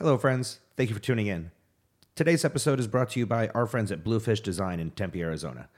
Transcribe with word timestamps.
Hello, 0.00 0.16
friends. 0.16 0.60
Thank 0.78 0.88
you 0.88 0.94
for 0.94 1.02
tuning 1.02 1.26
in. 1.26 1.50
Today's 2.14 2.42
episode 2.42 2.80
is 2.80 2.86
brought 2.86 3.10
to 3.10 3.20
you 3.20 3.26
by 3.26 3.48
our 3.48 3.66
friends 3.66 3.92
at 3.92 4.02
Bluefish 4.02 4.40
Design 4.40 4.80
in 4.80 4.92
Tempe, 4.92 5.20
Arizona. 5.20 5.68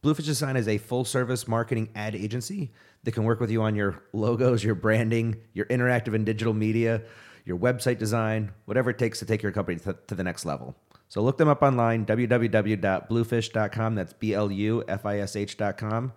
Bluefish 0.00 0.24
Design 0.24 0.56
is 0.56 0.66
a 0.66 0.78
full 0.78 1.04
service 1.04 1.46
marketing 1.46 1.90
ad 1.94 2.14
agency 2.14 2.72
that 3.04 3.12
can 3.12 3.24
work 3.24 3.38
with 3.38 3.50
you 3.50 3.60
on 3.60 3.74
your 3.76 4.02
logos, 4.14 4.64
your 4.64 4.74
branding, 4.74 5.36
your 5.52 5.66
interactive 5.66 6.14
and 6.14 6.24
digital 6.24 6.54
media, 6.54 7.02
your 7.44 7.58
website 7.58 7.98
design, 7.98 8.50
whatever 8.64 8.88
it 8.88 8.98
takes 8.98 9.18
to 9.18 9.26
take 9.26 9.42
your 9.42 9.52
company 9.52 9.78
to, 9.80 9.94
to 10.06 10.14
the 10.14 10.24
next 10.24 10.46
level. 10.46 10.74
So 11.10 11.20
look 11.20 11.36
them 11.36 11.48
up 11.48 11.60
online, 11.60 12.06
www.bluefish.com. 12.06 13.94
That's 13.94 14.14
B 14.14 14.32
L 14.32 14.50
U 14.50 14.84
F 14.88 15.04
I 15.04 15.18
S 15.18 15.36
H.com. 15.36 16.14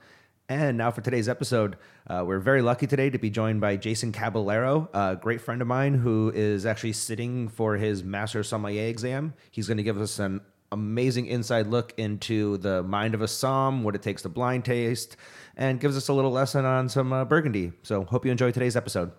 And 0.49 0.77
now 0.77 0.91
for 0.91 0.99
today's 0.99 1.29
episode, 1.29 1.77
uh, 2.05 2.23
we're 2.27 2.39
very 2.39 2.61
lucky 2.61 2.85
today 2.85 3.09
to 3.09 3.17
be 3.17 3.29
joined 3.29 3.61
by 3.61 3.77
Jason 3.77 4.11
Caballero, 4.11 4.89
a 4.93 5.15
great 5.15 5.39
friend 5.39 5.61
of 5.61 5.69
mine 5.69 5.93
who 5.93 6.33
is 6.35 6.65
actually 6.65 6.93
sitting 6.93 7.47
for 7.47 7.77
his 7.77 8.03
Master 8.03 8.43
Sommelier 8.43 8.89
exam. 8.89 9.33
He's 9.51 9.67
going 9.67 9.77
to 9.77 9.83
give 9.83 10.01
us 10.01 10.19
an 10.19 10.41
amazing 10.73 11.27
inside 11.27 11.67
look 11.67 11.93
into 11.97 12.57
the 12.57 12.83
mind 12.83 13.13
of 13.13 13.21
a 13.21 13.27
som, 13.27 13.83
what 13.83 13.95
it 13.95 14.01
takes 14.01 14.23
to 14.23 14.29
blind 14.29 14.65
taste, 14.65 15.15
and 15.55 15.79
gives 15.79 15.95
us 15.95 16.09
a 16.09 16.13
little 16.13 16.31
lesson 16.31 16.65
on 16.65 16.89
some 16.89 17.13
uh, 17.13 17.23
Burgundy. 17.23 17.71
So 17.83 18.03
hope 18.03 18.25
you 18.25 18.31
enjoy 18.31 18.51
today's 18.51 18.75
episode. 18.75 19.13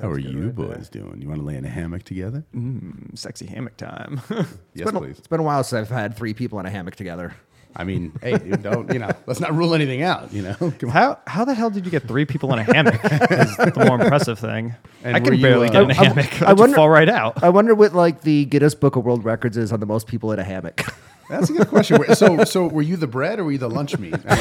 How 0.00 0.08
are 0.10 0.18
you 0.18 0.50
boys 0.50 0.88
doing? 0.88 1.20
You 1.20 1.28
want 1.28 1.40
to 1.40 1.46
lay 1.46 1.56
in 1.56 1.64
a 1.64 1.68
hammock 1.68 2.04
together? 2.04 2.44
Mm, 2.54 3.16
sexy 3.18 3.46
hammock 3.46 3.76
time. 3.76 4.20
yes, 4.74 4.88
a- 4.88 4.92
please. 4.92 5.18
It's 5.18 5.26
been 5.28 5.40
a 5.40 5.44
while 5.44 5.62
since 5.64 5.90
I've 5.90 5.96
had 5.96 6.16
three 6.16 6.34
people 6.34 6.58
in 6.60 6.66
a 6.66 6.70
hammock 6.70 6.96
together. 6.96 7.34
I 7.76 7.84
mean, 7.84 8.12
hey, 8.20 8.36
dude, 8.36 8.64
don't 8.64 8.92
you 8.92 8.98
know? 8.98 9.10
Let's 9.26 9.38
not 9.38 9.54
rule 9.54 9.74
anything 9.76 10.02
out. 10.02 10.32
You 10.32 10.42
know, 10.42 10.72
how 10.90 11.20
how 11.28 11.44
the 11.44 11.54
hell 11.54 11.70
did 11.70 11.84
you 11.84 11.90
get 11.92 12.02
three 12.08 12.24
people 12.24 12.52
in 12.52 12.58
a 12.58 12.64
hammock? 12.64 12.94
Is 13.04 13.56
the 13.56 13.84
more 13.86 14.00
impressive 14.00 14.40
thing. 14.40 14.74
And 15.04 15.16
I 15.16 15.20
can 15.20 15.34
you, 15.34 15.42
barely 15.42 15.68
uh, 15.68 15.72
get 15.72 15.82
in 15.82 15.90
a 15.92 15.94
I- 15.94 15.98
I- 16.00 16.04
hammock. 16.04 16.42
I 16.42 16.46
I, 16.46 16.48
just 16.50 16.58
wonder- 16.60 16.74
fall 16.76 16.88
right 16.90 17.08
out. 17.08 17.42
I 17.44 17.48
wonder 17.50 17.74
what 17.76 17.94
like 17.94 18.22
the 18.22 18.46
Guinness 18.46 18.74
Book 18.74 18.96
of 18.96 19.04
World 19.04 19.24
Records 19.24 19.56
is 19.56 19.72
on 19.72 19.78
the 19.78 19.86
most 19.86 20.08
people 20.08 20.32
in 20.32 20.40
a 20.40 20.44
hammock. 20.44 20.82
That's 21.30 21.48
a 21.48 21.52
good 21.52 21.68
question. 21.68 22.14
So, 22.14 22.44
so 22.44 22.66
were 22.66 22.82
you 22.82 22.96
the 22.96 23.06
bread 23.06 23.38
or 23.38 23.44
were 23.44 23.52
you 23.52 23.58
the 23.58 23.70
lunch 23.70 23.96
meat? 23.98 24.14
I 24.14 24.18
mean, 24.18 24.24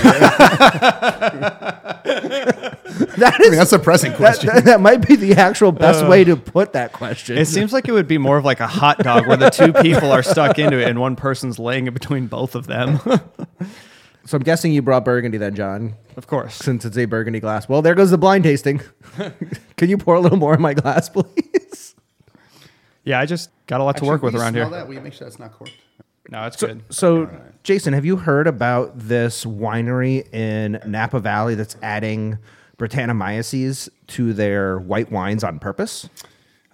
that 3.18 3.36
I 3.36 3.44
mean, 3.44 3.52
that's 3.52 3.74
a 3.74 3.80
pressing 3.80 4.14
question. 4.14 4.48
that, 4.48 4.66
that 4.66 4.82
might 4.82 5.08
be 5.08 5.16
the 5.16 5.36
actual 5.36 5.72
best 5.72 6.06
way 6.08 6.24
uh, 6.24 6.26
to 6.26 6.36
put 6.36 6.74
that 6.74 6.92
question. 6.92 7.38
It 7.38 7.46
seems 7.46 7.72
like 7.72 7.88
it 7.88 7.92
would 7.92 8.08
be 8.08 8.18
more 8.18 8.38
of 8.38 8.46
like 8.46 8.60
a 8.60 8.68
hot 8.68 8.98
dog 9.00 9.28
where 9.28 9.38
the 9.38 9.52
two 9.52 9.72
people 9.72 10.12
are 10.12 10.24
stuck 10.24 10.58
into 10.58 10.80
it 10.80 10.88
and 10.88 11.00
one 11.00 11.16
person's 11.16 11.60
laying 11.60 11.88
in 11.88 11.94
between 11.94 12.26
both 12.26 12.56
of 12.56 12.66
them. 12.66 13.00
so 14.26 14.38
I'm 14.38 14.44
guessing 14.44 14.74
you 14.74 14.82
brought 14.82 15.06
Burgundy 15.06 15.38
then, 15.38 15.56
John, 15.56 15.94
of 16.18 16.26
course. 16.26 16.56
since 16.56 16.86
it's 16.86 16.98
a 16.98 17.06
Burgundy 17.06 17.40
glass. 17.40 17.70
Well, 17.70 17.84
there 17.84 17.94
goes 17.94 18.10
the 18.10 18.18
blind 18.18 18.46
tasting. 18.46 18.82
Can 19.78 19.90
you 19.90 20.00
pour 20.00 20.16
a 20.16 20.20
little 20.20 20.40
more 20.40 20.56
in 20.56 20.62
my 20.62 20.74
glass, 20.74 21.08
please? 21.10 21.94
Yeah, 23.04 23.20
I 23.20 23.28
just 23.28 23.52
got 23.68 23.80
a 23.80 23.84
lot 23.84 23.98
to 23.98 24.06
work 24.06 24.24
with 24.24 24.34
Actually, 24.34 24.34
will 24.34 24.40
you 24.40 24.44
around 24.44 24.54
smell 24.54 24.70
here. 24.70 24.80
That? 24.80 24.88
Will 24.88 24.96
you 24.96 25.02
make 25.02 25.14
sure 25.14 25.26
that's 25.26 25.40
not 25.40 25.54
corked? 25.54 25.74
No, 26.30 26.46
it's 26.46 26.58
good. 26.58 26.84
So, 26.90 27.30
Jason, 27.64 27.94
have 27.94 28.06
you 28.06 28.16
heard 28.18 28.46
about 28.48 28.98
this 28.98 29.46
winery 29.46 30.32
in 30.34 30.80
Napa 30.86 31.20
Valley 31.20 31.56
that's 31.56 31.76
adding 31.82 32.38
Brettanomyces 32.78 33.90
to 34.08 34.34
their 34.34 34.78
white 34.80 35.12
wines 35.12 35.44
on 35.44 35.60
purpose? 35.60 36.08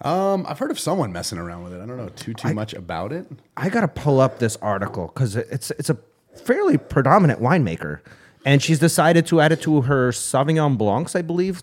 Um, 0.02 0.44
I've 0.46 0.58
heard 0.58 0.70
of 0.70 0.78
someone 0.78 1.10
messing 1.12 1.38
around 1.38 1.64
with 1.64 1.72
it. 1.72 1.80
I 1.80 1.86
don't 1.86 1.96
know 1.96 2.10
too 2.10 2.34
too 2.34 2.52
much 2.52 2.74
about 2.74 3.12
it. 3.12 3.26
I 3.56 3.70
got 3.70 3.80
to 3.80 3.88
pull 3.88 4.20
up 4.20 4.38
this 4.38 4.56
article 4.56 5.06
because 5.06 5.36
it's 5.36 5.70
it's 5.72 5.88
a 5.88 5.96
fairly 6.34 6.76
predominant 6.76 7.40
winemaker, 7.40 8.00
and 8.44 8.62
she's 8.62 8.78
decided 8.78 9.26
to 9.28 9.40
add 9.40 9.52
it 9.52 9.62
to 9.62 9.82
her 9.82 10.10
Sauvignon 10.10 10.76
Blancs, 10.76 11.16
I 11.16 11.22
believe, 11.22 11.62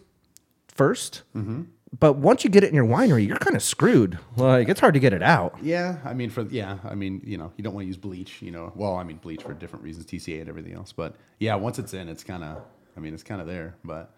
1st 0.75 1.21
Mm-hmm. 1.35 1.61
But 1.99 2.13
once 2.13 2.43
you 2.43 2.49
get 2.49 2.63
it 2.63 2.69
in 2.69 2.75
your 2.75 2.85
winery, 2.87 3.27
you're 3.27 3.37
kind 3.37 3.55
of 3.55 3.61
screwed. 3.61 4.17
Like 4.35 4.67
it's 4.67 4.79
hard 4.79 4.95
to 4.95 4.99
get 4.99 5.13
it 5.13 5.21
out. 5.21 5.55
Yeah, 5.61 5.97
I 6.03 6.13
mean, 6.13 6.29
for 6.29 6.41
yeah, 6.43 6.79
I 6.83 6.95
mean, 6.95 7.21
you 7.23 7.37
know, 7.37 7.51
you 7.55 7.63
don't 7.63 7.73
want 7.73 7.83
to 7.83 7.87
use 7.87 7.97
bleach. 7.97 8.41
You 8.41 8.51
know, 8.51 8.71
well, 8.75 8.95
I 8.95 9.03
mean, 9.03 9.17
bleach 9.17 9.43
for 9.43 9.53
different 9.53 9.83
reasons, 9.85 10.05
TCA 10.07 10.39
and 10.39 10.49
everything 10.49 10.73
else. 10.73 10.91
But 10.91 11.15
yeah, 11.39 11.55
once 11.55 11.77
it's 11.77 11.93
in, 11.93 12.09
it's 12.09 12.23
kind 12.23 12.43
of, 12.43 12.61
I 12.97 12.99
mean, 12.99 13.13
it's 13.13 13.23
kind 13.23 13.41
of 13.41 13.47
there. 13.47 13.75
But 13.83 14.15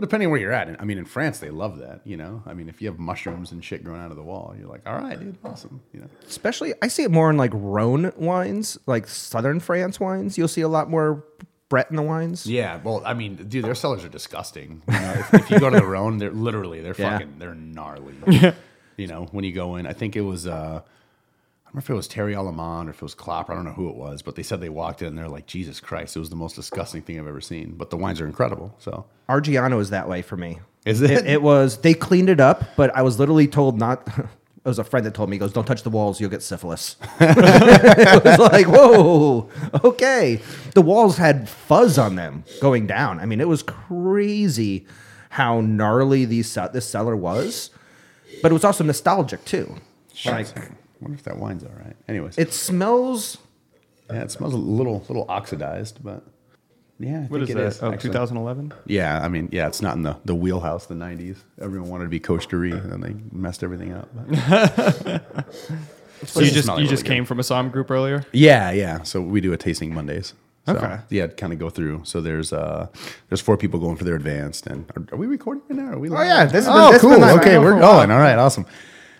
but 0.00 0.08
depending 0.08 0.28
on 0.28 0.30
where 0.30 0.40
you're 0.40 0.52
at, 0.52 0.80
I 0.80 0.84
mean, 0.84 0.96
in 0.96 1.04
France, 1.04 1.40
they 1.40 1.50
love 1.50 1.76
that. 1.78 2.00
You 2.06 2.16
know, 2.16 2.42
I 2.46 2.54
mean, 2.54 2.70
if 2.70 2.80
you 2.80 2.88
have 2.88 2.98
mushrooms 2.98 3.52
and 3.52 3.62
shit 3.62 3.84
growing 3.84 4.00
out 4.00 4.10
of 4.10 4.16
the 4.16 4.22
wall, 4.22 4.54
you're 4.58 4.66
like, 4.66 4.80
all 4.86 4.96
right, 4.96 5.20
dude, 5.20 5.36
awesome. 5.44 5.82
You 5.92 6.00
know, 6.00 6.08
Especially, 6.26 6.72
I 6.80 6.88
see 6.88 7.02
it 7.02 7.10
more 7.10 7.28
in 7.28 7.36
like 7.36 7.50
Rhone 7.52 8.10
wines, 8.16 8.78
like 8.86 9.06
southern 9.06 9.60
France 9.60 10.00
wines. 10.00 10.38
You'll 10.38 10.48
see 10.48 10.62
a 10.62 10.68
lot 10.68 10.88
more 10.88 11.22
Brett 11.70 11.88
in 11.88 11.96
the 11.96 12.02
wines. 12.02 12.46
yeah. 12.46 12.78
Well, 12.84 13.02
I 13.06 13.14
mean, 13.14 13.36
dude, 13.36 13.64
their 13.64 13.74
cellars 13.74 14.04
are 14.04 14.08
disgusting. 14.10 14.82
You 14.86 14.92
know, 15.00 15.12
if, 15.16 15.34
if 15.34 15.50
you 15.50 15.58
go 15.58 15.70
to 15.70 15.78
the 15.80 15.86
Rhone, 15.86 16.18
they're 16.18 16.30
literally 16.30 16.82
they're 16.82 16.94
Yeah. 16.98 17.12
fucking 17.12 17.36
they're 17.38 17.54
gnarly. 17.54 18.14
Yeah. 18.26 18.52
you 18.98 19.06
know, 19.06 19.26
when 19.32 19.44
you 19.44 19.52
go 19.52 19.76
in, 19.76 19.86
I 19.86 19.94
think 19.94 20.14
it 20.16 20.20
was. 20.22 20.46
uh 20.46 20.82
I 20.82 21.72
don't 21.72 21.74
know 21.76 21.84
if 21.84 21.90
it 21.90 21.94
was 21.94 22.08
Terry 22.08 22.34
Alemán 22.34 22.88
or 22.88 22.90
if 22.90 22.96
it 22.96 23.02
was 23.02 23.14
Klopp. 23.14 23.48
I 23.48 23.54
don't 23.54 23.64
know 23.64 23.70
who 23.72 23.88
it 23.88 23.94
was, 23.94 24.22
but 24.22 24.34
they 24.34 24.42
said 24.42 24.60
they 24.60 24.68
walked 24.68 25.02
in 25.02 25.08
and 25.08 25.16
they're 25.16 25.28
like, 25.28 25.46
Jesus 25.46 25.78
Christ, 25.78 26.16
it 26.16 26.18
was 26.18 26.28
the 26.28 26.34
most 26.34 26.56
disgusting 26.56 27.00
thing 27.02 27.16
I've 27.20 27.28
ever 27.28 27.40
seen. 27.40 27.74
But 27.76 27.90
the 27.90 27.96
wines 27.96 28.20
are 28.20 28.26
incredible. 28.26 28.74
So 28.78 29.06
Argiano 29.28 29.80
is 29.80 29.90
that 29.90 30.08
way 30.08 30.20
for 30.22 30.36
me. 30.36 30.58
Is 30.84 31.00
it? 31.00 31.12
It, 31.12 31.26
it 31.26 31.42
was. 31.42 31.78
They 31.82 31.94
cleaned 31.94 32.28
it 32.28 32.40
up, 32.40 32.64
but 32.76 32.94
I 32.96 33.02
was 33.02 33.20
literally 33.20 33.46
told 33.46 33.78
not. 33.78 34.06
It 34.62 34.68
was 34.68 34.78
a 34.78 34.84
friend 34.84 35.06
that 35.06 35.14
told 35.14 35.30
me, 35.30 35.36
he 35.36 35.38
goes, 35.38 35.54
don't 35.54 35.64
touch 35.64 35.84
the 35.84 35.90
walls, 35.90 36.20
you'll 36.20 36.28
get 36.28 36.42
syphilis. 36.42 36.96
it 37.20 38.24
was 38.24 38.38
like, 38.38 38.66
whoa, 38.66 39.48
okay. 39.82 40.40
The 40.74 40.82
walls 40.82 41.16
had 41.16 41.48
fuzz 41.48 41.96
on 41.96 42.16
them 42.16 42.44
going 42.60 42.86
down. 42.86 43.20
I 43.20 43.26
mean, 43.26 43.40
it 43.40 43.48
was 43.48 43.62
crazy 43.62 44.86
how 45.30 45.62
gnarly 45.62 46.26
these 46.26 46.52
this 46.72 46.86
cellar 46.86 47.16
was, 47.16 47.70
but 48.42 48.50
it 48.50 48.54
was 48.54 48.64
also 48.64 48.84
nostalgic 48.84 49.44
too. 49.46 49.76
Like, 50.26 50.58
I 50.58 50.68
wonder 51.00 51.16
if 51.16 51.22
that 51.22 51.38
wine's 51.38 51.64
all 51.64 51.72
right. 51.82 51.96
Anyways, 52.06 52.36
it 52.36 52.52
smells. 52.52 53.38
yeah, 54.10 54.22
it 54.22 54.30
smells 54.30 54.52
a 54.52 54.58
little 54.58 55.04
little 55.08 55.24
oxidized, 55.30 56.04
but 56.04 56.22
yeah, 57.00 57.16
I 57.16 57.20
What 57.22 57.30
think 57.38 57.42
is 57.44 57.50
it 57.50 57.54
that? 57.54 57.66
is, 57.66 57.82
oh, 57.82 57.92
actually. 57.92 58.10
2011? 58.10 58.72
Yeah, 58.86 59.20
I 59.20 59.28
mean, 59.28 59.48
yeah, 59.50 59.66
it's 59.66 59.80
not 59.82 59.96
in 59.96 60.02
the, 60.02 60.16
the 60.24 60.34
wheelhouse, 60.34 60.86
the 60.86 60.94
'90s. 60.94 61.38
Everyone 61.60 61.88
wanted 61.88 62.04
to 62.04 62.10
be 62.10 62.20
coastery, 62.20 62.72
and 62.72 62.92
then 62.92 63.00
they 63.00 63.14
messed 63.36 63.64
everything 63.64 63.92
up. 63.94 64.08
but- 64.14 65.44
So 66.26 66.40
you 66.40 66.50
just 66.50 66.64
smelling 66.66 66.82
you 66.84 66.88
just 66.90 67.04
really 67.04 67.14
came 67.16 67.24
from 67.24 67.40
a 67.40 67.42
Som 67.42 67.70
group 67.70 67.90
earlier? 67.90 68.24
Yeah, 68.32 68.70
yeah. 68.72 69.02
So 69.04 69.22
we 69.22 69.40
do 69.40 69.54
a 69.54 69.56
tasting 69.56 69.94
Mondays. 69.94 70.34
So, 70.66 70.74
Okay. 70.76 70.98
Yeah, 71.08 71.28
kind 71.28 71.50
of 71.54 71.58
go 71.58 71.70
through. 71.70 72.02
So 72.04 72.20
there's 72.20 72.52
uh 72.52 72.88
there's 73.30 73.40
four 73.40 73.56
people 73.56 73.80
going 73.80 73.96
for 73.96 74.04
their 74.04 74.16
advanced, 74.16 74.66
and 74.66 74.84
are, 74.94 75.14
are 75.14 75.16
we 75.16 75.26
recording 75.26 75.62
right 75.70 75.78
now? 75.82 75.92
Are 75.94 75.98
we? 75.98 76.10
Oh, 76.10 76.20
yeah, 76.22 76.44
this 76.44 76.66
has 76.66 76.66
been- 76.66 76.74
oh 76.76 76.92
this 76.92 77.00
has 77.00 77.00
cool. 77.00 77.18
been. 77.18 77.38
Okay, 77.40 77.56
we're 77.58 77.70
known 77.70 77.80
for 77.80 77.86
a 77.86 77.88
while. 77.88 77.96
going. 78.06 78.10
All 78.10 78.18
right, 78.18 78.36
awesome. 78.38 78.66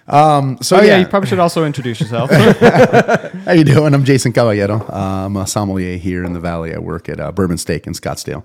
Um, 0.06 0.58
so 0.60 0.76
Oh 0.76 0.80
yeah, 0.80 0.86
yeah, 0.86 0.98
you 0.98 1.06
probably 1.06 1.28
should 1.28 1.38
also 1.38 1.64
introduce 1.64 2.00
yourself. 2.00 2.30
How 3.44 3.52
you 3.52 3.64
doing? 3.64 3.94
I'm 3.94 4.04
Jason 4.04 4.32
Caballero. 4.32 4.80
Uh, 4.88 5.26
I'm 5.26 5.36
a 5.36 5.46
sommelier 5.46 5.96
here 5.96 6.24
in 6.24 6.32
the 6.32 6.40
Valley. 6.40 6.74
I 6.74 6.78
work 6.78 7.08
at 7.08 7.20
uh, 7.20 7.32
Bourbon 7.32 7.58
Steak 7.58 7.86
in 7.86 7.92
Scottsdale. 7.92 8.44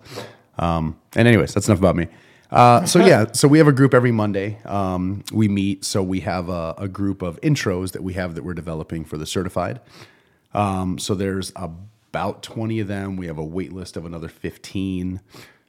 Um, 0.57 0.99
and 1.15 1.27
anyways, 1.27 1.53
that's 1.53 1.67
enough 1.67 1.79
about 1.79 1.95
me. 1.95 2.07
Uh, 2.51 2.85
so 2.85 3.03
yeah, 3.03 3.25
so 3.31 3.47
we 3.47 3.57
have 3.57 3.67
a 3.67 3.71
group 3.73 3.93
every 3.93 4.11
Monday. 4.11 4.59
Um, 4.65 5.23
we 5.31 5.47
meet. 5.47 5.83
So 5.85 6.03
we 6.03 6.19
have 6.21 6.49
a, 6.49 6.75
a 6.77 6.87
group 6.87 7.21
of 7.21 7.39
intros 7.41 7.93
that 7.93 8.03
we 8.03 8.13
have 8.13 8.35
that 8.35 8.43
we're 8.43 8.53
developing 8.53 9.03
for 9.03 9.17
the 9.17 9.25
certified. 9.25 9.81
Um, 10.53 10.99
so 10.99 11.15
there's 11.15 11.51
about 11.55 12.43
20 12.43 12.79
of 12.79 12.87
them. 12.87 13.17
We 13.17 13.27
have 13.27 13.37
a 13.37 13.43
wait 13.43 13.73
list 13.73 13.97
of 13.97 14.05
another 14.05 14.29
15. 14.29 15.19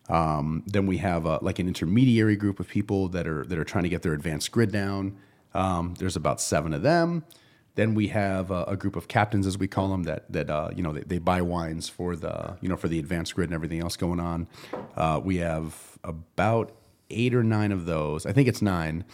Um, 0.09 0.63
then 0.67 0.87
we 0.87 0.99
have 0.99 1.27
a, 1.27 1.39
like 1.43 1.59
an 1.59 1.67
intermediary 1.67 2.37
group 2.37 2.61
of 2.61 2.69
people 2.69 3.09
that 3.09 3.27
are 3.27 3.45
that 3.45 3.59
are 3.59 3.65
trying 3.65 3.85
to 3.85 3.91
get 3.91 4.03
their 4.03 4.13
advanced 4.13 4.53
grid 4.53 4.71
down. 4.71 5.17
Um, 5.57 5.95
there's 5.99 6.17
about 6.17 6.41
seven 6.41 6.73
of 6.73 6.83
them. 6.83 7.25
Then 7.75 7.95
we 7.95 8.09
have 8.09 8.51
a, 8.51 8.65
a 8.65 8.77
group 8.77 8.97
of 8.97 9.09
captains, 9.09 9.47
as 9.47 9.59
we 9.59 9.69
call 9.69 9.89
them, 9.89 10.05
that 10.05 10.31
that 10.33 10.51
uh, 10.51 10.71
you 10.75 10.83
know 10.83 10.93
they, 10.93 11.03
they 11.03 11.19
buy 11.19 11.43
wines 11.43 11.89
for 11.89 12.17
the 12.17 12.57
you 12.61 12.69
know 12.69 12.77
for 12.77 12.89
the 12.89 12.99
advanced 12.99 13.35
grid 13.35 13.49
and 13.49 13.55
everything 13.55 13.81
else 13.81 13.97
going 13.97 14.21
on. 14.21 14.49
Uh, 14.97 15.21
we 15.23 15.37
have 15.37 15.99
about 16.05 16.73
eight 17.11 17.35
or 17.35 17.43
nine 17.43 17.73
of 17.73 17.87
those. 17.87 18.27
I 18.27 18.33
think 18.33 18.49
it's 18.49 18.63
nine, 18.63 19.05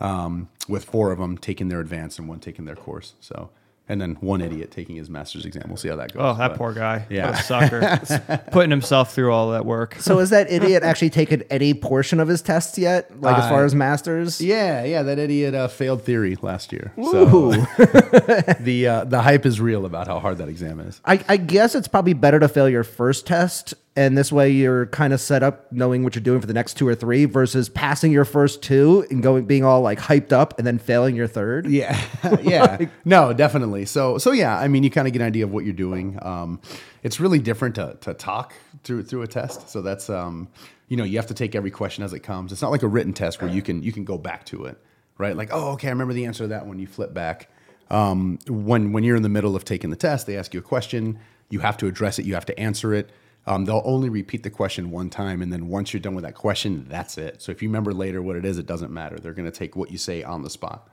um, 0.00 0.48
with 0.68 0.84
four 0.84 1.10
of 1.12 1.18
them 1.18 1.38
taking 1.38 1.68
their 1.68 1.80
advance 1.80 2.18
and 2.18 2.28
one 2.28 2.40
taking 2.40 2.64
their 2.64 2.76
course. 2.76 3.14
So 3.20 3.50
and 3.92 4.00
then 4.00 4.16
one 4.20 4.40
idiot 4.40 4.70
taking 4.70 4.96
his 4.96 5.10
master's 5.10 5.44
exam. 5.44 5.64
We'll 5.68 5.76
see 5.76 5.88
how 5.90 5.96
that 5.96 6.12
goes. 6.14 6.22
oh, 6.24 6.34
that 6.38 6.48
But- 6.48 6.56
poor 6.58 6.72
guy. 6.72 7.04
Yeah. 7.10 7.30
What 7.30 7.40
a 7.40 7.42
sucker. 7.42 8.40
Putting 8.50 8.70
himself 8.70 9.14
through 9.14 9.30
all 9.32 9.50
that 9.50 9.66
work. 9.66 9.96
So 10.00 10.18
is 10.18 10.30
that 10.30 10.50
idiot 10.50 10.82
actually 10.82 11.10
taken 11.10 11.42
any 11.50 11.74
portion 11.74 12.18
of 12.20 12.26
his 12.28 12.40
tests 12.40 12.78
yet? 12.78 13.20
Like 13.20 13.36
as 13.36 13.48
far 13.50 13.62
Uh, 13.62 13.66
as 13.66 13.74
masters? 13.74 14.40
Yeah, 14.40 14.82
yeah, 14.84 15.02
that 15.02 15.18
idiot 15.18 15.54
uh, 15.54 15.68
failed 15.68 16.02
theory 16.02 16.36
last 16.40 16.72
year. 16.72 16.92
Ooh. 16.98 17.04
So 17.12 17.50
the 18.60 18.86
uh, 18.88 19.04
the 19.04 19.20
hype 19.22 19.44
is 19.46 19.60
real 19.60 19.84
about 19.86 20.06
how 20.06 20.18
hard 20.20 20.38
that 20.38 20.48
exam 20.48 20.80
is. 20.80 21.00
I, 21.04 21.22
I 21.28 21.36
guess 21.36 21.74
it's 21.74 21.88
probably 21.88 22.14
better 22.14 22.40
to 22.40 22.48
fail 22.48 22.68
your 22.68 22.84
first 22.84 23.26
test 23.26 23.74
and 23.94 24.16
this 24.16 24.32
way 24.32 24.50
you're 24.50 24.86
kind 24.86 25.12
of 25.12 25.20
set 25.20 25.42
up 25.42 25.70
knowing 25.70 26.02
what 26.02 26.14
you're 26.14 26.22
doing 26.22 26.40
for 26.40 26.46
the 26.46 26.54
next 26.54 26.74
two 26.74 26.88
or 26.88 26.94
three 26.94 27.26
versus 27.26 27.68
passing 27.68 28.10
your 28.10 28.24
first 28.24 28.62
two 28.62 29.06
and 29.10 29.22
going 29.22 29.44
being 29.44 29.64
all 29.64 29.82
like 29.82 29.98
hyped 29.98 30.32
up 30.32 30.58
and 30.58 30.66
then 30.66 30.78
failing 30.78 31.14
your 31.14 31.26
third. 31.26 31.66
Yeah, 31.66 32.00
yeah, 32.42 32.86
no, 33.04 33.32
definitely. 33.32 33.84
So, 33.84 34.18
so 34.18 34.32
yeah, 34.32 34.58
I 34.58 34.68
mean, 34.68 34.82
you 34.82 34.90
kind 34.90 35.06
of 35.06 35.12
get 35.12 35.20
an 35.20 35.28
idea 35.28 35.44
of 35.44 35.52
what 35.52 35.64
you're 35.64 35.74
doing. 35.74 36.18
Um, 36.22 36.60
it's 37.02 37.20
really 37.20 37.38
different 37.38 37.74
to, 37.74 37.96
to 38.00 38.14
talk 38.14 38.54
through 38.84 39.04
through 39.04 39.22
a 39.22 39.26
test. 39.26 39.68
So 39.68 39.82
that's 39.82 40.08
um, 40.08 40.48
you 40.88 40.96
know, 40.96 41.04
you 41.04 41.18
have 41.18 41.26
to 41.26 41.34
take 41.34 41.54
every 41.54 41.70
question 41.70 42.04
as 42.04 42.12
it 42.12 42.20
comes. 42.20 42.52
It's 42.52 42.62
not 42.62 42.70
like 42.70 42.82
a 42.82 42.88
written 42.88 43.12
test 43.12 43.42
where 43.42 43.50
you 43.50 43.62
can 43.62 43.82
you 43.82 43.92
can 43.92 44.04
go 44.04 44.16
back 44.16 44.46
to 44.46 44.64
it, 44.64 44.78
right? 45.18 45.36
Like, 45.36 45.50
oh, 45.52 45.72
okay, 45.72 45.88
I 45.88 45.90
remember 45.90 46.14
the 46.14 46.24
answer 46.24 46.44
to 46.44 46.48
that 46.48 46.66
one. 46.66 46.78
You 46.78 46.86
flip 46.86 47.12
back. 47.12 47.50
Um, 47.90 48.38
when 48.48 48.92
when 48.92 49.04
you're 49.04 49.16
in 49.16 49.22
the 49.22 49.28
middle 49.28 49.54
of 49.54 49.64
taking 49.64 49.90
the 49.90 49.96
test, 49.96 50.26
they 50.26 50.38
ask 50.38 50.54
you 50.54 50.60
a 50.60 50.62
question. 50.62 51.18
You 51.50 51.60
have 51.60 51.76
to 51.78 51.86
address 51.86 52.18
it. 52.18 52.24
You 52.24 52.34
have 52.34 52.46
to 52.46 52.58
answer 52.58 52.94
it. 52.94 53.10
Um, 53.44 53.64
they'll 53.64 53.82
only 53.84 54.08
repeat 54.08 54.44
the 54.44 54.50
question 54.50 54.90
one 54.90 55.10
time, 55.10 55.42
and 55.42 55.52
then 55.52 55.68
once 55.68 55.92
you're 55.92 56.00
done 56.00 56.14
with 56.14 56.24
that 56.24 56.34
question, 56.34 56.86
that's 56.88 57.18
it. 57.18 57.42
So 57.42 57.50
if 57.50 57.60
you 57.60 57.68
remember 57.68 57.92
later 57.92 58.22
what 58.22 58.36
it 58.36 58.44
is, 58.44 58.56
it 58.56 58.66
doesn't 58.66 58.92
matter. 58.92 59.18
They're 59.18 59.32
going 59.32 59.50
to 59.50 59.56
take 59.56 59.74
what 59.74 59.90
you 59.90 59.98
say 59.98 60.22
on 60.22 60.42
the 60.42 60.50
spot. 60.50 60.88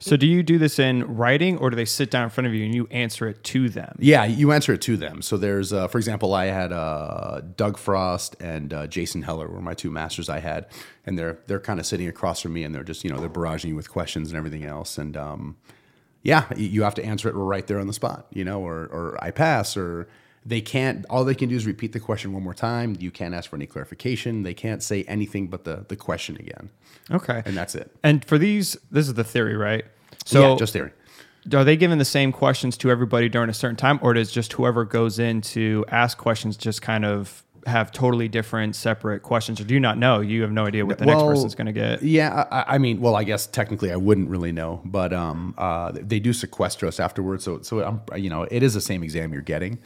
So 0.00 0.16
do 0.16 0.26
you 0.26 0.42
do 0.42 0.58
this 0.58 0.80
in 0.80 1.04
writing, 1.16 1.58
or 1.58 1.70
do 1.70 1.76
they 1.76 1.84
sit 1.84 2.10
down 2.10 2.24
in 2.24 2.30
front 2.30 2.48
of 2.48 2.54
you 2.54 2.64
and 2.64 2.74
you 2.74 2.88
answer 2.90 3.28
it 3.28 3.44
to 3.44 3.68
them? 3.68 3.94
Yeah, 4.00 4.24
you 4.24 4.50
answer 4.50 4.72
it 4.72 4.80
to 4.82 4.96
them. 4.96 5.22
So 5.22 5.36
there's, 5.36 5.72
uh, 5.72 5.86
for 5.86 5.98
example, 5.98 6.34
I 6.34 6.46
had 6.46 6.72
uh, 6.72 7.42
Doug 7.56 7.78
Frost 7.78 8.34
and 8.40 8.74
uh, 8.74 8.88
Jason 8.88 9.22
Heller 9.22 9.46
were 9.46 9.60
my 9.60 9.74
two 9.74 9.90
masters 9.90 10.28
I 10.28 10.40
had, 10.40 10.66
and 11.06 11.16
they're 11.16 11.38
they're 11.46 11.60
kind 11.60 11.78
of 11.78 11.86
sitting 11.86 12.08
across 12.08 12.40
from 12.40 12.52
me, 12.52 12.64
and 12.64 12.74
they're 12.74 12.82
just 12.82 13.04
you 13.04 13.10
know 13.10 13.20
they're 13.20 13.28
barraging 13.28 13.68
you 13.68 13.76
with 13.76 13.90
questions 13.90 14.28
and 14.28 14.36
everything 14.36 14.64
else, 14.64 14.98
and 14.98 15.16
um, 15.16 15.56
yeah, 16.22 16.52
you 16.56 16.82
have 16.82 16.96
to 16.96 17.04
answer 17.04 17.28
it 17.28 17.34
right 17.34 17.66
there 17.68 17.78
on 17.78 17.86
the 17.86 17.92
spot, 17.92 18.26
you 18.32 18.44
know, 18.44 18.60
or 18.60 18.86
or 18.86 19.18
I 19.22 19.30
pass, 19.30 19.76
or 19.76 20.08
they 20.44 20.60
can't. 20.60 21.04
All 21.08 21.24
they 21.24 21.34
can 21.34 21.48
do 21.48 21.56
is 21.56 21.66
repeat 21.66 21.92
the 21.92 22.00
question 22.00 22.32
one 22.32 22.42
more 22.42 22.54
time. 22.54 22.96
You 22.98 23.10
can't 23.10 23.34
ask 23.34 23.48
for 23.50 23.56
any 23.56 23.66
clarification. 23.66 24.42
They 24.42 24.54
can't 24.54 24.82
say 24.82 25.04
anything 25.04 25.46
but 25.48 25.64
the 25.64 25.84
the 25.88 25.96
question 25.96 26.36
again, 26.36 26.70
Okay. 27.10 27.42
and 27.44 27.56
that's 27.56 27.74
it. 27.74 27.90
And 28.02 28.24
for 28.24 28.38
these, 28.38 28.76
this 28.90 29.06
is 29.08 29.14
the 29.14 29.24
theory, 29.24 29.56
right? 29.56 29.84
So 30.24 30.52
yeah, 30.52 30.56
just 30.56 30.72
theory. 30.72 30.90
are 31.54 31.64
they 31.64 31.76
given 31.76 31.98
the 31.98 32.04
same 32.04 32.32
questions 32.32 32.76
to 32.78 32.90
everybody 32.90 33.28
during 33.28 33.50
a 33.50 33.54
certain 33.54 33.76
time, 33.76 33.98
or 34.02 34.14
does 34.14 34.30
just 34.32 34.52
whoever 34.54 34.84
goes 34.84 35.18
in 35.18 35.40
to 35.42 35.84
ask 35.88 36.18
questions 36.18 36.56
just 36.56 36.82
kind 36.82 37.04
of 37.04 37.42
have 37.64 37.92
totally 37.92 38.26
different, 38.26 38.74
separate 38.74 39.22
questions, 39.22 39.60
or 39.60 39.64
do 39.64 39.74
you 39.74 39.78
not 39.78 39.96
know? 39.96 40.20
You 40.20 40.42
have 40.42 40.50
no 40.50 40.66
idea 40.66 40.84
what 40.84 40.98
the 40.98 41.06
next 41.06 41.18
Well, 41.18 41.28
person's 41.30 41.54
going 41.54 41.66
to 41.66 41.72
get. 41.72 42.02
Yeah, 42.02 42.46
I, 42.50 42.74
I 42.74 42.78
mean, 42.78 43.00
well, 43.00 43.14
I 43.14 43.22
guess 43.22 43.46
technically 43.46 43.92
I 43.92 43.96
wouldn't 43.96 44.28
really 44.28 44.50
know, 44.50 44.80
but 44.84 45.12
um, 45.12 45.54
uh, 45.56 45.92
they 45.94 46.18
do 46.18 46.32
sequester 46.32 46.88
us 46.88 46.98
afterwards, 46.98 47.44
so 47.44 47.62
so 47.62 47.84
I'm, 47.84 48.00
you 48.20 48.30
know, 48.30 48.48
it 48.50 48.64
is 48.64 48.74
the 48.74 48.80
same 48.80 49.04
exam 49.04 49.32
you're 49.32 49.42
getting. 49.42 49.78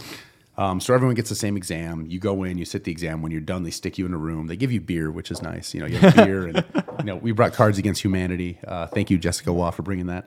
Um, 0.59 0.81
so 0.81 0.95
everyone 0.95 1.15
gets 1.15 1.29
the 1.29 1.35
same 1.35 1.57
exam. 1.57 2.07
You 2.09 2.19
go 2.19 2.43
in, 2.45 2.57
you 2.57 2.65
sit 2.65 2.85
the 2.85 2.91
exam. 2.93 3.21
When 3.23 3.31
you're 3.31 3.41
done, 3.43 3.63
they 3.63 3.71
stick 3.71 3.99
you 3.99 4.07
in 4.07 4.15
a 4.15 4.19
room. 4.19 4.47
They 4.47 4.57
give 4.57 4.73
you 4.73 4.81
beer, 4.81 5.11
which 5.11 5.31
is 5.31 5.43
nice. 5.43 5.75
You 5.75 5.81
know, 5.81 5.87
you 5.87 5.99
have 5.99 6.15
beer, 6.17 6.47
and 6.47 6.65
you 7.01 7.05
know, 7.05 7.17
we 7.17 7.33
brought 7.33 7.53
Cards 7.53 7.79
Against 7.79 8.03
Humanity. 8.03 8.59
Uh, 8.67 8.87
thank 8.87 9.11
you, 9.11 9.19
Jessica 9.19 9.53
Waugh, 9.53 9.71
for 9.71 9.83
bringing 9.83 10.07
that. 10.07 10.27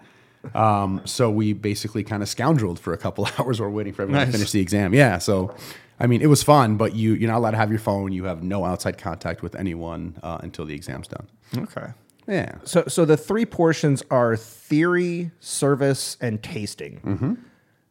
Um, 0.53 1.01
so 1.05 1.29
we 1.31 1.53
basically 1.53 2.03
kind 2.03 2.21
of 2.23 2.29
scoundreled 2.29 2.79
for 2.79 2.93
a 2.93 2.97
couple 2.97 3.27
hours 3.39 3.59
while 3.59 3.69
waiting 3.71 3.91
for 3.93 4.03
everyone 4.03 4.19
Nice. 4.21 4.27
to 4.29 4.31
finish 4.33 4.51
the 4.51 4.61
exam. 4.61 4.93
Yeah, 4.93 5.17
so 5.17 5.55
I 5.99 6.07
mean, 6.07 6.21
it 6.21 6.27
was 6.27 6.43
fun, 6.43 6.77
but 6.77 6.95
you 6.95 7.13
you're 7.13 7.29
not 7.29 7.37
allowed 7.39 7.51
to 7.51 7.57
have 7.57 7.71
your 7.71 7.79
phone. 7.79 8.11
You 8.13 8.25
have 8.25 8.43
no 8.43 8.63
outside 8.65 8.97
contact 8.97 9.41
with 9.41 9.55
anyone 9.55 10.17
uh, 10.23 10.37
until 10.41 10.65
the 10.65 10.75
exam's 10.75 11.07
done. 11.07 11.27
Okay. 11.57 11.87
Yeah. 12.27 12.55
So, 12.63 12.83
so 12.87 13.05
the 13.05 13.17
three 13.17 13.45
portions 13.45 14.03
are 14.11 14.37
theory, 14.37 15.31
service, 15.39 16.15
and 16.21 16.41
tasting. 16.43 17.01
Mm-hmm. 17.03 17.33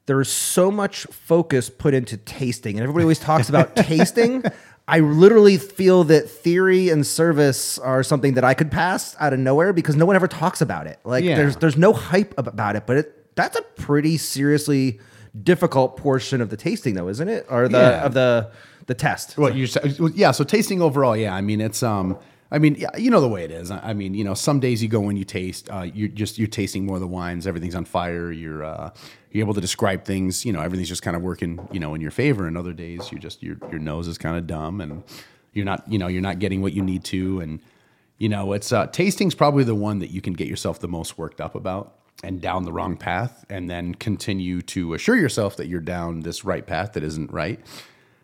There's 0.09 0.31
so 0.33 0.71
much 0.71 1.05
focus 1.11 1.69
put 1.71 1.93
into 1.95 2.17
tasting, 2.17 2.77
and 2.77 2.83
everybody 2.83 3.05
always 3.05 3.19
talks 3.19 3.49
about 3.51 3.77
tasting. 3.77 4.43
I 4.89 5.01
literally 5.01 5.59
feel 5.59 6.05
that 6.05 6.31
theory 6.31 6.89
and 6.89 7.07
service 7.07 7.79
are 7.79 8.03
something 8.03 8.33
that 8.35 8.43
I 8.43 8.55
could 8.55 8.71
pass 8.71 9.15
out 9.21 9.35
of 9.35 9.39
nowhere 9.39 9.75
because 9.75 9.97
no 9.97 10.07
one 10.07 10.17
ever 10.17 10.27
talks 10.27 10.63
about 10.63 10.87
it. 10.87 10.99
Like, 11.05 11.25
Yeah. 11.25 11.37
there's 11.37 11.57
there's 11.57 11.77
no 11.77 11.93
hype 11.93 12.33
about 12.39 12.75
it, 12.75 12.87
but 12.87 12.97
it, 12.97 13.37
that's 13.37 13.57
a 13.59 13.63
pretty 13.77 14.17
seriously 14.17 14.99
difficult 15.43 15.99
portion 15.99 16.41
of 16.41 16.49
the 16.49 16.57
tasting, 16.57 16.95
though, 16.95 17.09
isn't 17.09 17.29
it? 17.29 17.45
Or 17.51 17.69
the 17.69 17.79
Yeah. 17.79 18.05
of 18.07 18.15
the 18.15 18.51
the 18.87 18.95
test. 18.95 19.37
Well, 19.37 19.55
you 19.55 19.69
yeah. 20.15 20.31
So 20.31 20.43
tasting 20.43 20.81
overall, 20.81 21.15
yeah. 21.17 21.35
I 21.35 21.43
mean, 21.43 21.61
it's 21.61 21.83
um. 21.83 22.17
I 22.51 22.59
mean, 22.59 22.83
you 22.97 23.11
know 23.11 23.21
the 23.21 23.29
way 23.29 23.45
it 23.45 23.51
is. 23.51 23.71
I 23.71 23.91
I 23.91 23.93
mean, 23.93 24.15
you 24.15 24.25
know, 24.25 24.35
some 24.35 24.61
days 24.61 24.83
you 24.83 24.89
go 24.89 25.09
and 25.09 25.19
you 25.19 25.25
taste. 25.25 25.69
Uh, 25.71 25.83
you're 25.83 26.09
just 26.09 26.39
you're 26.39 26.49
tasting 26.49 26.87
more 26.87 26.97
of 26.97 27.01
the 27.01 27.07
wines. 27.07 27.47
Everything's 27.47 27.75
on 27.75 27.85
fire. 27.85 28.33
You're 28.33 28.65
uh, 28.65 28.91
you're 29.31 29.45
able 29.45 29.55
to 29.55 29.61
describe 29.61 30.05
things. 30.05 30.45
You 30.45 30.53
know, 30.53 30.61
everything's 30.61 30.89
just 30.89 31.03
kind 31.03 31.17
of 31.17 31.23
working. 31.23 31.69
You 31.73 31.81
know, 31.81 31.95
in 31.95 32.01
your 32.01 32.11
favor. 32.11 32.47
And 32.47 32.57
other 32.57 32.73
days, 32.73 33.13
you 33.13 33.19
just 33.19 33.43
your 33.43 33.57
your 33.71 33.79
nose 33.79 34.09
is 34.09 34.17
kind 34.17 34.37
of 34.37 34.47
dumb, 34.47 34.81
and 34.81 35.03
you're 35.53 35.67
not. 35.67 35.91
You 35.91 35.99
know, 35.99 36.07
you're 36.07 36.23
not 36.23 36.39
getting 36.39 36.63
what 36.63 36.73
you 36.73 36.83
need 36.83 37.05
to. 37.05 37.41
And 37.41 37.61
you 38.17 38.31
know, 38.31 38.53
it's 38.53 38.73
uh, 38.73 38.87
tasting's 38.87 39.35
probably 39.35 39.65
the 39.65 39.75
one 39.75 39.99
that 39.99 40.11
you 40.11 40.23
can 40.23 40.33
get 40.33 40.49
yourself 40.49 40.81
the 40.81 40.89
most 40.89 41.19
worked 41.19 41.41
up 41.41 41.55
about 41.55 41.95
and 42.25 42.41
down 42.41 42.65
the 42.65 42.73
wrong 42.73 42.97
path, 42.97 43.45
and 43.51 43.69
then 43.69 43.95
continue 43.95 44.63
to 44.63 44.95
assure 44.95 45.17
yourself 45.17 45.57
that 45.57 45.69
you're 45.69 45.81
down 45.81 46.21
this 46.21 46.45
right 46.45 46.67
path 46.67 46.95
that 46.95 47.05
isn't 47.05 47.31
right 47.31 47.61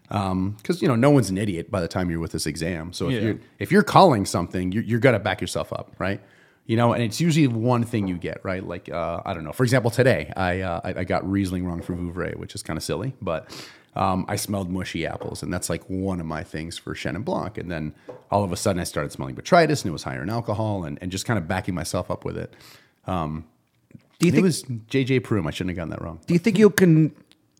because 0.08 0.80
you 0.82 0.88
know 0.88 0.96
no 0.96 1.10
one's 1.10 1.30
an 1.30 1.38
idiot 1.38 1.70
by 1.70 1.80
the 1.80 1.88
time 1.88 2.10
you're 2.10 2.20
with 2.20 2.32
this 2.32 2.46
exam. 2.46 2.92
So 2.92 3.08
if 3.08 3.12
Yeah. 3.14 3.20
you're 3.20 3.38
if 3.58 3.72
you're 3.72 3.82
calling 3.82 4.26
something, 4.26 4.72
you're, 4.72 4.82
you're 4.84 5.00
gonna 5.00 5.18
back 5.18 5.40
yourself 5.40 5.72
up, 5.72 5.94
right? 5.98 6.20
You 6.66 6.76
know, 6.76 6.92
and 6.94 7.02
it's 7.02 7.20
usually 7.20 7.46
one 7.46 7.84
thing 7.84 8.08
you 8.08 8.16
get 8.16 8.42
right. 8.44 8.66
Like 8.66 8.88
uh, 8.90 9.20
I 9.24 9.34
don't 9.34 9.44
know. 9.44 9.52
For 9.52 9.64
example, 9.64 9.90
today 9.90 10.32
I 10.36 10.60
uh, 10.60 10.80
I, 10.84 11.00
I 11.00 11.04
got 11.04 11.28
Riesling 11.30 11.66
wrong 11.66 11.82
for 11.82 11.94
Vouvray, 11.94 12.36
which 12.36 12.54
is 12.54 12.62
kind 12.62 12.76
of 12.76 12.82
silly, 12.82 13.14
but 13.20 13.50
um, 13.96 14.24
I 14.28 14.36
smelled 14.36 14.70
mushy 14.70 15.06
apples, 15.06 15.42
and 15.42 15.52
that's 15.52 15.68
like 15.70 15.84
one 15.88 16.20
of 16.20 16.26
my 16.26 16.42
things 16.42 16.76
for 16.78 16.94
Chenin 16.94 17.24
Blanc. 17.24 17.58
And 17.58 17.70
then 17.70 17.94
all 18.30 18.42
of 18.42 18.50
a 18.50 18.56
sudden, 18.56 18.80
I 18.80 18.84
started 18.84 19.12
smelling 19.12 19.36
botrytis, 19.36 19.82
and 19.82 19.90
it 19.90 19.92
was 19.92 20.02
higher 20.02 20.22
in 20.22 20.30
alcohol, 20.30 20.84
and, 20.84 20.98
and 21.00 21.12
just 21.12 21.26
kind 21.26 21.38
of 21.38 21.46
backing 21.46 21.74
myself 21.74 22.10
up 22.10 22.24
with 22.24 22.36
it. 22.36 22.52
Um, 23.06 23.44
Do 24.18 24.26
you 24.26 24.32
think 24.32 24.40
it 24.40 24.44
was 24.44 24.62
JJ 24.64 25.22
Prum. 25.22 25.46
I 25.46 25.50
shouldn't 25.52 25.70
have 25.70 25.76
gotten 25.76 25.90
that 25.90 26.02
wrong. 26.02 26.18
Do 26.26 26.34
you 26.34 26.40
think 26.40 26.58
you 26.58 26.70
can 26.70 27.14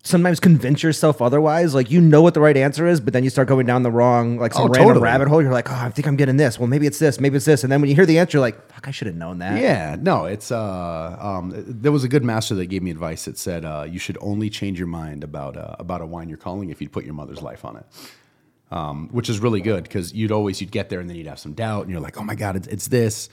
sometimes 0.05 0.39
convince 0.39 0.81
yourself 0.83 1.21
otherwise? 1.21 1.75
Like 1.75 1.91
you 1.91 1.99
know 1.99 2.21
what 2.21 2.33
the 2.33 2.39
right 2.39 2.55
answer 2.55 2.87
is, 2.87 3.01
but 3.01 3.11
then 3.11 3.23
you 3.25 3.29
start 3.29 3.49
going 3.49 3.65
down 3.65 3.83
the 3.83 3.91
wrong, 3.91 4.37
like 4.37 4.53
some 4.53 4.63
Oh, 4.63 4.67
random 4.67 4.87
totally. 4.87 5.03
rabbit 5.03 5.27
hole. 5.27 5.41
You're 5.41 5.51
like, 5.51 5.69
oh, 5.69 5.75
I 5.75 5.89
think 5.89 6.07
I'm 6.07 6.15
getting 6.15 6.37
this. 6.37 6.57
Well, 6.57 6.67
maybe 6.67 6.87
it's 6.87 6.99
this. 6.99 7.19
Maybe 7.19 7.35
it's 7.35 7.45
this. 7.45 7.63
And 7.63 7.71
then 7.71 7.81
when 7.81 7.89
you 7.89 7.95
hear 7.95 8.05
the 8.05 8.19
answer, 8.19 8.37
you're 8.37 8.41
like, 8.41 8.71
fuck, 8.71 8.87
I 8.87 8.91
should 8.91 9.07
have 9.07 9.17
known 9.17 9.39
that. 9.39 9.59
Yeah, 9.61 9.97
no, 9.99 10.23
it's 10.25 10.51
uh, 10.51 11.17
um, 11.19 11.51
there 11.67 11.91
was 11.91 12.03
a 12.05 12.07
good 12.07 12.23
master 12.23 12.55
that 12.55 12.67
gave 12.67 12.81
me 12.83 12.91
advice 12.91 13.25
that 13.25 13.37
said 13.37 13.65
uh, 13.65 13.85
you 13.89 13.99
should 13.99 14.17
only 14.21 14.49
change 14.49 14.79
your 14.79 14.87
mind 14.87 15.23
about 15.25 15.57
uh, 15.57 15.75
about 15.79 15.99
a 16.01 16.05
wine 16.05 16.29
you're 16.29 16.37
calling 16.37 16.69
if 16.69 16.79
you'd 16.81 16.93
put 16.93 17.03
your 17.03 17.13
mother's 17.15 17.41
life 17.41 17.65
on 17.65 17.75
it, 17.77 17.85
um, 18.71 19.09
which 19.11 19.29
is 19.29 19.39
really 19.39 19.61
good 19.61 19.83
because 19.83 20.13
you'd 20.13 20.31
always 20.31 20.61
you'd 20.61 20.71
get 20.71 20.89
there 20.89 20.99
and 20.99 21.09
then 21.09 21.17
you'd 21.17 21.27
have 21.27 21.39
some 21.39 21.53
doubt 21.53 21.81
and 21.83 21.91
you're 21.91 21.99
like, 22.01 22.17
oh 22.19 22.23
my 22.23 22.35
god, 22.35 22.55
it's, 22.55 22.67
it's 22.67 22.87
this, 22.87 23.29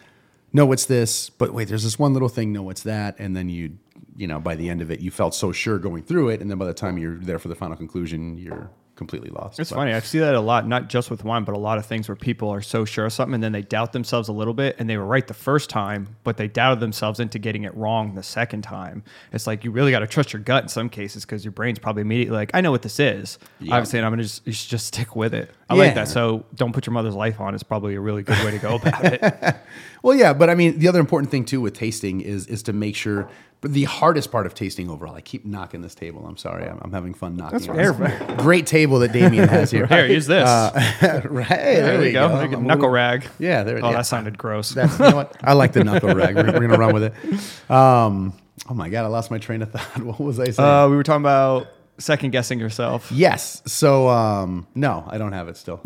no, 0.53 0.71
it's 0.73 0.85
this, 0.87 1.31
but 1.31 1.53
wait, 1.55 1.69
there's 1.69 1.85
this 1.85 1.99
one 1.99 2.13
little 2.13 2.29
thing, 2.29 2.53
no, 2.53 2.69
it's 2.71 2.83
that, 2.83 3.19
and 3.19 3.35
then 3.37 3.49
you 3.49 3.79
you 4.17 4.27
know 4.27 4.39
by 4.41 4.55
the 4.55 4.69
end 4.69 4.81
of 4.83 4.91
it 4.91 5.01
you 5.01 5.11
felt 5.11 5.35
so 5.35 5.53
sure 5.53 5.79
going 5.79 6.03
through 6.03 6.31
it, 6.31 6.41
and 6.41 6.51
then 6.51 6.59
by 6.59 6.67
the 6.67 6.75
time 6.75 6.99
you're 6.99 7.17
there 7.17 7.39
for 7.39 7.49
the 7.49 7.55
final 7.55 7.77
conclusion, 7.77 8.37
you're 8.39 8.71
completely 8.95 9.31
lost. 9.31 9.59
It's 9.59 9.71
But- 9.71 9.77
funny. 9.77 9.95
I 9.95 10.01
see 10.01 10.19
that 10.19 10.35
a 10.35 10.41
lot, 10.41 10.69
not 10.69 10.89
just 10.91 11.11
with 11.11 11.25
wine, 11.25 11.45
but 11.45 11.55
a 11.55 11.59
lot 11.59 11.79
of 11.79 11.87
things 11.87 12.09
where 12.09 12.15
people 12.15 12.51
are 12.51 12.61
so 12.61 12.85
sure 12.85 13.07
of 13.07 13.13
something 13.15 13.35
and 13.35 13.43
then 13.43 13.51
they 13.51 13.63
doubt 13.63 13.93
themselves 13.93 14.29
a 14.29 14.33
little 14.33 14.53
bit 14.53 14.77
and 14.79 14.89
they 14.89 14.99
were 14.99 15.07
right 15.07 15.27
the 15.27 15.33
first 15.35 15.71
time, 15.71 16.15
but 16.25 16.37
they 16.37 16.47
doubted 16.47 16.79
themselves 16.79 17.19
into 17.19 17.39
getting 17.39 17.65
it 17.65 17.75
wrong 17.75 18.15
the 18.15 18.23
second 18.23 18.61
time. 18.63 19.03
It's 19.33 19.47
like 19.47 19.65
you 19.65 19.71
really 19.71 19.91
got 19.93 20.01
to 20.01 20.07
trust 20.07 20.35
your 20.35 20.43
gut 20.43 20.65
in 20.65 20.69
some 20.69 20.91
cases 20.91 21.25
because 21.25 21.43
your 21.43 21.53
brain's 21.53 21.79
probably 21.79 22.03
immediately 22.03 22.37
like, 22.37 22.51
I 22.53 22.61
know 22.61 22.71
what 22.71 22.83
this 22.83 23.01
is. 23.01 23.39
Yeah. 23.61 23.75
Obviously, 23.77 23.99
and 23.99 24.07
I'm 24.07 24.13
going 24.13 24.19
to 24.19 24.25
just, 24.25 24.47
you 24.47 24.53
should 24.53 24.69
just 24.71 24.87
stick 24.89 25.17
with 25.17 25.33
it. 25.33 25.51
I 25.71 25.75
like 25.75 25.95
that. 25.95 26.09
So 26.09 26.45
don't 26.55 26.75
put 26.75 26.87
your 26.87 26.93
mother's 26.93 27.15
life 27.15 27.41
on 27.41 27.55
is 27.55 27.63
probably 27.63 27.95
a 27.95 28.01
really 28.01 28.23
good 28.23 28.39
way 28.45 28.51
to 28.51 28.59
go 28.59 28.75
about 28.75 29.05
it. 29.05 29.57
Well, 30.03 30.17
yeah, 30.17 30.33
but 30.33 30.51
I 30.51 30.55
mean, 30.55 30.79
the 30.79 30.89
other 30.89 31.01
important 31.01 31.31
thing 31.31 31.45
too 31.45 31.61
with 31.61 31.75
tasting 31.75 32.21
is 32.21 32.47
is 32.47 32.63
to 32.65 32.73
make 32.73 32.97
sure. 32.97 33.29
But 33.61 33.75
the 33.75 33.85
hardest 33.85 34.33
part 34.33 34.47
of 34.47 34.55
tasting 34.55 34.91
overall, 34.91 35.15
I 35.15 35.21
keep 35.21 35.45
knocking 35.45 35.83
this 35.83 35.95
table. 35.95 36.27
I'm 36.27 36.37
sorry, 36.37 36.69
I'm, 36.69 36.81
I'm 36.83 36.91
having 36.93 37.15
fun 37.15 37.37
knocking. 37.37 37.71
on 37.71 37.77
this 37.77 38.43
great 38.43 38.67
table 38.67 38.99
that 38.99 39.13
Damien 39.13 39.47
has 39.49 39.71
here. 39.71 39.87
Here, 39.93 40.05
use 40.05 40.27
this. 40.27 40.45
right, 41.05 41.23
there, 41.23 41.27
there 41.49 42.01
we 42.01 42.11
go. 42.11 42.29
go. 42.29 42.41
It 42.41 42.61
knuckle 42.61 42.89
rag. 42.89 43.25
Yeah, 43.39 43.63
there. 43.63 43.79
Oh, 43.81 43.91
yeah. 43.91 43.99
that 43.99 44.07
sounded 44.07 44.37
gross. 44.37 44.71
That's, 44.71 44.99
you 44.99 45.11
know 45.11 45.15
what? 45.15 45.37
I 45.45 45.53
like 45.53 45.75
the 45.75 45.85
knuckle 45.85 46.13
rag. 46.13 46.35
We're, 46.35 46.47
we're 46.47 46.67
gonna 46.67 46.77
run 46.77 46.93
with 46.93 47.05
it. 47.05 47.71
Um, 47.71 48.33
oh 48.69 48.75
my 48.75 48.89
god, 48.89 49.05
I 49.05 49.09
lost 49.09 49.31
my 49.31 49.39
train 49.39 49.63
of 49.63 49.71
thought. 49.71 50.03
What 50.03 50.19
was 50.19 50.41
I 50.41 50.51
saying? 50.51 50.69
Uh, 50.69 50.89
we 50.89 50.97
were 50.97 51.05
talking 51.05 51.23
about 51.23 51.69
second 51.99 52.31
guessing 52.33 52.59
yourself. 52.59 53.13
yes. 53.13 53.63
So 53.67 54.09
um, 54.09 54.67
no, 54.75 55.05
I 55.07 55.19
don't 55.19 55.35
have 55.35 55.47
it 55.47 55.57
still. 55.57 55.81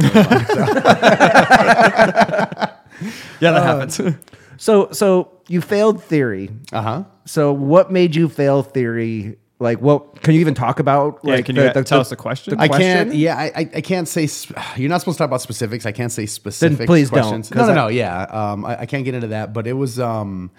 Yeah, 3.40 3.52
that 3.52 3.62
happens. 3.62 4.00
So, 4.58 4.90
so 4.90 5.32
you 5.48 5.60
failed 5.60 6.02
theory. 6.02 6.48
Uh 6.72 6.80
huh. 6.80 7.04
So 7.26 7.52
what 7.52 7.92
made 7.92 8.16
you 8.16 8.26
fail 8.30 8.62
theory? 8.62 9.36
Like, 9.58 9.82
what 9.82 10.22
can 10.22 10.32
you 10.32 10.40
even 10.40 10.54
talk 10.54 10.80
about? 10.80 11.20
Yeah, 11.22 11.34
like, 11.34 11.44
can 11.44 11.56
you 11.56 11.70
tell 11.84 12.00
us 12.00 12.08
the 12.08 12.16
question? 12.16 12.54
I 12.58 12.66
question? 12.68 13.08
can't. 13.08 13.14
Yeah, 13.14 13.36
I, 13.36 13.44
I, 13.54 13.70
I 13.76 13.80
can't 13.82 14.08
say. 14.08 14.26
sp- 14.28 14.56
You're 14.78 14.88
not 14.88 15.00
supposed 15.00 15.18
to 15.18 15.24
talk 15.24 15.28
about 15.28 15.42
specifics. 15.42 15.84
I 15.84 15.92
can't 15.92 16.10
say 16.10 16.24
specific 16.24 16.86
please 16.86 17.10
don't, 17.10 17.20
questions. 17.20 17.50
'cause 17.50 17.68
no, 17.68 17.74
no, 17.74 17.82
I- 17.82 17.84
no. 17.84 17.88
Yeah, 17.88 18.22
um, 18.22 18.64
I, 18.64 18.80
I 18.80 18.86
can't 18.86 19.04
get 19.04 19.14
into 19.14 19.28
that. 19.28 19.52
But 19.52 19.66
it 19.66 19.74
was. 19.74 20.00
Um, 20.00 20.50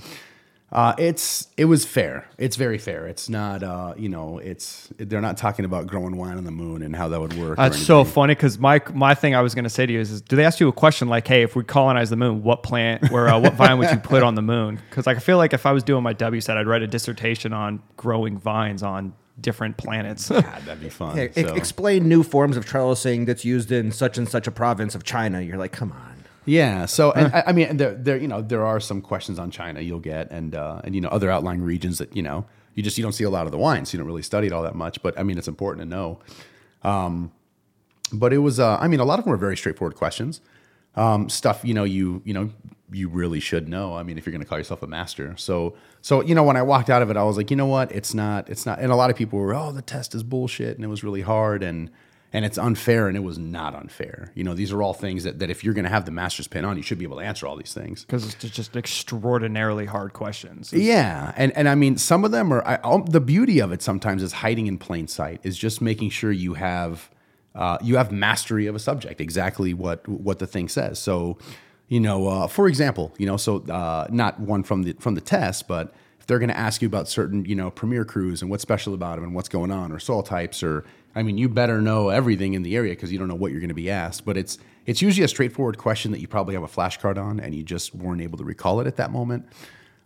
Uh, 0.70 0.94
it's 0.98 1.48
it 1.56 1.66
was 1.66 1.86
fair. 1.86 2.28
It's 2.38 2.58
very 2.58 2.78
fair. 2.78 3.08
It's 3.08 3.30
not 3.30 3.64
uh, 3.64 3.94
you 3.98 4.10
know 4.10 4.38
it's 4.40 4.90
they're 4.98 5.22
not 5.22 5.38
talking 5.38 5.64
about 5.64 5.88
growing 5.88 6.18
wine 6.18 6.38
on 6.38 6.44
the 6.44 6.52
moon 6.52 6.84
and 6.84 6.94
how 6.94 7.08
that 7.08 7.22
would 7.22 7.34
work. 7.34 7.58
That's 7.58 7.78
so 7.78 8.04
funny 8.04 8.36
because 8.36 8.60
my 8.60 8.82
my 8.94 9.16
thing 9.16 9.34
I 9.34 9.42
was 9.42 9.56
going 9.56 9.64
to 9.64 9.70
say 9.70 9.86
to 9.86 9.94
you 9.94 10.02
is, 10.02 10.12
is, 10.12 10.22
do 10.22 10.36
they 10.36 10.44
ask 10.44 10.60
you 10.60 10.68
a 10.68 10.74
question 10.74 11.08
like, 11.08 11.26
hey, 11.26 11.44
if 11.44 11.56
we 11.56 11.64
colonize 11.64 12.10
the 12.10 12.18
moon, 12.18 12.44
what 12.44 12.64
plant 12.64 13.12
or 13.12 13.30
uh, 13.30 13.40
what 13.40 13.54
vine 13.54 13.78
would 13.80 13.92
you 13.92 13.98
put 13.98 14.24
on 14.24 14.36
the 14.36 14.42
moon? 14.42 14.80
Because 14.90 15.08
like, 15.08 15.16
I 15.16 15.22
feel 15.22 15.38
like 15.38 15.54
if 15.54 15.66
I 15.66 15.72
was 15.72 15.84
doing 15.84 16.04
my 16.04 16.14
WSET, 16.14 16.58
I'd 16.58 16.68
write 16.68 16.82
a 16.82 16.88
dissertation 16.88 17.54
on 17.54 17.82
growing 17.96 18.38
vines 18.38 18.84
on 18.84 19.14
different 19.40 19.78
planets. 19.78 20.30
God, 20.30 20.44
that'd 20.44 20.82
be 20.82 20.90
fun. 20.90 21.16
Yeah, 21.16 21.28
e- 21.38 21.56
explain 21.56 22.10
new 22.10 22.24
forms 22.24 22.58
of 22.58 22.66
trellising 22.66 23.26
that's 23.26 23.46
used 23.46 23.72
in 23.72 23.92
such 23.92 24.18
and 24.18 24.28
such 24.28 24.48
a 24.48 24.52
province 24.52 24.96
of 24.96 25.04
China. 25.04 25.40
You're 25.42 25.58
like, 25.58 25.72
come 25.72 25.92
on. 25.92 26.17
Yeah. 26.48 26.86
So, 26.86 27.12
and, 27.12 27.34
I, 27.36 27.44
I 27.48 27.52
mean, 27.52 27.78
there, 27.78 27.94
there, 27.94 28.18
you 28.18 28.28
know, 28.28 28.42
there 28.42 28.66
are 28.66 28.80
some 28.80 29.02
questions 29.02 29.38
on 29.38 29.52
China 29.52 29.82
you'll 29.82 30.00
get, 30.00 30.32
and 30.32 30.56
uh, 30.56 30.82
and 30.84 30.96
you 30.96 31.02
know, 31.02 31.10
other 31.10 31.30
outlying 31.30 31.62
regions 31.62 32.00
that 32.00 32.16
you 32.16 32.24
know 32.24 32.46
you 32.74 32.82
just 32.82 32.98
you 32.98 33.04
don't 33.04 33.14
see 33.14 33.26
a 33.26 33.30
lot 33.30 33.46
of 33.46 33.52
the 33.52 33.58
wines. 33.58 33.90
so 33.90 33.96
you 33.96 34.00
don't 34.00 34.08
really 34.08 34.24
study 34.24 34.48
it 34.48 34.54
all 34.54 34.64
that 34.64 34.76
much. 34.76 35.02
But 35.02 35.20
I 35.20 35.24
mean, 35.24 35.38
it's 35.38 35.48
important 35.48 35.82
to 35.82 35.96
know. 35.96 36.20
Um, 36.84 37.32
but 38.14 38.32
it 38.32 38.38
was, 38.38 38.60
uh, 38.60 38.78
I 38.78 38.88
mean, 38.88 39.02
a 39.02 39.06
lot 39.06 39.20
of 39.20 39.26
them 39.26 39.32
were 39.32 39.38
very 39.38 39.58
straightforward 39.58 39.98
questions. 39.98 40.40
Um, 40.96 41.30
stuff 41.30 41.62
you 41.64 41.74
know, 41.74 41.84
you 41.84 42.22
you 42.24 42.34
know, 42.34 42.50
you 42.92 43.10
really 43.10 43.42
should 43.42 43.68
know. 43.68 43.96
I 43.96 44.04
mean, 44.04 44.18
if 44.18 44.26
you're 44.26 44.32
going 44.32 44.42
to 44.42 44.48
call 44.48 44.58
yourself 44.58 44.82
a 44.82 44.88
master, 44.88 45.36
so 45.38 45.76
so 46.02 46.22
you 46.22 46.34
know, 46.34 46.44
when 46.44 46.56
I 46.56 46.62
walked 46.62 46.90
out 46.90 47.02
of 47.02 47.12
it, 47.12 47.18
I 47.18 47.24
was 47.24 47.36
like, 47.36 47.52
you 47.52 47.58
know 47.58 47.66
what, 47.66 47.92
it's 47.92 48.14
not, 48.14 48.50
it's 48.50 48.66
not. 48.66 48.80
And 48.80 48.92
a 48.92 48.96
lot 48.96 49.10
of 49.10 49.18
people 49.18 49.38
were, 49.38 49.54
oh, 49.54 49.74
the 49.74 49.82
test 49.82 50.16
is 50.16 50.24
bullshit, 50.24 50.78
and 50.78 50.86
it 50.86 50.88
was 50.88 51.04
really 51.04 51.22
hard, 51.22 51.62
and 51.62 51.92
and 52.38 52.46
it's 52.46 52.60
unfair, 52.60 53.08
and 53.08 53.18
it 53.18 53.22
was 53.22 53.40
not 53.40 53.74
unfair. 53.74 54.32
You 54.36 54.44
know, 54.44 54.54
these 54.54 54.72
are 54.72 54.84
all 54.84 54.94
things 54.94 55.24
that, 55.24 55.40
that 55.40 55.50
if 55.50 55.64
you're 55.64 55.74
going 55.74 55.86
to 55.86 55.90
have 55.90 56.06
the 56.06 56.12
master's 56.12 56.48
pin 56.48 56.66
on, 56.66 56.78
you 56.78 56.84
should 56.84 57.00
be 57.00 57.04
able 57.04 57.18
to 57.18 57.24
answer 57.24 57.48
all 57.48 57.56
these 57.56 57.74
things. 57.74 58.06
Because 58.06 58.32
it's 58.32 58.36
just- 58.36 58.76
extraordinarily 58.76 59.88
hard 59.88 60.14
questions. 60.14 60.72
Yeah, 60.72 61.34
and 61.36 61.52
and 61.58 61.68
I 61.68 61.74
mean, 61.74 61.98
some 61.98 62.24
of 62.24 62.30
them 62.30 62.54
are. 62.54 62.64
I, 62.64 63.02
the 63.10 63.20
beauty 63.22 63.58
of 63.58 63.72
it 63.72 63.82
sometimes 63.82 64.22
is 64.22 64.34
hiding 64.34 64.68
in 64.68 64.78
plain 64.78 65.08
sight. 65.08 65.40
Is 65.42 65.58
just 65.58 65.82
making 65.82 66.12
sure 66.12 66.32
you 66.32 66.54
have 66.54 67.10
uh, 67.56 67.80
you 67.82 67.98
have 67.98 68.12
mastery 68.12 68.68
of 68.68 68.76
a 68.76 68.80
subject, 68.80 69.20
exactly 69.20 69.74
what 69.74 70.08
what 70.08 70.38
the 70.38 70.46
thing 70.46 70.70
says. 70.70 71.00
So, 71.00 71.40
you 71.88 72.00
know, 72.00 72.28
uh, 72.28 72.48
for 72.48 72.68
example, 72.68 73.16
you 73.18 73.26
know, 73.26 73.38
so 73.38 73.64
uh, 73.64 74.06
not 74.12 74.40
one 74.40 74.62
from 74.62 74.84
the 74.84 74.94
from 75.00 75.16
the 75.16 75.22
test, 75.22 75.68
but 75.68 75.92
if 76.20 76.28
they're 76.28 76.38
going 76.38 76.50
to 76.50 76.58
ask 76.58 76.84
you 76.84 76.88
about 76.88 77.08
certain, 77.08 77.46
you 77.46 77.56
know, 77.56 77.72
premier 77.72 78.06
crus 78.06 78.44
and 78.44 78.52
what's 78.52 78.62
special 78.62 78.94
about 78.94 79.16
them 79.16 79.24
and 79.24 79.34
what's 79.34 79.50
going 79.50 79.72
on, 79.72 79.92
or 79.92 79.98
soil 79.98 80.22
types, 80.22 80.62
or 80.62 80.84
I 81.16 81.24
mean, 81.24 81.38
you 81.38 81.50
better 81.50 81.82
know 81.82 82.10
everything 82.10 82.54
in 82.54 82.64
the 82.64 82.76
area 82.76 82.94
because 82.94 83.12
you 83.12 83.18
don't 83.18 83.28
know 83.28 83.36
what 83.36 83.52
you're 83.52 83.60
going 83.60 83.70
to 83.70 83.76
be 83.76 83.90
asked. 83.90 84.26
But 84.26 84.38
it's 84.38 84.60
it's 84.86 85.02
usually 85.02 85.24
a 85.24 85.28
straightforward 85.28 85.78
question 85.78 86.12
that 86.12 86.20
you 86.20 86.28
probably 86.28 86.54
have 86.54 86.64
a 86.64 86.68
flashcard 86.68 87.18
on 87.18 87.40
and 87.40 87.54
you 87.54 87.64
just 87.64 87.94
weren't 87.96 88.22
able 88.22 88.38
to 88.38 88.44
recall 88.44 88.80
it 88.80 88.88
at 88.88 88.98
that 88.98 89.12
moment. 89.12 89.46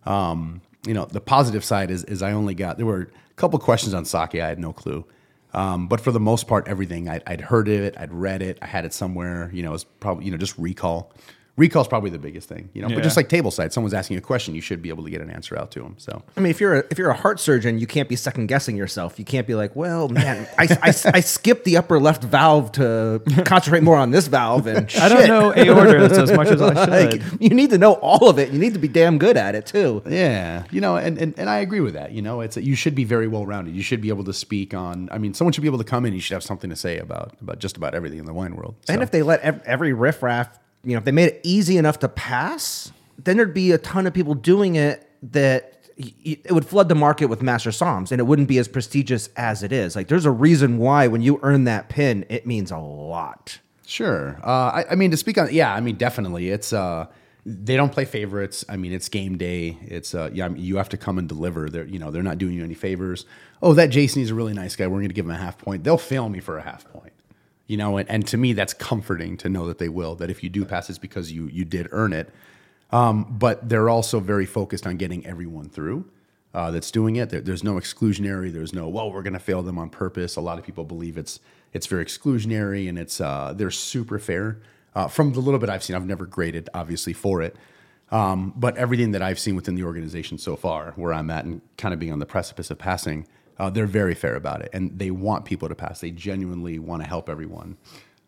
Um, 0.05 0.62
you 0.86 0.93
know, 0.93 1.05
the 1.05 1.22
positive 1.22 1.63
side 1.63 1.91
is 1.91 2.03
is 2.05 2.22
I 2.22 2.31
only 2.31 2.55
got 2.55 2.77
there 2.77 2.86
were 2.86 3.01
a 3.29 3.34
couple 3.36 3.60
questions 3.60 3.93
on 3.93 4.05
sake 4.05 4.36
I 4.36 4.48
had 4.48 4.60
no 4.60 4.74
clue, 4.74 5.05
um, 5.53 5.88
but 5.88 6.01
for 6.01 6.12
the 6.12 6.20
most 6.20 6.48
part, 6.48 6.67
everything 6.67 7.10
I'd, 7.10 7.24
I'd 7.27 7.41
heard 7.41 7.67
it, 7.67 7.96
I'd 7.98 8.13
read 8.13 8.41
it, 8.41 8.58
I 8.62 8.65
had 8.65 8.86
it 8.86 8.93
somewhere. 8.93 9.51
You 9.53 9.63
know, 9.63 9.74
it's 9.74 9.84
probably 9.84 10.25
you 10.25 10.31
know 10.31 10.38
just 10.38 10.58
recall. 10.58 11.13
Recall 11.58 11.81
is 11.81 11.88
probably 11.89 12.10
the 12.10 12.17
biggest 12.17 12.48
thing. 12.48 12.70
You 12.74 12.81
know, 12.81 12.88
Yeah. 12.88 12.96
but 12.96 13.03
just 13.03 13.17
like 13.17 13.27
table 13.27 13.51
side, 13.51 13.74
someone's 13.74 13.93
asking 13.93 14.15
you 14.15 14.20
a 14.20 14.22
question, 14.22 14.55
you 14.55 14.62
should 14.62 14.81
be 14.81 14.88
able 14.89 15.03
to 15.03 15.10
get 15.10 15.22
an 15.22 15.29
answer 15.29 15.60
out 15.60 15.70
to 15.72 15.81
them. 15.81 15.96
So 15.98 16.24
I 16.38 16.39
mean, 16.39 16.50
if 16.50 16.62
you're 16.62 16.75
a, 16.79 16.84
if 16.89 16.98
you're 16.98 17.10
a 17.10 17.13
heart 17.15 17.39
surgeon, 17.41 17.77
you 17.77 17.86
can't 17.86 18.08
be 18.08 18.15
second 18.15 18.48
guessing 18.48 18.77
yourself. 18.77 19.20
You 19.20 19.25
can't 19.25 19.46
be 19.46 19.53
like, 19.53 19.75
well, 19.75 20.08
man, 20.08 20.48
I, 20.58 20.63
I, 20.81 20.93
I 21.13 21.20
skipped 21.20 21.65
the 21.65 21.75
upper 21.77 22.00
left 22.00 22.24
valve 22.24 22.72
to 22.74 23.22
concentrate 23.46 23.84
more 23.84 23.98
on 23.98 24.12
this 24.12 24.27
valve, 24.27 24.65
and 24.65 24.89
I 25.00 25.10
don't 25.10 25.20
shit. 25.20 25.27
know 25.27 25.51
aortas 25.51 26.12
as 26.12 26.31
much 26.31 26.48
as 26.48 26.62
I 26.62 26.74
should. 27.10 27.22
Like, 27.22 27.41
you 27.41 27.50
need 27.50 27.70
to 27.72 27.77
know 27.77 27.93
all 27.96 28.29
of 28.29 28.39
it. 28.39 28.51
You 28.51 28.58
need 28.60 28.74
to 28.74 28.79
be 28.79 28.88
damn 28.88 29.17
good 29.17 29.36
at 29.36 29.53
it 29.53 29.65
too. 29.65 30.01
Yeah, 30.08 30.63
you 30.72 30.79
know, 30.79 30.96
and, 30.96 31.17
and, 31.17 31.38
and 31.38 31.50
I 31.50 31.58
agree 31.60 31.81
with 31.81 31.93
that. 31.96 32.12
You 32.13 32.22
know, 32.22 32.39
it's 32.41 32.55
you 32.55 32.75
should 32.75 32.96
be 32.96 33.03
very 33.03 33.27
well 33.27 33.46
rounded. 33.46 33.75
You 33.75 33.84
should 33.84 34.00
be 34.01 34.10
able 34.10 34.24
to 34.24 34.34
speak 34.34 34.74
on. 34.74 35.10
I 35.12 35.17
mean, 35.17 35.34
someone 35.34 35.51
should 35.51 35.62
be 35.62 35.67
able 35.67 35.79
to 35.79 35.84
come 35.84 36.05
in. 36.05 36.13
You 36.13 36.22
should 36.22 36.34
have 36.34 36.43
something 36.43 36.70
to 36.70 36.75
say 36.77 36.98
about 36.98 37.34
about 37.41 37.60
just 37.60 37.75
about 37.75 37.93
everything 37.93 38.20
in 38.20 38.25
the 38.25 38.34
wine 38.34 38.55
world. 38.55 38.75
And 38.88 39.03
if 39.03 39.12
they 39.12 39.22
let 39.22 39.41
ev- 39.41 39.62
every 39.65 39.91
riffraff, 39.91 40.58
you 40.83 40.93
know, 40.93 40.97
if 40.97 41.05
they 41.05 41.11
made 41.11 41.25
it 41.25 41.41
easy 41.43 41.77
enough 41.77 42.00
to 42.00 42.09
pass, 42.09 42.91
then 43.17 43.38
there'd 43.38 43.53
be 43.53 43.71
a 43.71 43.77
ton 43.77 44.07
of 44.07 44.13
people 44.13 44.33
doing 44.33 44.75
it 44.75 45.07
that 45.23 45.77
it 45.97 46.51
would 46.51 46.65
flood 46.65 46.89
the 46.89 46.95
market 46.95 47.27
with 47.27 47.41
master 47.41 47.69
soms 47.69 48.11
and 48.11 48.19
it 48.19 48.23
wouldn't 48.23 48.47
be 48.47 48.57
as 48.57 48.67
prestigious 48.67 49.29
as 49.35 49.61
it 49.61 49.71
is. 49.71 49.95
Like 49.95 50.07
there's 50.07 50.25
a 50.25 50.31
reason 50.31 50.77
why 50.77 51.07
when 51.07 51.21
you 51.21 51.39
earn 51.43 51.65
that 51.65 51.89
pin, 51.89 52.25
it 52.29 52.47
means 52.47 52.71
a 52.71 52.77
lot. 52.77 53.59
Sure. 53.85 54.39
Uh, 54.43 54.71
I, 54.71 54.85
I 54.91 54.95
mean, 54.95 55.11
to 55.11 55.17
speak 55.17 55.38
on, 55.38 55.50
yeah, 55.51 55.73
I 55.73 55.81
mean, 55.81 55.95
definitely. 55.95 56.50
It's 56.50 56.73
uh, 56.73 57.07
they 57.45 57.75
don't 57.75 57.91
play 57.91 58.05
favorites. 58.05 58.63
I 58.69 58.77
mean, 58.77 58.93
it's 58.93 59.09
game 59.09 59.38
day. 59.38 59.77
It's 59.81 60.15
uh, 60.15 60.29
yeah, 60.33 60.45
I 60.45 60.50
mean, 60.50 60.63
you 60.63 60.77
have 60.77 60.89
to 60.89 60.97
come 60.97 61.17
and 61.17 61.27
deliver. 61.27 61.69
They're 61.69 61.85
you 61.85 62.00
know 62.00 62.09
they're 62.09 62.23
not 62.23 62.38
doing 62.38 62.53
you 62.53 62.63
any 62.63 62.73
favors. 62.73 63.25
Oh, 63.61 63.73
that 63.73 63.88
Jason, 63.89 64.21
he's 64.21 64.31
a 64.31 64.35
really 64.35 64.53
nice 64.53 64.75
guy. 64.75 64.88
We're 64.88 64.97
going 64.97 65.09
to 65.09 65.13
give 65.13 65.25
him 65.25 65.31
a 65.31 65.38
half 65.38 65.57
point. 65.57 65.83
They'll 65.83 65.97
fail 65.97 66.29
me 66.29 66.39
for 66.39 66.57
a 66.57 66.61
half 66.61 66.89
point. 66.91 67.11
You 67.71 67.77
know, 67.77 67.95
and, 67.95 68.09
and 68.09 68.27
to 68.27 68.35
me, 68.35 68.51
that's 68.51 68.73
comforting 68.73 69.37
to 69.37 69.47
know 69.47 69.65
that 69.67 69.77
they 69.77 69.87
will. 69.87 70.15
That 70.15 70.29
if 70.29 70.43
you 70.43 70.49
do 70.49 70.65
pass, 70.65 70.89
it's 70.89 70.99
because 70.99 71.31
you 71.31 71.47
you 71.47 71.63
did 71.63 71.87
earn 71.93 72.11
it. 72.11 72.29
Um, 72.91 73.37
but 73.39 73.69
they're 73.69 73.87
also 73.87 74.19
very 74.19 74.45
focused 74.45 74.85
on 74.85 74.97
getting 74.97 75.25
everyone 75.25 75.69
through 75.69 76.03
uh, 76.53 76.71
that's 76.71 76.91
doing 76.91 77.15
it. 77.15 77.29
There, 77.29 77.39
there's 77.39 77.63
no 77.63 77.75
exclusionary. 77.75 78.51
There's 78.51 78.73
no 78.73 78.89
well, 78.89 79.09
we're 79.09 79.21
going 79.21 79.35
to 79.35 79.39
fail 79.39 79.63
them 79.63 79.77
on 79.77 79.89
purpose. 79.89 80.35
A 80.35 80.41
lot 80.41 80.59
of 80.59 80.65
people 80.65 80.83
believe 80.83 81.17
it's 81.17 81.39
it's 81.71 81.87
very 81.87 82.03
exclusionary 82.03 82.89
and 82.89 82.99
it's 82.99 83.21
uh, 83.21 83.53
they're 83.55 83.71
super 83.71 84.19
fair. 84.19 84.59
Uh, 84.93 85.07
from 85.07 85.31
the 85.31 85.39
little 85.39 85.57
bit 85.57 85.69
I've 85.69 85.81
seen, 85.81 85.95
I've 85.95 86.05
never 86.05 86.25
graded 86.25 86.67
obviously 86.73 87.13
for 87.13 87.41
it, 87.41 87.55
um, 88.11 88.51
but 88.57 88.75
everything 88.75 89.11
that 89.11 89.21
I've 89.21 89.39
seen 89.39 89.55
within 89.55 89.75
the 89.75 89.85
organization 89.85 90.37
so 90.37 90.57
far, 90.57 90.91
where 90.97 91.13
I'm 91.13 91.29
at 91.29 91.45
and 91.45 91.61
kind 91.77 91.93
of 91.93 92.01
being 92.01 92.11
on 92.11 92.19
the 92.19 92.25
precipice 92.25 92.69
of 92.69 92.77
passing, 92.79 93.25
uh, 93.58 93.70
they're 93.70 93.88
very 93.88 94.13
fair 94.13 94.36
about 94.36 94.62
it 94.62 94.70
and 94.74 94.98
they 94.98 95.12
want 95.12 95.46
people 95.46 95.70
to 95.70 95.75
pass. 95.75 96.01
They 96.01 96.12
genuinely 96.12 96.79
want 96.79 97.01
to 97.03 97.08
help 97.08 97.29
everyone. 97.29 97.77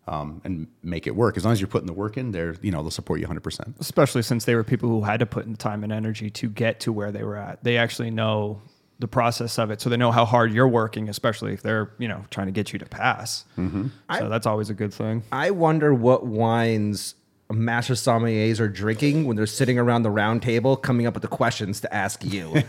Um, 0.05 0.41
and 0.43 0.67
make 0.81 1.07
it 1.07 1.15
work. 1.15 1.37
As 1.37 1.45
long 1.45 1.53
as 1.53 1.61
you're 1.61 1.69
putting 1.69 1.87
the 1.87 1.93
work 1.93 2.17
in, 2.17 2.31
they're 2.31 2.57
you 2.61 2.71
know 2.71 2.81
they'll 2.81 2.91
support 2.91 3.21
you 3.21 3.23
100. 3.23 3.39
percent 3.39 3.75
especially 3.79 4.21
since 4.21 4.43
they 4.43 4.53
were 4.53 4.65
people 4.65 4.89
who 4.89 5.01
had 5.01 5.21
to 5.21 5.25
put 5.25 5.45
in 5.45 5.53
the 5.53 5.57
time 5.57 5.81
and 5.81 5.93
energy 5.93 6.29
to 6.29 6.49
get 6.49 6.81
to 6.81 6.91
where 6.91 7.09
they 7.09 7.23
were 7.23 7.37
at. 7.37 7.63
They 7.63 7.77
actually 7.77 8.11
know 8.11 8.61
the 8.99 9.07
process 9.07 9.57
of 9.57 9.71
it, 9.71 9.79
so 9.79 9.89
they 9.89 9.95
know 9.95 10.11
how 10.11 10.25
hard 10.25 10.51
you're 10.51 10.67
working, 10.67 11.07
especially 11.07 11.53
if 11.53 11.61
they're 11.61 11.93
you 11.99 12.09
know 12.09 12.25
trying 12.31 12.47
to 12.47 12.51
get 12.51 12.73
you 12.73 12.79
to 12.79 12.85
pass. 12.85 13.45
Mm-hmm. 13.57 13.87
So 14.19 14.27
that's 14.27 14.45
always 14.45 14.69
a 14.69 14.73
good 14.73 14.93
thing. 14.93 15.23
I 15.31 15.51
wonder 15.51 15.93
what 15.93 16.25
wines 16.25 17.15
master 17.53 17.93
sommeliers 17.93 18.59
are 18.59 18.67
drinking 18.67 19.25
when 19.25 19.35
they're 19.37 19.45
sitting 19.45 19.77
around 19.77 20.03
the 20.03 20.11
round 20.11 20.41
table 20.41 20.75
coming 20.75 21.05
up 21.05 21.13
with 21.13 21.21
the 21.21 21.27
questions 21.27 21.81
to 21.81 21.93
ask 21.93 22.23
you. 22.23 22.63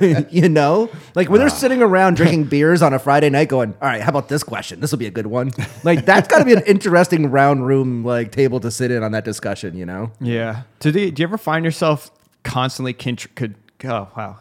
you 0.30 0.48
know? 0.48 0.90
Like 1.14 1.28
when 1.28 1.40
they're 1.40 1.48
sitting 1.48 1.82
around 1.82 2.16
drinking 2.16 2.44
beers 2.44 2.82
on 2.82 2.92
a 2.92 2.98
Friday 2.98 3.30
night 3.30 3.48
going, 3.48 3.74
"All 3.80 3.88
right, 3.88 4.00
how 4.00 4.10
about 4.10 4.28
this 4.28 4.42
question? 4.42 4.80
This 4.80 4.90
will 4.90 4.98
be 4.98 5.06
a 5.06 5.10
good 5.10 5.26
one." 5.26 5.52
Like 5.84 6.04
that's 6.04 6.28
got 6.28 6.38
to 6.38 6.44
be 6.44 6.52
an 6.52 6.62
interesting 6.66 7.30
round 7.30 7.66
room 7.66 8.04
like 8.04 8.32
table 8.32 8.60
to 8.60 8.70
sit 8.70 8.90
in 8.90 9.02
on 9.02 9.12
that 9.12 9.24
discussion, 9.24 9.76
you 9.76 9.86
know? 9.86 10.12
Yeah. 10.20 10.62
Do, 10.80 10.90
the, 10.90 11.10
do 11.10 11.22
you 11.22 11.28
ever 11.28 11.38
find 11.38 11.64
yourself 11.64 12.10
constantly 12.42 12.94
contr- 12.94 13.34
could 13.34 13.54
oh 13.84 14.08
wow. 14.16 14.38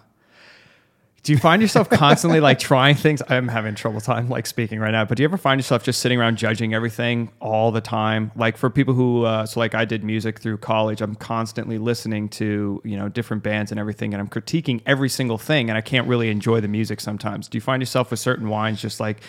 Do 1.28 1.34
you 1.34 1.40
find 1.40 1.62
yourself 1.62 1.90
constantly 1.90 2.40
like 2.40 2.58
trying 2.58 2.96
things? 2.96 3.22
I'm 3.28 3.50
having 3.50 3.76
trouble 3.76 4.00
time 4.00 4.30
like 4.30 4.48
speaking 4.48 4.80
right 4.80 4.92
now, 4.92 5.04
but 5.04 5.18
do 5.18 5.24
you 5.24 5.28
ever 5.28 5.36
find 5.36 5.60
yourself 5.60 5.84
just 5.84 6.00
sitting 6.00 6.18
around 6.18 6.38
judging 6.38 6.74
everything 6.74 7.34
all 7.42 7.70
the 7.70 7.82
time? 7.82 8.32
Like 8.38 8.56
for 8.56 8.70
people 8.70 8.94
who, 8.94 9.26
uh, 9.26 9.46
so 9.46 9.60
like 9.60 9.76
I 9.76 9.84
did 9.84 10.06
music 10.06 10.40
through 10.40 10.60
college, 10.60 11.02
I'm 11.02 11.16
constantly 11.16 11.80
listening 11.80 12.30
to 12.30 12.82
you 12.86 12.96
know 12.96 13.10
different 13.10 13.44
bands 13.44 13.72
and 13.72 13.78
everything, 13.78 14.14
and 14.14 14.22
I'm 14.22 14.30
critiquing 14.30 14.82
every 14.86 15.10
single 15.10 15.38
thing, 15.38 15.68
and 15.68 15.78
I 15.78 15.82
can't 15.82 16.08
really 16.08 16.30
enjoy 16.30 16.62
the 16.62 16.70
music 16.70 17.02
sometimes. 17.02 17.50
Do 17.50 17.58
you 17.58 17.62
find 17.62 17.82
yourself 17.82 18.10
with 18.10 18.22
certain 18.22 18.48
wines 18.48 18.82
just 18.82 19.02
like, 19.02 19.20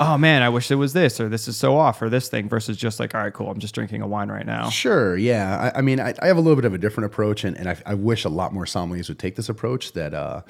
oh 0.00 0.16
man, 0.16 0.40
I 0.40 0.48
wish 0.48 0.70
it 0.70 0.76
was 0.76 0.94
this 0.94 1.20
or 1.20 1.28
this 1.28 1.48
is 1.48 1.58
so 1.58 1.76
off 1.76 2.00
or 2.00 2.08
this 2.08 2.30
thing 2.30 2.48
versus 2.48 2.78
just 2.78 2.98
like, 2.98 3.14
all 3.14 3.20
right, 3.20 3.34
cool, 3.34 3.50
I'm 3.50 3.58
just 3.58 3.74
drinking 3.74 4.00
a 4.00 4.06
wine 4.06 4.30
right 4.30 4.46
now. 4.46 4.70
Sure, 4.70 5.18
yeah. 5.18 5.70
I, 5.74 5.80
I 5.80 5.82
mean, 5.82 6.00
I, 6.00 6.14
I 6.22 6.28
have 6.28 6.38
a 6.38 6.40
little 6.40 6.56
bit 6.56 6.64
of 6.64 6.72
a 6.72 6.78
different 6.78 7.12
approach, 7.12 7.44
and, 7.44 7.58
and 7.58 7.68
I, 7.68 7.76
I 7.84 7.92
wish 7.92 8.24
a 8.24 8.30
lot 8.30 8.54
more 8.54 8.64
sommeliers 8.64 9.08
would 9.08 9.18
take 9.18 9.36
this 9.36 9.50
approach. 9.50 9.92
That 9.92 10.14
uh, 10.14 10.40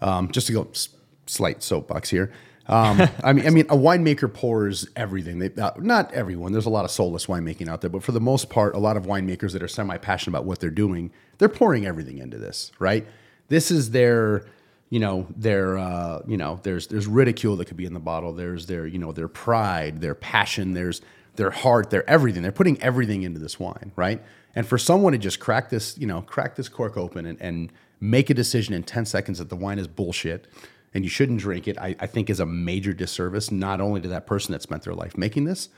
um, 0.00 0.30
just 0.30 0.46
to 0.48 0.52
go 0.52 0.68
s- 0.70 0.88
slight 1.26 1.62
soapbox 1.62 2.10
here. 2.10 2.32
Um, 2.68 3.00
I 3.22 3.32
mean, 3.32 3.46
I 3.46 3.50
mean, 3.50 3.66
a 3.68 3.76
winemaker 3.76 4.32
pours 4.32 4.88
everything. 4.96 5.38
They, 5.38 5.50
uh, 5.60 5.72
not 5.78 6.12
everyone. 6.12 6.52
There's 6.52 6.66
a 6.66 6.70
lot 6.70 6.84
of 6.84 6.90
soulless 6.90 7.26
winemaking 7.26 7.68
out 7.68 7.80
there, 7.80 7.90
but 7.90 8.02
for 8.02 8.12
the 8.12 8.20
most 8.20 8.50
part, 8.50 8.74
a 8.74 8.78
lot 8.78 8.96
of 8.96 9.04
winemakers 9.04 9.52
that 9.52 9.62
are 9.62 9.68
semi-passionate 9.68 10.36
about 10.36 10.44
what 10.44 10.58
they're 10.58 10.70
doing, 10.70 11.12
they're 11.38 11.48
pouring 11.48 11.86
everything 11.86 12.18
into 12.18 12.38
this. 12.38 12.72
Right? 12.78 13.06
This 13.48 13.70
is 13.70 13.90
their 13.92 14.46
you 14.90 15.00
know 15.00 15.26
their 15.36 15.78
uh, 15.78 16.22
you 16.26 16.36
know 16.36 16.60
there's 16.62 16.86
there's 16.86 17.06
ridicule 17.06 17.56
that 17.56 17.66
could 17.66 17.76
be 17.76 17.86
in 17.86 17.94
the 17.94 18.00
bottle 18.00 18.32
there's 18.32 18.66
their 18.66 18.86
you 18.86 18.98
know 18.98 19.12
their 19.12 19.28
pride 19.28 20.00
their 20.00 20.14
passion 20.14 20.74
there's 20.74 21.00
their 21.34 21.50
heart 21.50 21.90
their 21.90 22.08
everything 22.08 22.42
they're 22.42 22.52
putting 22.52 22.80
everything 22.80 23.22
into 23.22 23.40
this 23.40 23.58
wine 23.58 23.92
right 23.96 24.22
and 24.54 24.66
for 24.66 24.78
someone 24.78 25.12
to 25.12 25.18
just 25.18 25.40
crack 25.40 25.70
this 25.70 25.98
you 25.98 26.06
know 26.06 26.22
crack 26.22 26.54
this 26.54 26.68
cork 26.68 26.96
open 26.96 27.26
and, 27.26 27.40
and 27.40 27.72
make 28.00 28.30
a 28.30 28.34
decision 28.34 28.74
in 28.74 28.82
10 28.82 29.04
seconds 29.06 29.38
that 29.38 29.48
the 29.48 29.56
wine 29.56 29.78
is 29.78 29.88
bullshit 29.88 30.46
and 30.94 31.04
you 31.04 31.10
shouldn't 31.10 31.40
drink 31.40 31.66
it 31.68 31.78
I, 31.78 31.96
I 32.00 32.06
think 32.06 32.28
is 32.30 32.40
a 32.40 32.46
major 32.46 32.92
disservice 32.92 33.50
not 33.50 33.80
only 33.80 34.00
to 34.02 34.08
that 34.08 34.26
person 34.26 34.52
that 34.52 34.62
spent 34.62 34.82
their 34.84 34.94
life 34.94 35.16
making 35.16 35.44
this 35.44 35.68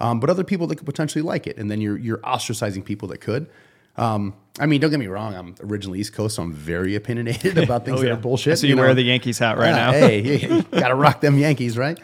um, 0.00 0.20
but 0.20 0.30
other 0.30 0.44
people 0.44 0.66
that 0.68 0.76
could 0.76 0.86
potentially 0.86 1.22
like 1.22 1.46
it 1.46 1.56
and 1.56 1.70
then 1.70 1.80
you're 1.80 1.96
you're 1.98 2.18
ostracizing 2.18 2.84
people 2.84 3.08
that 3.08 3.18
could 3.20 3.48
Um, 3.96 4.34
I 4.60 4.66
mean, 4.66 4.80
don't 4.80 4.90
get 4.90 5.00
me 5.00 5.08
wrong. 5.08 5.34
I'm 5.34 5.54
originally 5.60 5.98
East 6.00 6.12
Coast, 6.12 6.36
so 6.36 6.42
I'm 6.42 6.52
very 6.52 6.94
opinionated 6.96 7.58
about 7.64 7.84
things 7.84 7.98
Oh, 7.98 8.02
that 8.02 8.06
yeah. 8.08 8.12
are 8.14 8.16
bullshit. 8.16 8.58
So 8.58 8.62
see 8.62 8.68
you 8.68 8.76
know? 8.76 8.82
wear 8.82 8.94
the 8.94 9.02
Yankees 9.02 9.38
hat 9.40 9.56
right 9.58 9.70
Yeah, 9.70 9.76
now. 9.86 9.92
Hey, 9.92 10.22
hey, 10.22 10.62
gotta 10.72 10.94
rock 10.94 11.20
them 11.20 11.36
Yankees, 11.38 11.76
right? 11.76 11.98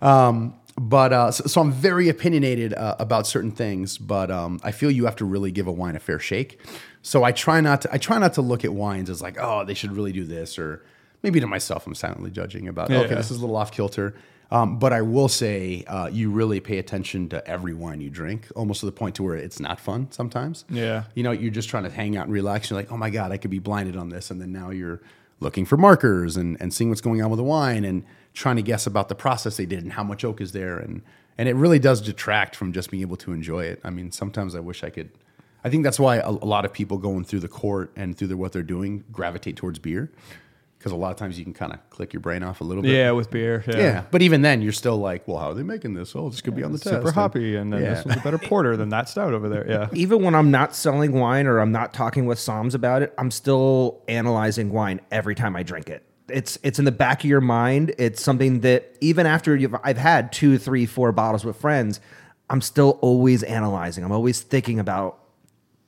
Um, 0.00 0.54
but 0.78 1.12
uh, 1.12 1.30
so, 1.32 1.44
so 1.46 1.60
I'm 1.60 1.72
very 1.72 2.08
opinionated 2.08 2.72
uh, 2.74 2.94
about 3.00 3.26
certain 3.26 3.50
things, 3.50 3.98
but 3.98 4.30
um, 4.30 4.60
I 4.62 4.70
feel 4.72 4.90
you 4.92 5.04
have 5.06 5.16
to 5.16 5.24
really 5.24 5.50
give 5.50 5.66
a 5.66 5.72
wine 5.72 5.96
a 5.96 6.00
fair 6.00 6.18
shake. 6.20 6.60
So 7.02 7.24
I 7.24 7.32
try 7.32 7.60
not 7.60 7.82
to. 7.82 7.92
I 7.94 7.98
try 7.98 8.18
not 8.18 8.34
to 8.34 8.42
look 8.42 8.64
at 8.64 8.72
wines 8.72 9.08
as 9.10 9.22
like, 9.22 9.36
oh, 9.40 9.64
they 9.64 9.74
should 9.74 9.92
really 9.92 10.12
do 10.12 10.24
this, 10.24 10.58
or 10.58 10.82
maybe 11.22 11.40
to 11.40 11.46
myself, 11.46 11.86
I'm 11.86 11.94
silently 11.94 12.30
judging 12.30 12.68
about. 12.68 12.90
Okay, 12.90 13.08
Yeah. 13.08 13.14
this 13.14 13.30
is 13.30 13.38
a 13.38 13.40
little 13.40 13.56
off 13.56 13.72
kilter. 13.72 14.14
Um, 14.52 14.80
but 14.80 14.92
I 14.92 15.00
will 15.02 15.28
say, 15.28 15.84
uh, 15.86 16.08
you 16.12 16.28
really 16.32 16.58
pay 16.58 16.78
attention 16.78 17.28
to 17.28 17.46
every 17.46 17.72
wine 17.72 18.00
you 18.00 18.10
drink, 18.10 18.48
almost 18.56 18.80
to 18.80 18.86
the 18.86 18.90
point 18.92 19.14
to 19.14 19.22
where 19.22 19.36
it's 19.36 19.60
not 19.60 19.78
fun 19.78 20.08
sometimes. 20.10 20.64
Yeah. 20.68 21.04
You 21.14 21.22
know, 21.22 21.30
you're 21.30 21.52
just 21.52 21.68
trying 21.68 21.84
to 21.84 21.90
hang 21.90 22.16
out 22.16 22.24
and 22.24 22.32
relax. 22.32 22.68
You're 22.68 22.76
like, 22.78 22.90
oh 22.90 22.96
my 22.96 23.10
God, 23.10 23.30
I 23.30 23.36
could 23.36 23.52
be 23.52 23.60
blinded 23.60 23.94
on 23.96 24.08
this. 24.08 24.28
And 24.28 24.40
then 24.40 24.50
now 24.50 24.70
you're 24.70 25.00
looking 25.38 25.64
for 25.64 25.76
markers 25.76 26.36
and, 26.36 26.56
and 26.60 26.74
seeing 26.74 26.90
what's 26.90 27.00
going 27.00 27.22
on 27.22 27.30
with 27.30 27.36
the 27.38 27.44
wine 27.44 27.84
and 27.84 28.02
trying 28.34 28.56
to 28.56 28.62
guess 28.62 28.88
about 28.88 29.08
the 29.08 29.14
process 29.14 29.56
they 29.56 29.66
did 29.66 29.84
and 29.84 29.92
how 29.92 30.02
much 30.02 30.24
oak 30.24 30.40
is 30.40 30.50
there. 30.50 30.78
And, 30.78 31.02
and 31.38 31.48
it 31.48 31.54
really 31.54 31.78
does 31.78 32.00
detract 32.00 32.56
from 32.56 32.72
just 32.72 32.90
being 32.90 33.02
able 33.02 33.16
to 33.18 33.32
enjoy 33.32 33.66
it. 33.66 33.80
I 33.84 33.90
mean, 33.90 34.10
sometimes 34.10 34.56
I 34.56 34.60
wish 34.60 34.82
I 34.82 34.90
could. 34.90 35.10
I 35.64 35.70
think 35.70 35.84
that's 35.84 35.98
why 36.00 36.16
a, 36.16 36.28
a 36.30 36.30
lot 36.30 36.64
of 36.64 36.72
people 36.72 36.98
going 36.98 37.24
through 37.24 37.40
the 37.40 37.48
court 37.48 37.92
and 37.96 38.16
through 38.16 38.28
the, 38.28 38.36
what 38.36 38.52
they're 38.52 38.62
doing 38.62 39.04
gravitate 39.12 39.56
towards 39.56 39.78
beer. 39.78 40.10
Because 40.78 40.92
a 40.92 40.96
lot 40.96 41.10
of 41.10 41.18
times 41.18 41.38
you 41.38 41.44
can 41.44 41.52
kind 41.52 41.74
of 41.74 41.90
click 41.90 42.14
your 42.14 42.20
brain 42.20 42.42
off 42.42 42.62
a 42.62 42.64
little 42.64 42.82
bit. 42.82 42.92
Yeah, 42.92 43.10
with 43.10 43.30
beer. 43.30 43.62
Yeah. 43.68 43.76
Yeah. 43.76 44.04
But 44.10 44.22
even 44.22 44.40
then, 44.40 44.62
you're 44.62 44.72
still 44.72 44.96
like, 44.96 45.28
well, 45.28 45.36
how 45.36 45.50
are 45.50 45.54
they 45.54 45.62
making 45.62 45.92
this? 45.92 46.16
Oh, 46.16 46.30
this 46.30 46.40
could 46.40 46.54
be 46.56 46.62
on 46.62 46.72
the 46.72 46.78
test. 46.78 46.94
Super 46.94 47.12
hoppy, 47.12 47.54
and 47.56 47.70
then 47.70 47.82
Yeah. 47.82 47.94
this 47.96 48.06
one's 48.06 48.16
a 48.18 48.22
better 48.22 48.38
porter 48.48 48.78
than 48.78 48.88
that 48.88 49.06
stout 49.10 49.34
over 49.34 49.50
there. 49.50 49.68
Yeah. 49.68 49.88
even 49.92 50.22
when 50.22 50.34
I'm 50.34 50.50
not 50.50 50.74
selling 50.74 51.12
wine 51.12 51.46
or 51.46 51.58
I'm 51.58 51.70
not 51.70 51.92
talking 51.92 52.24
with 52.24 52.38
Soms 52.38 52.74
about 52.74 53.02
it, 53.02 53.12
I'm 53.18 53.30
still 53.30 54.02
analyzing 54.08 54.72
wine 54.72 55.02
every 55.10 55.34
time 55.34 55.54
I 55.54 55.62
drink 55.62 55.90
it. 55.90 56.02
It's 56.30 56.58
it's 56.62 56.78
in 56.78 56.86
the 56.86 56.92
back 56.92 57.24
of 57.24 57.28
your 57.28 57.42
mind. 57.42 57.92
It's 57.98 58.22
something 58.22 58.60
that 58.60 58.96
even 59.02 59.26
after 59.26 59.54
you've 59.54 59.74
I've 59.84 59.98
had 59.98 60.32
two, 60.32 60.56
three, 60.56 60.86
four 60.86 61.12
bottles 61.12 61.44
with 61.44 61.56
friends, 61.56 62.00
I'm 62.48 62.62
still 62.62 62.98
always 63.02 63.42
analyzing. 63.42 64.02
I'm 64.02 64.12
always 64.12 64.40
thinking 64.40 64.78
about 64.78 65.18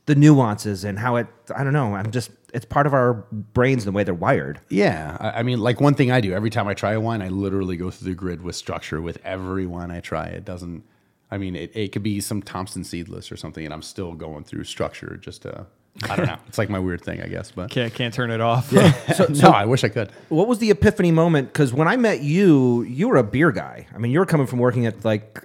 the 0.07 0.15
nuances 0.15 0.85
and 0.85 0.99
how 0.99 1.17
it. 1.17 1.27
I 1.55 1.65
don't 1.65 1.73
know. 1.73 1.95
I'm 1.95 2.11
just. 2.11 2.31
It's 2.55 2.67
part 2.67 2.87
of 2.87 2.93
our 2.93 3.15
brains 3.55 3.87
and 3.87 3.95
the 3.95 3.97
way 3.97 4.05
they're 4.05 4.13
wired. 4.13 4.61
Yeah, 4.69 5.17
I, 5.21 5.41
I 5.41 5.43
mean, 5.43 5.61
like 5.61 5.81
one 5.81 5.95
thing 5.95 6.11
I 6.11 6.21
do 6.21 6.33
every 6.35 6.51
time 6.51 6.69
I 6.69 6.75
try 6.75 6.93
a 6.93 7.01
wine, 7.01 7.23
I 7.23 7.29
literally 7.29 7.77
go 7.77 7.91
through 7.91 8.11
the 8.11 8.15
grid 8.15 8.43
with 8.43 8.57
structure 8.57 9.01
with 9.01 9.19
every 9.25 9.67
wine 9.67 9.91
I 9.91 10.01
try. 10.01 10.27
It 10.27 10.45
doesn't. 10.45 10.85
I 11.31 11.39
mean, 11.39 11.57
it, 11.57 11.75
it 11.75 11.93
could 11.93 12.03
be 12.03 12.21
some 12.21 12.43
Thompson 12.43 12.85
seedless 12.85 13.33
or 13.33 13.37
something, 13.37 13.65
and 13.65 13.73
I'm 13.73 13.83
still 13.83 14.13
going 14.13 14.45
through 14.45 14.65
structure 14.65 15.17
just 15.17 15.43
to. 15.43 15.67
I 16.09 16.17
don't 16.17 16.27
know. 16.27 16.37
It's 16.49 16.57
like 16.59 16.71
my 16.71 16.79
weird 16.79 17.03
thing, 17.03 17.21
I 17.23 17.27
guess. 17.29 17.51
But 17.51 17.71
Can't 17.71 17.93
can't 17.93 18.15
turn 18.15 18.31
it 18.31 18.41
off. 18.41 18.73
no, 19.29 19.51
I 19.51 19.67
wish 19.67 19.85
I 19.85 19.89
could. 19.89 20.11
What 20.31 20.49
was 20.49 20.59
the 20.59 20.71
epiphany 20.71 21.13
moment? 21.13 21.53
Because 21.53 21.73
when 21.73 21.87
I 21.87 21.97
met 21.97 22.23
you, 22.23 22.83
you 22.83 23.09
were 23.09 23.17
a 23.19 23.23
beer 23.25 23.53
guy. 23.53 23.87
I 23.95 23.99
mean, 23.99 24.11
you 24.11 24.19
were 24.19 24.27
coming 24.27 24.47
from 24.47 24.59
working 24.59 24.87
at 24.87 25.05
like 25.05 25.45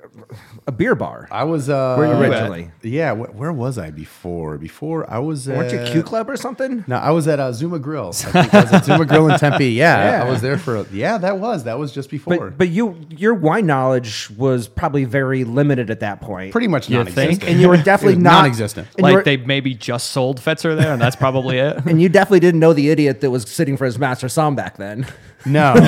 a 0.65 0.71
beer 0.71 0.95
bar. 0.95 1.27
I 1.31 1.43
was 1.43 1.69
uh, 1.69 1.95
Where 1.95 2.07
you 2.07 2.13
at? 2.13 2.21
originally? 2.21 2.71
Yeah, 2.81 3.13
wh- 3.13 3.37
where 3.37 3.51
was 3.53 3.77
I 3.77 3.91
before? 3.91 4.57
Before 4.57 5.09
I 5.09 5.19
was. 5.19 5.47
Weren't 5.47 5.71
you 5.73 5.79
at- 5.79 5.91
Q 5.91 6.01
Club 6.01 6.29
or 6.29 6.37
something? 6.37 6.83
No, 6.87 6.95
I 6.95 7.11
was 7.11 7.27
at 7.27 7.39
uh, 7.39 7.51
Zuma 7.51 7.77
Grill. 7.79 8.09
I 8.09 8.11
think 8.43 8.53
I 8.53 8.61
was 8.63 8.73
at 8.73 8.85
Zuma 8.85 9.05
Grill 9.05 9.29
in 9.29 9.37
Tempe. 9.37 9.65
Yeah, 9.77 10.11
Yeah. 10.19 10.23
I 10.25 10.29
was 10.29 10.41
there 10.41 10.57
for. 10.57 10.85
Yeah, 10.93 11.17
that 11.19 11.39
was 11.39 11.65
that 11.65 11.77
was 11.77 11.91
just 11.91 12.09
before. 12.09 12.37
But 12.51 12.57
but 12.57 12.69
you 12.69 12.97
your 13.09 13.33
wine 13.33 13.65
knowledge 13.65 14.29
was 14.31 14.67
probably 14.69 15.03
very 15.03 15.43
limited 15.43 15.89
at 15.91 15.99
that 15.99 16.21
point. 16.21 16.51
Pretty 16.53 16.67
much 16.67 16.89
You 16.89 16.97
non-existent. 16.97 17.41
think? 17.41 17.51
and 17.51 17.61
you 17.61 17.67
were 17.67 17.77
definitely 17.77 18.21
not 18.21 18.31
non-existent. 18.43 18.87
Like 18.99 19.13
were- 19.13 19.23
they 19.23 19.37
maybe 19.37 19.73
just 19.75 20.09
sold 20.11 20.36
Fetzer 20.39 20.77
there, 20.77 20.93
and 20.93 21.01
that's 21.01 21.15
probably 21.15 21.57
it. 21.59 21.77
and 21.85 22.01
you 22.01 22.09
definitely 22.09 22.39
didn't 22.39 22.59
know 22.59 22.73
the 22.73 22.89
idiot 22.89 23.21
that 23.21 23.31
was 23.31 23.43
sitting 23.43 23.77
for 23.77 23.85
his 23.85 23.97
master 23.99 24.29
som 24.29 24.55
back 24.55 24.77
then. 24.77 25.05
No, 25.45 25.73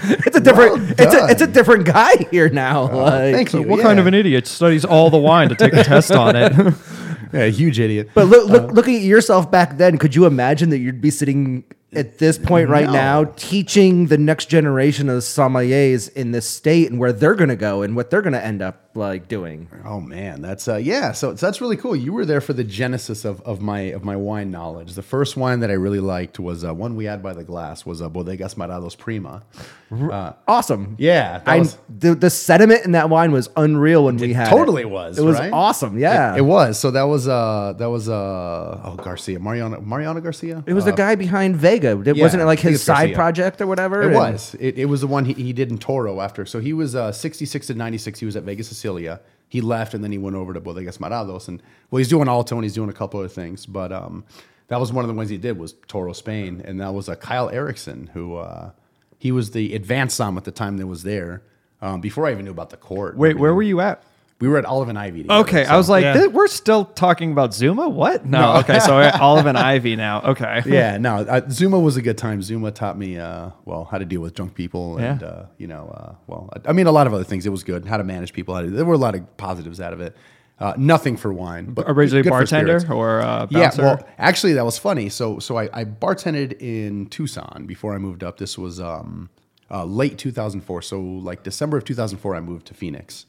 It's 0.00 0.36
a 0.36 0.40
different 0.40 1.00
it's 1.00 1.14
a, 1.14 1.26
it's 1.28 1.42
a 1.42 1.46
different 1.46 1.86
guy 1.86 2.14
here 2.30 2.48
now. 2.48 2.90
Oh, 2.90 3.04
like, 3.04 3.34
thank 3.34 3.52
you. 3.52 3.62
What 3.62 3.80
kind 3.80 3.98
of 3.98 4.06
an 4.06 4.14
idiot 4.14 4.46
studies 4.46 4.84
all 4.84 5.10
the 5.10 5.18
wine 5.18 5.48
to 5.48 5.54
take 5.54 5.72
a 5.72 5.82
test 5.82 6.12
on 6.12 6.36
it? 6.36 6.52
yeah, 7.32 7.46
huge 7.46 7.80
idiot. 7.80 8.10
But 8.14 8.26
look, 8.26 8.48
look 8.48 8.62
uh, 8.62 8.66
looking 8.66 8.96
at 8.96 9.02
yourself 9.02 9.50
back 9.50 9.76
then, 9.76 9.98
could 9.98 10.14
you 10.14 10.26
imagine 10.26 10.70
that 10.70 10.78
you'd 10.78 11.00
be 11.00 11.10
sitting 11.10 11.64
at 11.94 12.18
this 12.18 12.36
point 12.36 12.68
right 12.68 12.86
No. 12.86 12.92
now 12.92 13.24
teaching 13.36 14.06
the 14.08 14.18
next 14.18 14.46
generation 14.50 15.08
of 15.08 15.22
sommeliers 15.22 16.12
in 16.12 16.32
this 16.32 16.46
state 16.48 16.90
and 16.90 17.00
where 17.00 17.12
they're 17.12 17.34
going 17.34 17.48
to 17.48 17.56
go 17.56 17.80
and 17.82 17.96
what 17.96 18.10
they're 18.10 18.20
going 18.22 18.34
to 18.34 18.44
end 18.44 18.60
up 18.60 18.84
like 18.94 19.28
doing? 19.28 19.68
Oh 19.84 20.00
man, 20.00 20.42
that's 20.42 20.66
uh, 20.68 20.76
yeah. 20.76 21.12
So, 21.12 21.34
so 21.36 21.46
that's 21.46 21.60
really 21.60 21.76
cool. 21.76 21.94
You 21.96 22.12
were 22.12 22.24
there 22.26 22.40
for 22.40 22.52
the 22.52 22.64
genesis 22.64 23.24
of, 23.24 23.40
of 23.42 23.60
my 23.62 23.80
of 23.80 24.04
my 24.04 24.16
wine 24.16 24.50
knowledge. 24.50 24.94
The 24.94 25.02
first 25.02 25.36
wine 25.36 25.60
that 25.60 25.70
I 25.70 25.74
really 25.74 26.00
liked 26.00 26.38
was 26.38 26.64
uh, 26.64 26.74
one 26.74 26.96
we 26.96 27.04
had 27.06 27.22
by 27.22 27.32
the 27.32 27.44
glass 27.44 27.86
was 27.86 28.02
uh, 28.02 28.08
Bodegas 28.10 28.56
Maurodos 28.56 28.98
Prima. 28.98 29.44
Uh, 29.90 30.32
Awesome. 30.46 30.96
yeah, 30.98 31.38
that 31.38 31.48
I, 31.48 31.58
was- 31.60 31.78
the, 31.88 32.14
the 32.14 32.28
sediment 32.28 32.84
in 32.84 32.92
that 32.92 33.08
wine 33.08 33.32
was 33.32 33.48
unreal 33.56 34.04
when 34.04 34.16
we 34.18 34.32
had 34.34 34.48
totally 34.50 34.82
it. 34.82 34.84
Totally 34.84 34.84
was, 34.84 35.18
It 35.18 35.22
was 35.24 35.38
right? 35.38 35.52
awesome. 35.52 35.98
Yeah. 35.98 36.34
it, 36.34 36.38
it 36.38 36.42
was. 36.42 36.78
So 36.78 36.90
that 36.90 37.04
was 37.04 37.28
uh 37.28 37.74
that 37.78 37.88
was 37.88 38.08
uh 38.08 38.80
oh 38.84 38.96
Garcia 39.02 39.38
Mariano 39.38 39.80
Mariano 39.80 40.20
Garcia. 40.20 40.62
It 40.66 40.74
was 40.74 40.84
the 40.84 40.92
guy 40.92 41.14
behind 41.14 41.56
Vega. 41.56 41.77
It, 41.84 42.16
yeah, 42.16 42.22
wasn't 42.22 42.42
it 42.42 42.46
like 42.46 42.60
his 42.60 42.82
side 42.82 42.96
Garcia. 43.08 43.14
project 43.14 43.60
or 43.60 43.66
whatever? 43.66 44.02
It 44.02 44.06
And- 44.06 44.14
was. 44.14 44.56
It, 44.60 44.78
it 44.78 44.84
was 44.86 45.00
the 45.00 45.06
one 45.06 45.24
he, 45.24 45.32
he 45.34 45.52
did 45.52 45.70
in 45.70 45.78
Toro 45.78 46.20
after. 46.20 46.44
So 46.46 46.60
he 46.60 46.72
was 46.72 46.94
uh, 46.94 47.12
66 47.12 47.66
to 47.68 47.74
96. 47.74 48.20
He 48.20 48.26
was 48.26 48.36
at 48.36 48.42
Vega 48.44 48.62
Sicilia. 48.64 49.20
He 49.48 49.60
left 49.60 49.94
and 49.94 50.04
then 50.04 50.12
he 50.12 50.18
went 50.18 50.36
over 50.36 50.52
to 50.52 50.60
Bodegas 50.60 50.98
Maurodos. 50.98 51.48
And 51.48 51.62
well, 51.90 51.98
he's 51.98 52.08
doing 52.08 52.26
Aalto 52.28 52.52
and 52.52 52.62
he's 52.64 52.74
doing 52.74 52.90
a 52.90 52.92
couple 52.92 53.20
other 53.20 53.28
things. 53.28 53.64
But 53.66 53.92
um, 53.92 54.24
that 54.68 54.78
was 54.78 54.92
one 54.92 55.04
of 55.04 55.08
the 55.08 55.14
ones 55.14 55.30
he 55.30 55.38
did 55.38 55.58
was 55.58 55.74
Toro 55.86 56.12
Spain. 56.12 56.62
And 56.64 56.80
that 56.80 56.92
was 56.92 57.08
uh, 57.08 57.14
Kyle 57.14 57.48
Erickson, 57.50 58.10
who 58.12 58.36
uh, 58.36 58.72
he 59.18 59.32
was 59.32 59.52
the 59.52 59.74
advanced 59.74 60.16
som 60.16 60.36
at 60.36 60.44
the 60.44 60.50
time 60.52 60.76
that 60.78 60.86
was 60.86 61.02
there. 61.02 61.42
Um, 61.80 62.00
before 62.00 62.26
I 62.26 62.32
even 62.32 62.44
knew 62.44 62.50
about 62.50 62.70
the 62.70 62.76
court. 62.76 63.16
Wait, 63.16 63.38
where 63.38 63.54
were 63.54 63.62
you 63.62 63.80
at? 63.80 64.02
We 64.40 64.46
were 64.46 64.56
at 64.58 64.64
Olive 64.64 64.88
and 64.88 64.96
Ivy. 64.98 65.22
together, 65.22 65.40
Okay, 65.40 65.64
so- 65.64 65.72
I 65.72 65.76
was 65.76 65.88
like, 65.88 66.02
Yeah. 66.04 66.26
We're 66.28 66.46
still 66.46 66.84
talking 66.84 67.32
about 67.32 67.52
Zuma. 67.54 67.88
What? 67.88 68.24
No. 68.24 68.58
Okay, 68.58 68.78
so 68.78 68.94
we're 68.94 69.02
at 69.02 69.20
Olive 69.20 69.46
and 69.46 69.58
Ivy 69.58 69.96
now. 69.96 70.22
Okay. 70.22 70.62
yeah, 70.66 70.96
no, 70.96 71.16
uh, 71.16 71.40
Zuma 71.50 71.78
was 71.80 71.96
a 71.96 72.02
good 72.02 72.16
time. 72.16 72.40
Zuma 72.42 72.70
taught 72.70 72.96
me, 72.96 73.18
uh, 73.18 73.50
well, 73.64 73.84
how 73.90 73.98
to 73.98 74.04
deal 74.04 74.20
with 74.20 74.34
drunk 74.34 74.54
people, 74.54 74.96
and 74.98 75.20
Yeah. 75.20 75.26
uh, 75.26 75.46
you 75.58 75.66
know, 75.66 75.88
uh, 75.88 76.14
well, 76.28 76.48
I 76.52 76.70
I 76.70 76.72
mean, 76.72 76.86
a 76.86 76.92
lot 76.92 77.06
of 77.08 77.14
other 77.14 77.24
things. 77.24 77.46
It 77.46 77.50
was 77.50 77.64
good. 77.64 77.84
How 77.86 77.96
to 77.96 78.04
manage 78.04 78.32
people. 78.32 78.54
How 78.54 78.62
to, 78.62 78.70
there 78.70 78.84
were 78.84 78.94
a 78.94 78.98
lot 78.98 79.14
of 79.16 79.36
positives 79.38 79.80
out 79.80 79.92
of 79.92 80.00
it. 80.00 80.16
Uh, 80.60 80.74
nothing 80.76 81.16
for 81.16 81.32
wine, 81.32 81.72
but 81.72 81.84
Originally 81.88 82.28
bartender 82.28 82.80
or 82.92 83.20
uh, 83.20 83.46
Yeah, 83.48 83.70
well, 83.78 84.00
actually, 84.18 84.54
that 84.54 84.64
was 84.64 84.76
funny. 84.76 85.08
So, 85.08 85.38
so 85.38 85.56
I, 85.56 85.68
I 85.72 85.84
bartended 85.84 86.60
in 86.60 87.06
Tucson 87.10 87.64
before 87.66 87.94
I 87.94 87.98
moved 87.98 88.24
up. 88.24 88.38
This 88.38 88.58
was 88.58 88.80
um, 88.80 89.30
uh, 89.70 89.84
late 89.84 90.18
2004. 90.18 90.82
So, 90.82 91.00
like 91.00 91.44
December 91.44 91.76
of 91.76 91.84
2004, 91.84 92.34
I 92.34 92.40
moved 92.40 92.66
to 92.66 92.74
Phoenix, 92.74 93.24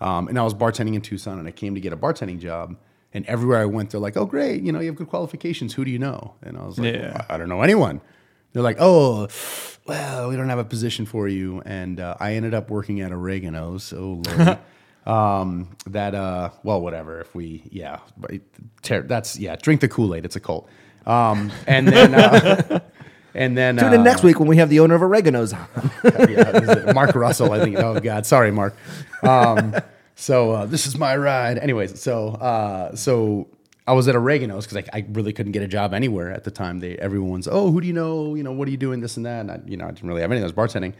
um, 0.00 0.28
and 0.28 0.38
I 0.38 0.42
was 0.42 0.54
bartending 0.54 0.94
in 0.94 1.00
Tucson. 1.00 1.38
And 1.38 1.46
I 1.46 1.50
came 1.50 1.74
to 1.74 1.80
get 1.80 1.92
a 1.92 1.96
bartending 1.96 2.38
job. 2.40 2.76
And 3.12 3.26
everywhere 3.26 3.58
I 3.58 3.64
went, 3.64 3.90
they're 3.90 4.00
like, 4.00 4.16
"Oh, 4.16 4.24
great! 4.24 4.62
You 4.62 4.70
know, 4.70 4.78
you 4.78 4.86
have 4.86 4.94
good 4.94 5.08
qualifications. 5.08 5.74
Who 5.74 5.84
do 5.84 5.90
you 5.90 5.98
know?" 5.98 6.34
And 6.42 6.56
I 6.56 6.64
was 6.64 6.78
like, 6.78 6.94
Yeah. 6.94 7.12
"Well, 7.12 7.26
I, 7.28 7.36
don't 7.38 7.48
know 7.48 7.62
anyone." 7.62 8.00
They're 8.52 8.62
like, 8.62 8.76
"Oh, 8.78 9.26
well, 9.86 10.28
we 10.28 10.36
don't 10.36 10.48
have 10.48 10.60
a 10.60 10.64
position 10.64 11.06
for 11.06 11.26
you." 11.26 11.60
And 11.64 11.98
uh, 11.98 12.14
I 12.20 12.34
ended 12.34 12.54
up 12.54 12.70
working 12.70 13.00
at 13.00 13.10
Oregano's. 13.10 13.92
Oh, 13.92 14.22
Lord. 14.24 14.58
um 15.06 15.68
that 15.86 16.14
uh 16.14 16.50
well 16.62 16.80
whatever 16.80 17.20
if 17.20 17.34
we 17.34 17.62
yeah 17.70 18.00
ter- 18.82 19.02
that's 19.02 19.38
yeah 19.38 19.56
drink 19.56 19.80
the 19.80 19.88
kool-aid 19.88 20.24
it's 20.26 20.36
a 20.36 20.40
cult 20.40 20.68
um 21.06 21.50
and 21.66 21.88
then 21.88 22.14
uh, 22.14 22.80
and 23.34 23.56
then 23.56 23.78
Tune 23.78 23.88
uh, 23.88 23.94
in 23.94 24.04
next 24.04 24.22
week 24.22 24.38
when 24.38 24.46
we 24.46 24.58
have 24.58 24.68
the 24.68 24.80
owner 24.80 24.94
of 24.94 25.00
Oregano's 25.00 25.54
on. 25.54 25.66
yeah, 26.04 26.92
mark 26.94 27.14
russell 27.14 27.50
i 27.52 27.60
think 27.60 27.78
oh 27.78 27.98
god 27.98 28.26
sorry 28.26 28.50
mark 28.50 28.76
um 29.22 29.74
so 30.14 30.52
uh, 30.52 30.66
this 30.66 30.86
is 30.86 30.96
my 30.96 31.16
ride 31.16 31.58
anyways 31.58 32.00
so 32.00 32.28
uh 32.30 32.94
so 32.94 33.48
I 33.86 33.92
was 33.92 34.06
at 34.06 34.14
Oregano's 34.14 34.66
because 34.66 34.84
I, 34.92 34.98
I 34.98 35.06
really 35.10 35.32
couldn't 35.32 35.50
get 35.50 35.62
a 35.62 35.66
job 35.66 35.94
anywhere 35.94 36.30
at 36.30 36.44
the 36.44 36.50
time. 36.52 36.78
They 36.78 36.96
everyone's 36.98 37.48
oh 37.48 37.72
who 37.72 37.80
do 37.80 37.88
you 37.88 37.92
know 37.92 38.36
you 38.36 38.44
know 38.44 38.52
what 38.52 38.68
are 38.68 38.70
you 38.70 38.76
doing 38.76 39.00
this 39.00 39.16
and 39.16 39.26
that 39.26 39.40
and 39.40 39.50
I, 39.50 39.60
you 39.66 39.76
know 39.76 39.86
I 39.86 39.90
didn't 39.90 40.08
really 40.08 40.20
have 40.20 40.30
anything. 40.30 40.44
I 40.44 40.52
was 40.52 40.72
bartending, 40.72 40.94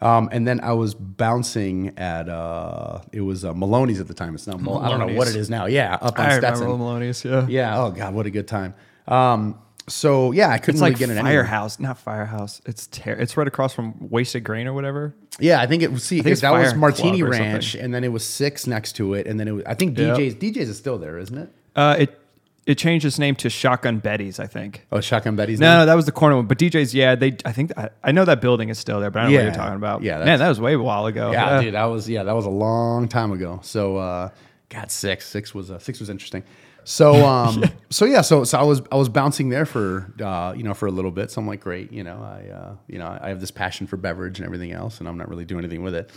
um, 0.00 0.28
and 0.30 0.46
then 0.46 0.60
I 0.60 0.72
was 0.74 0.94
bouncing 0.94 1.98
at 1.98 2.28
uh, 2.28 3.00
it 3.12 3.22
was 3.22 3.44
uh, 3.44 3.52
Maloney's 3.52 4.00
at 4.00 4.06
the 4.06 4.14
time. 4.14 4.34
It's 4.36 4.46
now 4.46 4.58
Mal- 4.58 4.78
I 4.78 4.90
don't 4.90 5.00
know 5.00 5.16
what 5.16 5.26
it 5.26 5.34
is 5.34 5.50
now. 5.50 5.66
Yeah, 5.66 5.94
up 5.94 6.18
on 6.18 6.26
I 6.26 6.38
Stetson. 6.38 6.68
Maloney's. 6.68 7.24
Yeah. 7.24 7.46
Yeah. 7.48 7.82
Oh 7.82 7.90
God, 7.90 8.14
what 8.14 8.26
a 8.26 8.30
good 8.30 8.46
time. 8.46 8.74
Um, 9.08 9.58
so 9.88 10.32
yeah, 10.32 10.48
I 10.50 10.58
couldn't 10.58 10.76
It's 10.76 10.80
really 10.80 10.90
like 10.92 10.98
get 10.98 11.10
it 11.10 11.16
anywhere. 11.18 11.44
Firehouse, 11.44 11.78
not 11.80 11.98
Firehouse. 11.98 12.60
It's 12.66 12.86
ter- 12.88 13.12
It's 13.12 13.36
right 13.36 13.46
across 13.46 13.72
from 13.74 13.94
Wasted 14.10 14.44
Grain 14.44 14.66
or 14.66 14.72
whatever. 14.72 15.14
Yeah, 15.38 15.60
I 15.60 15.66
think 15.66 15.82
it 15.82 15.92
was. 15.92 16.02
See, 16.04 16.20
that 16.20 16.50
was 16.50 16.74
Martini 16.74 17.18
Club 17.20 17.30
Ranch, 17.32 17.74
and 17.74 17.92
then 17.94 18.02
it 18.04 18.08
was 18.08 18.24
Six 18.24 18.66
next 18.66 18.92
to 18.94 19.14
it, 19.14 19.26
and 19.26 19.38
then 19.38 19.48
it 19.48 19.52
was. 19.52 19.64
I 19.66 19.74
think 19.74 19.96
Yep. 19.98 20.16
DJ's 20.18 20.34
DJ's 20.34 20.68
is 20.68 20.78
still 20.78 20.98
there, 20.98 21.18
isn't 21.18 21.36
it? 21.36 21.50
Uh, 21.74 21.96
it 21.98 22.20
it 22.66 22.78
changed 22.78 23.06
its 23.06 23.18
name 23.18 23.36
to 23.36 23.48
Shotgun 23.48 23.98
Betty's, 24.00 24.40
I 24.40 24.46
think. 24.48 24.86
Oh, 24.90 25.00
Shotgun 25.00 25.36
Betty's. 25.36 25.60
No, 25.60 25.68
name? 25.68 25.78
no, 25.82 25.86
that 25.86 25.94
was 25.94 26.04
the 26.06 26.12
corner 26.12 26.34
one. 26.34 26.46
But 26.46 26.58
DJ's, 26.58 26.92
yeah, 26.94 27.14
they. 27.14 27.36
I 27.44 27.52
think 27.52 27.76
I, 27.78 27.90
I 28.02 28.10
know 28.12 28.24
that 28.24 28.40
building 28.40 28.70
is 28.70 28.78
still 28.78 28.98
there, 28.98 29.10
but 29.10 29.20
I 29.20 29.22
don't 29.24 29.32
know 29.32 29.38
what 29.38 29.44
you're 29.44 29.54
talking 29.54 29.76
about. 29.76 30.02
Yeah, 30.02 30.24
man, 30.24 30.38
that 30.40 30.48
was 30.48 30.60
way 30.60 30.72
a 30.74 30.78
while 30.78 31.06
ago. 31.06 31.30
Yeah, 31.30 31.62
dude, 31.62 31.74
that 31.74 31.84
was 31.84 32.08
yeah, 32.08 32.24
that 32.24 32.34
was 32.34 32.44
a 32.46 32.50
long 32.50 33.06
time 33.08 33.30
ago. 33.30 33.60
So 33.62 33.98
uh, 33.98 34.30
God, 34.68 34.90
six, 34.90 35.28
six 35.28 35.54
was 35.54 35.70
uh, 35.70 35.78
six 35.78 36.00
was 36.00 36.10
interesting. 36.10 36.42
So, 36.86 37.26
um, 37.26 37.64
so 37.90 38.04
yeah, 38.04 38.22
so 38.22 38.44
so 38.44 38.58
I 38.58 38.62
was 38.62 38.80
I 38.90 38.96
was 38.96 39.08
bouncing 39.08 39.50
there 39.50 39.66
for 39.66 40.10
uh, 40.22 40.54
you 40.56 40.62
know 40.62 40.72
for 40.72 40.86
a 40.86 40.90
little 40.90 41.10
bit. 41.10 41.30
So 41.30 41.40
I'm 41.40 41.46
like, 41.46 41.60
great, 41.60 41.92
you 41.92 42.04
know, 42.04 42.22
I 42.22 42.50
uh, 42.50 42.76
you 42.86 42.98
know 42.98 43.18
I 43.20 43.28
have 43.28 43.40
this 43.40 43.50
passion 43.50 43.86
for 43.86 43.96
beverage 43.96 44.38
and 44.38 44.46
everything 44.46 44.72
else, 44.72 45.00
and 45.00 45.08
I'm 45.08 45.18
not 45.18 45.28
really 45.28 45.44
doing 45.44 45.64
anything 45.64 45.82
with 45.82 45.94
it. 45.94 46.10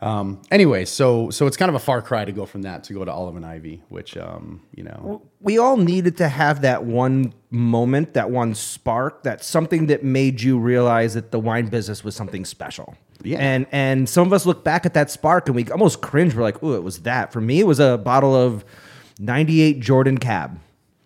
Um, 0.00 0.42
anyway, 0.50 0.84
so 0.84 1.30
so 1.30 1.46
it's 1.46 1.56
kind 1.56 1.68
of 1.68 1.74
a 1.74 1.80
far 1.80 2.02
cry 2.02 2.24
to 2.24 2.32
go 2.32 2.46
from 2.46 2.62
that 2.62 2.84
to 2.84 2.92
go 2.92 3.04
to 3.04 3.10
Olive 3.10 3.36
and 3.36 3.46
Ivy, 3.46 3.82
which 3.88 4.16
um, 4.16 4.60
you 4.74 4.84
know, 4.84 5.22
we 5.40 5.58
all 5.58 5.76
needed 5.76 6.16
to 6.18 6.28
have 6.28 6.62
that 6.62 6.84
one 6.84 7.32
moment, 7.50 8.14
that 8.14 8.30
one 8.30 8.54
spark, 8.54 9.22
that 9.22 9.42
something 9.42 9.86
that 9.86 10.04
made 10.04 10.40
you 10.40 10.58
realize 10.58 11.14
that 11.14 11.30
the 11.30 11.40
wine 11.40 11.66
business 11.66 12.04
was 12.04 12.14
something 12.14 12.44
special. 12.44 12.96
Yeah. 13.22 13.38
And 13.38 13.66
and 13.72 14.08
some 14.08 14.26
of 14.26 14.32
us 14.32 14.46
look 14.46 14.64
back 14.64 14.86
at 14.86 14.94
that 14.94 15.10
spark 15.10 15.48
and 15.48 15.56
we 15.56 15.68
almost 15.70 16.00
cringe. 16.00 16.34
We're 16.34 16.42
like, 16.42 16.62
oh, 16.62 16.74
it 16.74 16.82
was 16.82 17.00
that. 17.02 17.32
For 17.32 17.40
me, 17.40 17.60
it 17.60 17.66
was 17.66 17.80
a 17.80 17.98
bottle 17.98 18.36
of 18.36 18.64
98 19.18 19.80
Jordan 19.80 20.18
Cab. 20.18 20.58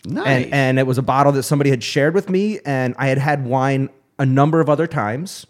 Nice. 0.05 0.27
And, 0.27 0.53
and 0.53 0.79
it 0.79 0.87
was 0.87 0.99
a 0.99 1.03
bottle 1.03 1.33
that 1.33 1.45
somebody 1.45 1.71
had 1.71 1.83
shared 1.83 2.15
with 2.15 2.29
me, 2.29 2.59
and 2.65 2.95
I 2.99 3.07
had 3.07 3.19
had 3.19 3.45
wine 3.47 3.89
a 4.19 4.27
number 4.27 4.61
of 4.61 4.69
other 4.69 4.87
times. 4.87 5.47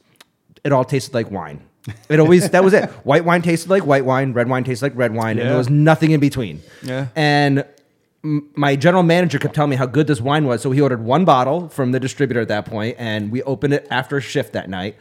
It 0.64 0.72
all 0.72 0.84
tasted 0.84 1.14
like 1.14 1.30
wine. 1.30 1.62
It 2.08 2.20
always 2.20 2.48
that 2.50 2.62
was 2.62 2.74
it. 2.74 2.88
White 3.04 3.24
wine 3.24 3.42
tasted 3.42 3.68
like 3.68 3.84
white 3.84 4.04
wine, 4.04 4.32
red 4.32 4.48
wine 4.48 4.62
tasted 4.62 4.84
like 4.84 4.96
red 4.96 5.12
wine, 5.14 5.38
and 5.38 5.48
there 5.48 5.56
was 5.56 5.68
nothing 5.68 6.12
in 6.12 6.20
between. 6.20 6.62
Yeah. 6.82 7.08
And 7.16 7.64
my 8.22 8.76
general 8.76 9.02
manager 9.02 9.38
kept 9.40 9.54
telling 9.54 9.70
me 9.70 9.76
how 9.76 9.86
good 9.86 10.06
this 10.06 10.20
wine 10.20 10.44
was, 10.46 10.62
so 10.62 10.70
he 10.70 10.80
ordered 10.80 11.02
one 11.02 11.24
bottle 11.24 11.68
from 11.68 11.90
the 11.90 11.98
distributor 11.98 12.40
at 12.40 12.48
that 12.48 12.66
point, 12.66 12.96
and 12.98 13.32
we 13.32 13.42
opened 13.42 13.74
it 13.74 13.86
after 13.90 14.16
a 14.16 14.20
shift 14.20 14.52
that 14.52 14.70
night, 14.70 14.96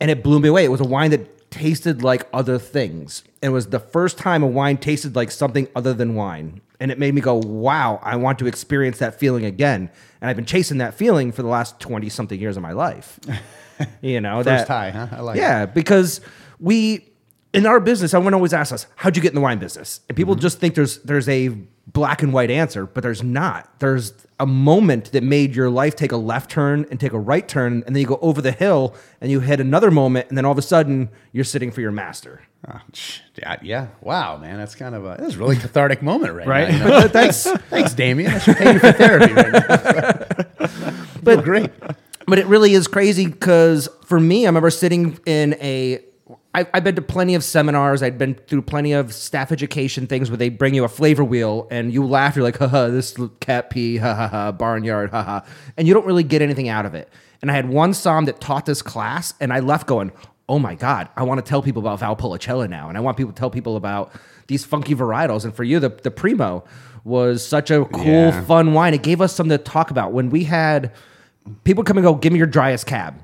and 0.00 0.08
it 0.08 0.22
blew 0.22 0.38
me 0.38 0.48
away. 0.48 0.64
It 0.64 0.70
was 0.70 0.80
a 0.80 0.84
wine 0.86 1.10
that 1.10 1.50
tasted 1.50 2.04
like 2.04 2.28
other 2.32 2.58
things. 2.58 3.24
It 3.42 3.48
was 3.48 3.68
the 3.68 3.80
first 3.80 4.18
time 4.18 4.42
a 4.44 4.46
wine 4.46 4.76
tasted 4.76 5.16
like 5.16 5.32
something 5.32 5.66
other 5.74 5.92
than 5.92 6.14
wine. 6.14 6.60
And 6.80 6.90
it 6.90 6.98
made 6.98 7.14
me 7.14 7.20
go, 7.20 7.34
wow, 7.36 8.00
I 8.02 8.16
want 8.16 8.38
to 8.40 8.46
experience 8.46 8.98
that 8.98 9.18
feeling 9.18 9.44
again. 9.44 9.90
And 10.20 10.28
I've 10.28 10.36
been 10.36 10.44
chasing 10.44 10.78
that 10.78 10.94
feeling 10.94 11.30
for 11.32 11.42
the 11.42 11.48
last 11.48 11.78
20 11.80 12.08
something 12.08 12.38
years 12.40 12.56
of 12.56 12.62
my 12.62 12.72
life. 12.72 13.18
You 14.00 14.20
know, 14.20 14.36
First 14.44 14.68
that, 14.68 14.68
high, 14.68 14.90
huh? 14.90 15.08
I 15.10 15.20
like 15.20 15.36
yeah, 15.36 15.66
because 15.66 16.20
we 16.60 17.08
in 17.52 17.66
our 17.66 17.80
business, 17.80 18.14
everyone 18.14 18.32
always 18.32 18.52
asks 18.52 18.72
us, 18.72 18.86
"How'd 18.94 19.16
you 19.16 19.22
get 19.22 19.30
in 19.30 19.34
the 19.34 19.40
wine 19.40 19.58
business?" 19.58 19.98
And 20.08 20.14
Mm-hmm. 20.14 20.20
people 20.20 20.34
just 20.36 20.60
think 20.60 20.76
there's 20.76 20.98
there's 20.98 21.28
a 21.28 21.48
black 21.86 22.22
and 22.22 22.32
white 22.32 22.50
answer, 22.50 22.86
but 22.86 23.02
there's 23.02 23.22
not. 23.22 23.68
There's 23.78 24.12
a 24.40 24.46
moment 24.46 25.12
that 25.12 25.22
made 25.22 25.54
your 25.54 25.70
life 25.70 25.94
take 25.94 26.12
a 26.12 26.16
left 26.16 26.50
turn 26.50 26.86
and 26.90 26.98
take 26.98 27.12
a 27.12 27.18
right 27.18 27.46
turn, 27.46 27.84
and 27.86 27.94
then 27.94 28.00
you 28.00 28.06
go 28.06 28.18
over 28.22 28.40
the 28.42 28.52
hill 28.52 28.94
and 29.20 29.30
you 29.30 29.40
hit 29.40 29.60
another 29.60 29.90
moment, 29.90 30.28
and 30.28 30.36
then 30.38 30.44
all 30.44 30.52
of 30.52 30.58
a 30.58 30.62
sudden 30.62 31.08
you're 31.32 31.44
sitting 31.44 31.70
for 31.70 31.80
your 31.80 31.92
master. 31.92 32.42
Oh, 32.66 32.80
yeah. 33.62 33.88
Wow, 34.00 34.38
man, 34.38 34.56
that's 34.56 34.74
kind 34.74 34.94
of 34.94 35.04
a 35.04 35.16
that's 35.20 35.34
a 35.34 35.38
really 35.38 35.56
cathartic 35.56 36.00
moment 36.02 36.32
right, 36.32 36.46
Right. 36.46 36.68
now. 36.70 36.78
you 36.84 36.84
know? 37.02 37.08
Thanks, 37.08 37.44
thanks, 37.68 37.92
Damien. 37.92 38.32
I 38.32 38.38
should 38.38 38.56
pay 38.56 38.72
you 38.72 38.78
for 38.78 38.92
therapy 38.92 39.32
right 39.34 39.52
now. 39.52 41.04
but 41.22 41.44
great. 41.44 41.70
But 42.26 42.38
it 42.38 42.46
really 42.46 42.72
is 42.72 42.88
crazy 42.88 43.26
because 43.26 43.86
for 44.06 44.18
me, 44.18 44.46
I 44.46 44.48
remember 44.48 44.70
sitting 44.70 45.18
in 45.26 45.54
a. 45.60 46.00
I, 46.54 46.66
I've 46.72 46.84
been 46.84 46.94
to 46.94 47.02
plenty 47.02 47.34
of 47.34 47.42
seminars. 47.42 48.02
I'd 48.02 48.16
been 48.16 48.34
through 48.34 48.62
plenty 48.62 48.92
of 48.92 49.12
staff 49.12 49.50
education 49.50 50.06
things 50.06 50.30
where 50.30 50.36
they 50.36 50.48
bring 50.48 50.72
you 50.74 50.84
a 50.84 50.88
flavor 50.88 51.24
wheel 51.24 51.66
and 51.70 51.92
you 51.92 52.06
laugh. 52.06 52.36
You're 52.36 52.44
like, 52.44 52.58
haha, 52.58 52.88
this 52.88 53.16
cat 53.40 53.70
pee, 53.70 53.96
ha 53.96 54.14
ha 54.14 54.28
ha, 54.28 54.52
barnyard, 54.52 55.10
ha 55.10 55.22
ha. 55.22 55.44
And 55.76 55.88
you 55.88 55.94
don't 55.94 56.06
really 56.06 56.22
get 56.22 56.42
anything 56.42 56.68
out 56.68 56.86
of 56.86 56.94
it. 56.94 57.08
And 57.42 57.50
I 57.50 57.54
had 57.54 57.68
one 57.68 57.92
som 57.92 58.24
that 58.26 58.40
taught 58.40 58.66
this 58.66 58.82
class 58.82 59.34
and 59.40 59.52
I 59.52 59.58
left 59.60 59.86
going, 59.86 60.12
oh 60.48 60.58
my 60.58 60.74
God, 60.74 61.08
I 61.16 61.22
want 61.24 61.44
to 61.44 61.48
tell 61.48 61.62
people 61.62 61.80
about 61.86 62.00
Valpolicella 62.00 62.68
now. 62.68 62.88
And 62.88 62.96
I 62.96 63.00
want 63.00 63.16
people 63.16 63.32
to 63.32 63.38
tell 63.38 63.50
people 63.50 63.76
about 63.76 64.12
these 64.46 64.64
funky 64.64 64.94
varietals. 64.94 65.44
And 65.44 65.54
for 65.54 65.64
you, 65.64 65.80
the, 65.80 65.88
the 65.88 66.10
Primo 66.10 66.64
was 67.02 67.44
such 67.46 67.70
a 67.70 67.84
cool, 67.86 68.04
Yeah. 68.04 68.44
fun 68.44 68.74
wine. 68.74 68.94
It 68.94 69.02
gave 69.02 69.20
us 69.20 69.34
something 69.34 69.56
to 69.56 69.62
talk 69.62 69.90
about. 69.90 70.12
When 70.12 70.30
we 70.30 70.44
had 70.44 70.92
people 71.64 71.82
come 71.82 71.96
and 71.96 72.04
go, 72.04 72.14
give 72.14 72.32
me 72.32 72.38
your 72.38 72.46
driest 72.46 72.86
cab. 72.86 73.23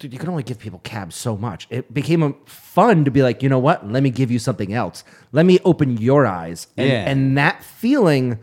Dude, 0.00 0.14
you 0.14 0.18
can 0.18 0.30
only 0.30 0.42
give 0.42 0.58
people 0.58 0.80
cabs 0.82 1.14
so 1.14 1.36
much. 1.36 1.66
It 1.68 1.92
became 1.92 2.22
a 2.22 2.32
fun 2.46 3.04
to 3.04 3.10
be 3.10 3.22
like, 3.22 3.42
you 3.42 3.50
know 3.50 3.58
what? 3.58 3.86
Let 3.86 4.02
me 4.02 4.08
give 4.08 4.30
you 4.30 4.38
something 4.38 4.72
else. 4.72 5.04
Let 5.30 5.44
me 5.44 5.58
open 5.62 5.98
your 5.98 6.26
eyes. 6.26 6.68
And, 6.78 6.88
Yeah. 6.88 7.04
and 7.06 7.36
that 7.36 7.62
feeling 7.62 8.38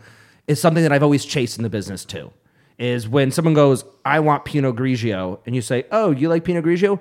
is 0.46 0.60
something 0.60 0.84
that 0.84 0.92
I've 0.92 1.02
always 1.02 1.24
chased 1.24 1.58
in 1.58 1.64
the 1.64 1.68
business 1.68 2.04
too. 2.04 2.30
Is 2.78 3.08
when 3.08 3.32
someone 3.32 3.54
goes, 3.54 3.84
I 4.04 4.20
want 4.20 4.44
Pinot 4.44 4.76
Grigio, 4.76 5.40
and 5.46 5.56
you 5.56 5.60
say, 5.60 5.84
Oh, 5.90 6.12
you 6.12 6.28
like 6.28 6.44
Pinot 6.44 6.64
Grigio? 6.64 7.00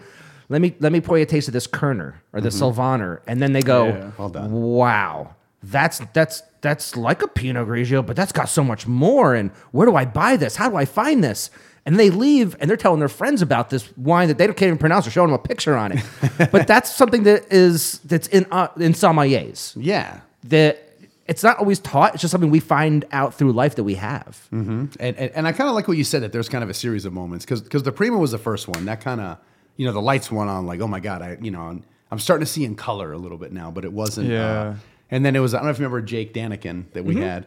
Let 0.49 0.59
me 0.59 0.75
let 0.79 0.91
me 0.91 1.01
pour 1.01 1.17
you 1.17 1.23
a 1.23 1.27
taste 1.27 1.47
of 1.47 1.53
this 1.53 1.67
Kerner 1.67 2.23
or 2.33 2.41
this 2.41 2.55
mm-hmm. 2.55 2.63
Sylvaner. 2.63 3.21
And 3.27 3.39
then 3.39 3.53
they 3.53 3.61
go, 3.61 3.85
Yeah. 3.85 4.11
Well. 4.17 4.49
Wow. 4.49 5.35
That's 5.61 6.01
that's 6.13 6.41
that's 6.61 6.97
like 6.97 7.21
a 7.21 7.27
Pinot 7.27 7.67
Grigio, 7.67 8.03
but 8.03 8.15
that's 8.15 8.31
got 8.31 8.49
so 8.49 8.63
much 8.63 8.87
more. 8.87 9.35
And 9.35 9.51
where 9.71 9.85
do 9.85 9.95
I 9.95 10.05
buy 10.05 10.35
this? 10.35 10.55
How 10.55 10.67
do 10.67 10.77
I 10.77 10.85
find 10.85 11.23
this? 11.23 11.51
And 11.87 11.97
they 11.99 12.09
leave 12.11 12.55
and 12.59 12.69
they're 12.69 12.77
telling 12.77 12.99
their 12.99 13.07
friends 13.09 13.41
about 13.41 13.69
this 13.71 13.89
wine 13.97 14.27
that 14.27 14.37
they 14.37 14.45
can't 14.47 14.61
even 14.61 14.77
pronounce 14.77 15.07
or 15.07 15.09
showing 15.09 15.31
them 15.31 15.39
a 15.39 15.47
picture 15.47 15.75
on 15.75 15.93
it. 15.93 16.03
but 16.51 16.67
that's 16.67 16.93
something 16.93 17.23
that 17.23 17.51
is 17.51 17.99
that's 17.99 18.27
in 18.27 18.45
uh, 18.51 18.67
in 18.77 18.91
sommeliers 18.93 19.73
Yeah, 19.79 20.19
that 20.43 20.83
it's 21.27 21.43
not 21.43 21.57
always 21.59 21.79
taught. 21.79 22.13
It's 22.13 22.21
just 22.21 22.31
something 22.33 22.49
we 22.51 22.59
find 22.59 23.05
out 23.11 23.33
through 23.33 23.53
life 23.53 23.75
that 23.75 23.83
we 23.85 23.95
have. 23.95 24.47
and 24.51 24.95
and, 24.99 25.17
and 25.17 25.47
I 25.47 25.51
kind 25.53 25.69
of 25.69 25.75
like 25.75 25.87
what 25.87 25.97
you 25.97 26.03
said 26.03 26.21
that 26.23 26.31
there's 26.33 26.49
kind 26.49 26.63
of 26.63 26.69
a 26.69 26.73
series 26.73 27.05
of 27.05 27.13
moments 27.13 27.45
because 27.45 27.61
because 27.61 27.83
the 27.83 27.91
Prima 27.93 28.17
was 28.17 28.31
the 28.31 28.37
first 28.37 28.67
one 28.67 28.83
that 28.85 28.99
kind 29.01 29.21
of 29.21 29.37
you 29.77 29.85
know 29.85 29.93
the 29.93 30.01
lights 30.01 30.29
went 30.31 30.49
on 30.49 30.65
like 30.65 30.81
oh 30.81 30.87
my 30.87 30.99
god 30.99 31.21
I 31.21 31.37
you 31.41 31.51
know 31.51 31.61
I'm, 31.61 31.83
I'm 32.11 32.19
starting 32.19 32.45
to 32.45 32.51
see 32.51 32.65
in 32.65 32.75
color 32.75 33.13
a 33.13 33.17
little 33.17 33.37
bit 33.37 33.51
now 33.53 33.71
but 33.71 33.85
it 33.85 33.93
wasn't 33.93 34.27
Yeah. 34.27 34.45
uh, 34.61 34.75
and 35.09 35.23
then 35.25 35.35
it 35.37 35.39
was 35.39 35.53
I 35.53 35.59
don't 35.59 35.65
know 35.67 35.71
if 35.71 35.79
you 35.79 35.85
remember 35.85 36.01
Jake 36.05 36.33
Daniken 36.33 36.91
that 36.93 37.05
we 37.05 37.15
had. 37.15 37.45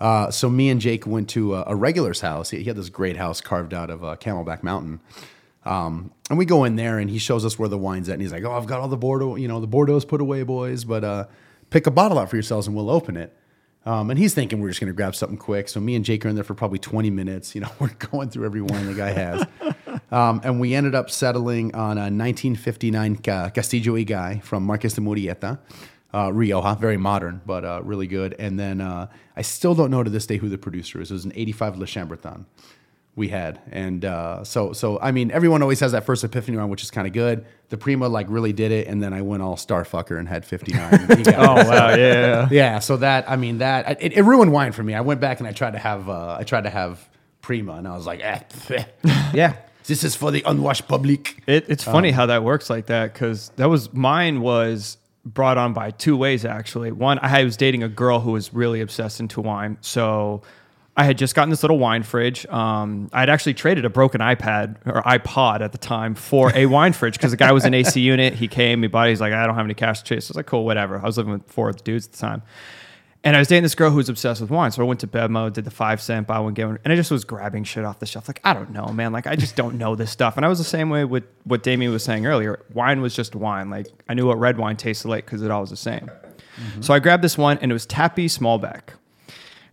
Uh, 0.00 0.30
so 0.30 0.48
me 0.48 0.68
and 0.68 0.80
Jake 0.80 1.06
went 1.06 1.28
to 1.30 1.54
a, 1.54 1.64
a 1.68 1.76
regular's 1.76 2.20
house. 2.20 2.50
He, 2.50 2.58
he 2.58 2.64
had 2.64 2.76
this 2.76 2.88
great 2.88 3.16
house 3.16 3.40
carved 3.40 3.74
out 3.74 3.90
of 3.90 4.04
uh, 4.04 4.16
Camelback 4.16 4.62
Mountain. 4.62 5.00
Um, 5.64 6.12
and 6.30 6.38
we 6.38 6.44
go 6.44 6.64
in 6.64 6.76
there 6.76 6.98
and 6.98 7.10
he 7.10 7.18
shows 7.18 7.44
us 7.44 7.58
where 7.58 7.68
the 7.68 7.78
wine's 7.78 8.08
at. 8.08 8.14
And 8.14 8.22
he's 8.22 8.32
like, 8.32 8.44
Oh, 8.44 8.52
I've 8.52 8.66
got 8.66 8.80
all 8.80 8.88
the 8.88 8.96
Bordeaux, 8.96 9.36
you 9.36 9.48
know, 9.48 9.60
the 9.60 9.68
Bordeaux's 9.68 10.04
put 10.04 10.20
away, 10.20 10.42
boys, 10.42 10.84
but 10.84 11.04
uh, 11.04 11.26
pick 11.70 11.86
a 11.86 11.90
bottle 11.90 12.18
out 12.18 12.30
for 12.30 12.36
yourselves 12.36 12.66
and 12.66 12.76
we'll 12.76 12.90
open 12.90 13.16
it. 13.16 13.36
Um, 13.84 14.10
and 14.10 14.18
he's 14.18 14.34
thinking 14.34 14.60
we're 14.60 14.68
just 14.68 14.80
going 14.80 14.92
to 14.92 14.96
grab 14.96 15.14
something 15.14 15.38
quick. 15.38 15.68
So 15.68 15.80
me 15.80 15.94
and 15.94 16.04
Jake 16.04 16.24
are 16.24 16.28
in 16.28 16.34
there 16.34 16.44
for 16.44 16.54
probably 16.54 16.78
20 16.78 17.10
minutes. 17.10 17.54
You 17.54 17.62
know, 17.62 17.70
we're 17.78 17.88
going 17.94 18.30
through 18.30 18.44
every 18.46 18.60
wine 18.60 18.86
the 18.86 18.94
guy 18.94 19.10
has. 19.10 19.46
um, 20.10 20.40
and 20.44 20.60
we 20.60 20.74
ended 20.74 20.94
up 20.94 21.10
settling 21.10 21.74
on 21.74 21.96
a 21.96 22.10
1959 22.10 23.16
Castillo 23.16 23.96
Ygay 23.96 24.42
from 24.42 24.64
Marques 24.64 24.92
de 24.94 25.00
Murrieta. 25.00 25.58
Uh, 26.14 26.30
Rioja, 26.32 26.74
very 26.80 26.96
modern, 26.96 27.42
but 27.44 27.64
uh, 27.64 27.80
really 27.84 28.06
good. 28.06 28.34
And 28.38 28.58
then 28.58 28.80
uh, 28.80 29.08
I 29.36 29.42
still 29.42 29.74
don't 29.74 29.90
know 29.90 30.02
to 30.02 30.08
this 30.10 30.26
day 30.26 30.38
who 30.38 30.48
the 30.48 30.56
producer 30.56 31.00
is. 31.02 31.10
It 31.10 31.14
was 31.14 31.24
an 31.26 31.32
85 31.34 31.76
Le 31.78 31.86
Chambertin 31.86 32.46
we 33.14 33.28
had. 33.28 33.60
And 33.72 34.04
uh, 34.04 34.44
so, 34.44 34.72
so 34.72 34.98
I 35.02 35.10
mean, 35.10 35.30
everyone 35.32 35.60
always 35.60 35.80
has 35.80 35.92
that 35.92 36.04
first 36.04 36.22
epiphany 36.24 36.56
round, 36.56 36.70
which 36.70 36.82
is 36.82 36.90
kind 36.90 37.06
of 37.06 37.12
good. 37.12 37.44
The 37.68 37.76
Prima 37.76 38.08
like 38.08 38.26
really 38.30 38.52
did 38.54 38.70
it, 38.72 38.86
and 38.86 39.02
then 39.02 39.12
I 39.12 39.20
went 39.22 39.42
all 39.42 39.56
starfucker 39.56 40.18
and 40.18 40.26
had 40.28 40.46
59. 40.46 41.08
He 41.18 41.24
got 41.24 41.34
Oh. 41.36 41.68
Wow, 41.68 41.94
yeah. 41.94 42.48
yeah. 42.50 42.78
So 42.78 42.96
that 42.98 43.28
I 43.28 43.36
mean 43.36 43.58
that 43.58 44.00
it, 44.00 44.12
it 44.16 44.22
ruined 44.22 44.52
wine 44.52 44.72
for 44.72 44.82
me. 44.82 44.94
I 44.94 45.00
went 45.02 45.20
back 45.20 45.40
and 45.40 45.48
I 45.48 45.52
tried 45.52 45.72
to 45.72 45.78
have 45.78 46.08
uh, 46.08 46.36
I 46.38 46.44
tried 46.44 46.62
to 46.62 46.70
have 46.70 47.06
Prima, 47.42 47.74
and 47.74 47.86
I 47.88 47.94
was 47.96 48.06
like, 48.06 48.20
eh, 48.22 48.40
Yeah. 49.34 49.56
this 49.86 50.04
is 50.04 50.14
for 50.14 50.30
the 50.30 50.42
unwashed 50.46 50.86
public. 50.88 51.42
It, 51.46 51.66
it's 51.68 51.84
funny 51.84 52.12
how 52.12 52.26
that 52.26 52.44
works 52.44 52.70
like 52.70 52.86
that 52.86 53.12
because 53.12 53.50
that 53.56 53.66
was 53.68 53.92
mine 53.92 54.40
was 54.40 54.96
brought 55.24 55.58
on 55.58 55.72
by 55.72 55.90
two 55.90 56.16
ways 56.16 56.44
actually. 56.44 56.92
One, 56.92 57.18
I 57.20 57.44
was 57.44 57.56
dating 57.56 57.82
a 57.82 57.88
girl 57.88 58.20
who 58.20 58.32
was 58.32 58.52
really 58.54 58.80
obsessed 58.80 59.20
into 59.20 59.40
wine, 59.40 59.78
so 59.80 60.42
I 60.98 61.04
had 61.04 61.16
just 61.16 61.36
gotten 61.36 61.50
this 61.50 61.62
little 61.62 61.78
wine 61.78 62.02
fridge. 62.02 62.44
Um, 62.46 63.08
I 63.12 63.20
had 63.20 63.30
actually 63.30 63.54
traded 63.54 63.84
a 63.84 63.90
broken 63.90 64.20
iPad 64.20 64.78
or 64.84 65.00
iPod 65.02 65.60
at 65.60 65.70
the 65.70 65.78
time 65.78 66.16
for 66.16 66.50
a 66.56 66.66
wine 66.74 66.92
fridge 66.92 67.14
because 67.14 67.30
the 67.30 67.36
guy 67.36 67.52
was 67.52 67.64
an 67.64 67.72
AC 67.72 68.00
unit. 68.00 68.34
He 68.34 68.48
came, 68.48 68.82
he 68.82 68.88
bought 68.88 69.06
it. 69.06 69.10
He's 69.10 69.20
like, 69.20 69.32
I 69.32 69.46
don't 69.46 69.54
have 69.54 69.64
any 69.64 69.74
cash 69.74 70.00
to 70.00 70.04
chase. 70.04 70.28
I 70.28 70.30
was 70.30 70.36
like, 70.36 70.46
cool, 70.46 70.64
whatever. 70.64 70.98
I 70.98 71.02
was 71.02 71.16
living 71.16 71.32
with 71.32 71.48
four 71.48 71.70
dudes 71.70 72.06
at 72.06 72.12
the 72.12 72.18
time. 72.18 72.42
And 73.24 73.34
I 73.34 73.40
was 73.40 73.48
dating 73.48 73.64
this 73.64 73.74
girl 73.74 73.90
who 73.90 73.96
was 73.96 74.08
obsessed 74.08 74.40
with 74.40 74.50
wine. 74.50 74.70
So 74.70 74.82
I 74.82 74.86
went 74.86 75.00
to 75.00 75.06
Bevmo, 75.08 75.52
did 75.52 75.64
the 75.64 75.72
five 75.72 76.00
cent 76.00 76.26
buy 76.26 76.38
one, 76.38 76.54
get 76.54 76.66
one. 76.66 76.78
And 76.84 76.92
I 76.92 76.96
just 76.96 77.10
was 77.10 77.24
grabbing 77.24 77.64
shit 77.64 77.84
off 77.84 77.98
the 77.98 78.06
shelf. 78.06 78.28
Like, 78.28 78.40
I 78.44 78.54
don't 78.54 78.70
know, 78.70 78.86
man. 78.88 79.12
Like, 79.12 79.26
I 79.26 79.34
just 79.34 79.56
don't 79.56 79.76
know 79.76 79.96
this 79.96 80.10
stuff. 80.10 80.36
And 80.36 80.46
I 80.46 80.48
was 80.48 80.58
the 80.58 80.64
same 80.64 80.88
way 80.88 81.04
with 81.04 81.24
what 81.44 81.62
Damien 81.64 81.90
was 81.90 82.04
saying 82.04 82.26
earlier. 82.26 82.64
Wine 82.72 83.00
was 83.00 83.14
just 83.14 83.34
wine. 83.34 83.70
Like, 83.70 83.88
I 84.08 84.14
knew 84.14 84.26
what 84.26 84.38
red 84.38 84.56
wine 84.56 84.76
tasted 84.76 85.08
like 85.08 85.24
because 85.24 85.42
it 85.42 85.50
all 85.50 85.62
was 85.62 85.70
the 85.70 85.76
same. 85.76 86.08
Mm-hmm. 86.08 86.82
So 86.82 86.94
I 86.94 87.00
grabbed 87.00 87.24
this 87.24 87.36
one 87.36 87.58
and 87.58 87.72
it 87.72 87.74
was 87.74 87.86
Tapiz 87.86 88.38
Malbec. 88.38 88.94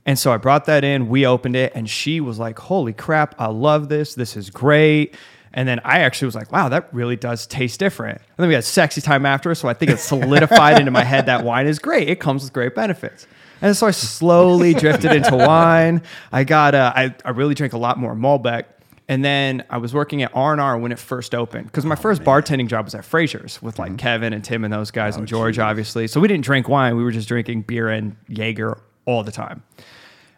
And 0.08 0.18
so 0.20 0.32
I 0.32 0.38
brought 0.38 0.66
that 0.66 0.84
in, 0.84 1.10
we 1.10 1.26
opened 1.26 1.56
it, 1.56 1.72
and 1.74 1.90
she 1.90 2.22
was 2.22 2.38
like, 2.38 2.60
Holy 2.60 2.94
crap, 2.94 3.36
I 3.40 3.48
love 3.48 3.90
this. 3.90 4.16
This 4.16 4.38
is 4.38 4.50
great. 4.50 5.16
And 5.56 5.68
then 5.68 5.80
I 5.84 6.00
actually 6.02 6.28
was 6.28 6.36
like, 6.36 6.52
wow, 6.52 6.70
that 6.70 6.90
really 6.94 7.16
does 7.16 7.48
taste 7.48 7.80
different. 7.80 8.18
And 8.20 8.38
then 8.38 8.50
we 8.50 8.54
had 8.54 8.64
sexy 8.66 9.02
time 9.02 9.26
after, 9.26 9.56
so 9.56 9.68
I 9.70 9.74
think 9.74 9.90
it 9.90 10.00
solidified 10.00 10.78
into 10.80 10.92
my 10.92 11.04
head 11.04 11.26
that 11.26 11.44
wine 11.46 11.66
is 11.66 11.80
great. 11.80 12.10
It 12.10 12.20
comes 12.20 12.44
with 12.44 12.52
great 12.54 12.76
benefits. 12.76 13.26
And 13.62 13.76
so 13.76 13.88
I 13.88 13.92
slowly 13.92 14.74
drifted 14.74 15.14
into 15.14 15.34
wine. 15.38 16.02
I 16.32 16.44
got, 16.44 16.76
uh, 16.76 16.92
I, 16.94 17.16
I 17.24 17.30
really 17.30 17.56
drank 17.56 17.72
a 17.74 17.78
lot 17.78 17.98
more 17.98 18.14
Malbec. 18.14 18.66
And 19.08 19.24
then 19.24 19.64
I 19.70 19.78
was 19.78 19.94
working 19.94 20.24
at 20.24 20.32
R 20.36 20.52
and 20.52 20.60
R 20.60 20.78
when 20.78 20.92
it 20.92 21.00
first 21.00 21.34
opened 21.34 21.68
because 21.68 21.86
Oh, 21.86 21.88
my 21.88 21.96
first 21.96 22.24
bartending 22.24 22.68
job 22.68 22.86
was 22.86 22.94
at 22.96 23.06
Fraser's 23.06 23.62
with 23.62 23.76
Mm-hmm. 23.76 23.82
like 23.94 23.98
Kevin 23.98 24.34
and 24.34 24.44
Tim 24.44 24.64
and 24.66 24.74
those 24.74 24.92
guys 24.92 25.16
Oh, 25.16 25.20
and 25.20 25.28
George, 25.28 25.58
obviously. 25.60 26.08
So 26.08 26.20
we 26.20 26.28
didn't 26.28 26.44
drink 26.44 26.68
wine; 26.68 26.98
we 26.98 27.04
were 27.04 27.12
just 27.12 27.28
drinking 27.28 27.62
beer 27.62 27.88
and 27.88 28.16
Jaeger 28.28 28.80
all 29.06 29.24
the 29.24 29.32
time. 29.32 29.62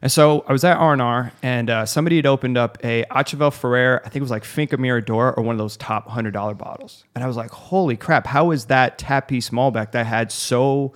And 0.01 0.11
so 0.11 0.45
I 0.47 0.51
was 0.51 0.63
at 0.63 0.77
R 0.77 1.31
and 1.41 1.69
uh, 1.69 1.85
somebody 1.85 2.17
had 2.17 2.25
opened 2.25 2.57
up 2.57 2.77
a 2.83 3.03
Achaval 3.09 3.51
Ferrer. 3.51 4.01
I 4.05 4.09
think 4.09 4.17
it 4.17 4.21
was 4.21 4.31
like 4.31 4.43
Finca 4.43 4.77
Mirador 4.77 5.33
or 5.33 5.43
one 5.43 5.53
of 5.53 5.57
those 5.57 5.75
top 5.75 6.07
hundred 6.07 6.31
dollar 6.31 6.53
bottles. 6.53 7.03
And 7.15 7.23
I 7.23 7.27
was 7.27 7.35
like, 7.35 7.49
"Holy 7.49 7.97
crap! 7.97 8.27
How 8.27 8.51
is 8.51 8.65
that 8.65 8.99
Tapiz 8.99 9.49
Malbec 9.49 9.91
that 9.91 10.05
had 10.05 10.31
so 10.31 10.93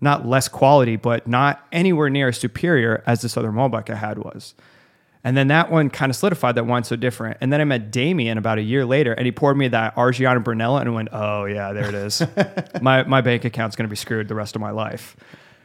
not 0.00 0.26
less 0.26 0.48
quality, 0.48 0.96
but 0.96 1.26
not 1.26 1.66
anywhere 1.72 2.10
near 2.10 2.28
as 2.28 2.38
superior 2.38 3.02
as 3.06 3.22
this 3.22 3.36
other 3.36 3.50
Malbec 3.50 3.88
I 3.88 3.96
had 3.96 4.18
was?" 4.18 4.54
And 5.24 5.36
then 5.36 5.48
that 5.48 5.70
one 5.70 5.88
kind 5.88 6.10
of 6.10 6.16
solidified 6.16 6.56
that 6.56 6.66
wine's 6.66 6.88
so 6.88 6.96
different. 6.96 7.38
And 7.40 7.52
then 7.52 7.60
I 7.60 7.64
met 7.64 7.92
Damien 7.92 8.38
about 8.38 8.58
a 8.58 8.62
year 8.62 8.84
later, 8.84 9.12
and 9.12 9.24
he 9.24 9.30
poured 9.30 9.56
me 9.56 9.68
that 9.68 9.94
Argiano 9.94 10.42
Brunello, 10.42 10.76
and 10.76 10.88
I 10.90 10.92
went, 10.92 11.08
"Oh 11.12 11.46
yeah, 11.46 11.72
there 11.72 11.88
it 11.88 11.94
is. 11.94 12.22
my 12.82 13.04
my 13.04 13.22
bank 13.22 13.46
account's 13.46 13.76
going 13.76 13.88
to 13.88 13.90
be 13.90 13.96
screwed 13.96 14.28
the 14.28 14.34
rest 14.34 14.56
of 14.56 14.60
my 14.60 14.72
life." 14.72 15.16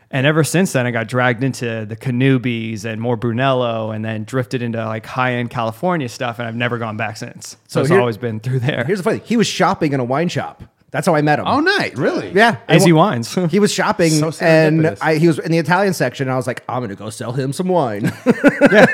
And 0.10 0.26
ever 0.26 0.44
since 0.44 0.72
then, 0.72 0.86
I 0.86 0.92
got 0.92 1.08
dragged 1.08 1.44
into 1.44 1.86
the 1.86 1.96
Cannubis 1.98 2.86
and 2.86 3.02
more 3.02 3.18
Brunello, 3.18 3.92
and 3.92 4.06
then 4.06 4.24
drifted 4.24 4.62
into 4.62 4.84
like 4.86 5.06
high 5.06 5.34
end 5.34 5.50
California 5.50 6.08
stuff, 6.08 6.40
and 6.40 6.48
I've 6.48 6.56
never 6.56 6.78
gone 6.78 6.96
back 6.96 7.18
since. 7.18 7.50
So, 7.50 7.58
So 7.68 7.82
it's 7.82 7.90
here- 7.90 8.00
always 8.00 8.18
been 8.18 8.40
through 8.40 8.60
there. 8.62 8.84
Here's 8.86 9.00
the 9.00 9.04
funny: 9.04 9.22
he 9.26 9.36
was 9.36 9.48
shopping 9.48 9.92
in 9.94 10.00
a 10.00 10.06
wine 10.06 10.30
shop. 10.30 10.64
That's 10.90 11.06
how 11.06 11.16
I 11.16 11.22
met 11.22 11.38
him. 11.40 11.46
Oh, 11.46 11.60
night, 11.60 11.98
really? 11.98 12.32
yeah, 12.32 12.60
AZ 12.70 12.88
I 12.88 12.92
Wines. 12.94 13.36
He 13.52 13.60
was 13.60 13.74
shopping, 13.74 14.10
So 14.12 14.32
and. 14.40 14.96
I, 15.02 15.16
he 15.16 15.28
was 15.28 15.38
in 15.38 15.52
the 15.52 15.58
Italian 15.58 15.94
section. 15.94 16.30
And 16.30 16.34
I 16.34 16.38
was 16.38 16.48
like, 16.48 16.64
I'm 16.70 16.80
going 16.80 16.90
to 16.90 16.96
go 16.96 17.10
sell 17.10 17.34
him 17.34 17.52
some 17.52 17.68
wine. 17.68 18.06
yeah. 18.72 18.86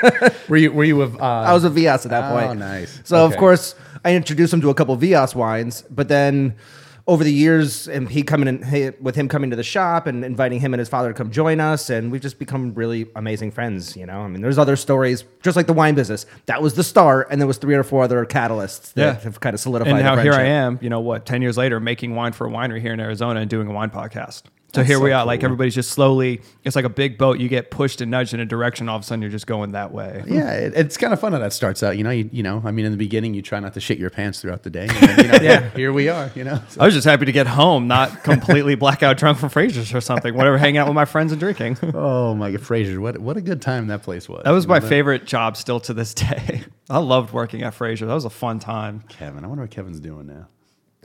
Were 0.48 0.56
you? 0.56 0.72
Were 0.72 0.82
you 0.82 0.96
with? 0.96 1.14
Uh, 1.20 1.24
I 1.24 1.52
was 1.54 1.62
a 1.62 1.70
Vias 1.70 2.04
at 2.04 2.10
that 2.10 2.32
Oh, 2.32 2.46
point. 2.48 2.58
nice. 2.58 3.00
So 3.04 3.24
of 3.24 3.36
course 3.36 3.76
I 4.04 4.16
introduced 4.16 4.52
him 4.52 4.60
to 4.62 4.70
a 4.70 4.74
couple 4.74 4.96
Vias 4.96 5.36
wines, 5.36 5.84
but 5.88 6.08
then 6.08 6.56
over 7.06 7.22
the 7.22 7.32
years, 7.32 7.86
and 7.86 8.08
he 8.08 8.22
coming 8.22 8.48
in 8.48 8.62
he, 8.62 8.90
with 9.00 9.14
him 9.14 9.28
coming 9.28 9.50
to 9.50 9.56
the 9.56 9.62
shop 9.62 10.06
and 10.06 10.24
inviting 10.24 10.58
him 10.60 10.72
and 10.72 10.78
his 10.78 10.88
father 10.88 11.08
to 11.08 11.14
come 11.14 11.30
join 11.30 11.60
us, 11.60 11.90
and 11.90 12.10
we've 12.10 12.22
just 12.22 12.38
become 12.38 12.72
really 12.74 13.06
amazing 13.14 13.50
friends. 13.50 13.94
You 13.96 14.06
know, 14.06 14.20
I 14.20 14.28
mean, 14.28 14.40
there's 14.40 14.56
other 14.56 14.74
stories, 14.76 15.24
just 15.42 15.54
like 15.54 15.66
the 15.66 15.74
wine 15.74 15.94
business. 15.94 16.24
That 16.46 16.62
was 16.62 16.74
the 16.74 16.82
start, 16.84 17.28
and 17.30 17.40
there 17.40 17.46
was 17.46 17.58
three 17.58 17.74
or 17.74 17.82
four 17.82 18.04
other 18.04 18.24
catalysts 18.24 18.94
that 18.94 19.02
Yeah. 19.02 19.20
have 19.20 19.40
kind 19.40 19.52
of 19.52 19.60
solidified. 19.60 19.90
and 19.90 19.98
the 19.98 20.02
now 20.02 20.16
here 20.16 20.32
I 20.32 20.44
am, 20.44 20.78
you 20.80 20.88
know 20.88 21.00
what, 21.00 21.26
10 21.26 21.42
years 21.42 21.58
later, 21.58 21.78
making 21.78 22.14
wine 22.14 22.32
for 22.32 22.46
a 22.46 22.50
winery 22.50 22.80
here 22.80 22.94
in 22.94 23.00
Arizona 23.00 23.40
and 23.40 23.50
doing 23.50 23.68
a 23.68 23.72
wine 23.72 23.90
podcast. 23.90 24.44
So 24.74 24.82
here 24.82 25.00
we 25.00 25.12
are, 25.12 25.24
like 25.24 25.42
everybody's 25.44 25.74
just 25.74 25.90
slowly, 25.92 26.40
it's 26.64 26.74
like 26.76 26.84
a 26.84 26.88
big 26.90 27.16
boat. 27.18 27.38
You 27.40 27.48
get 27.48 27.70
pushed 27.70 28.00
and 28.00 28.10
nudged 28.10 28.34
in 28.34 28.40
a 28.40 28.44
direction, 28.46 28.88
all 28.88 28.96
of 28.96 29.02
a 29.02 29.04
sudden 29.04 29.22
you're 29.22 29.30
just 29.30 29.46
going 29.46 29.72
that 29.72 29.92
way. 29.92 30.22
Yeah, 30.26 30.50
it, 30.54 30.72
it's 30.76 30.96
kind 30.96 31.12
of 31.12 31.20
fun 31.20 31.32
how 31.32 31.38
that 31.38 31.52
starts 31.52 31.82
out. 31.82 31.96
You 31.96 32.04
know, 32.04 32.10
you, 32.10 32.28
you 32.32 32.42
know. 32.42 32.62
I 32.64 32.70
mean, 32.70 32.84
in 32.84 32.90
the 32.92 32.98
beginning, 32.98 33.34
you 33.34 33.42
try 33.42 33.60
not 33.60 33.74
to 33.74 33.80
shit 33.80 33.98
your 33.98 34.10
pants 34.10 34.40
throughout 34.40 34.62
the 34.62 34.70
day. 34.70 34.88
And 34.88 34.90
then, 34.90 35.18
you 35.26 35.32
know, 35.32 35.38
yeah, 35.42 35.70
here 35.70 35.92
we 35.92 36.08
are. 36.08 36.30
You 36.34 36.44
know, 36.44 36.60
So- 36.68 36.80
I 36.80 36.84
was 36.86 36.94
just 36.94 37.06
happy 37.06 37.24
to 37.26 37.32
get 37.32 37.46
home, 37.46 37.86
not 37.88 38.24
completely 38.24 38.74
blackout 38.84 39.16
drunk 39.16 39.38
from 39.38 39.48
Fraser's 39.50 39.94
or 39.94 40.00
something, 40.00 40.34
whatever, 40.34 40.58
hanging 40.58 40.78
out 40.78 40.86
with 40.86 40.94
my 40.94 41.04
friends 41.04 41.32
and 41.32 41.40
drinking. 41.40 41.78
oh 41.94 42.34
my 42.34 42.50
god, 42.50 42.60
Fraser, 42.62 43.00
what 43.00 43.18
what 43.18 43.36
a 43.36 43.40
good 43.40 43.62
time 43.62 43.86
that 43.88 44.02
place 44.02 44.28
was. 44.28 44.42
That 44.44 44.50
was 44.50 44.64
You 44.64 44.70
my 44.70 44.78
know, 44.80 44.88
favorite 44.88 45.24
job 45.26 45.56
still 45.56 45.80
to 45.80 45.94
this 45.94 46.14
day. 46.14 46.62
I 46.90 46.98
loved 46.98 47.32
working 47.32 47.62
at 47.62 47.74
Fraser. 47.74 48.06
That 48.06 48.14
was 48.14 48.24
a 48.24 48.30
fun 48.30 48.58
time. 48.58 49.04
Kevin, 49.08 49.44
I 49.44 49.46
wonder 49.46 49.62
what 49.62 49.70
Kevin's 49.70 50.00
doing 50.00 50.26
now. 50.26 50.48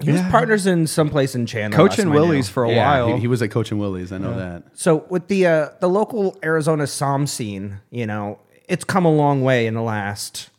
He 0.01 0.11
was 0.11 0.21
partners 0.23 0.65
in 0.65 0.87
some 0.87 1.09
place 1.09 1.35
in 1.35 1.45
Chandler. 1.45 1.75
Coaching 1.75 1.89
last 1.89 1.97
time 1.97 2.07
I 2.11 2.15
knew. 2.15 2.21
Willie's 2.21 2.49
for 2.49 2.63
a 2.65 2.69
Yeah, 2.71 2.87
while. 3.03 3.15
he, 3.15 3.21
he 3.21 3.27
was 3.27 3.41
at 3.41 3.51
Coach 3.51 3.71
and 3.71 3.79
Willie's. 3.79 4.11
I 4.11 4.17
know 4.17 4.37
that. 4.37 4.63
So 4.73 5.05
with 5.09 5.27
the 5.27 5.45
uh, 5.47 5.69
the 5.79 5.89
local 5.89 6.37
Arizona 6.43 6.87
Som 6.87 7.27
scene, 7.27 7.79
you 7.91 8.05
know, 8.05 8.39
it's 8.67 8.83
come 8.83 9.05
a 9.05 9.11
long 9.11 9.41
way 9.43 9.67
in 9.67 9.73
the 9.73 9.81
last 9.81 10.49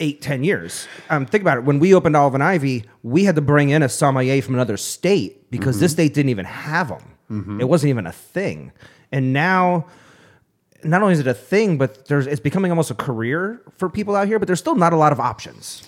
eight 0.00 0.20
ten 0.20 0.44
years. 0.44 0.86
Um, 1.10 1.26
think 1.26 1.42
about 1.42 1.58
it. 1.58 1.64
When 1.64 1.78
we 1.78 1.94
opened 1.94 2.16
Olive 2.16 2.34
and 2.34 2.42
Ivy, 2.42 2.84
we 3.02 3.24
had 3.24 3.34
to 3.36 3.40
bring 3.42 3.70
in 3.70 3.82
a 3.82 3.88
sommelier 3.88 4.42
from 4.42 4.54
another 4.54 4.76
state 4.76 5.50
because 5.50 5.80
this 5.80 5.92
state 5.92 6.12
didn't 6.14 6.30
even 6.30 6.44
have 6.44 6.88
them. 6.88 7.58
It 7.60 7.64
wasn't 7.64 7.88
even 7.90 8.06
a 8.06 8.12
thing. 8.12 8.72
And 9.10 9.32
now, 9.32 9.86
not 10.84 11.00
only 11.00 11.14
is 11.14 11.20
it 11.20 11.26
a 11.26 11.32
thing, 11.32 11.78
but 11.78 12.06
there's 12.08 12.26
it's 12.26 12.40
becoming 12.40 12.70
almost 12.70 12.90
a 12.90 12.94
career 12.94 13.62
for 13.78 13.88
people 13.88 14.14
out 14.14 14.26
here. 14.26 14.38
But 14.38 14.48
there's 14.48 14.58
still 14.58 14.74
not 14.74 14.92
a 14.92 14.96
lot 14.96 15.12
of 15.12 15.20
options. 15.20 15.82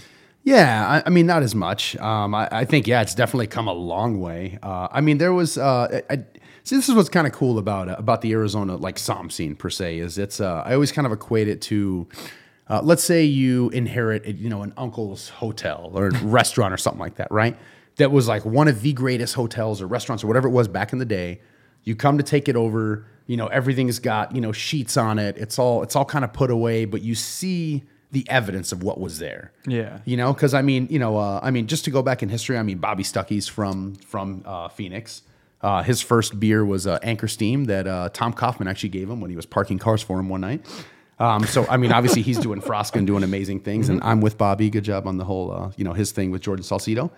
Yeah, 0.44 0.86
I, 0.86 1.02
I 1.06 1.10
mean, 1.10 1.24
not 1.26 1.42
as 1.42 1.54
much. 1.54 1.96
Um, 1.96 2.34
I, 2.34 2.48
I 2.52 2.64
think, 2.66 2.86
yeah, 2.86 3.00
it's 3.00 3.14
definitely 3.14 3.46
come 3.46 3.66
a 3.66 3.72
long 3.72 4.20
way. 4.20 4.58
Uh, 4.62 4.88
I 4.92 5.00
mean, 5.00 5.16
there 5.16 5.32
was. 5.32 5.56
Uh, 5.56 6.02
I, 6.10 6.16
see, 6.64 6.76
this 6.76 6.88
is 6.88 6.94
what's 6.94 7.08
kind 7.08 7.26
of 7.26 7.32
cool 7.32 7.58
about 7.58 7.88
uh, 7.88 7.96
about 7.98 8.20
the 8.20 8.30
Arizona 8.32 8.76
like 8.76 8.98
Som 8.98 9.30
scene 9.30 9.56
per 9.56 9.70
se 9.70 9.98
is 9.98 10.18
it's. 10.18 10.40
Uh, 10.40 10.62
I 10.64 10.74
always 10.74 10.92
kind 10.92 11.06
of 11.06 11.12
equate 11.12 11.48
it 11.48 11.62
to. 11.62 12.06
Uh, 12.68 12.80
let's 12.82 13.04
say 13.04 13.24
you 13.24 13.70
inherit, 13.70 14.24
you 14.26 14.48
know, 14.48 14.62
an 14.62 14.72
uncle's 14.76 15.30
hotel 15.30 15.90
or 15.94 16.10
restaurant 16.22 16.72
or 16.72 16.78
something 16.78 17.00
like 17.00 17.16
that, 17.16 17.30
right? 17.30 17.56
That 17.96 18.10
was 18.10 18.28
like 18.28 18.44
one 18.44 18.68
of 18.68 18.82
the 18.82 18.92
greatest 18.92 19.34
hotels 19.34 19.80
or 19.80 19.86
restaurants 19.86 20.24
or 20.24 20.26
whatever 20.26 20.48
it 20.48 20.52
was 20.52 20.68
back 20.68 20.92
in 20.92 20.98
the 20.98 21.04
day. 21.04 21.40
You 21.84 21.94
come 21.94 22.16
to 22.16 22.24
take 22.24 22.48
it 22.48 22.56
over, 22.56 23.06
you 23.26 23.36
know, 23.36 23.46
everything's 23.46 23.98
got 23.98 24.34
you 24.34 24.42
know 24.42 24.52
sheets 24.52 24.98
on 24.98 25.18
it. 25.18 25.38
It's 25.38 25.58
all 25.58 25.82
it's 25.82 25.96
all 25.96 26.04
kind 26.04 26.24
of 26.24 26.34
put 26.34 26.50
away, 26.50 26.84
but 26.84 27.00
you 27.00 27.14
see 27.14 27.84
the 28.14 28.28
evidence 28.30 28.72
of 28.72 28.82
what 28.82 28.98
was 28.98 29.18
there. 29.18 29.52
Yeah. 29.66 29.98
You 30.06 30.16
know, 30.16 30.32
because 30.32 30.54
I 30.54 30.62
mean, 30.62 30.86
you 30.90 30.98
know, 30.98 31.18
uh, 31.18 31.40
I 31.42 31.50
mean, 31.50 31.66
just 31.66 31.84
to 31.84 31.90
go 31.90 32.00
back 32.00 32.22
in 32.22 32.30
history, 32.30 32.56
I 32.56 32.62
mean, 32.62 32.78
Bobby 32.78 33.02
Stuckey's 33.02 33.46
from 33.46 33.96
from 33.96 34.42
uh, 34.46 34.68
Phoenix. 34.68 35.22
Uh, 35.60 35.82
his 35.82 36.00
first 36.00 36.38
beer 36.38 36.64
was 36.64 36.86
uh, 36.86 36.98
Anchor 37.02 37.28
Steam 37.28 37.64
that 37.66 37.86
uh, 37.86 38.08
Tom 38.12 38.32
Kaufman 38.32 38.68
actually 38.68 38.90
gave 38.90 39.10
him 39.10 39.20
when 39.20 39.30
he 39.30 39.36
was 39.36 39.46
parking 39.46 39.78
cars 39.78 40.02
for 40.02 40.18
him 40.18 40.28
one 40.28 40.40
night. 40.40 40.64
Um, 41.18 41.44
so 41.44 41.66
I 41.68 41.76
mean, 41.76 41.92
obviously 41.92 42.22
he's 42.22 42.38
doing 42.38 42.60
Frasca 42.60 42.96
and 42.96 43.06
doing 43.06 43.22
amazing 43.22 43.60
things, 43.60 43.88
and 43.88 44.02
I'm 44.02 44.20
with 44.20 44.38
Bobby. 44.38 44.70
Good 44.70 44.84
job 44.84 45.06
on 45.06 45.16
the 45.16 45.24
whole, 45.24 45.52
uh, 45.52 45.72
you 45.76 45.84
know, 45.84 45.92
his 45.92 46.12
thing 46.12 46.30
with 46.30 46.42
Jordan 46.42 46.64
Salcido. 46.64 47.10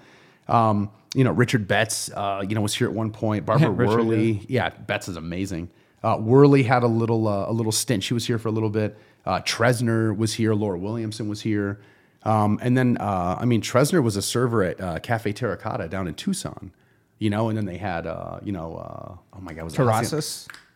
Um, 0.48 0.90
you 1.14 1.24
know, 1.24 1.32
Richard 1.32 1.66
Betts, 1.66 2.10
uh, 2.10 2.44
you 2.46 2.54
know, 2.54 2.60
was 2.60 2.74
here 2.74 2.88
at 2.88 2.94
one 2.94 3.10
point. 3.10 3.46
Barbara 3.46 3.68
Yeah, 3.68 3.74
Richard, 3.76 3.96
Werley, 3.96 4.46
yeah. 4.48 4.68
Betts 4.70 5.08
is 5.08 5.16
amazing. 5.16 5.70
Uh, 6.04 6.18
Werley 6.20 6.62
had 6.62 6.82
a 6.82 6.86
little 6.88 7.26
uh, 7.26 7.50
a 7.50 7.52
little 7.52 7.72
stint. 7.72 8.04
She 8.04 8.14
was 8.14 8.26
here 8.26 8.38
for 8.38 8.48
a 8.48 8.52
little 8.52 8.70
bit. 8.70 8.96
Uh, 9.26 9.40
Tresner 9.40 10.16
was 10.16 10.34
here. 10.34 10.54
Laura 10.54 10.78
Williamson 10.78 11.28
was 11.28 11.42
here. 11.42 11.80
Um, 12.22 12.58
and 12.62 12.76
then, 12.76 12.96
uh, 12.98 13.36
I 13.40 13.44
mean, 13.44 13.60
Tresner 13.60 14.02
was 14.02 14.16
a 14.16 14.22
server 14.22 14.62
at 14.62 14.80
uh, 14.80 14.98
Cafe 14.98 15.32
Terracotta 15.32 15.88
down 15.88 16.08
in 16.08 16.14
Tucson, 16.14 16.72
you 17.18 17.30
know. 17.30 17.48
And 17.48 17.56
then 17.56 17.66
they 17.66 17.76
had, 17.76 18.06
uh, 18.06 18.40
you 18.42 18.52
know, 18.52 18.76
uh, 18.76 19.36
oh 19.36 19.40
my 19.40 19.52
God, 19.52 19.64
was 19.64 19.74
it 19.74 19.76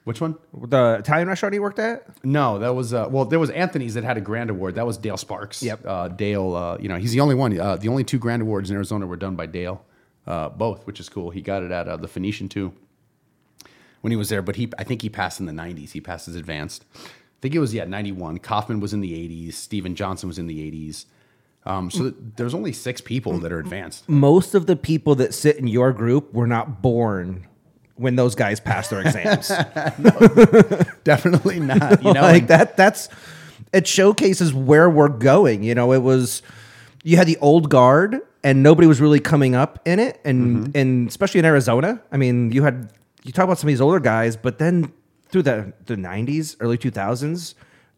Which 0.04 0.20
one? 0.20 0.36
the 0.54 0.96
Italian 0.98 1.28
restaurant 1.28 1.52
he 1.52 1.58
worked 1.58 1.78
at. 1.78 2.06
No, 2.24 2.58
that 2.58 2.74
was 2.74 2.94
uh, 2.94 3.06
well. 3.10 3.24
There 3.26 3.38
was 3.38 3.50
Anthony's 3.50 3.94
that 3.94 4.04
had 4.04 4.16
a 4.16 4.20
grand 4.20 4.48
award. 4.48 4.76
That 4.76 4.86
was 4.86 4.96
Dale 4.96 5.16
Sparks. 5.16 5.62
Yep. 5.62 5.80
Uh, 5.84 6.08
Dale, 6.08 6.54
uh, 6.54 6.78
you 6.78 6.88
know, 6.88 6.96
he's 6.96 7.12
the 7.12 7.20
only 7.20 7.34
one. 7.34 7.58
Uh, 7.58 7.76
the 7.76 7.88
only 7.88 8.02
two 8.02 8.18
grand 8.18 8.42
awards 8.42 8.70
in 8.70 8.76
Arizona 8.76 9.06
were 9.06 9.16
done 9.16 9.36
by 9.36 9.46
Dale, 9.46 9.84
uh, 10.26 10.48
both, 10.48 10.86
which 10.86 11.00
is 11.00 11.08
cool. 11.08 11.30
He 11.30 11.42
got 11.42 11.62
it 11.62 11.70
at 11.70 11.86
uh, 11.86 11.96
the 11.96 12.08
Phoenician 12.08 12.48
too 12.48 12.72
when 14.00 14.10
he 14.10 14.16
was 14.16 14.30
there. 14.30 14.40
But 14.40 14.56
he, 14.56 14.70
I 14.78 14.84
think 14.84 15.02
he 15.02 15.10
passed 15.10 15.38
in 15.38 15.46
the 15.46 15.52
'90s. 15.52 15.90
He 15.90 16.00
passed 16.00 16.26
his 16.26 16.34
advanced. 16.36 16.84
I 17.40 17.42
think 17.42 17.54
it 17.54 17.58
was 17.58 17.72
yeah 17.72 17.84
'91. 17.86 18.38
Kaufman 18.38 18.80
was 18.80 18.92
in 18.92 19.00
the 19.00 19.12
'80s. 19.12 19.54
Steven 19.54 19.94
Johnson 19.94 20.28
was 20.28 20.38
in 20.38 20.46
the 20.46 20.58
'80s. 20.70 21.06
Um, 21.64 21.90
so 21.90 22.04
th- 22.04 22.14
there's 22.36 22.54
only 22.54 22.72
six 22.72 23.00
people 23.00 23.38
that 23.40 23.52
are 23.52 23.58
advanced. 23.58 24.08
most 24.08 24.54
of 24.54 24.66
the 24.66 24.76
people 24.76 25.14
that 25.16 25.34
sit 25.34 25.56
in 25.56 25.66
your 25.66 25.92
group 25.92 26.32
were 26.32 26.46
not 26.46 26.80
born 26.82 27.46
when 27.96 28.16
those 28.16 28.34
guys 28.34 28.60
passed 28.60 28.88
their 28.90 29.00
exams. 29.06 29.48
Definitely 31.04 31.60
not. 31.60 32.02
You 32.02 32.12
know, 32.14 32.22
like 32.22 32.46
that 32.48 32.76
that's 32.76 33.08
it 33.72 33.86
showcases 33.86 34.52
where 34.52 34.88
we're 34.90 35.08
going. 35.08 35.62
You 35.62 35.74
know, 35.74 35.92
it 35.92 36.02
was 36.02 36.42
you 37.02 37.16
had 37.16 37.26
the 37.26 37.36
old 37.38 37.70
guard 37.70 38.20
and 38.42 38.62
nobody 38.62 38.86
was 38.86 39.00
really 39.00 39.20
coming 39.20 39.54
up 39.54 39.80
in 39.86 39.98
it. 39.98 40.20
And 40.24 40.74
and 40.76 41.08
especially 41.08 41.40
in 41.40 41.44
Arizona. 41.46 42.00
I 42.12 42.16
mean, 42.16 42.52
you 42.52 42.62
had 42.62 42.92
you 43.24 43.32
talk 43.32 43.44
about 43.44 43.58
some 43.58 43.68
of 43.68 43.72
these 43.72 43.80
older 43.80 44.00
guys, 44.00 44.36
but 44.36 44.58
then 44.58 44.92
through 45.30 45.42
the 45.42 45.72
the 45.86 45.96
nineties, 45.96 46.56
early 46.60 46.78
two 46.78 46.90
thousands, 46.90 47.54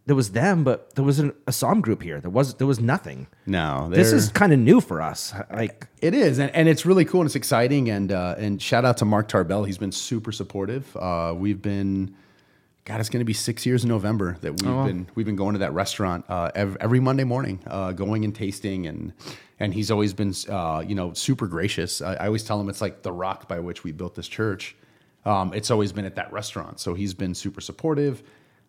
there 0.06 0.16
was 0.16 0.32
them, 0.32 0.64
but 0.64 0.94
there 0.96 1.04
wasn't 1.04 1.34
a 1.46 1.52
Som 1.52 1.80
group 1.80 2.02
here. 2.02 2.20
There 2.20 2.30
was 2.30 2.54
there 2.54 2.66
was 2.66 2.80
nothing. 2.80 3.28
No, 3.46 3.88
This 3.90 4.12
is 4.12 4.28
kind 4.30 4.52
of 4.52 4.58
new 4.58 4.80
for 4.80 5.00
us. 5.00 5.32
Like 5.52 5.86
It 6.00 6.14
is, 6.14 6.38
and, 6.38 6.54
and 6.54 6.68
it's 6.68 6.84
really 6.84 7.04
cool 7.04 7.20
and 7.20 7.28
it's 7.28 7.36
exciting. 7.36 7.88
And 7.88 8.10
uh, 8.10 8.34
and 8.38 8.60
shout 8.60 8.84
out 8.84 8.96
to 8.98 9.04
Mark 9.04 9.28
Tarbell. 9.28 9.64
He's 9.64 9.78
been 9.78 9.92
super 9.92 10.32
supportive. 10.32 10.96
Uh, 10.96 11.34
we've 11.36 11.62
been, 11.62 12.14
God, 12.84 12.98
it's 12.98 13.08
going 13.10 13.20
to 13.20 13.24
be 13.24 13.32
six 13.32 13.64
years 13.64 13.84
in 13.84 13.88
November 13.88 14.36
that 14.40 14.52
we've 14.60 14.86
been 14.86 15.06
we've 15.14 15.26
been 15.26 15.36
going 15.36 15.52
to 15.52 15.60
that 15.60 15.72
restaurant 15.72 16.24
uh, 16.28 16.50
every, 16.54 16.76
every 16.80 17.00
Monday 17.00 17.24
morning, 17.24 17.60
uh, 17.68 17.92
going 17.92 18.24
and 18.24 18.34
tasting, 18.34 18.88
and 18.88 19.12
and 19.60 19.72
he's 19.72 19.92
always 19.92 20.14
been 20.14 20.34
uh, 20.48 20.82
you 20.84 20.96
know 20.96 21.12
super 21.12 21.46
gracious. 21.46 22.02
I, 22.02 22.14
I 22.14 22.26
always 22.26 22.42
tell 22.42 22.60
him 22.60 22.68
it's 22.68 22.80
like 22.80 23.02
the 23.02 23.12
rock 23.12 23.46
by 23.46 23.60
which 23.60 23.84
we 23.84 23.92
built 23.92 24.16
this 24.16 24.26
church. 24.26 24.74
Um, 25.24 25.52
it's 25.54 25.70
always 25.70 25.92
been 25.92 26.04
at 26.04 26.16
that 26.16 26.32
restaurant, 26.32 26.80
so 26.80 26.94
he's 26.94 27.14
been 27.14 27.34
super 27.34 27.60
supportive. 27.60 28.22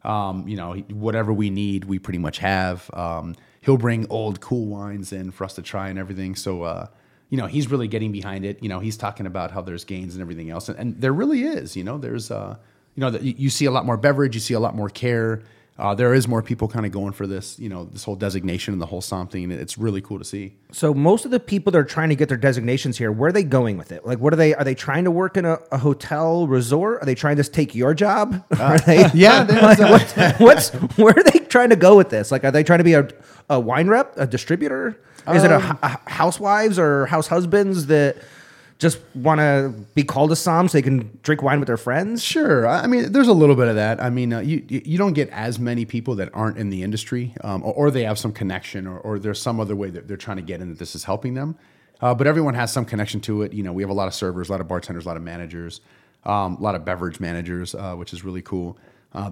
Um, 0.04 0.48
you 0.48 0.58
know, 0.58 0.74
whatever 0.92 1.32
we 1.34 1.50
need, 1.50 1.86
we 1.86 1.98
pretty 1.98 2.20
much 2.20 2.40
have. 2.40 2.90
Um, 2.94 3.36
he'll 3.62 3.78
bring 3.78 4.06
old 4.10 4.42
cool 4.42 4.66
wines 4.66 5.14
in 5.14 5.32
for 5.32 5.46
us 5.46 5.54
to 5.56 5.62
try 5.62 5.90
and 5.90 5.98
everything. 5.98 6.36
So, 6.36 6.64
uh, 6.64 6.88
you 7.30 7.38
know, 7.38 7.48
he's 7.48 7.72
really 7.72 7.88
getting 7.88 8.12
behind 8.12 8.46
it. 8.46 8.62
You 8.62 8.70
know, 8.70 8.80
he's 8.80 8.98
talking 8.98 9.26
about 9.26 9.52
how 9.52 9.62
there's 9.62 9.86
gains 9.86 10.14
and 10.14 10.22
everything 10.22 10.50
else, 10.50 10.70
and, 10.70 10.78
and 10.78 11.02
there 11.02 11.14
really 11.14 11.44
is. 11.44 11.76
You 11.76 11.84
know, 11.84 11.98
there's, 11.98 12.30
uh, 12.30 12.58
you 12.96 13.02
know, 13.02 13.10
you, 13.18 13.34
you 13.38 13.50
see 13.50 13.66
a 13.66 13.72
lot 13.72 13.86
more 13.86 13.98
beverage, 13.98 14.36
you 14.36 14.42
see 14.42 14.54
a 14.54 14.60
lot 14.60 14.76
more 14.76 14.90
care. 14.90 15.42
Uh, 15.78 15.96
there 15.96 16.14
is 16.14 16.28
more 16.28 16.44
people 16.44 16.68
kind 16.68 16.86
of 16.86 16.92
going 16.92 17.14
for 17.14 17.26
this, 17.26 17.58
you 17.58 17.68
know, 17.68 17.86
this 17.86 18.04
whole 18.04 18.16
designation 18.16 18.74
and 18.74 18.82
the 18.82 18.86
whole 18.86 19.02
something. 19.02 19.52
It's 19.52 19.76
really 19.76 20.02
cool 20.02 20.20
to 20.20 20.26
see. 20.26 20.54
So 20.72 20.94
most 20.94 21.26
of 21.26 21.32
the 21.32 21.40
people 21.40 21.72
that 21.72 21.80
are 21.80 21.84
trying 21.84 22.10
to 22.10 22.16
get 22.16 22.30
their 22.30 22.38
designations 22.38 22.98
here, 22.98 23.12
where 23.12 23.30
are 23.30 23.32
they 23.32 23.44
going 23.44 23.78
with 23.78 23.92
it? 23.92 24.06
Like, 24.06 24.20
what 24.20 24.34
are 24.34 24.36
they? 24.36 24.54
Are 24.54 24.64
they 24.64 24.76
trying 24.76 25.04
to 25.06 25.12
work 25.12 25.36
in 25.36 25.46
a, 25.46 25.58
a 25.72 25.80
hotel 25.80 26.46
resort? 26.46 27.02
Are 27.02 27.06
they 27.06 27.16
trying 27.16 27.38
to 27.38 27.44
take 27.44 27.74
your 27.74 27.96
job? 27.96 28.44
Are 28.60 28.78
they, 28.78 29.10
yeah, 29.16 29.44
like, 29.50 29.80
what, 29.80 30.40
what's 30.40 30.70
where 30.96 31.16
are 31.18 31.24
they 31.24 31.40
trying 31.40 31.70
to 31.70 31.76
go 31.76 31.98
with 31.98 32.10
this? 32.10 32.32
Like, 32.32 32.44
are 32.44 32.52
they 32.52 32.64
trying 32.64 32.80
to 32.80 32.84
be 32.84 32.94
a, 32.94 33.08
a 33.50 33.60
wine 33.60 33.88
rep, 33.88 34.14
a 34.18 34.28
distributor? 34.28 35.00
Is 35.28 35.44
it 35.44 35.52
a 35.52 35.60
housewives 36.06 36.78
or 36.78 37.06
house 37.06 37.28
husbands 37.28 37.88
that 37.88 38.18
just 38.80 39.00
want 39.16 39.40
to 39.40 39.74
be 39.94 40.04
called 40.04 40.32
a 40.32 40.36
som 40.36 40.68
so 40.68 40.78
they 40.78 40.82
can 40.82 41.18
drink 41.24 41.42
wine 41.42 41.60
with 41.60 41.68
their 41.68 41.78
friends? 41.78 42.24
Sure. 42.24 42.68
I 42.68 42.88
mean, 42.88 43.12
there's 43.12 43.28
a 43.28 43.34
little 43.34 43.56
bit 43.56 43.68
of 43.68 43.76
that. 43.76 44.02
I 44.02 44.10
mean, 44.10 44.34
uh, 44.34 44.40
you 44.40 44.64
you 44.68 44.98
don't 44.98 45.14
get 45.14 45.30
as 45.30 45.60
many 45.60 45.86
people 45.86 46.16
that 46.16 46.30
aren't 46.34 46.58
in 46.58 46.70
the 46.70 46.84
industry, 46.84 47.34
um, 47.44 47.64
or, 47.64 47.74
or 47.74 47.92
they 47.92 48.04
have 48.04 48.20
some 48.20 48.34
connection, 48.34 48.88
or, 48.88 49.00
or 49.00 49.20
there's 49.20 49.42
some 49.42 49.60
other 49.60 49.76
way 49.76 49.90
that 49.90 50.08
they're 50.08 50.18
trying 50.18 50.38
to 50.38 50.44
get 50.44 50.62
in 50.62 50.70
that 50.70 50.80
this 50.80 50.96
is 50.96 51.04
helping 51.04 51.34
them. 51.34 51.56
Uh, 52.02 52.14
but 52.14 52.28
everyone 52.28 52.54
has 52.54 52.72
some 52.72 52.84
connection 52.84 53.22
to 53.22 53.44
it. 53.44 53.54
You 53.54 53.64
know, 53.64 53.72
we 53.72 53.82
have 53.84 53.90
a 53.90 53.94
lot 53.94 54.08
of 54.08 54.14
servers, 54.14 54.50
a 54.50 54.52
lot 54.52 54.60
of 54.60 54.68
bartenders, 54.68 55.06
a 55.06 55.08
lot 55.08 55.16
of 55.16 55.24
managers, 55.24 55.80
um, 56.26 56.58
a 56.58 56.62
lot 56.62 56.76
of 56.76 56.84
beverage 56.84 57.20
managers, 57.20 57.74
uh, 57.76 57.96
which 57.96 58.12
is 58.12 58.26
really 58.26 58.42
cool. 58.42 58.78
Uh, 59.14 59.32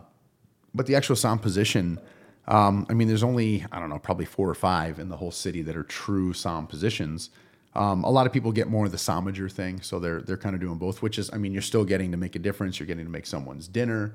but 0.74 0.86
the 0.86 0.96
actual 0.96 1.18
sound 1.18 1.42
position, 1.42 2.00
um, 2.48 2.86
I 2.90 2.94
mean, 2.94 3.08
there's 3.08 3.24
only 3.24 3.66
I 3.72 3.80
don't 3.80 3.90
know, 3.90 4.00
probably 4.00 4.26
four 4.26 4.50
or 4.50 4.56
five 4.56 5.00
in 5.00 5.10
the 5.10 5.18
whole 5.18 5.32
city 5.32 5.62
that 5.64 5.76
are 5.76 5.84
true 5.84 6.32
sound 6.32 6.70
positions. 6.70 7.30
Um, 7.74 8.04
a 8.04 8.10
lot 8.10 8.28
of 8.28 8.34
people 8.34 8.52
get 8.52 8.68
more 8.68 8.86
of 8.86 8.92
the 8.92 8.98
somager 8.98 9.50
thing, 9.50 9.82
so 9.82 10.00
they're 10.00 10.22
they're 10.22 10.38
kind 10.38 10.56
of 10.56 10.62
doing 10.62 10.78
both. 10.78 11.02
Which 11.02 11.18
is, 11.18 11.30
I 11.32 11.38
mean, 11.38 11.54
you're 11.54 11.62
still 11.62 11.86
getting 11.86 12.12
to 12.12 12.18
make 12.18 12.36
a 12.36 12.40
difference. 12.40 12.80
You're 12.80 12.88
getting 12.88 13.06
to 13.06 13.12
make 13.12 13.26
someone's 13.26 13.68
dinner, 13.68 14.14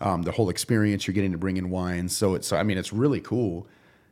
um, 0.00 0.22
the 0.22 0.32
whole 0.32 0.50
experience. 0.50 1.06
You're 1.06 1.14
getting 1.14 1.32
to 1.32 1.38
bring 1.38 1.56
in 1.56 1.70
wines. 1.70 2.16
So 2.16 2.34
it's, 2.34 2.52
I 2.52 2.62
mean, 2.62 2.78
it's 2.78 2.92
really 2.92 3.20
cool. 3.20 3.66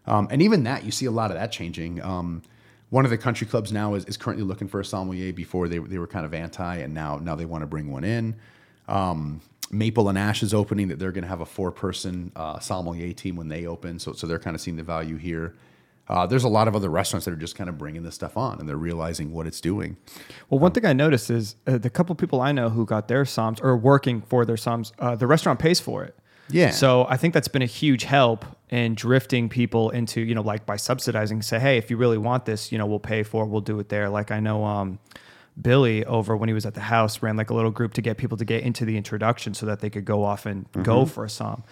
Um, 0.06 0.28
and 0.30 0.42
even 0.42 0.64
that, 0.64 0.84
you 0.84 0.90
see 0.90 1.06
a 1.06 1.10
lot 1.10 1.30
of 1.30 1.36
that 1.36 1.50
changing. 1.50 2.02
Um, 2.02 2.42
one 2.90 3.04
of 3.04 3.10
the 3.10 3.18
country 3.18 3.46
clubs 3.46 3.72
now 3.72 3.94
is, 3.94 4.04
is 4.04 4.16
currently 4.16 4.44
looking 4.44 4.68
for 4.68 4.78
a 4.78 4.84
sommelier. 4.84 5.32
Before 5.32 5.66
they 5.66 5.78
they 5.78 5.98
were 5.98 6.06
kind 6.06 6.24
of 6.24 6.32
anti, 6.32 6.76
and 6.76 6.94
now 6.94 7.18
now 7.18 7.34
they 7.34 7.46
want 7.46 7.62
to 7.62 7.66
bring 7.66 7.90
one 7.90 8.04
in. 8.04 8.36
Um, 8.86 9.40
Maple 9.70 10.08
and 10.08 10.16
Ash 10.16 10.42
is 10.42 10.54
opening 10.54 10.88
that 10.88 11.00
they're 11.00 11.10
going 11.10 11.22
to 11.22 11.28
have 11.28 11.40
a 11.40 11.46
four 11.46 11.72
person 11.72 12.30
uh, 12.36 12.60
sommelier 12.60 13.12
team 13.12 13.34
when 13.34 13.48
they 13.48 13.66
open. 13.66 13.98
So 13.98 14.12
so 14.12 14.28
they're 14.28 14.38
kind 14.38 14.54
of 14.54 14.60
seeing 14.60 14.76
the 14.76 14.84
value 14.84 15.16
here. 15.16 15.54
Uh, 16.08 16.26
there's 16.26 16.44
a 16.44 16.48
lot 16.48 16.68
of 16.68 16.76
other 16.76 16.90
restaurants 16.90 17.24
that 17.24 17.32
are 17.32 17.38
just 17.38 17.56
kind 17.56 17.70
of 17.70 17.78
bringing 17.78 18.02
this 18.02 18.14
stuff 18.14 18.36
on 18.36 18.60
and 18.60 18.68
they're 18.68 18.76
realizing 18.76 19.32
what 19.32 19.46
it's 19.46 19.60
doing. 19.60 19.96
Well, 20.50 20.58
one 20.58 20.72
thing 20.72 20.84
I 20.84 20.92
noticed 20.92 21.30
is 21.30 21.56
uh, 21.66 21.78
the 21.78 21.88
couple 21.90 22.14
people 22.14 22.40
I 22.40 22.52
know 22.52 22.68
who 22.68 22.84
got 22.84 23.08
their 23.08 23.24
SOMs 23.24 23.60
or 23.60 23.76
working 23.76 24.20
for 24.20 24.44
their 24.44 24.58
SOMs, 24.58 24.92
uh, 24.98 25.16
the 25.16 25.26
restaurant 25.26 25.58
pays 25.58 25.80
for 25.80 26.04
it. 26.04 26.14
Yeah. 26.50 26.70
So 26.70 27.06
I 27.08 27.16
think 27.16 27.32
that's 27.32 27.48
been 27.48 27.62
a 27.62 27.66
huge 27.66 28.04
help 28.04 28.44
in 28.68 28.94
drifting 28.94 29.48
people 29.48 29.90
into, 29.90 30.20
you 30.20 30.34
know, 30.34 30.42
like 30.42 30.66
by 30.66 30.76
subsidizing, 30.76 31.40
say, 31.40 31.58
hey, 31.58 31.78
if 31.78 31.90
you 31.90 31.96
really 31.96 32.18
want 32.18 32.44
this, 32.44 32.70
you 32.70 32.76
know, 32.76 32.84
we'll 32.86 32.98
pay 32.98 33.22
for 33.22 33.44
it, 33.44 33.48
we'll 33.48 33.62
do 33.62 33.78
it 33.78 33.88
there. 33.88 34.10
Like 34.10 34.30
I 34.30 34.40
know 34.40 34.64
um, 34.64 34.98
Billy 35.60 36.04
over 36.04 36.36
when 36.36 36.48
he 36.48 36.52
was 36.52 36.66
at 36.66 36.74
the 36.74 36.80
house 36.80 37.22
ran 37.22 37.36
like 37.36 37.50
a 37.50 37.54
little 37.54 37.70
group 37.70 37.94
to 37.94 38.02
get 38.02 38.18
people 38.18 38.36
to 38.36 38.44
get 38.44 38.62
into 38.62 38.84
the 38.84 38.96
introduction 38.96 39.54
so 39.54 39.66
that 39.66 39.80
they 39.80 39.88
could 39.88 40.04
go 40.04 40.22
off 40.24 40.44
and 40.44 40.66
go 40.82 41.06
for 41.06 41.24
a 41.24 41.30
SOM. 41.30 41.64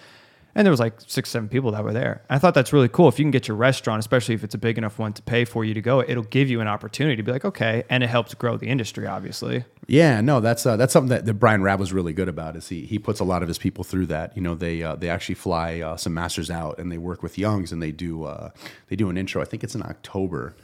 And 0.55 0.67
there 0.67 0.71
was 0.71 0.81
like 0.81 1.01
six, 1.07 1.31
seven 1.31 1.49
people 1.49 1.71
that 1.73 1.83
were 1.83 1.95
there. 1.95 2.23
I 2.29 2.39
thought 2.39 2.53
that's 2.53 2.75
really 2.75 2.89
cool. 2.89 3.09
If 3.09 3.19
you 3.19 3.25
can 3.25 3.31
get 3.31 3.49
your 3.49 3.57
restaurant, 3.57 4.01
especially 4.01 4.35
if 4.35 4.45
it's 4.45 4.55
a 4.55 4.59
big 4.59 4.77
enough 4.77 4.99
one 4.99 5.15
to 5.15 5.23
pay 5.23 5.47
for 5.47 5.65
you 5.65 5.73
to 5.73 5.81
go, 5.81 6.03
it'll 6.07 6.25
give 6.25 6.51
you 6.51 6.61
an 6.61 6.69
opportunity 6.69 7.17
to 7.17 7.23
be 7.23 7.33
like, 7.33 7.45
okay, 7.47 7.85
and 7.89 8.05
it 8.05 8.09
helps 8.09 8.35
grow 8.35 8.59
the 8.59 8.67
industry, 8.67 9.07
obviously. 9.07 9.65
Yeah, 9.87 10.21
no, 10.21 10.41
that's 10.41 10.67
uh, 10.67 10.77
that's 10.77 10.93
something 10.93 11.09
that, 11.09 11.25
that 11.25 11.35
Brian 11.35 11.63
Rabb 11.63 11.81
was 11.81 11.93
really 11.93 12.13
good 12.13 12.29
about. 12.29 12.55
Is 12.57 12.69
he 12.69 12.83
he 12.83 12.99
puts 12.99 13.19
a 13.19 13.25
lot 13.25 13.41
of 13.43 13.49
his 13.49 13.57
people 13.59 13.83
through 13.83 14.07
that. 14.07 14.37
You 14.37 14.43
know, 14.43 14.55
they 14.55 14.83
uh, 14.83 14.95
they 14.97 15.09
actually 15.09 15.37
fly 15.37 15.81
uh, 15.81 15.97
some 15.97 16.13
masters 16.13 16.51
out 16.51 16.79
and 16.79 16.93
they 16.93 16.99
work 16.99 17.23
with 17.23 17.39
Young's 17.39 17.73
and 17.73 17.83
they 17.83 17.91
do 17.91 18.25
uh, 18.25 18.51
they 18.89 18.97
do 18.97 19.09
an 19.09 19.17
intro. 19.17 19.41
I 19.41 19.47
think 19.47 19.65
it's 19.65 19.75
in 19.75 19.83
October. 19.83 20.55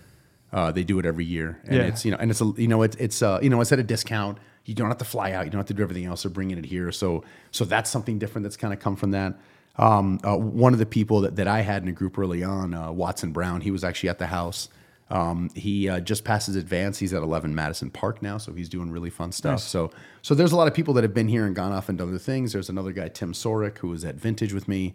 Uh, 0.52 0.70
they 0.72 0.82
do 0.84 0.98
it 0.98 1.04
every 1.06 1.24
year, 1.26 1.60
and 1.64 1.76
Yeah. 1.76 1.82
it's 1.84 2.04
you 2.04 2.10
know, 2.10 2.16
and 2.18 2.30
it's 2.30 2.40
a, 2.40 2.52
you 2.56 2.68
know, 2.68 2.82
it's 2.82 2.96
it's 2.96 3.22
uh, 3.22 3.38
you 3.42 3.50
know, 3.50 3.60
it's 3.60 3.72
at 3.72 3.78
a 3.78 3.82
discount. 3.82 4.38
You 4.66 4.74
don't 4.74 4.88
have 4.88 4.98
to 4.98 5.04
fly 5.04 5.32
out. 5.32 5.46
You 5.46 5.50
don't 5.50 5.58
have 5.60 5.66
to 5.68 5.74
do 5.74 5.82
everything 5.82 6.04
else. 6.04 6.22
They're 6.24 6.30
bringing 6.30 6.58
it 6.58 6.64
here, 6.66 6.92
so 6.92 7.24
so 7.50 7.64
that's 7.64 7.90
something 7.90 8.18
different 8.18 8.44
that's 8.44 8.56
kind 8.58 8.72
of 8.74 8.80
come 8.80 8.96
from 8.96 9.10
that. 9.12 9.34
Um, 9.78 10.18
uh, 10.24 10.36
one 10.36 10.72
of 10.72 10.78
the 10.78 10.86
people 10.86 11.20
that, 11.20 11.36
that 11.36 11.46
I 11.46 11.60
had 11.60 11.82
in 11.82 11.88
a 11.88 11.92
group 11.92 12.18
early 12.18 12.42
on, 12.42 12.74
uh, 12.74 12.90
Watson 12.90 13.32
Brown, 13.32 13.60
he 13.60 13.70
was 13.70 13.84
actually 13.84 14.08
at 14.08 14.18
the 14.18 14.26
house. 14.26 14.68
Um, 15.10 15.50
he 15.54 15.88
uh, 15.88 16.00
just 16.00 16.24
passed 16.24 16.48
his 16.48 16.56
advance. 16.56 16.98
He's 16.98 17.14
at 17.14 17.22
11 17.22 17.54
Madison 17.54 17.90
Park 17.90 18.20
now, 18.20 18.36
so 18.38 18.52
he's 18.52 18.68
doing 18.68 18.90
really 18.90 19.08
fun 19.08 19.32
stuff. 19.32 19.60
So, 19.60 19.90
so 20.20 20.34
there's 20.34 20.52
a 20.52 20.56
lot 20.56 20.68
of 20.68 20.74
people 20.74 20.92
that 20.94 21.04
have 21.04 21.14
been 21.14 21.28
here 21.28 21.46
and 21.46 21.56
gone 21.56 21.72
off 21.72 21.88
and 21.88 21.96
done 21.96 22.08
other 22.08 22.18
things. 22.18 22.52
There's 22.52 22.68
another 22.68 22.92
guy, 22.92 23.08
Tim 23.08 23.32
Sorick, 23.32 23.78
who 23.78 23.88
was 23.88 24.04
at 24.04 24.16
Vintage 24.16 24.52
with 24.52 24.68
me. 24.68 24.94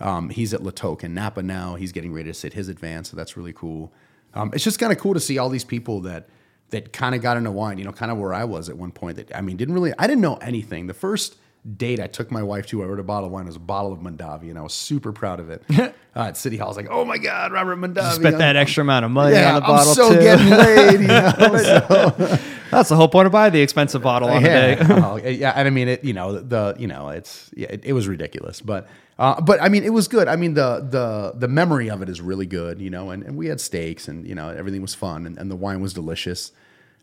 Um, 0.00 0.28
he's 0.30 0.52
at 0.52 0.62
La 0.62 0.70
Toque 0.70 1.04
and 1.04 1.14
Napa 1.14 1.42
now. 1.42 1.76
He's 1.76 1.92
getting 1.92 2.12
ready 2.12 2.28
to 2.28 2.34
sit 2.34 2.52
his 2.52 2.68
advance, 2.68 3.10
so 3.10 3.16
that's 3.16 3.36
really 3.36 3.52
cool. 3.52 3.92
Um, 4.34 4.50
it's 4.52 4.64
just 4.64 4.78
kind 4.78 4.92
of 4.92 4.98
cool 4.98 5.14
to 5.14 5.20
see 5.20 5.38
all 5.38 5.48
these 5.48 5.64
people 5.64 6.00
that 6.00 6.28
that 6.70 6.92
kind 6.92 7.14
of 7.14 7.22
got 7.22 7.36
into 7.36 7.52
wine. 7.52 7.78
You 7.78 7.84
know, 7.84 7.92
kind 7.92 8.10
of 8.10 8.18
where 8.18 8.34
I 8.34 8.44
was 8.44 8.68
at 8.68 8.76
one 8.76 8.90
point. 8.90 9.16
That 9.16 9.34
I 9.34 9.40
mean, 9.40 9.56
didn't 9.56 9.74
really, 9.74 9.92
I 9.98 10.06
didn't 10.06 10.22
know 10.22 10.34
anything. 10.36 10.88
The 10.88 10.94
first 10.94 11.36
date 11.76 12.00
I 12.00 12.06
took 12.06 12.30
my 12.30 12.42
wife 12.42 12.66
to, 12.68 12.82
I 12.82 12.86
ordered 12.86 13.00
a 13.00 13.04
bottle 13.04 13.26
of 13.26 13.32
wine. 13.32 13.44
It 13.44 13.48
was 13.48 13.56
a 13.56 13.60
bottle 13.60 13.92
of 13.92 14.00
Mondavi, 14.00 14.50
and 14.50 14.58
I 14.58 14.62
was 14.62 14.74
super 14.74 15.12
proud 15.12 15.40
of 15.40 15.50
it. 15.50 15.62
uh, 15.78 15.90
at 16.14 16.36
City 16.36 16.56
Hall, 16.56 16.66
I 16.66 16.70
was 16.70 16.76
like, 16.76 16.88
"Oh 16.90 17.04
my 17.04 17.18
god, 17.18 17.52
Robert 17.52 17.76
Mondavi!" 17.76 18.12
Spent 18.12 18.38
that 18.38 18.56
extra 18.56 18.82
amount 18.82 19.04
of 19.04 19.10
money 19.10 19.34
yeah, 19.34 19.48
on 19.48 19.54
the 19.56 19.60
bottle 19.62 19.88
I'm 19.88 19.94
so 19.94 20.14
too. 20.14 20.20
getting 20.20 20.50
laid. 20.50 21.00
You 21.00 21.06
know? 21.08 21.56
So- 21.56 22.38
That's 22.70 22.88
the 22.88 22.96
whole 22.96 23.08
point 23.08 23.26
of 23.26 23.32
buying 23.32 23.52
the 23.52 23.60
expensive 23.60 24.02
bottle 24.02 24.28
on 24.28 24.42
the 24.42 24.48
day. 24.48 24.76
yeah, 24.80 25.06
oh, 25.06 25.16
yeah, 25.16 25.52
and 25.54 25.68
I 25.68 25.70
mean 25.70 25.86
it. 25.86 26.02
You 26.02 26.12
know 26.12 26.40
the 26.40 26.74
you 26.76 26.88
know 26.88 27.08
it's 27.10 27.50
yeah, 27.54 27.68
it, 27.70 27.84
it 27.84 27.92
was 27.92 28.08
ridiculous, 28.08 28.60
but 28.60 28.88
uh, 29.16 29.40
but 29.40 29.62
I 29.62 29.68
mean 29.68 29.84
it 29.84 29.92
was 29.92 30.08
good. 30.08 30.26
I 30.26 30.34
mean 30.34 30.54
the 30.54 30.80
the 30.90 31.34
the 31.38 31.46
memory 31.46 31.88
of 31.88 32.02
it 32.02 32.08
is 32.08 32.20
really 32.20 32.46
good. 32.46 32.80
You 32.80 32.90
know, 32.90 33.10
and, 33.10 33.22
and 33.22 33.36
we 33.36 33.46
had 33.46 33.60
steaks 33.60 34.08
and 34.08 34.26
you 34.26 34.34
know 34.34 34.48
everything 34.48 34.82
was 34.82 34.94
fun 34.94 35.24
and, 35.24 35.38
and 35.38 35.50
the 35.50 35.56
wine 35.56 35.80
was 35.80 35.94
delicious. 35.94 36.50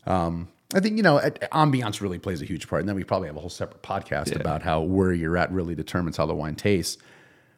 Um, 0.06 0.48
I 0.74 0.80
think 0.80 0.96
you 0.96 1.02
know 1.02 1.18
ambiance 1.52 2.00
really 2.00 2.18
plays 2.18 2.42
a 2.42 2.44
huge 2.44 2.68
part, 2.68 2.80
and 2.80 2.88
then 2.88 2.96
we 2.96 3.04
probably 3.04 3.28
have 3.28 3.36
a 3.36 3.40
whole 3.40 3.50
separate 3.50 3.82
podcast 3.82 4.34
about 4.34 4.62
how 4.62 4.80
where 4.80 5.12
you're 5.12 5.36
at 5.36 5.52
really 5.52 5.74
determines 5.74 6.16
how 6.16 6.26
the 6.26 6.34
wine 6.34 6.54
tastes. 6.54 7.00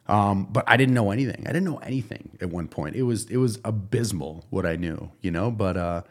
Um, 0.07 0.47
but 0.51 0.63
I 0.67 0.77
didn't 0.77 0.93
know 0.93 1.11
anything. 1.11 1.43
I 1.47 1.51
didn't 1.51 1.65
know 1.65 1.77
anything 1.77 2.37
at 2.41 2.49
one 2.49 2.67
point. 2.67 2.95
It 2.95 3.03
was 3.03 3.29
it 3.29 3.37
was 3.37 3.59
abysmal 3.65 4.45
what 4.49 4.65
I 4.65 4.75
knew, 4.75 5.11
you 5.21 5.31
know. 5.31 5.49
But 5.49 5.77
uh, 5.77 6.01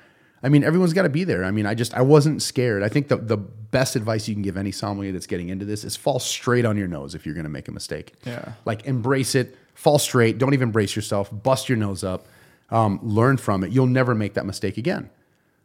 I 0.43 0.49
mean, 0.49 0.65
everyone's 0.65 0.93
got 0.93 1.03
to 1.03 1.09
be 1.09 1.25
there. 1.25 1.45
I 1.45 1.51
mean, 1.51 1.67
I 1.67 1.75
just 1.75 1.95
I 1.95 2.03
wasn't 2.03 2.43
scared. 2.43 2.83
I 2.83 2.89
think 2.89 3.09
the 3.09 3.17
the 3.17 3.37
best 3.37 3.97
advice 3.97 4.29
you 4.29 4.35
can 4.35 4.43
give 4.43 4.57
any 4.57 4.73
sommelier 4.73 5.13
that's 5.13 5.27
getting 5.27 5.49
into 5.49 5.65
this 5.65 5.85
is 5.85 5.97
fall 5.97 6.19
straight 6.19 6.65
on 6.65 6.77
your 6.77 6.89
nose 6.89 7.15
if 7.15 7.25
you're 7.25 7.35
going 7.35 7.45
to 7.45 7.51
make 7.51 7.69
a 7.69 7.73
mistake. 7.73 8.15
Yeah. 8.25 8.53
like 8.65 8.87
embrace 8.87 9.35
it, 9.35 9.57
fall 9.75 9.99
straight. 9.99 10.39
Don't 10.39 10.55
even 10.55 10.71
brace 10.71 10.97
yourself. 10.97 11.31
Bust 11.31 11.69
your 11.69 11.79
nose 11.79 12.03
up. 12.05 12.27
Um, 12.71 12.99
learn 13.03 13.37
from 13.37 13.63
it. 13.63 13.73
You'll 13.73 13.87
never 13.87 14.15
make 14.15 14.35
that 14.35 14.47
mistake 14.47 14.77
again. 14.79 15.11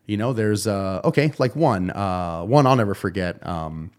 You 0.09 0.17
know, 0.17 0.33
there's 0.33 0.65
uh, 0.67 1.01
okay, 1.05 1.31
like 1.37 1.55
one, 1.55 1.91
uh, 1.91 2.43
one 2.43 2.65
I'll 2.67 2.75
never 2.75 2.95
forget. 2.95 3.45
Um, 3.45 3.91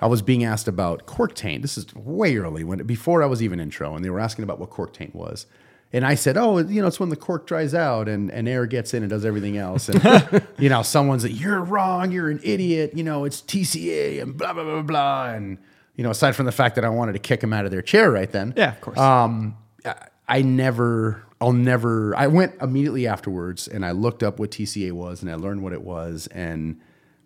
I 0.00 0.06
was 0.06 0.22
being 0.22 0.44
asked 0.44 0.68
about 0.68 1.06
cork 1.06 1.34
taint. 1.34 1.62
This 1.62 1.76
is 1.78 1.92
way 1.94 2.36
early 2.36 2.62
when 2.64 2.84
before 2.86 3.22
I 3.22 3.26
was 3.26 3.42
even 3.42 3.58
intro, 3.60 3.94
and 3.96 4.04
they 4.04 4.10
were 4.10 4.20
asking 4.20 4.42
about 4.42 4.58
what 4.60 4.70
cork 4.70 4.92
taint 4.92 5.14
was. 5.14 5.46
And 5.92 6.04
I 6.04 6.14
said, 6.14 6.36
"Oh, 6.36 6.58
you 6.58 6.80
know, 6.82 6.88
it's 6.88 6.98
when 7.00 7.08
the 7.10 7.16
cork 7.16 7.46
dries 7.46 7.72
out 7.74 8.08
and, 8.08 8.30
and 8.30 8.48
air 8.48 8.66
gets 8.66 8.92
in 8.92 9.02
and 9.02 9.08
does 9.10 9.24
everything 9.24 9.56
else." 9.56 9.88
And 9.88 10.42
you 10.58 10.68
know, 10.68 10.82
someone's 10.82 11.24
like, 11.24 11.38
"You're 11.40 11.60
wrong. 11.62 12.10
You're 12.12 12.28
an 12.30 12.40
idiot. 12.42 12.92
You 12.94 13.04
know, 13.04 13.24
it's 13.24 13.40
TCA 13.42 14.20
and 14.22 14.36
blah 14.36 14.52
blah 14.52 14.64
blah 14.64 14.82
blah." 14.82 15.30
And 15.30 15.58
you 15.94 16.04
know, 16.04 16.10
aside 16.10 16.36
from 16.36 16.44
the 16.46 16.52
fact 16.52 16.74
that 16.74 16.84
I 16.84 16.88
wanted 16.90 17.12
to 17.14 17.18
kick 17.18 17.40
them 17.40 17.52
out 17.52 17.64
of 17.64 17.70
their 17.70 17.82
chair 17.82 18.10
right 18.10 18.30
then, 18.30 18.52
Yeah, 18.56 18.72
of 18.72 18.80
course. 18.82 18.98
um, 18.98 19.56
I- 19.84 19.94
I 20.28 20.42
never, 20.42 21.22
I'll 21.40 21.52
never. 21.52 22.16
I 22.16 22.28
went 22.28 22.54
immediately 22.62 23.06
afterwards 23.06 23.68
and 23.68 23.84
I 23.84 23.90
looked 23.90 24.22
up 24.22 24.38
what 24.38 24.50
TCA 24.50 24.92
was 24.92 25.22
and 25.22 25.30
I 25.30 25.34
learned 25.34 25.62
what 25.62 25.72
it 25.72 25.82
was. 25.82 26.26
And 26.28 26.80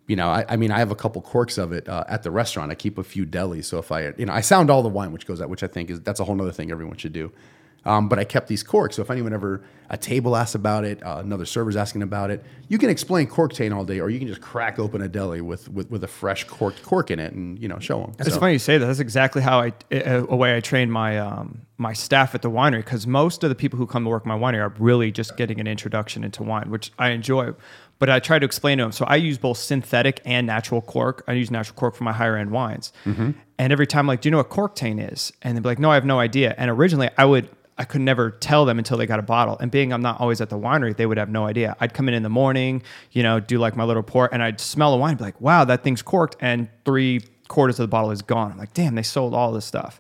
you 0.09 0.17
know, 0.17 0.29
I, 0.29 0.45
I 0.49 0.57
mean, 0.57 0.73
I 0.73 0.81
have 0.81 0.91
a 0.91 0.97
couple 0.97 1.23
corks 1.23 1.57
of 1.57 1.73
it 1.73 1.89
uh, 1.89 2.03
at 2.09 2.25
the 2.25 2.33
restaurant. 2.33 2.73
I 2.73 2.75
keep 2.75 2.99
a 2.99 3.05
few 3.05 3.25
delis, 3.25 3.67
so 3.67 3.79
if 3.79 3.93
I, 3.93 4.13
you 4.17 4.27
know, 4.27 4.33
I 4.33 4.41
sound 4.41 4.69
all 4.69 4.83
the 4.83 4.89
wine 4.89 5.13
which 5.13 5.25
goes 5.25 5.41
out, 5.41 5.49
which 5.49 5.63
I 5.63 5.69
think 5.69 5.89
is 5.89 6.01
that's 6.01 6.19
a 6.19 6.25
whole 6.25 6.41
other 6.43 6.51
thing 6.51 6.73
everyone 6.73 6.97
should 6.97 7.13
do. 7.13 7.31
Um, 7.85 8.09
but 8.09 8.19
I 8.19 8.25
kept 8.25 8.49
these 8.49 8.63
corks, 8.63 8.97
so 8.97 9.03
if 9.03 9.11
anyone 9.11 9.33
ever 9.33 9.63
a 9.89 9.97
table 9.97 10.37
asks 10.37 10.55
about 10.55 10.85
it, 10.85 11.03
uh, 11.03 11.17
another 11.19 11.45
server's 11.45 11.77
asking 11.77 12.03
about 12.03 12.31
it, 12.31 12.45
you 12.69 12.79
can 12.79 12.91
explain 12.91 13.27
cork 13.27 13.53
taint 13.53 13.75
all 13.75 13.85
day, 13.85 13.99
or 13.99 14.09
you 14.09 14.19
can 14.19 14.29
just 14.29 14.41
crack 14.41 14.79
open 14.79 15.01
a 15.03 15.09
deli 15.09 15.41
with 15.41 15.69
with, 15.69 15.91
with 15.91 16.05
a 16.05 16.07
fresh 16.07 16.45
cork 16.45 16.81
cork 16.83 17.11
in 17.11 17.19
it 17.19 17.33
and 17.33 17.59
you 17.59 17.69
know 17.69 17.79
show 17.79 18.01
them. 18.01 18.15
It's 18.19 18.37
funny 18.37 18.53
you 18.53 18.59
say 18.59 18.79
that. 18.79 18.87
That's 18.87 19.01
exactly 19.01 19.43
how 19.43 19.61
I, 19.61 19.73
a 19.91 20.25
a 20.29 20.37
way 20.37 20.57
I 20.57 20.61
train 20.61 20.91
my 20.91 21.19
um, 21.19 21.63
my 21.79 21.93
staff 21.95 22.35
at 22.35 22.43
the 22.43 22.51
winery 22.51 22.79
because 22.85 23.07
most 23.07 23.43
of 23.43 23.49
the 23.49 23.57
people 23.57 23.79
who 23.79 23.87
come 23.87 24.05
to 24.05 24.11
work 24.11 24.27
my 24.27 24.37
winery 24.39 24.61
are 24.61 24.75
really 24.79 25.11
just 25.11 25.37
getting 25.37 25.59
an 25.59 25.67
introduction 25.67 26.23
into 26.23 26.43
wine, 26.43 26.71
which 26.71 26.93
I 26.99 27.11
enjoy. 27.11 27.53
But 27.99 28.09
I 28.09 28.19
try 28.19 28.39
to 28.39 28.47
explain 28.47 28.79
to 28.79 28.85
them. 28.85 28.93
So 28.93 29.05
I 29.07 29.17
use 29.17 29.37
both 29.37 29.59
synthetic 29.59 30.23
and 30.25 30.47
natural 30.47 30.81
cork. 30.81 31.23
I 31.29 31.33
use 31.33 31.51
natural 31.51 31.77
cork 31.77 31.95
for 31.95 32.05
my 32.05 32.13
higher 32.13 32.37
end 32.37 32.51
wines. 32.51 32.93
And 33.59 33.73
every 33.73 33.87
time, 33.87 34.07
like, 34.07 34.23
do 34.23 34.29
you 34.29 34.31
know 34.31 34.39
what 34.39 34.49
cork 34.49 34.75
taint 34.75 35.01
is? 35.01 35.33
And 35.43 35.55
they'd 35.55 35.63
be 35.63 35.69
like, 35.69 35.79
no, 35.79 35.91
I 35.91 35.95
have 35.95 36.07
no 36.07 36.19
idea. 36.19 36.55
And 36.57 36.71
originally, 36.71 37.11
I 37.19 37.25
would. 37.27 37.49
I 37.81 37.85
could 37.85 38.03
never 38.03 38.31
tell 38.31 38.67
them 38.67 38.79
until 38.79 38.99
they 38.99 39.07
got 39.07 39.21
a 39.21 39.23
bottle. 39.23 39.57
And 39.59 39.71
being 39.71 39.91
I'm 39.91 40.03
not 40.03 40.21
always 40.21 40.43
at 40.43 40.51
the 40.51 40.59
winery, 40.59 40.95
they 40.95 41.07
would 41.07 41.17
have 41.17 41.31
no 41.31 41.47
idea. 41.47 41.79
I'd 41.81 41.95
come 41.95 42.09
in 42.09 42.15
in 42.15 42.23
the 42.23 42.29
morning, 42.29 42.83
you 43.13 43.23
know, 43.23 43.41
do 43.41 43.59
like 43.59 43.75
my 43.75 43.85
little 43.85 44.03
pour, 44.03 44.29
and 44.31 44.43
I'd 44.43 44.61
smell 44.61 44.93
a 44.93 44.99
wine, 44.99 45.17
be 45.17 45.25
like, 45.25 45.41
wow, 45.41 45.65
that 45.65 45.83
thing's 45.83 46.03
corked. 46.03 46.37
And 46.41 46.69
three 46.85 47.23
quarters 47.49 47.81
of 47.81 47.85
the 47.85 47.89
bottle 47.89 48.11
is 48.11 48.21
gone. 48.21 48.53
I'm 48.53 48.59
like, 48.59 48.75
damn, 48.75 48.97
they 48.97 49.03
sold 49.03 49.33
all 49.33 49.51
this 49.53 49.65
stuff. 49.65 49.99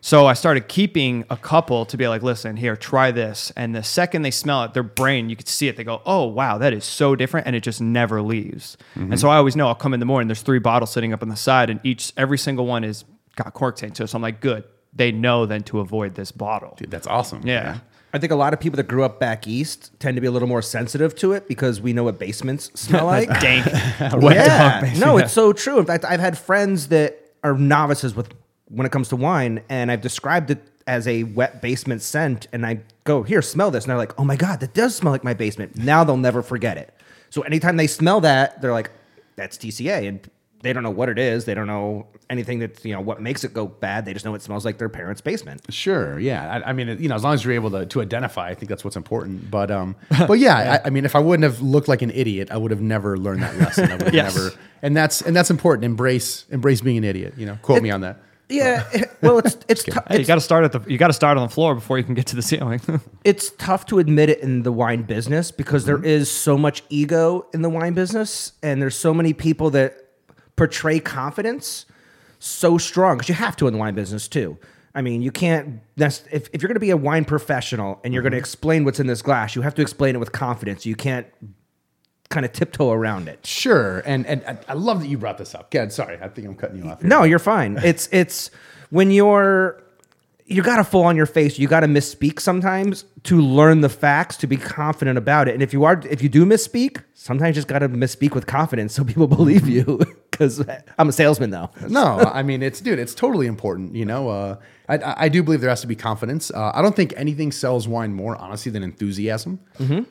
So 0.00 0.26
I 0.26 0.32
started 0.32 0.66
keeping 0.66 1.24
a 1.30 1.36
couple 1.36 1.86
to 1.86 1.96
be 1.96 2.08
like, 2.08 2.24
listen, 2.24 2.56
here, 2.56 2.74
try 2.74 3.12
this. 3.12 3.52
And 3.56 3.72
the 3.72 3.84
second 3.84 4.22
they 4.22 4.32
smell 4.32 4.64
it, 4.64 4.74
their 4.74 4.82
brain, 4.82 5.30
you 5.30 5.36
could 5.36 5.46
see 5.46 5.68
it. 5.68 5.76
They 5.76 5.84
go, 5.84 6.02
oh, 6.04 6.26
wow, 6.26 6.58
that 6.58 6.72
is 6.72 6.84
so 6.84 7.14
different. 7.14 7.46
And 7.46 7.54
it 7.54 7.62
just 7.62 7.80
never 7.80 8.20
leaves. 8.20 8.76
And 9.12 9.20
so 9.20 9.28
I 9.28 9.36
always 9.36 9.54
know 9.54 9.68
I'll 9.68 9.76
come 9.76 9.94
in 9.94 10.00
the 10.00 10.06
morning, 10.06 10.26
there's 10.26 10.42
three 10.42 10.58
bottles 10.58 10.90
sitting 10.90 11.12
up 11.12 11.22
on 11.22 11.28
the 11.28 11.36
side, 11.36 11.70
and 11.70 11.78
each, 11.84 12.12
every 12.16 12.36
single 12.36 12.66
one 12.66 12.82
is 12.82 13.04
got 13.36 13.54
cork 13.54 13.76
taint. 13.76 13.96
So 13.96 14.08
I'm 14.12 14.22
like, 14.22 14.40
good. 14.40 14.64
They 14.92 15.12
know 15.12 15.46
then 15.46 15.62
to 15.64 15.80
avoid 15.80 16.14
this 16.14 16.32
bottle. 16.32 16.74
Dude, 16.76 16.90
that's 16.90 17.06
awesome. 17.06 17.46
Yeah. 17.46 17.78
I 18.14 18.18
think 18.18 18.30
a 18.30 18.36
lot 18.36 18.52
of 18.52 18.60
people 18.60 18.76
that 18.76 18.88
grew 18.88 19.04
up 19.04 19.18
back 19.18 19.46
east 19.46 19.90
tend 19.98 20.16
to 20.16 20.20
be 20.20 20.26
a 20.26 20.30
little 20.30 20.48
more 20.48 20.60
sensitive 20.60 21.14
to 21.16 21.32
it 21.32 21.48
because 21.48 21.80
we 21.80 21.94
know 21.94 22.04
what 22.04 22.18
basements 22.18 22.70
smell 22.78 23.06
like. 23.16 23.28
Dank. 23.40 23.66
yeah. 24.00 24.92
No, 24.98 25.16
it's 25.16 25.32
so 25.32 25.54
true. 25.54 25.78
In 25.78 25.86
fact, 25.86 26.04
I've 26.04 26.20
had 26.20 26.36
friends 26.36 26.88
that 26.88 27.18
are 27.42 27.54
novices 27.54 28.14
with 28.14 28.28
when 28.68 28.86
it 28.86 28.92
comes 28.92 29.08
to 29.08 29.16
wine, 29.16 29.62
and 29.68 29.90
I've 29.90 30.00
described 30.02 30.50
it 30.50 30.62
as 30.86 31.06
a 31.06 31.22
wet 31.22 31.62
basement 31.62 32.02
scent, 32.02 32.48
and 32.52 32.66
I 32.66 32.80
go, 33.04 33.22
"Here, 33.22 33.40
smell 33.42 33.70
this," 33.70 33.84
and 33.84 33.90
they're 33.90 33.98
like, 33.98 34.18
"Oh 34.18 34.24
my 34.24 34.36
god, 34.36 34.60
that 34.60 34.74
does 34.74 34.94
smell 34.94 35.12
like 35.12 35.24
my 35.24 35.34
basement." 35.34 35.76
Now 35.76 36.04
they'll 36.04 36.16
never 36.16 36.42
forget 36.42 36.76
it. 36.76 36.92
So 37.30 37.42
anytime 37.42 37.76
they 37.76 37.86
smell 37.86 38.20
that, 38.22 38.60
they're 38.60 38.72
like, 38.72 38.90
"That's 39.36 39.56
TCA," 39.56 40.06
and 40.08 40.28
they 40.62 40.72
don't 40.72 40.82
know 40.82 40.90
what 40.90 41.08
it 41.08 41.18
is. 41.18 41.44
They 41.44 41.54
don't 41.54 41.66
know 41.66 42.06
anything 42.30 42.60
that's 42.60 42.84
you 42.84 42.94
know 42.94 43.00
what 43.00 43.20
makes 43.20 43.44
it 43.44 43.52
go 43.52 43.66
bad. 43.66 44.04
They 44.04 44.12
just 44.12 44.24
know 44.24 44.34
it 44.34 44.42
smells 44.42 44.64
like 44.64 44.78
their 44.78 44.88
parents' 44.88 45.20
basement. 45.20 45.62
Sure. 45.70 46.18
Yeah. 46.18 46.62
I, 46.64 46.70
I 46.70 46.72
mean, 46.72 46.96
you 47.00 47.08
know, 47.08 47.14
as 47.14 47.22
long 47.24 47.34
as 47.34 47.44
you're 47.44 47.54
able 47.54 47.70
to, 47.72 47.84
to 47.86 48.00
identify, 48.00 48.48
I 48.48 48.54
think 48.54 48.68
that's 48.68 48.84
what's 48.84 48.96
important. 48.96 49.50
But, 49.50 49.70
um, 49.70 49.96
but 50.26 50.34
yeah, 50.38 50.80
I, 50.82 50.86
I 50.86 50.90
mean, 50.90 51.04
if 51.04 51.14
I 51.14 51.18
wouldn't 51.18 51.44
have 51.44 51.60
looked 51.60 51.88
like 51.88 52.00
an 52.02 52.10
idiot, 52.10 52.50
I 52.50 52.56
would 52.56 52.70
have 52.70 52.80
never 52.80 53.16
learned 53.18 53.42
that 53.42 53.56
lesson. 53.58 53.90
I 53.90 53.94
would 53.96 54.02
have 54.02 54.14
Yes. 54.22 54.34
never, 54.34 54.50
and 54.82 54.96
that's, 54.96 55.20
and 55.20 55.34
that's 55.36 55.50
important. 55.50 55.84
Embrace, 55.84 56.46
embrace 56.50 56.80
being 56.80 56.96
an 56.98 57.04
idiot, 57.04 57.34
you 57.36 57.46
know, 57.46 57.58
quote 57.62 57.82
me 57.82 57.90
on 57.90 58.00
that. 58.02 58.18
Yeah, 58.48 58.86
well, 59.22 59.38
it's 59.38 59.56
it's 59.68 59.82
tou- 59.82 59.92
Hey, 60.08 60.16
you 60.16 60.20
it's 60.20 60.28
got 60.28 60.34
to 60.34 60.40
start 60.42 60.64
at 60.64 60.72
the 60.72 60.80
you 60.90 60.98
got 60.98 61.06
to 61.06 61.14
start 61.14 61.38
on 61.38 61.46
the 61.48 61.54
floor 61.54 61.74
before 61.74 61.96
you 61.96 62.04
can 62.04 62.12
get 62.12 62.26
to 62.26 62.36
the 62.36 62.42
ceiling. 62.42 62.82
it's 63.24 63.50
tough 63.52 63.86
to 63.86 63.98
admit 63.98 64.28
it 64.28 64.40
in 64.40 64.62
the 64.62 64.72
wine 64.72 65.04
business 65.04 65.50
because 65.50 65.86
there 65.86 66.04
is 66.04 66.30
so 66.30 66.58
much 66.58 66.82
ego 66.90 67.46
in 67.54 67.62
the 67.62 67.70
wine 67.70 67.94
business 67.94 68.52
and 68.62 68.82
there's 68.82 68.96
so 68.96 69.14
many 69.14 69.32
people 69.32 69.70
that 69.70 69.96
portray 70.56 70.98
confidence 71.00 71.86
so 72.38 72.78
strong 72.78 73.16
because 73.16 73.28
you 73.28 73.34
have 73.34 73.56
to 73.56 73.66
in 73.66 73.72
the 73.72 73.78
wine 73.78 73.94
business 73.94 74.28
too 74.28 74.58
i 74.94 75.02
mean 75.02 75.22
you 75.22 75.30
can't 75.30 75.80
that's 75.96 76.24
if, 76.32 76.48
if 76.52 76.62
you're 76.62 76.68
going 76.68 76.74
to 76.74 76.80
be 76.80 76.90
a 76.90 76.96
wine 76.96 77.24
professional 77.24 78.00
and 78.04 78.12
you're 78.12 78.22
going 78.22 78.32
to 78.32 78.36
mm-hmm. 78.36 78.42
explain 78.42 78.84
what's 78.84 79.00
in 79.00 79.06
this 79.06 79.22
glass 79.22 79.54
you 79.54 79.62
have 79.62 79.74
to 79.74 79.82
explain 79.82 80.14
it 80.14 80.18
with 80.18 80.32
confidence 80.32 80.84
you 80.84 80.96
can't 80.96 81.26
kind 82.32 82.46
of 82.46 82.52
tiptoe 82.52 82.90
around 82.90 83.28
it 83.28 83.46
Sure. 83.46 84.00
And, 84.00 84.26
and 84.26 84.42
I- 84.46 84.58
I 84.68 84.72
love 84.72 85.00
that 85.00 85.08
you 85.08 85.18
brought 85.18 85.38
this 85.38 85.54
up. 85.54 85.70
God, 85.70 85.92
sorry. 85.92 86.18
I 86.20 86.28
think 86.28 86.46
I'm 86.46 86.54
cutting 86.54 86.78
you 86.78 86.90
off. 86.90 87.00
Here. 87.00 87.08
No, 87.08 87.24
you're 87.24 87.38
fine. 87.38 87.78
It's 87.84 88.08
it's 88.10 88.50
when 88.90 89.10
you're 89.10 89.82
you 90.46 90.62
got 90.62 90.76
to 90.76 90.84
fall 90.84 91.04
on 91.04 91.16
your 91.16 91.26
face. 91.26 91.58
You 91.58 91.68
got 91.68 91.80
to 91.80 91.86
misspeak 91.86 92.40
sometimes 92.40 93.04
to 93.24 93.40
learn 93.40 93.80
the 93.80 93.88
facts 93.88 94.36
to 94.38 94.46
be 94.46 94.56
confident 94.56 95.18
about 95.18 95.48
it. 95.48 95.54
And 95.54 95.62
if 95.62 95.72
you 95.72 95.84
are 95.84 96.00
if 96.08 96.22
you 96.22 96.28
do 96.28 96.44
misspeak, 96.44 97.02
sometimes 97.14 97.48
you 97.48 97.54
just 97.54 97.68
got 97.68 97.80
to 97.80 97.88
misspeak 97.88 98.34
with 98.34 98.46
confidence 98.46 98.94
so 98.94 99.04
people 99.04 99.26
believe 99.38 99.68
you. 99.68 100.00
Because 100.32 100.64
I'm 100.98 101.08
a 101.08 101.12
salesman 101.12 101.50
though. 101.50 101.70
no, 101.88 102.18
I 102.18 102.42
mean 102.42 102.62
it's 102.62 102.80
dude, 102.80 102.98
it's 102.98 103.14
totally 103.14 103.46
important. 103.46 103.94
You 103.94 104.04
know, 104.06 104.28
uh, 104.30 104.56
I- 104.88 105.24
I, 105.24 105.28
do 105.28 105.42
believe 105.42 105.60
there 105.60 105.70
has 105.70 105.82
to 105.82 105.86
be 105.86 105.94
confidence. 105.94 106.50
Uh, 106.50 106.72
I 106.74 106.82
don't 106.82 106.96
think 106.96 107.14
anything 107.16 107.52
sells 107.52 107.86
wine 107.86 108.12
more 108.14 108.34
honestly 108.36 108.72
than 108.72 108.82
enthusiasm. 108.82 109.60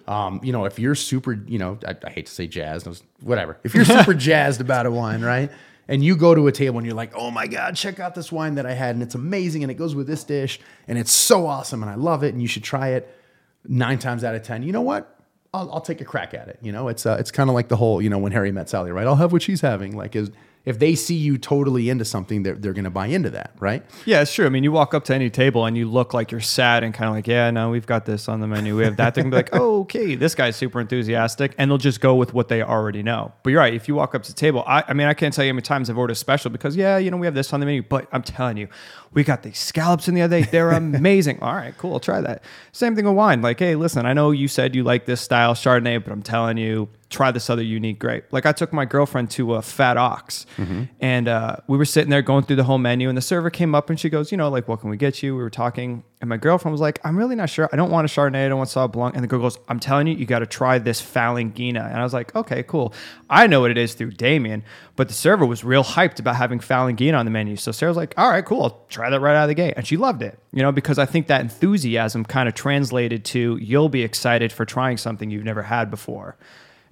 Um, 0.08 0.40
you 0.44 0.54
know, 0.54 0.66
if 0.66 0.80
you're 0.80 0.96
super, 0.96 1.34
you 1.34 1.60
know, 1.60 1.78
I, 1.86 1.96
I 2.06 2.10
hate 2.12 2.28
to 2.28 2.32
say 2.32 2.48
jazzed, 2.48 2.88
whatever. 3.22 3.58
If 3.64 3.76
you're 3.76 3.84
super 3.86 4.14
jazzed 4.28 4.62
about 4.62 4.86
a 4.86 4.92
wine, 4.92 5.22
right? 5.22 5.52
And 5.88 6.04
you 6.04 6.16
go 6.16 6.34
to 6.34 6.48
a 6.48 6.52
table 6.52 6.78
and 6.78 6.86
you're 6.88 6.96
like, 6.96 7.12
oh 7.16 7.32
my 7.32 7.48
God, 7.48 7.76
check 7.76 8.00
out 8.00 8.16
this 8.16 8.32
wine 8.32 8.56
that 8.56 8.66
I 8.66 8.74
had 8.74 8.96
and 8.96 9.04
it's 9.04 9.16
amazing 9.16 9.64
and 9.64 9.72
it 9.72 9.76
goes 9.76 9.94
with 9.94 10.08
this 10.08 10.24
dish 10.24 10.60
and 10.88 10.98
it's 10.98 11.12
so 11.12 11.48
awesome 11.48 11.82
and 11.84 11.92
I 11.92 11.96
love 11.96 12.24
it 12.24 12.34
and 12.34 12.42
you 12.42 12.48
should 12.48 12.64
try 12.64 12.90
it. 12.90 13.14
Nine 13.68 14.00
times 14.00 14.24
out 14.24 14.34
of 14.36 14.42
ten, 14.44 14.64
you 14.64 14.72
know 14.72 14.82
what? 14.82 15.20
I'll, 15.54 15.72
I'll 15.72 15.82
take 15.82 16.02
a 16.02 16.06
crack 16.06 16.34
at 16.34 16.48
it. 16.48 16.60
You 16.62 16.72
know, 16.72 16.88
it's 16.88 17.06
uh, 17.06 17.18
it's 17.20 17.32
kind 17.32 17.50
of 17.50 17.54
like 17.54 17.68
the 17.68 17.76
whole, 17.76 18.02
you 18.02 18.10
know, 18.10 18.18
when 18.18 18.32
Harry 18.32 18.52
met 18.52 18.70
Sally, 18.70 18.92
right? 18.92 19.06
I'll 19.06 19.16
have 19.16 19.32
what 19.32 19.42
she's 19.42 19.62
having. 19.62 19.96
Like, 19.96 20.16
is 20.16 20.32
if 20.64 20.78
they 20.78 20.94
see 20.94 21.16
you 21.16 21.38
totally 21.38 21.90
into 21.90 22.06
something, 22.06 22.44
they're 22.44 22.56
they're 22.56 22.74
going 22.74 22.86
to 22.86 22.92
buy 22.92 23.08
into 23.08 23.30
that, 23.32 23.52
right? 23.60 23.84
Yeah, 24.06 24.22
it's 24.22 24.34
true. 24.34 24.46
I 24.46 24.50
mean, 24.50 24.64
you 24.64 24.72
walk 24.72 24.94
up 24.94 25.04
to 25.06 25.16
any 25.16 25.30
table 25.30 25.66
and 25.66 25.76
you 25.76 25.90
look 25.90 26.14
like 26.14 26.32
you're 26.32 26.40
sad 26.40 26.84
and 26.84 26.94
kind 26.94 27.08
of 27.08 27.16
like, 27.16 27.28
yeah, 27.28 27.50
no, 27.50 27.70
we've 27.72 27.88
got 27.88 28.06
this 28.06 28.30
on 28.30 28.40
the 28.40 28.48
menu. 28.48 28.78
We 28.78 28.84
have 28.84 28.98
that. 28.98 29.16
They're 29.16 29.24
gonna 29.24 29.32
be 29.32 29.38
like, 29.38 29.50
oh, 29.54 29.80
okay, 29.82 30.16
this 30.16 30.36
guy's 30.36 30.56
super 30.56 30.80
enthusiastic, 30.80 31.56
and 31.58 31.72
they'll 31.72 31.78
just 31.78 32.00
go 32.00 32.16
with 32.16 32.34
what 32.34 32.48
they 32.48 32.62
already 32.62 33.02
know. 33.02 33.34
But 33.44 33.52
you're 33.52 33.60
right. 33.60 33.74
If 33.74 33.88
you 33.88 33.96
walk 33.96 34.14
up 34.14 34.24
to 34.24 34.32
the 34.32 34.38
table, 34.38 34.64
I, 34.68 34.84
I 34.88 34.94
mean, 34.94 35.08
I 35.08 35.14
can't 35.14 35.34
tell 35.34 35.44
you 35.44 35.52
how 35.52 35.56
many 35.56 35.64
times 35.64 35.90
I've 35.90 35.98
ordered 35.98 36.14
a 36.14 36.16
special 36.16 36.52
because, 36.52 36.76
yeah, 36.76 36.98
you 36.98 37.10
know, 37.10 37.18
we 37.18 37.26
have 37.28 37.36
this 37.36 37.52
on 37.54 37.60
the 37.60 37.66
menu. 37.66 37.82
But 37.82 38.08
I'm 38.12 38.24
telling 38.24 38.58
you, 38.58 38.68
we 39.14 39.24
got 39.24 39.44
these 39.44 39.58
scallops 39.58 40.08
in 40.08 40.14
the 40.14 40.22
other 40.22 40.42
day. 40.42 40.48
They're 40.50 40.72
amazing. 40.72 41.40
All 41.42 41.56
right, 41.56 41.76
cool. 41.78 41.94
I'll 41.94 42.00
try 42.00 42.22
that. 42.22 42.44
Same 42.72 42.96
thing 42.96 43.06
with 43.06 43.16
wine. 43.16 43.42
Like, 43.42 43.60
hey, 43.60 43.76
listen, 43.76 44.06
I 44.06 44.14
know 44.14 44.32
you 44.32 44.48
said 44.48 44.76
you 44.76 44.84
like 44.84 45.06
this 45.06 45.22
style 45.22 45.56
Chardonnay, 45.56 46.04
but 46.04 46.14
I'm 46.14 46.22
telling 46.22 46.58
you, 46.58 46.90
try 47.12 47.30
this 47.32 47.50
other 47.50 47.62
unique 47.62 48.00
grape. 48.00 48.26
Like 48.32 48.46
I 48.46 48.52
took 48.54 48.74
my 48.74 48.86
girlfriend 48.86 49.30
to 49.32 49.56
a 49.56 49.62
Fat 49.62 49.98
Ox, 49.98 50.46
and 51.00 51.28
uh, 51.28 51.58
we 51.68 51.78
were 51.78 51.86
sitting 51.86 52.10
there 52.10 52.22
going 52.22 52.44
through 52.46 52.56
the 52.56 52.64
whole 52.64 52.78
menu, 52.78 53.10
and 53.10 53.18
the 53.18 53.22
server 53.22 53.50
came 53.50 53.76
up 53.76 53.90
and 53.90 54.00
she 54.00 54.10
goes, 54.10 54.32
you 54.32 54.38
know, 54.38 54.50
like 54.50 54.68
what 54.68 54.80
can 54.80 54.90
we 54.90 54.98
get 54.98 55.22
you? 55.22 55.36
We 55.36 55.44
were 55.44 55.50
talking, 55.50 56.04
and 56.22 56.30
my 56.30 56.38
girlfriend 56.38 56.72
was 56.72 56.82
like, 56.82 57.00
I'm 57.04 57.18
really 57.18 57.36
not 57.36 57.50
sure. 57.50 57.68
I 57.74 57.76
don't 57.76 57.92
want 57.92 58.06
a 58.06 58.14
Chardonnay. 58.14 58.46
I 58.46 58.50
don't 58.50 58.58
want 58.58 58.70
Sauv 58.70 58.92
Blanc. 58.92 59.16
And 59.16 59.24
the 59.24 59.28
girl 59.28 59.42
goes, 59.42 59.58
I'm 59.68 59.80
telling 59.80 60.08
you, 60.08 60.16
you 60.16 60.26
got 60.26 60.40
to 60.40 60.46
try 60.46 60.78
this 60.78 61.02
Falanghina. 61.02 61.86
And 61.86 61.98
I 61.98 62.04
was 62.04 62.14
like, 62.14 62.36
okay, 62.36 62.64
cool. 62.64 62.94
I 63.30 63.48
know 63.48 63.62
what 63.62 63.72
it 63.72 63.78
is 63.78 63.96
through 63.96 64.12
Damien, 64.12 64.64
but 64.96 65.08
the 65.08 65.14
server 65.14 65.46
was 65.46 65.64
real 65.64 65.84
hyped 65.84 66.20
about 66.20 66.36
having 66.36 66.60
Falanghina 66.60 67.18
on 67.18 67.26
the 67.26 67.32
menu. 67.32 67.56
So 67.56 67.72
Sarah's 67.72 67.98
like, 67.98 68.14
all 68.18 68.30
right, 68.30 68.46
cool. 68.46 68.64
I'll 68.64 68.86
try 68.90 69.10
that 69.10 69.20
right 69.20 69.36
out 69.36 69.44
of 69.44 69.48
the 69.50 69.56
gate, 69.56 69.74
and 69.76 69.86
she 69.86 69.98
loved 69.98 70.22
it. 70.22 70.38
You 70.54 70.62
know, 70.62 70.72
because 70.72 71.00
I 71.00 71.06
think 71.06 71.28
that 71.28 71.42
enthusiasm 71.42 72.24
kind 72.24 72.48
of 72.48 72.54
translated 72.56 73.26
to 73.26 73.58
you'll 73.58 73.90
be 73.90 74.04
excited 74.04 74.52
for 74.52 74.64
trying 74.64 74.98
something 74.98 75.30
you've 75.32 75.44
never 75.44 75.64
had 75.64 75.90
before 75.90 76.38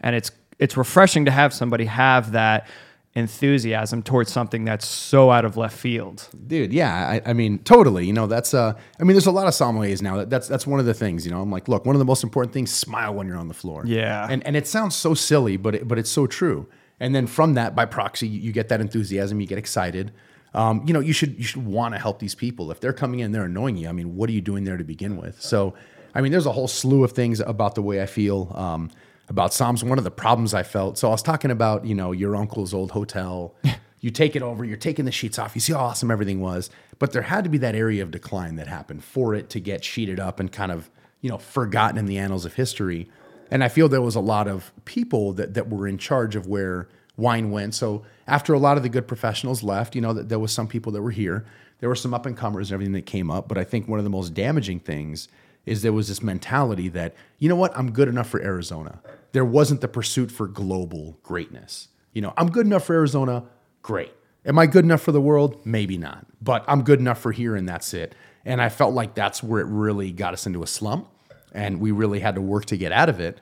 and 0.01 0.15
it's 0.15 0.31
it's 0.59 0.75
refreshing 0.75 1.25
to 1.25 1.31
have 1.31 1.53
somebody 1.53 1.85
have 1.85 2.33
that 2.33 2.67
enthusiasm 3.15 4.03
towards 4.03 4.31
something 4.31 4.65
that's 4.65 4.87
so 4.87 5.31
out 5.31 5.43
of 5.43 5.57
left 5.57 5.75
field. 5.75 6.27
Dude, 6.47 6.71
yeah, 6.71 7.07
I, 7.25 7.29
I 7.31 7.33
mean, 7.33 7.59
totally. 7.59 8.05
You 8.05 8.13
know, 8.13 8.27
that's 8.27 8.53
uh, 8.53 8.73
I 8.99 9.03
mean, 9.03 9.13
there's 9.13 9.25
a 9.25 9.31
lot 9.31 9.47
of 9.47 9.53
sommeliers 9.53 10.01
now. 10.01 10.17
That, 10.17 10.29
that's 10.29 10.47
that's 10.47 10.67
one 10.67 10.79
of 10.79 10.85
the 10.85 10.93
things. 10.93 11.25
You 11.25 11.31
know, 11.31 11.41
I'm 11.41 11.51
like, 11.51 11.67
look, 11.67 11.85
one 11.85 11.95
of 11.95 11.99
the 11.99 12.05
most 12.05 12.23
important 12.23 12.53
things: 12.53 12.71
smile 12.71 13.13
when 13.13 13.27
you're 13.27 13.37
on 13.37 13.47
the 13.47 13.53
floor. 13.53 13.83
Yeah. 13.85 14.27
and 14.29 14.45
and 14.45 14.55
it 14.55 14.67
sounds 14.67 14.95
so 14.95 15.13
silly, 15.13 15.57
but 15.57 15.75
it, 15.75 15.87
but 15.87 15.97
it's 15.97 16.11
so 16.11 16.27
true. 16.27 16.67
And 16.99 17.15
then 17.15 17.27
from 17.27 17.53
that, 17.53 17.75
by 17.75 17.85
proxy, 17.85 18.27
you, 18.27 18.41
you 18.41 18.51
get 18.51 18.69
that 18.69 18.81
enthusiasm, 18.81 19.39
you 19.39 19.47
get 19.47 19.57
excited. 19.57 20.11
Um, 20.53 20.83
you 20.85 20.93
know, 20.93 20.99
you 20.99 21.13
should 21.13 21.37
you 21.37 21.43
should 21.43 21.65
want 21.65 21.93
to 21.93 21.99
help 21.99 22.19
these 22.19 22.35
people 22.35 22.71
if 22.71 22.79
they're 22.79 22.93
coming 22.93 23.19
in, 23.19 23.31
they're 23.31 23.45
annoying 23.45 23.77
you. 23.77 23.87
I 23.87 23.91
mean, 23.91 24.15
what 24.15 24.29
are 24.29 24.33
you 24.33 24.41
doing 24.41 24.63
there 24.63 24.77
to 24.77 24.83
begin 24.83 25.17
with? 25.17 25.41
So, 25.41 25.75
I 26.13 26.21
mean, 26.21 26.31
there's 26.31 26.47
a 26.47 26.51
whole 26.51 26.67
slew 26.67 27.03
of 27.03 27.11
things 27.11 27.39
about 27.39 27.75
the 27.75 27.81
way 27.81 28.01
I 28.01 28.05
feel. 28.05 28.51
Um, 28.55 28.89
about 29.29 29.51
soms, 29.51 29.83
one 29.83 29.97
of 29.97 30.03
the 30.03 30.11
problems 30.11 30.53
I 30.53 30.63
felt. 30.63 30.97
So 30.97 31.07
I 31.07 31.11
was 31.11 31.23
talking 31.23 31.51
about, 31.51 31.85
you 31.85 31.95
know, 31.95 32.11
your 32.11 32.35
uncle's 32.35 32.73
old 32.73 32.91
hotel. 32.91 33.55
you 34.01 34.09
take 34.09 34.35
it 34.35 34.41
over, 34.41 34.65
you're 34.65 34.77
taking 34.77 35.05
the 35.05 35.11
sheets 35.11 35.37
off, 35.37 35.55
you 35.55 35.61
see 35.61 35.73
how 35.73 35.79
awesome 35.79 36.09
everything 36.11 36.39
was. 36.39 36.69
But 36.97 37.11
there 37.11 37.21
had 37.21 37.43
to 37.43 37.49
be 37.49 37.57
that 37.59 37.75
area 37.75 38.01
of 38.01 38.11
decline 38.11 38.55
that 38.55 38.67
happened 38.67 39.03
for 39.03 39.35
it 39.35 39.49
to 39.51 39.59
get 39.59 39.83
sheeted 39.83 40.19
up 40.19 40.39
and 40.39 40.51
kind 40.51 40.71
of, 40.71 40.89
you 41.21 41.29
know, 41.29 41.37
forgotten 41.37 41.97
in 41.97 42.05
the 42.05 42.17
annals 42.17 42.45
of 42.45 42.55
history. 42.55 43.09
And 43.51 43.63
I 43.63 43.67
feel 43.67 43.87
there 43.89 44.01
was 44.01 44.15
a 44.15 44.21
lot 44.21 44.47
of 44.47 44.71
people 44.85 45.33
that, 45.33 45.53
that 45.53 45.69
were 45.69 45.87
in 45.87 45.97
charge 45.97 46.35
of 46.35 46.47
where 46.47 46.87
wine 47.17 47.51
went. 47.51 47.75
So 47.75 48.03
after 48.27 48.53
a 48.53 48.59
lot 48.59 48.77
of 48.77 48.83
the 48.83 48.89
good 48.89 49.07
professionals 49.07 49.63
left, 49.63 49.95
you 49.95 50.01
know, 50.01 50.13
that 50.13 50.29
there 50.29 50.39
was 50.39 50.51
some 50.51 50.67
people 50.67 50.91
that 50.93 51.01
were 51.01 51.11
here. 51.11 51.45
There 51.79 51.89
were 51.89 51.95
some 51.95 52.13
up 52.13 52.25
and 52.25 52.37
comers 52.37 52.69
and 52.69 52.75
everything 52.75 52.93
that 52.93 53.05
came 53.05 53.29
up. 53.29 53.47
But 53.47 53.57
I 53.57 53.63
think 53.63 53.87
one 53.87 53.99
of 53.99 54.05
the 54.05 54.09
most 54.09 54.33
damaging 54.33 54.79
things 54.79 55.27
is 55.69 55.83
there 55.83 55.93
was 55.93 56.07
this 56.07 56.23
mentality 56.23 56.89
that, 56.89 57.15
you 57.37 57.47
know 57.47 57.55
what, 57.55 57.77
I'm 57.77 57.91
good 57.91 58.07
enough 58.07 58.27
for 58.27 58.41
Arizona. 58.41 59.01
There 59.31 59.45
wasn't 59.45 59.81
the 59.81 59.87
pursuit 59.87 60.31
for 60.31 60.47
global 60.47 61.19
greatness. 61.21 61.89
You 62.13 62.23
know, 62.23 62.33
I'm 62.37 62.49
good 62.49 62.65
enough 62.65 62.85
for 62.85 62.95
Arizona, 62.95 63.43
great. 63.83 64.11
Am 64.45 64.57
I 64.57 64.65
good 64.65 64.83
enough 64.83 65.01
for 65.01 65.11
the 65.11 65.21
world? 65.21 65.63
Maybe 65.65 65.97
not. 65.97 66.25
But 66.41 66.65
I'm 66.67 66.83
good 66.83 66.99
enough 66.99 67.19
for 67.19 67.31
here 67.31 67.55
and 67.55 67.69
that's 67.69 67.93
it. 67.93 68.15
And 68.45 68.61
I 68.61 68.69
felt 68.69 68.95
like 68.95 69.13
that's 69.13 69.43
where 69.43 69.61
it 69.61 69.67
really 69.67 70.11
got 70.11 70.33
us 70.33 70.47
into 70.47 70.63
a 70.63 70.67
slump 70.67 71.07
and 71.53 71.79
we 71.79 71.91
really 71.91 72.19
had 72.19 72.35
to 72.35 72.41
work 72.41 72.65
to 72.65 72.77
get 72.77 72.91
out 72.91 73.09
of 73.09 73.19
it. 73.19 73.39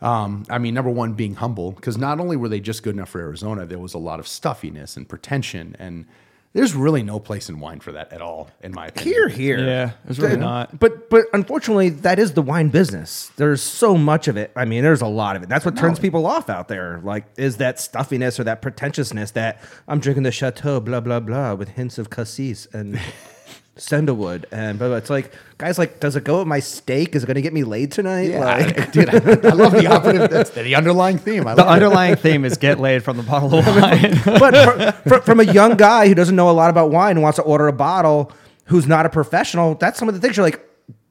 Um, 0.00 0.44
I 0.48 0.58
mean, 0.58 0.74
number 0.74 0.90
one, 0.90 1.14
being 1.14 1.36
humble, 1.36 1.72
because 1.72 1.96
not 1.96 2.20
only 2.20 2.36
were 2.36 2.48
they 2.48 2.60
just 2.60 2.82
good 2.82 2.94
enough 2.94 3.10
for 3.10 3.20
Arizona, 3.20 3.66
there 3.66 3.78
was 3.78 3.94
a 3.94 3.98
lot 3.98 4.20
of 4.20 4.28
stuffiness 4.28 4.96
and 4.96 5.08
pretension, 5.08 5.74
and 5.78 6.06
there's 6.54 6.74
really 6.74 7.02
no 7.02 7.20
place 7.20 7.48
in 7.48 7.60
wine 7.60 7.80
for 7.80 7.92
that 7.92 8.12
at 8.12 8.22
all, 8.22 8.50
in 8.62 8.72
my 8.72 8.86
opinion. 8.86 9.14
Here, 9.14 9.28
here. 9.28 9.58
Yeah, 9.58 9.90
there's 10.04 10.18
really 10.18 10.36
not. 10.38 10.78
But 10.78 11.10
but 11.10 11.26
unfortunately, 11.32 11.90
that 11.90 12.18
is 12.18 12.32
the 12.32 12.42
wine 12.42 12.68
business. 12.68 13.30
There's 13.36 13.62
so 13.62 13.96
much 13.96 14.28
of 14.28 14.36
it. 14.36 14.50
I 14.56 14.64
mean, 14.64 14.82
there's 14.82 15.02
a 15.02 15.06
lot 15.06 15.36
of 15.36 15.42
it. 15.42 15.48
That's 15.48 15.64
what 15.64 15.76
turns 15.76 15.98
people 15.98 16.26
off 16.26 16.48
out 16.48 16.68
there. 16.68 17.00
Like, 17.04 17.26
is 17.36 17.58
that 17.58 17.78
stuffiness 17.78 18.40
or 18.40 18.44
that 18.44 18.62
pretentiousness 18.62 19.32
that 19.32 19.60
I'm 19.86 20.00
drinking 20.00 20.22
the 20.22 20.32
Chateau, 20.32 20.80
blah 20.80 21.00
blah 21.00 21.20
blah, 21.20 21.54
with 21.54 21.70
hints 21.70 21.98
of 21.98 22.10
cassis 22.10 22.66
and 22.72 22.98
sandalwood 23.78 24.46
and 24.52 24.78
blah, 24.78 24.88
blah. 24.88 24.96
It's 24.96 25.10
like, 25.10 25.32
guys, 25.56 25.78
like, 25.78 26.00
does 26.00 26.16
it 26.16 26.24
go 26.24 26.38
with 26.40 26.48
my 26.48 26.60
steak? 26.60 27.14
Is 27.14 27.22
it 27.22 27.26
going 27.26 27.36
to 27.36 27.42
get 27.42 27.52
me 27.52 27.64
laid 27.64 27.92
tonight? 27.92 28.30
Yeah, 28.30 28.44
Like, 28.44 28.78
I, 28.80 28.84
dude, 28.90 29.08
I, 29.08 29.48
I 29.48 29.52
love 29.52 29.72
the 29.72 29.86
operative. 29.86 30.30
That's 30.30 30.50
the 30.50 30.74
underlying 30.74 31.18
theme. 31.18 31.46
I 31.46 31.54
The 31.54 31.62
love 31.62 31.70
it. 31.70 31.72
underlying 31.82 32.16
theme 32.16 32.44
is 32.44 32.56
get 32.58 32.78
laid 32.80 33.02
from 33.04 33.16
the 33.16 33.22
bottle 33.22 33.54
of 33.54 33.66
wine. 33.66 34.14
but 34.24 35.02
for, 35.04 35.08
for, 35.08 35.20
from 35.22 35.40
a 35.40 35.44
young 35.44 35.76
guy 35.76 36.08
who 36.08 36.14
doesn't 36.14 36.36
know 36.36 36.50
a 36.50 36.52
lot 36.52 36.70
about 36.70 36.90
wine 36.90 37.12
and 37.12 37.22
wants 37.22 37.36
to 37.36 37.42
order 37.42 37.68
a 37.68 37.72
bottle, 37.72 38.32
who's 38.66 38.86
not 38.86 39.06
a 39.06 39.08
professional, 39.08 39.74
that's 39.76 39.98
some 39.98 40.08
of 40.08 40.14
the 40.14 40.20
things 40.20 40.36
you're 40.36 40.44
like, 40.44 40.60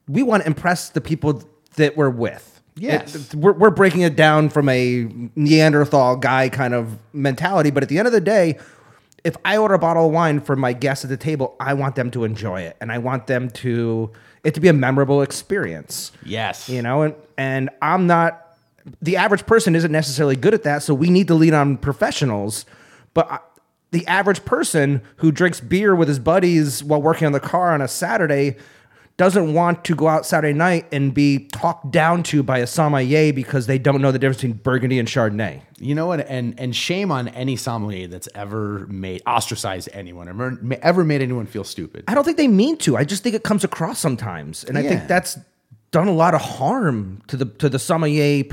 we 0.07 0.22
want 0.24 0.43
to 0.43 0.47
impress 0.47 0.89
the 0.89 1.01
people 1.01 1.41
that 1.78 1.95
we're 1.97 2.09
with. 2.09 2.61
Yes. 2.76 3.15
It- 3.15 3.36
we're, 3.36 3.53
we're 3.53 3.72
breaking 3.72 4.01
it 4.01 4.15
down 4.15 4.49
from 4.49 4.70
a 4.70 5.07
Neanderthal 5.36 6.18
guy 6.18 6.49
kind 6.49 6.74
of 6.74 6.97
mentality. 7.13 7.72
But 7.72 7.82
at 7.84 7.89
the 7.89 7.97
end 7.97 8.07
of 8.07 8.11
the 8.13 8.22
day, 8.22 8.57
if 9.28 9.36
I 9.43 9.57
order 9.57 9.73
a 9.73 9.80
bottle 9.80 10.05
of 10.05 10.13
wine 10.13 10.39
for 10.39 10.55
my 10.55 10.71
guests 10.71 11.03
at 11.03 11.09
the 11.09 11.17
table, 11.17 11.57
I 11.59 11.73
want 11.73 11.95
them 11.95 12.09
to 12.11 12.23
enjoy 12.23 12.61
it. 12.61 12.78
And 12.80 12.93
I 12.93 12.97
want 12.97 13.28
them 13.28 13.49
to, 13.49 14.09
it 14.45 14.53
to 14.53 14.61
be 14.61 14.69
a 14.69 14.73
memorable 14.73 15.21
experience. 15.21 16.13
Yes. 16.23 16.69
You 16.69 16.82
know, 16.82 17.01
and, 17.01 17.15
and 17.38 17.69
I'm 17.82 18.07
not, 18.07 18.57
the 19.01 19.17
average 19.17 19.45
person 19.45 19.75
isn't 19.75 19.91
necessarily 19.91 20.38
good 20.38 20.53
at 20.53 20.63
that. 20.63 20.82
So 20.82 20.93
we 20.93 21.09
need 21.09 21.28
to 21.28 21.34
lean 21.34 21.53
on 21.53 21.75
professionals. 21.75 22.65
But 23.13 23.30
I, 23.30 23.39
the 23.91 24.07
average 24.07 24.45
person 24.45 25.01
who 25.17 25.34
drinks 25.34 25.59
beer 25.59 25.93
with 25.93 26.07
his 26.07 26.19
buddies 26.19 26.82
while 26.82 27.01
working 27.01 27.25
on 27.25 27.34
the 27.34 27.41
car 27.41 27.73
on 27.73 27.82
a 27.82 27.89
Saturday 27.89 28.55
doesn't 29.18 29.53
want 29.53 29.84
to 29.86 29.95
go 29.95 30.07
out 30.07 30.26
Saturday 30.28 30.53
night 30.53 30.86
and 30.91 31.11
be 31.11 31.47
talked 31.47 31.89
down 31.91 32.22
to 32.22 32.43
by 32.43 32.59
a 32.59 32.68
sommelier 32.68 33.34
because 33.34 33.65
they 33.65 33.80
don't 33.80 33.99
know 33.99 34.11
the 34.11 34.20
difference 34.20 34.38
between 34.38 34.57
Burgundy 34.57 34.99
and 34.99 35.07
Chardonnay. 35.07 35.61
You 35.80 35.95
know 35.95 36.05
what? 36.05 36.28
And 36.28 36.59
and 36.59 36.76
shame 36.76 37.11
on 37.11 37.28
any 37.30 37.55
sommelier 37.55 38.07
that's 38.07 38.30
ever 38.36 38.86
made 38.88 39.24
ostracized 39.26 39.89
anyone 39.91 40.30
or 40.30 40.59
ever- 40.84 41.03
made 41.03 41.22
anyone 41.22 41.47
feel 41.47 41.63
stupid. 41.63 42.03
I 42.07 42.13
don't 42.13 42.24
think 42.24 42.38
they 42.38 42.47
mean 42.47 42.78
to. 42.78 42.95
I 42.95 43.03
just 43.03 43.24
think 43.24 43.36
it 43.36 43.43
comes 43.43 43.63
across 43.63 43.99
sometimes, 43.99 44.63
and 44.63 44.78
I 44.78 44.84
think 44.84 45.07
that's 45.07 45.39
done 45.91 46.07
a 46.07 46.13
lot 46.13 46.36
of 46.36 46.41
harm 46.41 47.22
to 47.28 47.38
the 47.38 47.45
to 47.45 47.70
the 47.70 47.80
sommelier 47.80 48.43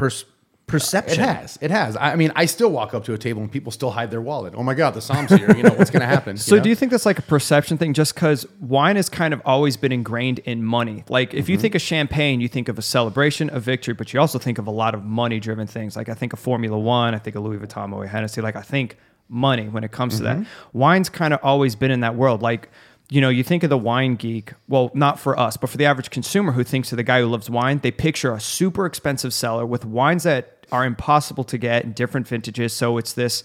pers- 0.66 0.94
It 0.94 1.06
perception. 1.06 1.24
has. 1.24 1.58
It 1.60 1.70
has. 1.70 1.96
I 1.96 2.16
mean, 2.16 2.32
I 2.34 2.46
still 2.46 2.70
walk 2.70 2.94
up 2.94 3.04
to 3.04 3.12
a 3.12 3.18
table 3.18 3.42
and 3.42 3.50
people 3.50 3.72
still 3.72 3.90
hide 3.90 4.10
their 4.10 4.20
wallet. 4.20 4.54
Oh 4.56 4.62
my 4.62 4.74
God, 4.74 4.94
the 4.94 5.00
Som's 5.00 5.30
here. 5.30 5.54
You 5.54 5.62
know, 5.62 5.74
what's 5.74 5.90
going 5.90 6.00
to 6.00 6.06
happen? 6.06 6.36
So 6.44 6.56
know? 6.56 6.62
do 6.62 6.68
you 6.68 6.74
think 6.74 6.90
that's 6.90 7.06
like 7.06 7.18
a 7.18 7.22
perception 7.22 7.78
thing 7.78 7.94
just 7.94 8.14
because 8.14 8.46
wine 8.60 8.96
has 8.96 9.08
kind 9.08 9.32
of 9.32 9.40
always 9.44 9.76
been 9.76 9.92
ingrained 9.92 10.40
in 10.40 10.62
money? 10.62 11.04
Like 11.08 11.32
if 11.32 11.48
you 11.48 11.56
mm-hmm. 11.56 11.62
think 11.62 11.74
of 11.74 11.82
champagne, 11.82 12.40
you 12.40 12.48
think 12.48 12.68
of 12.68 12.78
a 12.78 12.82
celebration, 12.82 13.50
a 13.52 13.60
victory, 13.60 13.94
but 13.94 14.12
you 14.12 14.20
also 14.20 14.38
think 14.38 14.58
of 14.58 14.66
a 14.66 14.70
lot 14.70 14.94
of 14.94 15.04
money 15.04 15.40
driven 15.40 15.66
things. 15.66 15.96
Like 15.96 16.08
I 16.08 16.14
think 16.14 16.32
of 16.32 16.38
Formula 16.38 16.78
One, 16.78 17.14
I 17.14 17.18
think 17.18 17.36
of 17.36 17.44
Louis 17.44 17.58
Vuitton, 17.58 17.88
Moet 17.88 18.08
Hennessy. 18.08 18.40
Like 18.40 18.56
I 18.56 18.62
think 18.62 18.98
money 19.28 19.68
when 19.68 19.84
it 19.84 19.92
comes 19.92 20.16
to 20.18 20.22
that. 20.24 20.36
Mm-hmm. 20.36 20.78
Wine's 20.78 21.08
kind 21.08 21.32
of 21.32 21.40
always 21.42 21.74
been 21.76 21.90
in 21.90 22.00
that 22.00 22.14
world. 22.14 22.42
Like 22.42 22.68
you 23.10 23.20
know, 23.20 23.28
you 23.28 23.42
think 23.42 23.62
of 23.62 23.70
the 23.70 23.78
wine 23.78 24.16
geek. 24.16 24.52
Well, 24.66 24.90
not 24.94 25.20
for 25.20 25.38
us, 25.38 25.56
but 25.56 25.68
for 25.68 25.76
the 25.76 25.84
average 25.84 26.10
consumer 26.10 26.52
who 26.52 26.64
thinks 26.64 26.90
of 26.92 26.96
the 26.96 27.02
guy 27.02 27.20
who 27.20 27.26
loves 27.26 27.50
wine, 27.50 27.80
they 27.80 27.90
picture 27.90 28.32
a 28.32 28.40
super 28.40 28.86
expensive 28.86 29.34
cellar 29.34 29.66
with 29.66 29.84
wines 29.84 30.22
that 30.22 30.53
are 30.74 30.84
impossible 30.84 31.44
to 31.44 31.58
get 31.58 31.84
in 31.84 31.92
different 31.92 32.28
vintages. 32.28 32.72
So 32.72 32.98
it's 32.98 33.12
this 33.12 33.44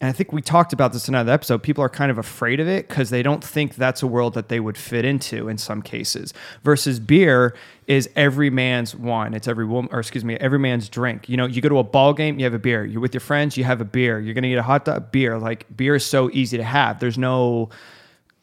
and 0.00 0.10
I 0.10 0.12
think 0.12 0.32
we 0.32 0.42
talked 0.42 0.74
about 0.74 0.92
this 0.92 1.08
in 1.08 1.14
another 1.14 1.32
episode. 1.32 1.62
People 1.62 1.82
are 1.82 1.88
kind 1.88 2.10
of 2.10 2.18
afraid 2.18 2.60
of 2.60 2.68
it 2.68 2.88
because 2.88 3.10
they 3.10 3.22
don't 3.22 3.42
think 3.42 3.76
that's 3.76 4.02
a 4.02 4.06
world 4.06 4.34
that 4.34 4.50
they 4.50 4.60
would 4.60 4.76
fit 4.76 5.04
into 5.04 5.48
in 5.48 5.56
some 5.56 5.80
cases. 5.80 6.34
Versus 6.62 7.00
beer 7.00 7.54
is 7.86 8.10
every 8.16 8.50
man's 8.50 8.94
wine. 8.94 9.32
It's 9.32 9.46
every 9.46 9.64
woman, 9.64 9.88
or 9.92 10.00
excuse 10.00 10.22
me, 10.22 10.34
every 10.36 10.58
man's 10.58 10.88
drink. 10.90 11.28
You 11.28 11.38
know, 11.38 11.46
you 11.46 11.62
go 11.62 11.70
to 11.70 11.78
a 11.78 11.84
ball 11.84 12.12
game, 12.12 12.38
you 12.38 12.44
have 12.44 12.52
a 12.52 12.58
beer. 12.58 12.84
You're 12.84 13.00
with 13.00 13.14
your 13.14 13.22
friends, 13.22 13.56
you 13.56 13.64
have 13.64 13.80
a 13.80 13.84
beer. 13.86 14.20
You're 14.20 14.34
gonna 14.34 14.48
eat 14.48 14.56
a 14.56 14.62
hot 14.62 14.84
dog, 14.84 15.10
beer. 15.10 15.38
Like 15.38 15.74
beer 15.74 15.94
is 15.94 16.04
so 16.04 16.28
easy 16.32 16.58
to 16.58 16.64
have. 16.64 16.98
There's 16.98 17.16
no 17.16 17.70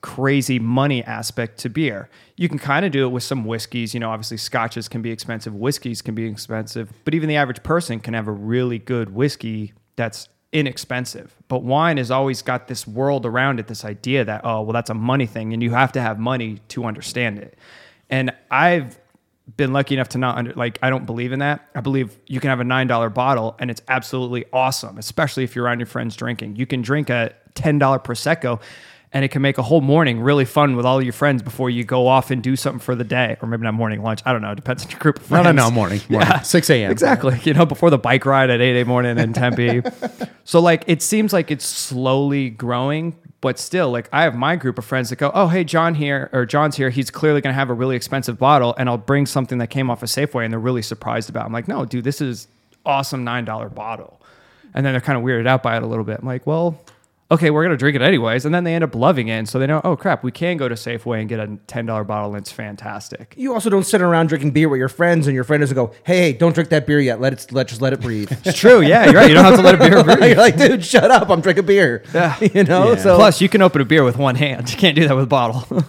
crazy 0.01 0.59
money 0.59 1.03
aspect 1.03 1.59
to 1.59 1.69
beer. 1.69 2.09
You 2.35 2.49
can 2.49 2.59
kind 2.59 2.85
of 2.85 2.91
do 2.91 3.05
it 3.05 3.09
with 3.09 3.23
some 3.23 3.45
whiskeys. 3.45 3.93
You 3.93 3.99
know, 3.99 4.09
obviously 4.09 4.37
scotches 4.37 4.87
can 4.87 5.01
be 5.01 5.11
expensive, 5.11 5.53
whiskeys 5.53 6.01
can 6.01 6.15
be 6.15 6.25
expensive, 6.25 6.91
but 7.05 7.13
even 7.13 7.29
the 7.29 7.35
average 7.35 7.63
person 7.63 7.99
can 7.99 8.13
have 8.13 8.27
a 8.27 8.31
really 8.31 8.79
good 8.79 9.13
whiskey 9.13 9.73
that's 9.95 10.27
inexpensive. 10.51 11.35
But 11.47 11.63
wine 11.63 11.97
has 11.97 12.11
always 12.11 12.41
got 12.41 12.67
this 12.67 12.87
world 12.87 13.25
around 13.25 13.59
it, 13.59 13.67
this 13.67 13.85
idea 13.85 14.25
that, 14.25 14.41
oh, 14.43 14.61
well, 14.61 14.73
that's 14.73 14.89
a 14.89 14.95
money 14.95 15.25
thing, 15.25 15.53
and 15.53 15.61
you 15.61 15.71
have 15.71 15.91
to 15.93 16.01
have 16.01 16.19
money 16.19 16.59
to 16.69 16.85
understand 16.85 17.37
it. 17.39 17.57
And 18.09 18.33
I've 18.49 18.99
been 19.57 19.73
lucky 19.73 19.95
enough 19.95 20.09
to 20.09 20.17
not 20.17 20.37
under 20.37 20.53
like 20.53 20.79
I 20.81 20.89
don't 20.89 21.05
believe 21.05 21.31
in 21.31 21.39
that. 21.39 21.67
I 21.75 21.81
believe 21.81 22.17
you 22.27 22.39
can 22.39 22.49
have 22.49 22.59
a 22.59 22.63
nine 22.63 22.87
dollar 22.87 23.09
bottle 23.09 23.55
and 23.59 23.71
it's 23.71 23.81
absolutely 23.87 24.45
awesome, 24.53 24.97
especially 24.97 25.43
if 25.43 25.55
you're 25.55 25.65
around 25.65 25.79
your 25.79 25.87
friends 25.87 26.15
drinking. 26.15 26.55
You 26.55 26.65
can 26.65 26.81
drink 26.81 27.09
a 27.09 27.33
ten 27.53 27.79
dollar 27.79 27.99
prosecco, 27.99 28.61
and 29.13 29.25
it 29.25 29.27
can 29.29 29.41
make 29.41 29.57
a 29.57 29.61
whole 29.63 29.81
morning 29.81 30.21
really 30.21 30.45
fun 30.45 30.75
with 30.77 30.85
all 30.85 31.01
your 31.01 31.11
friends 31.13 31.41
before 31.41 31.69
you 31.69 31.83
go 31.83 32.07
off 32.07 32.31
and 32.31 32.41
do 32.41 32.55
something 32.55 32.79
for 32.79 32.95
the 32.95 33.03
day, 33.03 33.37
or 33.41 33.47
maybe 33.47 33.63
not 33.63 33.73
morning 33.73 34.01
lunch. 34.01 34.21
I 34.25 34.31
don't 34.31 34.41
know. 34.41 34.51
It 34.51 34.55
depends 34.55 34.85
on 34.85 34.89
your 34.91 34.99
group 34.99 35.17
of 35.17 35.23
No, 35.29 35.41
friends. 35.43 35.55
no, 35.55 35.63
no, 35.65 35.71
morning, 35.71 35.99
morning, 36.09 36.31
6 36.43 36.69
a.m. 36.69 36.91
Exactly. 36.91 37.39
You 37.43 37.53
know, 37.53 37.65
before 37.65 37.89
the 37.89 37.97
bike 37.97 38.25
ride 38.25 38.49
at 38.49 38.61
8 38.61 38.77
a.m. 38.77 38.87
morning 38.87 39.17
in 39.17 39.33
Tempe. 39.33 39.81
so 40.45 40.59
like 40.61 40.83
it 40.87 41.01
seems 41.01 41.33
like 41.33 41.51
it's 41.51 41.65
slowly 41.65 42.49
growing, 42.49 43.15
but 43.41 43.59
still, 43.59 43.89
like 43.91 44.07
I 44.13 44.23
have 44.23 44.35
my 44.35 44.55
group 44.55 44.77
of 44.77 44.85
friends 44.85 45.09
that 45.09 45.17
go, 45.17 45.31
Oh, 45.33 45.47
hey, 45.47 45.63
John 45.63 45.95
here 45.95 46.29
or 46.31 46.45
John's 46.45 46.77
here. 46.77 46.89
He's 46.89 47.09
clearly 47.11 47.41
gonna 47.41 47.53
have 47.53 47.69
a 47.69 47.73
really 47.73 47.95
expensive 47.97 48.37
bottle, 48.37 48.73
and 48.77 48.87
I'll 48.87 48.97
bring 48.97 49.25
something 49.25 49.57
that 49.57 49.67
came 49.67 49.89
off 49.89 50.01
a 50.03 50.05
Safeway 50.05 50.43
and 50.45 50.53
they're 50.53 50.59
really 50.59 50.81
surprised 50.83 51.29
about. 51.29 51.41
it. 51.43 51.45
I'm 51.47 51.53
like, 51.53 51.67
no, 51.67 51.83
dude, 51.85 52.03
this 52.05 52.21
is 52.21 52.47
awesome 52.85 53.23
nine 53.23 53.43
dollar 53.45 53.67
bottle. 53.67 54.21
And 54.73 54.85
then 54.85 54.93
they're 54.93 55.01
kind 55.01 55.17
of 55.17 55.25
weirded 55.25 55.47
out 55.47 55.63
by 55.63 55.75
it 55.75 55.83
a 55.83 55.85
little 55.85 56.05
bit. 56.05 56.19
I'm 56.21 56.25
like, 56.25 56.47
well, 56.47 56.79
okay, 57.31 57.49
we're 57.49 57.63
gonna 57.63 57.77
drink 57.77 57.95
it 57.95 58.01
anyways. 58.03 58.45
And 58.45 58.53
then 58.53 58.63
they 58.65 58.75
end 58.75 58.83
up 58.83 58.93
loving 58.93 59.29
it. 59.29 59.31
And 59.33 59.49
so 59.49 59.57
they 59.57 59.65
know, 59.65 59.81
oh 59.83 59.95
crap, 59.95 60.23
we 60.23 60.31
can 60.31 60.57
go 60.57 60.67
to 60.69 60.75
Safeway 60.75 61.21
and 61.21 61.29
get 61.29 61.39
a 61.39 61.57
ten 61.67 61.85
dollar 61.85 62.03
bottle 62.03 62.35
and 62.35 62.41
it's 62.43 62.51
fantastic. 62.51 63.33
You 63.37 63.53
also 63.53 63.69
don't 63.69 63.85
sit 63.85 64.01
around 64.01 64.27
drinking 64.27 64.51
beer 64.51 64.69
with 64.69 64.77
your 64.79 64.89
friends, 64.89 65.25
and 65.27 65.33
your 65.33 65.43
friend 65.43 65.61
doesn't 65.61 65.75
go, 65.75 65.93
"Hey, 66.03 66.17
hey, 66.17 66.33
don't 66.33 66.53
drink 66.53 66.69
that 66.69 66.85
beer 66.85 66.99
yet. 66.99 67.19
Let 67.21 67.33
it, 67.33 67.51
let 67.51 67.67
just 67.67 67.81
let 67.81 67.93
it 67.93 68.01
breathe." 68.01 68.31
It's 68.45 68.59
true, 68.59 68.81
yeah, 68.81 69.05
you're 69.05 69.13
right. 69.15 69.29
You 69.29 69.33
don't 69.35 69.45
have 69.45 69.55
to 69.55 69.61
let 69.61 69.75
a 69.75 69.77
beer 69.77 70.03
breathe. 70.03 70.23
You're 70.31 70.35
like, 70.35 70.57
dude, 70.57 70.83
shut 70.85 71.09
up. 71.09 71.29
I'm 71.29 71.41
drinking 71.41 71.65
beer. 71.65 72.03
Yeah. 72.13 72.37
you 72.53 72.63
know. 72.63 72.91
Yeah. 72.91 72.97
So 72.97 73.15
Plus, 73.15 73.41
you 73.41 73.49
can 73.49 73.61
open 73.61 73.81
a 73.81 73.85
beer 73.85 74.03
with 74.03 74.17
one 74.17 74.35
hand. 74.35 74.69
You 74.71 74.77
can't 74.77 74.95
do 74.95 75.07
that 75.07 75.15
with 75.15 75.23
a 75.25 75.27
bottle. 75.27 75.83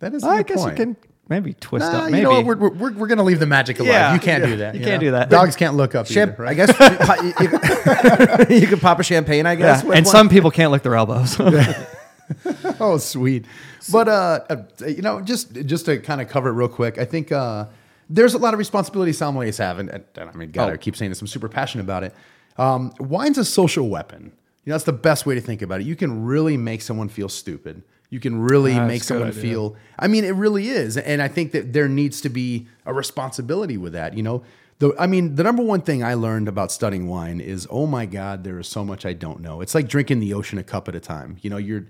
That 0.00 0.12
is 0.14 0.22
a 0.22 0.26
I 0.28 0.36
good 0.38 0.46
guess 0.48 0.58
point. 0.62 0.78
you 0.78 0.84
can 0.84 0.96
maybe 1.28 1.54
twist 1.54 1.90
Nah, 1.90 1.98
up. 1.98 2.04
Maybe 2.06 2.18
you 2.18 2.22
know 2.24 2.40
what? 2.42 2.58
We're, 2.58 2.68
we're, 2.70 2.92
we're 2.92 3.06
going 3.06 3.18
to 3.18 3.24
leave 3.24 3.40
the 3.40 3.46
magic 3.46 3.78
alive. 3.78 3.88
Yeah. 3.92 4.14
you 4.14 4.20
can't 4.20 4.42
Yeah. 4.44 4.50
do 4.50 4.56
that. 4.58 4.74
You 4.74 4.80
can't 4.80 4.94
know? 5.02 5.06
do 5.08 5.10
that. 5.12 5.30
Dogs 5.30 5.56
can't 5.56 5.76
look 5.76 5.94
up 5.94 6.06
Champ- 6.06 6.32
either, 6.34 6.42
right? 6.44 6.50
I 6.50 6.66
guess 6.66 8.48
you, 8.50 8.56
you, 8.56 8.56
you, 8.60 8.68
you 8.68 8.76
pop 8.80 8.98
a 9.00 9.02
champagne. 9.02 9.46
I 9.46 9.54
guess. 9.54 9.82
with 9.84 9.96
And 9.96 10.06
one. 10.06 10.12
some 10.12 10.28
people 10.28 10.50
can't 10.50 10.70
lick 10.72 10.82
their 10.82 10.94
elbows. 10.96 11.36
oh, 12.80 12.98
sweet. 12.98 13.44
But 13.92 14.08
uh, 14.08 14.40
uh, 14.50 14.86
you 14.86 15.02
know, 15.02 15.20
just 15.20 15.52
just 15.66 15.86
to 15.86 15.98
kind 15.98 16.20
of 16.20 16.28
cover 16.28 16.48
it 16.48 16.52
real 16.52 16.68
quick, 16.68 16.98
I 16.98 17.04
think 17.04 17.30
uh, 17.30 17.66
there's 18.10 18.34
a 18.34 18.38
lot 18.38 18.52
of 18.52 18.58
responsibility 18.58 19.12
sommeliers 19.12 19.58
have, 19.58 19.78
and, 19.78 19.90
and 19.90 20.04
I 20.16 20.32
mean, 20.32 20.50
God, 20.50 20.70
Oh. 20.70 20.72
I 20.72 20.76
keep 20.76 20.96
saying 20.96 21.10
this. 21.10 21.20
I'm 21.20 21.26
super 21.28 21.48
passionate 21.48 21.84
about 21.84 22.02
it. 22.02 22.14
Um, 22.58 22.92
wine's 22.98 23.38
a 23.38 23.44
social 23.44 23.88
weapon. 23.88 24.32
You 24.64 24.70
know, 24.70 24.74
that's 24.74 24.84
the 24.84 24.92
best 24.92 25.26
way 25.26 25.36
to 25.36 25.40
think 25.40 25.62
about 25.62 25.80
it. 25.80 25.86
You 25.86 25.94
can 25.94 26.24
really 26.24 26.56
make 26.56 26.82
someone 26.82 27.08
feel 27.08 27.28
stupid. 27.28 27.82
You 28.16 28.20
can 28.20 28.40
really 28.40 28.72
That's 28.72 28.88
make 28.88 29.04
someone 29.04 29.28
idea. 29.28 29.42
feel. 29.42 29.76
I 29.98 30.08
mean, 30.08 30.24
it 30.24 30.30
really 30.30 30.70
is, 30.70 30.96
and 30.96 31.20
I 31.20 31.28
think 31.28 31.52
that 31.52 31.74
there 31.74 31.86
needs 31.86 32.22
to 32.22 32.30
be 32.30 32.66
a 32.86 32.94
responsibility 32.94 33.76
with 33.76 33.92
that. 33.92 34.16
You 34.16 34.22
know, 34.22 34.42
the 34.78 34.94
I 34.98 35.06
mean, 35.06 35.34
the 35.34 35.42
number 35.42 35.62
one 35.62 35.82
thing 35.82 36.02
I 36.02 36.14
learned 36.14 36.48
about 36.48 36.72
studying 36.72 37.08
wine 37.08 37.40
is, 37.40 37.66
oh 37.68 37.86
my 37.86 38.06
God, 38.06 38.42
there 38.42 38.58
is 38.58 38.68
so 38.68 38.86
much 38.86 39.04
I 39.04 39.12
don't 39.12 39.40
know. 39.40 39.60
It's 39.60 39.74
like 39.74 39.86
drinking 39.86 40.20
the 40.20 40.32
ocean 40.32 40.58
a 40.58 40.64
cup 40.64 40.88
at 40.88 40.94
a 40.94 41.00
time. 41.00 41.36
You 41.42 41.50
know, 41.50 41.58
you're, 41.58 41.84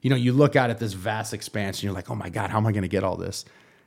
you 0.00 0.08
know, 0.08 0.16
you 0.16 0.32
look 0.32 0.56
out 0.56 0.70
at 0.70 0.78
this 0.78 0.94
vast 0.94 1.34
expanse, 1.34 1.76
and 1.76 1.84
you're 1.84 1.92
like, 1.92 2.10
oh 2.10 2.14
my 2.14 2.30
God, 2.30 2.48
how 2.48 2.56
am 2.56 2.66
I 2.66 2.72
going 2.72 2.80
to 2.80 2.88
get 2.88 3.04
all 3.04 3.18
this? 3.18 3.44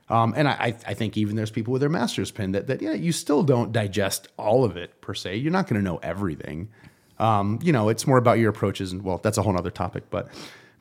Um, 0.08 0.32
and 0.36 0.46
I, 0.46 0.52
I 0.52 0.66
I 0.86 0.94
think 0.94 1.16
even 1.16 1.34
there's 1.34 1.50
people 1.50 1.72
with 1.72 1.80
their 1.80 1.88
master's 1.90 2.30
pin 2.30 2.52
that 2.52 2.68
that 2.68 2.80
yeah, 2.80 2.92
you 2.92 3.10
still 3.10 3.42
don't 3.42 3.72
digest 3.72 4.28
all 4.36 4.62
of 4.64 4.76
it 4.76 5.00
per 5.00 5.12
se. 5.14 5.38
You're 5.38 5.50
not 5.50 5.66
going 5.66 5.80
to 5.80 5.84
know 5.84 5.96
everything. 6.04 6.68
Um, 7.18 7.58
you 7.62 7.72
know, 7.72 7.88
it's 7.88 8.06
more 8.06 8.16
about 8.16 8.38
your 8.38 8.50
approaches, 8.50 8.92
and 8.92 9.02
well, 9.02 9.18
that's 9.18 9.38
a 9.38 9.42
whole 9.42 9.58
other 9.58 9.70
topic. 9.72 10.04
But 10.08 10.28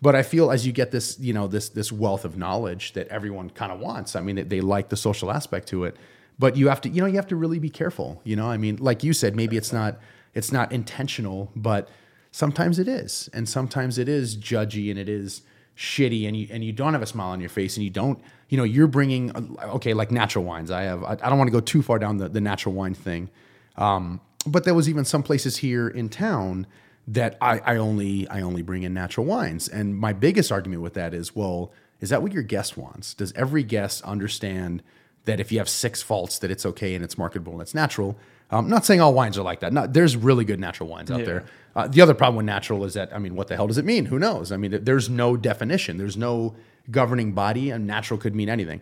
but 0.01 0.15
I 0.15 0.23
feel 0.23 0.51
as 0.51 0.65
you 0.65 0.71
get 0.71 0.91
this, 0.91 1.19
you 1.19 1.33
know, 1.33 1.47
this 1.47 1.69
this 1.69 1.91
wealth 1.91 2.25
of 2.25 2.37
knowledge 2.37 2.93
that 2.93 3.07
everyone 3.09 3.49
kind 3.49 3.71
of 3.71 3.79
wants. 3.79 4.15
I 4.15 4.21
mean, 4.21 4.47
they, 4.47 4.61
like 4.61 4.89
the 4.89 4.97
social 4.97 5.31
aspect 5.31 5.67
to 5.69 5.83
it, 5.83 5.95
but 6.37 6.55
you 6.55 6.69
have 6.69 6.81
to, 6.81 6.89
you 6.89 7.01
know, 7.01 7.07
you 7.07 7.15
have 7.15 7.27
to 7.27 7.35
really 7.35 7.59
be 7.59 7.69
careful. 7.69 8.21
You 8.23 8.35
know, 8.35 8.49
I 8.49 8.57
mean, 8.57 8.77
like 8.77 9.03
you 9.03 9.13
said, 9.13 9.35
maybe 9.35 9.57
it's 9.57 9.73
not 9.73 9.99
it's 10.33 10.51
not 10.51 10.71
intentional, 10.71 11.51
but 11.55 11.89
sometimes 12.31 12.79
it 12.79 12.87
is, 12.87 13.29
and 13.33 13.47
sometimes 13.47 13.97
it 13.97 14.07
is 14.07 14.37
judgy 14.37 14.89
and 14.89 14.97
it 14.97 15.09
is 15.09 15.41
shitty, 15.75 16.27
and 16.27 16.37
you 16.37 16.47
and 16.49 16.63
you 16.63 16.71
don't 16.71 16.93
have 16.93 17.01
a 17.01 17.07
smile 17.07 17.31
on 17.31 17.41
your 17.41 17.49
face, 17.49 17.75
and 17.75 17.83
you 17.83 17.89
don't, 17.89 18.19
you 18.47 18.57
know, 18.57 18.63
you're 18.63 18.87
bringing 18.87 19.31
okay, 19.61 19.93
like 19.93 20.11
natural 20.11 20.45
wines. 20.45 20.71
I 20.71 20.83
have, 20.83 21.03
I, 21.03 21.11
I 21.11 21.29
don't 21.29 21.37
want 21.37 21.49
to 21.49 21.53
go 21.53 21.61
too 21.61 21.81
far 21.81 21.99
down 21.99 22.17
the 22.17 22.29
the 22.29 22.41
natural 22.41 22.73
wine 22.73 22.93
thing. 22.93 23.29
Um, 23.75 24.21
but 24.45 24.63
there 24.63 24.73
was 24.73 24.87
even 24.87 25.03
some 25.03 25.23
places 25.23 25.57
here 25.57 25.89
in 25.89 26.07
town 26.07 26.67
that 27.09 27.37
I, 27.41 27.59
I 27.59 27.75
only 27.77 28.27
I 28.29 28.41
only 28.41 28.61
bring 28.61 28.83
in 28.83 28.93
natural 28.93 29.25
wines. 29.25 29.67
And 29.67 29.97
my 29.97 30.13
biggest 30.13 30.51
argument 30.51 30.83
with 30.83 30.93
that 30.93 31.13
is, 31.13 31.35
well, 31.35 31.73
is 31.99 32.09
that 32.11 32.21
what 32.21 32.31
your 32.31 32.43
guest 32.43 32.77
wants? 32.77 33.13
Does 33.13 33.33
every 33.33 33.63
guest 33.63 34.03
understand 34.03 34.83
that 35.25 35.39
if 35.39 35.51
you 35.51 35.57
have 35.57 35.67
six 35.67 36.01
faults, 36.01 36.39
that 36.39 36.51
it's 36.51 36.65
okay 36.65 36.93
and 36.93 37.03
it's 37.03 37.17
marketable 37.17 37.53
and 37.53 37.61
it's 37.61 37.73
natural? 37.73 38.17
Um, 38.51 38.65
I'm 38.65 38.69
not 38.69 38.85
saying 38.85 39.01
all 39.01 39.13
wines 39.13 39.37
are 39.37 39.43
like 39.43 39.59
that. 39.59 39.73
Not, 39.73 39.93
there's 39.93 40.15
really 40.15 40.45
good 40.45 40.59
natural 40.59 40.89
wines 40.89 41.11
out 41.11 41.25
there. 41.25 41.45
Uh, 41.75 41.87
the 41.87 42.01
other 42.01 42.13
problem 42.15 42.35
with 42.35 42.45
natural 42.45 42.83
is 42.83 42.93
that 42.93 43.13
I 43.13 43.17
mean, 43.17 43.35
what 43.35 43.47
the 43.47 43.55
hell 43.55 43.67
does 43.67 43.77
it 43.77 43.85
mean? 43.85 44.05
Who 44.05 44.19
knows? 44.19 44.51
I 44.51 44.57
mean, 44.57 44.83
there's 44.83 45.09
no 45.09 45.35
definition. 45.35 45.97
There's 45.97 46.17
no 46.17 46.55
governing 46.91 47.33
body, 47.33 47.71
and 47.71 47.87
natural 47.87 48.19
could 48.19 48.35
mean 48.35 48.49
anything. 48.49 48.81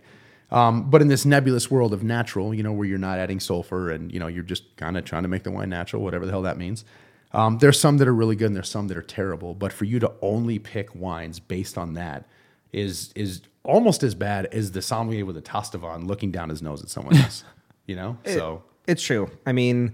Um, 0.49 0.89
but 0.89 1.01
in 1.01 1.09
this 1.09 1.25
nebulous 1.25 1.69
world 1.69 1.93
of 1.93 2.03
natural, 2.03 2.53
you 2.53 2.63
know, 2.63 2.71
where 2.71 2.88
you're 2.88 2.97
not 2.97 3.19
adding 3.19 3.39
sulfur 3.39 3.91
and 3.91 4.11
you 4.13 4.19
know 4.19 4.28
you're 4.28 4.43
just 4.43 4.75
kind 4.78 4.97
of 4.97 5.03
trying 5.03 5.23
to 5.23 5.30
make 5.30 5.43
the 5.43 5.51
wine 5.51 5.69
natural, 5.69 6.01
whatever 6.01 6.25
the 6.25 6.32
hell 6.32 6.43
that 6.43 6.57
means. 6.57 6.86
Um, 7.34 7.57
there's 7.59 7.80
some 7.80 7.97
that 7.97 8.07
are 8.07 8.13
really 8.13 8.36
good 8.36 8.47
and 8.47 8.55
there's 8.55 8.69
some 8.69 8.88
that 8.88 8.97
are 8.97 9.01
terrible. 9.01 9.53
But 9.53 9.73
for 9.73 9.86
you 9.86 9.99
to 9.99 10.11
only 10.21 10.59
pick 10.59 10.95
wines 10.95 11.39
based 11.39 11.78
on 11.78 11.93
that 11.95 12.25
is 12.73 13.11
is 13.15 13.41
almost 13.63 14.01
as 14.03 14.15
bad 14.15 14.45
as 14.47 14.71
the 14.71 14.82
sommelier 14.82 15.25
with 15.25 15.36
a 15.38 15.41
Tastevin 15.41 16.07
looking 16.07 16.32
down 16.32 16.49
his 16.49 16.61
nose 16.61 16.82
at 16.82 16.89
someone 16.89 17.15
else. 17.23 17.43
You 17.86 17.95
know, 17.95 18.17
so 18.25 18.63
It's 18.88 19.01
true. 19.03 19.30
I 19.45 19.51
mean, 19.53 19.93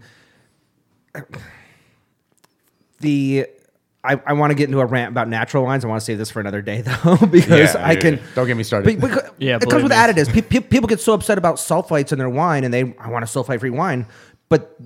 the 3.00 3.48
I, 4.06 4.20
I 4.26 4.34
want 4.34 4.52
to 4.52 4.56
get 4.56 4.66
into 4.68 4.80
a 4.82 4.86
rant 4.86 5.12
about 5.12 5.30
natural 5.30 5.64
wines. 5.64 5.86
I 5.86 5.88
want 5.88 6.02
to 6.02 6.06
save 6.06 6.18
this 6.18 6.30
for 6.30 6.40
another 6.42 6.62
day 6.62 6.82
though, 7.04 7.16
because 7.32 7.74
Yeah, 7.76 7.88
I 7.88 7.96
can. 7.96 8.16
yeah. 8.16 8.22
Don't 8.36 8.48
get 8.48 8.58
me 8.58 8.64
started. 8.64 9.00
But, 9.00 9.12
but 9.12 9.36
Yeah, 9.38 9.56
it 9.56 9.62
comes 9.62 9.70
believe 9.72 9.84
with 9.84 9.92
me. 9.92 9.98
additives. 9.98 10.34
Pe- 10.34 10.42
pe- 10.42 10.60
people 10.68 10.88
get 10.88 11.00
so 11.00 11.14
upset 11.14 11.38
about 11.38 11.56
sulfites 11.56 12.12
in 12.12 12.18
their 12.20 12.30
wine, 12.30 12.64
and 12.64 12.74
they 12.74 12.94
I 13.00 13.10
want 13.10 13.24
a 13.24 13.28
sulfite-free 13.28 13.70
wine, 13.70 14.06
but 14.50 14.78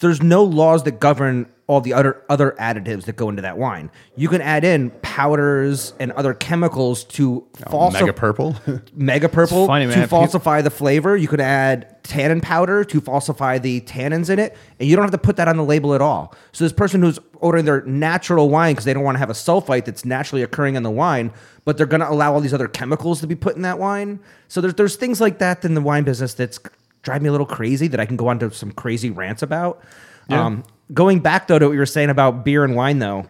there's 0.00 0.22
no 0.22 0.42
laws 0.42 0.84
that 0.84 1.00
govern 1.00 1.46
all 1.70 1.80
the 1.80 1.92
other 1.92 2.20
other 2.28 2.56
additives 2.58 3.04
that 3.04 3.14
go 3.14 3.28
into 3.28 3.42
that 3.42 3.56
wine. 3.56 3.92
You 4.16 4.28
can 4.28 4.40
add 4.40 4.64
in 4.64 4.90
powders 5.02 5.94
and 6.00 6.10
other 6.12 6.34
chemicals 6.34 7.04
to 7.04 7.46
oh, 7.66 7.70
falsify 7.70 8.00
mega 8.00 8.12
purple. 8.12 8.56
mega 8.92 9.28
purple 9.28 9.68
funny, 9.68 9.86
to 9.86 10.08
falsify 10.08 10.62
the 10.62 10.70
flavor. 10.70 11.16
You 11.16 11.28
could 11.28 11.40
add 11.40 12.02
tannin 12.02 12.40
powder 12.40 12.82
to 12.82 13.00
falsify 13.00 13.58
the 13.58 13.82
tannins 13.82 14.30
in 14.30 14.40
it, 14.40 14.56
and 14.80 14.88
you 14.88 14.96
don't 14.96 15.04
have 15.04 15.12
to 15.12 15.18
put 15.18 15.36
that 15.36 15.46
on 15.46 15.56
the 15.56 15.64
label 15.64 15.94
at 15.94 16.00
all. 16.00 16.34
So 16.50 16.64
this 16.64 16.72
person 16.72 17.02
who's 17.02 17.20
ordering 17.36 17.66
their 17.66 17.82
natural 17.82 18.50
wine 18.50 18.72
because 18.72 18.84
they 18.84 18.92
don't 18.92 19.04
want 19.04 19.14
to 19.14 19.20
have 19.20 19.30
a 19.30 19.34
sulfite 19.34 19.84
that's 19.84 20.04
naturally 20.04 20.42
occurring 20.42 20.74
in 20.74 20.82
the 20.82 20.90
wine, 20.90 21.32
but 21.64 21.76
they're 21.76 21.86
going 21.86 22.00
to 22.00 22.10
allow 22.10 22.34
all 22.34 22.40
these 22.40 22.52
other 22.52 22.66
chemicals 22.68 23.20
to 23.20 23.28
be 23.28 23.36
put 23.36 23.54
in 23.54 23.62
that 23.62 23.78
wine. 23.78 24.18
So 24.48 24.60
there's 24.60 24.74
there's 24.74 24.96
things 24.96 25.20
like 25.20 25.38
that 25.38 25.64
in 25.64 25.74
the 25.74 25.80
wine 25.80 26.02
business 26.02 26.34
that's 26.34 26.58
drive 27.02 27.22
me 27.22 27.28
a 27.28 27.32
little 27.32 27.46
crazy 27.46 27.88
that 27.88 28.00
I 28.00 28.06
can 28.06 28.16
go 28.16 28.28
on 28.28 28.38
to 28.40 28.50
some 28.50 28.72
crazy 28.72 29.10
rants 29.10 29.42
about. 29.42 29.82
Um, 30.28 30.64
going 30.94 31.20
back 31.20 31.48
though 31.48 31.58
to 31.58 31.66
what 31.66 31.72
you 31.72 31.78
were 31.78 31.86
saying 31.86 32.10
about 32.10 32.44
beer 32.44 32.64
and 32.64 32.76
wine 32.76 33.00
though 33.00 33.26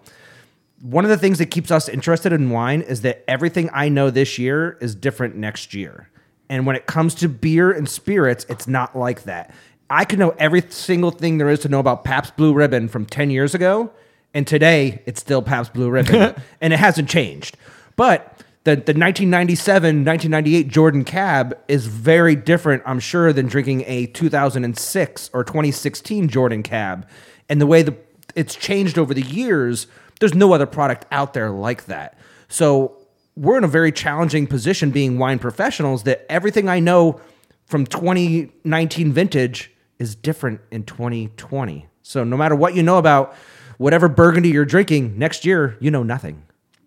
one 0.81 1.05
of 1.05 1.11
the 1.11 1.18
things 1.18 1.39
that 1.39 1.47
keeps 1.47 1.71
us 1.71 1.89
interested 1.89 2.33
in 2.33 2.51
wine 2.51 2.81
is 2.81 3.03
that 3.03 3.23
everything 3.29 3.68
I 3.73 3.89
know 3.89 4.11
this 4.11 4.39
year 4.39 4.79
is 4.81 4.95
different 4.95 5.37
next 5.37 5.75
year. 5.75 6.09
And 6.49 6.66
when 6.66 6.75
it 6.75 6.87
comes 6.87 7.14
to 7.16 7.29
beer 7.29 7.71
and 7.71 7.89
spirits, 7.89 8.47
it's 8.49 8.66
not 8.66 8.97
like 8.97 9.25
that. 9.25 9.55
I 9.89 10.05
could 10.05 10.18
know 10.18 10.35
every 10.39 10.62
single 10.71 11.11
thing 11.11 11.39
there 11.39 11.51
is 11.51 11.61
to 11.61 11.68
know 11.68 11.81
about 11.81 12.05
Pabst 12.05 12.37
Blue 12.37 12.55
Ribbon 12.55 12.89
from 12.89 13.05
10 13.05 13.31
years 13.31 13.55
ago, 13.55 13.91
and 14.33 14.47
today 14.47 15.03
it's 15.05 15.21
still 15.21 15.43
Pabst 15.43 15.75
Blue 15.75 15.91
Ribbon, 15.91 16.35
and 16.61 16.73
it 16.73 16.79
hasn't 16.79 17.09
changed. 17.09 17.57
But 17.97 18.30
the, 18.65 18.73
the 18.73 18.93
1997, 18.93 20.05
1998 20.05 20.69
Jordan 20.69 21.05
Cab 21.05 21.59
is 21.67 21.87
very 21.87 22.37
different, 22.37 22.83
I'm 22.85 23.01
sure, 23.01 23.33
than 23.33 23.47
drinking 23.47 23.85
a 23.87 24.07
2006 24.07 25.31
or 25.33 25.45
2016 25.45 26.29
Jordan 26.29 26.63
Cab. 26.63 27.09
And 27.49 27.61
the 27.61 27.67
way 27.67 27.83
the 27.83 27.97
it's 28.37 28.55
changed 28.55 28.99
over 28.99 29.15
the 29.15 29.23
years, 29.23 29.87
there's 30.21 30.35
no 30.35 30.53
other 30.53 30.67
product 30.67 31.07
out 31.11 31.35
there 31.35 31.51
like 31.51 31.87
that. 31.87 32.19
So 32.49 32.99
we're 33.35 33.59
in 33.59 33.65
a 33.65 33.69
very 33.69 33.93
challenging 33.93 34.47
position 34.47 34.91
being 34.91 35.19
wine 35.19 35.39
professionals 35.39 36.03
that 36.05 36.27
everything 36.29 36.69
I 36.69 36.81
know 36.81 37.21
from 37.65 37.87
2019 37.87 39.13
vintage 39.13 39.73
is 39.99 40.15
different 40.15 40.61
in 40.71 40.85
2020. 40.85 41.87
So 42.03 42.25
no 42.25 42.37
matter 42.37 42.55
what 42.55 42.75
you 42.75 42.83
know 42.83 42.99
about 42.99 43.35
whatever 43.79 44.09
burgundy 44.09 44.51
you're 44.51 44.65
drinking 44.65 45.19
next 45.19 45.47
year, 45.47 45.77
you 45.81 45.91
know 45.91 46.03
nothing. 46.03 46.43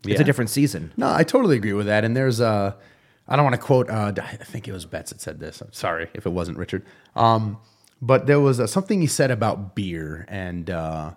It's 0.05 0.21
a 0.21 0.23
different 0.23 0.49
season. 0.49 0.91
No, 0.97 1.13
I 1.13 1.23
totally 1.23 1.55
agree 1.55 1.73
with 1.73 1.85
that. 1.85 2.03
And 2.03 2.15
there's 2.15 2.41
uh 2.41 2.73
I 3.27 3.35
don't 3.35 3.45
want 3.45 3.55
to 3.55 3.61
quote. 3.61 3.89
Uh, 3.89 4.11
I 4.17 4.35
think 4.35 4.67
it 4.67 4.73
was 4.73 4.85
Betts 4.85 5.11
that 5.11 5.21
said 5.21 5.39
this. 5.39 5.61
I'm 5.61 5.71
sorry 5.71 6.09
if 6.13 6.25
it 6.25 6.29
wasn't 6.29 6.57
Richard. 6.57 6.85
Um, 7.15 7.57
but 8.01 8.27
there 8.27 8.39
was 8.39 8.59
uh, 8.59 8.67
something 8.67 8.99
he 8.99 9.07
said 9.07 9.31
about 9.31 9.75
beer 9.75 10.25
and 10.27 10.69
uh, 10.69 11.11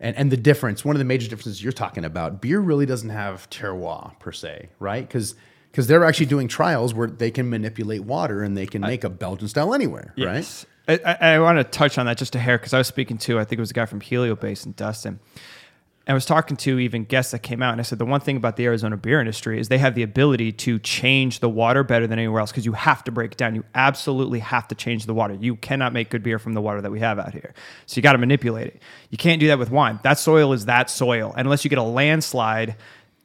and 0.00 0.16
and 0.16 0.32
the 0.32 0.36
difference. 0.36 0.84
One 0.84 0.96
of 0.96 0.98
the 0.98 1.04
major 1.04 1.28
differences 1.28 1.62
you're 1.62 1.72
talking 1.72 2.04
about. 2.04 2.40
Beer 2.40 2.58
really 2.58 2.86
doesn't 2.86 3.10
have 3.10 3.48
terroir 3.48 4.18
per 4.18 4.32
se, 4.32 4.70
right? 4.80 5.06
Because 5.06 5.36
because 5.70 5.86
they're 5.86 6.04
actually 6.04 6.26
doing 6.26 6.48
trials 6.48 6.92
where 6.92 7.06
they 7.06 7.30
can 7.30 7.48
manipulate 7.48 8.02
water 8.02 8.42
and 8.42 8.56
they 8.56 8.66
can 8.66 8.82
make 8.82 9.04
a 9.04 9.08
Belgian 9.08 9.48
style 9.48 9.72
anywhere, 9.72 10.12
right? 10.18 10.34
Yes. 10.34 10.66
I, 10.86 11.00
I, 11.06 11.16
I 11.34 11.38
want 11.38 11.58
to 11.58 11.64
touch 11.64 11.96
on 11.96 12.06
that 12.06 12.18
just 12.18 12.34
a 12.34 12.38
hair 12.38 12.58
because 12.58 12.74
I 12.74 12.78
was 12.78 12.88
speaking 12.88 13.16
to, 13.18 13.38
I 13.38 13.44
think 13.44 13.58
it 13.58 13.62
was 13.62 13.70
a 13.70 13.74
guy 13.74 13.86
from 13.86 14.00
Helio 14.00 14.34
Basin 14.34 14.74
Dustin. 14.76 15.20
I 16.08 16.14
was 16.14 16.26
talking 16.26 16.56
to 16.58 16.80
even 16.80 17.04
guests 17.04 17.30
that 17.30 17.40
came 17.40 17.62
out, 17.62 17.70
and 17.72 17.80
I 17.80 17.84
said 17.84 17.98
the 17.98 18.04
one 18.04 18.20
thing 18.20 18.36
about 18.36 18.56
the 18.56 18.64
Arizona 18.64 18.96
beer 18.96 19.20
industry 19.20 19.60
is 19.60 19.68
they 19.68 19.78
have 19.78 19.94
the 19.94 20.02
ability 20.02 20.50
to 20.52 20.80
change 20.80 21.38
the 21.38 21.48
water 21.48 21.84
better 21.84 22.08
than 22.08 22.18
anywhere 22.18 22.40
else 22.40 22.50
because 22.50 22.66
you 22.66 22.72
have 22.72 23.04
to 23.04 23.12
break 23.12 23.32
it 23.32 23.38
down. 23.38 23.54
You 23.54 23.64
absolutely 23.74 24.40
have 24.40 24.66
to 24.68 24.74
change 24.74 25.06
the 25.06 25.14
water. 25.14 25.34
You 25.34 25.54
cannot 25.54 25.92
make 25.92 26.10
good 26.10 26.24
beer 26.24 26.40
from 26.40 26.54
the 26.54 26.60
water 26.60 26.80
that 26.80 26.90
we 26.90 26.98
have 26.98 27.20
out 27.20 27.32
here. 27.32 27.54
So 27.86 27.98
you 27.98 28.02
got 28.02 28.12
to 28.12 28.18
manipulate 28.18 28.66
it. 28.66 28.82
You 29.10 29.18
can't 29.18 29.38
do 29.38 29.46
that 29.46 29.60
with 29.60 29.70
wine. 29.70 30.00
That 30.02 30.18
soil 30.18 30.52
is 30.52 30.64
that 30.64 30.90
soil. 30.90 31.32
And 31.36 31.46
unless 31.46 31.62
you 31.62 31.70
get 31.70 31.78
a 31.78 31.84
landslide, 31.84 32.74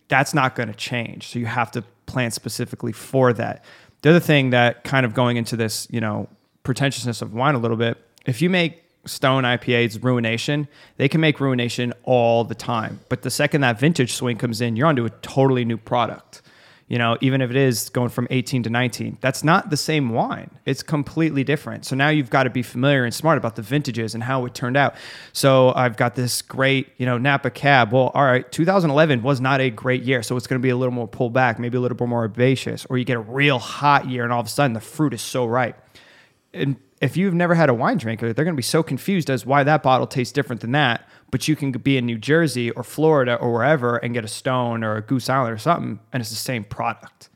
that's 0.08 0.36
not 0.36 0.56
going 0.56 0.70
to 0.70 0.76
change. 0.76 1.30
So 1.30 1.40
you 1.40 1.48
have 1.48 1.72
to 1.72 1.84
plant 2.06 2.36
specifically 2.36 2.92
for 2.92 3.34
that. 3.34 3.66
The 4.04 4.12
other 4.12 4.20
thing 4.20 4.52
that 4.52 4.84
kind 4.84 5.06
of 5.06 5.16
going 5.16 5.38
into 5.38 5.56
this, 5.56 5.88
you 5.90 6.00
know, 6.00 6.30
pretentiousness 6.62 7.24
of 7.24 7.34
wine 7.34 7.56
a 7.56 7.60
little 7.60 7.78
bit, 7.78 7.98
if 8.28 8.42
you 8.42 8.50
make 8.50 8.84
Stone 9.08 9.44
IPA's 9.44 10.02
Ruination, 10.02 10.68
they 10.98 11.08
can 11.08 11.22
make 11.22 11.40
Ruination 11.40 11.94
all 12.04 12.44
the 12.44 12.56
time. 12.56 13.00
But 13.10 13.22
the 13.22 13.30
second 13.30 13.62
that 13.62 13.80
vintage 13.80 14.14
swing 14.14 14.38
comes 14.38 14.62
in, 14.62 14.76
you're 14.76 14.88
onto 14.88 15.06
a 15.06 15.10
totally 15.10 15.66
new 15.66 15.78
product. 15.78 16.42
You 16.88 16.98
know, 16.98 17.18
even 17.20 17.42
if 17.42 17.50
it 17.50 17.58
is 17.58 17.90
going 17.90 18.10
from 18.10 18.28
18 18.30 18.64
to 18.64 18.70
19, 18.70 19.18
that's 19.20 19.44
not 19.44 19.70
the 19.70 19.76
same 19.76 20.10
wine. 20.10 20.50
It's 20.66 20.82
completely 20.82 21.44
different. 21.44 21.86
So 21.86 21.98
now 21.98 22.08
you've 22.08 22.30
got 22.30 22.44
to 22.44 22.50
be 22.50 22.62
familiar 22.62 23.04
and 23.04 23.14
smart 23.14 23.38
about 23.38 23.58
the 23.58 23.62
vintages 23.62 24.14
and 24.14 24.24
how 24.24 24.46
it 24.46 24.54
turned 24.54 24.78
out. 24.78 24.96
So 25.34 25.74
I've 25.76 25.98
got 25.98 26.16
this 26.16 26.42
great, 26.42 26.88
you 26.96 27.06
know, 27.06 27.18
Napa 27.18 27.50
Cab. 27.50 27.92
Well, 27.92 28.12
all 28.14 28.24
right, 28.24 28.50
2011 28.54 29.22
was 29.22 29.42
not 29.42 29.60
a 29.60 29.70
great 29.70 30.04
year. 30.04 30.24
So 30.24 30.38
it's 30.38 30.48
going 30.48 30.62
to 30.62 30.64
be 30.64 30.70
a 30.70 30.78
little 30.78 30.94
more 30.94 31.10
pulled 31.10 31.34
back, 31.34 31.60
maybe 31.60 31.78
a 31.78 31.82
little 31.82 31.98
bit 31.98 32.08
more 32.08 32.24
herbaceous. 32.24 32.86
Or 32.90 32.98
you 32.98 33.04
get 33.04 33.18
a 33.18 33.22
real 33.22 33.60
hot 33.60 34.08
year 34.08 34.24
and 34.24 34.32
all 34.32 34.40
of 34.40 34.46
a 34.46 34.50
sudden 34.50 34.72
the 34.72 34.80
fruit 34.80 35.14
is 35.14 35.22
so 35.22 35.46
ripe 35.46 35.84
and 36.54 36.76
if 37.02 37.16
you've 37.16 37.34
never 37.34 37.54
had 37.56 37.70
a 37.70 37.74
wine 37.74 37.98
drinker, 37.98 38.34
they're 38.34 38.46
going 38.46 38.56
to 38.56 38.58
be 38.58 38.64
so 38.64 38.82
confused 38.84 39.30
as 39.30 39.46
why 39.46 39.64
that 39.64 39.84
bottle 39.84 40.08
tastes 40.08 40.32
different 40.34 40.62
than 40.62 40.72
that. 40.72 41.08
But 41.30 41.48
you 41.48 41.56
can 41.56 41.72
be 41.72 41.98
in 41.98 42.06
New 42.06 42.18
Jersey 42.18 42.72
or 42.72 42.84
Florida 42.84 43.36
or 43.36 43.52
wherever 43.54 43.98
and 43.98 44.14
get 44.14 44.24
a 44.24 44.28
Stone 44.30 44.84
or 44.84 44.96
a 44.96 45.02
Goose 45.02 45.30
Island 45.30 45.54
or 45.54 45.58
something, 45.58 46.00
and 46.14 46.22
it's 46.22 46.30
the 46.30 46.36
same 46.36 46.64
product. 46.64 47.30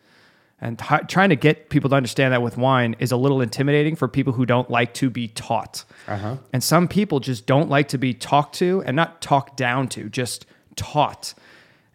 And 0.63 0.77
t- 0.77 0.95
trying 1.07 1.29
to 1.29 1.35
get 1.35 1.69
people 1.69 1.89
to 1.89 1.95
understand 1.95 2.33
that 2.33 2.41
with 2.41 2.55
wine 2.57 2.95
is 2.99 3.11
a 3.11 3.17
little 3.17 3.41
intimidating 3.41 3.95
for 3.95 4.07
people 4.07 4.31
who 4.33 4.45
don't 4.45 4.69
like 4.69 4.93
to 4.95 5.09
be 5.09 5.27
taught. 5.27 5.83
Uh-huh. 6.07 6.37
And 6.53 6.63
some 6.63 6.87
people 6.87 7.19
just 7.19 7.45
don't 7.47 7.67
like 7.69 7.87
to 7.89 7.97
be 7.97 8.13
talked 8.13 8.55
to 8.55 8.83
and 8.85 8.95
not 8.95 9.21
talked 9.21 9.57
down 9.57 9.87
to, 9.89 10.07
just 10.09 10.45
taught. 10.75 11.33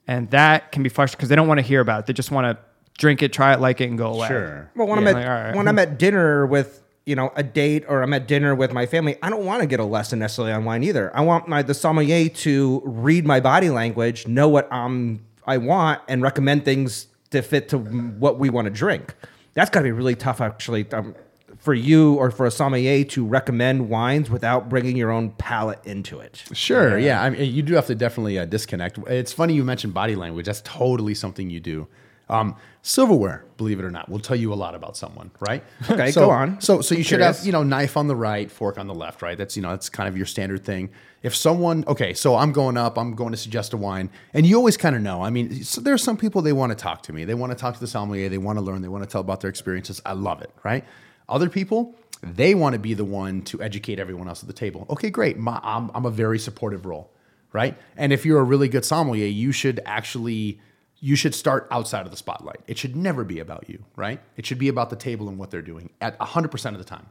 And 0.09 0.29
that 0.31 0.73
can 0.73 0.83
be 0.83 0.89
frustrating 0.89 1.19
because 1.19 1.29
they 1.29 1.37
don't 1.37 1.49
want 1.49 1.59
to 1.59 1.67
hear 1.67 1.81
about 1.81 2.01
it. 2.01 2.07
They 2.07 2.13
just 2.13 2.31
want 2.33 2.57
to 2.57 2.63
drink 2.99 3.23
it, 3.23 3.33
try 3.33 3.53
it, 3.55 3.61
like 3.61 3.81
it, 3.81 3.89
and 3.89 3.97
go 3.97 4.13
away. 4.13 4.29
Sure. 4.29 4.71
Well, 4.75 4.89
when 4.89 5.01
Yeah, 5.03 5.03
I'm 5.03 5.09
at 5.09 5.15
like, 5.15 5.27
all 5.27 5.33
right. 5.33 5.57
when 5.57 5.69
I'm 5.69 5.79
at 5.79 5.99
dinner 5.99 6.45
with 6.47 6.83
you 7.07 7.15
know 7.15 7.33
a 7.37 7.43
date 7.43 7.85
or 7.89 8.03
I'm 8.03 8.13
at 8.13 8.29
dinner 8.29 8.55
with 8.55 8.73
my 8.73 8.85
family, 8.85 9.17
I 9.23 9.31
don't 9.31 9.45
want 9.47 9.63
to 9.63 9.67
get 9.67 9.81
a 9.81 9.85
lesson 9.85 10.19
necessarily 10.19 10.53
on 10.53 10.65
wine 10.65 10.83
either. 10.83 11.17
I 11.17 11.23
want 11.23 11.49
my 11.49 11.63
the 11.63 11.73
sommelier 11.73 12.29
to 12.29 12.83
read 12.85 13.25
my 13.25 13.41
body 13.41 13.71
language, 13.71 14.27
know 14.27 14.49
what 14.49 14.71
um 14.73 15.21
I 15.47 15.59
want, 15.59 16.03
and 16.09 16.21
recommend 16.21 16.65
things 16.65 17.07
to 17.31 17.41
fit 17.43 17.69
to 17.71 17.79
what 17.79 18.39
we 18.39 18.51
want 18.51 18.67
to 18.67 18.71
drink. 18.71 19.15
That's 19.55 19.71
got 19.71 19.81
to 19.81 19.85
be 19.85 19.93
really 19.93 20.17
tough, 20.17 20.41
actually, 20.41 20.91
um, 20.93 21.15
for 21.59 21.73
you 21.73 22.15
or 22.15 22.31
for 22.31 22.47
a 22.47 22.51
sommelier 22.51 23.05
to 23.05 23.25
recommend 23.25 23.89
wines 23.89 24.29
without 24.29 24.69
bringing 24.69 24.97
your 24.97 25.11
own 25.11 25.31
palate 25.31 25.85
into 25.87 26.19
it. 26.19 26.43
Sure. 26.53 26.99
Yeah. 26.99 27.23
I 27.23 27.31
mean, 27.31 27.55
you 27.55 27.63
do 27.63 27.75
have 27.75 27.87
to 27.87 27.95
definitely 27.95 28.39
uh, 28.39 28.45
disconnect. 28.45 28.99
It's 29.07 29.33
funny 29.33 29.55
you 29.55 29.65
mentioned 29.65 29.95
body 29.95 30.15
language. 30.17 30.47
That's 30.47 30.61
totally 30.63 31.15
something 31.15 31.49
you 31.49 31.61
do. 31.61 31.89
Um, 32.29 32.57
silverware, 32.83 33.45
believe 33.57 33.79
it 33.79 33.85
or 33.85 33.91
not, 33.91 34.09
will 34.09 34.19
tell 34.19 34.37
you 34.37 34.53
a 34.53 34.55
lot 34.55 34.75
about 34.75 34.97
someone, 34.97 35.31
right? 35.41 35.63
Okay, 35.91 36.11
so, 36.11 36.27
go 36.27 36.31
on. 36.31 36.61
So, 36.61 36.81
so 36.81 36.95
you 36.95 37.01
I'm 37.01 37.05
should 37.05 37.19
curious. 37.19 37.39
have, 37.39 37.47
you 37.47 37.53
know, 37.53 37.63
knife 37.63 37.97
on 37.97 38.09
the 38.09 38.17
right, 38.17 38.51
fork 38.51 38.79
on 38.79 38.87
the 38.87 38.95
left, 38.95 39.23
right? 39.23 39.39
That's, 39.39 39.57
you 39.57 39.63
know, 39.63 39.71
that's 39.71 39.89
kind 39.89 40.09
of 40.09 40.17
your 40.17 40.27
standard 40.27 40.65
thing. 40.65 40.91
If 41.23 41.35
someone, 41.35 41.85
okay, 41.87 42.15
so 42.15 42.37
I'm 42.37 42.53
going 42.53 42.77
up, 42.77 42.99
I'm 42.99 43.15
going 43.15 43.33
to 43.33 43.37
suggest 43.37 43.73
a 43.73 43.77
wine, 43.77 44.11
and 44.35 44.45
you 44.45 44.57
always 44.57 44.77
kind 44.77 44.95
of 44.97 45.03
know. 45.03 45.23
I 45.23 45.31
mean, 45.31 45.63
so 45.65 45.81
there 45.81 45.95
are 45.95 45.99
some 45.99 46.17
people 46.17 46.43
they 46.43 46.53
want 46.53 46.71
to 46.71 46.77
talk 46.77 47.03
to 47.05 47.13
me, 47.13 47.25
they 47.25 47.35
want 47.35 47.53
to 47.53 47.59
talk 47.59 47.75
to 47.75 47.81
the 47.81 47.87
sommelier, 47.87 48.29
they 48.29 48.39
want 48.39 48.59
to 48.59 48.65
learn, 48.65 48.83
they 48.83 48.89
want 48.89 49.05
to 49.05 49.11
tell 49.11 49.21
about 49.21 49.41
their 49.41 49.51
experiences. 49.51 50.03
I 50.05 50.13
love 50.13 50.43
it, 50.43 50.51
right? 50.65 50.85
Other 51.29 51.49
people, 51.49 51.95
they 52.23 52.55
want 52.55 52.75
to 52.75 52.79
be 52.79 52.95
the 52.95 53.05
one 53.05 53.43
to 53.43 53.63
educate 53.63 53.99
everyone 53.99 54.29
else 54.29 54.43
at 54.43 54.49
the 54.49 54.53
table. 54.53 54.87
Okay, 54.91 55.11
great. 55.11 55.39
My, 55.39 55.61
I'm, 55.63 55.91
I'm 55.95 56.07
a 56.07 56.11
very 56.11 56.39
supportive 56.39 56.87
role, 56.87 57.11
right? 57.53 57.77
And 57.97 58.13
if 58.13 58.25
you're 58.25 58.41
a 58.41 58.45
really 58.45 58.69
good 58.69 58.85
sommelier, 58.85 59.27
you 59.27 59.53
should 59.53 59.81
actually 59.85 60.61
you 61.01 61.17
should 61.17 61.35
start 61.35 61.67
outside 61.71 62.07
of 62.07 62.11
the 62.11 62.17
spotlight. 62.17 62.61
It 62.67 62.79
should 62.79 62.97
never 62.97 63.25
be 63.25 63.39
about 63.39 63.69
you, 63.69 63.85
right? 63.97 64.21
It 64.37 64.47
should 64.47 64.59
be 64.59 64.69
about 64.69 64.91
the 64.91 64.97
table 64.97 65.29
and 65.29 65.39
what 65.39 65.51
they're 65.51 65.63
doing 65.63 65.91
at 66.01 66.19
100% 66.19 66.73
of 66.73 66.79
the 66.79 66.85
time. 66.85 67.07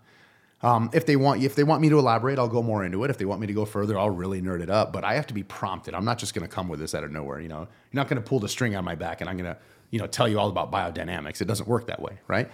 Um, 0.61 0.89
if 0.93 1.05
they 1.05 1.15
want 1.15 1.43
if 1.43 1.53
they 1.53 1.63
want 1.63 1.81
me 1.81 1.89
to 1.89 1.99
elaborate, 1.99 2.39
I'll 2.39 2.47
go 2.47 2.63
more 2.63 2.83
into 2.83 3.03
it. 3.03 3.09
If 3.09 3.17
they 3.17 3.25
want 3.25 3.41
me 3.41 3.47
to 3.47 3.53
go 3.53 3.65
further, 3.65 3.99
I'll 3.99 4.09
really 4.09 4.41
nerd 4.41 4.61
it 4.61 4.69
up. 4.69 4.93
But 4.93 5.03
I 5.03 5.13
have 5.15 5.27
to 5.27 5.33
be 5.33 5.43
prompted. 5.43 5.93
I'm 5.93 6.05
not 6.05 6.17
just 6.17 6.33
going 6.33 6.47
to 6.47 6.53
come 6.53 6.69
with 6.69 6.79
this 6.79 6.95
out 6.95 7.03
of 7.03 7.11
nowhere. 7.11 7.39
You 7.39 7.49
know, 7.49 7.59
you're 7.59 7.67
not 7.93 8.07
going 8.07 8.21
to 8.21 8.27
pull 8.27 8.39
the 8.39 8.49
string 8.49 8.75
on 8.75 8.83
my 8.83 8.95
back 8.95 9.21
and 9.21 9.29
I'm 9.29 9.37
going 9.37 9.53
to 9.53 9.59
you 9.91 9.99
know 9.99 10.07
tell 10.07 10.27
you 10.27 10.39
all 10.39 10.49
about 10.49 10.71
biodynamics. 10.71 11.41
It 11.41 11.45
doesn't 11.45 11.67
work 11.67 11.87
that 11.87 12.01
way, 12.01 12.17
right? 12.27 12.49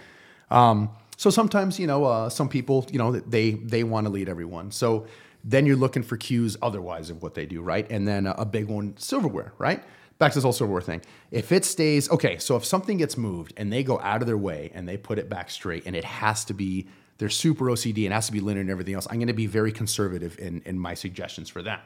Um, 0.50 0.90
so 1.16 1.30
sometimes 1.30 1.78
you 1.78 1.86
know 1.86 2.04
uh, 2.04 2.28
some 2.28 2.48
people 2.48 2.86
you 2.90 2.98
know 2.98 3.12
they 3.12 3.52
they 3.52 3.84
want 3.84 4.06
to 4.06 4.12
lead 4.12 4.28
everyone. 4.28 4.72
So 4.72 5.06
then 5.44 5.64
you're 5.64 5.76
looking 5.76 6.02
for 6.02 6.16
cues 6.16 6.56
otherwise 6.60 7.08
of 7.08 7.22
what 7.22 7.34
they 7.34 7.46
do, 7.46 7.62
right? 7.62 7.88
And 7.90 8.06
then 8.06 8.26
a, 8.26 8.32
a 8.38 8.44
big 8.44 8.66
one, 8.66 8.96
silverware, 8.96 9.52
right? 9.58 9.82
Back 10.22 10.32
to 10.32 10.38
this 10.38 10.44
whole 10.44 10.52
silverware 10.52 10.80
thing. 10.80 11.02
If 11.30 11.52
it 11.52 11.64
stays 11.64 12.10
okay, 12.10 12.38
so 12.38 12.56
if 12.56 12.64
something 12.64 12.96
gets 12.96 13.16
moved 13.16 13.52
and 13.56 13.72
they 13.72 13.82
go 13.82 14.00
out 14.00 14.22
of 14.22 14.26
their 14.26 14.38
way 14.38 14.70
and 14.72 14.88
they 14.88 14.96
put 14.96 15.18
it 15.18 15.28
back 15.28 15.50
straight, 15.50 15.84
and 15.84 15.96
it 15.96 16.04
has 16.04 16.44
to 16.46 16.54
be 16.54 16.86
they're 17.18 17.28
super 17.28 17.66
OCD 17.66 18.04
and 18.04 18.12
has 18.14 18.26
to 18.26 18.32
be 18.32 18.40
linear 18.40 18.62
and 18.62 18.70
everything 18.70 18.94
else, 18.94 19.06
I'm 19.10 19.18
going 19.18 19.26
to 19.26 19.34
be 19.34 19.46
very 19.46 19.72
conservative 19.72 20.38
in 20.38 20.62
in 20.64 20.78
my 20.78 20.94
suggestions 20.94 21.48
for 21.48 21.62
them. 21.62 21.80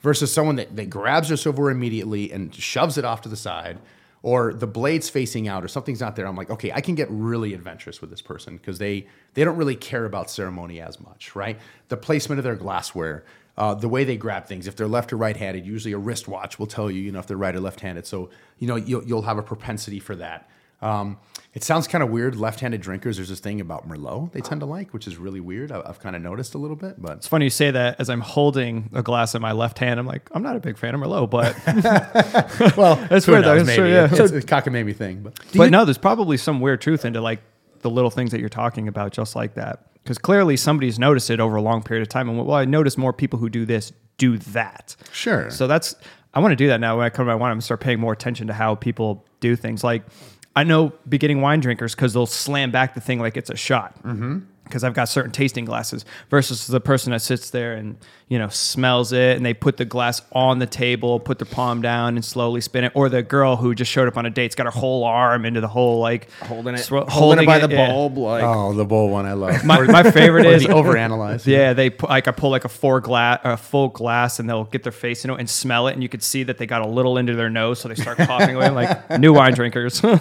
Versus 0.00 0.32
someone 0.32 0.56
that, 0.56 0.74
that 0.76 0.90
grabs 0.90 1.28
their 1.28 1.36
silverware 1.36 1.70
immediately 1.70 2.32
and 2.32 2.52
shoves 2.54 2.98
it 2.98 3.04
off 3.04 3.22
to 3.22 3.28
the 3.28 3.36
side, 3.36 3.78
or 4.22 4.52
the 4.52 4.66
blade's 4.66 5.08
facing 5.08 5.48
out, 5.48 5.64
or 5.64 5.68
something's 5.68 6.00
not 6.00 6.16
there. 6.16 6.26
I'm 6.26 6.36
like, 6.36 6.50
okay, 6.50 6.72
I 6.72 6.80
can 6.80 6.94
get 6.94 7.08
really 7.10 7.54
adventurous 7.54 8.00
with 8.00 8.10
this 8.10 8.22
person 8.22 8.56
because 8.56 8.78
they 8.78 9.06
they 9.34 9.44
don't 9.44 9.56
really 9.56 9.76
care 9.76 10.04
about 10.04 10.30
ceremony 10.30 10.80
as 10.80 11.00
much, 11.00 11.34
right? 11.34 11.58
The 11.88 11.96
placement 11.96 12.38
of 12.38 12.44
their 12.44 12.56
glassware, 12.56 13.24
uh, 13.56 13.74
the 13.74 13.88
way 13.88 14.04
they 14.04 14.16
grab 14.16 14.46
things. 14.46 14.66
If 14.66 14.76
they're 14.76 14.88
left 14.88 15.12
or 15.12 15.16
right-handed, 15.16 15.66
usually 15.66 15.92
a 15.92 15.98
wristwatch 15.98 16.58
will 16.58 16.66
tell 16.66 16.90
you, 16.90 17.00
you 17.00 17.12
know, 17.12 17.18
if 17.18 17.26
they're 17.26 17.36
right 17.36 17.54
or 17.54 17.60
left-handed. 17.60 18.06
So 18.06 18.30
you 18.58 18.66
know 18.66 18.76
you'll, 18.76 19.04
you'll 19.04 19.22
have 19.22 19.38
a 19.38 19.42
propensity 19.42 19.98
for 20.00 20.16
that. 20.16 20.48
Um, 20.80 21.18
it 21.54 21.62
sounds 21.62 21.86
kind 21.86 22.02
of 22.02 22.10
weird. 22.10 22.34
Left-handed 22.34 22.80
drinkers, 22.80 23.16
there's 23.16 23.28
this 23.28 23.38
thing 23.38 23.60
about 23.60 23.88
Merlot 23.88 24.32
they 24.32 24.40
tend 24.40 24.60
to 24.62 24.66
like, 24.66 24.92
which 24.92 25.06
is 25.06 25.16
really 25.16 25.38
weird. 25.38 25.70
I, 25.70 25.80
I've 25.86 26.00
kind 26.00 26.16
of 26.16 26.22
noticed 26.22 26.54
a 26.54 26.58
little 26.58 26.74
bit, 26.76 27.00
but 27.00 27.18
It's 27.18 27.28
funny 27.28 27.44
you 27.44 27.50
say 27.50 27.70
that 27.70 28.00
as 28.00 28.10
I'm 28.10 28.22
holding 28.22 28.90
a 28.92 29.02
glass 29.02 29.34
in 29.36 29.42
my 29.42 29.52
left 29.52 29.78
hand. 29.78 30.00
I'm 30.00 30.06
like, 30.06 30.28
I'm 30.32 30.42
not 30.42 30.56
a 30.56 30.60
big 30.60 30.76
fan 30.78 30.94
of 30.96 31.00
Merlot, 31.02 31.30
but 31.30 31.54
well, 32.76 32.96
That's 33.08 33.28
weird, 33.28 33.44
though. 33.44 33.58
knows, 33.58 33.72
true, 33.74 33.84
maybe. 33.84 33.94
yeah. 33.94 34.08
It's, 34.10 34.32
it's 34.32 34.44
a 34.44 34.48
cockamamie 34.48 34.96
thing, 34.96 35.22
but 35.22 35.38
but 35.54 35.70
no, 35.70 35.84
there's 35.84 35.98
probably 35.98 36.36
some 36.36 36.60
weird 36.60 36.80
truth 36.80 37.04
into 37.04 37.20
like 37.20 37.40
the 37.82 37.90
little 37.90 38.10
things 38.10 38.30
that 38.30 38.40
you're 38.40 38.48
talking 38.48 38.88
about, 38.88 39.12
just 39.12 39.36
like 39.36 39.54
that. 39.54 39.86
Because 40.02 40.18
clearly 40.18 40.56
somebody's 40.56 40.98
noticed 40.98 41.30
it 41.30 41.38
over 41.38 41.56
a 41.56 41.62
long 41.62 41.82
period 41.82 42.02
of 42.02 42.08
time. 42.08 42.28
And 42.28 42.38
well, 42.38 42.56
I 42.56 42.64
notice 42.64 42.98
more 42.98 43.12
people 43.12 43.38
who 43.38 43.48
do 43.48 43.64
this 43.64 43.92
do 44.18 44.38
that. 44.38 44.96
Sure. 45.12 45.50
So 45.50 45.66
that's 45.66 45.94
I 46.34 46.40
want 46.40 46.52
to 46.52 46.56
do 46.56 46.68
that 46.68 46.80
now. 46.80 46.96
When 46.96 47.04
I 47.04 47.10
come 47.10 47.26
to 47.26 47.32
my 47.32 47.34
wine, 47.34 47.50
I'm 47.50 47.56
gonna 47.56 47.62
start 47.62 47.80
paying 47.80 48.00
more 48.00 48.12
attention 48.12 48.46
to 48.46 48.52
how 48.52 48.74
people 48.74 49.24
do 49.40 49.54
things. 49.54 49.84
Like 49.84 50.04
I 50.56 50.64
know 50.64 50.92
beginning 51.08 51.40
wine 51.40 51.60
drinkers 51.60 51.94
because 51.94 52.12
they'll 52.14 52.26
slam 52.26 52.70
back 52.70 52.94
the 52.94 53.00
thing 53.00 53.18
like 53.18 53.36
it's 53.36 53.50
a 53.50 53.56
shot. 53.56 54.02
Mm-hmm. 54.02 54.40
Because 54.64 54.84
I've 54.84 54.94
got 54.94 55.08
certain 55.08 55.32
tasting 55.32 55.64
glasses 55.66 56.04
versus 56.30 56.66
the 56.66 56.80
person 56.80 57.12
that 57.12 57.20
sits 57.20 57.50
there 57.50 57.74
and 57.74 57.98
you 58.32 58.38
know 58.38 58.48
smells 58.48 59.12
it 59.12 59.36
and 59.36 59.44
they 59.44 59.52
put 59.52 59.76
the 59.76 59.84
glass 59.84 60.22
on 60.32 60.58
the 60.58 60.66
table, 60.66 61.20
put 61.20 61.38
their 61.38 61.44
palm 61.44 61.82
down 61.82 62.14
and 62.14 62.24
slowly 62.24 62.62
spin 62.62 62.84
it, 62.84 62.92
or 62.94 63.10
the 63.10 63.22
girl 63.22 63.56
who 63.56 63.74
just 63.74 63.90
showed 63.90 64.08
up 64.08 64.16
on 64.16 64.24
a 64.24 64.30
date's 64.30 64.54
got 64.54 64.64
her 64.64 64.70
whole 64.72 65.04
arm 65.04 65.44
into 65.44 65.60
the 65.60 65.68
whole 65.68 66.00
like 66.00 66.30
holding 66.40 66.74
it, 66.74 66.78
swirl- 66.78 67.04
holding, 67.10 67.42
it 67.44 67.46
by 67.46 67.58
the 67.58 67.68
yeah. 67.68 67.88
bulb, 67.88 68.16
like 68.16 68.42
oh, 68.42 68.72
the 68.72 68.86
bulb 68.86 69.10
one 69.10 69.26
I 69.26 69.34
love. 69.34 69.62
My, 69.66 69.82
my 69.82 70.10
favorite 70.10 70.46
is 70.54 70.62
the 70.62 70.68
overanalyze. 70.70 71.46
yeah, 71.46 71.74
they 71.74 71.90
pu- 71.90 72.06
like 72.06 72.26
I 72.26 72.30
pull 72.30 72.48
like 72.48 72.64
a 72.64 72.70
four 72.70 73.02
glass, 73.02 73.40
a 73.44 73.58
full 73.58 73.88
glass, 73.88 74.38
and 74.38 74.48
they'll 74.48 74.64
get 74.64 74.82
their 74.82 74.92
face 74.92 75.26
in 75.26 75.30
it 75.30 75.38
and 75.38 75.50
smell 75.50 75.88
it, 75.88 75.92
and 75.92 76.02
you 76.02 76.08
could 76.08 76.22
see 76.22 76.42
that 76.44 76.56
they 76.56 76.64
got 76.66 76.80
a 76.80 76.88
little 76.88 77.18
into 77.18 77.34
their 77.34 77.50
nose, 77.50 77.80
so 77.80 77.88
they 77.88 77.96
start 77.96 78.16
coughing 78.30 78.56
away. 78.56 78.70
Like 78.70 79.18
new 79.18 79.34
wine 79.34 79.52
drinkers. 79.52 80.00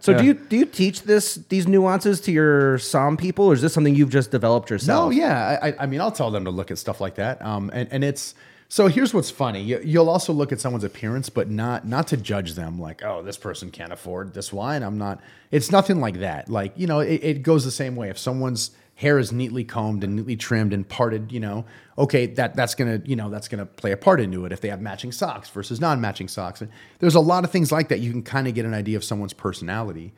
So 0.00 0.12
do 0.12 0.24
you 0.24 0.34
do 0.34 0.56
you 0.58 0.66
teach 0.66 1.02
this 1.02 1.36
these 1.48 1.66
nuances 1.66 2.20
to 2.22 2.32
your 2.32 2.78
som 2.78 3.16
people, 3.16 3.46
or 3.46 3.54
is 3.54 3.62
this 3.62 3.72
something 3.72 3.94
you've 3.94 4.10
just 4.10 4.30
developed 4.30 4.68
yourself? 4.68 5.06
No, 5.06 5.10
yeah. 5.10 5.58
I, 5.62 5.68
I- 5.68 5.74
I 5.84 5.86
mean, 5.86 6.00
I'll 6.00 6.12
tell 6.12 6.30
them 6.30 6.44
to 6.46 6.50
look 6.50 6.70
at 6.70 6.78
stuff 6.78 7.00
like 7.00 7.14
that. 7.16 7.40
Um, 7.44 7.53
Um, 7.54 7.70
and, 7.72 7.88
and 7.90 8.04
it's 8.04 8.34
so 8.68 8.88
here's 8.88 9.14
what's 9.14 9.30
funny. 9.30 9.62
You, 9.62 9.80
you'll 9.84 10.10
also 10.10 10.32
look 10.32 10.50
at 10.50 10.60
someone's 10.60 10.84
appearance, 10.84 11.28
but 11.28 11.48
not 11.48 11.86
not 11.86 12.08
to 12.08 12.16
judge 12.16 12.54
them 12.54 12.78
like, 12.80 13.02
oh, 13.04 13.22
this 13.22 13.36
person 13.36 13.70
can't 13.70 13.92
afford 13.92 14.34
this 14.34 14.52
wine. 14.52 14.82
I'm 14.82 14.98
not. 14.98 15.20
It's 15.50 15.70
nothing 15.70 16.00
like 16.00 16.20
that. 16.20 16.48
Like 16.48 16.72
you 16.76 16.86
know, 16.86 17.00
it, 17.00 17.22
it 17.22 17.42
goes 17.42 17.64
the 17.64 17.70
same 17.70 17.96
way. 17.96 18.08
If 18.08 18.18
someone's 18.18 18.72
hair 18.96 19.18
is 19.18 19.32
neatly 19.32 19.64
combed 19.64 20.04
and 20.04 20.16
neatly 20.16 20.36
trimmed 20.36 20.72
and 20.72 20.88
parted, 20.88 21.32
you 21.32 21.40
know, 21.40 21.64
okay, 21.98 22.26
that 22.26 22.56
that's 22.56 22.74
gonna 22.74 23.00
you 23.04 23.16
know 23.16 23.30
that's 23.30 23.48
gonna 23.48 23.66
play 23.66 23.92
a 23.92 23.96
part 23.96 24.20
into 24.20 24.44
it. 24.44 24.52
If 24.52 24.60
they 24.60 24.70
have 24.70 24.80
matching 24.80 25.12
socks 25.12 25.50
versus 25.50 25.80
non-matching 25.80 26.28
socks, 26.28 26.60
and 26.60 26.70
there's 26.98 27.14
a 27.14 27.20
lot 27.20 27.44
of 27.44 27.50
things 27.50 27.70
like 27.70 27.88
that. 27.88 28.00
You 28.00 28.10
can 28.10 28.22
kind 28.22 28.48
of 28.48 28.54
get 28.54 28.64
an 28.64 28.74
idea 28.74 28.96
of 28.96 29.04
someone's 29.04 29.34
personality 29.34 30.12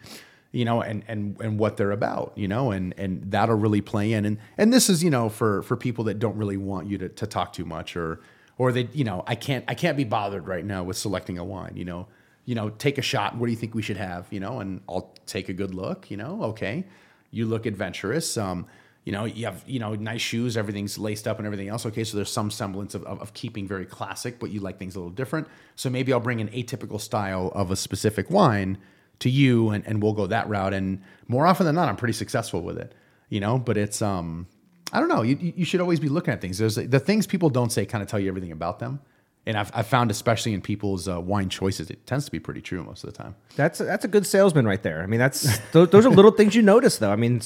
you 0.57 0.65
know, 0.65 0.81
and 0.81 1.05
and 1.07 1.39
and 1.39 1.59
what 1.59 1.77
they're 1.77 1.91
about, 1.91 2.33
you 2.35 2.49
know, 2.49 2.71
and 2.71 2.95
and 2.97 3.31
that'll 3.31 3.57
really 3.57 3.83
play 3.83 4.15
in. 4.15 4.25
And 4.25 4.39
and 4.57 4.73
this 4.73 4.89
is, 4.89 5.05
you 5.05 5.11
know, 5.11 5.29
for 5.29 5.63
for 5.63 5.77
people 5.77 6.05
that 6.05 6.19
don't 6.19 6.35
really 6.35 6.57
want 6.57 6.89
you 6.89 6.97
to, 6.97 7.11
to 7.11 7.27
talk 7.27 7.53
too 7.53 7.67
much 7.67 7.95
or 7.95 8.21
or 8.57 8.73
they, 8.73 8.89
you 8.95 9.05
know, 9.05 9.23
I 9.27 9.35
can't 9.35 9.67
I 9.69 9.75
can't 9.75 9.99
be 9.99 10.05
bothered 10.05 10.49
right 10.49 10.65
now 10.65 10.83
with 10.83 10.97
selecting 10.97 11.37
a 11.37 11.45
wine, 11.45 11.73
you 11.77 11.85
know. 11.85 12.09
You 12.47 12.55
know, 12.55 12.71
take 12.71 12.97
a 12.97 13.03
shot. 13.03 13.37
What 13.37 13.47
do 13.47 13.51
you 13.53 13.59
think 13.59 13.75
we 13.75 13.83
should 13.83 13.97
have? 13.97 14.29
You 14.31 14.39
know, 14.39 14.61
and 14.61 14.81
I'll 14.89 15.13
take 15.27 15.49
a 15.49 15.53
good 15.53 15.75
look. 15.75 16.11
You 16.13 16.17
know, 16.17 16.45
okay, 16.45 16.85
you 17.33 17.45
look 17.45 17.67
adventurous. 17.67 18.37
Um, 18.39 18.67
you 19.05 19.11
know, 19.11 19.25
you 19.25 19.45
have 19.47 19.65
you 19.67 19.81
know 19.81 19.95
nice 19.97 20.23
shoes. 20.23 20.57
Everything's 20.57 20.97
laced 20.97 21.27
up 21.29 21.39
and 21.39 21.45
everything 21.45 21.69
else. 21.69 21.85
Okay, 21.85 22.05
so 22.05 22.17
there's 22.17 22.33
some 22.33 22.51
semblance 22.51 22.95
of, 22.95 23.03
of, 23.05 23.21
of 23.21 23.35
keeping 23.35 23.67
very 23.69 23.85
classic, 23.85 24.39
but 24.39 24.51
you 24.51 24.61
like 24.61 24.79
things 24.79 24.95
a 24.95 25.01
little 25.01 25.13
different. 25.13 25.49
So 25.75 25.91
maybe 25.91 26.13
I'll 26.13 26.21
bring 26.21 26.41
an 26.41 26.49
atypical 26.49 27.01
style 27.01 27.53
of 27.55 27.71
a 27.71 27.77
specific 27.77 28.31
wine 28.31 28.79
to 29.21 29.31
you 29.31 29.71
and, 29.71 29.87
and 29.87 30.03
we'll 30.03 30.13
go 30.13 30.27
that 30.27 30.49
route. 30.49 30.75
And 30.75 31.03
more 31.29 31.47
often 31.47 31.67
than 31.67 31.75
not 31.75 31.89
i'm 31.89 31.97
pretty 31.97 32.13
successful 32.13 32.61
with 32.61 32.79
it 32.79 32.95
you 33.29 33.41
know 33.41 33.59
but 33.59 33.77
it's 33.77 34.01
um 34.01 34.47
i 34.93 35.01
don't 35.01 35.09
know. 35.09 35.23
You, 35.23 35.53
you 35.57 35.65
should 35.65 35.81
always 35.81 36.01
be 36.01 36.09
looking 36.09 36.33
at 36.33 36.41
things. 36.41 36.59
There's 36.59 36.77
the 36.77 37.01
things 37.01 37.27
people 37.27 37.51
don't 37.51 37.71
say 37.71 37.85
kind 37.85 38.03
of 38.03 38.09
tell 38.09 38.21
you 38.21 38.29
everything 38.29 38.53
about 38.53 38.79
them. 38.79 39.01
And 39.49 39.57
i've, 39.57 39.71
I've 39.75 39.87
found 39.87 40.11
especially 40.11 40.55
in 40.55 40.61
people's 40.61 41.09
uh, 41.09 41.21
wine 41.21 41.49
choices 41.49 41.89
it 41.89 42.05
tends 42.05 42.25
to 42.25 42.33
be 42.33 42.41
pretty 42.41 42.61
true 42.61 42.83
most 42.83 43.05
of 43.05 43.13
the 43.13 43.17
time. 43.17 43.37
That's 43.57 43.79
that's 43.79 44.05
a 44.05 44.09
good 44.09 44.27
salesman 44.27 44.67
right 44.67 44.83
there. 44.83 45.03
I 45.03 45.07
mean, 45.07 45.21
that's 45.21 45.59
those, 45.73 45.91
those 45.91 46.07
are 46.07 46.11
little 46.11 46.31
things 46.33 46.55
you 46.55 46.63
notice, 46.63 46.99
though. 46.99 47.13
I 47.13 47.17
mean, 47.17 47.41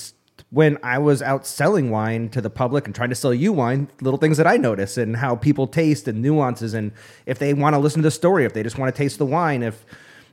when 0.50 0.78
I 0.82 0.98
was 0.98 1.22
out 1.22 1.46
selling 1.46 1.90
wine 1.90 2.28
to 2.30 2.40
the 2.40 2.50
public 2.50 2.86
and 2.86 2.94
trying 2.94 3.10
to 3.10 3.14
sell 3.14 3.34
you 3.34 3.52
wine, 3.52 3.88
little 4.00 4.18
things 4.18 4.36
that 4.38 4.46
I 4.46 4.56
notice 4.56 4.96
and 4.96 5.16
how 5.16 5.36
people 5.36 5.66
taste 5.66 6.08
and 6.08 6.22
nuances, 6.22 6.74
and 6.74 6.92
if 7.26 7.38
they 7.38 7.54
want 7.54 7.74
to 7.74 7.78
listen 7.78 8.02
to 8.02 8.06
the 8.06 8.10
story, 8.10 8.44
if 8.44 8.52
they 8.54 8.62
just 8.62 8.78
want 8.78 8.94
to 8.94 8.98
taste 8.98 9.18
the 9.18 9.26
wine, 9.26 9.62
if 9.62 9.84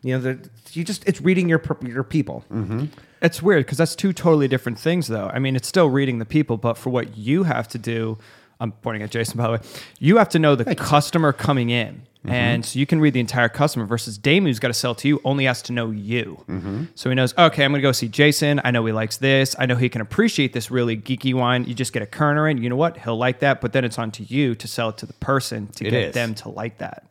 you 0.03 0.13
know, 0.15 0.19
they're- 0.19 0.39
you 0.73 0.83
just 0.83 1.07
it's 1.07 1.21
reading 1.21 1.49
your 1.49 1.61
your 1.83 2.03
people. 2.03 2.43
Mm-hmm. 2.51 2.85
It's 3.21 3.41
weird 3.41 3.65
because 3.65 3.77
that's 3.79 3.95
two 3.95 4.13
totally 4.13 4.47
different 4.47 4.77
things, 4.77 5.07
though. 5.07 5.29
I 5.33 5.39
mean, 5.39 5.55
it's 5.55 5.67
still 5.67 5.89
reading 5.89 6.19
the 6.19 6.25
people, 6.25 6.57
but 6.57 6.77
for 6.77 6.89
what 6.91 7.17
you 7.17 7.43
have 7.43 7.67
to 7.69 7.77
do, 7.79 8.17
I'm 8.59 8.71
pointing 8.71 9.01
at 9.01 9.09
Jason, 9.11 9.37
by 9.37 9.43
the 9.47 9.53
way, 9.53 9.59
you 9.99 10.17
have 10.17 10.29
to 10.29 10.39
know 10.39 10.55
the 10.55 10.75
customer 10.75 11.33
coming 11.33 11.69
in. 11.69 12.03
Mm-hmm. 12.19 12.29
And 12.31 12.65
so 12.65 12.77
you 12.79 12.85
can 12.85 12.99
read 12.99 13.13
the 13.13 13.19
entire 13.19 13.47
customer 13.49 13.85
versus 13.85 14.17
Damon, 14.17 14.47
who's 14.49 14.59
got 14.59 14.67
to 14.67 14.73
sell 14.73 14.93
to 14.95 15.07
you, 15.07 15.21
only 15.23 15.45
has 15.45 15.61
to 15.63 15.71
know 15.73 15.91
you. 15.91 16.43
Mm-hmm. 16.49 16.83
So 16.95 17.09
he 17.09 17.15
knows, 17.15 17.33
okay, 17.37 17.63
I'm 17.63 17.71
going 17.71 17.81
to 17.81 17.87
go 17.87 17.91
see 17.91 18.07
Jason. 18.09 18.59
I 18.63 18.71
know 18.71 18.85
he 18.85 18.91
likes 18.91 19.17
this. 19.17 19.55
I 19.57 19.65
know 19.65 19.75
he 19.75 19.87
can 19.87 20.01
appreciate 20.01 20.51
this 20.53 20.69
really 20.69 20.97
geeky 20.97 21.33
wine. 21.33 21.63
You 21.65 21.73
just 21.73 21.93
get 21.93 22.01
a 22.01 22.07
Kerner 22.07 22.49
in. 22.49 22.57
You 22.61 22.69
know 22.69 22.75
what? 22.75 22.97
He'll 22.97 23.17
like 23.17 23.39
that. 23.39 23.61
But 23.61 23.71
then 23.73 23.85
it's 23.85 23.97
on 23.97 24.11
to 24.11 24.23
you 24.23 24.55
to 24.55 24.67
sell 24.67 24.89
it 24.89 24.97
to 24.97 25.05
the 25.05 25.13
person 25.13 25.67
to 25.75 25.87
It 25.87 25.91
get 25.91 26.03
is. 26.09 26.13
them 26.15 26.35
to 26.35 26.49
like 26.49 26.79
that. 26.79 27.05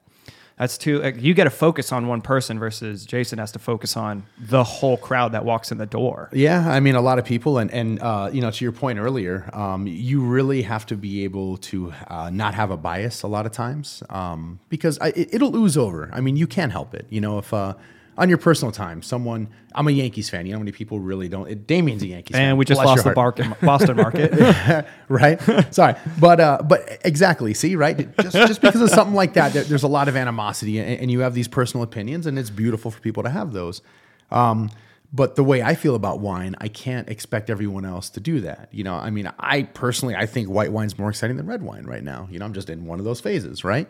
That's 0.58 0.78
too. 0.78 1.02
Like, 1.02 1.20
you 1.20 1.34
got 1.34 1.44
to 1.44 1.50
focus 1.50 1.92
on 1.92 2.08
one 2.08 2.22
person 2.22 2.58
versus 2.58 3.04
Jason 3.04 3.38
has 3.38 3.52
to 3.52 3.58
focus 3.58 3.94
on 3.94 4.24
the 4.38 4.64
whole 4.64 4.96
crowd 4.96 5.32
that 5.32 5.44
walks 5.44 5.70
in 5.70 5.76
the 5.76 5.84
door. 5.84 6.30
Yeah, 6.32 6.70
I 6.70 6.80
mean, 6.80 6.94
a 6.94 7.02
lot 7.02 7.18
of 7.18 7.26
people, 7.26 7.58
and 7.58 7.70
and 7.70 8.00
uh, 8.00 8.30
you 8.32 8.40
know, 8.40 8.50
to 8.50 8.64
your 8.64 8.72
point 8.72 8.98
earlier, 8.98 9.50
um, 9.52 9.86
you 9.86 10.22
really 10.22 10.62
have 10.62 10.86
to 10.86 10.96
be 10.96 11.24
able 11.24 11.58
to 11.58 11.92
uh, 12.08 12.30
not 12.30 12.54
have 12.54 12.70
a 12.70 12.76
bias 12.78 13.22
a 13.22 13.28
lot 13.28 13.44
of 13.44 13.52
times 13.52 14.02
um, 14.08 14.58
because 14.70 14.98
I, 14.98 15.08
it, 15.08 15.34
it'll 15.34 15.54
ooze 15.54 15.76
over. 15.76 16.08
I 16.12 16.22
mean, 16.22 16.36
you 16.36 16.46
can't 16.46 16.72
help 16.72 16.94
it. 16.94 17.06
You 17.10 17.20
know, 17.20 17.38
if 17.38 17.52
uh, 17.52 17.74
on 18.18 18.28
your 18.28 18.38
personal 18.38 18.72
time, 18.72 19.02
someone, 19.02 19.48
I'm 19.74 19.86
a 19.88 19.90
Yankees 19.90 20.30
fan. 20.30 20.46
You 20.46 20.52
know, 20.52 20.58
how 20.58 20.62
many 20.62 20.72
people 20.72 21.00
really 21.00 21.28
don't. 21.28 21.48
It, 21.48 21.66
Damien's 21.66 22.02
a 22.02 22.06
Yankees 22.06 22.34
fan. 22.34 22.50
And 22.50 22.58
we 22.58 22.64
just 22.64 22.80
Bless 22.80 22.96
lost 22.98 23.04
the 23.04 23.12
bark 23.12 23.38
Boston 23.60 23.96
market. 23.96 24.86
right? 25.08 25.40
Sorry, 25.74 25.94
but 26.18 26.40
uh, 26.40 26.62
but 26.64 27.00
exactly. 27.04 27.52
See, 27.54 27.76
right? 27.76 28.16
Just 28.16 28.36
just 28.36 28.60
because 28.60 28.80
of 28.80 28.90
something 28.90 29.14
like 29.14 29.34
that, 29.34 29.52
there, 29.52 29.64
there's 29.64 29.82
a 29.82 29.88
lot 29.88 30.08
of 30.08 30.16
animosity, 30.16 30.78
and, 30.78 31.00
and 31.00 31.10
you 31.10 31.20
have 31.20 31.34
these 31.34 31.48
personal 31.48 31.84
opinions, 31.84 32.26
and 32.26 32.38
it's 32.38 32.50
beautiful 32.50 32.90
for 32.90 33.00
people 33.00 33.22
to 33.22 33.30
have 33.30 33.52
those. 33.52 33.82
Um, 34.30 34.70
but 35.12 35.36
the 35.36 35.44
way 35.44 35.62
I 35.62 35.74
feel 35.74 35.94
about 35.94 36.20
wine, 36.20 36.56
I 36.60 36.68
can't 36.68 37.08
expect 37.08 37.48
everyone 37.48 37.84
else 37.84 38.10
to 38.10 38.20
do 38.20 38.40
that. 38.40 38.68
You 38.72 38.84
know, 38.84 38.94
I 38.94 39.10
mean, 39.10 39.30
I 39.38 39.62
personally, 39.62 40.16
I 40.16 40.26
think 40.26 40.48
white 40.48 40.72
wine's 40.72 40.98
more 40.98 41.08
exciting 41.08 41.36
than 41.36 41.46
red 41.46 41.62
wine 41.62 41.84
right 41.84 42.02
now. 42.02 42.28
You 42.30 42.38
know, 42.38 42.44
I'm 42.44 42.52
just 42.52 42.70
in 42.70 42.86
one 42.86 42.98
of 42.98 43.04
those 43.04 43.20
phases, 43.20 43.62
right? 43.62 43.88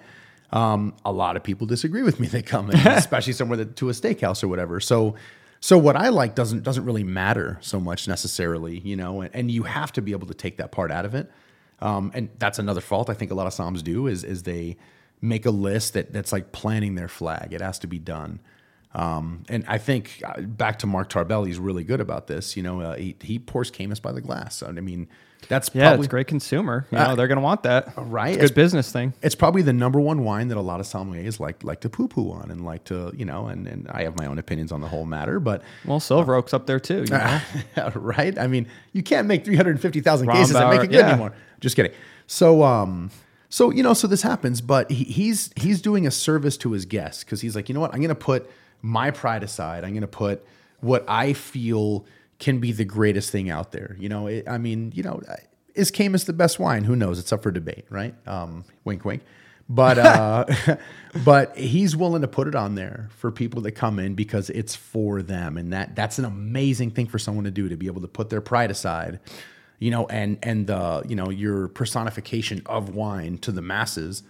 Um, 0.52 0.94
a 1.04 1.12
lot 1.12 1.36
of 1.36 1.42
people 1.42 1.66
disagree 1.66 2.02
with 2.02 2.20
me. 2.20 2.28
They 2.36 2.42
come 2.42 2.70
in, 2.70 2.76
especially 2.76 3.32
somewhere 3.40 3.56
that, 3.58 3.76
to 3.76 3.88
a 3.88 3.92
steakhouse 3.92 4.42
or 4.42 4.48
whatever. 4.48 4.80
So, 4.80 5.16
so 5.60 5.78
what 5.78 5.96
I 5.96 6.08
like 6.10 6.34
doesn't 6.34 6.62
doesn't 6.62 6.84
really 6.84 7.04
matter 7.04 7.58
so 7.60 7.80
much 7.80 8.06
necessarily, 8.06 8.78
you 8.80 8.96
know. 8.96 9.22
And, 9.22 9.34
and 9.34 9.50
you 9.50 9.64
have 9.64 9.92
to 9.92 10.02
be 10.02 10.12
able 10.12 10.26
to 10.28 10.34
take 10.34 10.58
that 10.58 10.72
part 10.72 10.90
out 10.90 11.04
of 11.04 11.14
it. 11.14 11.30
Um, 11.80 12.10
and 12.14 12.30
that's 12.38 12.58
another 12.58 12.80
fault 12.80 13.10
I 13.10 13.14
think 13.14 13.30
a 13.30 13.34
lot 13.34 13.46
of 13.46 13.52
soms 13.52 13.82
do 13.82 14.06
is 14.06 14.24
is 14.24 14.42
they 14.44 14.76
make 15.20 15.46
a 15.46 15.50
list 15.50 15.94
that 15.94 16.12
that's 16.12 16.32
like 16.32 16.52
planting 16.52 16.94
their 16.94 17.08
flag. 17.08 17.52
It 17.52 17.60
has 17.60 17.78
to 17.80 17.86
be 17.86 17.98
done. 17.98 18.40
Um, 18.94 19.44
and 19.48 19.64
I 19.68 19.76
think 19.78 20.22
uh, 20.24 20.40
back 20.40 20.78
to 20.80 20.86
Mark 20.86 21.10
Tarbell, 21.10 21.44
he's 21.44 21.58
really 21.58 21.84
good 21.84 22.00
about 22.00 22.28
this. 22.28 22.56
You 22.56 22.62
know, 22.62 22.80
uh, 22.80 22.96
he, 22.96 23.14
he 23.20 23.38
pours 23.38 23.70
Caymus 23.70 24.00
by 24.00 24.12
the 24.12 24.22
glass. 24.22 24.62
I 24.62 24.72
mean, 24.72 25.08
that's 25.48 25.70
yeah, 25.72 25.88
probably 25.88 26.04
it's 26.04 26.10
great 26.10 26.26
consumer. 26.26 26.86
You 26.90 26.98
uh, 26.98 27.08
know, 27.08 27.16
they're 27.16 27.28
going 27.28 27.36
to 27.36 27.42
want 27.42 27.62
that. 27.62 27.96
Uh, 27.96 28.02
right. 28.02 28.34
It's 28.34 28.44
a 28.44 28.46
good 28.48 28.54
business 28.54 28.90
thing. 28.90 29.14
it's 29.22 29.34
probably 29.34 29.62
the 29.62 29.72
number 29.72 30.00
one 30.00 30.24
wine 30.24 30.48
that 30.48 30.56
a 30.56 30.60
lot 30.60 30.80
of 30.80 30.86
sommeliers 30.86 31.38
like 31.40 31.62
like 31.62 31.80
to 31.80 31.88
poo 31.88 32.08
poo 32.08 32.32
on 32.32 32.50
and 32.50 32.64
like 32.64 32.84
to 32.84 33.12
you 33.16 33.24
know 33.24 33.46
and, 33.46 33.66
and 33.66 33.88
I 33.88 34.02
have 34.02 34.16
my 34.18 34.26
own 34.26 34.38
opinions 34.38 34.72
on 34.72 34.80
the 34.80 34.88
whole 34.88 35.04
matter, 35.04 35.40
but 35.40 35.62
Well, 35.84 36.00
Silver 36.00 36.34
uh, 36.34 36.38
Oak's 36.38 36.54
up 36.54 36.66
there 36.66 36.80
too. 36.80 37.04
You 37.04 37.10
know? 37.10 37.40
right? 37.94 38.38
I 38.38 38.46
mean, 38.46 38.66
you 38.92 39.02
can't 39.02 39.26
make 39.26 39.44
three 39.44 39.56
hundred 39.56 39.80
fifty 39.80 40.00
thousand 40.00 40.28
cases 40.28 40.54
and 40.54 40.70
make 40.70 40.80
it 40.80 40.88
good 40.88 40.96
yeah. 40.96 41.10
anymore. 41.10 41.32
Just 41.60 41.76
kidding. 41.76 41.92
So 42.26 42.62
um, 42.62 43.10
So 43.48 43.70
you 43.70 43.82
know, 43.82 43.94
so 43.94 44.06
this 44.06 44.22
happens, 44.22 44.60
but 44.60 44.90
he, 44.90 45.04
he's 45.04 45.50
he's 45.56 45.80
doing 45.80 46.06
a 46.06 46.10
service 46.10 46.56
to 46.58 46.72
his 46.72 46.84
guests 46.84 47.24
because 47.24 47.40
he's 47.40 47.54
like, 47.54 47.68
you 47.68 47.74
know 47.74 47.80
what, 47.80 47.94
I'm 47.94 48.00
going 48.00 48.08
to 48.08 48.14
put 48.14 48.50
my 48.82 49.10
pride 49.10 49.42
aside. 49.42 49.84
I'm 49.84 49.90
going 49.90 50.00
to 50.02 50.08
put 50.08 50.44
what 50.80 51.04
I 51.08 51.32
feel 51.32 52.04
can 52.38 52.58
be 52.58 52.72
the 52.72 52.84
greatest 52.84 53.30
thing 53.30 53.50
out 53.50 53.72
there. 53.72 53.96
You 53.98 54.08
know, 54.08 54.26
it, 54.26 54.48
I 54.48 54.58
mean, 54.58 54.92
you 54.94 55.02
know, 55.02 55.22
is 55.74 55.90
Caymus 55.90 56.24
the 56.24 56.32
best 56.32 56.58
wine? 56.58 56.84
Who 56.84 56.96
knows? 56.96 57.18
It's 57.18 57.32
up 57.32 57.42
for 57.42 57.50
debate, 57.50 57.86
right? 57.90 58.14
Um, 58.26 58.64
wink, 58.84 59.04
wink. 59.04 59.22
But 59.68 59.98
uh, 59.98 60.76
but 61.24 61.56
he's 61.56 61.96
willing 61.96 62.22
to 62.22 62.28
put 62.28 62.46
it 62.46 62.54
on 62.54 62.74
there 62.76 63.08
for 63.16 63.32
people 63.32 63.62
that 63.62 63.72
come 63.72 63.98
in 63.98 64.14
because 64.14 64.48
it's 64.50 64.76
for 64.76 65.22
them, 65.22 65.56
and 65.56 65.72
that 65.72 65.96
that's 65.96 66.18
an 66.18 66.24
amazing 66.24 66.92
thing 66.92 67.06
for 67.06 67.18
someone 67.18 67.44
to 67.44 67.50
do 67.50 67.68
to 67.68 67.76
be 67.76 67.86
able 67.86 68.00
to 68.02 68.08
put 68.08 68.30
their 68.30 68.40
pride 68.40 68.70
aside, 68.70 69.18
you 69.78 69.90
know, 69.90 70.06
and 70.06 70.38
and 70.42 70.68
the 70.68 71.04
you 71.08 71.16
know 71.16 71.30
your 71.30 71.68
personification 71.68 72.62
of 72.66 72.94
wine 72.94 73.38
to 73.38 73.50
the 73.50 73.62
masses, 73.62 74.22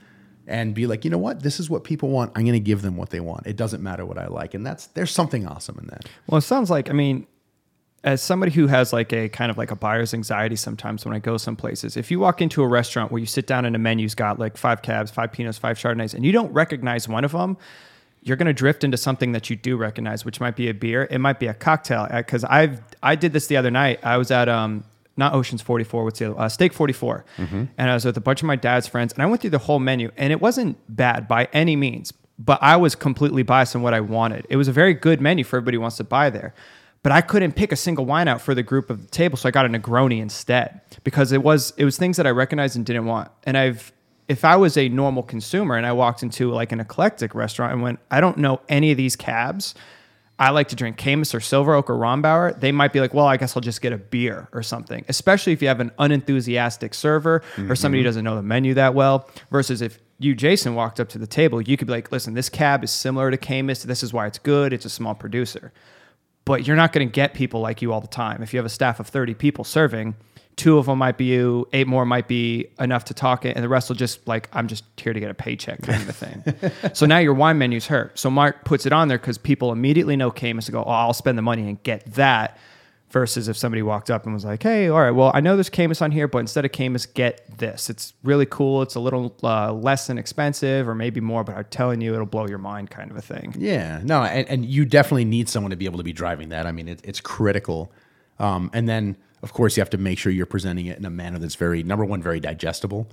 and 0.46 0.74
be 0.74 0.86
like, 0.86 1.04
you 1.04 1.10
know 1.10 1.18
what, 1.18 1.42
this 1.42 1.60
is 1.60 1.68
what 1.68 1.84
people 1.84 2.08
want. 2.08 2.32
I'm 2.34 2.44
going 2.44 2.54
to 2.54 2.60
give 2.60 2.80
them 2.80 2.96
what 2.96 3.10
they 3.10 3.20
want. 3.20 3.46
It 3.46 3.56
doesn't 3.56 3.82
matter 3.82 4.06
what 4.06 4.16
I 4.16 4.28
like, 4.28 4.54
and 4.54 4.64
that's 4.64 4.86
there's 4.88 5.10
something 5.10 5.46
awesome 5.46 5.78
in 5.78 5.88
that. 5.88 6.08
Well, 6.26 6.38
it 6.38 6.42
sounds 6.42 6.70
like 6.70 6.88
I 6.88 6.94
mean, 6.94 7.26
as 8.04 8.22
somebody 8.22 8.52
who 8.52 8.66
has 8.68 8.92
like 8.92 9.12
a 9.12 9.28
kind 9.28 9.50
of 9.50 9.58
like 9.58 9.70
a 9.70 9.76
buyer's 9.76 10.14
anxiety 10.14 10.56
sometimes 10.56 11.04
when 11.04 11.14
I 11.14 11.18
go 11.18 11.36
some 11.36 11.56
places, 11.56 11.96
if 11.96 12.10
you 12.10 12.20
walk 12.20 12.40
into 12.40 12.62
a 12.62 12.66
restaurant 12.66 13.10
where 13.10 13.18
you 13.18 13.26
sit 13.26 13.46
down 13.46 13.64
and 13.64 13.74
a 13.74 13.78
menu's 13.78 14.14
got 14.14 14.38
like 14.38 14.56
five 14.56 14.82
cabs, 14.82 15.10
five 15.10 15.32
pinots, 15.32 15.58
five 15.58 15.76
chardonnays, 15.78 16.14
and 16.14 16.24
you 16.24 16.32
don't 16.32 16.52
recognize 16.52 17.08
one 17.08 17.24
of 17.24 17.32
them, 17.32 17.56
you're 18.22 18.36
going 18.36 18.46
to 18.46 18.52
drift 18.52 18.84
into 18.84 18.96
something 18.96 19.32
that 19.32 19.50
you 19.50 19.56
do 19.56 19.76
recognize, 19.76 20.24
which 20.24 20.40
might 20.40 20.56
be 20.56 20.68
a 20.68 20.74
beer, 20.74 21.06
it 21.10 21.18
might 21.18 21.38
be 21.40 21.46
a 21.46 21.54
cocktail. 21.54 22.06
Because 22.12 22.44
I've 22.44 22.80
I 23.02 23.14
did 23.16 23.32
this 23.32 23.46
the 23.46 23.56
other 23.56 23.70
night. 23.70 24.00
I 24.02 24.16
was 24.16 24.30
at 24.30 24.48
um 24.48 24.84
not 25.16 25.32
Ocean's 25.32 25.62
44, 25.62 26.04
what's 26.04 26.18
the 26.18 26.30
other? 26.30 26.40
Uh, 26.40 26.48
Steak 26.48 26.74
44, 26.74 27.24
and 27.38 27.70
I 27.78 27.94
was 27.94 28.04
with 28.04 28.18
a 28.18 28.20
bunch 28.20 28.42
of 28.42 28.46
my 28.46 28.56
dad's 28.56 28.86
friends, 28.86 29.14
and 29.14 29.22
I 29.22 29.26
went 29.26 29.40
through 29.40 29.50
the 29.50 29.58
whole 29.58 29.78
menu, 29.78 30.10
and 30.18 30.30
it 30.30 30.42
wasn't 30.42 30.76
bad 30.94 31.26
by 31.26 31.48
any 31.54 31.74
means, 31.74 32.12
but 32.38 32.58
I 32.62 32.76
was 32.76 32.94
completely 32.94 33.42
biased 33.42 33.74
on 33.74 33.80
what 33.80 33.94
I 33.94 34.00
wanted. 34.00 34.46
It 34.50 34.56
was 34.56 34.68
a 34.68 34.72
very 34.72 34.92
good 34.92 35.22
menu 35.22 35.42
for 35.42 35.56
everybody 35.56 35.76
who 35.76 35.80
wants 35.80 35.96
to 35.96 36.04
buy 36.04 36.28
there 36.28 36.52
but 37.06 37.12
I 37.12 37.20
couldn't 37.20 37.52
pick 37.52 37.70
a 37.70 37.76
single 37.76 38.04
wine 38.04 38.26
out 38.26 38.40
for 38.40 38.52
the 38.52 38.64
group 38.64 38.90
of 38.90 39.00
the 39.00 39.06
table, 39.06 39.36
so 39.36 39.48
I 39.48 39.52
got 39.52 39.64
a 39.64 39.68
Negroni 39.68 40.20
instead 40.20 40.80
because 41.04 41.30
it 41.30 41.40
was 41.40 41.72
it 41.76 41.84
was 41.84 41.96
things 41.96 42.16
that 42.16 42.26
I 42.26 42.30
recognized 42.30 42.74
and 42.74 42.84
didn't 42.84 43.04
want. 43.04 43.30
And 43.44 43.56
I've 43.56 43.92
if 44.26 44.44
I 44.44 44.56
was 44.56 44.76
a 44.76 44.88
normal 44.88 45.22
consumer 45.22 45.76
and 45.76 45.86
I 45.86 45.92
walked 45.92 46.24
into 46.24 46.50
like 46.50 46.72
an 46.72 46.80
eclectic 46.80 47.32
restaurant 47.32 47.74
and 47.74 47.80
went, 47.80 48.00
I 48.10 48.20
don't 48.20 48.38
know 48.38 48.60
any 48.68 48.90
of 48.90 48.96
these 48.96 49.14
cabs. 49.14 49.76
I 50.40 50.50
like 50.50 50.66
to 50.70 50.74
drink 50.74 50.96
Caymus 50.96 51.32
or 51.32 51.38
Silver 51.38 51.74
Oak 51.74 51.90
or 51.90 51.94
Rombauer. 51.94 52.58
They 52.58 52.72
might 52.72 52.92
be 52.92 52.98
like, 52.98 53.14
well, 53.14 53.26
I 53.26 53.36
guess 53.36 53.56
I'll 53.56 53.62
just 53.62 53.82
get 53.82 53.92
a 53.92 53.98
beer 53.98 54.48
or 54.52 54.64
something. 54.64 55.04
Especially 55.08 55.52
if 55.52 55.62
you 55.62 55.68
have 55.68 55.78
an 55.78 55.92
unenthusiastic 56.00 56.92
server 56.92 57.40
or 57.68 57.76
somebody 57.76 58.00
who 58.00 58.02
mm-hmm. 58.02 58.08
doesn't 58.08 58.24
know 58.24 58.34
the 58.34 58.42
menu 58.42 58.74
that 58.74 58.94
well. 58.94 59.30
Versus 59.52 59.80
if 59.80 60.00
you, 60.18 60.34
Jason, 60.34 60.74
walked 60.74 60.98
up 60.98 61.08
to 61.10 61.18
the 61.18 61.26
table, 61.28 61.62
you 61.62 61.76
could 61.76 61.86
be 61.86 61.92
like, 61.92 62.10
listen, 62.10 62.34
this 62.34 62.48
cab 62.48 62.82
is 62.82 62.90
similar 62.90 63.30
to 63.30 63.36
Caymus. 63.36 63.84
This 63.84 64.02
is 64.02 64.12
why 64.12 64.26
it's 64.26 64.40
good. 64.40 64.72
It's 64.72 64.84
a 64.84 64.90
small 64.90 65.14
producer 65.14 65.72
but 66.46 66.66
you're 66.66 66.76
not 66.76 66.94
going 66.94 67.06
to 67.06 67.12
get 67.12 67.34
people 67.34 67.60
like 67.60 67.82
you 67.82 67.92
all 67.92 68.00
the 68.00 68.06
time. 68.06 68.42
If 68.42 68.54
you 68.54 68.58
have 68.58 68.64
a 68.64 68.70
staff 68.70 68.98
of 68.98 69.08
30 69.08 69.34
people 69.34 69.64
serving, 69.64 70.14
two 70.54 70.78
of 70.78 70.86
them 70.86 70.98
might 70.98 71.18
be 71.18 71.26
you, 71.26 71.68
eight 71.72 71.86
more 71.86 72.06
might 72.06 72.28
be 72.28 72.68
enough 72.80 73.04
to 73.06 73.14
talk 73.14 73.44
it, 73.44 73.56
and 73.56 73.64
the 73.64 73.68
rest 73.68 73.90
will 73.90 73.96
just 73.96 74.26
like, 74.26 74.48
I'm 74.52 74.68
just 74.68 74.84
here 74.96 75.12
to 75.12 75.20
get 75.20 75.30
a 75.30 75.34
paycheck 75.34 75.82
kind 75.82 76.02
of 76.02 76.08
a 76.08 76.12
thing. 76.12 76.72
so 76.94 77.04
now 77.04 77.18
your 77.18 77.34
wine 77.34 77.58
menu's 77.58 77.86
hurt. 77.86 78.18
So 78.18 78.30
Mark 78.30 78.64
puts 78.64 78.86
it 78.86 78.92
on 78.92 79.08
there 79.08 79.18
because 79.18 79.36
people 79.36 79.72
immediately 79.72 80.16
know 80.16 80.30
Caymus 80.30 80.66
and 80.66 80.72
go, 80.72 80.84
oh, 80.84 80.90
I'll 80.90 81.12
spend 81.12 81.36
the 81.36 81.42
money 81.42 81.68
and 81.68 81.82
get 81.82 82.06
that. 82.14 82.58
Versus 83.12 83.46
if 83.46 83.56
somebody 83.56 83.82
walked 83.82 84.10
up 84.10 84.24
and 84.24 84.34
was 84.34 84.44
like, 84.44 84.64
hey, 84.64 84.88
all 84.88 84.98
right, 85.00 85.12
well, 85.12 85.30
I 85.32 85.40
know 85.40 85.54
there's 85.54 85.70
Caymus 85.70 86.02
on 86.02 86.10
here, 86.10 86.26
but 86.26 86.38
instead 86.38 86.64
of 86.64 86.72
Caymus, 86.72 87.06
get 87.06 87.58
this. 87.58 87.88
It's 87.88 88.14
really 88.24 88.46
cool. 88.46 88.82
It's 88.82 88.96
a 88.96 89.00
little 89.00 89.34
uh, 89.44 89.72
less 89.72 90.08
than 90.08 90.18
expensive 90.18 90.88
or 90.88 90.94
maybe 90.94 91.20
more, 91.20 91.44
but 91.44 91.56
I'm 91.56 91.66
telling 91.70 92.00
you, 92.00 92.14
it'll 92.14 92.26
blow 92.26 92.48
your 92.48 92.58
mind 92.58 92.90
kind 92.90 93.12
of 93.12 93.16
a 93.16 93.22
thing. 93.22 93.54
Yeah, 93.56 94.00
no, 94.02 94.24
and, 94.24 94.48
and 94.48 94.66
you 94.66 94.84
definitely 94.84 95.24
need 95.24 95.48
someone 95.48 95.70
to 95.70 95.76
be 95.76 95.84
able 95.84 95.98
to 95.98 96.04
be 96.04 96.12
driving 96.12 96.48
that. 96.48 96.66
I 96.66 96.72
mean, 96.72 96.88
it, 96.88 97.00
it's 97.04 97.20
critical. 97.20 97.92
Um, 98.40 98.70
and 98.74 98.88
then, 98.88 99.16
of 99.40 99.52
course, 99.52 99.76
you 99.76 99.82
have 99.82 99.90
to 99.90 99.98
make 99.98 100.18
sure 100.18 100.32
you're 100.32 100.44
presenting 100.44 100.86
it 100.86 100.98
in 100.98 101.04
a 101.04 101.10
manner 101.10 101.38
that's 101.38 101.54
very 101.54 101.84
number 101.84 102.04
one, 102.04 102.20
very 102.20 102.40
digestible. 102.40 103.08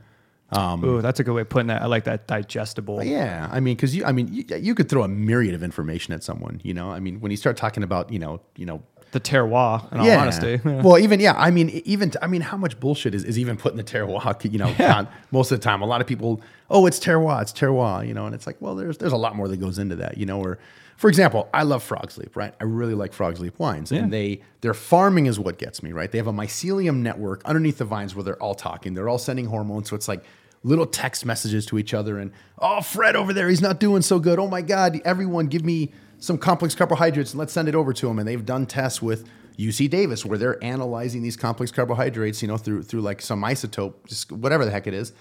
Ooh, 0.56 1.02
that's 1.02 1.20
a 1.20 1.24
good 1.24 1.34
way 1.34 1.42
of 1.42 1.50
putting 1.50 1.68
that. 1.68 1.82
I 1.82 1.88
like 1.88 2.04
that 2.04 2.28
digestible. 2.28 3.04
Yeah, 3.04 3.50
I 3.52 3.60
mean, 3.60 3.76
because 3.76 3.96
you, 3.96 4.06
I 4.06 4.12
mean, 4.12 4.32
you, 4.32 4.44
you 4.56 4.76
could 4.76 4.88
throw 4.88 5.02
a 5.02 5.08
myriad 5.08 5.56
of 5.56 5.64
information 5.64 6.14
at 6.14 6.24
someone. 6.24 6.62
You 6.64 6.76
know, 6.76 6.92
I 6.92 7.00
mean, 7.00 7.22
when 7.22 7.32
you 7.32 7.38
start 7.38 7.58
talking 7.58 7.82
about, 7.82 8.12
you 8.12 8.20
know, 8.20 8.40
you 8.56 8.68
know, 8.68 8.84
The 9.14 9.20
terroir, 9.20 9.92
in 9.94 10.00
all 10.00 10.10
honesty. 10.12 10.60
Well, 10.66 10.98
even 10.98 11.20
yeah, 11.20 11.34
I 11.38 11.52
mean, 11.52 11.70
even 11.86 12.12
I 12.22 12.28
mean, 12.28 12.42
how 12.42 12.58
much 12.58 12.80
bullshit 12.80 13.14
is, 13.16 13.24
is 13.24 13.38
even 13.40 13.58
put 13.58 13.72
in 13.72 13.78
the 13.78 13.84
terroir? 13.84 14.44
You 14.52 14.58
know, 14.60 14.74
not- 14.78 15.12
most 15.32 15.52
of 15.52 15.60
the 15.60 15.64
time, 15.64 15.82
a 15.82 15.86
lot 15.86 16.02
of 16.02 16.08
people, 16.08 16.42
oh, 16.70 16.86
it's 16.88 17.00
terroir, 17.00 17.42
it's 17.44 17.54
terroir, 17.54 18.06
you 18.08 18.14
know, 18.14 18.26
and 18.26 18.34
it's 18.36 18.48
like, 18.48 18.58
well, 18.60 18.76
there's 18.76 18.98
there's 18.98 19.14
a 19.14 19.18
lot 19.18 19.36
more 19.36 19.48
that 19.48 19.58
goes 19.58 19.78
into 19.80 19.96
that, 19.98 20.18
you 20.18 20.26
know. 20.26 20.40
Or, 20.42 20.58
for 20.98 21.10
example, 21.10 21.48
I 21.54 21.62
love 21.64 21.84
Frog's 21.84 22.18
Leap, 22.18 22.36
right? 22.36 22.54
I 22.60 22.64
really 22.64 22.96
like 22.96 23.14
Frog's 23.14 23.40
Leap 23.40 23.58
wines, 23.60 23.92
and 23.92 24.12
they 24.12 24.42
their 24.62 24.74
farming 24.74 25.28
is 25.28 25.40
what 25.40 25.58
gets 25.60 25.84
me, 25.84 25.92
right? 25.92 26.12
They 26.12 26.18
have 26.18 26.28
a 26.28 26.34
mycelium 26.34 26.98
network 26.98 27.44
underneath 27.46 27.78
the 27.78 27.86
vines 27.86 28.16
where 28.16 28.24
they're 28.24 28.42
all 28.42 28.56
talking, 28.56 28.96
they're 28.96 29.10
all 29.10 29.20
sending 29.20 29.46
hormones, 29.46 29.90
so 29.90 29.96
it's 29.96 30.08
like 30.08 30.24
little 30.64 30.86
text 30.88 31.26
messages 31.26 31.66
to 31.68 31.78
each 31.78 31.94
other, 31.94 32.18
and 32.18 32.32
oh, 32.58 32.82
Fred 32.82 33.16
over 33.16 33.32
there, 33.34 33.50
he's 33.50 33.62
not 33.62 33.80
doing 33.80 34.02
so 34.02 34.18
good. 34.18 34.40
Oh 34.40 34.48
my 34.48 34.62
God, 34.62 35.00
everyone, 35.06 35.48
give 35.48 35.64
me 35.64 35.92
some 36.24 36.38
complex 36.38 36.74
carbohydrates 36.74 37.32
and 37.32 37.40
let's 37.40 37.52
send 37.52 37.68
it 37.68 37.76
over 37.76 37.92
to 37.92 38.08
them. 38.08 38.18
And 38.18 38.26
they've 38.26 38.46
done 38.46 38.66
tests 38.66 39.02
with 39.02 39.28
UC 39.58 39.90
Davis 39.90 40.26
where 40.26 40.38
they're 40.38 40.64
analyzing 40.64 41.22
these 41.22 41.36
complex 41.36 41.70
carbohydrates, 41.70 42.42
you 42.42 42.48
know, 42.48 42.56
through 42.56 42.84
through 42.84 43.02
like 43.02 43.22
some 43.22 43.44
isotope, 43.44 43.94
just 44.08 44.32
whatever 44.32 44.64
the 44.64 44.72
heck 44.72 44.88
it 44.88 44.94
is, 44.94 45.12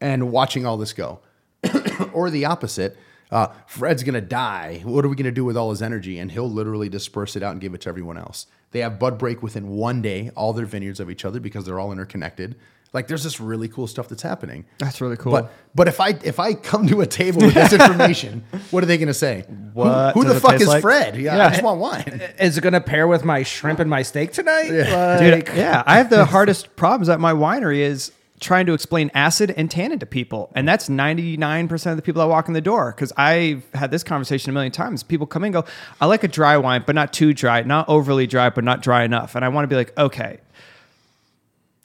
and 0.00 0.32
watching 0.32 0.66
all 0.66 0.76
this 0.76 0.92
go. 0.92 1.20
or 2.12 2.28
the 2.28 2.44
opposite. 2.44 2.96
Uh, 3.30 3.46
Fred's 3.68 4.02
gonna 4.02 4.20
die. 4.20 4.80
What 4.84 5.04
are 5.04 5.08
we 5.08 5.14
gonna 5.14 5.30
do 5.30 5.44
with 5.44 5.56
all 5.56 5.70
his 5.70 5.80
energy? 5.80 6.18
And 6.18 6.32
he'll 6.32 6.50
literally 6.50 6.88
disperse 6.88 7.36
it 7.36 7.44
out 7.44 7.52
and 7.52 7.60
give 7.60 7.72
it 7.72 7.82
to 7.82 7.88
everyone 7.88 8.18
else. 8.18 8.46
They 8.72 8.80
have 8.80 8.98
bud 8.98 9.18
break 9.18 9.44
within 9.44 9.68
one 9.68 10.02
day, 10.02 10.32
all 10.34 10.52
their 10.52 10.66
vineyards 10.66 10.98
of 10.98 11.08
each 11.08 11.24
other 11.24 11.38
because 11.38 11.66
they're 11.66 11.78
all 11.78 11.92
interconnected. 11.92 12.56
Like 12.92 13.06
there's 13.08 13.24
this 13.24 13.40
really 13.40 13.68
cool 13.68 13.86
stuff 13.86 14.08
that's 14.08 14.22
happening. 14.22 14.66
That's 14.78 15.00
really 15.00 15.16
cool. 15.16 15.32
But 15.32 15.50
but 15.74 15.88
if 15.88 15.98
I 16.00 16.10
if 16.24 16.38
I 16.38 16.52
come 16.54 16.86
to 16.88 17.00
a 17.00 17.06
table 17.06 17.40
with 17.40 17.54
this 17.54 17.72
information, 17.80 18.44
what 18.70 18.82
are 18.82 18.86
they 18.86 18.98
gonna 18.98 19.14
say? 19.14 19.44
Who- 19.48 19.54
What 19.72 20.12
Who, 20.14 20.24
does 20.24 20.34
the 20.34 20.40
fuck 20.40 20.60
is 20.60 20.66
like? 20.68 20.82
Fred? 20.82 21.16
Yeah, 21.16 21.36
Yeah. 21.36 21.46
I 21.46 21.50
just 21.50 21.62
want 21.62 21.80
wine. 21.80 22.20
Is 22.38 22.58
it 22.58 22.60
going 22.60 22.74
to 22.74 22.80
pair 22.82 23.08
with 23.08 23.24
my 23.24 23.42
shrimp 23.42 23.78
and 23.80 23.88
my 23.88 24.02
steak 24.02 24.32
tonight? 24.32 24.68
Dude, 24.68 25.48
yeah, 25.56 25.82
I 25.86 25.96
have 25.96 26.10
the 26.10 26.26
hardest 26.26 26.76
problems 26.76 27.08
at 27.08 27.18
my 27.20 27.32
winery 27.32 27.78
is 27.78 28.12
trying 28.40 28.66
to 28.66 28.74
explain 28.74 29.10
acid 29.14 29.54
and 29.56 29.70
tannin 29.70 29.98
to 30.00 30.04
people. 30.06 30.50
And 30.54 30.66
that's 30.68 30.88
99% 30.88 31.90
of 31.90 31.96
the 31.96 32.02
people 32.02 32.20
that 32.20 32.28
walk 32.28 32.48
in 32.48 32.54
the 32.54 32.60
door. 32.60 32.92
Cause 32.92 33.12
I've 33.16 33.64
had 33.72 33.90
this 33.92 34.02
conversation 34.02 34.50
a 34.50 34.52
million 34.52 34.72
times. 34.72 35.02
People 35.02 35.26
come 35.26 35.44
in 35.44 35.54
and 35.54 35.64
go, 35.64 35.70
I 36.00 36.06
like 36.06 36.24
a 36.24 36.28
dry 36.28 36.56
wine, 36.56 36.82
but 36.84 36.94
not 36.96 37.12
too 37.12 37.32
dry, 37.32 37.62
not 37.62 37.88
overly 37.88 38.26
dry, 38.26 38.50
but 38.50 38.64
not 38.64 38.82
dry 38.82 39.04
enough. 39.04 39.34
And 39.36 39.44
I 39.44 39.48
want 39.48 39.62
to 39.64 39.68
be 39.68 39.76
like, 39.76 39.96
okay, 39.96 40.38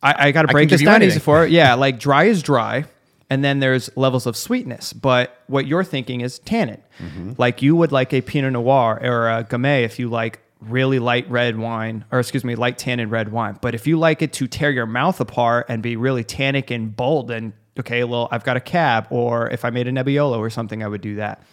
I, 0.01 0.27
I 0.27 0.31
got 0.31 0.43
to 0.43 0.47
break 0.49 0.69
this 0.69 0.83
down 0.83 1.03
easy 1.03 1.19
for 1.19 1.45
it. 1.45 1.51
Yeah, 1.51 1.73
like 1.73 1.99
dry 1.99 2.25
is 2.25 2.43
dry, 2.43 2.85
and 3.29 3.43
then 3.43 3.59
there's 3.59 3.89
levels 3.97 4.25
of 4.25 4.37
sweetness. 4.37 4.93
But 4.93 5.41
what 5.47 5.67
you're 5.67 5.83
thinking 5.83 6.21
is 6.21 6.39
tannin. 6.39 6.81
Mm-hmm. 6.99 7.33
Like 7.37 7.61
you 7.61 7.75
would 7.75 7.91
like 7.91 8.13
a 8.13 8.21
Pinot 8.21 8.53
Noir 8.53 8.99
or 9.01 9.29
a 9.29 9.43
Gamay 9.43 9.83
if 9.83 9.99
you 9.99 10.09
like 10.09 10.39
really 10.59 10.99
light 10.99 11.29
red 11.29 11.57
wine, 11.57 12.05
or 12.11 12.19
excuse 12.19 12.43
me, 12.43 12.55
light 12.55 12.77
tannin 12.77 13.09
red 13.09 13.31
wine. 13.31 13.57
But 13.61 13.75
if 13.75 13.87
you 13.87 13.97
like 13.97 14.21
it 14.21 14.33
to 14.33 14.47
tear 14.47 14.71
your 14.71 14.85
mouth 14.85 15.19
apart 15.19 15.65
and 15.69 15.83
be 15.83 15.95
really 15.95 16.23
tannic 16.23 16.71
and 16.71 16.95
bold, 16.95 17.27
then 17.27 17.53
okay, 17.79 18.03
well, 18.03 18.27
I've 18.31 18.43
got 18.43 18.57
a 18.57 18.61
cab. 18.61 19.07
Or 19.09 19.49
if 19.49 19.65
I 19.65 19.69
made 19.69 19.87
a 19.87 19.91
Nebbiolo 19.91 20.37
or 20.37 20.49
something, 20.49 20.83
I 20.83 20.87
would 20.87 21.01
do 21.01 21.15
that. 21.15 21.43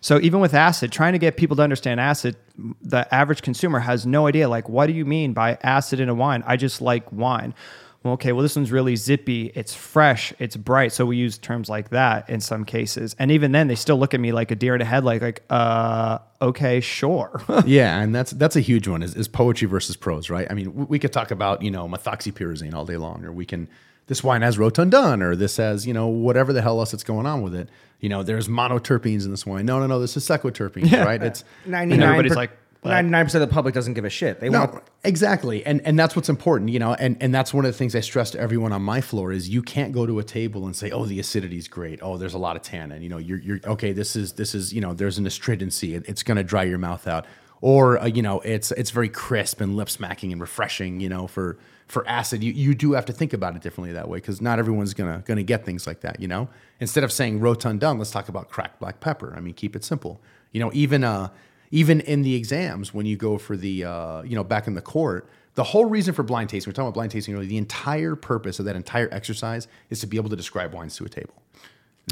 So 0.00 0.18
even 0.20 0.40
with 0.40 0.54
acid, 0.54 0.92
trying 0.92 1.12
to 1.12 1.18
get 1.18 1.36
people 1.36 1.56
to 1.56 1.62
understand 1.62 2.00
acid, 2.00 2.36
the 2.80 3.12
average 3.14 3.42
consumer 3.42 3.80
has 3.80 4.06
no 4.06 4.26
idea. 4.26 4.48
Like, 4.48 4.68
what 4.68 4.86
do 4.86 4.94
you 4.94 5.04
mean 5.04 5.34
by 5.34 5.58
acid 5.62 6.00
in 6.00 6.08
a 6.08 6.14
wine? 6.14 6.42
I 6.46 6.56
just 6.56 6.80
like 6.80 7.10
wine. 7.12 7.54
Well, 8.02 8.14
okay, 8.14 8.32
well, 8.32 8.42
this 8.42 8.56
one's 8.56 8.72
really 8.72 8.96
zippy. 8.96 9.52
It's 9.54 9.74
fresh. 9.74 10.32
It's 10.38 10.56
bright. 10.56 10.92
So 10.92 11.04
we 11.04 11.18
use 11.18 11.36
terms 11.36 11.68
like 11.68 11.90
that 11.90 12.30
in 12.30 12.40
some 12.40 12.64
cases. 12.64 13.14
And 13.18 13.30
even 13.30 13.52
then, 13.52 13.68
they 13.68 13.74
still 13.74 13.98
look 13.98 14.14
at 14.14 14.20
me 14.20 14.32
like 14.32 14.50
a 14.50 14.54
deer 14.54 14.74
in 14.74 14.80
a 14.80 14.86
headlight. 14.86 15.20
Like, 15.20 15.42
uh, 15.50 16.18
okay, 16.40 16.80
sure. 16.80 17.42
yeah, 17.66 18.00
and 18.00 18.14
that's 18.14 18.30
that's 18.30 18.56
a 18.56 18.60
huge 18.60 18.88
one 18.88 19.02
is, 19.02 19.14
is 19.14 19.28
poetry 19.28 19.68
versus 19.68 19.96
prose, 19.96 20.30
right? 20.30 20.46
I 20.50 20.54
mean, 20.54 20.74
we, 20.74 20.84
we 20.84 20.98
could 20.98 21.12
talk 21.12 21.30
about 21.30 21.60
you 21.60 21.70
know 21.70 21.86
methoxypyrazine 21.88 22.72
all 22.72 22.86
day 22.86 22.96
long, 22.96 23.22
or 23.22 23.32
we 23.32 23.44
can 23.44 23.68
this 24.06 24.24
wine 24.24 24.40
has 24.40 24.56
rotundone, 24.56 25.22
or 25.22 25.36
this 25.36 25.58
has 25.58 25.86
you 25.86 25.92
know 25.92 26.06
whatever 26.08 26.54
the 26.54 26.62
hell 26.62 26.78
else 26.80 26.92
that's 26.92 27.04
going 27.04 27.26
on 27.26 27.42
with 27.42 27.54
it. 27.54 27.68
You 28.00 28.08
know, 28.08 28.22
there's 28.22 28.48
monoterpenes 28.48 29.26
in 29.26 29.30
this 29.30 29.44
wine. 29.44 29.66
No, 29.66 29.78
no, 29.78 29.86
no, 29.86 30.00
this 30.00 30.16
is 30.16 30.26
sesquiterpenes, 30.26 31.04
right? 31.04 31.22
It's 31.22 31.44
Ninety-nine. 31.66 32.02
everybody's 32.02 32.34
like, 32.34 32.52
what? 32.82 32.90
ninety-nine 32.92 33.26
percent 33.26 33.42
of 33.42 33.48
the 33.48 33.54
public 33.54 33.74
doesn't 33.74 33.94
give 33.94 34.04
a 34.04 34.10
shit. 34.10 34.40
They 34.40 34.48
No, 34.48 34.60
want 34.60 34.82
exactly, 35.04 35.64
and 35.66 35.80
and 35.84 35.98
that's 35.98 36.16
what's 36.16 36.28
important, 36.28 36.70
you 36.70 36.78
know, 36.78 36.94
and 36.94 37.16
and 37.20 37.34
that's 37.34 37.52
one 37.52 37.64
of 37.64 37.72
the 37.72 37.76
things 37.76 37.94
I 37.94 38.00
stress 38.00 38.30
to 38.32 38.40
everyone 38.40 38.72
on 38.72 38.82
my 38.82 39.00
floor 39.00 39.32
is 39.32 39.48
you 39.48 39.62
can't 39.62 39.92
go 39.92 40.06
to 40.06 40.18
a 40.18 40.24
table 40.24 40.66
and 40.66 40.74
say, 40.74 40.90
oh, 40.90 41.04
the 41.04 41.20
acidity 41.20 41.58
is 41.58 41.68
great, 41.68 41.98
oh, 42.02 42.16
there's 42.16 42.34
a 42.34 42.38
lot 42.38 42.56
of 42.56 42.62
tannin, 42.62 43.02
you 43.02 43.08
know, 43.08 43.18
you're 43.18 43.38
you're 43.38 43.60
okay, 43.66 43.92
this 43.92 44.16
is 44.16 44.32
this 44.32 44.54
is 44.54 44.72
you 44.72 44.80
know, 44.80 44.94
there's 44.94 45.18
an 45.18 45.26
astringency, 45.26 45.94
it, 45.94 46.04
it's 46.08 46.22
going 46.22 46.36
to 46.36 46.44
dry 46.44 46.62
your 46.62 46.78
mouth 46.78 47.06
out, 47.06 47.26
or 47.60 47.98
uh, 47.98 48.06
you 48.06 48.22
know 48.22 48.40
it's 48.40 48.70
it's 48.72 48.90
very 48.90 49.08
crisp 49.08 49.60
and 49.60 49.76
lip 49.76 49.90
smacking 49.90 50.32
and 50.32 50.40
refreshing. 50.40 51.00
You 51.00 51.10
know, 51.10 51.26
for 51.26 51.58
for 51.86 52.06
acid, 52.08 52.42
you, 52.42 52.52
you 52.52 52.74
do 52.74 52.92
have 52.92 53.04
to 53.06 53.12
think 53.12 53.32
about 53.32 53.56
it 53.56 53.62
differently 53.62 53.92
that 53.92 54.08
way 54.08 54.18
because 54.18 54.40
not 54.40 54.58
everyone's 54.58 54.94
gonna 54.94 55.22
gonna 55.26 55.42
get 55.42 55.66
things 55.66 55.86
like 55.86 56.00
that. 56.00 56.20
You 56.20 56.28
know, 56.28 56.48
instead 56.78 57.04
of 57.04 57.12
saying 57.12 57.40
rotundone, 57.40 57.98
let's 57.98 58.10
talk 58.10 58.28
about 58.28 58.48
cracked 58.48 58.80
black 58.80 59.00
pepper. 59.00 59.34
I 59.36 59.40
mean, 59.40 59.54
keep 59.54 59.76
it 59.76 59.84
simple. 59.84 60.22
You 60.52 60.60
know, 60.60 60.70
even 60.72 61.04
uh 61.04 61.28
even 61.70 62.00
in 62.00 62.22
the 62.22 62.34
exams 62.34 62.92
when 62.92 63.06
you 63.06 63.16
go 63.16 63.38
for 63.38 63.56
the 63.56 63.84
uh, 63.84 64.22
you 64.22 64.34
know 64.34 64.44
back 64.44 64.66
in 64.66 64.74
the 64.74 64.82
court. 64.82 65.28
The 65.54 65.64
whole 65.64 65.84
reason 65.84 66.14
for 66.14 66.22
blind 66.22 66.48
tasting, 66.48 66.70
we're 66.70 66.74
talking 66.74 66.86
about 66.86 66.94
blind 66.94 67.10
tasting 67.10 67.34
earlier, 67.34 67.48
the 67.48 67.58
entire 67.58 68.14
purpose 68.14 68.60
of 68.60 68.66
that 68.66 68.76
entire 68.76 69.08
exercise 69.12 69.66
is 69.90 69.98
to 70.00 70.06
be 70.06 70.16
able 70.16 70.30
to 70.30 70.36
describe 70.36 70.72
wines 70.72 70.94
to 70.96 71.04
a 71.04 71.08
table. 71.08 71.42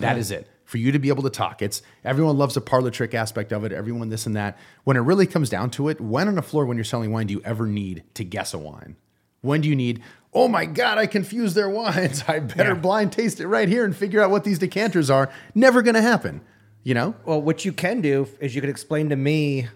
That 0.00 0.18
is 0.18 0.30
it. 0.30 0.48
For 0.64 0.78
you 0.78 0.92
to 0.92 0.98
be 0.98 1.08
able 1.08 1.22
to 1.22 1.30
talk. 1.30 1.62
It's 1.62 1.82
everyone 2.04 2.36
loves 2.36 2.54
the 2.54 2.60
parlor 2.60 2.90
trick 2.90 3.14
aspect 3.14 3.52
of 3.52 3.64
it, 3.64 3.72
everyone 3.72 4.10
this 4.10 4.26
and 4.26 4.36
that. 4.36 4.58
When 4.84 4.96
it 4.96 5.00
really 5.00 5.26
comes 5.26 5.48
down 5.48 5.70
to 5.70 5.88
it, 5.88 6.00
when 6.00 6.28
on 6.28 6.38
a 6.38 6.42
floor 6.42 6.66
when 6.66 6.76
you're 6.76 6.84
selling 6.84 7.12
wine 7.12 7.26
do 7.26 7.34
you 7.34 7.42
ever 7.44 7.66
need 7.66 8.04
to 8.14 8.24
guess 8.24 8.52
a 8.52 8.58
wine? 8.58 8.96
When 9.40 9.60
do 9.60 9.68
you 9.68 9.76
need, 9.76 10.02
oh 10.34 10.48
my 10.48 10.66
God, 10.66 10.98
I 10.98 11.06
confused 11.06 11.54
their 11.54 11.70
wines. 11.70 12.24
I 12.28 12.40
better 12.40 12.74
blind 12.74 13.12
taste 13.12 13.40
it 13.40 13.48
right 13.48 13.68
here 13.68 13.84
and 13.84 13.96
figure 13.96 14.20
out 14.20 14.30
what 14.30 14.44
these 14.44 14.58
decanters 14.58 15.10
are. 15.10 15.30
Never 15.54 15.82
gonna 15.82 16.02
happen. 16.02 16.42
You 16.84 16.94
know? 16.94 17.14
Well, 17.24 17.40
what 17.42 17.64
you 17.64 17.72
can 17.72 18.00
do 18.00 18.26
is 18.40 18.54
you 18.54 18.60
can 18.60 18.70
explain 18.70 19.10
to 19.10 19.16
me 19.16 19.68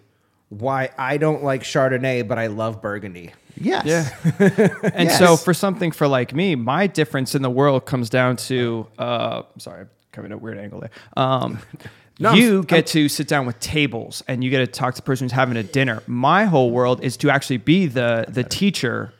why 0.49 0.91
I 0.97 1.17
don't 1.19 1.43
like 1.43 1.63
Chardonnay, 1.63 2.27
but 2.27 2.39
I 2.39 2.47
love 2.47 2.81
Burgundy. 2.81 3.33
Yes. 3.57 3.85
Yeah. 3.85 4.09
and 4.95 5.09
Yes. 5.09 5.19
so 5.19 5.37
for 5.37 5.53
something 5.53 5.91
for 5.93 6.09
like 6.09 6.33
me, 6.35 6.55
my 6.55 6.87
difference 6.87 7.35
in 7.35 7.43
the 7.43 7.51
world 7.51 7.85
comes 7.85 8.09
down 8.09 8.37
to 8.49 8.87
uh 8.99 9.43
sorry, 9.59 9.83
I'm 9.83 9.91
coming 10.13 10.33
at 10.33 10.37
a 10.37 10.39
weird 10.39 10.59
angle 10.59 10.81
there. 10.81 10.91
Um 11.17 11.59
you 12.19 12.63
get 12.65 12.87
to 12.89 13.09
sit 13.09 13.29
down 13.29 13.47
with 13.47 13.59
tables 13.61 14.23
and 14.29 14.43
you 14.43 14.51
get 14.51 14.59
to 14.61 14.67
talk 14.67 14.95
to 14.95 15.01
the 15.01 15.05
person 15.05 15.27
who's 15.27 15.33
having 15.33 15.57
a 15.57 15.63
dinner. 15.63 16.03
My 16.07 16.45
whole 16.45 16.71
world 16.71 17.03
is 17.05 17.17
to 17.19 17.31
actually 17.31 17.59
be 17.59 17.87
the 17.87 18.25
the 18.29 18.45
teacher 18.45 19.13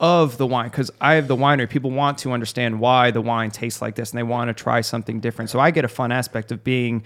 of 0.00 0.38
the 0.38 0.46
wine 0.46 0.68
because 0.68 0.90
I 1.00 1.14
have 1.14 1.28
the 1.28 1.36
winery. 1.36 1.68
People 1.68 1.90
want 1.90 2.18
to 2.18 2.32
understand 2.32 2.80
why 2.80 3.10
the 3.10 3.20
wine 3.20 3.50
tastes 3.50 3.82
like 3.82 3.96
this 3.96 4.10
and 4.10 4.18
they 4.18 4.22
want 4.22 4.48
to 4.48 4.54
try 4.54 4.80
something 4.80 5.20
different. 5.20 5.50
So 5.50 5.58
I 5.58 5.70
get 5.70 5.84
a 5.84 5.88
fun 5.88 6.12
aspect 6.12 6.52
of 6.52 6.62
being 6.62 7.02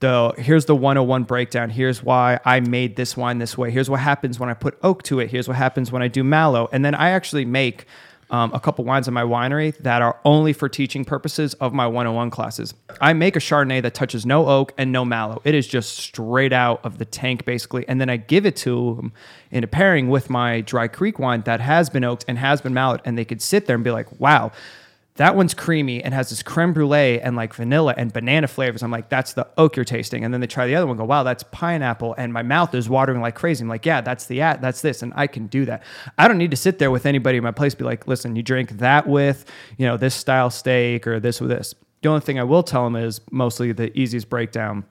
the 0.00 0.32
here's 0.36 0.64
the 0.64 0.76
101 0.76 1.24
breakdown. 1.24 1.70
Here's 1.70 2.02
why 2.02 2.40
I 2.44 2.60
made 2.60 2.96
this 2.96 3.16
wine 3.16 3.38
this 3.38 3.56
way. 3.56 3.70
Here's 3.70 3.90
what 3.90 4.00
happens 4.00 4.38
when 4.38 4.48
I 4.48 4.54
put 4.54 4.78
oak 4.82 5.02
to 5.04 5.20
it. 5.20 5.30
Here's 5.30 5.48
what 5.48 5.56
happens 5.56 5.92
when 5.92 6.02
I 6.02 6.08
do 6.08 6.24
mallow. 6.24 6.68
And 6.72 6.84
then 6.84 6.94
I 6.94 7.10
actually 7.10 7.44
make 7.44 7.86
um, 8.30 8.52
a 8.52 8.60
couple 8.60 8.84
wines 8.84 9.08
in 9.08 9.14
my 9.14 9.22
winery 9.22 9.76
that 9.78 10.02
are 10.02 10.18
only 10.24 10.52
for 10.52 10.68
teaching 10.68 11.04
purposes 11.04 11.54
of 11.54 11.72
my 11.72 11.86
101 11.86 12.30
classes. 12.30 12.74
I 13.00 13.12
make 13.12 13.36
a 13.36 13.38
Chardonnay 13.38 13.82
that 13.82 13.94
touches 13.94 14.26
no 14.26 14.46
oak 14.46 14.72
and 14.76 14.92
no 14.92 15.04
mallow. 15.04 15.40
It 15.44 15.54
is 15.54 15.66
just 15.66 15.96
straight 15.96 16.52
out 16.52 16.84
of 16.84 16.98
the 16.98 17.04
tank, 17.04 17.44
basically. 17.44 17.88
And 17.88 18.00
then 18.00 18.10
I 18.10 18.16
give 18.16 18.44
it 18.44 18.56
to 18.56 18.96
them 18.96 19.12
in 19.50 19.64
a 19.64 19.66
pairing 19.66 20.08
with 20.08 20.28
my 20.28 20.60
Dry 20.60 20.88
Creek 20.88 21.18
wine 21.18 21.42
that 21.42 21.60
has 21.60 21.88
been 21.88 22.04
oaked 22.04 22.24
and 22.28 22.38
has 22.38 22.60
been 22.60 22.74
mallowed. 22.74 23.00
And 23.04 23.16
they 23.16 23.24
could 23.24 23.40
sit 23.40 23.66
there 23.66 23.74
and 23.74 23.84
be 23.84 23.90
like, 23.90 24.20
wow, 24.20 24.52
that 25.18 25.34
one's 25.34 25.52
creamy 25.52 26.02
and 26.02 26.14
has 26.14 26.30
this 26.30 26.44
creme 26.44 26.72
brulee 26.72 27.20
and 27.20 27.34
like 27.34 27.52
vanilla 27.52 27.92
and 27.96 28.12
banana 28.12 28.46
flavors. 28.46 28.84
I'm 28.84 28.92
like, 28.92 29.08
that's 29.08 29.32
the 29.32 29.48
oak 29.58 29.74
you're 29.74 29.84
tasting. 29.84 30.24
And 30.24 30.32
then 30.32 30.40
they 30.40 30.46
try 30.46 30.66
the 30.66 30.76
other 30.76 30.86
one, 30.86 30.96
go, 30.96 31.04
wow, 31.04 31.24
that's 31.24 31.42
pineapple. 31.50 32.14
And 32.16 32.32
my 32.32 32.42
mouth 32.42 32.72
is 32.72 32.88
watering 32.88 33.20
like 33.20 33.34
crazy. 33.34 33.64
I'm 33.64 33.68
like, 33.68 33.84
yeah, 33.84 34.00
that's 34.00 34.26
the 34.26 34.40
at, 34.42 34.60
that's 34.60 34.80
this. 34.80 35.02
And 35.02 35.12
I 35.16 35.26
can 35.26 35.48
do 35.48 35.64
that. 35.64 35.82
I 36.18 36.28
don't 36.28 36.38
need 36.38 36.52
to 36.52 36.56
sit 36.56 36.78
there 36.78 36.92
with 36.92 37.04
anybody 37.04 37.36
in 37.36 37.42
my 37.42 37.50
place, 37.50 37.74
be 37.74 37.84
like, 37.84 38.06
listen, 38.06 38.36
you 38.36 38.44
drink 38.44 38.70
that 38.78 39.08
with, 39.08 39.44
you 39.76 39.86
know, 39.86 39.96
this 39.96 40.14
style 40.14 40.50
steak 40.50 41.04
or 41.04 41.18
this 41.18 41.40
with 41.40 41.50
this. 41.50 41.74
The 42.02 42.08
only 42.08 42.20
thing 42.20 42.38
I 42.38 42.44
will 42.44 42.62
tell 42.62 42.84
them 42.84 42.94
is 42.94 43.20
mostly 43.32 43.72
the 43.72 43.96
easiest 43.98 44.28
breakdown 44.30 44.84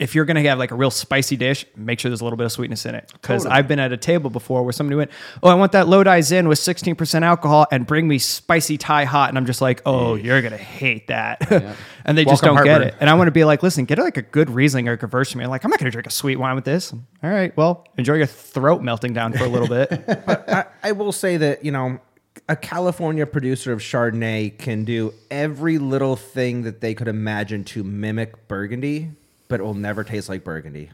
if 0.00 0.14
you're 0.14 0.24
gonna 0.24 0.42
have 0.42 0.58
like 0.58 0.70
a 0.70 0.74
real 0.74 0.90
spicy 0.90 1.36
dish, 1.36 1.66
make 1.76 2.00
sure 2.00 2.10
there's 2.10 2.22
a 2.22 2.24
little 2.24 2.38
bit 2.38 2.46
of 2.46 2.52
sweetness 2.52 2.86
in 2.86 2.94
it. 2.94 3.12
Because 3.12 3.44
I've 3.44 3.68
been 3.68 3.78
at 3.78 3.92
a 3.92 3.98
table 3.98 4.30
before 4.30 4.62
where 4.62 4.72
somebody 4.72 4.96
went, 4.96 5.10
"Oh, 5.42 5.48
I 5.50 5.54
want 5.54 5.72
that 5.72 5.88
Lodi 5.88 6.22
Zin 6.22 6.48
with 6.48 6.58
16% 6.58 7.22
alcohol 7.22 7.66
and 7.70 7.86
bring 7.86 8.08
me 8.08 8.18
spicy 8.18 8.78
Thai 8.78 9.04
hot," 9.04 9.28
and 9.28 9.36
I'm 9.36 9.44
just 9.44 9.60
like, 9.60 9.82
"Oh, 9.84 10.14
you're 10.14 10.40
gonna 10.40 10.56
hate 10.56 11.08
that," 11.08 11.50
and 12.04 12.16
they 12.16 12.24
just 12.24 12.42
don't 12.42 12.64
get 12.64 12.80
it. 12.80 12.94
And 12.98 13.10
I 13.10 13.14
want 13.14 13.28
to 13.28 13.32
be 13.32 13.44
like, 13.44 13.62
"Listen, 13.62 13.84
get 13.84 13.98
like 13.98 14.16
a 14.16 14.22
good 14.22 14.48
Riesling 14.48 14.88
or 14.88 14.92
a 14.92 14.98
Gewürztraminer." 14.98 15.48
Like, 15.48 15.64
I'm 15.64 15.70
not 15.70 15.78
gonna 15.78 15.90
drink 15.90 16.06
a 16.06 16.10
sweet 16.10 16.36
wine 16.36 16.54
with 16.54 16.64
this. 16.64 16.92
All 16.92 17.30
right, 17.30 17.54
well, 17.56 17.86
enjoy 17.98 18.14
your 18.14 18.26
throat 18.26 18.82
melting 18.82 19.12
down 19.12 19.34
for 19.34 19.44
a 19.44 19.48
little 19.48 19.68
bit. 19.68 20.02
I, 20.48 20.64
I 20.82 20.92
will 20.92 21.12
say 21.12 21.36
that 21.36 21.62
you 21.62 21.72
know 21.72 22.00
a 22.48 22.56
California 22.56 23.26
producer 23.26 23.72
of 23.72 23.80
Chardonnay 23.80 24.56
can 24.58 24.84
do 24.84 25.12
every 25.30 25.78
little 25.78 26.16
thing 26.16 26.62
that 26.62 26.80
they 26.80 26.94
could 26.94 27.08
imagine 27.08 27.64
to 27.64 27.84
mimic 27.84 28.48
Burgundy, 28.48 29.12
but 29.50 29.60
it 29.60 29.62
will 29.64 29.74
never 29.74 30.02
taste 30.04 30.30
like 30.30 30.44
Burgundy. 30.44 30.90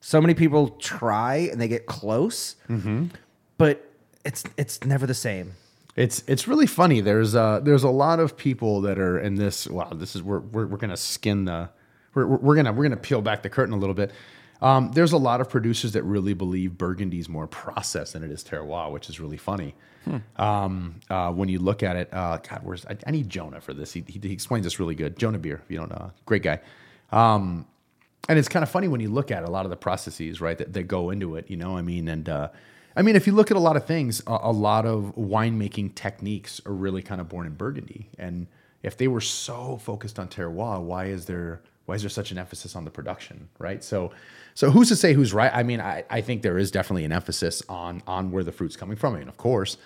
So 0.00 0.20
many 0.20 0.34
people 0.34 0.70
try 0.70 1.36
and 1.52 1.60
they 1.60 1.68
get 1.68 1.86
close, 1.86 2.56
but 3.58 3.88
it's 4.24 4.42
it's 4.56 4.84
never 4.84 5.06
the 5.06 5.14
same. 5.14 5.52
It's 5.96 6.24
it's 6.26 6.48
really 6.48 6.66
funny. 6.66 7.00
There's 7.00 7.34
uh 7.36 7.60
there's 7.60 7.84
a 7.84 7.88
lot 7.90 8.18
of 8.18 8.36
people 8.36 8.80
that 8.80 8.98
are 8.98 9.18
in 9.20 9.36
this. 9.36 9.68
Wow, 9.68 9.90
this 9.94 10.16
is 10.16 10.22
we're 10.22 10.40
we're, 10.40 10.66
we're 10.66 10.78
gonna 10.78 10.96
skin 10.96 11.44
the 11.44 11.70
we're, 12.14 12.26
we're 12.26 12.36
we're 12.38 12.56
gonna 12.56 12.72
we're 12.72 12.82
gonna 12.82 12.96
peel 12.96 13.22
back 13.22 13.42
the 13.42 13.48
curtain 13.50 13.72
a 13.72 13.78
little 13.78 13.94
bit. 13.94 14.10
Um, 14.60 14.92
there's 14.92 15.12
a 15.12 15.18
lot 15.18 15.40
of 15.40 15.50
producers 15.50 15.92
that 15.92 16.02
really 16.04 16.32
believe 16.32 16.78
Burgundy's 16.78 17.28
more 17.28 17.46
processed 17.46 18.14
than 18.14 18.22
it 18.22 18.30
is 18.30 18.42
terroir, 18.42 18.90
which 18.90 19.08
is 19.10 19.20
really 19.20 19.36
funny. 19.36 19.74
Um, 20.36 21.00
uh, 21.10 21.32
when 21.32 21.48
you 21.48 21.58
look 21.58 21.82
at 21.82 21.96
it, 21.96 22.08
uh, 22.12 22.38
God, 22.38 22.60
where's 22.62 22.84
I, 22.86 22.96
I 23.06 23.10
need 23.10 23.28
Jonah 23.30 23.60
for 23.60 23.72
this. 23.74 23.92
He, 23.92 24.04
he, 24.06 24.20
he 24.22 24.32
explains 24.32 24.64
this 24.64 24.78
really 24.78 24.94
good. 24.94 25.18
Jonah 25.18 25.38
Beer, 25.38 25.60
if 25.64 25.70
you 25.70 25.78
don't 25.78 25.90
know, 25.90 26.12
great 26.26 26.42
guy. 26.42 26.60
Um, 27.10 27.66
and 28.28 28.38
it's 28.38 28.48
kind 28.48 28.62
of 28.62 28.70
funny 28.70 28.88
when 28.88 29.00
you 29.00 29.08
look 29.08 29.30
at 29.30 29.44
a 29.44 29.50
lot 29.50 29.66
of 29.66 29.70
the 29.70 29.76
processes, 29.76 30.40
right, 30.40 30.56
that, 30.58 30.72
that 30.72 30.84
go 30.84 31.10
into 31.10 31.36
it. 31.36 31.50
You 31.50 31.56
know, 31.56 31.76
I 31.76 31.82
mean, 31.82 32.08
and 32.08 32.28
uh, 32.28 32.48
I 32.96 33.02
mean, 33.02 33.16
if 33.16 33.26
you 33.26 33.32
look 33.32 33.50
at 33.50 33.56
a 33.56 33.60
lot 33.60 33.76
of 33.76 33.86
things, 33.86 34.22
a, 34.26 34.38
a 34.42 34.52
lot 34.52 34.86
of 34.86 35.14
winemaking 35.16 35.94
techniques 35.94 36.60
are 36.66 36.72
really 36.72 37.02
kind 37.02 37.20
of 37.20 37.28
born 37.28 37.46
in 37.46 37.54
Burgundy. 37.54 38.08
And 38.18 38.46
if 38.82 38.96
they 38.96 39.08
were 39.08 39.20
so 39.20 39.78
focused 39.78 40.18
on 40.18 40.28
terroir, 40.28 40.80
why 40.80 41.06
is 41.06 41.26
there 41.26 41.60
why 41.86 41.96
is 41.96 42.02
there 42.02 42.10
such 42.10 42.30
an 42.30 42.38
emphasis 42.38 42.76
on 42.76 42.84
the 42.86 42.90
production, 42.90 43.48
right? 43.58 43.84
So, 43.84 44.10
so 44.54 44.70
who's 44.70 44.88
to 44.88 44.96
say 44.96 45.12
who's 45.12 45.34
right? 45.34 45.52
I 45.54 45.62
mean, 45.62 45.82
I, 45.82 46.04
I 46.08 46.22
think 46.22 46.40
there 46.40 46.56
is 46.56 46.70
definitely 46.70 47.04
an 47.04 47.12
emphasis 47.12 47.62
on 47.68 48.02
on 48.06 48.30
where 48.30 48.44
the 48.44 48.52
fruit's 48.52 48.76
coming 48.76 48.96
from. 48.96 49.14
I 49.14 49.18
mean, 49.18 49.28
of 49.28 49.36
course. 49.36 49.76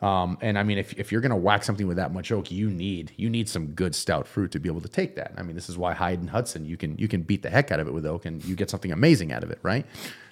Um, 0.00 0.38
and 0.40 0.56
I 0.58 0.62
mean, 0.62 0.78
if, 0.78 0.92
if 0.94 1.10
you're 1.10 1.20
going 1.20 1.30
to 1.30 1.36
whack 1.36 1.64
something 1.64 1.86
with 1.86 1.96
that 1.96 2.12
much 2.12 2.30
oak, 2.30 2.50
you 2.50 2.70
need 2.70 3.12
you 3.16 3.28
need 3.28 3.48
some 3.48 3.68
good 3.68 3.94
stout 3.94 4.28
fruit 4.28 4.52
to 4.52 4.60
be 4.60 4.68
able 4.68 4.80
to 4.82 4.88
take 4.88 5.16
that. 5.16 5.32
I 5.36 5.42
mean, 5.42 5.56
this 5.56 5.68
is 5.68 5.76
why 5.76 5.92
Hyde 5.92 6.20
and 6.20 6.30
Hudson 6.30 6.64
you 6.64 6.76
can 6.76 6.96
you 6.98 7.08
can 7.08 7.22
beat 7.22 7.42
the 7.42 7.50
heck 7.50 7.72
out 7.72 7.80
of 7.80 7.88
it 7.88 7.92
with 7.92 8.06
oak, 8.06 8.24
and 8.24 8.44
you 8.44 8.54
get 8.54 8.70
something 8.70 8.92
amazing 8.92 9.32
out 9.32 9.42
of 9.42 9.50
it, 9.50 9.58
right? 9.62 9.84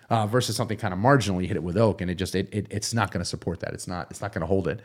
Uh, 0.09 0.27
versus 0.27 0.55
something 0.55 0.79
kind 0.79 0.95
of 0.95 1.01
marginal, 1.01 1.43
you 1.43 1.49
hit 1.49 1.57
it 1.57 1.63
with 1.65 1.77
oak, 1.77 2.01
and 2.01 2.11
it 2.11 2.15
just 2.15 2.37
it, 2.37 2.49
it 2.53 2.67
it's 2.71 2.95
not 2.95 3.11
going 3.11 3.21
to 3.21 3.29
support 3.29 3.59
that. 3.61 3.75
It's 3.75 3.89
not 3.89 4.09
it's 4.11 4.21
not 4.21 4.33
going 4.33 4.43
to 4.43 4.47
hold 4.47 4.69
it. 4.69 4.81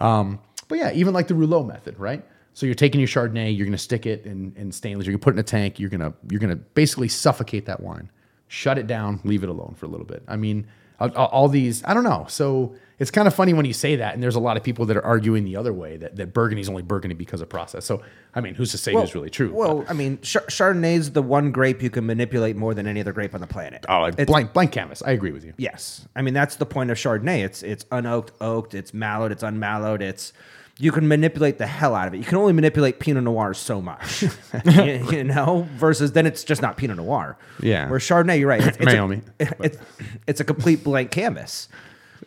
Um, 0.00 0.40
but 0.66 0.78
yeah, 0.78 0.92
even 0.92 1.14
like 1.14 1.28
the 1.28 1.34
Roulot 1.34 1.66
method, 1.66 1.98
right? 1.98 2.24
So 2.54 2.66
you're 2.66 2.74
taking 2.74 3.00
your 3.00 3.06
Chardonnay, 3.08 3.56
you're 3.56 3.66
going 3.66 3.72
to 3.72 3.78
stick 3.78 4.04
it 4.04 4.26
in, 4.26 4.52
in 4.56 4.72
stainless, 4.72 5.06
you're 5.06 5.12
going 5.12 5.20
to 5.20 5.24
put 5.24 5.34
it 5.34 5.36
in 5.36 5.40
a 5.40 5.44
tank, 5.44 5.78
you're 5.78 5.90
going 5.90 6.00
to 6.00 6.12
you're 6.28 6.40
going 6.40 6.50
to 6.50 6.56
basically 6.56 7.06
suffocate 7.06 7.66
that 7.66 7.78
wine, 7.80 8.10
shut 8.48 8.78
it 8.78 8.88
down, 8.88 9.20
leave 9.22 9.44
it 9.44 9.48
alone 9.48 9.76
for 9.78 9.86
a 9.86 9.88
little 9.88 10.06
bit. 10.06 10.24
I 10.26 10.34
mean, 10.34 10.66
all, 11.00 11.10
all 11.10 11.48
these, 11.48 11.82
I 11.84 11.94
don't 11.94 12.04
know. 12.04 12.26
So 12.28 12.74
it's 12.98 13.10
kind 13.10 13.28
of 13.28 13.34
funny 13.34 13.54
when 13.54 13.64
you 13.64 13.72
say 13.72 13.96
that, 13.96 14.14
and 14.14 14.22
there's 14.22 14.34
a 14.34 14.40
lot 14.40 14.56
of 14.56 14.64
people 14.64 14.84
that 14.86 14.96
are 14.96 15.04
arguing 15.04 15.44
the 15.44 15.54
other 15.56 15.72
way 15.72 15.96
that, 15.98 16.16
that 16.16 16.34
Burgundy's 16.34 16.68
only 16.68 16.82
Burgundy 16.82 17.14
because 17.14 17.40
of 17.40 17.48
process. 17.48 17.84
So 17.84 18.02
I 18.34 18.40
mean, 18.40 18.54
who's 18.54 18.72
to 18.72 18.78
say 18.78 18.92
who's 18.92 19.14
really 19.14 19.30
true? 19.30 19.52
Well, 19.52 19.84
I 19.88 19.92
mean, 19.92 20.18
Ch- 20.18 20.38
Chardonnay's 20.48 21.12
the 21.12 21.22
one 21.22 21.52
grape 21.52 21.82
you 21.82 21.90
can 21.90 22.06
manipulate 22.06 22.56
more 22.56 22.74
than 22.74 22.86
any 22.88 23.00
other 23.00 23.12
grape 23.12 23.34
on 23.34 23.40
the 23.40 23.46
planet. 23.46 23.86
oh, 23.88 24.00
like 24.00 24.26
blank 24.26 24.52
blank 24.52 24.72
canvas. 24.72 25.02
I 25.06 25.12
agree 25.12 25.30
with 25.30 25.44
you. 25.44 25.54
Yes, 25.56 26.08
I 26.16 26.22
mean 26.22 26.34
that's 26.34 26.56
the 26.56 26.66
point 26.66 26.90
of 26.90 26.96
Chardonnay. 26.96 27.44
It's 27.44 27.62
it's 27.62 27.84
unoaked, 27.84 28.30
oaked, 28.40 28.74
it's 28.74 28.92
mallowed, 28.92 29.30
it's 29.30 29.44
unmallowed. 29.44 30.02
It's 30.02 30.32
you 30.78 30.92
can 30.92 31.08
manipulate 31.08 31.58
the 31.58 31.66
hell 31.66 31.94
out 31.94 32.06
of 32.06 32.14
it. 32.14 32.18
You 32.18 32.24
can 32.24 32.38
only 32.38 32.52
manipulate 32.52 33.00
Pinot 33.00 33.24
Noir 33.24 33.52
so 33.52 33.82
much, 33.82 34.22
you, 34.22 34.30
you 35.12 35.24
know. 35.24 35.68
Versus 35.76 36.12
then 36.12 36.24
it's 36.24 36.44
just 36.44 36.62
not 36.62 36.76
Pinot 36.76 36.96
Noir. 36.96 37.36
Yeah. 37.60 37.90
Where 37.90 37.98
Chardonnay, 37.98 38.38
you're 38.38 38.48
right. 38.48 38.64
It's, 38.64 38.78
it's. 38.78 38.92
A, 38.92 39.22
it's, 39.64 39.78
it's 40.26 40.40
a 40.40 40.44
complete 40.44 40.84
blank 40.84 41.10
canvas. 41.10 41.68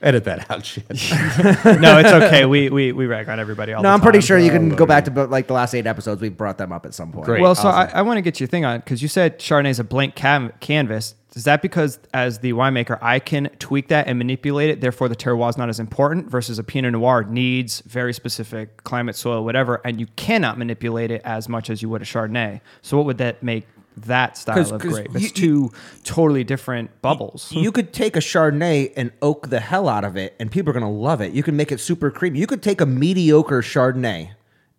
Edit 0.02 0.24
that 0.24 0.50
out, 0.50 0.66
shit. 0.66 0.84
no, 0.90 2.00
it's 2.00 2.12
okay. 2.12 2.46
We 2.46 2.70
we 2.70 2.92
we 2.92 3.06
rag 3.06 3.30
on 3.30 3.40
everybody 3.40 3.74
all 3.74 3.84
No, 3.84 3.90
the 3.90 3.94
I'm 3.94 4.00
time. 4.00 4.06
pretty 4.06 4.26
sure 4.26 4.38
you 4.38 4.50
can 4.50 4.74
oh, 4.74 4.76
go 4.76 4.86
back 4.88 5.06
to 5.06 5.12
but, 5.12 5.30
like 5.30 5.46
the 5.46 5.54
last 5.54 5.76
eight 5.76 5.86
episodes. 5.86 6.22
We 6.22 6.30
brought 6.30 6.58
them 6.58 6.72
up 6.72 6.88
at 6.88 6.96
some 6.96 7.12
point. 7.12 7.26
Great. 7.26 7.42
Well, 7.42 7.54
so 7.54 7.70
I, 7.70 7.86
I 7.86 8.02
want 8.02 8.18
to 8.18 8.22
get 8.22 8.40
your 8.40 8.48
thing 8.48 8.66
on 8.66 8.80
because 8.80 9.04
you 9.04 9.08
said 9.08 9.38
Chardonnay 9.38 9.70
is 9.70 9.80
a 9.80 9.84
blank 9.84 10.16
cam- 10.16 10.54
canvas. 10.60 11.14
Is 11.36 11.46
that 11.46 11.62
because, 11.62 12.00
as 12.14 12.40
the 12.40 12.52
winemaker, 12.54 12.98
I 13.02 13.20
can 13.20 13.50
tweak 13.60 13.88
that 13.88 14.08
and 14.08 14.18
manipulate 14.18 14.70
it? 14.70 14.82
Therefore, 14.82 15.08
the 15.08 15.16
terroir 15.16 15.50
is 15.50 15.58
not 15.58 15.70
as 15.70 15.80
important. 15.80 16.30
Versus 16.30 16.60
a 16.60 16.64
Pinot 16.64 16.92
Noir 16.92 17.24
needs 17.24 17.82
very 17.82 18.12
specific 18.14 18.84
climate, 18.84 19.16
soil, 19.16 19.46
whatever, 19.46 19.80
and 19.86 20.00
you 20.00 20.08
cannot 20.18 20.58
manipulate 20.58 21.10
it 21.12 21.22
as 21.24 21.48
much 21.48 21.70
as 21.70 21.82
you 21.82 21.90
would 21.90 22.02
a 22.02 22.06
Chardonnay. 22.06 22.60
So, 22.82 22.98
what 22.98 23.06
would 23.06 23.18
that 23.20 23.42
make 23.44 23.66
that 23.98 24.38
style 24.38 24.56
'Cause- 24.56 24.72
of 24.72 24.82
'cause 24.82 24.94
grape? 24.94 25.08
you- 25.14 25.20
It's 25.20 25.32
two 25.32 25.72
totally 26.04 26.44
different 26.44 26.90
bubbles. 27.02 27.52
you 27.52 27.72
could 27.72 27.94
take 27.94 28.16
a 28.16 28.20
Chardonnay 28.20 28.92
and 28.96 29.12
oak 29.22 29.50
the 29.50 29.60
hell 29.60 29.88
out 29.90 30.04
of 30.04 30.16
it, 30.18 30.34
and 30.40 30.50
people 30.52 30.70
are 30.72 30.74
gonna 30.74 30.90
love 30.92 31.22
it. 31.22 31.34
You 31.34 31.44
can 31.44 31.56
make 31.56 31.72
it 31.72 31.80
super 31.80 32.10
creamy. 32.10 32.40
You 32.40 32.48
could 32.48 32.62
take 32.62 32.82
a 32.82 32.86
mediocre 32.86 33.62
Chardonnay 33.62 34.30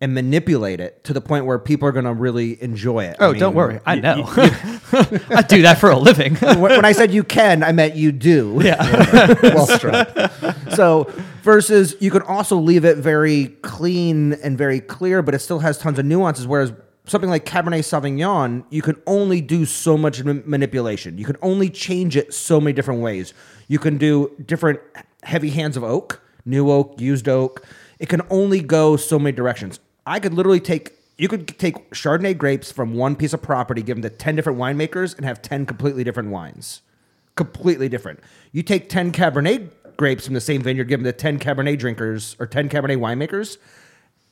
and 0.01 0.13
manipulate 0.13 0.81
it 0.81 1.01
to 1.05 1.13
the 1.13 1.21
point 1.21 1.45
where 1.45 1.57
people 1.57 1.87
are 1.87 1.93
going 1.93 2.03
to 2.03 2.11
really 2.11 2.61
enjoy 2.61 3.05
it. 3.05 3.15
Oh, 3.21 3.29
I 3.31 3.37
don't 3.37 3.51
mean, 3.51 3.55
worry. 3.55 3.79
I 3.85 3.95
know. 3.95 4.25
I 4.27 5.45
do 5.47 5.61
that 5.61 5.77
for 5.79 5.89
a 5.91 5.97
living. 5.97 6.35
when 6.41 6.59
when 6.59 6.83
I 6.83 6.91
said 6.91 7.13
you 7.13 7.23
can, 7.23 7.63
I 7.63 7.71
meant 7.71 7.95
you 7.95 8.11
do. 8.11 8.59
yeah. 8.61 9.33
well 9.43 9.65
struck. 9.65 10.09
So 10.75 11.09
versus 11.43 11.95
you 12.01 12.11
can 12.11 12.21
also 12.23 12.57
leave 12.57 12.83
it 12.83 12.97
very 12.97 13.47
clean 13.61 14.33
and 14.43 14.57
very 14.57 14.81
clear, 14.81 15.21
but 15.21 15.33
it 15.35 15.39
still 15.39 15.59
has 15.59 15.77
tons 15.77 15.97
of 15.97 16.03
nuances. 16.05 16.47
Whereas 16.47 16.73
something 17.05 17.29
like 17.29 17.45
Cabernet 17.45 17.79
Sauvignon, 17.79 18.65
you 18.69 18.81
can 18.81 19.01
only 19.05 19.41
do 19.41 19.65
so 19.65 19.97
much 19.97 20.23
ma- 20.23 20.41
manipulation. 20.45 21.17
You 21.17 21.25
can 21.25 21.37
only 21.41 21.69
change 21.69 22.15
it 22.15 22.33
so 22.33 22.59
many 22.59 22.73
different 22.73 23.01
ways. 23.01 23.33
You 23.67 23.79
can 23.79 23.97
do 23.97 24.31
different 24.45 24.79
heavy 25.23 25.49
hands 25.49 25.77
of 25.77 25.83
oak, 25.83 26.21
new 26.45 26.69
oak, 26.69 26.99
used 26.99 27.27
oak. 27.27 27.65
It 27.99 28.09
can 28.09 28.21
only 28.29 28.61
go 28.61 28.97
so 28.97 29.19
many 29.19 29.35
directions. 29.35 29.79
I 30.05 30.19
could 30.19 30.33
literally 30.33 30.59
take. 30.59 30.93
You 31.15 31.27
could 31.27 31.47
take 31.59 31.91
Chardonnay 31.91 32.35
grapes 32.37 32.71
from 32.71 32.95
one 32.95 33.15
piece 33.15 33.33
of 33.33 33.41
property, 33.41 33.83
give 33.83 34.01
them 34.01 34.01
to 34.01 34.09
10 34.09 34.35
different 34.35 34.57
winemakers, 34.57 35.15
and 35.15 35.25
have 35.25 35.43
10 35.43 35.67
completely 35.67 36.03
different 36.03 36.29
wines 36.29 36.81
completely 37.35 37.89
different. 37.89 38.19
You 38.51 38.63
take 38.63 38.89
10 38.89 39.11
Cabernet 39.11 39.69
grapes 39.97 40.25
from 40.25 40.33
the 40.33 40.41
same 40.41 40.61
vineyard, 40.61 40.85
give 40.85 40.99
them 40.99 41.11
to 41.11 41.17
10 41.17 41.39
Cabernet 41.39 41.77
drinkers 41.79 42.35
or 42.39 42.45
10 42.45 42.69
Cabernet 42.69 42.97
winemakers, 42.97 43.57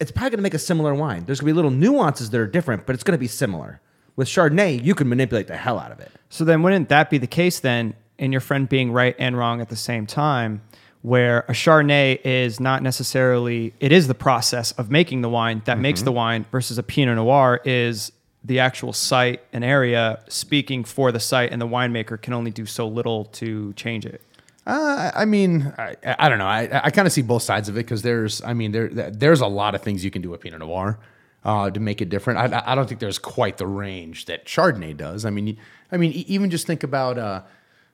it's 0.02 0.12
probably 0.12 0.32
going 0.32 0.40
to 0.40 0.44
make 0.44 0.56
a 0.56 0.60
similar 0.60 0.96
wine. 0.96 1.26
There's 1.26 1.40
going 1.40 1.50
to 1.50 1.54
be 1.54 1.56
little 1.56 1.72
nuances 1.72 2.32
that 2.32 2.42
are 2.42 2.48
different, 2.48 2.88
but 2.88 2.96
it's 2.96 3.04
going 3.04 3.14
to 3.14 3.20
be 3.20 3.28
similar. 3.28 3.80
With 4.16 4.28
Chardonnay, 4.28 4.84
you 4.84 4.96
can 4.96 5.08
manipulate 5.08 5.48
the 5.48 5.56
hell 5.56 5.80
out 5.80 5.92
of 5.92 6.00
it. 6.00 6.12
So 6.30 6.44
then, 6.44 6.64
wouldn't 6.64 6.90
that 6.90 7.10
be 7.12 7.20
the 7.20 7.28
case 7.28 7.60
then, 7.60 7.94
in 8.18 8.32
your 8.32 8.42
friend 8.42 8.68
being 8.68 8.92
right 8.92 9.16
and 9.20 9.38
wrong 9.38 9.62
at 9.62 9.70
the 9.70 9.76
same 9.76 10.08
time, 10.08 10.64
where 11.04 11.40
a 11.48 11.54
Chardonnay 11.54 12.20
is 12.26 12.60
not 12.60 12.82
necessarily, 12.84 13.74
it 13.80 13.92
is 13.92 14.08
the 14.08 14.16
process 14.16 14.72
of 14.74 14.90
making 14.90 15.22
the 15.22 15.30
wine 15.30 15.62
that 15.66 15.78
makes 15.78 16.00
mm-hmm. 16.00 16.06
the 16.06 16.12
wine, 16.12 16.46
versus 16.52 16.78
a 16.80 16.84
Pinot 16.84 17.16
Noir 17.16 17.62
is 17.64 18.12
the 18.44 18.60
actual 18.60 18.94
site 18.94 19.42
and 19.54 19.64
area 19.64 20.20
speaking 20.28 20.84
for 20.84 21.12
the 21.12 21.20
site, 21.20 21.52
and 21.52 21.62
the 21.62 21.68
winemaker 21.68 22.20
can 22.20 22.34
only 22.34 22.50
do 22.50 22.66
so 22.66 22.88
little 22.88 23.26
to 23.26 23.72
change 23.74 24.06
it. 24.06 24.22
Uh, 24.66 25.12
I 25.16 25.26
mean, 25.26 25.74
I, 25.78 25.96
I 26.06 26.30
don't 26.30 26.38
know. 26.38 26.46
I, 26.46 26.70
I 26.86 26.92
kind 26.92 27.08
of 27.08 27.12
see 27.12 27.22
both 27.24 27.42
sides 27.44 27.68
of 27.68 27.76
it 27.76 27.80
because 27.80 28.04
there's, 28.04 28.42
I 28.44 28.54
mean, 28.54 28.72
there 28.72 28.88
there's 28.90 29.42
a 29.42 29.48
lot 29.48 29.74
of 29.76 29.82
things 29.82 30.06
you 30.06 30.12
can 30.12 30.22
do 30.22 30.30
with 30.30 30.42
Pinot 30.42 30.60
Noir 30.60 31.00
uh, 31.44 31.72
to 31.72 31.80
make 31.80 32.02
it 32.02 32.10
different. 32.10 32.54
I, 32.54 32.64
I 32.66 32.76
don't 32.76 32.88
think 32.88 33.00
there's 33.00 33.18
quite 33.20 33.58
the 33.58 33.66
range 33.66 34.26
that 34.26 34.46
Chardonnay 34.46 34.96
does. 34.96 35.26
I 35.26 35.32
mean, 35.32 35.58
I 35.92 35.98
mean, 35.98 36.12
even 36.12 36.52
just 36.52 36.68
think 36.68 36.84
about, 36.84 37.18
uh, 37.18 37.42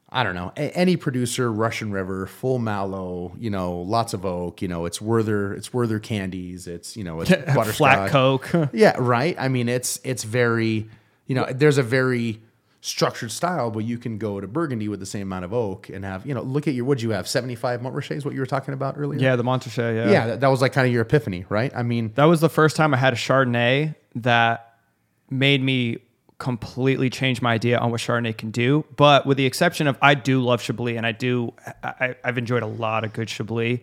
I 0.10 0.24
don't 0.24 0.36
know, 0.36 0.52
a- 0.58 0.76
any 0.78 0.98
producer, 0.98 1.52
Russian 1.52 1.92
River, 1.92 2.28
full 2.28 2.60
mallow, 2.60 3.34
you 3.40 3.50
know, 3.50 3.78
lots 3.78 4.14
of 4.14 4.26
oak. 4.26 4.62
You 4.62 4.68
know, 4.68 4.86
it's 4.86 5.02
Werther, 5.02 5.54
it's 5.54 5.74
Werther 5.74 6.00
candies. 6.00 6.68
It's 6.68 6.98
you 6.98 7.04
know, 7.06 7.22
it's 7.22 7.30
butterscotch. 7.56 7.76
Flat 7.78 8.10
Coke. 8.12 8.50
Yeah, 8.74 8.96
right. 9.00 9.36
I 9.40 9.48
mean, 9.48 9.70
it's 9.70 10.02
it's 10.04 10.24
very, 10.26 10.90
you 11.28 11.36
know, 11.36 11.46
there's 11.50 11.78
a 11.78 11.84
very 11.84 12.42
structured 12.82 13.32
style, 13.32 13.72
but 13.72 13.80
you 13.80 13.98
can 13.98 14.18
go 14.18 14.40
to 14.40 14.48
Burgundy 14.48 14.88
with 14.88 15.00
the 15.00 15.06
same 15.06 15.24
amount 15.24 15.46
of 15.46 15.54
oak 15.54 15.90
and 15.90 16.06
have, 16.06 16.26
you 16.26 16.34
know, 16.34 16.42
look 16.42 16.68
at 16.68 16.74
your, 16.74 16.86
what'd 16.86 17.02
you 17.02 17.10
have, 17.12 17.28
75 17.28 17.82
Montrachet 17.82 18.18
is 18.18 18.26
what 18.26 18.34
you 18.34 18.40
were 18.40 18.46
talking 18.46 18.74
about 18.74 18.96
earlier? 18.98 19.20
yeah, 19.20 19.36
the 19.36 19.44
Montrachet. 19.44 19.96
Yeah. 19.96 20.12
Yeah, 20.12 20.28
that, 20.28 20.42
that 20.42 20.48
was 20.48 20.62
like 20.62 20.74
kind 20.74 20.88
of 20.88 20.94
your 20.94 21.02
epiphany, 21.02 21.46
right? 21.50 21.72
I 21.76 21.84
mean, 21.84 22.12
That 22.16 22.26
was 22.26 22.40
the 22.40 22.50
first 22.50 22.76
time 22.76 22.94
I 22.94 22.98
had 22.98 23.14
a 23.14 23.18
Chardonnay 23.18 23.96
that 24.16 24.76
made 25.30 25.62
me 25.62 25.98
completely 26.40 27.10
change 27.10 27.42
my 27.42 27.54
idea 27.54 27.80
on 27.80 27.90
what 27.90 28.00
Chardonnay 28.00 28.38
can 28.38 28.52
do. 28.52 28.86
But 28.96 29.26
with 29.26 29.38
the 29.38 29.46
exception 29.48 29.88
of, 29.88 29.98
I 30.02 30.14
do 30.14 30.40
love 30.42 30.62
Chablis, 30.62 30.96
and 30.96 31.06
I 31.06 31.12
do, 31.12 31.54
I, 31.84 32.16
I've 32.24 32.38
enjoyed 32.38 32.62
a 32.64 32.68
lot 32.68 33.04
of 33.04 33.12
good 33.12 33.28
Chablis. 33.28 33.80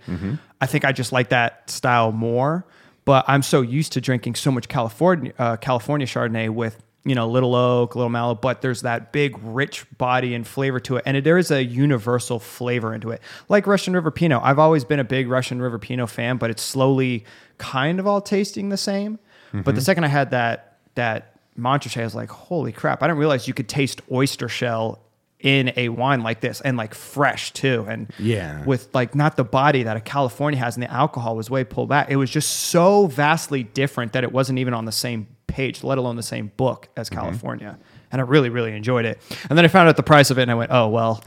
I 0.61 0.67
think 0.67 0.85
I 0.85 0.93
just 0.93 1.11
like 1.13 1.31
that 1.31 1.69
style 1.69 2.13
more. 2.13 2.65
But 3.05 3.25
I'm 3.29 3.43
so 3.43 3.61
used 3.61 3.93
to 3.95 4.01
drinking 4.01 4.37
so 4.37 4.51
much 4.51 4.69
California, 4.69 5.35
uh, 5.39 5.57
California 5.59 6.07
Chardonnay 6.07 6.49
with 6.49 6.83
you 7.05 7.15
know 7.15 7.29
little 7.29 7.55
oak, 7.55 7.95
little 7.95 8.11
mallow, 8.11 8.35
but 8.35 8.63
there's 8.63 8.83
that 8.83 9.13
big 9.13 9.39
rich 9.43 9.87
body 9.99 10.35
and 10.35 10.47
flavor 10.47 10.81
to 10.81 10.97
it, 10.97 11.03
and 11.07 11.25
there 11.25 11.39
is 11.39 11.51
a 11.51 11.63
universal 11.63 12.39
flavor 12.39 12.95
into 12.95 13.11
it, 13.11 13.21
like 13.49 13.67
Russian 13.67 13.95
River 13.95 14.11
Pinot. 14.11 14.41
I've 14.43 14.59
always 14.59 14.85
been 14.85 15.01
a 15.01 15.05
big 15.05 15.29
Russian 15.29 15.61
River 15.61 15.79
Pinot 15.79 16.11
fan, 16.11 16.39
but 16.39 16.51
it's 16.51 16.63
slowly 16.63 17.25
kind 17.59 18.01
of 18.01 18.07
all 18.07 18.21
tasting 18.21 18.71
the 18.71 18.77
same. 18.77 19.19
But 19.53 19.67
the 19.67 19.73
mm-hmm. 19.73 19.81
second 19.81 20.05
I 20.05 20.09
had 20.09 20.31
that 20.33 20.79
that 20.97 21.37
Montrachet, 21.57 22.01
I 22.01 22.05
was 22.05 22.15
like, 22.15 22.31
holy 22.31 22.73
crap! 22.73 23.03
I 23.03 23.07
didn't 23.07 23.19
realize 23.19 23.47
you 23.47 23.55
could 23.55 23.69
taste 23.69 24.01
oyster 24.11 24.49
shell 24.49 25.01
in 25.45 25.73
a 25.77 25.91
wine 25.91 26.23
like 26.23 26.41
this 26.41 26.63
and 26.63 26.79
like 26.79 26.95
fresh 26.95 27.53
too 27.53 27.85
and 27.87 28.11
Yeah. 28.19 28.65
with 28.65 28.89
like 28.95 29.15
not 29.15 29.37
the 29.37 29.45
body 29.45 29.83
that 29.83 29.95
a 29.95 30.01
california 30.01 30.59
has 30.59 30.75
and 30.75 30.83
the 30.83 30.91
alcohol 30.91 31.37
was 31.37 31.51
way 31.51 31.65
pulled 31.65 31.91
back 31.91 32.11
it 32.11 32.17
was 32.17 32.31
just 32.31 32.49
so 32.49 33.07
vastly 33.09 33.63
different 33.63 34.15
that 34.15 34.25
it 34.25 34.33
wasn't 34.33 34.59
even 34.59 34.73
on 34.73 34.87
the 34.87 34.93
same 34.93 35.27
page 35.47 35.85
let 35.85 35.99
alone 35.99 36.17
the 36.17 36.23
same 36.23 36.51
book 36.57 36.89
as 36.97 37.09
california 37.11 37.79
and 38.11 38.21
i 38.21 38.25
really 38.25 38.49
really 38.49 38.75
enjoyed 38.75 39.05
it 39.05 39.21
and 39.49 39.57
then 39.57 39.65
i 39.65 39.69
found 39.69 39.89
out 39.89 39.97
the 39.97 40.03
price 40.03 40.31
of 40.31 40.39
it 40.39 40.43
and 40.43 40.51
i 40.51 40.55
went 40.55 40.71
oh 40.73 40.89
well 40.89 41.23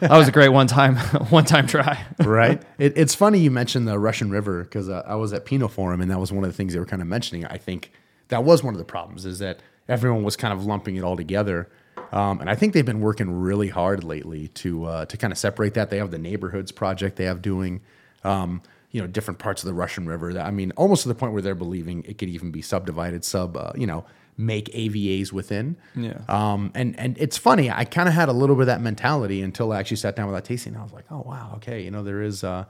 that 0.00 0.10
was 0.10 0.28
a 0.28 0.32
great 0.32 0.48
one 0.50 0.66
time 0.66 0.96
one 1.30 1.44
time 1.44 1.66
try 1.66 2.04
right? 2.24 2.62
It, 2.78 2.96
it's 2.96 3.14
funny 3.14 3.38
you 3.38 3.50
mentioned 3.50 3.86
the 3.86 3.98
Russian 3.98 4.30
River 4.30 4.62
because 4.62 4.88
uh, 4.88 5.02
I 5.06 5.14
was 5.16 5.32
at 5.32 5.44
Pinot 5.44 5.70
Forum 5.70 6.00
and 6.00 6.10
that 6.10 6.18
was 6.18 6.32
one 6.32 6.44
of 6.44 6.50
the 6.50 6.56
things 6.56 6.72
they 6.72 6.78
were 6.78 6.86
kind 6.86 7.02
of 7.02 7.08
mentioning. 7.08 7.44
I 7.44 7.58
think 7.58 7.92
that 8.28 8.42
was 8.42 8.62
one 8.62 8.72
of 8.74 8.78
the 8.78 8.84
problems 8.84 9.26
is 9.26 9.38
that 9.40 9.60
everyone 9.88 10.22
was 10.22 10.36
kind 10.36 10.54
of 10.54 10.64
lumping 10.64 10.96
it 10.96 11.04
all 11.04 11.16
together. 11.16 11.68
Um, 12.12 12.40
and 12.40 12.48
I 12.48 12.54
think 12.54 12.72
they've 12.72 12.86
been 12.86 13.00
working 13.00 13.30
really 13.30 13.68
hard 13.68 14.02
lately 14.02 14.48
to 14.48 14.84
uh, 14.86 15.04
to 15.06 15.16
kind 15.16 15.32
of 15.32 15.38
separate 15.38 15.74
that. 15.74 15.90
They 15.90 15.98
have 15.98 16.10
the 16.10 16.18
neighborhoods 16.18 16.72
project 16.72 17.16
they 17.16 17.24
have 17.24 17.42
doing, 17.42 17.82
um, 18.24 18.62
you 18.90 19.00
know, 19.00 19.06
different 19.06 19.38
parts 19.38 19.62
of 19.62 19.66
the 19.66 19.74
Russian 19.74 20.06
River. 20.06 20.32
That 20.32 20.46
I 20.46 20.50
mean, 20.50 20.72
almost 20.76 21.02
to 21.02 21.08
the 21.08 21.14
point 21.14 21.32
where 21.32 21.42
they're 21.42 21.54
believing 21.54 22.04
it 22.06 22.18
could 22.18 22.28
even 22.28 22.50
be 22.50 22.62
subdivided, 22.62 23.24
sub, 23.24 23.56
uh, 23.56 23.72
you 23.76 23.86
know, 23.86 24.04
make 24.36 24.66
AVAs 24.72 25.32
within. 25.32 25.76
Yeah. 25.94 26.20
Um, 26.28 26.72
and 26.74 26.98
and 26.98 27.16
it's 27.18 27.36
funny. 27.36 27.70
I 27.70 27.84
kind 27.84 28.08
of 28.08 28.14
had 28.14 28.28
a 28.28 28.32
little 28.32 28.56
bit 28.56 28.62
of 28.62 28.66
that 28.68 28.80
mentality 28.80 29.42
until 29.42 29.72
I 29.72 29.78
actually 29.78 29.98
sat 29.98 30.16
down 30.16 30.26
with 30.26 30.34
that 30.34 30.44
tasting. 30.44 30.76
I 30.76 30.82
was 30.82 30.92
like, 30.92 31.04
oh 31.10 31.22
wow, 31.24 31.52
okay, 31.56 31.82
you 31.82 31.90
know, 31.90 32.02
there 32.02 32.22
is 32.22 32.42
uh, 32.42 32.64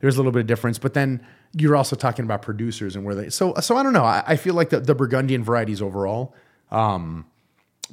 there's 0.00 0.16
a 0.16 0.18
little 0.18 0.32
bit 0.32 0.40
of 0.40 0.46
difference. 0.46 0.78
But 0.78 0.94
then 0.94 1.26
you're 1.52 1.76
also 1.76 1.96
talking 1.96 2.24
about 2.24 2.42
producers 2.42 2.94
and 2.96 3.04
where 3.04 3.14
they. 3.14 3.30
So 3.30 3.54
so 3.60 3.76
I 3.76 3.82
don't 3.82 3.92
know. 3.92 4.04
I, 4.04 4.22
I 4.26 4.36
feel 4.36 4.54
like 4.54 4.70
the, 4.70 4.80
the 4.80 4.94
Burgundian 4.94 5.42
varieties 5.42 5.82
overall. 5.82 6.34
Um, 6.70 7.26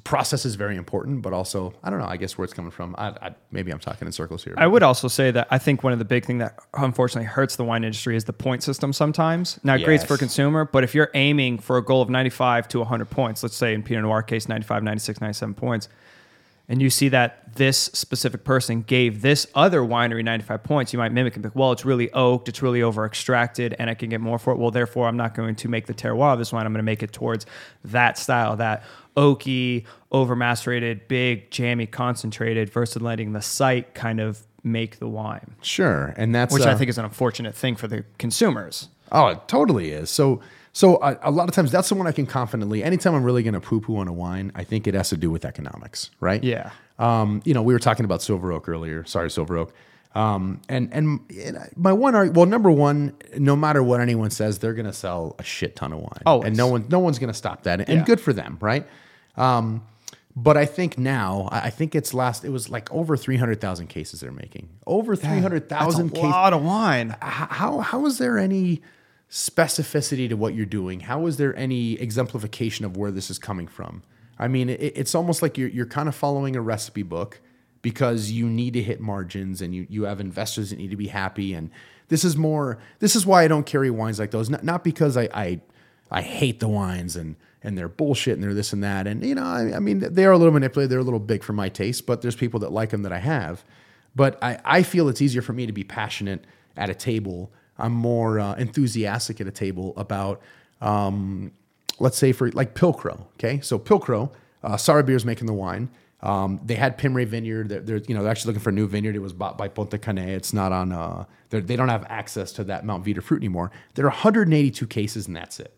process 0.03 0.45
is 0.45 0.55
very 0.55 0.75
important, 0.75 1.21
but 1.21 1.33
also 1.33 1.73
I 1.83 1.89
don't 1.89 1.99
know. 1.99 2.05
I 2.05 2.17
guess 2.17 2.37
where 2.37 2.45
it's 2.45 2.53
coming 2.53 2.71
from. 2.71 2.95
I, 2.97 3.09
I 3.09 3.35
maybe 3.51 3.71
I'm 3.71 3.79
talking 3.79 4.05
in 4.07 4.11
circles 4.11 4.43
here. 4.43 4.53
I 4.57 4.67
would 4.67 4.83
also 4.83 5.07
say 5.07 5.31
that 5.31 5.47
I 5.51 5.57
think 5.57 5.83
one 5.83 5.93
of 5.93 5.99
the 5.99 6.05
big 6.05 6.25
thing 6.25 6.39
that 6.39 6.59
unfortunately 6.73 7.27
hurts 7.27 7.55
the 7.55 7.63
wine 7.63 7.83
industry 7.83 8.15
is 8.15 8.23
the 8.25 8.33
point 8.33 8.63
system 8.63 8.93
sometimes. 8.93 9.59
Now, 9.63 9.77
great 9.77 10.03
for 10.03 10.17
consumer, 10.17 10.65
but 10.65 10.83
if 10.83 10.95
you're 10.95 11.11
aiming 11.13 11.59
for 11.59 11.77
a 11.77 11.83
goal 11.83 12.01
of 12.01 12.09
95 12.09 12.67
to 12.69 12.79
100 12.79 13.09
points, 13.09 13.43
let's 13.43 13.55
say 13.55 13.73
in 13.73 13.83
Pinot 13.83 14.03
Noir 14.03 14.23
case 14.23 14.47
95, 14.47 14.83
96, 14.83 15.21
97 15.21 15.53
points, 15.53 15.89
and 16.67 16.81
you 16.81 16.89
see 16.89 17.09
that 17.09 17.55
this 17.55 17.77
specific 17.77 18.43
person 18.43 18.81
gave 18.81 19.21
this 19.21 19.45
other 19.53 19.81
winery 19.81 20.23
95 20.23 20.63
points, 20.63 20.93
you 20.93 20.99
might 20.99 21.11
mimic 21.11 21.35
and 21.35 21.43
be 21.43 21.49
like, 21.49 21.55
well, 21.55 21.71
it's 21.71 21.85
really 21.85 22.11
oaked, 22.13 22.49
it's 22.49 22.61
really 22.61 22.81
over 22.81 23.05
extracted, 23.05 23.75
and 23.77 23.89
I 23.89 23.93
can 23.93 24.09
get 24.09 24.21
more 24.21 24.39
for 24.39 24.53
it. 24.53 24.57
Well, 24.57 24.71
therefore, 24.71 25.07
I'm 25.07 25.17
not 25.17 25.35
going 25.35 25.55
to 25.55 25.67
make 25.67 25.85
the 25.85 25.93
terroir 25.93 26.33
of 26.33 26.39
this 26.39 26.51
wine. 26.51 26.65
I'm 26.65 26.71
going 26.71 26.79
to 26.79 26.83
make 26.83 27.03
it 27.03 27.11
towards 27.11 27.45
that 27.85 28.17
style, 28.17 28.55
that 28.57 28.83
oaky, 29.15 29.85
over 30.11 30.35
macerated, 30.35 31.07
big, 31.07 31.51
jammy, 31.51 31.85
concentrated, 31.85 32.69
versus 32.69 33.01
letting 33.01 33.33
the 33.33 33.41
site 33.41 33.93
kind 33.93 34.19
of 34.19 34.43
make 34.63 34.99
the 34.99 35.07
wine, 35.07 35.55
sure, 35.61 36.13
and 36.17 36.33
that's 36.33 36.53
which 36.53 36.63
I 36.63 36.71
uh, 36.71 36.77
think 36.77 36.89
is 36.89 36.97
an 36.97 37.05
unfortunate 37.05 37.53
thing 37.53 37.75
for 37.75 37.87
the 37.87 38.05
consumers. 38.17 38.87
Oh, 39.11 39.27
it 39.27 39.47
totally 39.47 39.91
is. 39.91 40.09
So, 40.09 40.39
so 40.73 40.95
uh, 40.97 41.15
a 41.21 41.31
lot 41.31 41.47
of 41.47 41.55
times 41.55 41.71
that's 41.71 41.87
the 41.89 41.95
one 41.95 42.07
I 42.07 42.11
can 42.11 42.25
confidently. 42.25 42.83
Anytime 42.83 43.13
I'm 43.15 43.23
really 43.23 43.43
going 43.43 43.53
to 43.53 43.61
poo 43.61 43.79
poo 43.79 43.97
on 43.97 44.07
a 44.07 44.13
wine, 44.13 44.51
I 44.55 44.63
think 44.63 44.87
it 44.87 44.93
has 44.95 45.09
to 45.09 45.17
do 45.17 45.31
with 45.31 45.45
economics, 45.45 46.09
right? 46.19 46.43
Yeah. 46.43 46.71
Um, 46.99 47.41
you 47.45 47.53
know, 47.53 47.61
we 47.63 47.73
were 47.73 47.79
talking 47.79 48.05
about 48.05 48.21
Silver 48.21 48.51
Oak 48.51 48.67
earlier. 48.67 49.05
Sorry, 49.05 49.29
Silver 49.31 49.57
Oak. 49.57 49.73
Um, 50.15 50.61
and 50.69 50.93
and 50.93 51.19
my 51.75 51.91
one, 51.93 52.13
arg- 52.13 52.35
well, 52.35 52.45
number 52.45 52.69
one, 52.69 53.15
no 53.37 53.55
matter 53.55 53.81
what 53.81 53.99
anyone 53.99 54.29
says, 54.29 54.59
they're 54.59 54.75
going 54.75 54.85
to 54.85 54.93
sell 54.93 55.35
a 55.39 55.43
shit 55.43 55.75
ton 55.75 55.91
of 55.91 55.99
wine, 55.99 56.21
Oh, 56.27 56.43
and 56.43 56.55
no 56.55 56.67
one, 56.67 56.85
no 56.89 56.99
one's 56.99 57.17
going 57.17 57.31
to 57.31 57.37
stop 57.37 57.63
that, 57.63 57.79
and 57.79 57.89
Yeah. 57.89 58.03
good 58.03 58.21
for 58.21 58.31
them, 58.31 58.57
right? 58.61 58.85
Um, 59.37 59.83
but 60.35 60.55
I 60.57 60.65
think 60.65 60.97
now, 60.99 61.49
I 61.51 61.69
think 61.71 61.95
it's 61.95 62.13
last. 62.13 62.45
It 62.45 62.49
was 62.49 62.69
like 62.69 62.91
over 62.91 63.17
three 63.17 63.37
hundred 63.37 63.59
thousand 63.61 63.87
cases 63.87 64.19
they're 64.19 64.31
making. 64.31 64.69
Over 64.85 65.15
three 65.15 65.39
hundred 65.39 65.67
thousand. 65.69 66.07
That's 66.09 66.17
a 66.19 66.21
cases 66.21 66.31
lot 66.31 66.53
of 66.53 66.63
wine. 66.63 67.15
how 67.19 67.79
how 67.79 68.05
is 68.05 68.17
there 68.19 68.37
any 68.37 68.81
specificity 69.33 70.29
to 70.29 70.35
what 70.35 70.53
you're 70.53 70.65
doing? 70.65 70.99
How 71.01 71.25
is 71.25 71.37
there 71.37 71.55
any 71.55 71.93
exemplification 71.93 72.85
of 72.85 72.95
where 72.95 73.09
this 73.09 73.31
is 73.31 73.39
coming 73.39 73.67
from? 73.67 74.03
I 74.37 74.47
mean, 74.47 74.69
it, 74.69 74.79
it's 74.79 75.15
almost 75.15 75.41
like 75.41 75.57
you're 75.57 75.69
you're 75.69 75.87
kind 75.87 76.07
of 76.07 76.15
following 76.15 76.55
a 76.55 76.61
recipe 76.61 77.01
book 77.01 77.41
because 77.81 78.29
you 78.29 78.47
need 78.47 78.73
to 78.73 78.83
hit 78.83 79.01
margins 79.01 79.61
and 79.61 79.73
you 79.73 79.87
you 79.89 80.03
have 80.03 80.19
investors 80.19 80.69
that 80.69 80.77
need 80.77 80.91
to 80.91 80.95
be 80.95 81.07
happy 81.07 81.53
and 81.53 81.71
this 82.09 82.23
is 82.23 82.37
more 82.37 82.77
this 82.99 83.15
is 83.15 83.25
why 83.25 83.43
I 83.43 83.47
don't 83.47 83.65
carry 83.65 83.89
wines 83.89 84.19
like 84.19 84.31
those 84.31 84.49
not, 84.49 84.63
not 84.63 84.83
because 84.83 85.17
I, 85.17 85.27
I 85.33 85.61
I 86.11 86.21
hate 86.21 86.59
the 86.59 86.67
wines 86.67 87.15
and 87.15 87.35
and 87.63 87.77
they're 87.77 87.89
bullshit 87.89 88.35
and 88.35 88.43
they're 88.43 88.53
this 88.53 88.71
and 88.71 88.83
that 88.83 89.07
and 89.07 89.25
you 89.25 89.35
know 89.35 89.43
I, 89.43 89.75
I 89.75 89.79
mean 89.79 89.99
they 89.99 90.25
are 90.25 90.31
a 90.31 90.37
little 90.37 90.53
manipulated 90.53 90.91
they're 90.91 90.99
a 90.99 91.03
little 91.03 91.19
big 91.19 91.43
for 91.43 91.53
my 91.53 91.69
taste 91.69 92.05
but 92.05 92.21
there's 92.21 92.35
people 92.35 92.59
that 92.61 92.71
like 92.71 92.91
them 92.91 93.01
that 93.03 93.11
I 93.11 93.19
have 93.19 93.63
but 94.15 94.37
I, 94.43 94.59
I 94.63 94.83
feel 94.83 95.09
it's 95.09 95.21
easier 95.21 95.41
for 95.41 95.53
me 95.53 95.65
to 95.65 95.73
be 95.73 95.83
passionate 95.83 96.45
at 96.77 96.89
a 96.89 96.95
table. 96.95 97.51
I'm 97.77 97.93
more 97.93 98.39
uh, 98.39 98.55
enthusiastic 98.55 99.41
at 99.41 99.47
a 99.47 99.51
table 99.51 99.93
about 99.97 100.41
um, 100.81 101.51
let's 101.99 102.17
say 102.17 102.31
for 102.31 102.51
like 102.51 102.75
Pilcrow. 102.75 103.25
Okay, 103.33 103.59
so 103.61 103.79
Pilcrow, 103.79 104.31
uh, 104.63 104.77
Sara 104.77 105.03
Beer's 105.03 105.25
making 105.25 105.47
the 105.47 105.53
wine. 105.53 105.89
Um, 106.21 106.61
they 106.63 106.75
had 106.75 106.97
Pym-Rae 106.97 107.25
Vineyard. 107.25 107.67
They're, 107.67 107.81
they're, 107.81 108.01
you 108.07 108.15
know 108.15 108.23
they're 108.23 108.31
actually 108.31 108.51
looking 108.51 108.63
for 108.63 108.69
a 108.69 108.73
new 108.73 108.87
vineyard. 108.87 109.15
It 109.15 109.19
was 109.19 109.33
bought 109.33 109.57
by 109.57 109.67
Pontet-Canet. 109.67 110.29
It's 110.29 110.53
not 110.53 110.71
on. 110.71 110.91
Uh, 110.93 111.25
they 111.49 111.75
don't 111.75 111.89
have 111.89 112.05
access 112.09 112.51
to 112.53 112.63
that 112.65 112.85
Mount 112.85 113.05
Veeder 113.05 113.21
fruit 113.21 113.37
anymore. 113.37 113.71
There 113.95 114.05
are 114.05 114.09
182 114.09 114.87
cases 114.87 115.27
and 115.27 115.35
that's 115.35 115.59
it, 115.59 115.73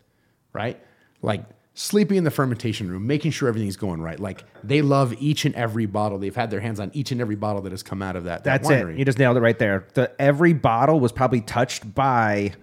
right? 0.53 0.79
Like 1.21 1.43
sleeping 1.75 2.17
in 2.17 2.23
the 2.23 2.31
fermentation 2.31 2.89
room, 2.89 3.05
making 3.05 3.31
sure 3.31 3.47
everything's 3.49 3.75
going 3.75 4.01
right. 4.01 4.19
Like 4.19 4.43
they 4.63 4.81
love 4.81 5.13
each 5.19 5.45
and 5.45 5.53
every 5.55 5.85
bottle. 5.85 6.17
They've 6.17 6.35
had 6.35 6.49
their 6.49 6.61
hands 6.61 6.79
on 6.79 6.89
each 6.93 7.11
and 7.11 7.21
every 7.21 7.35
bottle 7.35 7.61
that 7.63 7.71
has 7.71 7.83
come 7.83 8.01
out 8.01 8.15
of 8.15 8.23
that. 8.23 8.45
that 8.45 8.63
That's 8.63 8.69
winery. 8.69 8.93
it. 8.93 8.99
You 8.99 9.05
just 9.05 9.19
nailed 9.19 9.37
it 9.37 9.41
right 9.41 9.59
there. 9.59 9.85
The 9.93 10.09
every 10.19 10.53
bottle 10.53 10.99
was 10.99 11.11
probably 11.11 11.41
touched 11.41 11.93
by 11.93 12.53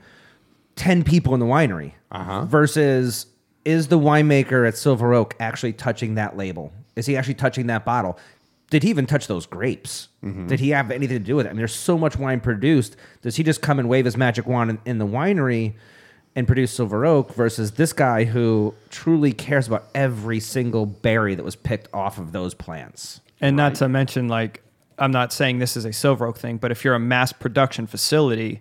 ten 0.75 1.05
people 1.05 1.35
in 1.35 1.41
the 1.41 1.47
winery. 1.47 1.93
Uh-huh. 2.11 2.47
Versus, 2.47 3.27
is 3.65 3.89
the 3.89 3.99
winemaker 3.99 4.67
at 4.67 4.77
Silver 4.77 5.15
Oak 5.15 5.35
actually 5.39 5.73
touching 5.75 6.17
that 6.17 6.37
label? 6.37 6.73
Is 6.97 7.07
he 7.07 7.17
actually 7.17 7.35
touching 7.35 7.69
that 7.69 7.85
bottle? 7.85 8.19
Did 8.71 8.83
he 8.83 8.89
even 8.91 9.07
touch 9.07 9.27
those 9.27 9.45
grapes? 9.45 10.09
Mm-hmm. 10.25 10.47
Did 10.47 10.59
he 10.61 10.71
have 10.71 10.91
anything 10.91 11.19
to 11.19 11.25
do 11.25 11.37
with 11.37 11.47
it? 11.47 11.51
I 11.51 11.53
mean, 11.53 11.59
there's 11.59 11.75
so 11.75 11.99
much 11.99 12.17
wine 12.17 12.41
produced. 12.41 12.97
Does 13.21 13.37
he 13.37 13.43
just 13.43 13.61
come 13.61 13.79
and 13.79 13.89
wave 13.89 14.07
his 14.07 14.17
magic 14.17 14.47
wand 14.47 14.71
in, 14.71 14.81
in 14.87 14.99
the 14.99 15.07
winery 15.07 15.75
and 16.35 16.47
produce 16.47 16.73
Silver 16.73 17.05
Oak 17.05 17.35
versus 17.35 17.73
this 17.73 17.93
guy 17.93 18.25
who 18.25 18.75
truly 18.91 19.33
cares 19.33 19.67
about 19.67 19.87
every 19.95 20.41
single 20.41 20.87
berry 20.87 21.35
that 21.35 21.45
was 21.45 21.57
picked 21.57 21.89
off 21.93 22.19
of 22.19 22.33
those 22.33 22.55
plants? 22.55 23.21
And 23.41 23.57
not 23.57 23.75
to 23.77 23.89
mention, 23.89 24.29
like, 24.29 24.63
I'm 24.99 25.11
not 25.11 25.33
saying 25.33 25.59
this 25.59 25.77
is 25.77 25.85
a 25.85 25.93
Silver 25.93 26.27
Oak 26.27 26.39
thing, 26.39 26.59
but 26.59 26.71
if 26.71 26.85
you're 26.85 26.95
a 26.95 27.01
mass 27.01 27.33
production 27.33 27.87
facility, 27.87 28.61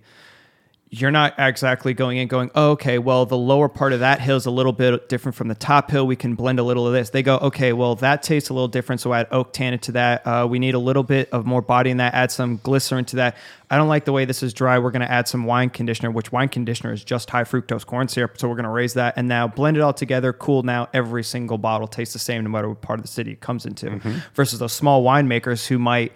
you're 0.94 1.10
not 1.10 1.34
exactly 1.38 1.94
going 1.94 2.18
in 2.18 2.28
going, 2.28 2.52
oh, 2.54 2.72
okay, 2.72 3.00
well, 3.00 3.26
the 3.26 3.38
lower 3.38 3.70
part 3.70 3.94
of 3.94 4.02
that 4.02 4.20
hill 4.20 4.36
is 4.36 4.46
a 4.46 4.52
little 4.52 4.74
bit 4.74 5.08
different 5.08 5.36
from 5.38 5.48
the 5.48 5.56
top 5.56 5.90
hill. 5.90 6.06
We 6.06 6.18
can 6.18 6.36
blend 6.36 6.60
a 6.60 6.64
little 6.64 6.86
of 6.86 6.92
this. 6.92 7.12
They 7.12 7.24
go, 7.24 7.38
okay, 7.38 7.72
well, 7.72 7.96
that 7.96 8.24
tastes 8.24 8.50
a 8.50 8.54
little 8.54 8.68
different, 8.68 9.00
so 9.00 9.14
add 9.14 9.28
oak 9.32 9.54
tannin 9.54 9.80
to 9.80 9.94
that. 9.94 10.28
Uh, 10.28 10.46
we 10.50 10.60
need 10.60 10.74
a 10.76 10.80
little 10.80 11.04
bit 11.04 11.30
of 11.32 11.46
more 11.46 11.62
body 11.62 11.92
in 11.92 11.98
that. 11.98 12.14
Add 12.14 12.30
some 12.30 12.58
glycerin 12.62 13.06
to 13.06 13.16
that. 13.16 13.38
I 13.70 13.78
don't 13.78 13.88
like 13.88 14.04
the 14.04 14.12
way 14.12 14.26
this 14.26 14.44
is 14.44 14.54
dry. 14.54 14.80
We're 14.80 14.92
going 14.92 15.02
to 15.02 15.10
add 15.10 15.30
some 15.30 15.46
wine 15.46 15.70
conditioner, 15.70 16.12
which 16.12 16.34
wine 16.34 16.50
conditioner 16.50 16.92
is 16.92 17.06
just 17.06 17.30
high 17.30 17.46
fructose 17.46 17.86
corn 17.86 18.10
syrup. 18.10 18.38
So 18.38 18.50
we're 18.50 18.56
going 18.56 18.66
to 18.66 18.70
raise 18.70 18.96
that 18.96 19.14
and 19.16 19.30
now 19.30 19.48
blend 19.48 19.78
it 19.78 19.80
all 19.80 19.94
together. 19.94 20.34
Cool. 20.34 20.64
Now 20.64 20.90
every 20.94 21.24
single 21.24 21.58
bottle 21.58 21.88
tastes 21.88 22.12
the 22.12 22.20
same 22.20 22.44
no 22.44 22.50
matter 22.50 22.68
what 22.68 22.82
part 22.82 23.00
of 23.00 23.04
the 23.04 23.08
city 23.12 23.32
it 23.32 23.40
comes 23.40 23.66
into. 23.66 23.98
Versus 24.36 24.60
those 24.60 24.74
small 24.74 25.06
winemakers 25.06 25.68
who 25.68 25.80
might 25.80 26.12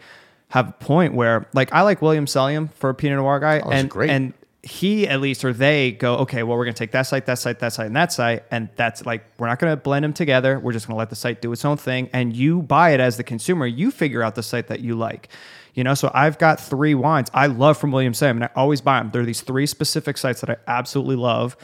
have 0.49 0.67
a 0.67 0.73
point 0.73 1.13
where, 1.13 1.47
like, 1.53 1.71
I 1.71 1.83
like 1.83 2.01
Williams 2.01 2.33
Selyem 2.33 2.73
for 2.73 2.89
a 2.89 2.93
Pinot 2.93 3.19
Noir 3.19 3.39
guy, 3.39 3.61
Oh, 3.61 3.69
and 3.71 3.89
great. 3.89 4.09
and 4.09 4.33
he 4.65 5.07
at 5.07 5.21
least 5.21 5.45
or 5.45 5.53
they 5.53 5.91
go, 5.91 6.15
okay, 6.15 6.41
well, 6.41 6.57
we're 6.57 6.65
gonna 6.65 6.73
take 6.73 6.91
that 6.91 7.03
site, 7.03 7.27
that 7.27 7.37
site, 7.37 7.59
that 7.59 7.71
site, 7.71 7.85
and 7.85 7.95
that 7.95 8.11
site, 8.11 8.43
and 8.49 8.67
that's 8.75 9.05
like 9.05 9.23
we're 9.37 9.45
not 9.45 9.59
gonna 9.59 9.77
blend 9.77 10.03
them 10.03 10.11
together. 10.11 10.59
We're 10.59 10.73
just 10.73 10.87
gonna 10.87 10.97
let 10.97 11.11
the 11.11 11.15
site 11.15 11.39
do 11.39 11.51
its 11.51 11.63
own 11.63 11.77
thing, 11.77 12.09
and 12.11 12.35
you 12.35 12.63
buy 12.63 12.89
it 12.89 12.99
as 12.99 13.17
the 13.17 13.23
consumer. 13.23 13.67
You 13.67 13.91
figure 13.91 14.23
out 14.23 14.33
the 14.33 14.41
site 14.41 14.67
that 14.67 14.79
you 14.79 14.95
like. 14.95 15.29
You 15.75 15.83
know, 15.83 15.93
so 15.93 16.09
I've 16.15 16.39
got 16.39 16.59
three 16.59 16.95
wines 16.95 17.29
I 17.31 17.45
love 17.45 17.77
from 17.77 17.91
Williams 17.91 18.19
Selyem, 18.19 18.31
and 18.31 18.45
I 18.45 18.49
always 18.55 18.81
buy 18.81 18.99
them. 18.99 19.11
There 19.11 19.21
are 19.21 19.25
these 19.25 19.41
three 19.41 19.67
specific 19.67 20.17
sites 20.17 20.41
that 20.41 20.49
I 20.49 20.57
absolutely 20.67 21.17
love, 21.17 21.55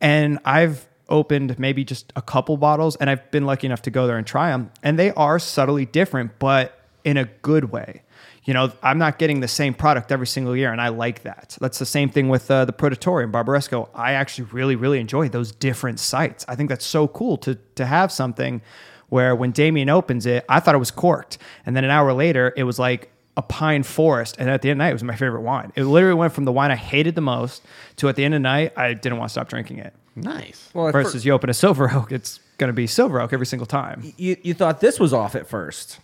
and 0.00 0.38
I've 0.44 0.86
opened 1.08 1.58
maybe 1.58 1.84
just 1.84 2.12
a 2.14 2.22
couple 2.22 2.56
bottles, 2.58 2.94
and 2.96 3.10
I've 3.10 3.28
been 3.32 3.44
lucky 3.44 3.66
enough 3.66 3.82
to 3.82 3.90
go 3.90 4.06
there 4.06 4.18
and 4.18 4.26
try 4.26 4.50
them, 4.50 4.70
and 4.84 4.96
they 4.96 5.10
are 5.12 5.40
subtly 5.40 5.84
different, 5.84 6.38
but 6.38 6.78
in 7.02 7.16
a 7.16 7.24
good 7.42 7.72
way. 7.72 8.02
You 8.46 8.54
know, 8.54 8.72
I'm 8.82 8.96
not 8.98 9.18
getting 9.18 9.40
the 9.40 9.48
same 9.48 9.74
product 9.74 10.10
every 10.12 10.26
single 10.28 10.56
year, 10.56 10.70
and 10.72 10.80
I 10.80 10.88
like 10.88 11.22
that. 11.24 11.58
That's 11.60 11.78
the 11.80 11.84
same 11.86 12.08
thing 12.08 12.28
with 12.28 12.48
uh, 12.50 12.64
the 12.64 12.72
Produttori 12.72 13.30
Barbaresco. 13.30 13.88
I 13.94 14.12
actually 14.12 14.44
really, 14.52 14.76
really 14.76 15.00
enjoy 15.00 15.28
those 15.28 15.50
different 15.52 15.98
sites. 15.98 16.44
I 16.48 16.54
think 16.54 16.68
that's 16.68 16.86
so 16.86 17.08
cool 17.08 17.36
to 17.38 17.56
to 17.74 17.84
have 17.84 18.10
something 18.12 18.62
where 19.08 19.34
when 19.36 19.50
Damien 19.50 19.88
opens 19.88 20.26
it, 20.26 20.44
I 20.48 20.60
thought 20.60 20.74
it 20.74 20.78
was 20.78 20.90
corked, 20.92 21.38
and 21.66 21.76
then 21.76 21.84
an 21.84 21.90
hour 21.90 22.12
later, 22.12 22.52
it 22.56 22.62
was 22.62 22.78
like 22.78 23.10
a 23.36 23.42
pine 23.42 23.82
forest, 23.82 24.36
and 24.38 24.48
at 24.48 24.62
the 24.62 24.70
end 24.70 24.76
of 24.76 24.78
the 24.78 24.84
night, 24.84 24.90
it 24.90 24.94
was 24.94 25.04
my 25.04 25.16
favorite 25.16 25.42
wine. 25.42 25.72
It 25.74 25.84
literally 25.84 26.14
went 26.14 26.32
from 26.32 26.44
the 26.44 26.52
wine 26.52 26.70
I 26.70 26.76
hated 26.76 27.16
the 27.16 27.20
most 27.20 27.62
to 27.96 28.08
at 28.08 28.16
the 28.16 28.24
end 28.24 28.32
of 28.34 28.38
the 28.38 28.42
night, 28.44 28.72
I 28.76 28.94
didn't 28.94 29.18
want 29.18 29.28
to 29.28 29.32
stop 29.32 29.48
drinking 29.48 29.78
it. 29.80 29.92
nice. 30.14 30.70
Well, 30.72 30.88
at 30.88 30.92
fir- 30.92 31.02
Versus 31.02 31.24
you 31.26 31.32
open 31.32 31.50
a 31.50 31.54
Silver 31.54 31.90
Oak, 31.92 32.12
it's 32.12 32.40
going 32.58 32.68
to 32.68 32.72
be 32.72 32.86
Silver 32.86 33.20
Oak 33.20 33.32
every 33.32 33.44
single 33.46 33.66
time. 33.66 34.14
you, 34.16 34.36
you 34.42 34.54
thought 34.54 34.80
this 34.80 34.98
was 35.00 35.12
off 35.12 35.34
at 35.34 35.46
first. 35.48 35.98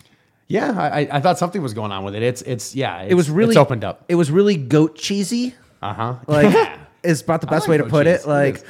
Yeah, 0.47 0.71
I, 0.77 1.01
I- 1.01 1.07
I 1.17 1.19
thought 1.21 1.37
something 1.39 1.61
was 1.61 1.73
going 1.73 1.91
on 1.91 2.03
with 2.03 2.15
it. 2.15 2.23
It's 2.23 2.41
it's 2.43 2.75
yeah. 2.75 3.01
It's, 3.01 3.11
It 3.11 3.15
was 3.15 3.29
really 3.29 3.51
it's 3.51 3.57
opened 3.57 3.83
up. 3.83 4.03
It 4.09 4.15
was 4.15 4.29
really 4.31 4.55
goat 4.57 4.95
cheesy. 4.95 5.55
Uh 5.81 5.93
huh. 5.93 6.15
Like 6.27 6.79
is 7.03 7.21
about 7.21 7.41
the 7.41 7.47
best 7.47 7.67
like 7.67 7.69
way 7.69 7.77
to 7.83 7.89
put 7.89 8.05
cheese. 8.05 8.23
it. 8.23 8.27
Like 8.27 8.63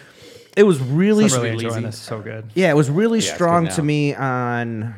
it 0.58 0.64
was 0.64 0.80
really, 0.80 1.26
I'm 1.26 1.32
really 1.32 1.50
Sweet 1.58 1.64
enjoying 1.66 1.84
this. 1.84 1.98
So 2.00 2.22
good. 2.22 2.50
yeah, 2.54 2.70
it 2.70 2.76
was 2.76 2.90
really 2.90 3.18
it's 3.20 3.28
good 3.30 3.36
strong 3.36 3.68
to 3.70 3.82
me 3.84 4.14
on 4.16 4.96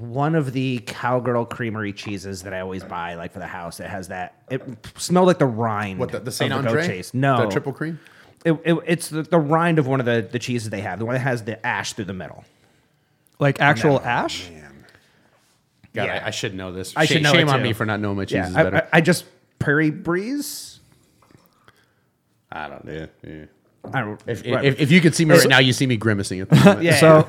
one 0.00 0.34
of 0.34 0.52
the 0.52 0.78
cowgirl 0.86 1.44
creamery 1.46 1.92
cheeses 1.92 2.42
that 2.42 2.52
I 2.54 2.60
always 2.60 2.84
buy, 2.84 3.14
like 3.14 3.32
for 3.32 3.38
the 3.38 3.46
house. 3.46 3.80
It 3.80 3.86
has 3.88 4.08
that. 4.08 4.34
It 4.50 4.62
smelled 4.96 5.26
like 5.28 5.38
the 5.38 5.46
rind. 5.46 5.98
What 5.98 6.12
the, 6.12 6.20
the 6.20 6.28
of 6.28 6.34
Saint 6.34 6.52
goat 6.52 6.66
Andre? 6.66 6.86
cheese. 6.86 7.12
No, 7.14 7.44
the 7.44 7.50
triple 7.50 7.72
cream. 7.72 7.98
It, 8.44 8.52
it- 8.64 8.78
it's 8.86 9.08
the, 9.08 9.22
the 9.22 9.38
rind 9.38 9.78
of 9.78 9.86
one 9.86 10.00
of 10.00 10.06
the, 10.06 10.26
the 10.30 10.38
cheeses 10.38 10.70
they 10.70 10.80
have. 10.82 10.98
The 10.98 11.04
one 11.06 11.14
that 11.14 11.20
has 11.20 11.42
the 11.44 11.64
ash 11.66 11.92
through 11.94 12.04
the 12.06 12.12
middle. 12.14 12.44
Like 13.38 13.60
actual 13.60 14.00
ash? 14.00 14.48
God, 15.98 16.04
Yeah. 16.06 16.22
I, 16.24 16.28
I 16.28 16.30
should 16.30 16.54
know 16.54 16.72
this. 16.72 16.92
I 16.96 17.04
should 17.04 17.14
Shame- 17.14 17.22
know 17.24 17.32
Shame 17.32 17.48
on 17.48 17.58
too. 17.58 17.64
me 17.64 17.72
for 17.72 17.84
not 17.86 18.00
knowing 18.00 18.16
my 18.16 18.24
cheeses 18.24 18.52
Yeah, 18.52 18.60
I, 18.60 18.62
better. 18.64 18.88
I, 18.92 18.98
I 18.98 19.00
just 19.00 19.24
Prairie 19.58 19.90
Breeze. 19.90 20.80
I, 22.50 22.68
don't 22.68 22.84
know. 22.84 23.06
Yeah. 23.26 23.44
I 23.92 24.00
don't. 24.00 24.20
If, 24.26 24.44
whatever. 24.44 24.64
if, 24.66 24.80
if 24.80 24.90
you 24.90 25.00
could 25.00 25.14
see 25.14 25.24
me 25.24 25.34
right 25.36 25.48
now, 25.48 25.58
you 25.58 25.72
see 25.72 25.86
me 25.86 25.96
grimacing 25.96 26.40
at 26.40 26.48
the 26.48 26.56
moment. 26.64 26.82
yeah. 26.82 26.96
So, 26.96 27.28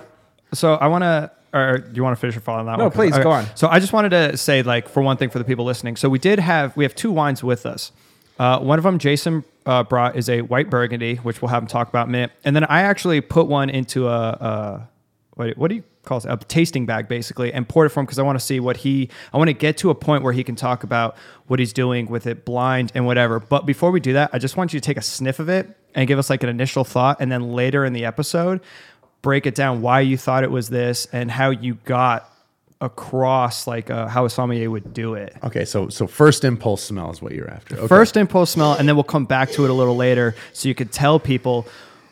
so 0.53 0.73
I 0.75 0.87
want 0.87 1.03
to, 1.03 1.31
or 1.53 1.79
do 1.79 1.91
you 1.93 2.03
want 2.03 2.15
to 2.15 2.19
finish 2.19 2.35
your 2.35 2.41
follow 2.41 2.59
on 2.59 2.65
that 2.67 2.77
No, 2.77 2.85
one? 2.85 2.91
'Cause- 2.91 2.95
please, 3.11 3.17
go 3.23 3.31
on. 3.31 3.45
So 3.55 3.67
I 3.67 3.79
just 3.79 3.91
wanted 3.93 4.09
to 4.09 4.37
say, 4.37 4.63
like, 4.63 4.87
for 4.87 5.01
one 5.01 5.17
thing, 5.17 5.29
for 5.29 5.39
the 5.39 5.45
people 5.45 5.65
listening. 5.65 5.95
So 5.95 6.09
we 6.09 6.19
did 6.19 6.39
have, 6.39 6.75
we 6.77 6.83
have 6.85 6.95
two 6.95 7.11
wines 7.11 7.43
with 7.43 7.65
us. 7.65 7.91
Uh, 8.37 8.59
one 8.59 8.77
of 8.79 8.83
them, 8.83 8.99
Jason 8.99 9.43
uh, 9.65 9.83
brought, 9.83 10.15
is 10.15 10.29
a 10.29 10.41
white 10.41 10.69
Burgundy, 10.69 11.15
which 11.15 11.41
we'll 11.41 11.49
have 11.49 11.61
him 11.63 11.67
talk 11.67 11.89
about 11.89 12.07
in 12.07 12.11
a 12.11 12.17
minute. 12.17 12.31
And 12.45 12.55
then 12.55 12.63
I 12.65 12.83
actually 12.83 13.19
put 13.19 13.47
one 13.47 13.69
into 13.69 14.07
a, 14.07 14.11
a 14.29 14.89
what, 15.33 15.57
what 15.57 15.67
do 15.69 15.75
you 15.75 15.83
it? 16.17 16.25
A 16.25 16.37
tasting 16.37 16.85
bag, 16.85 17.07
basically, 17.07 17.53
and 17.53 17.67
poured 17.67 17.87
it 17.87 17.89
for 17.89 17.99
him 17.99 18.05
because 18.05 18.19
I 18.19 18.23
want 18.23 18.39
to 18.39 18.45
see 18.45 18.59
what 18.59 18.77
he, 18.77 19.09
I 19.33 19.37
want 19.37 19.49
to 19.49 19.53
get 19.53 19.77
to 19.77 19.89
a 19.89 19.95
point 19.95 20.23
where 20.23 20.33
he 20.33 20.43
can 20.43 20.55
talk 20.55 20.83
about 20.83 21.15
what 21.47 21.59
he's 21.59 21.73
doing 21.73 22.07
with 22.07 22.27
it 22.27 22.45
blind 22.45 22.91
and 22.95 23.05
whatever. 23.05 23.39
But 23.39 23.65
before 23.65 23.91
we 23.91 23.99
do 23.99 24.13
that, 24.13 24.29
I 24.33 24.39
just 24.39 24.57
want 24.57 24.73
you 24.73 24.79
to 24.79 24.85
take 24.85 24.97
a 24.97 25.01
sniff 25.01 25.39
of 25.39 25.49
it 25.49 25.69
and 25.95 26.07
give 26.07 26.19
us 26.19 26.29
like 26.29 26.43
an 26.43 26.49
initial 26.49 26.83
thought. 26.83 27.17
And 27.19 27.31
then 27.31 27.53
later 27.53 27.85
in 27.85 27.93
the 27.93 28.05
episode, 28.05 28.61
break 29.21 29.45
it 29.45 29.55
down 29.55 29.81
why 29.81 30.01
you 30.01 30.17
thought 30.17 30.43
it 30.43 30.51
was 30.51 30.69
this 30.69 31.07
and 31.11 31.29
how 31.29 31.49
you 31.49 31.75
got 31.85 32.29
across 32.81 33.67
like 33.67 33.89
uh, 33.89 34.07
how 34.07 34.25
a 34.25 34.29
sommelier 34.29 34.69
would 34.69 34.93
do 34.93 35.13
it. 35.13 35.35
Okay, 35.43 35.65
so 35.65 35.89
so 35.89 36.07
first 36.07 36.45
impulse 36.45 36.81
smell 36.81 37.11
is 37.11 37.21
what 37.21 37.33
you're 37.33 37.49
after. 37.49 37.75
Okay. 37.75 37.87
First 37.87 38.15
impulse 38.15 38.51
smell, 38.51 38.73
and 38.73 38.87
then 38.87 38.95
we'll 38.95 39.03
come 39.03 39.25
back 39.25 39.51
to 39.51 39.65
it 39.65 39.69
a 39.69 39.73
little 39.73 39.95
later, 39.95 40.35
so 40.53 40.69
you 40.69 40.75
could 40.75 40.91
tell 40.91 41.19
people, 41.19 41.67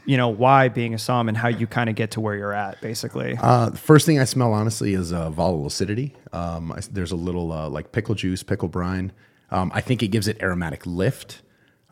you 0.08 0.16
know, 0.16 0.30
why 0.30 0.70
being 0.70 0.94
a 0.94 0.98
som 0.98 1.28
and 1.28 1.38
how 1.38 1.50
you 1.50 1.68
kind 1.68 1.90
of 1.90 1.96
get 1.96 2.12
to 2.12 2.22
where 2.22 2.34
you're 2.34 2.54
at, 2.54 2.80
basically. 2.80 3.38
Uh, 3.42 3.70
the 3.70 3.78
first 3.78 4.06
thing 4.06 4.20
I 4.20 4.24
smell, 4.24 4.54
honestly, 4.54 4.94
is 4.94 5.12
uh, 5.12 5.30
volatile 5.30 5.68
acidity. 5.68 6.16
Um, 6.32 6.72
I, 6.72 6.80
there's 6.90 7.12
a 7.12 7.18
little 7.18 7.52
uh, 7.52 7.70
like 7.70 7.92
pickle 7.92 8.16
juice, 8.16 8.42
pickle 8.42 8.70
brine. 8.70 9.12
Um, 9.52 9.70
I 9.76 9.82
think 9.82 10.02
it 10.02 10.08
gives 10.08 10.30
it 10.30 10.42
aromatic 10.42 10.86
lift, 10.86 11.42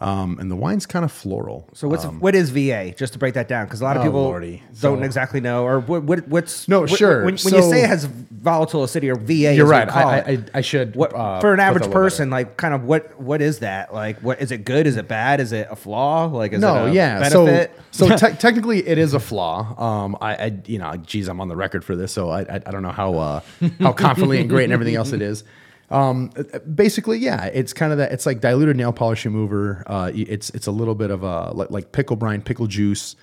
um, 0.02 0.38
and 0.40 0.52
the 0.52 0.58
wine's 0.58 0.86
kind 0.86 1.06
of 1.06 1.12
floral. 1.12 1.70
So 1.74 1.88
what's 1.88 2.04
what 2.04 2.36
is 2.36 2.50
VA? 2.50 2.94
Just 2.98 3.14
to 3.14 3.20
break 3.20 3.34
that 3.36 3.48
down, 3.48 3.66
because 3.66 3.80
a 3.80 3.86
lot 3.86 3.96
of 3.96 4.02
Um, 4.02 4.10
Oh, 4.10 4.12
people 4.12 4.24
Lordy. 4.24 4.62
don't 4.82 4.98
So- 5.00 5.04
exactly 5.04 5.40
know, 5.40 5.64
or 5.64 5.80
what, 5.80 6.04
what 6.04 6.28
what's 6.28 6.68
No, 6.68 6.82
what- 6.82 6.90
sure. 6.90 7.24
When, 7.24 7.38
when 7.38 7.54
you 7.56 7.62
say 7.62 7.84
it 7.84 7.88
has 7.88 8.04
volatile 8.06 8.84
acidity 8.84 9.10
or 9.10 9.16
VA, 9.16 9.56
You're 9.56 9.66
right. 9.66 9.88
I, 9.90 10.18
I, 10.20 10.40
I 10.56 10.62
should 10.62 10.98
what 10.98 11.16
uh, 11.16 11.40
for 11.40 11.54
an 11.54 11.56
put 11.56 11.58
that 11.58 11.62
a 11.62 11.66
average 11.68 11.92
person, 11.94 12.30
like 12.30 12.58
kind 12.58 12.74
of 12.74 12.84
what 12.84 13.20
what 13.22 13.42
is 13.42 13.60
that? 13.60 13.94
Like, 13.94 14.20
what 14.20 14.42
is 14.42 14.52
it 14.52 14.66
good? 14.66 14.86
Is 14.86 14.98
it 14.98 15.08
bad? 15.08 15.40
Is 15.40 15.54
it 15.54 15.68
a 15.72 15.78
flaw? 15.78 16.26
Like, 16.26 16.52
is 16.52 16.60
no, 16.60 16.88
it 16.88 16.90
a 16.90 16.94
yeah. 16.94 17.20
benefit? 17.30 17.72
So, 17.92 18.10
so 18.10 18.18
te- 18.30 18.36
technically, 18.36 18.86
it 18.86 18.98
is 18.98 19.14
a 19.14 19.20
flaw. 19.22 19.82
Um, 19.82 20.18
I, 20.20 20.36
I, 20.36 20.60
you 20.66 20.78
know, 20.78 20.94
geez, 20.98 21.30
I'm 21.30 21.40
on 21.40 21.48
the 21.48 21.56
record 21.56 21.86
for 21.86 21.96
this, 21.96 22.12
so 22.12 22.30
I, 22.30 22.42
I, 22.42 22.56
I 22.56 22.72
don't 22.72 22.84
know 22.84 22.92
how 22.92 23.16
uh, 23.16 23.40
how 23.80 23.94
confidently 23.94 24.42
and 24.42 24.50
great 24.50 24.66
and 24.66 24.74
everything 24.74 24.96
else 24.96 25.14
it 25.14 25.22
is. 25.22 25.46
Um, 25.90 26.32
basically, 26.74 27.20
yeah, 27.20 27.46
it's 27.46 27.74
kind 27.74 27.92
of 27.92 27.98
that. 28.00 28.12
It's 28.12 28.26
like 28.26 28.42
diluted 28.42 28.76
nail 28.76 28.92
polish 28.92 29.26
remover. 29.26 29.84
Uh, 29.86 30.12
it's 30.14 30.50
it's 30.52 30.68
a 30.68 30.72
little 30.72 30.96
bit 30.96 31.12
of 31.12 31.24
a 31.24 31.52
like, 31.52 31.70
like 31.72 31.92
pickle 31.92 32.16
brine, 32.16 32.42
pickle 32.42 32.68
juice. 32.68 33.16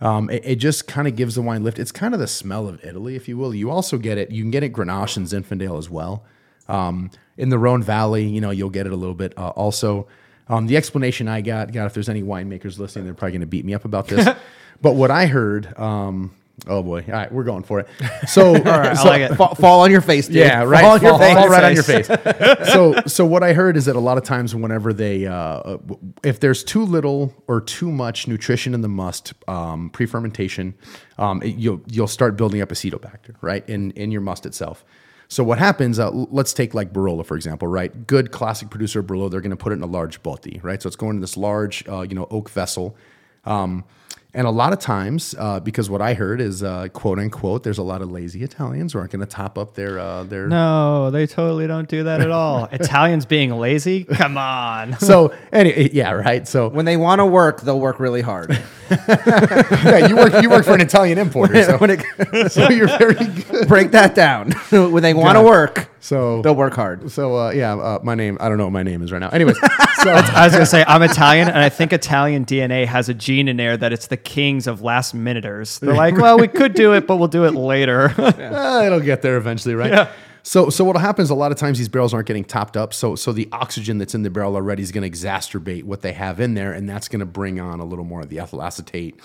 Um, 0.00 0.30
it, 0.30 0.42
it 0.44 0.56
just 0.56 0.86
kind 0.86 1.06
of 1.06 1.14
gives 1.14 1.34
the 1.34 1.42
wine 1.42 1.62
lift. 1.62 1.78
It's 1.78 1.92
kind 1.92 2.14
of 2.14 2.20
the 2.20 2.26
smell 2.26 2.66
of 2.68 2.82
Italy, 2.84 3.16
if 3.16 3.28
you 3.28 3.36
will. 3.36 3.54
You 3.54 3.70
also 3.70 3.98
get 3.98 4.18
it. 4.18 4.30
You 4.30 4.42
can 4.42 4.50
get 4.50 4.62
it 4.62 4.72
Grenache 4.72 5.16
and 5.16 5.26
Zinfandel 5.26 5.78
as 5.78 5.90
well. 5.90 6.24
Um, 6.68 7.10
in 7.36 7.48
the 7.48 7.58
Rhone 7.58 7.82
Valley, 7.82 8.26
you 8.26 8.40
know, 8.40 8.50
you'll 8.50 8.70
get 8.70 8.86
it 8.86 8.92
a 8.92 8.96
little 8.96 9.14
bit. 9.14 9.36
Uh, 9.36 9.48
also, 9.50 10.06
um, 10.48 10.66
the 10.66 10.76
explanation 10.76 11.28
I 11.28 11.42
got, 11.42 11.72
God, 11.72 11.86
if 11.86 11.94
there's 11.94 12.08
any 12.08 12.22
winemakers 12.22 12.78
listening, 12.78 13.04
they're 13.04 13.14
probably 13.14 13.32
going 13.32 13.40
to 13.42 13.46
beat 13.46 13.64
me 13.64 13.74
up 13.74 13.84
about 13.84 14.08
this. 14.08 14.28
but 14.80 14.94
what 14.94 15.10
I 15.10 15.26
heard, 15.26 15.78
um, 15.78 16.34
Oh 16.66 16.82
boy! 16.82 17.04
All 17.06 17.12
right, 17.14 17.32
we're 17.32 17.44
going 17.44 17.62
for 17.62 17.80
it. 17.80 17.88
So, 18.28 18.54
so- 18.54 18.60
like 19.06 19.22
it. 19.22 19.34
Fall, 19.36 19.54
fall 19.54 19.80
on 19.80 19.90
your 19.90 20.00
face, 20.02 20.26
dude. 20.26 20.36
yeah, 20.36 20.62
right. 20.62 20.82
Fall 20.82 20.94
on 20.94 21.00
your 21.02 21.10
Fall- 21.12 21.18
face. 21.18 21.34
fall 21.34 21.48
right 21.48 21.64
on 21.64 21.74
your 21.74 21.82
face. 21.82 22.06
so, 22.72 22.94
so 23.06 23.24
what 23.24 23.42
I 23.42 23.52
heard 23.54 23.76
is 23.76 23.86
that 23.86 23.96
a 23.96 24.00
lot 24.00 24.18
of 24.18 24.24
times, 24.24 24.54
whenever 24.54 24.92
they, 24.92 25.26
uh, 25.26 25.78
if 26.22 26.38
there's 26.40 26.62
too 26.62 26.84
little 26.84 27.34
or 27.48 27.60
too 27.60 27.90
much 27.90 28.28
nutrition 28.28 28.74
in 28.74 28.82
the 28.82 28.88
must 28.88 29.32
um, 29.48 29.90
pre-fermentation, 29.90 30.74
um, 31.18 31.42
it- 31.42 31.56
you'll 31.56 31.80
you'll 31.86 32.06
start 32.06 32.36
building 32.36 32.60
up 32.60 32.68
acetobacter, 32.68 33.34
right, 33.40 33.66
in 33.68 33.90
in 33.92 34.10
your 34.12 34.20
must 34.20 34.44
itself. 34.46 34.84
So 35.28 35.44
what 35.44 35.58
happens? 35.58 35.98
Uh, 36.00 36.10
let's 36.10 36.52
take 36.52 36.74
like 36.74 36.92
Barolo 36.92 37.24
for 37.24 37.36
example, 37.36 37.68
right? 37.68 38.06
Good 38.06 38.32
classic 38.32 38.68
producer 38.68 38.98
of 39.00 39.06
Barolo, 39.06 39.30
they're 39.30 39.40
going 39.40 39.50
to 39.50 39.56
put 39.56 39.72
it 39.72 39.76
in 39.76 39.82
a 39.82 39.86
large 39.86 40.22
botti, 40.24 40.62
right? 40.62 40.82
So 40.82 40.88
it's 40.88 40.96
going 40.96 41.16
in 41.16 41.20
this 41.20 41.36
large, 41.36 41.88
uh, 41.88 42.00
you 42.02 42.14
know, 42.16 42.26
oak 42.32 42.50
vessel. 42.50 42.96
Um, 43.44 43.84
and 44.32 44.46
a 44.46 44.50
lot 44.50 44.72
of 44.72 44.78
times, 44.78 45.34
uh, 45.38 45.60
because 45.60 45.90
what 45.90 46.00
I 46.00 46.14
heard 46.14 46.40
is 46.40 46.62
uh, 46.62 46.88
quote 46.92 47.18
unquote, 47.18 47.64
there's 47.64 47.78
a 47.78 47.82
lot 47.82 48.00
of 48.02 48.10
lazy 48.10 48.42
Italians 48.42 48.92
who 48.92 49.00
aren't 49.00 49.10
going 49.10 49.20
to 49.20 49.26
top 49.26 49.58
up 49.58 49.74
their 49.74 49.98
uh, 49.98 50.24
their. 50.24 50.46
No, 50.46 51.10
they 51.10 51.26
totally 51.26 51.66
don't 51.66 51.88
do 51.88 52.04
that 52.04 52.20
at 52.20 52.30
all. 52.30 52.64
Italians 52.72 53.26
being 53.26 53.50
lazy? 53.52 54.04
Come 54.04 54.38
on. 54.38 54.96
So 55.10 55.34
anyway, 55.52 55.90
yeah, 55.92 56.12
right. 56.12 56.46
So 56.46 56.68
When 56.68 56.84
they 56.84 56.96
want 56.96 57.18
to 57.18 57.26
work, 57.26 57.62
they'll 57.62 57.80
work 57.80 57.98
really 57.98 58.20
hard. 58.20 58.50
yeah, 58.90 60.06
you 60.06 60.14
work 60.14 60.40
you 60.40 60.48
work 60.48 60.64
for 60.64 60.74
an 60.74 60.80
Italian 60.80 61.18
importer, 61.18 61.64
so, 61.64 61.78
when 61.78 61.90
it, 61.90 62.52
so 62.52 62.68
you're 62.70 62.86
very 62.86 63.14
good. 63.14 63.66
break 63.66 63.90
that 63.90 64.14
down. 64.14 64.52
when 64.70 65.02
they 65.02 65.14
want 65.14 65.36
to 65.36 65.42
work, 65.42 65.89
So 66.00 66.40
they'll 66.42 66.54
work 66.54 66.74
hard. 66.74 67.10
So 67.10 67.36
uh, 67.36 67.50
yeah, 67.50 67.74
uh, 67.74 67.98
my 68.02 68.14
name 68.14 68.38
I 68.40 68.48
don't 68.48 68.58
know 68.58 68.64
what 68.64 68.72
my 68.72 68.82
name 68.82 69.02
is 69.02 69.12
right 69.12 69.18
now. 69.18 69.28
Anyways, 69.28 69.58
so 70.02 70.10
I 70.10 70.44
was 70.44 70.52
gonna 70.52 70.66
say 70.66 70.82
I'm 70.88 71.02
Italian, 71.02 71.48
and 71.48 71.58
I 71.58 71.68
think 71.68 71.92
Italian 71.92 72.46
DNA 72.46 72.86
has 72.86 73.08
a 73.08 73.14
gene 73.14 73.48
in 73.48 73.56
there 73.56 73.76
that 73.76 73.92
it's 73.92 74.06
the 74.06 74.16
kings 74.16 74.66
of 74.66 74.80
last 74.82 75.14
minuters. 75.14 75.78
They're 75.78 75.94
like, 75.94 76.16
well, 76.16 76.38
we 76.38 76.48
could 76.48 76.74
do 76.74 76.94
it, 76.94 77.06
but 77.06 77.16
we'll 77.16 77.28
do 77.28 77.44
it 77.44 77.52
later. 77.52 78.14
Uh, 78.50 78.82
it'll 78.84 79.00
get 79.00 79.22
there 79.22 79.36
eventually, 79.36 79.74
right? 79.74 79.92
Yeah. 79.92 80.12
So, 80.42 80.70
so 80.70 80.84
what 80.84 80.96
happens 80.96 81.30
a 81.30 81.34
lot 81.34 81.52
of 81.52 81.58
times 81.58 81.78
these 81.78 81.88
barrels 81.88 82.14
aren't 82.14 82.26
getting 82.26 82.44
topped 82.44 82.76
up. 82.76 82.94
So, 82.94 83.14
so 83.14 83.32
the 83.32 83.48
oxygen 83.52 83.98
that's 83.98 84.14
in 84.14 84.22
the 84.22 84.30
barrel 84.30 84.54
already 84.54 84.82
is 84.82 84.92
going 84.92 85.10
to 85.10 85.18
exacerbate 85.18 85.84
what 85.84 86.00
they 86.00 86.12
have 86.12 86.40
in 86.40 86.54
there, 86.54 86.72
and 86.72 86.88
that's 86.88 87.08
going 87.08 87.20
to 87.20 87.26
bring 87.26 87.60
on 87.60 87.80
a 87.80 87.84
little 87.84 88.04
more 88.04 88.20
of 88.20 88.28
the 88.28 88.38
ethyl 88.38 88.62
acetate, 88.62 89.20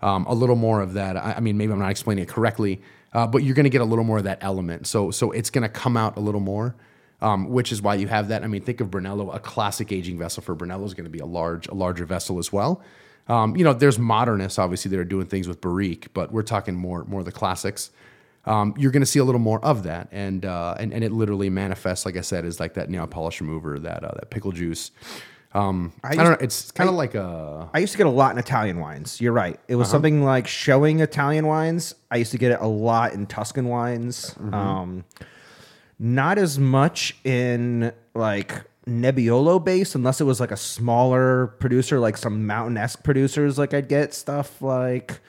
um, 0.00 0.26
a 0.26 0.34
little 0.34 0.56
more 0.56 0.80
of 0.80 0.94
that. 0.94 1.16
I, 1.16 1.34
I 1.34 1.40
mean, 1.40 1.56
maybe 1.56 1.72
I'm 1.72 1.78
not 1.78 1.90
explaining 1.90 2.24
it 2.24 2.28
correctly, 2.28 2.82
uh, 3.12 3.26
but 3.26 3.42
you're 3.42 3.54
going 3.54 3.64
to 3.64 3.70
get 3.70 3.80
a 3.80 3.84
little 3.86 4.04
more 4.04 4.18
of 4.18 4.24
that 4.24 4.38
element. 4.40 4.86
So, 4.86 5.10
so 5.10 5.30
it's 5.32 5.50
going 5.50 5.62
to 5.62 5.68
come 5.68 5.96
out 5.96 6.16
a 6.16 6.20
little 6.20 6.40
more. 6.40 6.76
Um, 7.20 7.48
which 7.48 7.72
is 7.72 7.82
why 7.82 7.96
you 7.96 8.06
have 8.06 8.28
that. 8.28 8.44
I 8.44 8.46
mean, 8.46 8.62
think 8.62 8.80
of 8.80 8.92
Brunello. 8.92 9.32
A 9.32 9.40
classic 9.40 9.90
aging 9.90 10.20
vessel 10.20 10.40
for 10.40 10.54
Brunello 10.54 10.84
is 10.84 10.94
going 10.94 11.02
to 11.02 11.10
be 11.10 11.18
a 11.18 11.26
large, 11.26 11.66
a 11.66 11.74
larger 11.74 12.06
vessel 12.06 12.38
as 12.38 12.52
well. 12.52 12.80
Um, 13.26 13.56
you 13.56 13.64
know, 13.64 13.72
there's 13.72 13.98
modernists 13.98 14.56
obviously 14.56 14.92
that 14.92 15.00
are 15.00 15.04
doing 15.04 15.26
things 15.26 15.48
with 15.48 15.60
Barrique, 15.60 16.14
but 16.14 16.30
we're 16.30 16.44
talking 16.44 16.76
more, 16.76 17.02
more 17.06 17.18
of 17.18 17.26
the 17.26 17.32
classics 17.32 17.90
um, 18.48 18.74
you're 18.78 18.90
going 18.90 19.02
to 19.02 19.06
see 19.06 19.18
a 19.18 19.24
little 19.24 19.40
more 19.40 19.62
of 19.64 19.82
that, 19.82 20.08
and 20.10 20.44
uh, 20.44 20.74
and 20.78 20.92
and 20.92 21.04
it 21.04 21.12
literally 21.12 21.50
manifests, 21.50 22.06
like 22.06 22.16
I 22.16 22.22
said, 22.22 22.46
is 22.46 22.58
like 22.58 22.74
that 22.74 22.88
nail 22.88 23.06
polish 23.06 23.40
remover, 23.40 23.78
that 23.78 24.02
uh, 24.02 24.12
that 24.14 24.30
pickle 24.30 24.52
juice. 24.52 24.90
Um, 25.54 25.92
I, 26.04 26.14
don't 26.14 26.24
know. 26.24 26.36
It's 26.40 26.70
kind 26.72 26.90
of 26.90 26.94
like 26.94 27.14
a 27.14 27.70
I 27.72 27.78
used 27.78 27.92
to 27.92 27.98
get 27.98 28.06
a 28.06 28.10
lot 28.10 28.32
in 28.32 28.38
Italian 28.38 28.80
wines. 28.80 29.20
You're 29.20 29.32
right. 29.32 29.58
It 29.66 29.76
was 29.76 29.88
something 29.88 30.22
like 30.22 30.46
showing 30.46 31.00
Italian 31.00 31.46
wines. 31.46 31.94
I 32.10 32.16
used 32.16 32.32
to 32.32 32.38
get 32.38 32.52
it 32.52 32.58
a 32.60 32.66
lot 32.66 33.14
in 33.14 33.26
Tuscan 33.26 33.68
wines. 33.68 34.34
Um, 34.52 35.04
not 35.98 36.38
as 36.38 36.58
much 36.58 37.16
in 37.24 37.92
like 38.14 38.62
Nebbiolo 38.86 39.64
based, 39.64 39.94
unless 39.94 40.20
it 40.20 40.24
was 40.24 40.38
like 40.38 40.50
a 40.50 40.56
smaller 40.56 41.46
producer, 41.46 41.98
like 41.98 42.16
some 42.18 42.46
mountain 42.46 42.76
esque 42.76 43.02
producers. 43.02 43.58
Like 43.58 43.72
I'd 43.72 43.88
get 43.88 44.14
stuff 44.14 44.60
like. 44.60 45.20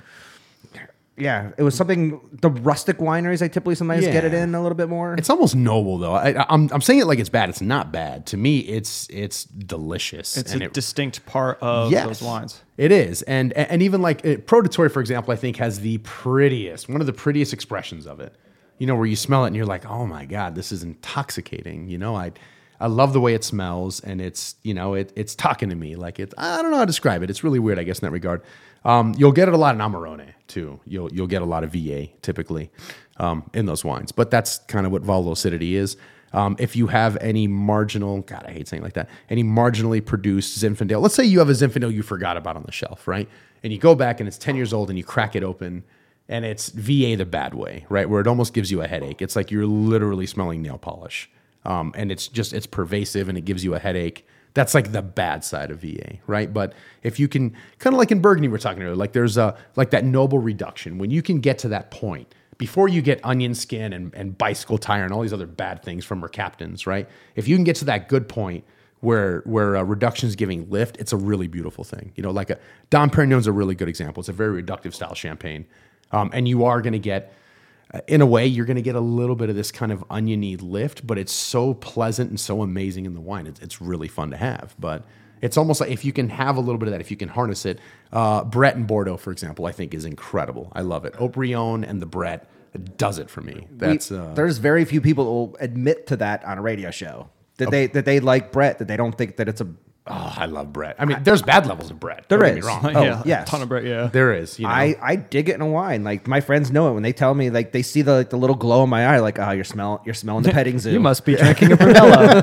Yeah, 1.19 1.51
it 1.57 1.63
was 1.63 1.75
something. 1.75 2.19
The 2.41 2.49
rustic 2.49 2.97
wineries 2.97 3.41
I 3.41 3.47
typically 3.49 3.75
sometimes 3.75 4.05
get 4.05 4.23
it 4.23 4.33
in 4.33 4.55
a 4.55 4.61
little 4.61 4.75
bit 4.77 4.89
more. 4.89 5.15
It's 5.15 5.29
almost 5.29 5.55
noble 5.55 5.97
though. 5.97 6.13
I, 6.13 6.45
I'm 6.49 6.69
I'm 6.71 6.81
saying 6.81 7.01
it 7.01 7.05
like 7.05 7.19
it's 7.19 7.29
bad. 7.29 7.49
It's 7.49 7.61
not 7.61 7.91
bad. 7.91 8.25
To 8.27 8.37
me, 8.37 8.59
it's 8.59 9.07
it's 9.09 9.43
delicious. 9.43 10.37
It's 10.37 10.53
and 10.53 10.61
a 10.61 10.65
it- 10.65 10.73
distinct 10.73 11.25
part 11.25 11.57
of 11.61 11.91
Yes, 11.91 12.07
those 12.07 12.21
wines. 12.21 12.61
It 12.77 12.91
is, 12.91 13.21
and 13.23 13.51
and 13.53 13.81
even 13.81 14.01
like 14.01 14.19
uh, 14.25 14.37
Produttori, 14.37 14.91
for 14.91 15.01
example, 15.01 15.33
I 15.33 15.35
think 15.35 15.57
has 15.57 15.81
the 15.81 15.97
prettiest, 15.99 16.87
one 16.87 17.01
of 17.01 17.07
the 17.07 17.13
prettiest 17.13 17.53
expressions 17.53 18.07
of 18.07 18.19
it. 18.21 18.33
You 18.77 18.87
know, 18.87 18.95
where 18.95 19.05
you 19.05 19.17
smell 19.17 19.43
it 19.43 19.47
and 19.47 19.55
you're 19.57 19.65
like, 19.65 19.85
oh 19.85 20.05
my 20.05 20.23
god, 20.25 20.55
this 20.55 20.71
is 20.71 20.83
intoxicating. 20.83 21.89
You 21.89 21.97
know, 21.97 22.15
I 22.15 22.31
I 22.79 22.87
love 22.87 23.11
the 23.11 23.19
way 23.19 23.33
it 23.33 23.43
smells, 23.43 23.99
and 23.99 24.21
it's 24.21 24.55
you 24.63 24.73
know 24.73 24.93
it 24.93 25.11
it's 25.17 25.35
talking 25.35 25.67
to 25.69 25.75
me 25.75 25.97
like 25.97 26.19
it. 26.19 26.33
I 26.37 26.61
don't 26.61 26.71
know 26.71 26.77
how 26.77 26.83
to 26.83 26.87
describe 26.87 27.21
it. 27.23 27.29
It's 27.29 27.43
really 27.43 27.59
weird, 27.59 27.77
I 27.77 27.83
guess, 27.83 27.99
in 27.99 28.05
that 28.05 28.11
regard. 28.11 28.41
Um, 28.85 29.13
you'll 29.17 29.31
get 29.31 29.47
it 29.47 29.53
a 29.53 29.57
lot 29.57 29.75
in 29.75 29.81
Amarone 29.81 30.33
too. 30.47 30.79
You'll 30.85 31.11
you'll 31.13 31.27
get 31.27 31.41
a 31.41 31.45
lot 31.45 31.63
of 31.63 31.71
VA 31.71 32.07
typically 32.21 32.71
um, 33.17 33.49
in 33.53 33.65
those 33.65 33.83
wines, 33.83 34.11
but 34.11 34.31
that's 34.31 34.59
kind 34.67 34.85
of 34.85 34.91
what 34.91 35.01
volatile 35.01 35.33
acidity 35.33 35.75
is. 35.75 35.97
Um, 36.31 36.55
if 36.59 36.75
you 36.75 36.87
have 36.87 37.17
any 37.17 37.47
marginal, 37.47 38.21
God, 38.21 38.45
I 38.47 38.51
hate 38.51 38.67
saying 38.67 38.83
like 38.83 38.93
that, 38.93 39.09
any 39.29 39.43
marginally 39.43 40.05
produced 40.05 40.61
Zinfandel, 40.61 41.01
let's 41.01 41.15
say 41.15 41.23
you 41.23 41.39
have 41.39 41.49
a 41.49 41.53
Zinfandel 41.53 41.93
you 41.93 42.03
forgot 42.03 42.37
about 42.37 42.55
on 42.55 42.63
the 42.63 42.71
shelf, 42.71 43.07
right? 43.07 43.27
And 43.63 43.73
you 43.73 43.79
go 43.79 43.95
back 43.95 44.19
and 44.19 44.27
it's 44.27 44.37
10 44.37 44.55
years 44.55 44.71
old 44.71 44.89
and 44.89 44.97
you 44.97 45.03
crack 45.03 45.35
it 45.35 45.43
open 45.43 45.83
and 46.27 46.45
it's 46.45 46.69
VA 46.69 47.15
the 47.17 47.25
bad 47.25 47.55
way, 47.55 47.85
right? 47.89 48.07
Where 48.07 48.21
it 48.21 48.27
almost 48.27 48.53
gives 48.53 48.69
you 48.69 48.81
a 48.81 48.87
headache. 48.87 49.21
It's 49.21 49.35
like 49.35 49.49
you're 49.49 49.65
literally 49.65 50.27
smelling 50.27 50.61
nail 50.61 50.77
polish. 50.77 51.29
Um, 51.65 51.91
and 51.95 52.11
it's 52.11 52.27
just, 52.27 52.53
it's 52.53 52.67
pervasive 52.67 53.27
and 53.27 53.37
it 53.37 53.45
gives 53.45 53.63
you 53.63 53.73
a 53.73 53.79
headache. 53.79 54.25
That's 54.53 54.73
like 54.73 54.91
the 54.91 55.01
bad 55.01 55.43
side 55.43 55.71
of 55.71 55.79
VA, 55.79 56.17
right? 56.27 56.51
But 56.51 56.73
if 57.03 57.19
you 57.19 57.27
can, 57.27 57.55
kind 57.77 57.93
of 57.93 57.97
like 57.99 58.11
in 58.11 58.19
Burgundy, 58.19 58.47
we 58.47 58.55
are 58.55 58.59
talking 58.59 58.81
earlier, 58.81 58.95
like 58.95 59.13
there's 59.13 59.37
a, 59.37 59.55
like 59.75 59.91
that 59.91 60.05
noble 60.05 60.39
reduction. 60.39 60.97
When 60.97 61.11
you 61.11 61.21
can 61.21 61.39
get 61.39 61.59
to 61.59 61.67
that 61.69 61.91
point, 61.91 62.33
before 62.59 62.89
you 62.89 63.01
get 63.01 63.19
onion 63.23 63.55
skin 63.55 63.93
and, 63.93 64.13
and 64.13 64.37
bicycle 64.37 64.77
tire 64.77 65.05
and 65.05 65.13
all 65.13 65.21
these 65.21 65.33
other 65.33 65.47
bad 65.47 65.81
things 65.81 66.05
from 66.05 66.21
mercaptans, 66.21 66.85
right? 66.85 67.07
If 67.35 67.47
you 67.47 67.55
can 67.55 67.63
get 67.63 67.77
to 67.77 67.85
that 67.85 68.09
good 68.09 68.27
point 68.27 68.65
where 68.99 69.41
where 69.45 69.77
uh, 69.77 69.83
reduction 69.83 70.27
is 70.27 70.35
giving 70.35 70.69
lift, 70.69 70.97
it's 70.97 71.13
a 71.13 71.17
really 71.17 71.47
beautiful 71.47 71.85
thing. 71.85 72.11
You 72.15 72.23
know, 72.23 72.31
like 72.31 72.49
a 72.49 72.59
Dom 72.89 73.09
Perignon's 73.09 73.47
a 73.47 73.51
really 73.53 73.75
good 73.75 73.87
example. 73.87 74.19
It's 74.19 74.29
a 74.29 74.33
very 74.33 74.61
reductive 74.61 74.93
style 74.93 75.15
champagne, 75.15 75.65
um, 76.11 76.29
and 76.33 76.47
you 76.47 76.65
are 76.65 76.81
going 76.81 76.93
to 76.93 76.99
get, 76.99 77.23
uh, 77.23 77.35
in 78.07 78.21
a 78.21 78.25
way, 78.25 78.45
you're 78.45 78.65
going 78.65 78.75
to 78.75 78.81
get 78.81 78.95
a 78.95 79.01
little 79.01 79.35
bit 79.35 79.49
of 79.49 79.55
this 79.55 79.71
kind 79.71 79.91
of 79.91 80.03
oniony 80.09 80.57
lift, 80.57 81.05
but 81.05 81.17
it's 81.17 81.31
so 81.31 81.73
pleasant 81.73 82.29
and 82.29 82.39
so 82.39 82.61
amazing 82.61 83.05
in 83.05 83.13
the 83.13 83.21
wine. 83.21 83.47
It's, 83.47 83.59
it's 83.59 83.81
really 83.81 84.07
fun 84.07 84.31
to 84.31 84.37
have, 84.37 84.75
but. 84.79 85.05
It's 85.41 85.55
almost 85.55 85.79
like 85.79 85.89
if 85.89 86.03
you 86.03 86.11
can 86.11 86.27
have 86.27 86.57
a 86.57 86.59
little 86.59 86.77
bit 86.77 86.89
of 86.89 86.91
that, 86.91 86.99
if 86.99 87.11
you 87.11 87.15
can 87.15 87.29
harness 87.29 87.65
it. 87.65 87.79
Uh, 88.11 88.43
Brett 88.43 88.75
and 88.75 88.85
Bordeaux, 88.85 89.15
for 89.15 89.31
example, 89.31 89.67
I 89.67 89.71
think 89.71 89.93
is 89.93 90.03
incredible. 90.03 90.69
I 90.75 90.81
love 90.81 91.05
it. 91.05 91.15
Haut-Brion 91.15 91.85
and 91.85 92.01
the 92.01 92.05
Brett 92.05 92.49
does 92.97 93.19
it 93.19 93.29
for 93.29 93.39
me. 93.39 93.67
That's 93.71 94.11
uh, 94.11 94.33
there's 94.35 94.57
very 94.57 94.85
few 94.85 95.01
people 95.01 95.23
that 95.23 95.31
will 95.31 95.57
admit 95.59 96.07
to 96.07 96.17
that 96.17 96.43
on 96.43 96.57
a 96.57 96.61
radio 96.61 96.91
show 96.91 97.29
that 97.57 97.71
they 97.71 97.87
that 97.87 98.05
they 98.05 98.19
like 98.19 98.51
Brett 98.51 98.79
that 98.79 98.87
they 98.87 98.97
don't 98.97 99.17
think 99.17 99.37
that 99.37 99.47
it's 99.47 99.61
a 99.61 99.67
oh, 100.09 100.33
I 100.35 100.45
love 100.47 100.73
Brett. 100.73 100.95
I 100.99 101.05
mean, 101.05 101.23
there's 101.23 101.41
bad 101.41 101.67
levels 101.67 101.91
of 101.91 101.99
Brett. 101.99 102.25
There 102.27 102.39
Don't 102.39 102.47
get 102.47 102.55
me 102.55 102.61
wrong. 102.61 102.95
Oh, 102.95 103.03
yeah, 103.03 103.21
yes. 103.25 103.49
ton 103.49 103.61
of 103.61 103.69
bread. 103.69 103.85
Yeah, 103.85 104.07
There 104.07 104.33
is. 104.33 104.59
You 104.59 104.67
know, 104.67 104.73
I, 104.73 104.95
I 105.01 105.15
dig 105.15 105.49
it 105.49 105.55
in 105.55 105.61
a 105.61 105.67
wine. 105.67 106.03
Like 106.03 106.27
my 106.27 106.41
friends 106.41 106.71
know 106.71 106.89
it 106.89 106.93
when 106.93 107.03
they 107.03 107.13
tell 107.13 107.33
me 107.33 107.49
like 107.49 107.71
they 107.71 107.81
see 107.81 108.01
the 108.01 108.13
like 108.13 108.29
the 108.29 108.37
little 108.37 108.55
glow 108.55 108.83
in 108.83 108.89
my 108.89 109.05
eye, 109.05 109.19
like 109.19 109.39
oh 109.39 109.51
you're 109.51 109.63
smelling 109.63 109.99
you're 110.05 110.13
smelling 110.13 110.43
the 110.43 110.51
petting 110.53 110.79
zoo. 110.79 110.91
You 110.91 110.99
must 110.99 111.25
be 111.25 111.35
drinking 111.35 111.71
a 111.71 111.77
Brunello. 111.77 112.41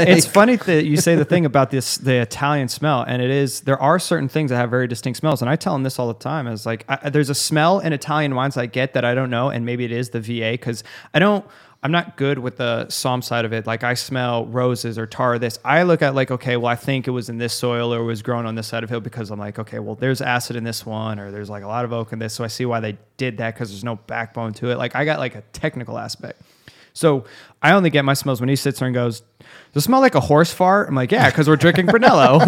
it's 0.00 0.26
funny 0.26 0.56
that 0.56 0.84
you 0.84 0.96
say 0.96 1.14
the 1.14 1.24
thing 1.24 1.46
about 1.46 1.70
this 1.70 1.96
the 1.96 2.16
Italian 2.16 2.68
smell, 2.68 3.02
and 3.02 3.22
it 3.22 3.30
is 3.30 3.62
there 3.62 3.80
are 3.80 3.98
certain 3.98 4.28
things 4.28 4.50
that 4.50 4.56
have 4.56 4.70
very 4.70 4.86
distinct 4.86 5.18
smells, 5.18 5.40
and 5.40 5.50
I 5.50 5.56
tell 5.56 5.72
them 5.72 5.82
this 5.82 5.98
all 5.98 6.08
the 6.08 6.14
time. 6.14 6.46
Is 6.46 6.66
like 6.66 6.84
I, 6.88 7.10
there's 7.10 7.30
a 7.30 7.34
smell 7.34 7.80
in 7.80 7.92
Italian 7.92 8.34
wines 8.34 8.56
I 8.56 8.66
get 8.66 8.94
that 8.94 9.04
I 9.04 9.14
don't 9.14 9.30
know, 9.30 9.48
and 9.48 9.64
maybe 9.64 9.84
it 9.84 9.92
is 9.92 10.10
the 10.10 10.20
VA 10.20 10.52
because 10.52 10.84
I 11.14 11.18
don't. 11.18 11.44
I'm 11.82 11.92
not 11.92 12.16
good 12.16 12.38
with 12.38 12.56
the 12.56 12.88
som 12.88 13.22
side 13.22 13.44
of 13.44 13.52
it. 13.52 13.66
Like 13.66 13.84
I 13.84 13.94
smell 13.94 14.46
roses 14.46 14.98
or 14.98 15.06
tar. 15.06 15.38
This 15.38 15.58
I 15.64 15.82
look 15.84 16.02
at 16.02 16.14
like 16.14 16.30
okay, 16.30 16.56
well 16.56 16.72
I 16.72 16.76
think 16.76 17.06
it 17.06 17.12
was 17.12 17.28
in 17.28 17.38
this 17.38 17.52
soil 17.52 17.92
or 17.94 18.02
was 18.02 18.22
grown 18.22 18.46
on 18.46 18.54
this 18.54 18.66
side 18.66 18.82
of 18.82 18.90
hill 18.90 19.00
because 19.00 19.30
I'm 19.30 19.38
like 19.38 19.58
okay, 19.58 19.78
well 19.78 19.94
there's 19.94 20.20
acid 20.20 20.56
in 20.56 20.64
this 20.64 20.84
one 20.84 21.18
or 21.18 21.30
there's 21.30 21.50
like 21.50 21.62
a 21.62 21.68
lot 21.68 21.84
of 21.84 21.92
oak 21.92 22.12
in 22.12 22.18
this, 22.18 22.32
so 22.32 22.44
I 22.44 22.48
see 22.48 22.66
why 22.66 22.80
they 22.80 22.98
did 23.16 23.38
that 23.38 23.54
because 23.54 23.70
there's 23.70 23.84
no 23.84 23.96
backbone 23.96 24.52
to 24.54 24.70
it. 24.70 24.78
Like 24.78 24.96
I 24.96 25.04
got 25.04 25.18
like 25.18 25.34
a 25.34 25.42
technical 25.52 25.98
aspect. 25.98 26.42
So 26.96 27.24
I 27.60 27.72
only 27.72 27.90
get 27.90 28.04
my 28.06 28.14
smells 28.14 28.40
when 28.40 28.48
he 28.48 28.56
sits 28.56 28.78
there 28.78 28.86
and 28.86 28.94
goes, 28.94 29.20
"Does 29.72 29.82
it 29.82 29.86
smell 29.86 30.00
like 30.00 30.14
a 30.14 30.20
horse 30.20 30.50
fart?" 30.50 30.88
I'm 30.88 30.94
like, 30.94 31.12
"Yeah," 31.12 31.28
because 31.28 31.46
we're 31.46 31.56
drinking 31.56 31.86
Brunello. 31.86 32.38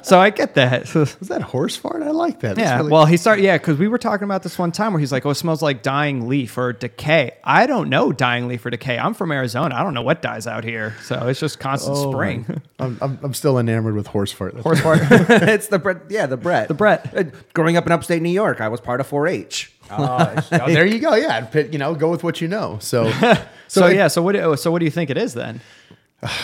so 0.02 0.20
I 0.20 0.28
get 0.28 0.54
that. 0.54 0.82
is 0.94 1.14
that 1.28 1.40
horse 1.40 1.74
fart? 1.74 2.02
I 2.02 2.10
like 2.10 2.40
that. 2.40 2.56
That's 2.56 2.68
yeah. 2.68 2.76
really- 2.76 2.92
well, 2.92 3.06
he 3.06 3.16
started. 3.16 3.42
Yeah, 3.44 3.56
because 3.56 3.78
we 3.78 3.88
were 3.88 3.96
talking 3.96 4.24
about 4.24 4.42
this 4.42 4.58
one 4.58 4.72
time 4.72 4.92
where 4.92 5.00
he's 5.00 5.10
like, 5.10 5.24
"Oh, 5.24 5.30
it 5.30 5.36
smells 5.36 5.62
like 5.62 5.82
dying 5.82 6.28
leaf 6.28 6.58
or 6.58 6.74
decay." 6.74 7.32
I 7.44 7.66
don't 7.66 7.88
know 7.88 8.12
dying 8.12 8.46
leaf 8.46 8.66
or 8.66 8.70
decay. 8.70 8.98
I'm 8.98 9.14
from 9.14 9.32
Arizona. 9.32 9.74
I 9.74 9.82
don't 9.82 9.94
know 9.94 10.02
what 10.02 10.20
dies 10.20 10.46
out 10.46 10.64
here. 10.64 10.94
So 11.04 11.26
it's 11.28 11.40
just 11.40 11.58
constant 11.58 11.96
Oh, 11.96 12.12
spring. 12.12 12.60
I'm, 12.78 12.98
I'm, 13.00 13.18
I'm 13.22 13.34
still 13.34 13.58
enamored 13.58 13.94
with 13.94 14.08
horse 14.08 14.32
fart. 14.32 14.52
That's 14.52 14.64
horse 14.64 14.80
fart. 14.80 15.00
it's 15.02 15.68
the 15.68 15.78
Brett. 15.78 16.02
Yeah, 16.10 16.26
the 16.26 16.36
Brett. 16.36 16.68
The 16.68 16.74
Brett. 16.74 17.16
Uh, 17.16 17.24
growing 17.54 17.78
up 17.78 17.86
in 17.86 17.92
upstate 17.92 18.20
New 18.20 18.28
York, 18.28 18.60
I 18.60 18.68
was 18.68 18.80
part 18.82 19.00
of 19.00 19.08
4-H. 19.08 19.72
Oh, 19.90 20.34
oh, 20.52 20.66
there 20.66 20.86
you 20.86 20.98
go. 20.98 21.14
Yeah, 21.14 21.40
pit- 21.42 21.72
you 21.72 21.78
know, 21.78 21.94
go 21.94 22.10
with 22.10 22.22
what 22.24 22.40
you 22.40 22.48
know. 22.48 22.78
So, 22.80 23.10
so 23.68 23.86
yeah. 23.88 24.08
So 24.08 24.22
what? 24.22 24.32
do- 24.32 24.56
So 24.56 24.70
what 24.70 24.78
do 24.80 24.84
you 24.84 24.90
think 24.90 25.10
it 25.10 25.16
is 25.18 25.34
then? 25.34 25.60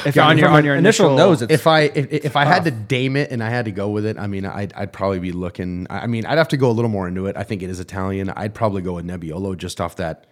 If 0.07 0.15
Yeah, 0.17 0.29
on 0.29 0.39
your 0.39 0.49
on 0.49 0.65
your 0.65 0.77
initial 0.77 1.07
initial, 1.07 1.17
nose, 1.17 1.43
it's 1.43 1.53
if 1.53 1.67
I 1.67 1.81
if, 1.83 2.13
if 2.13 2.37
I 2.37 2.45
had 2.45 2.65
to 2.65 2.71
dame 2.71 3.17
it 3.17 3.31
and 3.33 3.43
I 3.43 3.51
had 3.51 3.65
to 3.65 3.73
go 3.73 3.89
with 3.91 4.07
it, 4.07 4.17
I 4.19 4.27
mean, 4.29 4.47
I'd, 4.47 4.73
I'd 4.75 4.93
probably 4.93 5.19
be 5.19 5.33
looking. 5.33 5.87
I 5.91 6.01
I 6.01 6.07
mean, 6.07 6.25
I'd 6.27 6.39
have 6.39 6.49
to 6.49 6.57
go 6.57 6.71
a 6.71 6.73
little 6.73 6.91
more 6.91 7.09
into 7.09 7.27
it. 7.27 7.37
I 7.37 7.43
think 7.43 7.63
it 7.63 7.71
is 7.71 7.81
Italian. 7.81 8.31
I'd 8.31 8.55
probably 8.55 8.83
go 8.83 8.93
with 8.95 9.05
Nebbiolo 9.07 9.57
just 9.57 9.81
off 9.81 9.97
that 9.97 10.27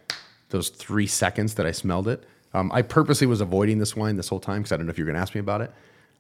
those 0.51 0.69
three 0.69 1.07
seconds 1.09 1.55
that 1.55 1.67
I 1.67 1.73
smelled 1.73 2.07
it. 2.09 2.23
Um, 2.55 2.71
I 2.73 2.83
purposely 2.83 3.27
was 3.27 3.41
avoiding 3.41 3.79
this 3.79 3.97
wine 3.97 4.17
this 4.17 4.29
whole 4.29 4.39
time 4.41 4.59
because 4.63 4.73
I 4.73 4.77
don't 4.77 4.87
know 4.87 4.91
if 4.91 4.99
you're 4.99 5.07
going 5.07 5.17
to 5.17 5.23
ask 5.23 5.35
me 5.35 5.41
about 5.41 5.63
it. 5.63 5.73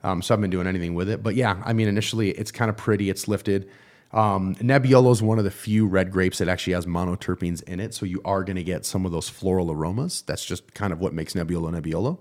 Um, 0.02 0.20
so 0.22 0.32
I 0.32 0.34
haven't 0.34 0.42
been 0.42 0.50
doing 0.50 0.66
anything 0.66 0.94
with 0.94 1.08
it. 1.08 1.22
But 1.22 1.34
yeah, 1.36 1.62
I 1.64 1.74
mean, 1.74 1.86
initially 1.86 2.30
it's 2.30 2.50
kind 2.50 2.70
of 2.70 2.76
pretty. 2.76 3.08
It's 3.10 3.28
lifted. 3.28 3.68
Um, 4.12 4.54
Nebbiolo 4.56 5.10
is 5.12 5.22
one 5.22 5.38
of 5.38 5.44
the 5.44 5.50
few 5.50 5.86
red 5.86 6.10
grapes 6.10 6.38
that 6.38 6.48
actually 6.48 6.74
has 6.74 6.84
monoterpenes 6.84 7.62
in 7.64 7.80
it, 7.80 7.94
so 7.94 8.04
you 8.04 8.20
are 8.24 8.44
going 8.44 8.56
to 8.56 8.62
get 8.64 8.84
some 8.84 9.06
of 9.06 9.12
those 9.12 9.28
floral 9.28 9.70
aromas. 9.70 10.22
That's 10.26 10.44
just 10.44 10.74
kind 10.74 10.92
of 10.92 11.00
what 11.00 11.14
makes 11.14 11.32
Nebbiolo 11.32 11.70
Nebbiolo. 11.80 12.18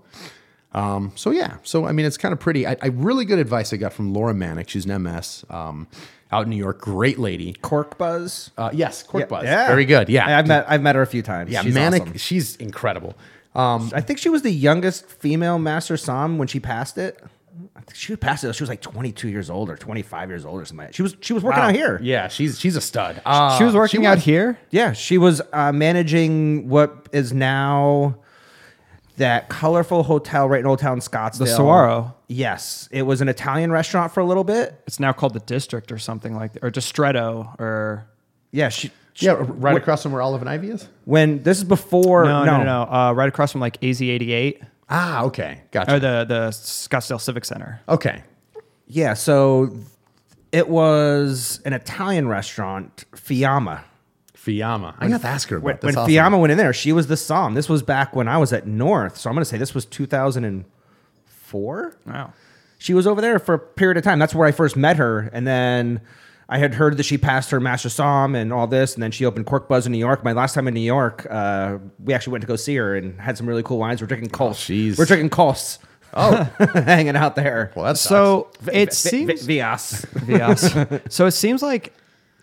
Um, 0.74 1.12
so 1.16 1.30
yeah, 1.30 1.58
so 1.62 1.84
I 1.84 1.92
mean, 1.92 2.06
it's 2.06 2.16
kind 2.16 2.32
of 2.32 2.40
pretty. 2.40 2.66
I, 2.66 2.76
I 2.80 2.86
really 2.86 3.26
good 3.26 3.38
advice 3.38 3.74
I 3.74 3.76
got 3.76 3.92
from 3.92 4.14
Laura 4.14 4.32
Maniec. 4.32 4.68
She's 4.70 4.86
an 4.86 5.02
MS 5.02 5.44
um, 5.50 5.86
out 6.30 6.44
in 6.44 6.50
New 6.50 6.56
York. 6.56 6.80
Great 6.80 7.18
lady. 7.18 7.52
Corkbuzz. 7.62 8.50
Uh, 8.56 8.70
yes, 8.72 9.06
Corkbuzz. 9.06 9.42
Yeah. 9.44 9.66
Very 9.66 9.84
good. 9.84 10.08
Yeah, 10.08 10.38
I've 10.38 10.46
met 10.46 10.64
I've 10.66 10.80
met 10.80 10.94
her 10.94 11.02
a 11.02 11.06
few 11.06 11.20
times. 11.22 11.50
yeah, 11.50 11.60
She's 11.62 11.74
Manick. 11.74 12.00
awesome. 12.00 12.16
She's 12.16 12.56
incredible. 12.56 13.18
Um, 13.54 13.90
I 13.94 14.00
think 14.00 14.18
she 14.18 14.30
was 14.30 14.40
the 14.40 14.50
youngest 14.50 15.04
female 15.04 15.58
master 15.58 15.98
som 15.98 16.38
when 16.38 16.48
she 16.48 16.58
passed 16.58 16.96
it. 16.96 17.22
I 17.76 17.80
think 17.80 17.94
she 17.94 18.16
passed 18.16 18.44
it. 18.44 18.52
She 18.54 18.62
was 18.62 18.70
like 18.70 18.80
22 18.80 19.28
years 19.28 19.50
old 19.50 19.68
or 19.68 19.76
25 19.76 20.28
years 20.30 20.44
old 20.44 20.60
or 20.60 20.64
something. 20.64 20.88
She 20.92 21.02
was 21.02 21.16
she 21.20 21.32
was 21.32 21.42
working 21.42 21.62
out 21.62 21.74
here. 21.74 22.00
Yeah, 22.02 22.28
she's 22.28 22.58
she's 22.58 22.76
a 22.76 22.80
stud. 22.80 23.20
Uh, 23.26 23.58
she 23.58 23.64
was 23.64 23.74
working 23.74 24.06
out 24.06 24.18
here. 24.18 24.58
Yeah, 24.70 24.92
she 24.92 25.18
was 25.18 25.42
uh, 25.52 25.72
managing 25.72 26.68
what 26.68 27.08
is 27.12 27.32
now 27.32 28.16
that 29.18 29.48
colorful 29.50 30.02
hotel 30.04 30.48
right 30.48 30.60
in 30.60 30.66
Old 30.66 30.78
Town 30.78 31.00
Scottsdale. 31.00 31.38
The 31.38 31.46
Saguaro. 31.48 32.14
Yes, 32.28 32.88
it 32.90 33.02
was 33.02 33.20
an 33.20 33.28
Italian 33.28 33.70
restaurant 33.70 34.12
for 34.14 34.20
a 34.20 34.24
little 34.24 34.44
bit. 34.44 34.80
It's 34.86 34.98
now 34.98 35.12
called 35.12 35.34
the 35.34 35.40
District 35.40 35.92
or 35.92 35.98
something 35.98 36.34
like 36.34 36.54
that, 36.54 36.64
or 36.64 36.70
Distretto 36.70 37.58
or 37.60 38.06
Yeah, 38.52 38.70
she. 38.70 38.90
she- 39.12 39.26
Yeah, 39.26 39.36
right 39.38 39.76
across 39.76 40.02
from 40.02 40.12
where 40.12 40.22
Olive 40.22 40.40
and 40.40 40.48
Ivy 40.48 40.70
is. 40.70 40.88
When 41.04 41.42
this 41.42 41.58
is 41.58 41.64
before 41.64 42.24
no, 42.24 42.44
no, 42.44 42.58
no, 42.58 42.64
no, 42.64 42.82
Uh, 42.90 43.12
right 43.12 43.28
across 43.28 43.52
from 43.52 43.60
like 43.60 43.78
AZ88 43.82 44.62
Ah, 44.94 45.22
okay, 45.24 45.62
gotcha. 45.70 45.94
or 45.94 45.98
the 45.98 46.24
the 46.28 46.48
Scottsdale 46.50 47.18
Civic 47.20 47.44
Center. 47.46 47.80
okay, 47.88 48.22
Yeah, 48.86 49.14
so 49.14 49.74
it 50.52 50.68
was 50.68 51.62
an 51.64 51.72
Italian 51.72 52.28
restaurant, 52.28 53.06
Fiamma. 53.12 53.84
Fiamma. 54.36 54.94
I 54.98 55.08
got 55.08 55.22
to 55.22 55.28
ask 55.28 55.48
her 55.48 55.56
about 55.56 55.64
When, 55.64 55.76
that. 55.76 55.84
when 55.86 55.96
awesome. 55.96 56.12
Fiamma 56.12 56.38
went 56.40 56.50
in 56.50 56.58
there, 56.58 56.72
she 56.74 56.92
was 56.92 57.06
the 57.06 57.16
som. 57.16 57.54
This 57.54 57.68
was 57.70 57.82
back 57.82 58.14
when 58.14 58.28
I 58.28 58.36
was 58.38 58.52
at 58.52 58.66
North, 58.66 59.16
so 59.16 59.30
I'm 59.30 59.34
going 59.36 59.42
to 59.44 59.48
say 59.48 59.56
this 59.56 59.72
was 59.74 59.86
2004. 59.86 61.96
Wow. 62.06 62.32
She 62.78 62.94
was 62.94 63.06
over 63.06 63.20
there 63.20 63.38
for 63.38 63.54
a 63.54 63.58
period 63.58 63.96
of 63.96 64.02
time. 64.04 64.18
That's 64.18 64.34
where 64.34 64.46
I 64.48 64.52
first 64.52 64.76
met 64.76 64.96
her, 64.96 65.30
and 65.32 65.46
then 65.46 66.00
I 66.52 66.58
had 66.58 66.74
heard 66.74 66.96
that 66.98 67.04
she 67.04 67.16
passed 67.18 67.50
her 67.50 67.60
master 67.60 67.88
som 67.88 68.34
and 68.34 68.52
all 68.52 68.66
this, 68.66 68.94
and 68.94 69.02
then 69.02 69.10
she 69.10 69.24
opened 69.24 69.46
Corkbuzz 69.46 69.86
in 69.86 69.92
New 69.92 69.98
York. 69.98 70.22
My 70.22 70.32
last 70.32 70.54
time 70.54 70.68
in 70.68 70.74
New 70.74 70.80
York, 70.80 71.26
uh, 71.30 71.78
we 72.04 72.12
actually 72.12 72.32
went 72.32 72.42
to 72.42 72.48
go 72.48 72.56
see 72.56 72.76
her 72.76 72.94
and 72.96 73.18
had 73.20 73.36
some 73.38 73.46
really 73.48 73.62
cool 73.62 73.78
wines. 73.78 74.00
We're 74.00 74.06
drinking 74.06 74.30
Kos. 74.30 74.58
jeez. 74.66 74.98
We're 74.98 75.06
drinking 75.06 75.30
Kos. 75.30 75.78
Oh, 76.14 76.44
hanging 76.74 77.16
out 77.16 77.36
there. 77.36 77.72
well, 77.74 77.86
that's 77.86 78.00
So 78.00 78.50
it 78.70 78.90
Vi- 78.90 78.94
seems 78.94 79.46
Vi- 79.46 79.60
Vias. 79.60 80.04
Yes. 80.28 80.76
so 81.14 81.24
it 81.26 81.30
seems 81.30 81.62
like, 81.62 81.94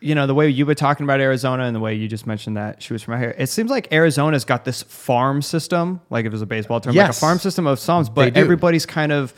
you 0.01 0.15
know, 0.15 0.25
the 0.25 0.33
way 0.33 0.49
you 0.49 0.65
were 0.65 0.73
talking 0.73 1.03
about 1.03 1.19
Arizona 1.19 1.65
and 1.65 1.75
the 1.75 1.79
way 1.79 1.93
you 1.93 2.07
just 2.07 2.25
mentioned 2.25 2.57
that 2.57 2.81
she 2.81 2.93
was 2.93 3.03
from 3.03 3.13
out 3.13 3.19
here, 3.19 3.35
it 3.37 3.45
seems 3.47 3.69
like 3.69 3.91
Arizona's 3.93 4.43
got 4.43 4.65
this 4.65 4.81
farm 4.81 5.43
system, 5.43 6.01
like 6.09 6.25
if 6.25 6.29
it 6.29 6.31
was 6.31 6.41
a 6.41 6.47
baseball 6.47 6.79
term, 6.79 6.95
like 6.95 7.09
a 7.11 7.13
farm 7.13 7.37
system 7.37 7.67
of 7.67 7.77
Soms, 7.77 8.11
but 8.11 8.35
everybody's 8.35 8.87
kind 8.87 9.11
of 9.11 9.33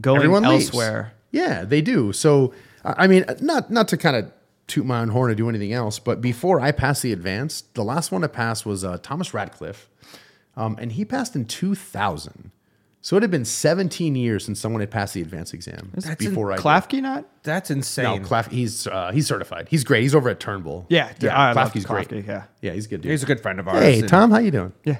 going 0.00 0.16
everyone 0.16 0.42
leaves. 0.42 0.64
elsewhere. 0.70 1.12
Yeah, 1.30 1.62
they 1.64 1.80
do. 1.82 2.12
So 2.12 2.52
I 2.88 3.04
I 3.04 3.06
mean, 3.06 3.24
not 3.40 3.70
not 3.70 3.88
to 3.88 3.96
kind 3.96 4.16
of 4.16 4.32
toot 4.66 4.84
my 4.84 5.00
own 5.00 5.08
horn 5.08 5.30
or 5.30 5.34
do 5.34 5.48
anything 5.48 5.72
else, 5.72 5.98
but 5.98 6.20
before 6.20 6.60
I 6.60 6.72
passed 6.72 7.02
the 7.02 7.12
advance, 7.12 7.62
the 7.74 7.82
last 7.84 8.12
one 8.12 8.20
to 8.22 8.28
pass 8.28 8.64
was 8.64 8.84
uh, 8.84 8.98
Thomas 9.02 9.32
Radcliffe, 9.32 9.88
um, 10.56 10.76
and 10.78 10.92
he 10.92 11.04
passed 11.04 11.34
in 11.34 11.46
2000. 11.46 12.50
So 13.00 13.16
it 13.16 13.22
had 13.22 13.30
been 13.30 13.44
17 13.44 14.16
years 14.16 14.44
since 14.44 14.60
someone 14.60 14.80
had 14.80 14.90
passed 14.90 15.14
the 15.14 15.22
advanced 15.22 15.54
exam 15.54 15.92
That's 15.94 16.16
before 16.16 16.52
I. 16.52 16.56
did. 16.56 16.64
Klafke 16.64 17.00
not? 17.00 17.26
That's 17.44 17.70
insane. 17.70 18.04
No, 18.04 18.28
Claff, 18.28 18.50
he's 18.50 18.86
uh, 18.86 19.12
he's 19.12 19.26
certified. 19.26 19.68
He's 19.70 19.84
great. 19.84 20.02
He's 20.02 20.14
over 20.14 20.28
at 20.28 20.40
Turnbull. 20.40 20.84
Yeah, 20.88 21.12
yeah. 21.20 21.34
I 21.34 21.52
love 21.52 21.72
Klafke's 21.72 21.86
great. 21.86 22.10
Yeah. 22.26 22.44
yeah, 22.60 22.72
he's 22.72 22.86
a 22.86 22.88
good. 22.88 23.00
Dude. 23.02 23.10
He's 23.12 23.22
a 23.22 23.26
good 23.26 23.40
friend 23.40 23.60
of 23.60 23.68
ours. 23.68 23.82
Hey, 23.82 24.00
and- 24.00 24.08
Tom, 24.08 24.30
how 24.30 24.38
you 24.38 24.50
doing? 24.50 24.72
Yeah. 24.84 24.98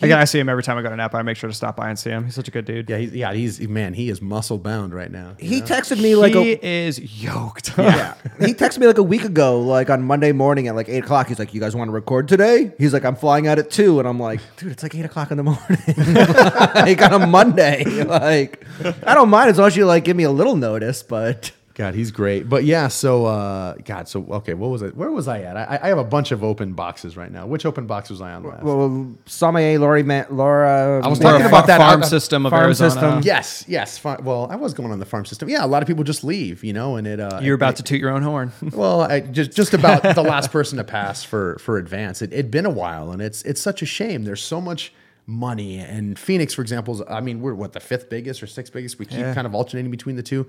Again, 0.00 0.18
I 0.18 0.24
see 0.26 0.38
him 0.38 0.48
every 0.48 0.62
time 0.62 0.78
I 0.78 0.82
go 0.82 0.90
to 0.90 0.96
Napa. 0.96 1.16
I 1.16 1.22
make 1.22 1.36
sure 1.36 1.48
to 1.50 1.54
stop 1.54 1.74
by 1.76 1.88
and 1.88 1.98
see 1.98 2.10
him. 2.10 2.24
He's 2.26 2.34
such 2.36 2.46
a 2.46 2.50
good 2.52 2.64
dude. 2.64 2.88
Yeah, 2.88 2.98
he's, 2.98 3.12
yeah, 3.12 3.32
he's 3.32 3.60
man. 3.68 3.94
He 3.94 4.08
is 4.10 4.22
muscle 4.22 4.56
bound 4.56 4.94
right 4.94 5.10
now. 5.10 5.34
you 5.40 5.48
He 5.48 5.60
know? 5.60 5.66
texted 5.66 6.00
me 6.00 6.14
like 6.14 6.34
he 6.34 6.52
a 6.52 6.58
is 6.86 7.22
yoked. 7.22 7.76
yeah. 7.76 8.14
he 8.38 8.54
texted 8.54 8.78
me 8.78 8.86
like 8.86 8.98
a 8.98 9.02
week 9.02 9.24
ago, 9.24 9.60
like 9.60 9.90
on 9.90 10.02
Monday 10.04 10.30
morning 10.32 10.68
at 10.68 10.76
like 10.76 10.88
eight 10.88 11.02
o'clock. 11.02 11.26
He's 11.26 11.38
like, 11.40 11.52
"You 11.52 11.60
guys 11.60 11.74
want 11.74 11.88
to 11.88 11.92
record 11.92 12.28
today?" 12.28 12.72
He's 12.78 12.92
like, 12.92 13.04
"I'm 13.04 13.16
flying 13.16 13.48
out 13.48 13.58
at 13.58 13.70
2. 13.70 13.98
and 13.98 14.06
I'm 14.06 14.20
like, 14.20 14.40
"Dude, 14.56 14.70
it's 14.70 14.82
like 14.84 14.94
eight 14.94 15.04
o'clock 15.04 15.30
in 15.32 15.36
the 15.36 15.42
morning, 15.42 15.78
like 16.74 17.02
on 17.02 17.20
a 17.22 17.26
Monday. 17.26 17.84
Like, 18.04 18.64
I 19.04 19.14
don't 19.14 19.28
mind 19.30 19.50
as 19.50 19.58
long 19.58 19.66
as 19.66 19.76
you 19.76 19.84
like 19.86 20.04
give 20.04 20.16
me 20.16 20.24
a 20.24 20.30
little 20.30 20.54
notice, 20.56 21.02
but." 21.02 21.50
God, 21.78 21.94
he's 21.94 22.10
great. 22.10 22.48
But 22.48 22.64
yeah, 22.64 22.88
so 22.88 23.26
uh, 23.26 23.74
God, 23.84 24.08
so 24.08 24.26
okay, 24.30 24.52
what 24.52 24.68
was 24.68 24.82
it? 24.82 24.96
Where 24.96 25.12
was 25.12 25.28
I 25.28 25.42
at? 25.42 25.56
I, 25.56 25.78
I 25.80 25.86
have 25.88 25.98
a 25.98 26.02
bunch 26.02 26.32
of 26.32 26.42
open 26.42 26.72
boxes 26.72 27.16
right 27.16 27.30
now. 27.30 27.46
Which 27.46 27.64
open 27.64 27.86
box 27.86 28.10
was 28.10 28.20
I 28.20 28.32
on 28.32 28.42
last? 28.42 28.64
Well, 28.64 29.14
Sommelier, 29.26 29.78
Lori, 29.78 30.02
Ma- 30.02 30.24
Laura. 30.28 31.00
I 31.04 31.06
was 31.06 31.20
talking 31.20 31.46
about 31.46 31.62
fa- 31.62 31.66
that 31.68 31.78
farm 31.78 32.02
uh, 32.02 32.06
system 32.06 32.46
of 32.46 32.50
farm 32.50 32.64
Arizona. 32.64 32.90
system. 32.90 33.20
yes, 33.22 33.64
yes. 33.68 33.96
Fi- 33.96 34.20
well, 34.20 34.48
I 34.50 34.56
was 34.56 34.74
going 34.74 34.90
on 34.90 34.98
the 34.98 35.06
farm 35.06 35.24
system. 35.24 35.48
Yeah, 35.48 35.64
a 35.64 35.68
lot 35.68 35.80
of 35.80 35.86
people 35.86 36.02
just 36.02 36.24
leave, 36.24 36.64
you 36.64 36.72
know, 36.72 36.96
and 36.96 37.06
it. 37.06 37.20
Uh, 37.20 37.38
You're 37.40 37.54
about 37.54 37.74
it- 37.74 37.76
to 37.76 37.82
toot 37.84 38.00
your 38.00 38.10
own 38.10 38.22
horn. 38.22 38.50
Well, 38.72 39.02
I, 39.02 39.20
just 39.20 39.52
just 39.52 39.72
about 39.72 40.02
the 40.16 40.22
last 40.34 40.50
person 40.50 40.78
to 40.78 40.84
pass 40.84 41.22
for 41.22 41.58
for 41.60 41.78
advance. 41.78 42.22
It 42.22 42.32
had 42.32 42.50
been 42.50 42.66
a 42.66 42.70
while, 42.70 43.12
and 43.12 43.22
it's 43.22 43.42
it's 43.44 43.60
such 43.60 43.82
a 43.82 43.86
shame. 43.86 44.24
There's 44.24 44.42
so 44.42 44.60
much 44.60 44.92
money, 45.26 45.78
and 45.78 46.18
Phoenix, 46.18 46.54
for 46.54 46.62
example, 46.62 46.94
is, 46.94 47.02
I 47.08 47.20
mean, 47.20 47.40
we're 47.40 47.54
what 47.54 47.72
the 47.72 47.80
fifth 47.80 48.08
biggest 48.10 48.42
or 48.42 48.46
sixth 48.48 48.72
biggest. 48.72 48.98
We 48.98 49.04
keep 49.06 49.20
Yeah. 49.20 49.32
kind 49.34 49.46
of 49.46 49.54
alternating 49.54 49.92
between 49.92 50.16
the 50.16 50.22
two. 50.24 50.46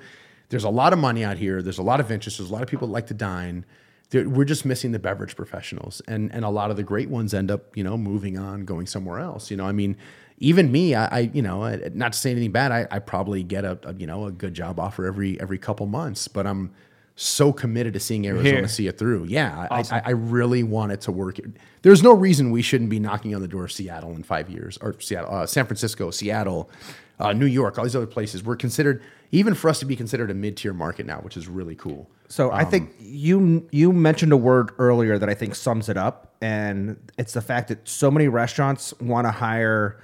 There's 0.50 0.64
a 0.64 0.70
lot 0.70 0.94
of 0.94 1.00
money 1.00 1.24
out 1.24 1.38
here. 1.38 1.62
There's 1.62 1.78
a 1.78 1.84
lot 1.84 2.00
of 2.00 2.12
interest. 2.12 2.38
There's 2.38 2.50
a 2.50 2.54
lot 2.54 2.64
of 2.64 2.70
people 2.70 2.88
that 2.88 2.94
like 2.94 3.08
to 3.08 3.14
dine. 3.14 3.66
There- 4.10 4.28
We're 4.28 4.46
just 4.46 4.66
missing 4.66 4.92
the 4.92 5.00
beverage 5.00 5.36
professionals, 5.36 6.02
and 6.08 6.34
and 6.34 6.44
a 6.44 6.50
lot 6.50 6.72
of 6.72 6.78
the 6.78 6.84
great 6.84 7.10
ones 7.10 7.34
end 7.34 7.52
up, 7.52 7.78
you 7.78 7.84
know, 7.84 7.98
moving 7.98 8.38
on, 8.38 8.66
going 8.66 8.88
somewhere 8.88 9.20
else. 9.20 9.52
You 9.52 9.58
know, 9.58 9.66
I 9.66 9.72
mean, 9.72 9.96
even 10.40 10.72
me, 10.72 10.96
I, 10.96 11.06
I 11.06 11.20
you 11.34 11.42
know, 11.44 11.70
not 11.94 12.14
to 12.14 12.18
say 12.20 12.32
anything 12.32 12.52
bad, 12.52 12.72
I, 12.72 12.88
I 12.90 13.00
probably 13.00 13.44
get 13.44 13.66
a, 13.66 13.78
a 13.84 13.94
you 13.94 14.08
know 14.08 14.26
a 14.26 14.32
good 14.32 14.54
job 14.56 14.80
offer 14.80 15.06
every 15.06 15.40
every 15.40 15.60
couple 15.60 15.86
months, 15.86 16.28
but 16.28 16.48
I'm 16.48 16.72
so 17.16 17.52
committed 17.52 17.94
to 17.94 18.00
seeing 18.00 18.26
Arizona 18.26 18.50
Here. 18.60 18.68
see 18.70 18.88
it 18.88 18.98
through. 18.98 19.26
Yeah, 19.26 19.68
I, 19.70 19.82
I, 19.92 20.02
I 20.06 20.10
really 20.12 20.64
want 20.64 20.94
it 20.94 21.02
to 21.02 21.12
work. 21.12 21.38
There's 21.82 22.02
no 22.02 22.14
reason 22.14 22.50
we 22.50 22.62
shouldn't 22.62 22.90
be 22.90 22.98
knocking 22.98 23.36
on 23.36 23.42
the 23.42 23.48
door 23.48 23.66
of 23.66 23.72
Seattle 23.74 24.12
in 24.16 24.24
five 24.24 24.50
years, 24.50 24.78
or 24.82 24.96
Seattle, 25.02 25.32
uh, 25.36 25.46
San 25.46 25.66
Francisco, 25.66 26.12
Seattle, 26.12 26.70
uh, 27.20 27.34
New 27.34 27.46
York, 27.46 27.78
all 27.78 27.84
these 27.84 27.96
other 27.96 28.08
places. 28.08 28.44
We're 28.44 28.56
considered, 28.56 29.02
even 29.32 29.54
for 29.54 29.70
us 29.70 29.80
to 29.80 29.86
be 29.86 29.96
considered 29.96 30.32
a 30.32 30.34
mid-tier 30.34 30.74
market 30.74 31.06
now, 31.06 31.20
which 31.20 31.36
is 31.38 31.48
really 31.48 31.76
cool. 31.76 32.10
So 32.28 32.52
I 32.52 32.64
think 32.64 32.94
you 33.00 33.68
you 33.72 33.92
mentioned 33.92 34.32
a 34.32 34.38
word 34.38 34.72
earlier 34.78 35.18
that 35.18 35.30
I 35.30 35.34
think 35.34 35.56
sums 35.56 35.90
it 35.90 35.98
up, 35.98 36.36
and 36.42 36.98
it's 37.18 37.34
the 37.34 37.42
fact 37.42 37.70
that 37.70 37.88
so 37.88 38.12
many 38.12 38.28
restaurants 38.28 38.94
want 39.00 39.26
to 39.26 39.32
hire 39.32 40.00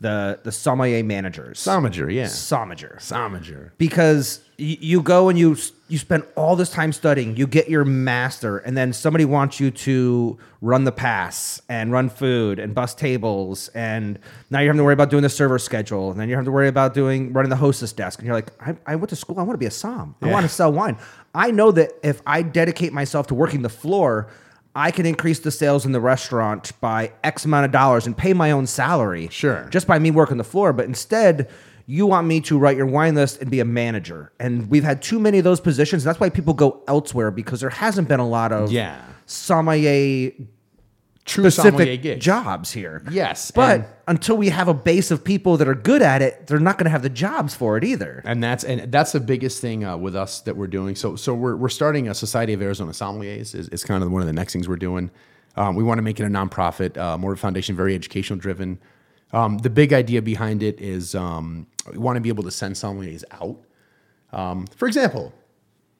the 0.00 0.38
the 0.42 0.52
sommelier 0.52 1.02
managers. 1.02 1.58
Somager, 1.58 2.12
yeah, 2.12 2.24
Sommager. 2.26 2.96
Somager. 2.98 3.70
because 3.78 4.40
y- 4.58 4.76
you 4.80 5.00
go 5.02 5.28
and 5.28 5.38
you 5.38 5.56
you 5.88 5.98
spend 5.98 6.24
all 6.34 6.56
this 6.56 6.68
time 6.70 6.92
studying 6.92 7.36
you 7.36 7.46
get 7.46 7.68
your 7.70 7.84
master 7.84 8.58
and 8.58 8.76
then 8.76 8.92
somebody 8.92 9.24
wants 9.24 9.60
you 9.60 9.70
to 9.70 10.36
run 10.60 10.82
the 10.84 10.90
pass 10.92 11.62
and 11.68 11.92
run 11.92 12.08
food 12.10 12.58
and 12.58 12.74
bus 12.74 12.92
tables 12.94 13.68
and 13.68 14.18
now 14.50 14.58
you're 14.58 14.68
having 14.70 14.78
to 14.78 14.84
worry 14.84 14.92
about 14.94 15.10
doing 15.10 15.22
the 15.22 15.28
server 15.28 15.58
schedule 15.60 16.10
and 16.10 16.18
then 16.18 16.28
you 16.28 16.34
have 16.34 16.44
to 16.44 16.50
worry 16.50 16.66
about 16.68 16.92
doing 16.92 17.32
running 17.32 17.50
the 17.50 17.56
hostess 17.56 17.92
desk 17.92 18.18
and 18.18 18.26
you're 18.26 18.34
like 18.34 18.50
i, 18.60 18.76
I 18.84 18.96
went 18.96 19.10
to 19.10 19.16
school 19.16 19.38
i 19.38 19.42
want 19.42 19.54
to 19.54 19.58
be 19.58 19.66
a 19.66 19.70
som 19.70 20.16
i 20.20 20.28
want 20.30 20.42
to 20.44 20.48
sell 20.48 20.72
wine 20.72 20.96
i 21.34 21.52
know 21.52 21.70
that 21.70 21.92
if 22.02 22.20
i 22.26 22.42
dedicate 22.42 22.92
myself 22.92 23.28
to 23.28 23.34
working 23.36 23.62
the 23.62 23.68
floor 23.68 24.28
I 24.76 24.90
can 24.90 25.06
increase 25.06 25.38
the 25.40 25.50
sales 25.50 25.86
in 25.86 25.92
the 25.92 26.00
restaurant 26.00 26.72
by 26.82 27.12
X 27.24 27.44
amount 27.46 27.64
of 27.64 27.72
dollars 27.72 28.06
and 28.06 28.16
pay 28.16 28.32
my 28.34 28.50
own 28.50 28.66
salary. 28.66 29.28
Sure. 29.32 29.66
Just 29.70 29.86
by 29.86 29.98
me 29.98 30.10
working 30.10 30.36
the 30.36 30.44
floor. 30.44 30.72
But 30.74 30.84
instead, 30.84 31.48
you 31.86 32.04
want 32.06 32.26
me 32.26 32.40
to 32.42 32.58
write 32.58 32.76
your 32.76 32.84
wine 32.86 33.14
list 33.14 33.40
and 33.40 33.50
be 33.50 33.60
a 33.60 33.64
manager. 33.64 34.32
And 34.38 34.68
we've 34.68 34.84
had 34.84 35.00
too 35.00 35.18
many 35.18 35.38
of 35.38 35.44
those 35.44 35.60
positions. 35.60 36.04
That's 36.04 36.20
why 36.20 36.28
people 36.28 36.52
go 36.52 36.82
elsewhere 36.86 37.30
because 37.30 37.60
there 37.60 37.70
hasn't 37.70 38.06
been 38.06 38.20
a 38.20 38.28
lot 38.28 38.52
of 38.52 38.70
Yeah. 38.70 39.00
sommelier 39.24 40.32
True 41.26 41.50
specific 41.50 42.20
jobs 42.20 42.70
here. 42.72 43.02
Yes, 43.10 43.50
But 43.50 44.02
until 44.06 44.36
we 44.36 44.48
have 44.48 44.68
a 44.68 44.74
base 44.74 45.10
of 45.10 45.24
people 45.24 45.56
that 45.56 45.66
are 45.68 45.74
good 45.74 46.00
at 46.00 46.22
it, 46.22 46.46
they're 46.46 46.60
not 46.60 46.78
going 46.78 46.84
to 46.84 46.90
have 46.90 47.02
the 47.02 47.10
jobs 47.10 47.52
for 47.54 47.76
it 47.76 47.82
either. 47.84 48.22
and 48.24 48.42
that's 48.42 48.62
and 48.64 48.90
that's 48.92 49.10
the 49.12 49.20
biggest 49.20 49.60
thing 49.60 49.84
uh, 49.84 49.96
with 49.96 50.14
us 50.14 50.40
that 50.42 50.56
we're 50.56 50.68
doing. 50.68 50.94
So 50.94 51.16
so 51.16 51.34
we're, 51.34 51.56
we're 51.56 51.68
starting 51.68 52.08
a 52.08 52.14
Society 52.14 52.52
of 52.52 52.62
Arizona 52.62 52.92
Sommeliers 52.92 53.54
is, 53.54 53.68
is 53.70 53.82
kind 53.84 54.02
of 54.04 54.10
one 54.12 54.22
of 54.22 54.26
the 54.26 54.32
next 54.32 54.52
things 54.52 54.68
we're 54.68 54.76
doing. 54.76 55.10
Um, 55.56 55.74
we 55.74 55.82
want 55.82 55.98
to 55.98 56.02
make 56.02 56.20
it 56.20 56.24
a 56.24 56.28
nonprofit, 56.28 56.96
uh, 56.96 57.18
more 57.18 57.32
of 57.32 57.38
a 57.38 57.40
foundation, 57.40 57.74
very 57.74 57.94
educational 57.94 58.38
driven. 58.38 58.78
Um, 59.32 59.58
the 59.58 59.70
big 59.70 59.92
idea 59.92 60.22
behind 60.22 60.62
it 60.62 60.80
is 60.80 61.14
um, 61.14 61.66
we 61.90 61.98
want 61.98 62.16
to 62.16 62.20
be 62.20 62.28
able 62.28 62.44
to 62.44 62.50
send 62.52 62.76
sommeliers 62.76 63.24
out. 63.32 63.56
Um, 64.32 64.66
for 64.76 64.86
example, 64.86 65.32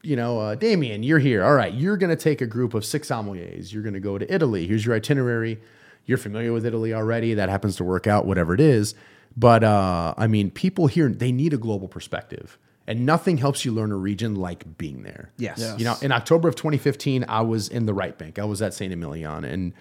you 0.07 0.15
know, 0.15 0.39
uh, 0.39 0.55
Damien, 0.55 1.03
you're 1.03 1.19
here. 1.19 1.43
All 1.43 1.55
right, 1.55 1.75
you're 1.75 1.97
going 1.97 2.11
to 2.11 2.23
take 2.23 2.41
a 2.41 2.47
group 2.47 2.75
of 2.75 2.85
six 2.85 3.09
sommeliers. 3.09 3.73
You're 3.73 3.83
going 3.83 3.95
to 3.95 4.01
go 4.01 4.17
to 4.17 4.33
Italy. 4.33 4.67
Here's 4.67 4.87
your 4.87 4.95
itinerary. 4.95 5.61
You're 6.05 6.19
familiar 6.19 6.53
with 6.53 6.65
Italy 6.65 6.95
already. 6.95 7.35
That 7.35 7.49
happens 7.49 7.77
to 7.77 7.85
work 7.85 8.07
out, 8.07 8.25
whatever 8.25 8.55
it 8.55 8.61
is. 8.61 8.95
But 9.37 9.65
uh, 9.65 10.15
I 10.17 10.29
mean, 10.29 10.51
people 10.51 10.87
here 10.87 11.09
they 11.09 11.33
need 11.33 11.53
a 11.53 11.59
global 11.59 11.89
perspective, 11.89 12.57
and 12.87 13.05
nothing 13.05 13.39
helps 13.39 13.65
you 13.65 13.73
learn 13.73 13.91
a 13.91 13.97
region 13.97 14.37
like 14.37 14.79
being 14.79 15.03
there. 15.03 15.31
Yes. 15.37 15.59
Yes. 15.59 15.79
You 15.79 15.85
know, 15.85 15.97
in 16.01 16.13
October 16.13 16.49
of 16.49 16.55
2015, 16.55 17.25
I 17.29 17.41
was 17.43 17.69
in 17.69 17.87
the 17.87 17.93
right 17.93 18.17
bank. 18.17 18.39
I 18.39 18.45
was 18.45 18.63
at 18.63 18.73
Saint 18.73 18.93
Emilion, 18.93 19.45
and 19.45 19.73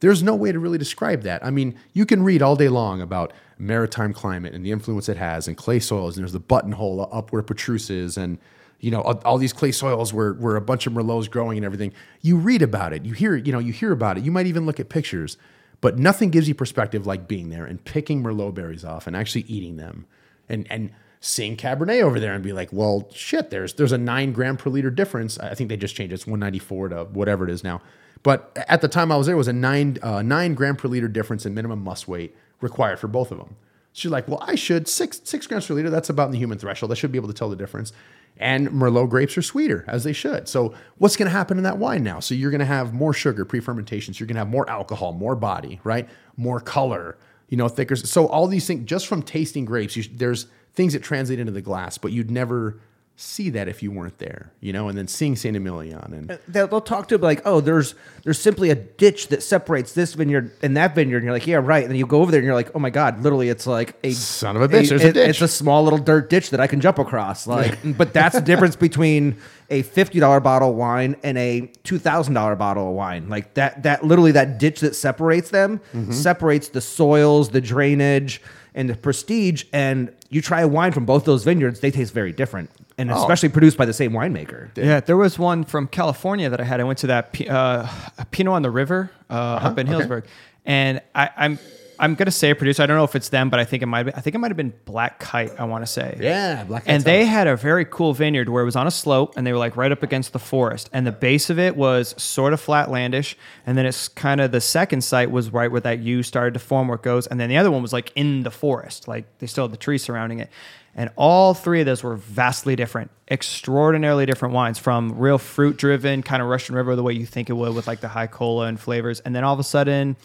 there's 0.00 0.22
no 0.22 0.34
way 0.34 0.50
to 0.50 0.58
really 0.58 0.78
describe 0.78 1.22
that. 1.22 1.44
I 1.44 1.50
mean, 1.50 1.78
you 1.92 2.04
can 2.04 2.24
read 2.24 2.42
all 2.42 2.56
day 2.56 2.68
long 2.68 3.00
about 3.00 3.32
maritime 3.56 4.12
climate 4.12 4.52
and 4.52 4.66
the 4.66 4.72
influence 4.72 5.08
it 5.08 5.16
has, 5.16 5.46
and 5.46 5.56
clay 5.56 5.78
soils, 5.78 6.16
and 6.16 6.24
there's 6.24 6.32
the 6.32 6.40
buttonhole 6.40 7.08
up 7.12 7.32
where 7.32 7.42
Petrus 7.42 7.88
is, 7.88 8.18
and 8.18 8.38
you 8.80 8.90
know 8.90 9.02
all, 9.02 9.38
these 9.38 9.52
clay 9.52 9.72
soils 9.72 10.12
where 10.12 10.32
where 10.34 10.56
a 10.56 10.60
bunch 10.60 10.86
of 10.86 10.92
merlots 10.92 11.30
growing 11.30 11.58
and 11.58 11.64
everything. 11.64 11.92
You 12.20 12.36
read 12.36 12.62
about 12.62 12.92
it, 12.92 13.04
you 13.04 13.14
hear 13.14 13.36
you 13.36 13.52
know 13.52 13.58
you 13.58 13.72
hear 13.72 13.92
about 13.92 14.18
it. 14.18 14.24
You 14.24 14.30
might 14.30 14.46
even 14.46 14.66
look 14.66 14.80
at 14.80 14.88
pictures, 14.88 15.36
but 15.80 15.98
nothing 15.98 16.30
gives 16.30 16.48
you 16.48 16.54
perspective 16.54 17.06
like 17.06 17.28
being 17.28 17.50
there 17.50 17.64
and 17.64 17.84
picking 17.84 18.22
merlot 18.22 18.54
berries 18.54 18.84
off 18.84 19.06
and 19.06 19.14
actually 19.14 19.42
eating 19.42 19.76
them, 19.76 20.06
and 20.48 20.66
and 20.70 20.90
seeing 21.20 21.56
Cabernet 21.56 22.02
over 22.02 22.18
there 22.18 22.32
and 22.32 22.42
be 22.42 22.52
like, 22.52 22.70
well, 22.72 23.08
shit, 23.12 23.50
there's 23.50 23.74
there's 23.74 23.92
a 23.92 23.98
nine 23.98 24.32
gram 24.32 24.56
per 24.56 24.70
liter 24.70 24.90
difference. 24.90 25.38
I 25.38 25.54
think 25.54 25.68
they 25.68 25.76
just 25.76 25.94
changed 25.94 26.12
it. 26.12 26.14
It's 26.14 26.26
194 26.26 26.88
to 26.88 27.04
whatever 27.04 27.44
it 27.44 27.50
is 27.50 27.62
now. 27.62 27.80
But 28.22 28.52
at 28.68 28.80
the 28.80 28.88
time 28.88 29.10
I 29.10 29.16
was 29.16 29.26
there, 29.26 29.34
it 29.34 29.38
was 29.38 29.48
a 29.48 29.52
nine 29.52 29.98
uh, 30.02 30.22
nine 30.22 30.54
gram 30.54 30.76
per 30.76 30.88
liter 30.88 31.08
difference 31.08 31.46
in 31.46 31.54
minimum 31.54 31.84
must 31.84 32.08
weight 32.08 32.34
required 32.60 32.98
for 32.98 33.08
both 33.08 33.30
of 33.30 33.38
them. 33.38 33.56
She's 33.92 34.10
like, 34.10 34.28
well, 34.28 34.38
I 34.42 34.54
should 34.54 34.88
six 34.88 35.20
six 35.24 35.46
grams 35.46 35.66
per 35.66 35.74
liter. 35.74 35.90
That's 35.90 36.10
about 36.10 36.30
the 36.30 36.38
human 36.38 36.58
threshold. 36.58 36.92
I 36.92 36.94
should 36.94 37.12
be 37.12 37.18
able 37.18 37.28
to 37.28 37.34
tell 37.34 37.50
the 37.50 37.56
difference. 37.56 37.92
And 38.40 38.70
Merlot 38.70 39.10
grapes 39.10 39.36
are 39.36 39.42
sweeter 39.42 39.84
as 39.86 40.02
they 40.02 40.14
should. 40.14 40.48
So 40.48 40.74
what's 40.96 41.14
going 41.14 41.26
to 41.26 41.30
happen 41.30 41.58
in 41.58 41.64
that 41.64 41.76
wine 41.76 42.02
now? 42.02 42.20
So 42.20 42.34
you're 42.34 42.50
going 42.50 42.60
to 42.60 42.64
have 42.64 42.94
more 42.94 43.12
sugar 43.12 43.44
pre-fermentation. 43.44 44.14
So 44.14 44.20
you're 44.20 44.26
going 44.26 44.36
to 44.36 44.40
have 44.40 44.48
more 44.48 44.68
alcohol, 44.68 45.12
more 45.12 45.36
body, 45.36 45.78
right? 45.84 46.08
More 46.38 46.58
color, 46.58 47.18
you 47.50 47.58
know, 47.58 47.68
thicker. 47.68 47.96
So 47.96 48.26
all 48.26 48.46
these 48.46 48.66
things 48.66 48.86
just 48.86 49.06
from 49.06 49.22
tasting 49.22 49.66
grapes, 49.66 49.94
you, 49.94 50.04
there's 50.10 50.46
things 50.72 50.94
that 50.94 51.02
translate 51.02 51.38
into 51.38 51.52
the 51.52 51.60
glass, 51.60 51.98
but 51.98 52.12
you'd 52.12 52.30
never 52.30 52.80
see 53.22 53.50
that 53.50 53.68
if 53.68 53.82
you 53.82 53.90
weren't 53.90 54.16
there, 54.18 54.50
you 54.60 54.72
know, 54.72 54.88
and 54.88 54.96
then 54.96 55.06
seeing 55.06 55.36
Saint 55.36 55.54
Emilion 55.56 55.98
and 56.14 56.38
They'll, 56.48 56.66
they'll 56.66 56.80
talk 56.80 57.08
to 57.08 57.16
it 57.16 57.20
like, 57.20 57.42
oh, 57.44 57.60
there's 57.60 57.94
there's 58.24 58.38
simply 58.38 58.70
a 58.70 58.74
ditch 58.74 59.28
that 59.28 59.42
separates 59.42 59.92
this 59.92 60.14
vineyard 60.14 60.52
and 60.62 60.74
that 60.78 60.94
vineyard. 60.94 61.18
And 61.18 61.24
you're 61.24 61.32
like, 61.34 61.46
yeah, 61.46 61.56
right. 61.62 61.82
And 61.82 61.90
then 61.90 61.98
you 61.98 62.06
go 62.06 62.22
over 62.22 62.30
there 62.30 62.38
and 62.40 62.46
you're 62.46 62.54
like, 62.54 62.70
oh 62.74 62.78
my 62.78 62.88
god, 62.90 63.22
literally, 63.22 63.50
it's 63.50 63.66
like 63.66 63.96
a 64.04 64.12
Son 64.12 64.56
of 64.56 64.62
a 64.62 64.68
bitch, 64.68 64.88
there's 64.88 65.04
a 65.04 65.08
it- 65.08 65.12
ditch. 65.12 65.28
It's 65.28 65.40
a 65.42 65.48
small 65.48 65.84
little 65.84 65.98
dirt 65.98 66.30
ditch 66.30 66.50
that 66.50 66.60
I 66.60 66.66
can 66.66 66.80
jump 66.80 66.98
across. 66.98 67.46
Like, 67.46 67.78
but 67.96 68.12
that's 68.14 68.34
the 68.36 68.40
difference 68.40 68.76
between 68.88 69.36
a 69.68 69.82
fifty 69.82 70.18
dollar 70.18 70.40
bottle 70.40 70.70
of 70.70 70.76
wine 70.76 71.16
and 71.22 71.36
a 71.36 71.70
two 71.84 71.98
thousand 71.98 72.32
dollar 72.34 72.56
bottle 72.56 72.88
of 72.88 72.94
wine. 72.94 73.28
Like 73.28 73.52
that 73.54 73.82
that 73.82 74.02
literally 74.04 74.32
that 74.32 74.58
ditch 74.58 74.80
that 74.80 74.96
separates 74.96 75.50
them 75.50 75.80
Mm-hmm. 75.94 76.12
separates 76.12 76.68
the 76.70 76.80
soils, 76.80 77.50
the 77.50 77.60
drainage, 77.60 78.40
and 78.74 78.88
the 78.88 78.94
prestige. 78.96 79.64
And 79.72 80.12
you 80.30 80.40
try 80.40 80.60
a 80.62 80.68
wine 80.68 80.92
from 80.92 81.04
both 81.04 81.24
those 81.24 81.44
vineyards, 81.44 81.80
they 81.80 81.90
taste 81.90 82.12
very 82.14 82.32
different, 82.32 82.70
and 83.00 83.10
Oh. 83.10 83.20
especially 83.20 83.48
produced 83.48 83.76
by 83.76 83.86
the 83.86 83.92
same 83.92 84.12
winemaker. 84.12 84.68
Yeah, 84.76 85.00
there 85.00 85.16
was 85.16 85.38
one 85.38 85.64
from 85.64 85.86
California 85.88 86.48
that 86.50 86.60
I 86.60 86.64
had. 86.64 86.80
I 86.80 86.84
went 86.84 86.98
to 87.00 87.06
that 87.08 87.24
uh, 87.48 87.86
Pinot 88.30 88.52
on 88.54 88.62
the 88.62 88.70
River 88.70 89.10
uh, 89.28 89.34
up 89.34 89.78
in 89.78 89.88
Uh-huh. 89.88 89.96
okay. 89.96 90.06
Healdsburg, 90.06 90.24
and 90.64 91.00
I, 91.14 91.30
I'm 91.36 91.58
I'm 92.02 92.14
gonna 92.14 92.30
say 92.30 92.48
a 92.48 92.54
producer. 92.54 92.82
I 92.82 92.86
don't 92.86 92.96
know 92.96 93.04
if 93.04 93.14
it's 93.14 93.28
them, 93.28 93.50
but 93.50 93.60
I 93.60 93.66
think 93.66 93.82
it 93.82 93.86
might. 93.86 94.04
Be, 94.04 94.14
I 94.14 94.22
think 94.22 94.34
it 94.34 94.38
might 94.38 94.48
have 94.50 94.56
been 94.56 94.72
Black 94.86 95.18
Kite. 95.18 95.52
I 95.58 95.64
want 95.64 95.84
to 95.84 95.86
say. 95.86 96.16
Yeah, 96.18 96.64
Black 96.64 96.86
Kite. 96.86 96.94
And 96.94 97.04
they 97.04 97.26
had 97.26 97.46
a 97.46 97.56
very 97.56 97.84
cool 97.84 98.14
vineyard 98.14 98.48
where 98.48 98.62
it 98.62 98.64
was 98.64 98.74
on 98.74 98.86
a 98.86 98.90
slope, 98.90 99.34
and 99.36 99.46
they 99.46 99.52
were 99.52 99.58
like 99.58 99.76
right 99.76 99.92
up 99.92 100.02
against 100.02 100.32
the 100.32 100.38
forest, 100.38 100.88
and 100.94 101.06
the 101.06 101.12
base 101.12 101.50
of 101.50 101.58
it 101.58 101.76
was 101.76 102.14
sort 102.16 102.54
of 102.54 102.60
flatlandish, 102.64 103.34
and 103.66 103.76
then 103.76 103.84
it's 103.84 104.08
kind 104.08 104.40
of 104.40 104.50
the 104.50 104.62
second 104.62 105.02
site 105.02 105.30
was 105.30 105.52
right 105.52 105.70
where 105.70 105.82
that 105.82 105.98
U 105.98 106.22
started 106.22 106.54
to 106.54 106.60
form 106.60 106.88
where 106.88 106.96
it 106.96 107.02
goes, 107.02 107.26
and 107.26 107.38
then 107.38 107.50
the 107.50 107.58
other 107.58 107.70
one 107.70 107.82
was 107.82 107.92
like 107.92 108.12
in 108.14 108.44
the 108.44 108.50
forest, 108.50 109.06
like 109.06 109.26
they 109.38 109.46
still 109.46 109.64
had 109.64 109.72
the 109.72 109.76
trees 109.76 110.02
surrounding 110.02 110.38
it. 110.40 110.48
And 110.94 111.10
all 111.16 111.54
three 111.54 111.80
of 111.80 111.86
those 111.86 112.02
were 112.02 112.16
vastly 112.16 112.74
different, 112.74 113.10
extraordinarily 113.30 114.26
different 114.26 114.54
wines 114.54 114.78
from 114.78 115.18
real 115.18 115.38
fruit 115.38 115.76
driven, 115.76 116.22
kind 116.22 116.42
of 116.42 116.48
Russian 116.48 116.74
River, 116.74 116.96
the 116.96 117.02
way 117.02 117.12
you 117.12 117.26
think 117.26 117.48
it 117.48 117.52
would 117.52 117.74
with 117.74 117.86
like 117.86 118.00
the 118.00 118.08
high 118.08 118.26
cola 118.26 118.66
and 118.66 118.78
flavors. 118.78 119.20
And 119.20 119.34
then 119.34 119.44
all 119.44 119.54
of 119.54 119.60
a 119.60 119.64
sudden, 119.64 120.16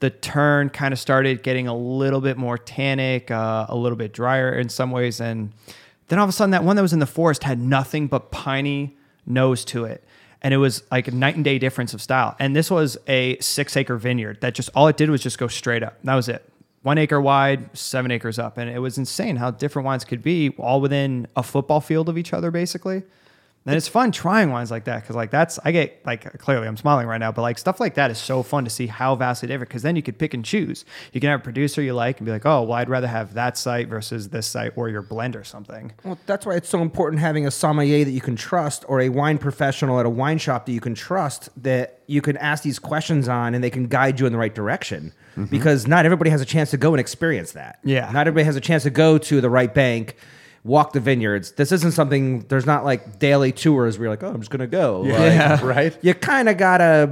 the 0.00 0.10
turn 0.10 0.68
kind 0.68 0.92
of 0.92 0.98
started 0.98 1.42
getting 1.42 1.66
a 1.66 1.76
little 1.76 2.20
bit 2.20 2.36
more 2.36 2.58
tannic, 2.58 3.30
uh, 3.30 3.66
a 3.68 3.76
little 3.76 3.96
bit 3.96 4.12
drier 4.12 4.52
in 4.52 4.68
some 4.68 4.90
ways. 4.90 5.20
And 5.20 5.52
then 6.08 6.18
all 6.18 6.24
of 6.24 6.28
a 6.28 6.32
sudden, 6.32 6.50
that 6.50 6.64
one 6.64 6.76
that 6.76 6.82
was 6.82 6.92
in 6.92 6.98
the 6.98 7.06
forest 7.06 7.44
had 7.44 7.58
nothing 7.58 8.06
but 8.06 8.30
piney 8.30 8.96
nose 9.24 9.64
to 9.66 9.84
it. 9.84 10.04
And 10.42 10.52
it 10.52 10.56
was 10.58 10.82
like 10.90 11.08
a 11.08 11.12
night 11.12 11.36
and 11.36 11.44
day 11.44 11.58
difference 11.58 11.94
of 11.94 12.02
style. 12.02 12.36
And 12.38 12.54
this 12.54 12.70
was 12.70 12.98
a 13.06 13.38
six 13.38 13.76
acre 13.76 13.96
vineyard 13.96 14.40
that 14.40 14.54
just 14.54 14.70
all 14.74 14.88
it 14.88 14.96
did 14.96 15.08
was 15.08 15.22
just 15.22 15.38
go 15.38 15.46
straight 15.46 15.84
up. 15.84 15.98
That 16.02 16.16
was 16.16 16.28
it 16.28 16.51
one 16.82 16.98
acre 16.98 17.20
wide, 17.20 17.76
seven 17.76 18.10
acres 18.10 18.38
up. 18.38 18.58
And 18.58 18.68
it 18.68 18.78
was 18.78 18.98
insane 18.98 19.36
how 19.36 19.50
different 19.50 19.86
wines 19.86 20.04
could 20.04 20.22
be 20.22 20.50
all 20.58 20.80
within 20.80 21.26
a 21.36 21.42
football 21.42 21.80
field 21.80 22.08
of 22.08 22.18
each 22.18 22.32
other, 22.32 22.50
basically. 22.50 23.02
And 23.64 23.76
it's 23.76 23.86
fun 23.86 24.10
trying 24.10 24.50
wines 24.50 24.70
like 24.72 24.84
that 24.84 25.02
because, 25.02 25.14
like, 25.14 25.30
that's 25.30 25.58
I 25.64 25.70
get 25.70 26.04
like 26.04 26.38
clearly 26.38 26.66
I'm 26.66 26.76
smiling 26.76 27.06
right 27.06 27.18
now, 27.18 27.30
but 27.30 27.42
like 27.42 27.58
stuff 27.58 27.78
like 27.78 27.94
that 27.94 28.10
is 28.10 28.18
so 28.18 28.42
fun 28.42 28.64
to 28.64 28.70
see 28.70 28.88
how 28.88 29.14
vastly 29.14 29.46
different 29.46 29.68
because 29.68 29.82
then 29.82 29.94
you 29.94 30.02
could 30.02 30.18
pick 30.18 30.34
and 30.34 30.44
choose. 30.44 30.84
You 31.12 31.20
can 31.20 31.30
have 31.30 31.40
a 31.40 31.42
producer 31.42 31.80
you 31.80 31.94
like 31.94 32.18
and 32.18 32.26
be 32.26 32.32
like, 32.32 32.44
oh, 32.44 32.62
well, 32.62 32.72
I'd 32.72 32.88
rather 32.88 33.06
have 33.06 33.34
that 33.34 33.56
site 33.56 33.88
versus 33.88 34.30
this 34.30 34.48
site 34.48 34.72
or 34.74 34.88
your 34.88 35.02
blend 35.02 35.36
or 35.36 35.44
something. 35.44 35.92
Well, 36.02 36.18
that's 36.26 36.44
why 36.44 36.56
it's 36.56 36.68
so 36.68 36.82
important 36.82 37.20
having 37.20 37.46
a 37.46 37.50
sommelier 37.52 38.04
that 38.04 38.10
you 38.10 38.20
can 38.20 38.34
trust 38.34 38.84
or 38.88 39.00
a 39.00 39.08
wine 39.08 39.38
professional 39.38 40.00
at 40.00 40.06
a 40.06 40.10
wine 40.10 40.38
shop 40.38 40.66
that 40.66 40.72
you 40.72 40.80
can 40.80 40.94
trust 40.94 41.48
that 41.62 42.00
you 42.06 42.20
can 42.20 42.36
ask 42.38 42.64
these 42.64 42.80
questions 42.80 43.28
on 43.28 43.54
and 43.54 43.62
they 43.62 43.70
can 43.70 43.86
guide 43.86 44.18
you 44.18 44.26
in 44.26 44.32
the 44.32 44.38
right 44.38 44.54
direction. 44.54 45.12
Mm-hmm. 45.36 45.44
Because 45.44 45.86
not 45.86 46.04
everybody 46.04 46.30
has 46.30 46.40
a 46.40 46.44
chance 46.44 46.70
to 46.72 46.76
go 46.76 46.92
and 46.92 47.00
experience 47.00 47.52
that. 47.52 47.78
Yeah. 47.84 48.10
Not 48.10 48.26
everybody 48.26 48.44
has 48.44 48.56
a 48.56 48.60
chance 48.60 48.82
to 48.82 48.90
go 48.90 49.16
to 49.16 49.40
the 49.40 49.48
right 49.48 49.72
bank, 49.72 50.16
walk 50.64 50.92
the 50.92 51.00
vineyards. 51.00 51.52
This 51.52 51.72
isn't 51.72 51.92
something, 51.92 52.40
there's 52.48 52.66
not 52.66 52.84
like 52.84 53.18
daily 53.18 53.50
tours 53.52 53.98
where 53.98 54.04
you're 54.06 54.12
like, 54.12 54.22
oh, 54.22 54.28
I'm 54.28 54.40
just 54.40 54.50
going 54.50 54.60
to 54.60 54.66
go. 54.68 55.00
Like, 55.00 55.10
Yeah. 55.10 55.64
right? 55.66 55.96
you 56.02 56.14
kind 56.14 56.48
of 56.48 56.56
gotta 56.56 57.10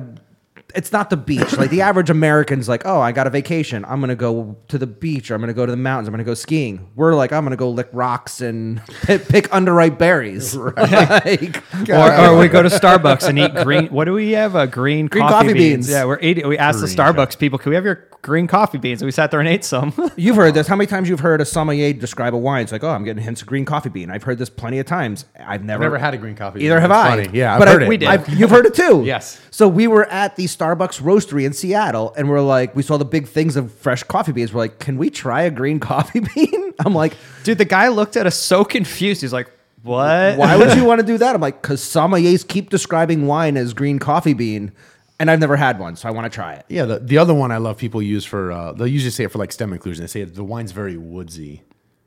it's 0.74 0.92
not 0.92 1.10
the 1.10 1.16
beach 1.16 1.56
like 1.56 1.70
the 1.70 1.80
average 1.90 2.10
american's 2.10 2.68
like 2.68 2.82
oh 2.84 3.01
i 3.01 3.12
got 3.12 3.26
a 3.26 3.30
vacation 3.30 3.84
i'm 3.86 4.01
gonna 4.01 4.14
go 4.14 4.56
to 4.68 4.78
the 4.78 4.86
beach 4.86 5.30
or 5.30 5.34
i'm 5.34 5.40
gonna 5.40 5.52
go 5.52 5.64
to 5.66 5.70
the 5.72 5.76
mountains 5.76 6.09
i'm 6.09 6.12
gonna 6.12 6.24
go 6.24 6.34
skiing 6.34 6.88
we're 6.97 7.14
like 7.14 7.32
i'm 7.32 7.44
gonna 7.44 7.56
go 7.56 7.70
lick 7.70 7.88
rocks 7.92 8.40
and 8.40 8.80
pick, 9.02 9.26
pick 9.28 9.48
underripe 9.51 9.98
berries 9.98 10.55
like, 10.80 11.62
Or, 11.88 12.12
or 12.26 12.38
we 12.38 12.48
go 12.48 12.62
to 12.62 12.68
Starbucks 12.68 13.28
and 13.28 13.38
eat 13.38 13.55
green. 13.64 13.86
What 13.88 14.05
do 14.05 14.12
we 14.12 14.32
have? 14.32 14.55
Uh, 14.55 14.66
green, 14.66 15.06
Green 15.06 15.22
coffee, 15.26 15.32
coffee 15.48 15.52
beans. 15.55 15.86
beans. 15.86 15.90
Yeah, 15.90 16.05
we're 16.05 16.20
eating. 16.20 16.47
We 16.48 16.59
asked 16.59 16.80
the 16.80 16.86
Green 16.86 16.97
Starbucks 16.97 17.38
people, 17.38 17.59
"Can 17.59 17.70
we 17.70 17.76
have 17.76 17.84
your 17.84 18.06
green 18.22 18.47
coffee 18.47 18.78
beans?" 18.78 19.01
And 19.02 19.06
we 19.06 19.12
sat 19.12 19.30
there 19.30 19.40
and 19.40 19.48
ate 19.48 19.64
some. 19.64 19.92
you've 20.16 20.36
heard 20.36 20.55
this 20.55 20.66
how 20.66 20.76
many 20.76 20.86
times 20.86 21.09
you've 21.09 21.20
heard 21.20 21.40
a 21.40 21.44
sommelier 21.44 21.92
describe 21.92 22.34
a 22.34 22.38
wine 22.38 22.62
it's 22.62 22.72
like 22.72 22.84
oh 22.84 22.90
i'm 22.90 23.05
getting 23.05 23.22
hints 23.22 23.40
of 23.42 23.47
green 23.48 23.64
coffee 23.64 23.88
bean 23.88 24.10
i've 24.10 24.22
heard 24.22 24.38
this 24.38 24.51
plenty 24.51 24.78
of 24.78 24.86
times 24.86 25.24
i've 25.38 25.64
never, 25.64 25.84
never 25.84 25.98
had 25.98 26.12
a 26.14 26.18
green 26.18 26.34
coffee 26.36 26.59
bean. 26.59 26.66
either 26.66 26.80
have 26.80 26.90
It's 26.90 26.98
i 26.98 27.24
funny. 27.24 27.38
Yeah, 27.38 27.55
I've 27.55 27.59
but 27.59 27.68
heard 27.68 27.82
I, 27.82 27.86
it. 27.86 27.88
We 27.88 27.97
did. 27.97 28.09
I've- 28.09 28.32
you've 28.34 28.51
heard 28.51 28.66
it 28.66 28.74
too 28.74 29.02
Yes. 29.05 29.40
so 29.51 29.66
we 29.68 29.86
were 29.86 30.05
at 30.06 30.36
the 30.36 30.47
starbucks 30.60 31.00
roastery 31.00 31.44
in 31.46 31.52
seattle 31.52 32.12
and 32.16 32.28
we're 32.28 32.40
like 32.40 32.74
we 32.76 32.82
saw 32.82 32.96
the 32.96 33.04
big 33.04 33.26
things 33.26 33.56
of 33.56 33.72
fresh 33.72 34.02
coffee 34.02 34.32
beans 34.32 34.52
we're 34.52 34.60
like 34.60 34.78
can 34.78 34.98
we 34.98 35.08
try 35.10 35.42
a 35.42 35.50
green 35.50 35.80
coffee 35.90 36.20
bean 36.20 36.72
i'm 36.84 36.94
like 36.94 37.16
Dude, 37.44 37.58
the 37.58 37.64
guy 37.64 37.88
looked 37.88 38.16
at 38.16 38.26
us 38.26 38.36
so 38.36 38.64
confused. 38.64 39.22
He's 39.22 39.32
like, 39.32 39.50
"What? 39.82 40.36
Why 40.36 40.56
would 40.56 40.76
you 40.76 40.84
want 40.90 41.00
to 41.00 41.06
do 41.06 41.16
that? 41.16 41.34
I'm 41.34 41.40
like, 41.40 41.62
because 41.62 41.80
sommeliers 41.80 42.46
keep 42.46 42.68
describing 42.68 43.26
wine 43.26 43.56
as 43.56 43.72
green 43.72 43.98
coffee 43.98 44.34
bean, 44.34 44.72
and 45.18 45.30
I've 45.30 45.40
never 45.40 45.56
had 45.56 45.78
one, 45.78 45.96
so 45.96 46.06
I 46.06 46.12
want 46.12 46.30
to 46.30 46.34
try 46.34 46.52
it. 46.52 46.66
Yeah, 46.68 46.84
the, 46.84 46.98
the 46.98 47.16
other 47.16 47.32
one 47.32 47.50
I 47.50 47.56
love 47.56 47.78
people 47.78 48.02
use 48.02 48.26
for 48.26 48.52
uh, 48.52 48.72
they'll 48.74 48.86
usually 48.86 49.10
say 49.10 49.24
it 49.24 49.32
for 49.32 49.38
like 49.38 49.52
stem 49.52 49.72
inclusion. 49.72 50.02
They 50.04 50.08
say 50.08 50.24
the 50.24 50.44
wine's 50.44 50.72
very 50.72 50.98
woodsy, 50.98 51.62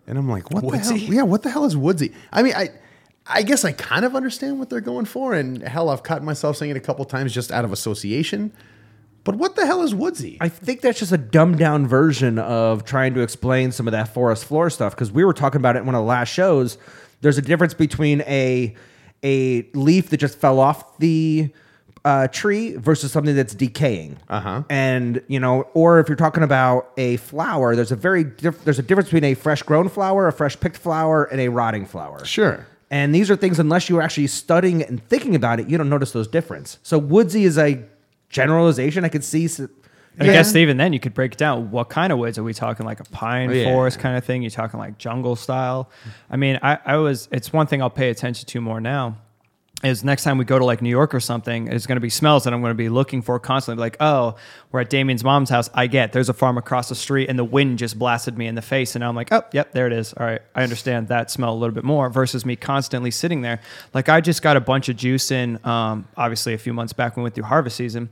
and 0.05 0.19
I'm 0.19 0.29
like, 0.29 0.51
what 0.51 0.61
the 0.61 0.67
Woodsy? 0.67 0.99
hell? 1.07 1.15
Yeah, 1.15 1.23
what 1.23 1.41
the 1.41 1.49
hell 1.49 1.65
is 1.65 1.75
woodsy? 1.75 2.13
I 2.31 2.43
mean, 2.43 2.53
I 2.55 2.69
I 3.25 3.43
guess 3.43 3.63
I 3.63 3.71
kind 3.71 4.03
of 4.03 4.15
understand 4.15 4.59
what 4.59 4.69
they're 4.69 4.81
going 4.81 5.05
for, 5.05 5.33
and 5.33 5.61
hell, 5.61 5.89
I've 5.89 6.03
caught 6.03 6.23
myself 6.23 6.57
saying 6.57 6.71
it 6.71 6.77
a 6.77 6.81
couple 6.81 7.05
times 7.05 7.33
just 7.33 7.51
out 7.51 7.63
of 7.63 7.71
association. 7.71 8.51
But 9.23 9.35
what 9.35 9.55
the 9.55 9.65
hell 9.65 9.81
is 9.83 9.95
woodsy? 9.95 10.37
I 10.41 10.49
think 10.49 10.81
that's 10.81 10.99
just 10.99 11.13
a 11.13 11.17
dumbed 11.17 11.57
down 11.57 11.87
version 11.87 12.37
of 12.37 12.83
trying 12.83 13.13
to 13.13 13.21
explain 13.21 13.71
some 13.71 13.87
of 13.87 13.93
that 13.93 14.13
forest 14.13 14.43
floor 14.43 14.69
stuff 14.69 14.93
because 14.93 15.11
we 15.11 15.23
were 15.23 15.33
talking 15.33 15.61
about 15.61 15.77
it 15.77 15.79
in 15.79 15.85
one 15.85 15.95
of 15.95 15.99
the 15.99 16.07
last 16.07 16.29
shows. 16.29 16.77
There's 17.21 17.37
a 17.37 17.41
difference 17.41 17.73
between 17.73 18.21
a 18.21 18.75
a 19.23 19.61
leaf 19.73 20.09
that 20.09 20.17
just 20.17 20.37
fell 20.37 20.59
off 20.59 20.97
the 20.97 21.53
uh, 22.03 22.27
tree 22.27 22.75
versus 22.75 23.13
something 23.13 23.33
that's 23.33 23.55
decaying. 23.55 24.17
Uh-huh. 24.27 24.63
And 24.69 25.21
you 25.27 25.39
know, 25.39 25.69
or 25.73 25.99
if 25.99 26.09
you're 26.09 26.17
talking 26.17 26.43
about 26.43 26.91
a 26.97 27.15
flower, 27.17 27.75
there's 27.77 27.93
a 27.93 27.95
very 27.95 28.25
diff- 28.25 28.65
there's 28.65 28.79
a 28.79 28.83
difference 28.83 29.07
between 29.07 29.23
a 29.23 29.35
fresh 29.35 29.63
grown 29.63 29.87
flower, 29.87 30.27
a 30.27 30.33
fresh 30.33 30.59
picked 30.59 30.77
flower, 30.77 31.23
and 31.23 31.39
a 31.39 31.47
rotting 31.47 31.85
flower. 31.85 32.25
Sure. 32.25 32.67
And 32.93 33.13
these 33.15 33.31
are 33.31 33.35
things, 33.35 33.57
unless 33.59 33.89
you're 33.89 34.03
actually 34.03 34.27
studying 34.27 34.81
it 34.81 34.87
and 34.89 35.03
thinking 35.09 35.33
about 35.35 35.59
it, 35.59 35.67
you 35.67 35.77
don't 35.79 35.89
notice 35.89 36.11
those 36.11 36.27
difference. 36.27 36.77
So 36.83 36.99
woodsy 36.99 37.43
is 37.43 37.57
a 37.57 37.83
generalization. 38.29 39.03
I 39.03 39.09
could 39.09 39.23
see 39.23 39.45
s- 39.45 39.59
I 39.59 40.25
Yeah. 40.25 40.33
guess 40.33 40.55
even 40.55 40.77
then 40.77 40.93
you 40.93 40.99
could 40.99 41.15
break 41.15 41.31
it 41.33 41.37
down. 41.39 41.71
What 41.71 41.89
kind 41.89 42.13
of 42.13 42.19
woods 42.19 42.37
are 42.37 42.43
we 42.43 42.53
talking? 42.53 42.85
Like 42.85 42.99
a 42.99 43.03
pine 43.05 43.49
oh, 43.49 43.53
Yeah. 43.53 43.71
forest 43.71 43.97
kind 43.97 44.15
of 44.15 44.23
thing? 44.23 44.43
You're 44.43 44.51
talking 44.51 44.79
like 44.79 44.99
jungle 44.99 45.35
style? 45.35 45.89
I 46.29 46.37
mean, 46.37 46.59
I, 46.61 46.77
I 46.85 46.97
was. 46.97 47.27
It's 47.31 47.51
one 47.51 47.65
thing 47.65 47.81
I'll 47.81 47.89
pay 47.89 48.09
attention 48.11 48.45
to 48.47 48.61
more 48.61 48.79
now. 48.79 49.17
Is 49.83 50.01
next 50.01 50.23
time 50.23 50.37
we 50.37 50.45
go 50.45 50.57
to 50.57 50.63
like 50.63 50.81
New 50.81 50.89
York 50.89 51.13
or 51.13 51.19
something, 51.19 51.67
it's 51.67 51.85
going 51.85 51.97
to 51.97 52.01
be 52.01 52.09
smells 52.09 52.45
that 52.45 52.53
I'm 52.53 52.61
going 52.61 52.71
to 52.71 52.75
be 52.75 52.87
looking 52.87 53.21
for 53.21 53.37
constantly. 53.37 53.81
Like, 53.81 53.97
oh, 53.99 54.35
we're 54.71 54.79
at 54.79 54.89
Damien's 54.89 55.25
mom's 55.25 55.49
house. 55.49 55.69
I 55.73 55.87
get 55.87 56.13
there's 56.13 56.29
a 56.29 56.33
farm 56.33 56.57
across 56.57 56.87
the 56.87 56.95
street, 56.95 57.29
and 57.29 57.37
the 57.37 57.43
wind 57.43 57.79
just 57.79 57.99
blasted 57.99 58.37
me 58.37 58.47
in 58.47 58.55
the 58.55 58.61
face, 58.61 58.95
and 58.95 59.03
I'm 59.03 59.13
like, 59.13 59.33
oh, 59.33 59.43
yep, 59.51 59.73
there 59.73 59.85
it 59.85 59.91
is. 59.91 60.13
All 60.13 60.25
right, 60.25 60.41
I 60.55 60.63
understand 60.63 61.09
that 61.09 61.29
smell 61.29 61.51
a 61.51 61.57
little 61.57 61.73
bit 61.75 61.83
more. 61.83 62.09
Versus 62.09 62.45
me 62.45 62.55
constantly 62.55 63.11
sitting 63.11 63.41
there. 63.41 63.59
Like 63.93 64.07
I 64.07 64.21
just 64.21 64.41
got 64.41 64.55
a 64.55 64.61
bunch 64.61 64.87
of 64.87 64.95
juice 64.95 65.31
in, 65.31 65.59
um, 65.65 66.07
obviously 66.15 66.53
a 66.53 66.57
few 66.57 66.73
months 66.73 66.93
back 66.93 67.17
when 67.17 67.23
we 67.23 67.25
went 67.25 67.35
through 67.35 67.43
harvest 67.43 67.75
season, 67.75 68.09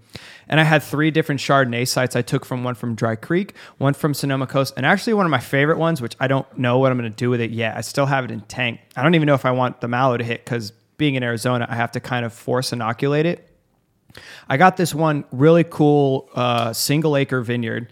and 0.49 0.59
I 0.59 0.63
had 0.63 0.83
three 0.83 1.09
different 1.09 1.39
Chardonnay 1.39 1.87
sites. 1.87 2.17
I 2.17 2.21
took 2.21 2.43
from 2.43 2.65
one 2.65 2.75
from 2.75 2.95
Dry 2.95 3.15
Creek, 3.15 3.55
one 3.77 3.93
from 3.93 4.13
Sonoma 4.13 4.45
Coast, 4.45 4.73
and 4.75 4.85
actually 4.85 5.13
one 5.13 5.25
of 5.25 5.31
my 5.31 5.39
favorite 5.39 5.77
ones, 5.77 6.01
which 6.01 6.17
I 6.19 6.27
don't 6.27 6.57
know 6.57 6.79
what 6.79 6.91
I'm 6.91 6.97
going 6.97 7.09
to 7.09 7.15
do 7.15 7.29
with 7.29 7.39
it 7.39 7.51
yet. 7.51 7.77
I 7.77 7.81
still 7.81 8.07
have 8.07 8.25
it 8.25 8.31
in 8.31 8.41
tank. 8.41 8.81
I 8.97 9.03
don't 9.03 9.15
even 9.15 9.25
know 9.25 9.35
if 9.35 9.45
I 9.45 9.51
want 9.51 9.79
the 9.79 9.87
mallow 9.87 10.17
to 10.17 10.23
hit 10.25 10.43
because 10.43 10.73
being 10.97 11.15
in 11.15 11.23
Arizona, 11.23 11.65
I 11.69 11.75
have 11.75 11.91
to 11.91 11.99
kind 11.99 12.25
of 12.25 12.33
force 12.33 12.73
inoculate 12.73 13.25
it. 13.25 13.47
I 14.49 14.57
got 14.57 14.77
this 14.77 14.93
one 14.93 15.25
really 15.31 15.63
cool 15.63 16.29
uh, 16.33 16.73
single 16.73 17.15
acre 17.15 17.41
vineyard, 17.41 17.91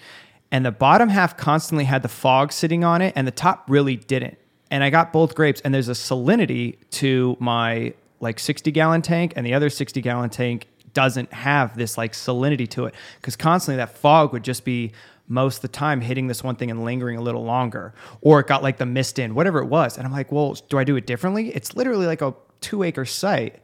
and 0.52 0.66
the 0.66 0.72
bottom 0.72 1.10
half 1.10 1.38
constantly 1.38 1.86
had 1.86 2.02
the 2.02 2.10
fog 2.10 2.52
sitting 2.52 2.84
on 2.84 3.02
it, 3.02 3.14
and 3.16 3.28
the 3.28 3.32
top 3.32 3.66
really 3.68 3.96
didn't. 3.96 4.38
And 4.72 4.84
I 4.84 4.90
got 4.90 5.14
both 5.14 5.36
grapes, 5.36 5.62
and 5.62 5.74
there's 5.74 5.90
a 5.90 5.94
salinity 5.94 6.78
to 6.92 7.38
my 7.40 7.94
like 8.20 8.40
60 8.40 8.72
gallon 8.72 9.02
tank, 9.02 9.34
and 9.36 9.46
the 9.46 9.54
other 9.54 9.70
60 9.70 10.02
gallon 10.02 10.30
tank 10.30 10.68
doesn't 10.94 11.32
have 11.32 11.78
this 11.78 11.98
like 11.98 12.14
salinity 12.14 12.68
to 12.68 12.86
it 12.86 12.96
because 13.18 13.36
constantly 13.36 13.78
that 13.78 13.96
fog 13.96 14.34
would 14.34 14.44
just 14.44 14.66
be 14.66 14.92
most 15.28 15.58
of 15.58 15.62
the 15.62 15.68
time 15.68 16.02
hitting 16.02 16.26
this 16.26 16.44
one 16.44 16.56
thing 16.56 16.72
and 16.72 16.84
lingering 16.84 17.16
a 17.16 17.22
little 17.22 17.46
longer, 17.46 17.94
or 18.22 18.40
it 18.40 18.48
got 18.48 18.64
like 18.64 18.78
the 18.78 18.86
mist 18.86 19.20
in, 19.20 19.36
whatever 19.36 19.60
it 19.60 19.68
was. 19.68 19.98
And 19.98 20.06
I'm 20.06 20.12
like, 20.12 20.32
well, 20.32 20.58
do 20.70 20.80
I 20.80 20.84
do 20.84 20.96
it 20.96 21.06
differently? 21.06 21.50
It's 21.50 21.76
literally 21.76 22.08
like 22.08 22.22
a 22.22 22.34
two 22.62 22.84
acre 22.84 23.06
site 23.06 23.60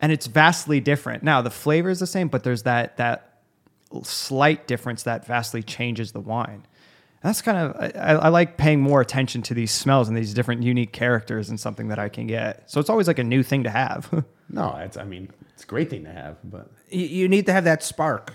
and 0.00 0.12
it's 0.12 0.26
vastly 0.26 0.80
different. 0.80 1.22
Now 1.22 1.42
the 1.42 1.50
flavor 1.50 1.90
is 1.90 2.00
the 2.00 2.06
same, 2.06 2.28
but 2.28 2.42
there's 2.42 2.62
that 2.64 2.96
that 2.96 3.40
slight 4.02 4.66
difference 4.66 5.02
that 5.02 5.26
vastly 5.26 5.62
changes 5.62 6.12
the 6.12 6.20
wine. 6.20 6.66
And 7.22 7.28
that's 7.28 7.42
kind 7.42 7.58
of 7.58 7.76
I, 7.96 8.26
I 8.26 8.28
like 8.28 8.56
paying 8.56 8.80
more 8.80 9.00
attention 9.00 9.42
to 9.42 9.54
these 9.54 9.72
smells 9.72 10.08
and 10.08 10.16
these 10.16 10.32
different 10.32 10.62
unique 10.62 10.92
characters 10.92 11.50
and 11.50 11.60
something 11.60 11.88
that 11.88 11.98
I 11.98 12.08
can 12.08 12.26
get. 12.26 12.70
So 12.70 12.80
it's 12.80 12.88
always 12.88 13.06
like 13.06 13.18
a 13.18 13.24
new 13.24 13.42
thing 13.42 13.64
to 13.64 13.70
have. 13.70 14.24
No, 14.52 14.74
it's. 14.78 14.96
I 14.96 15.04
mean, 15.04 15.30
it's 15.54 15.62
a 15.62 15.66
great 15.66 15.90
thing 15.90 16.02
to 16.02 16.10
have, 16.10 16.36
but. 16.42 16.72
You, 16.88 17.06
you 17.06 17.28
need 17.28 17.46
to 17.46 17.52
have 17.52 17.62
that 17.64 17.84
spark. 17.84 18.34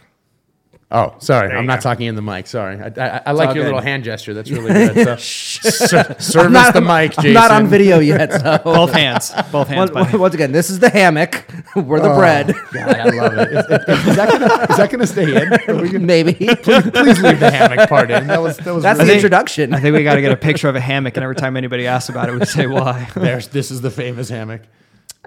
Oh, 0.98 1.14
sorry. 1.20 1.50
There 1.50 1.58
I'm 1.58 1.66
you 1.66 1.68
not 1.68 1.80
go. 1.80 1.90
talking 1.90 2.08
in 2.08 2.16
the 2.16 2.22
mic. 2.22 2.48
Sorry. 2.48 2.80
I, 2.80 2.88
I, 2.88 3.22
I 3.26 3.32
like 3.34 3.48
your 3.54 3.66
good. 3.66 3.66
little 3.66 3.82
hand 3.82 4.06
gesture. 4.06 4.34
That's 4.34 4.50
really 4.50 4.72
good. 4.94 4.96
So, 4.96 5.16
ser- 5.20 6.16
service 6.20 6.52
not, 6.54 6.74
the 6.74 6.80
mic, 6.80 7.12
Jason. 7.12 7.26
I'm 7.28 7.34
not 7.34 7.52
on 7.52 7.68
video 7.68 8.00
yet. 8.00 8.32
So. 8.32 8.62
both 8.64 8.94
hands, 8.94 9.34
both 9.52 9.68
hands. 9.68 9.92
Once, 9.92 10.12
buddy. 10.12 10.18
once 10.18 10.34
again, 10.36 10.54
this 10.54 10.70
is 10.70 10.80
the 10.80 10.90
hammock. 10.90 11.46
We're 11.76 12.00
the 12.00 12.12
Oh, 12.14 12.18
bread. 12.18 12.56
God, 12.72 12.96
I 12.96 13.10
love 13.10 13.34
it. 13.34 13.52
Is, 13.52 13.66
is- 13.66 14.08
is 14.08 14.16
that 14.16 14.30
gonna, 14.30 14.68
is 14.72 14.78
that 14.78 14.90
gonna 14.90 15.08
stay 15.08 15.36
in? 15.36 15.54
Are 15.70 15.82
we 15.82 15.90
gonna, 15.90 16.00
Maybe. 16.00 16.34
please 16.34 17.22
leave 17.22 17.42
the 17.42 17.52
hammock 17.52 17.90
part 17.90 18.10
in. 18.10 18.28
That 18.28 18.42
was 18.42 18.56
that 18.58 18.74
was 18.74 18.84
That's 18.84 18.98
really, 19.00 19.10
the 19.10 19.16
introduction. 19.16 19.74
I 19.74 19.82
think 19.82 19.96
we 19.98 20.04
got 20.04 20.16
to 20.16 20.22
get 20.22 20.32
a 20.32 20.38
picture 20.38 20.70
of 20.70 20.78
a 20.78 20.80
hammock, 20.80 21.18
and 21.18 21.24
every 21.24 21.36
time 21.36 21.58
anybody 21.58 21.88
asks 21.88 22.08
about 22.10 22.30
it, 22.30 22.40
we 22.40 22.46
say 22.46 22.68
why. 22.68 23.10
There's 23.16 23.50
this 23.50 23.70
is 23.70 23.82
the 23.82 23.92
famous 23.92 24.30
hammock. 24.30 24.62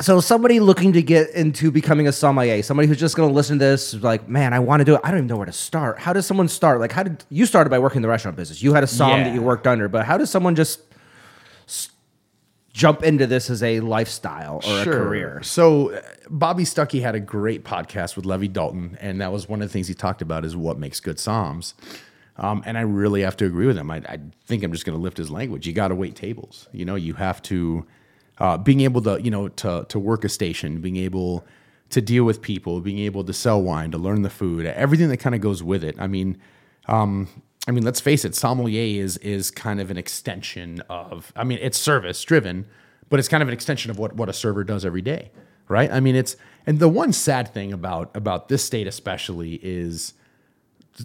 So 0.01 0.21
somebody 0.21 0.61
looking 0.61 0.93
to 0.93 1.03
get 1.03 1.31
into 1.31 1.71
becoming 1.71 2.07
a 2.07 2.13
sommelier, 2.13 2.63
somebody 2.63 2.87
who's 2.89 2.99
just 3.01 3.17
going 3.17 3.29
to 3.31 3.35
listen 3.35 3.59
to 3.59 3.65
this, 3.65 3.95
like, 3.95 4.29
man, 4.29 4.53
I 4.53 4.59
want 4.61 4.81
to 4.81 4.85
do 4.85 4.95
it. 4.95 5.01
I 5.03 5.09
don't 5.11 5.19
even 5.19 5.27
know 5.27 5.37
where 5.37 5.47
to 5.47 5.53
start. 5.53 5.99
How 5.99 6.13
does 6.13 6.27
someone 6.27 6.49
start? 6.49 6.79
Like, 6.81 6.93
how 6.93 7.03
did 7.03 7.25
you 7.31 7.47
started 7.47 7.71
by 7.71 7.79
working 7.79 7.97
in 7.99 8.03
the 8.03 8.09
restaurant 8.09 8.37
business? 8.37 8.63
You 8.63 8.75
had 8.75 8.85
a 8.85 8.87
som 8.87 9.11
Yeah. 9.11 9.25
that 9.25 9.35
you 9.35 9.43
worked 9.43 9.67
under, 9.67 9.89
but 9.89 10.05
how 10.05 10.17
does 10.17 10.31
someone 10.31 10.55
just 10.55 10.81
s- 11.67 11.89
jump 12.73 13.03
into 13.03 13.27
this 13.27 13.51
as 13.51 13.63
a 13.63 13.81
lifestyle 13.81 14.61
or 14.69 14.81
a 14.83 14.85
career? 14.85 15.41
So 15.43 15.93
uh, 15.95 16.01
Bobby 16.31 16.63
Stuckey 16.65 17.01
had 17.03 17.15
a 17.17 17.21
great 17.21 17.65
podcast 17.65 18.15
with 18.15 18.25
Levi 18.25 18.47
Dalton, 18.47 18.97
and 19.01 19.21
that 19.21 19.33
was 19.33 19.49
one 19.49 19.63
of 19.63 19.69
the 19.69 19.73
things 19.73 19.89
he 19.89 19.95
talked 19.95 20.23
about 20.23 20.45
is 20.45 20.55
what 20.57 20.79
makes 20.79 21.01
good 21.01 21.17
soms. 21.17 21.75
Um, 22.37 22.63
and 22.65 22.79
I 22.79 22.83
really 22.83 23.23
have 23.23 23.37
to 23.39 23.47
agree 23.47 23.67
with 23.67 23.77
him. 23.77 23.91
I, 23.91 23.97
I 23.97 24.21
think 24.47 24.63
I'm 24.63 24.71
just 24.73 24.85
going 24.85 24.97
to 24.97 25.03
lift 25.03 25.17
his 25.17 25.29
language. 25.29 25.67
You 25.67 25.73
got 25.73 25.89
to 25.89 25.97
wait 25.97 26.15
tables. 26.15 26.69
You 26.71 26.85
know, 26.85 26.95
you 26.95 27.15
have 27.15 27.43
to 27.43 27.85
uh, 28.41 28.57
being 28.57 28.81
able 28.81 29.03
to 29.03 29.21
you 29.23 29.31
know 29.31 29.49
to 29.49 29.87
to 29.89 29.99
work 29.99 30.25
a 30.25 30.29
station, 30.29 30.81
being 30.81 30.97
able 30.97 31.47
to 31.91 32.01
deal 32.01 32.25
with 32.25 32.43
people, 32.43 32.81
being 32.81 32.99
able 32.99 33.25
to 33.25 33.33
sell 33.33 33.63
wine, 33.63 33.91
to 33.91 33.99
learn 33.99 34.23
the 34.23 34.31
food, 34.31 34.67
everything 34.67 35.09
that 35.09 35.17
kind 35.17 35.35
of 35.35 35.41
goes 35.41 35.63
with 35.63 35.83
it. 35.83 35.97
I 35.99 36.07
mean, 36.07 36.39
um, 36.87 37.29
I 37.67 37.71
mean, 37.71 37.85
let's 37.85 38.01
face 38.01 38.25
it, 38.25 38.35
sommelier 38.35 39.03
is 39.03 39.17
is 39.19 39.51
kind 39.51 39.81
of 39.81 39.91
an 39.91 39.99
extension 39.99 40.83
of. 40.89 41.33
I 41.37 41.45
mean, 41.45 41.59
it's 41.61 41.79
service 41.79 42.23
driven, 42.25 42.67
but 43.09 43.19
it's 43.19 43.29
kind 43.29 43.43
of 43.43 43.49
an 43.49 43.55
extension 43.55 43.91
of 43.91 43.99
what 43.99 44.15
what 44.15 44.29
a 44.29 44.33
server 44.33 44.65
does 44.65 44.85
every 44.85 45.03
day, 45.03 45.31
right? 45.69 45.91
I 45.91 46.01
mean, 46.01 46.17
it's 46.17 46.37
and 46.67 46.79
the 46.79 46.89
one 46.89 47.13
sad 47.13 47.53
thing 47.53 47.73
about 47.73 48.15
about 48.17 48.49
this 48.49 48.65
state 48.65 48.87
especially 48.87 49.55
is 49.63 50.15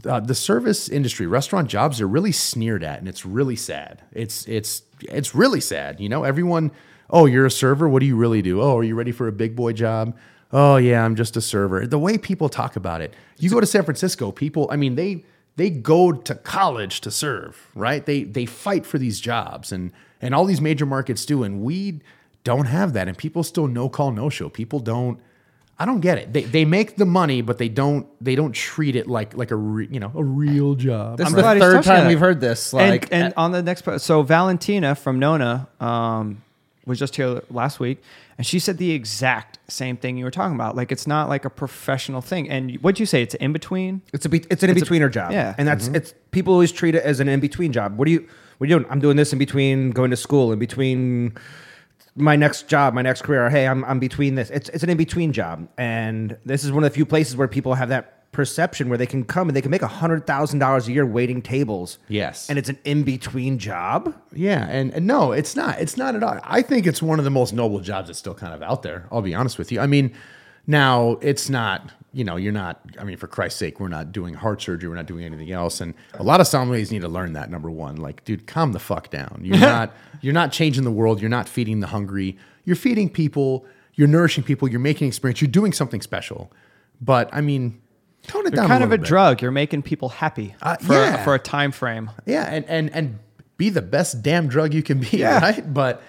uh, 0.05 0.19
the 0.19 0.35
service 0.35 0.89
industry, 0.89 1.27
restaurant 1.27 1.69
jobs 1.69 2.01
are 2.01 2.07
really 2.07 2.31
sneered 2.31 2.83
at, 2.83 2.99
and 2.99 3.07
it's 3.07 3.25
really 3.25 3.55
sad. 3.55 4.01
It's 4.11 4.47
it's 4.47 4.83
it's 5.01 5.35
really 5.35 5.61
sad. 5.61 5.99
You 5.99 6.09
know, 6.09 6.23
everyone. 6.23 6.71
Oh, 7.09 7.25
you're 7.25 7.45
a 7.45 7.51
server. 7.51 7.87
What 7.87 7.99
do 7.99 8.05
you 8.05 8.15
really 8.15 8.41
do? 8.41 8.61
Oh, 8.61 8.77
are 8.77 8.83
you 8.83 8.95
ready 8.95 9.11
for 9.11 9.27
a 9.27 9.31
big 9.31 9.55
boy 9.55 9.73
job? 9.73 10.15
Oh, 10.51 10.77
yeah, 10.77 11.03
I'm 11.03 11.15
just 11.15 11.35
a 11.35 11.41
server. 11.41 11.87
The 11.87 11.97
way 11.97 12.17
people 12.17 12.47
talk 12.47 12.75
about 12.75 13.01
it, 13.01 13.13
you 13.39 13.49
go 13.49 13.59
to 13.59 13.65
San 13.65 13.83
Francisco, 13.83 14.31
people. 14.31 14.67
I 14.71 14.75
mean, 14.75 14.95
they 14.95 15.25
they 15.55 15.69
go 15.69 16.11
to 16.11 16.35
college 16.35 17.01
to 17.01 17.11
serve, 17.11 17.71
right? 17.75 18.05
They 18.05 18.23
they 18.23 18.45
fight 18.45 18.85
for 18.85 18.97
these 18.97 19.19
jobs, 19.19 19.71
and 19.71 19.91
and 20.21 20.33
all 20.33 20.45
these 20.45 20.61
major 20.61 20.85
markets 20.85 21.25
do, 21.25 21.43
and 21.43 21.61
we 21.61 22.01
don't 22.43 22.65
have 22.65 22.93
that, 22.93 23.07
and 23.07 23.17
people 23.17 23.43
still 23.43 23.67
no 23.67 23.89
call 23.89 24.11
no 24.11 24.29
show. 24.29 24.49
People 24.49 24.79
don't. 24.79 25.19
I 25.79 25.85
don't 25.85 26.01
get 26.01 26.19
it. 26.19 26.31
They, 26.31 26.43
they 26.43 26.65
make 26.65 26.97
the 26.97 27.05
money, 27.05 27.41
but 27.41 27.57
they 27.57 27.67
don't 27.67 28.07
they 28.23 28.35
don't 28.35 28.53
treat 28.53 28.95
it 28.95 29.07
like 29.07 29.35
like 29.35 29.49
a 29.49 29.55
re, 29.55 29.87
you 29.89 29.99
know 29.99 30.11
a 30.15 30.23
real 30.23 30.75
job. 30.75 31.17
This 31.17 31.27
I'm 31.27 31.35
is 31.37 31.43
the 31.43 31.59
third 31.59 31.83
time 31.83 32.03
that. 32.03 32.07
we've 32.07 32.19
heard 32.19 32.39
this. 32.39 32.73
Like, 32.73 33.05
and, 33.05 33.25
and 33.25 33.33
on 33.37 33.51
the 33.51 33.63
next 33.63 33.81
part, 33.81 34.01
so 34.01 34.21
Valentina 34.21 34.93
from 34.93 35.17
Nona 35.17 35.67
um, 35.79 36.43
was 36.85 36.99
just 36.99 37.15
here 37.15 37.41
last 37.49 37.79
week, 37.79 38.01
and 38.37 38.45
she 38.45 38.59
said 38.59 38.77
the 38.77 38.91
exact 38.91 39.59
same 39.67 39.97
thing 39.97 40.17
you 40.17 40.25
were 40.25 40.31
talking 40.31 40.55
about. 40.55 40.75
Like 40.75 40.91
it's 40.91 41.07
not 41.07 41.29
like 41.29 41.45
a 41.45 41.49
professional 41.49 42.21
thing. 42.21 42.49
And 42.49 42.75
what'd 42.75 42.99
you 42.99 43.05
say? 43.05 43.21
It's 43.21 43.35
in 43.35 43.53
between. 43.53 44.01
It's 44.11 44.25
a 44.25 44.29
be- 44.29 44.45
it's 44.49 44.63
an 44.63 44.69
in 44.69 44.75
betweener 44.75 45.11
job. 45.11 45.31
yeah. 45.31 45.55
and 45.57 45.67
that's 45.67 45.85
mm-hmm. 45.85 45.95
it's 45.95 46.13
people 46.31 46.53
always 46.53 46.71
treat 46.71 46.95
it 46.95 47.03
as 47.03 47.19
an 47.19 47.29
in 47.29 47.39
between 47.39 47.71
job. 47.71 47.97
What 47.97 48.05
do 48.05 48.11
you 48.11 48.27
what 48.57 48.65
are 48.65 48.69
you 48.69 48.79
doing? 48.79 48.91
I'm 48.91 48.99
doing 48.99 49.17
this 49.17 49.33
in 49.33 49.39
between 49.39 49.91
going 49.91 50.11
to 50.11 50.17
school, 50.17 50.51
in 50.51 50.59
between 50.59 51.37
my 52.15 52.35
next 52.35 52.67
job, 52.67 52.93
my 52.93 53.01
next 53.01 53.23
career. 53.23 53.49
Hey, 53.49 53.67
I'm 53.67 53.83
I'm 53.85 53.99
between 53.99 54.35
this. 54.35 54.49
It's 54.49 54.69
it's 54.69 54.83
an 54.83 54.89
in 54.89 54.97
between 54.97 55.31
job, 55.33 55.67
and 55.77 56.37
this 56.45 56.63
is 56.63 56.71
one 56.71 56.83
of 56.83 56.89
the 56.89 56.93
few 56.93 57.05
places 57.05 57.35
where 57.35 57.47
people 57.47 57.75
have 57.75 57.89
that 57.89 58.22
perception 58.33 58.89
where 58.89 58.97
they 58.97 59.05
can 59.05 59.23
come 59.23 59.47
and 59.47 59.55
they 59.55 59.61
can 59.61 59.71
make 59.71 59.81
a 59.81 59.87
hundred 59.87 60.27
thousand 60.27 60.59
dollars 60.59 60.87
a 60.87 60.91
year 60.91 61.05
waiting 61.05 61.41
tables. 61.41 61.97
Yes. 62.09 62.49
and 62.49 62.59
it's 62.59 62.67
an 62.69 62.77
in 62.83 63.03
between 63.03 63.57
job. 63.59 64.13
Yeah, 64.33 64.67
and, 64.67 64.91
and 64.93 65.07
no, 65.07 65.31
it's 65.31 65.55
not. 65.55 65.79
It's 65.79 65.95
not 65.95 66.15
at 66.15 66.23
all. 66.23 66.39
I 66.43 66.61
think 66.61 66.85
it's 66.85 67.01
one 67.01 67.19
of 67.19 67.25
the 67.25 67.31
most 67.31 67.53
noble 67.53 67.79
jobs 67.79 68.07
that's 68.09 68.19
still 68.19 68.33
kind 68.33 68.53
of 68.53 68.61
out 68.61 68.83
there. 68.83 69.07
I'll 69.11 69.21
be 69.21 69.33
honest 69.33 69.57
with 69.57 69.71
you. 69.71 69.79
I 69.79 69.85
mean, 69.87 70.13
now 70.67 71.17
it's 71.21 71.49
not. 71.49 71.91
You 72.15 72.23
know, 72.23 72.35
you're 72.35 72.51
not. 72.53 72.79
I 72.99 73.03
mean, 73.05 73.17
for 73.17 73.27
Christ's 73.27 73.57
sake, 73.59 73.79
we're 73.79 73.87
not 73.87 74.11
doing 74.11 74.35
heart 74.35 74.61
surgery. 74.61 74.87
We're 74.87 74.95
not 74.95 75.07
doing 75.07 75.25
anything 75.25 75.51
else. 75.51 75.81
And 75.81 75.95
a 76.13 76.23
lot 76.23 76.41
of 76.41 76.47
sommeliers 76.47 76.91
need 76.91 77.01
to 77.01 77.07
learn 77.07 77.33
that. 77.33 77.49
Number 77.49 77.71
one, 77.71 77.95
like, 77.95 78.23
dude, 78.23 78.45
calm 78.45 78.71
the 78.71 78.79
fuck 78.79 79.09
down. 79.09 79.39
You're 79.43 79.57
not. 79.59 79.93
You're 80.21 80.33
not 80.33 80.51
changing 80.51 80.83
the 80.83 80.91
world. 80.91 81.21
You're 81.21 81.29
not 81.29 81.49
feeding 81.49 81.79
the 81.79 81.87
hungry. 81.87 82.37
You're 82.65 82.75
feeding 82.75 83.09
people. 83.09 83.65
You're 83.95 84.07
nourishing 84.07 84.43
people. 84.43 84.67
You're 84.69 84.79
making 84.79 85.07
experience. 85.07 85.41
You're 85.41 85.51
doing 85.51 85.73
something 85.73 86.01
special. 86.01 86.51
But 87.01 87.29
I 87.33 87.41
mean, 87.41 87.81
tone 88.27 88.45
it 88.47 88.53
You're 88.53 88.61
down. 88.63 88.67
kind 88.67 88.83
of 88.83 88.91
a 88.91 88.97
bit. 88.97 89.07
drug. 89.07 89.41
You're 89.41 89.51
making 89.51 89.83
people 89.83 90.09
happy 90.09 90.55
Uh, 90.61 90.75
for 90.77 90.93
yeah. 90.93 91.23
for 91.23 91.35
a 91.35 91.39
time 91.39 91.71
frame. 91.71 92.11
Yeah, 92.25 92.43
and 92.45 92.65
and 92.65 92.89
and 92.93 93.19
be 93.57 93.69
the 93.69 93.81
best 93.81 94.21
damn 94.23 94.47
drug 94.47 94.73
you 94.73 94.83
can 94.83 94.99
be, 94.99 95.17
Yeah. 95.17 95.39
right? 95.41 95.73
But 95.73 96.01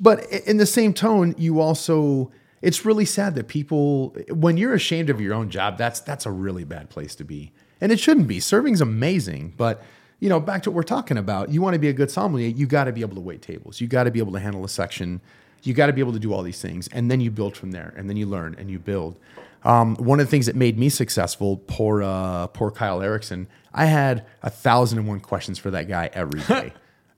but 0.00 0.24
in 0.30 0.56
the 0.56 0.66
same 0.66 0.92
tone, 0.94 1.34
you 1.38 1.60
also 1.60 2.30
it's 2.60 2.84
really 2.84 3.04
sad 3.04 3.34
that 3.34 3.48
people 3.48 4.10
when 4.30 4.56
you're 4.56 4.74
ashamed 4.74 5.10
of 5.10 5.20
your 5.20 5.34
own 5.34 5.50
job, 5.50 5.78
that's 5.78 6.00
that's 6.00 6.26
a 6.26 6.30
really 6.30 6.64
bad 6.64 6.90
place 6.90 7.14
to 7.16 7.24
be. 7.24 7.52
And 7.80 7.90
it 7.90 7.98
shouldn't 7.98 8.28
be. 8.28 8.38
Serving's 8.38 8.80
amazing, 8.80 9.54
but 9.56 9.82
you 10.20 10.28
know, 10.28 10.38
back 10.38 10.62
to 10.62 10.70
what 10.70 10.76
we're 10.76 10.82
talking 10.84 11.16
about. 11.18 11.50
You 11.50 11.60
want 11.60 11.74
to 11.74 11.80
be 11.80 11.88
a 11.88 11.92
good 11.92 12.08
sommelier, 12.10 12.46
you 12.48 12.66
got 12.66 12.84
to 12.84 12.92
be 12.92 13.00
able 13.00 13.16
to 13.16 13.20
wait 13.20 13.42
tables. 13.42 13.80
You 13.80 13.88
got 13.88 14.04
to 14.04 14.12
be 14.12 14.20
able 14.20 14.32
to 14.34 14.38
handle 14.38 14.64
a 14.64 14.68
section. 14.68 15.20
You 15.64 15.74
got 15.74 15.86
to 15.86 15.92
be 15.92 16.00
able 16.00 16.12
to 16.12 16.18
do 16.20 16.32
all 16.32 16.42
these 16.44 16.60
things, 16.62 16.88
and 16.92 17.10
then 17.10 17.20
you 17.20 17.30
build 17.32 17.56
from 17.56 17.70
there, 17.72 17.92
and 17.96 18.08
then 18.08 18.16
you 18.16 18.26
learn 18.26 18.54
and 18.58 18.70
you 18.70 18.78
build. 18.78 19.16
Um, 19.64 19.96
one 19.96 20.20
of 20.20 20.26
the 20.26 20.30
things 20.30 20.46
that 20.46 20.56
made 20.56 20.78
me 20.78 20.88
successful, 20.88 21.58
poor 21.66 22.02
uh, 22.02 22.48
poor 22.48 22.70
Kyle 22.70 23.02
Erickson, 23.02 23.48
I 23.72 23.86
had 23.86 24.26
a 24.42 24.50
thousand 24.50 24.98
and 24.98 25.08
one 25.08 25.20
questions 25.20 25.58
for 25.58 25.70
that 25.70 25.88
guy 25.88 26.10
every 26.12 26.40
day. 26.48 26.72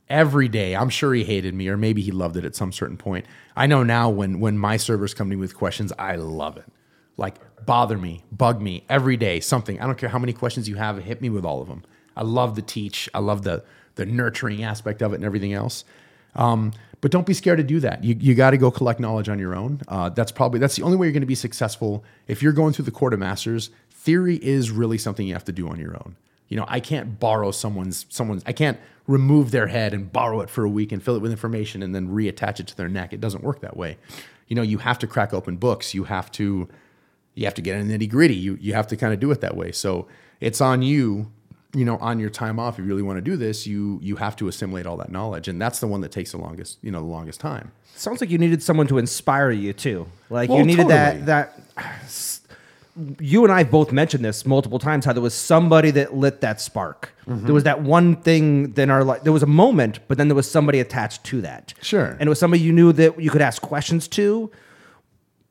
every 0.09 0.49
day. 0.49 0.77
I'm 0.77 0.91
sure 0.91 1.15
he 1.15 1.25
hated 1.25 1.55
me, 1.55 1.69
or 1.69 1.77
maybe 1.77 2.03
he 2.03 2.11
loved 2.11 2.37
it 2.37 2.45
at 2.45 2.55
some 2.55 2.73
certain 2.73 2.97
point. 2.97 3.27
I 3.57 3.67
know 3.67 3.83
now 3.83 4.11
when 4.11 4.41
when 4.41 4.59
my 4.59 4.77
servers 4.77 5.15
come 5.15 5.31
to 5.31 5.37
me 5.37 5.41
with 5.41 5.57
questions, 5.57 5.93
I 5.99 6.17
love 6.17 6.57
it. 6.57 6.67
Like 7.17 7.37
bother 7.65 7.97
me, 7.97 8.25
bug 8.31 8.61
me 8.61 8.85
every 8.89 9.17
day, 9.17 9.41
something. 9.41 9.81
I 9.81 9.87
don't 9.87 9.97
care 9.97 10.09
how 10.11 10.19
many 10.19 10.33
questions 10.33 10.69
you 10.69 10.77
have, 10.77 11.03
hit 11.03 11.23
me 11.23 11.31
with 11.31 11.45
all 11.45 11.63
of 11.63 11.69
them. 11.69 11.83
I 12.17 12.23
love 12.23 12.55
the 12.57 12.63
teach. 12.63 13.09
I 13.15 13.21
love 13.21 13.43
the 13.43 13.65
the 13.95 14.05
nurturing 14.05 14.63
aspect 14.63 15.03
of 15.03 15.13
it 15.13 15.17
and 15.17 15.25
everything 15.25 15.53
else. 15.53 15.85
Um, 16.35 16.73
but 17.05 17.11
don't 17.11 17.27
be 17.27 17.35
scared 17.35 17.59
to 17.59 17.63
do 17.63 17.81
that. 17.81 18.03
You, 18.03 18.17
you 18.19 18.35
got 18.35 18.53
to 18.53 18.57
go 18.57 18.71
collect 18.71 18.99
knowledge 18.99 19.29
on 19.29 19.39
your 19.39 19.55
own. 19.55 19.83
Uh, 19.89 20.09
that's 20.09 20.33
probably 20.33 20.59
that's 20.59 20.77
the 20.77 20.83
only 20.83 20.97
way 20.97 21.07
you're 21.07 21.13
going 21.13 21.21
to 21.21 21.27
be 21.27 21.35
successful. 21.35 22.03
If 22.29 22.43
you're 22.43 22.55
going 22.55 22.73
through 22.73 22.87
the 22.87 22.93
court 22.93 23.13
of 23.13 23.21
masters, 23.21 23.69
theory 23.91 24.37
is 24.37 24.71
really 24.71 24.97
something 24.97 25.27
you 25.27 25.35
have 25.35 25.45
to 25.45 25.53
do 25.53 25.69
on 25.69 25.79
your 25.79 25.97
own. 25.97 26.17
You 26.49 26.57
know, 26.57 26.65
I 26.67 26.81
can't 26.81 27.21
borrow 27.21 27.51
someone's 27.51 28.07
someone's. 28.09 28.43
I 28.47 28.53
can't 28.53 28.81
remove 29.07 29.51
their 29.51 29.67
head 29.67 29.93
and 29.93 30.11
borrow 30.11 30.41
it 30.41 30.49
for 30.49 30.65
a 30.65 30.69
week 30.71 30.93
and 30.93 31.03
fill 31.03 31.15
it 31.15 31.21
with 31.21 31.31
information 31.31 31.83
and 31.83 31.95
then 31.95 32.09
reattach 32.09 32.59
it 32.59 32.69
to 32.69 32.75
their 32.75 32.89
neck. 32.89 33.13
It 33.13 33.21
doesn't 33.21 33.45
work 33.45 33.61
that 33.61 33.77
way. 33.77 33.99
You 34.49 34.57
know, 34.57 34.63
you 34.63 34.79
have 34.79 34.99
to 35.01 35.07
crack 35.07 35.35
open 35.35 35.59
books. 35.59 35.93
You 35.93 36.05
have 36.05 36.33
to 36.33 36.71
you 37.35 37.45
have 37.45 37.53
to 37.53 37.61
get 37.61 37.77
in 37.77 37.87
the 37.87 37.99
nitty 37.99 38.09
gritty. 38.09 38.35
You 38.35 38.57
you 38.63 38.73
have 38.73 38.87
to 38.87 38.97
kind 38.97 39.13
of 39.13 39.21
do 39.21 39.31
it 39.31 39.43
that 39.43 39.59
way. 39.59 39.73
So 39.73 40.09
it's 40.41 40.63
on 40.63 40.81
you 40.81 41.31
you 41.75 41.85
know 41.85 41.97
on 41.99 42.21
your 42.21 42.31
time 42.31 42.59
off 42.59 42.75
if 42.75 42.85
you 42.85 42.85
really 42.85 43.03
want 43.03 43.17
to 43.17 43.21
do 43.23 43.37
this 43.37 43.67
you 43.67 43.99
you 44.03 44.17
have 44.17 44.37
to 44.37 44.49
assimilate 44.49 44.87
all 44.87 44.97
that 44.97 45.11
knowledge 45.11 45.49
and 45.49 45.61
that's 45.61 45.81
the 45.81 45.87
one 45.87 46.01
that 46.01 46.13
takes 46.13 46.31
the 46.31 46.39
longest 46.39 46.79
you 46.83 46.91
know 46.91 47.01
the 47.01 47.07
longest 47.07 47.41
time 47.41 47.73
Sounds 47.97 48.21
like 48.21 48.31
you 48.31 48.39
needed 48.39 48.63
someone 48.63 48.87
to 48.89 48.99
inspire 48.99 49.51
you 49.51 49.73
too. 49.73 50.07
Like 50.29 50.51
Well, 50.51 50.59
you 50.59 50.65
needed 50.65 50.89
totally. 50.89 51.21
that 51.27 51.57
that. 51.77 52.41
You 53.19 53.43
and 53.43 53.53
I 53.53 53.65
both 53.65 53.91
mentioned 53.91 54.25
this 54.25 54.47
multiple 54.47 54.79
times. 54.79 55.05
How 55.05 55.13
there 55.13 55.23
was 55.23 55.35
somebody 55.35 55.91
that 55.93 56.15
lit 56.15 56.41
that 56.43 56.61
spark. 56.61 57.13
Mm-hmm. 57.27 57.47
There 57.47 57.55
was 57.55 57.65
that 57.65 57.83
one 57.83 58.17
thing. 58.17 58.73
Then 58.73 58.91
our 58.91 59.03
life. 59.03 59.23
There 59.23 59.33
was 59.33 59.43
a 59.43 59.49
moment, 59.49 59.99
but 60.07 60.17
then 60.17 60.29
there 60.29 60.37
was 60.37 60.49
somebody 60.49 60.81
attached 60.81 61.25
to 61.25 61.41
that. 61.41 61.75
Sure. 61.83 62.07
And 62.07 62.23
it 62.23 62.29
was 62.29 62.39
somebody 62.39 62.63
you 62.63 62.73
knew 62.73 62.93
that 62.93 63.21
you 63.21 63.31
could 63.31 63.43
ask 63.43 63.63
questions 63.63 64.07
to, 64.09 64.51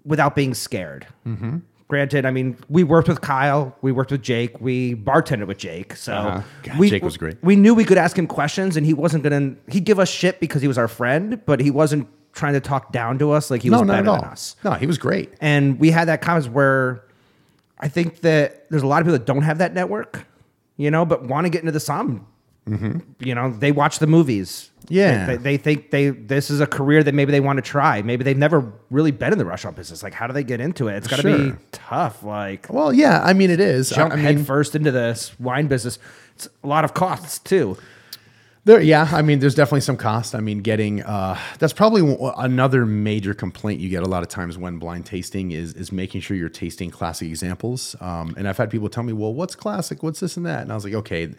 without 0.06 0.36
being 0.36 0.54
scared. 0.54 1.08
Mm-hmm. 1.28 1.58
Granted, 1.89 2.26
I 2.26 2.31
mean, 2.31 2.57
we 2.69 2.84
worked 2.84 3.07
with 3.07 3.22
Kyle, 3.22 3.76
we 3.81 3.91
worked 3.91 4.11
with 4.11 4.22
Jake, 4.22 4.60
we 4.61 4.95
bartended 4.95 5.47
with 5.47 5.57
Jake, 5.57 5.95
so 5.95 6.14
Uh-huh. 6.14 6.41
God, 6.64 6.77
we, 6.80 6.89
Jake 6.89 7.03
was 7.03 7.18
great. 7.18 7.38
We 7.43 7.55
knew 7.55 7.73
we 7.76 7.84
could 7.85 7.97
ask 7.97 8.18
him 8.18 8.26
questions, 8.26 8.77
and 8.77 8.85
he 8.85 8.93
wasn't 8.93 9.23
gonna. 9.23 9.55
He'd 9.68 9.84
give 9.85 9.99
us 9.99 10.10
shit 10.10 10.39
because 10.39 10.61
he 10.61 10.68
was 10.68 10.77
our 10.77 10.88
friend, 10.88 11.41
but 11.45 11.60
he 11.60 11.69
wasn't 11.72 12.07
trying 12.31 12.53
to 12.53 12.60
talk 12.60 12.91
down 12.91 13.19
to 13.19 13.31
us 13.31 13.51
like 13.51 13.61
he 13.61 13.69
was 13.69 13.81
no 13.81 13.88
better 13.88 14.03
than 14.03 14.22
us. 14.23 14.55
no 14.64 14.72
he 14.73 14.88
was 14.88 14.97
great 14.97 15.31
And 15.39 15.80
we 15.80 15.91
had 15.91 16.07
that 16.07 16.19
comments 16.22 16.47
where 16.49 17.03
I 17.80 17.88
think 17.89 18.22
that 18.22 18.68
there's 18.72 18.81
a 18.81 18.88
lot 18.88 19.01
of 19.01 19.05
people 19.05 19.19
that 19.19 19.26
don't 19.27 19.43
have 19.43 19.60
that 19.60 19.76
network, 19.76 20.26
you 20.77 20.89
know, 20.89 21.05
but 21.05 21.26
want 21.27 21.45
to 21.45 21.49
get 21.51 21.60
into 21.61 21.72
the 21.72 21.80
som. 21.80 22.26
You 22.65 23.35
know, 23.35 23.52
they 23.52 23.72
watch 23.72 23.99
the 23.99 24.07
movies. 24.07 24.69
Mm-hmm. 24.85 24.94
Yeah. 24.94 25.26
they, 25.26 25.38
they 25.38 25.57
think 25.57 25.91
they 25.91 26.10
this 26.10 26.49
is 26.49 26.60
a 26.60 26.68
career 26.68 27.03
that 27.03 27.14
maybe 27.14 27.31
they 27.31 27.40
want 27.40 27.57
to 27.57 27.61
try. 27.61 28.02
Maybe 28.02 28.23
they've 28.23 28.38
never 28.38 28.72
really 28.90 29.11
been 29.11 29.31
in 29.31 29.38
the 29.38 29.45
restaurant 29.45 29.77
business. 29.77 30.03
Like, 30.03 30.14
how 30.14 30.27
do 30.27 30.34
they 30.34 30.44
get 30.44 30.60
into 30.60 30.88
it? 30.90 30.95
It's 30.98 31.07
got 31.07 31.22
to 31.22 31.52
be 31.52 31.57
tough. 31.72 32.23
Like, 32.23 32.68
well 32.69 32.91
yeah 32.94 33.22
i 33.23 33.34
mean 33.34 33.49
it 33.49 33.60
is 33.61 33.91
I- 33.91 33.95
jump 33.95 34.14
I, 34.14 34.18
head 34.18 34.35
mean 34.35 34.45
first 34.45 34.76
into 34.76 34.91
this 34.91 35.38
wine 35.40 35.68
business. 35.68 35.99
It's 36.35 36.49
a 36.64 36.68
lot 36.68 36.84
of 36.85 36.94
costs 36.94 37.40
too. 37.40 37.77
there 38.65 38.81
yeah 38.81 39.07
i 39.11 39.22
mean 39.22 39.40
there's 39.40 39.56
definitely 39.56 39.81
some 39.81 39.98
cost 39.98 40.34
i 40.35 40.40
mean 40.40 40.60
getting 40.61 41.03
uh 41.03 41.38
that's 41.60 41.73
probably 41.73 42.18
another 42.38 42.85
major 42.85 43.34
complaint 43.34 43.80
you 43.81 43.90
get 43.90 44.03
a 44.03 44.07
lot 44.07 44.23
of 44.23 44.30
times 44.30 44.57
when 44.57 44.80
blind 44.80 45.06
tasting 45.06 45.52
is 45.52 45.73
is 45.73 45.91
making 45.91 46.22
sure 46.22 46.35
you're 46.38 46.49
tasting 46.49 46.90
classic 46.90 47.27
examples 47.27 47.95
um 48.02 48.34
and 48.38 48.48
i've 48.48 48.57
had 48.57 48.69
people 48.72 48.90
tell 48.90 49.03
me 49.03 49.11
well 49.14 49.34
what's 49.34 49.53
classic 49.56 50.02
what's 50.02 50.19
this 50.22 50.38
and 50.38 50.45
that 50.45 50.61
and 50.61 50.72
i 50.72 50.76
was 50.76 50.84
like 50.85 50.94
okay 50.94 51.30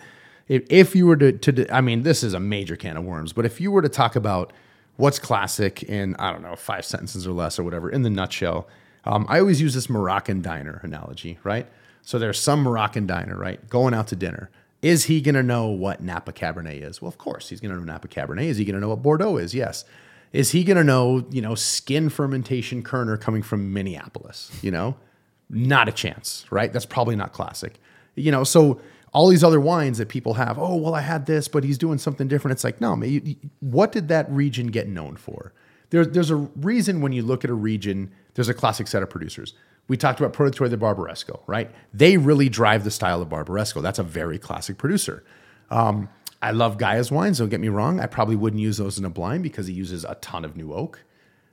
if, 0.48 0.94
you 0.94 1.06
were 1.06 1.16
to, 1.16 1.32
to 1.32 1.74
i 1.74 1.80
mean 1.80 2.02
this 2.02 2.22
is 2.22 2.34
a 2.34 2.40
major 2.40 2.76
can 2.76 2.96
of 2.96 3.04
worms 3.04 3.32
but 3.32 3.44
if 3.44 3.60
you 3.60 3.70
were 3.70 3.82
to 3.82 3.88
talk 3.88 4.16
about 4.16 4.52
what's 4.96 5.18
classic 5.18 5.82
in 5.84 6.14
i 6.16 6.30
don't 6.30 6.42
know 6.42 6.56
five 6.56 6.84
sentences 6.84 7.26
or 7.26 7.32
less 7.32 7.58
or 7.58 7.62
whatever 7.62 7.90
in 7.90 8.02
the 8.02 8.10
nutshell 8.10 8.68
um, 9.04 9.26
i 9.28 9.38
always 9.38 9.60
use 9.60 9.74
this 9.74 9.88
moroccan 9.88 10.42
diner 10.42 10.80
analogy 10.82 11.38
right? 11.44 11.66
So 12.02 12.18
there's 12.18 12.38
some 12.38 12.62
moroccan 12.62 13.06
diner 13.06 13.36
right 13.36 13.66
going 13.68 13.94
out 13.94 14.08
to 14.08 14.16
dinner. 14.16 14.50
Is 14.82 15.04
he 15.04 15.22
going 15.22 15.34
to 15.34 15.42
know 15.42 15.68
what 15.68 16.02
napa 16.02 16.32
cabernet 16.32 16.82
is? 16.82 17.00
Well 17.00 17.08
of 17.08 17.16
course 17.18 17.48
he's 17.48 17.60
going 17.60 17.72
to 17.72 17.78
know 17.78 17.84
napa 17.84 18.08
cabernet. 18.08 18.44
Is 18.44 18.58
he 18.58 18.64
going 18.64 18.74
to 18.74 18.80
know 18.80 18.90
what 18.90 19.02
bordeaux 19.02 19.38
is? 19.38 19.54
Yes. 19.54 19.84
Is 20.32 20.50
he 20.50 20.64
going 20.64 20.76
to 20.76 20.84
know 20.84 21.24
you 21.30 21.40
know 21.40 21.54
skin 21.54 22.10
fermentation 22.10 22.82
kerner 22.82 23.16
coming 23.16 23.42
from 23.42 23.72
minneapolis 23.72 24.50
you 24.62 24.70
know? 24.70 24.96
Not 25.48 25.88
a 25.88 25.92
chance, 25.92 26.44
right? 26.50 26.72
That's 26.72 26.86
probably 26.86 27.16
not 27.16 27.32
classic. 27.32 27.78
You 28.16 28.32
know, 28.32 28.44
so 28.44 28.80
all 29.14 29.28
these 29.28 29.44
other 29.44 29.60
wines 29.60 29.98
that 29.98 30.08
people 30.08 30.34
have, 30.34 30.58
oh, 30.58 30.74
well, 30.74 30.94
I 30.94 31.00
had 31.00 31.24
this, 31.26 31.46
but 31.46 31.62
he's 31.62 31.78
doing 31.78 31.98
something 31.98 32.26
different. 32.26 32.52
It's 32.56 32.64
like, 32.64 32.80
no, 32.80 33.00
what 33.60 33.92
did 33.92 34.08
that 34.08 34.30
region 34.30 34.66
get 34.66 34.88
known 34.88 35.16
for? 35.16 35.52
There, 35.90 36.04
there's 36.04 36.30
a 36.30 36.36
reason 36.36 37.00
when 37.00 37.12
you 37.12 37.22
look 37.22 37.44
at 37.44 37.50
a 37.50 37.54
region, 37.54 38.10
there's 38.34 38.48
a 38.48 38.54
classic 38.54 38.88
set 38.88 39.04
of 39.04 39.10
producers. 39.10 39.54
We 39.86 39.96
talked 39.96 40.18
about 40.18 40.32
Produttori 40.32 40.68
de 40.68 40.76
Barbaresco, 40.76 41.40
right? 41.46 41.70
They 41.92 42.16
really 42.16 42.48
drive 42.48 42.82
the 42.82 42.90
style 42.90 43.22
of 43.22 43.28
Barbaresco. 43.28 43.80
That's 43.80 44.00
a 44.00 44.02
very 44.02 44.38
classic 44.38 44.78
producer. 44.78 45.22
Um, 45.70 46.08
I 46.42 46.50
love 46.50 46.76
Gaja's 46.76 47.12
wines, 47.12 47.38
don't 47.38 47.48
get 47.48 47.60
me 47.60 47.68
wrong. 47.68 48.00
I 48.00 48.06
probably 48.06 48.36
wouldn't 48.36 48.60
use 48.60 48.78
those 48.78 48.98
in 48.98 49.04
a 49.04 49.10
blind 49.10 49.44
because 49.44 49.68
he 49.68 49.74
uses 49.74 50.04
a 50.04 50.16
ton 50.16 50.44
of 50.44 50.56
new 50.56 50.74
oak. 50.74 51.04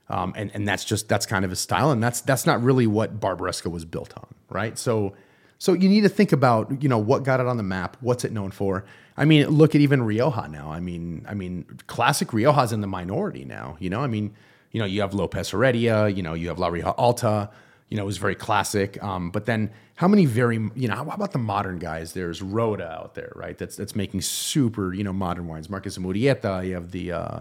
Um, 0.08 0.34
and 0.36 0.50
and 0.52 0.68
that's 0.68 0.84
just 0.84 1.08
that's 1.08 1.24
kind 1.24 1.44
of 1.44 1.50
his 1.50 1.60
style, 1.60 1.90
and 1.90 2.02
that's 2.02 2.20
that's 2.20 2.44
not 2.44 2.62
really 2.62 2.86
what 2.86 3.18
Barbaresco 3.18 3.70
was 3.70 3.86
built 3.86 4.12
on, 4.16 4.26
right? 4.50 4.76
So 4.76 5.14
so 5.62 5.74
you 5.74 5.88
need 5.88 6.00
to 6.00 6.08
think 6.08 6.32
about 6.32 6.82
you 6.82 6.88
know 6.88 6.98
what 6.98 7.22
got 7.22 7.38
it 7.38 7.46
on 7.46 7.56
the 7.56 7.62
map, 7.62 7.96
what's 8.00 8.24
it 8.24 8.32
known 8.32 8.50
for. 8.50 8.84
I 9.16 9.24
mean, 9.24 9.46
look 9.46 9.76
at 9.76 9.80
even 9.80 10.02
Rioja 10.02 10.48
now. 10.48 10.72
I 10.72 10.80
mean, 10.80 11.24
I 11.28 11.34
mean, 11.34 11.78
classic 11.86 12.32
Rioja's 12.32 12.72
in 12.72 12.80
the 12.80 12.88
minority 12.88 13.44
now. 13.44 13.76
You 13.78 13.88
know, 13.88 14.00
I 14.00 14.08
mean, 14.08 14.34
you 14.72 14.80
know, 14.80 14.86
you 14.86 15.02
have 15.02 15.14
Lopez 15.14 15.50
Heredia, 15.50 16.08
you 16.08 16.20
know, 16.20 16.34
you 16.34 16.48
have 16.48 16.58
La 16.58 16.66
Rioja 16.66 16.90
Alta. 16.98 17.48
You 17.90 17.96
know, 17.96 18.02
it 18.02 18.06
was 18.06 18.16
very 18.16 18.34
classic. 18.34 19.00
Um, 19.04 19.30
but 19.30 19.46
then, 19.46 19.70
how 19.94 20.08
many 20.08 20.26
very 20.26 20.56
you 20.74 20.88
know? 20.88 20.96
How 20.96 21.08
about 21.08 21.30
the 21.30 21.38
modern 21.38 21.78
guys? 21.78 22.12
There's 22.12 22.42
Roda 22.42 22.90
out 22.90 23.14
there, 23.14 23.30
right? 23.36 23.56
That's 23.56 23.76
that's 23.76 23.94
making 23.94 24.22
super 24.22 24.92
you 24.92 25.04
know 25.04 25.12
modern 25.12 25.46
wines. 25.46 25.70
Marcus 25.70 25.96
Murrieta. 25.96 26.66
You 26.66 26.74
have 26.74 26.90
the 26.90 27.12
uh, 27.12 27.38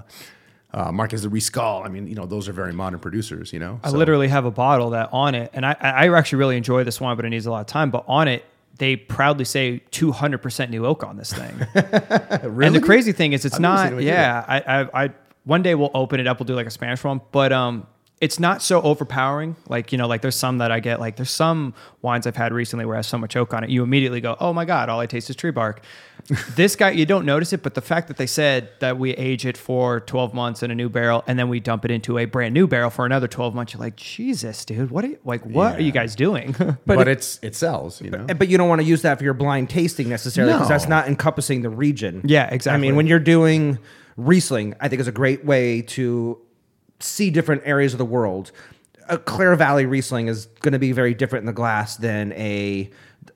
uh, 0.73 0.91
Marqués 0.91 1.21
de 1.21 1.29
Riscal. 1.29 1.85
I 1.85 1.89
mean, 1.89 2.07
you 2.07 2.15
know, 2.15 2.25
those 2.25 2.47
are 2.47 2.53
very 2.53 2.73
modern 2.73 2.99
producers, 2.99 3.51
you 3.53 3.59
know? 3.59 3.79
I 3.83 3.89
So- 3.91 3.97
literally 3.97 4.27
have 4.29 4.45
a 4.45 4.51
bottle 4.51 4.91
that 4.91 5.09
on 5.11 5.35
it, 5.35 5.51
and 5.53 5.65
I, 5.65 5.75
I 5.81 6.17
actually 6.17 6.39
really 6.39 6.57
enjoy 6.57 6.83
this 6.83 6.99
wine, 7.01 7.15
but 7.15 7.25
it 7.25 7.29
needs 7.29 7.45
a 7.45 7.51
lot 7.51 7.61
of 7.61 7.67
time. 7.67 7.91
But 7.91 8.05
on 8.07 8.27
it, 8.27 8.45
they 8.77 8.95
proudly 8.95 9.45
say 9.45 9.81
200% 9.91 10.69
new 10.69 10.85
oak 10.85 11.03
on 11.03 11.17
this 11.17 11.31
thing. 11.33 11.53
And 12.63 12.75
the 12.75 12.81
crazy 12.81 13.11
thing 13.11 13.33
is, 13.33 13.45
it's 13.45 13.55
I've 13.55 13.61
not. 13.61 14.01
Yeah, 14.01 14.43
I, 14.47 14.59
I, 14.61 15.03
I, 15.05 15.09
one 15.43 15.61
day 15.61 15.75
we'll 15.75 15.91
open 15.93 16.19
it 16.19 16.27
up. 16.27 16.39
We'll 16.39 16.45
do 16.47 16.55
like 16.55 16.67
a 16.67 16.71
Spanish 16.71 17.03
one, 17.03 17.21
but 17.31 17.51
um, 17.51 17.85
it's 18.19 18.39
not 18.39 18.61
so 18.61 18.81
overpowering. 18.81 19.55
Like 19.67 19.91
you 19.91 19.97
know, 19.97 20.07
like 20.07 20.21
there's 20.21 20.35
some 20.35 20.59
that 20.59 20.71
I 20.71 20.79
get. 20.79 20.99
Like 20.99 21.15
there's 21.17 21.29
some 21.31 21.73
wines 22.01 22.25
I've 22.27 22.35
had 22.35 22.53
recently 22.53 22.85
where 22.85 22.95
it 22.95 22.99
has 22.99 23.07
so 23.07 23.17
much 23.17 23.35
oak 23.35 23.53
on 23.53 23.63
it, 23.63 23.69
you 23.69 23.83
immediately 23.83 24.21
go, 24.21 24.35
"Oh 24.39 24.53
my 24.53 24.65
god, 24.65 24.89
all 24.89 24.99
I 24.99 25.05
taste 25.05 25.29
is 25.29 25.35
tree 25.35 25.51
bark." 25.51 25.81
This 26.55 26.75
guy, 26.75 26.91
you 26.91 27.05
don't 27.05 27.25
notice 27.25 27.53
it, 27.53 27.63
but 27.63 27.73
the 27.73 27.81
fact 27.81 28.07
that 28.07 28.17
they 28.17 28.25
said 28.27 28.69
that 28.79 28.97
we 28.97 29.11
age 29.11 29.45
it 29.45 29.57
for 29.57 29.99
12 30.01 30.33
months 30.33 30.63
in 30.63 30.71
a 30.71 30.75
new 30.75 30.89
barrel 30.89 31.23
and 31.27 31.37
then 31.37 31.49
we 31.49 31.59
dump 31.59 31.85
it 31.85 31.91
into 31.91 32.17
a 32.17 32.25
brand 32.25 32.53
new 32.53 32.67
barrel 32.67 32.89
for 32.89 33.05
another 33.05 33.27
12 33.27 33.53
months, 33.55 33.73
you're 33.73 33.79
like, 33.79 33.95
Jesus, 33.95 34.63
dude, 34.65 34.91
what 34.91 35.03
are 35.03 35.09
you, 35.09 35.19
like, 35.23 35.45
what 35.45 35.75
are 35.75 35.81
you 35.81 35.91
guys 35.91 36.15
doing? 36.15 36.55
but, 36.85 37.07
it's 37.07 37.39
it 37.41 37.55
sells, 37.55 38.01
you 38.01 38.09
know? 38.09 38.25
And- 38.29 38.39
But 38.39 38.47
you 38.49 38.57
don't 38.57 38.69
want 38.69 38.81
to 38.81 38.87
use 38.87 39.01
that 39.03 39.17
for 39.17 39.23
your 39.23 39.33
blind 39.33 39.69
tasting 39.69 40.09
necessarily 40.09 40.53
because 40.53 40.69
that's 40.69 40.87
not 40.87 41.07
encompassing 41.07 41.61
the 41.61 41.69
region. 41.69 42.21
Yeah, 42.25 42.47
exactly. 42.51 42.75
I 42.75 42.81
mean, 42.81 42.95
when 42.95 43.07
you're 43.07 43.19
doing 43.19 43.77
Riesling, 44.17 44.75
I 44.79 44.87
think 44.87 44.99
is 44.99 45.07
a 45.07 45.11
great 45.11 45.45
way 45.45 45.81
to 45.83 46.37
see 46.99 47.29
different 47.31 47.63
areas 47.65 47.93
of 47.93 47.97
the 47.97 48.05
world. 48.05 48.51
A 49.09 49.17
Clare 49.17 49.55
Valley 49.55 49.85
Riesling 49.85 50.27
is 50.27 50.45
going 50.61 50.73
to 50.73 50.79
be 50.79 50.91
very 50.91 51.13
different 51.13 51.43
in 51.43 51.47
the 51.47 51.53
glass 51.53 51.97
than 51.97 52.31
a 52.33 52.89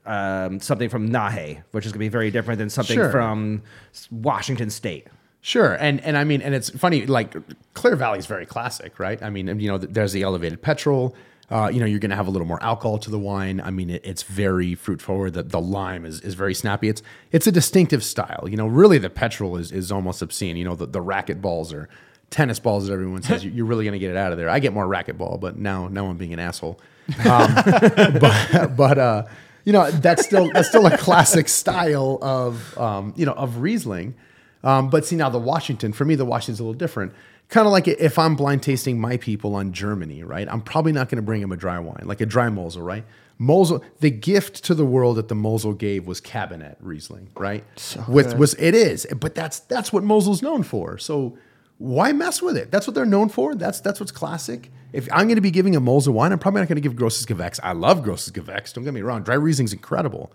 um, 0.06 0.60
something 0.60 0.90
from 0.90 1.10
Nahe, 1.10 1.64
which 1.72 1.86
is 1.86 1.92
going 1.92 2.00
to 2.00 2.06
be 2.06 2.10
very 2.10 2.32
different 2.32 2.58
than 2.60 2.70
something 2.70 2.96
Sure. 2.96 3.12
from 3.12 3.64
Washington 4.12 4.70
State. 4.70 5.08
Sure, 5.42 5.74
and 5.76 6.02
and 6.02 6.18
I 6.18 6.24
mean, 6.24 6.42
and 6.42 6.56
it's 6.56 6.70
funny. 6.72 7.06
Like 7.06 7.36
Clare 7.76 7.96
Valley 7.96 8.18
is 8.20 8.26
very 8.26 8.46
classic, 8.48 9.00
right? 9.00 9.22
I 9.22 9.30
mean, 9.30 9.60
you 9.60 9.68
know, 9.68 9.78
there's 9.78 10.12
the 10.12 10.24
elevated 10.24 10.62
petrol. 10.62 11.16
Uh, 11.52 11.70
you 11.72 11.80
know, 11.80 11.86
you're 11.86 12.00
going 12.00 12.10
to 12.10 12.16
have 12.16 12.26
a 12.28 12.32
little 12.32 12.48
more 12.48 12.62
alcohol 12.64 12.98
to 12.98 13.12
the 13.12 13.20
wine. 13.20 13.62
I 13.62 13.70
mean, 13.70 13.92
it, 13.92 14.02
it's 14.04 14.24
very 14.24 14.74
fruit 14.74 15.00
forward. 15.00 15.34
The, 15.34 15.44
the 15.44 15.62
lime 15.62 16.04
is, 16.04 16.20
is 16.22 16.34
very 16.34 16.56
snappy. 16.56 16.90
It's 16.90 17.04
it's 17.32 17.46
a 17.46 17.52
distinctive 17.52 18.04
style. 18.04 18.48
You 18.50 18.58
know, 18.58 18.66
really, 18.66 18.98
the 18.98 19.12
petrol 19.12 19.56
is 19.58 19.72
is 19.72 19.92
almost 19.92 20.24
obscene. 20.24 20.58
You 20.58 20.66
know, 20.66 20.74
the, 20.76 20.88
the 20.88 21.02
racket 21.02 21.44
balls 21.44 21.72
are 21.72 21.88
tennis 22.32 22.58
balls 22.58 22.88
that 22.88 22.94
everyone 22.94 23.22
says 23.22 23.46
you- 23.46 23.52
you're 23.52 23.68
really 23.68 23.84
going 23.86 23.94
to 23.94 24.00
get 24.00 24.10
it 24.10 24.18
out 24.18 24.32
of 24.32 24.40
there. 24.40 24.50
I 24.50 24.58
get 24.58 24.74
more 24.74 24.88
racket 24.88 25.20
ball, 25.20 25.38
but 25.38 25.56
now 25.60 25.88
now 25.90 26.08
I'm 26.08 26.18
being 26.18 26.34
an 26.34 26.40
asshole. 26.40 26.80
Um, 27.24 27.54
but 28.20 28.76
but 28.76 28.98
uh, 28.98 29.24
you 29.66 29.74
know, 29.74 29.90
that's 29.92 30.24
still 30.24 30.50
that's 30.54 30.70
still 30.70 30.86
a 30.86 30.98
classic 30.98 31.50
style 31.50 32.20
of 32.22 32.78
um, 32.78 33.14
you 33.18 33.26
know 33.26 33.34
of 33.34 33.58
Riesling. 33.58 34.16
Um, 34.64 34.90
but 34.90 35.06
see 35.06 35.16
now 35.16 35.30
the 35.30 35.40
Washington, 35.40 35.94
for 35.94 36.06
me, 36.06 36.16
the 36.16 36.26
Washington's 36.26 36.60
a 36.60 36.64
little 36.64 36.74
different. 36.74 37.14
Kind 37.50 37.68
of 37.68 37.72
like 37.72 37.88
if 37.88 38.18
I'm 38.18 38.36
blind 38.36 38.64
tasting 38.64 39.00
my 39.00 39.18
people 39.18 39.54
on 39.54 39.74
Germany, 39.74 40.24
right? 40.24 40.48
I'm 40.50 40.62
probably 40.62 40.92
not 40.92 41.10
going 41.10 41.18
to 41.18 41.22
bring 41.22 41.42
them 41.42 41.52
a 41.52 41.58
dry 41.58 41.78
wine, 41.78 42.04
like 42.06 42.22
a 42.22 42.26
dry 42.26 42.50
Mosel, 42.50 42.82
right? 42.82 43.06
Mosel, 43.38 43.84
the 44.00 44.10
gift 44.10 44.64
to 44.64 44.74
the 44.74 44.86
world 44.86 45.18
that 45.18 45.28
the 45.28 45.36
Mosel 45.36 45.74
gave 45.74 46.08
was 46.08 46.22
Kabinett 46.22 46.78
Riesling, 46.80 47.30
right? 47.36 47.64
So 47.76 48.04
With 48.08 48.38
was 48.38 48.56
it 48.56 48.74
is, 48.74 49.06
but 49.20 49.36
that's 49.36 49.60
that's 49.60 49.92
what 49.92 50.04
Mosel's 50.04 50.42
known 50.42 50.64
for. 50.64 50.98
So 50.98 51.38
why 51.78 52.14
mess 52.14 52.42
with 52.42 52.58
it? 52.58 52.72
That's 52.72 52.88
what 52.88 52.94
they're 52.94 53.06
known 53.06 53.30
for. 53.30 53.56
That's 53.56 53.80
that's 53.80 54.00
what's 54.00 54.12
classic. 54.12 54.72
If 54.94 55.10
I'm 55.12 55.28
going 55.28 55.36
to 55.36 55.42
be 55.42 55.52
giving 55.52 55.76
a 55.76 55.80
Mosel 55.80 56.14
a 56.14 56.16
wine, 56.16 56.32
I'm 56.32 56.40
probably 56.40 56.62
not 56.62 56.70
going 56.70 56.78
to 56.78 56.82
give 56.82 56.96
Grosses 56.96 57.26
Gewächs. 57.26 57.60
I 57.62 57.74
love 57.74 58.02
Grosses 58.02 58.32
Gewächs. 58.32 58.74
Don't 58.74 58.86
get 58.86 58.94
me 58.94 59.02
wrong. 59.02 59.24
Dry 59.24 59.36
Riesling's 59.36 59.74
incredible, 59.74 60.32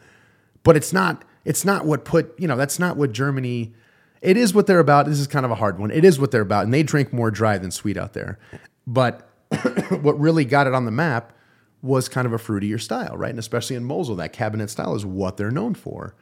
but 0.62 0.76
it's 0.76 0.92
not. 0.92 1.24
It's 1.44 1.64
not 1.64 1.86
what 1.86 2.04
put 2.04 2.34
you 2.38 2.46
know. 2.46 2.56
That's 2.56 2.78
not 2.78 2.96
what 2.96 3.12
Germany. 3.12 3.72
It 4.20 4.36
is 4.36 4.52
what 4.52 4.66
they're 4.66 4.80
about. 4.80 5.06
This 5.06 5.18
is 5.18 5.26
kind 5.26 5.46
of 5.46 5.50
a 5.50 5.54
hard 5.54 5.78
one. 5.78 5.90
It 5.90 6.04
is 6.04 6.20
what 6.20 6.30
they're 6.30 6.42
about, 6.42 6.64
and 6.64 6.74
they 6.74 6.82
drink 6.82 7.12
more 7.12 7.30
dry 7.30 7.56
than 7.56 7.70
sweet 7.70 7.96
out 7.96 8.12
there. 8.12 8.38
But 8.86 9.30
what 10.02 10.20
really 10.20 10.44
got 10.44 10.66
it 10.66 10.74
on 10.74 10.84
the 10.84 10.90
map 10.90 11.32
was 11.82 12.08
kind 12.08 12.26
of 12.26 12.32
a 12.34 12.38
fruitier 12.38 12.80
style, 12.80 13.16
right? 13.16 13.30
And 13.30 13.38
especially 13.38 13.76
in 13.76 13.84
Mosel, 13.84 14.16
that 14.16 14.34
Kabinett 14.34 14.68
style 14.68 14.94
is 14.94 15.06
what 15.06 15.38
they're 15.38 15.50
known 15.50 15.74
for. 15.74 16.14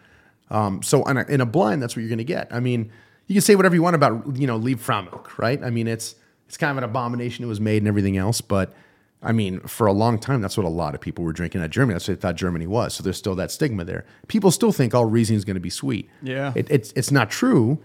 Um, 0.50 0.82
so 0.82 1.04
in 1.04 1.16
a, 1.16 1.24
in 1.24 1.40
a 1.40 1.46
blind, 1.46 1.82
that's 1.82 1.96
what 1.96 2.02
you're 2.02 2.08
going 2.08 2.18
to 2.18 2.24
get. 2.24 2.48
I 2.52 2.60
mean, 2.60 2.92
you 3.28 3.34
can 3.34 3.42
say 3.42 3.54
whatever 3.54 3.74
you 3.74 3.82
want 3.82 3.94
about 3.94 4.36
you 4.36 4.46
know 4.46 4.56
leave 4.56 4.86
milk, 4.88 5.38
right? 5.38 5.62
I 5.62 5.70
mean, 5.70 5.86
it's 5.86 6.16
it's 6.46 6.56
kind 6.56 6.72
of 6.72 6.78
an 6.78 6.84
abomination 6.84 7.44
it 7.44 7.48
was 7.48 7.60
made 7.60 7.78
and 7.78 7.88
everything 7.88 8.16
else, 8.16 8.40
but 8.40 8.74
I 9.22 9.32
mean, 9.32 9.60
for 9.60 9.86
a 9.86 9.92
long 9.92 10.18
time, 10.18 10.40
that's 10.40 10.56
what 10.56 10.64
a 10.64 10.70
lot 10.70 10.94
of 10.94 11.00
people 11.00 11.24
were 11.24 11.32
drinking 11.32 11.60
at 11.62 11.70
Germany. 11.70 11.94
That's 11.94 12.08
what 12.08 12.18
they 12.18 12.20
thought 12.20 12.36
Germany 12.36 12.66
was. 12.66 12.94
So 12.94 13.02
there's 13.02 13.16
still 13.16 13.34
that 13.34 13.50
stigma 13.50 13.84
there. 13.84 14.06
People 14.28 14.50
still 14.50 14.70
think 14.72 14.94
all 14.94 15.06
Riesling 15.06 15.36
is 15.36 15.44
going 15.44 15.56
to 15.56 15.60
be 15.60 15.70
sweet. 15.70 16.08
Yeah. 16.22 16.52
it, 16.54 16.68
it's 16.70 16.92
it's 16.92 17.10
not 17.10 17.30
true. 17.30 17.78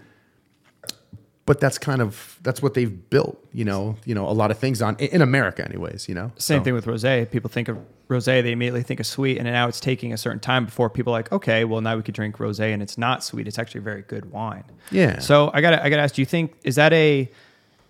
But 1.46 1.60
that's 1.60 1.76
kind 1.76 2.00
of 2.00 2.38
that's 2.42 2.62
what 2.62 2.72
they've 2.72 3.10
built, 3.10 3.36
you 3.52 3.66
know. 3.66 3.96
You 4.06 4.14
know, 4.14 4.26
a 4.26 4.32
lot 4.32 4.50
of 4.50 4.58
things 4.58 4.80
on 4.80 4.96
in 4.96 5.20
America, 5.20 5.62
anyways. 5.64 6.08
You 6.08 6.14
know, 6.14 6.32
Same 6.38 6.60
So- 6.60 6.64
thing 6.64 6.74
with 6.74 6.86
rosé. 6.86 7.30
People 7.30 7.50
think 7.50 7.68
of 7.68 7.76
rosé, 8.08 8.42
they 8.42 8.52
immediately 8.52 8.82
think 8.82 8.98
of 9.00 9.06
sweet, 9.06 9.36
and 9.38 9.46
now 9.46 9.68
it's 9.68 9.80
taking 9.80 10.12
a 10.12 10.16
certain 10.16 10.40
time 10.40 10.64
before 10.66 10.88
people 10.90 11.12
are 11.12 11.18
like, 11.18 11.32
okay, 11.32 11.64
well 11.64 11.80
now 11.82 11.96
we 11.96 12.02
could 12.02 12.14
drink 12.14 12.36
rosé, 12.38 12.72
and 12.72 12.82
it's 12.82 12.96
not 12.98 13.22
sweet. 13.24 13.46
It's 13.46 13.58
actually 13.58 13.80
a 13.80 13.82
very 13.82 14.02
good 14.02 14.30
wine. 14.30 14.64
Yeah. 14.90 15.18
So 15.18 15.50
I 15.52 15.60
gotta 15.60 15.84
I 15.84 15.90
got 15.90 15.96
to 15.96 16.02
ask, 16.02 16.14
do 16.14 16.22
you 16.22 16.26
think 16.26 16.54
is 16.64 16.76
that 16.76 16.92
a 16.94 17.28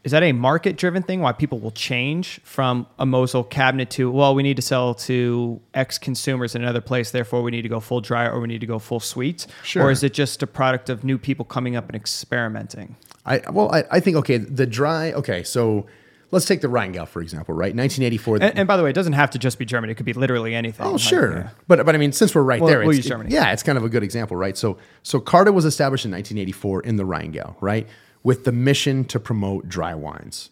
is 0.03 0.11
that 0.13 0.23
a 0.25 0.33
market 0.33 0.77
driven 0.77 1.03
thing? 1.05 1.21
Why 1.21 1.33
people 1.33 1.61
will 1.61 1.71
change 1.71 2.41
from 2.45 2.87
a 2.99 3.07
Mosel 3.07 3.45
Kabinett 3.45 3.89
to 3.91 4.11
well, 4.11 4.35
we 4.35 4.43
need 4.43 4.57
to 4.57 4.63
sell 4.63 4.95
to 4.95 5.61
X 5.75 5.97
consumers 5.99 6.57
in 6.57 6.63
another 6.63 6.81
place, 6.81 7.13
therefore 7.13 7.43
we 7.43 7.53
need 7.53 7.63
to 7.63 7.69
go 7.69 7.79
full 7.81 8.01
dry 8.01 8.27
or 8.27 8.41
we 8.41 8.49
need 8.49 8.61
to 8.63 8.67
go 8.67 8.79
full 8.81 9.01
sweet, 9.01 9.47
Sure. 9.63 9.85
or 9.85 9.91
is 9.93 10.03
it 10.03 10.13
just 10.13 10.43
a 10.43 10.47
product 10.49 10.91
of 10.91 11.05
new 11.05 11.19
people 11.19 11.45
coming 11.45 11.77
up 11.77 11.87
and 11.89 11.95
experimenting? 11.95 12.97
I 13.27 13.43
well, 13.51 13.73
I, 13.73 13.85
I 13.91 14.01
think 14.01 14.17
okay, 14.19 14.37
the 14.39 14.67
dry. 14.67 15.13
Okay, 15.13 15.43
so 15.43 15.87
let's 16.31 16.47
take 16.47 16.61
the 16.61 16.69
Rheingau 16.69 17.07
for 17.09 17.23
example, 17.23 17.55
right? 17.55 17.75
1984. 17.75 18.37
And, 18.37 18.59
and 18.59 18.69
by 18.69 18.77
the 18.77 18.83
way, 18.83 18.91
it 18.91 18.95
doesn't 18.95 19.15
have 19.15 19.31
to 19.31 19.39
just 19.39 19.59
be 19.59 19.65
Germany; 19.65 19.93
it 19.93 19.97
could 19.97 20.07
be 20.07 20.13
literally 20.13 20.55
anything. 20.55 20.87
Oh, 20.87 20.93
Like, 20.93 21.01
sure. 21.01 21.37
yeah. 21.37 21.49
But 21.69 21.85
but 21.87 21.95
I 21.95 21.99
mean, 21.99 22.13
since 22.13 22.35
we're 22.35 22.43
right 22.43 22.61
Well, 22.61 22.69
there, 22.71 22.81
we'll 22.81 22.91
it's, 22.91 22.99
use 22.99 23.07
Germany. 23.07 23.31
yeah, 23.33 23.53
it's 23.53 23.63
kind 23.63 23.79
of 23.79 23.85
a 23.85 23.89
good 23.89 24.03
example, 24.03 24.37
right? 24.37 24.57
So 24.57 24.79
so 25.03 25.21
Charta 25.21 25.53
was 25.53 25.65
established 25.65 26.05
in 26.05 26.11
1984 26.11 26.83
in 26.83 26.97
the 26.97 27.05
Rheingau, 27.05 27.57
right, 27.61 27.87
with 28.23 28.45
the 28.45 28.53
mission 28.53 29.05
to 29.07 29.19
promote 29.21 29.69
dry 29.69 29.95
wines. 29.95 30.51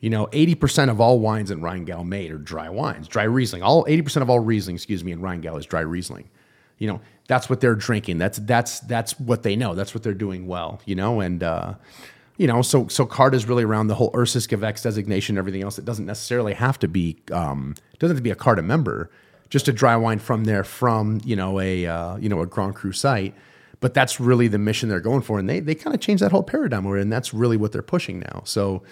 You 0.00 0.10
know, 0.10 0.26
80% 0.26 0.90
of 0.90 1.00
all 1.00 1.18
wines 1.18 1.50
in 1.50 1.60
Rheingau 1.62 2.06
made 2.06 2.30
are 2.30 2.36
dry 2.36 2.68
wines, 2.68 3.08
dry 3.08 3.22
Riesling. 3.22 3.62
All 3.62 3.86
80% 3.86 4.20
of 4.20 4.28
all 4.28 4.38
Riesling, 4.38 4.76
excuse 4.76 5.02
me, 5.02 5.12
in 5.12 5.20
Rheingau 5.20 5.58
is 5.58 5.64
dry 5.64 5.80
Riesling. 5.80 6.28
You 6.76 6.88
know, 6.88 7.00
that's 7.26 7.48
what 7.48 7.62
they're 7.62 7.74
drinking. 7.76 8.18
That's 8.18 8.36
that's 8.38 8.80
that's 8.80 9.18
what 9.18 9.44
they 9.44 9.56
know. 9.56 9.74
That's 9.74 9.94
what 9.94 10.02
they're 10.02 10.12
doing 10.12 10.46
well. 10.46 10.80
You 10.84 10.94
know, 10.96 11.20
and 11.20 11.42
uh, 11.42 11.74
you 12.36 12.46
know, 12.46 12.62
so 12.62 12.88
so 12.88 13.06
card 13.06 13.34
is 13.34 13.46
really 13.46 13.64
around 13.64 13.86
the 13.86 13.94
whole 13.94 14.10
Erstes 14.12 14.48
Gewächs 14.48 14.82
designation, 14.82 15.34
and 15.34 15.38
everything 15.38 15.62
else. 15.62 15.78
It 15.78 15.84
doesn't 15.84 16.06
necessarily 16.06 16.54
have 16.54 16.78
to 16.80 16.88
be 16.88 17.16
um, 17.30 17.74
doesn't 17.98 18.16
have 18.16 18.20
to 18.20 18.22
be 18.22 18.30
a 18.30 18.36
Charta 18.36 18.62
member. 18.62 19.10
Just 19.50 19.68
a 19.68 19.72
dry 19.72 19.94
wine 19.94 20.18
from 20.18 20.44
there, 20.44 20.64
from 20.64 21.20
you 21.24 21.36
know 21.36 21.60
a 21.60 21.86
uh, 21.86 22.16
you 22.16 22.28
know 22.28 22.40
a 22.40 22.46
Grand 22.46 22.74
Cru 22.74 22.92
site. 22.92 23.34
But 23.80 23.92
that's 23.92 24.18
really 24.18 24.48
the 24.48 24.58
mission 24.58 24.88
they're 24.88 25.00
going 25.00 25.22
for, 25.22 25.38
and 25.38 25.48
they 25.48 25.60
they 25.60 25.74
kind 25.74 25.94
of 25.94 26.00
changed 26.00 26.22
that 26.22 26.32
whole 26.32 26.42
paradigm, 26.42 26.86
and 26.86 27.12
that's 27.12 27.32
really 27.32 27.56
what 27.56 27.72
they're 27.72 27.82
pushing 27.82 28.20
now. 28.20 28.42
So. 28.44 28.82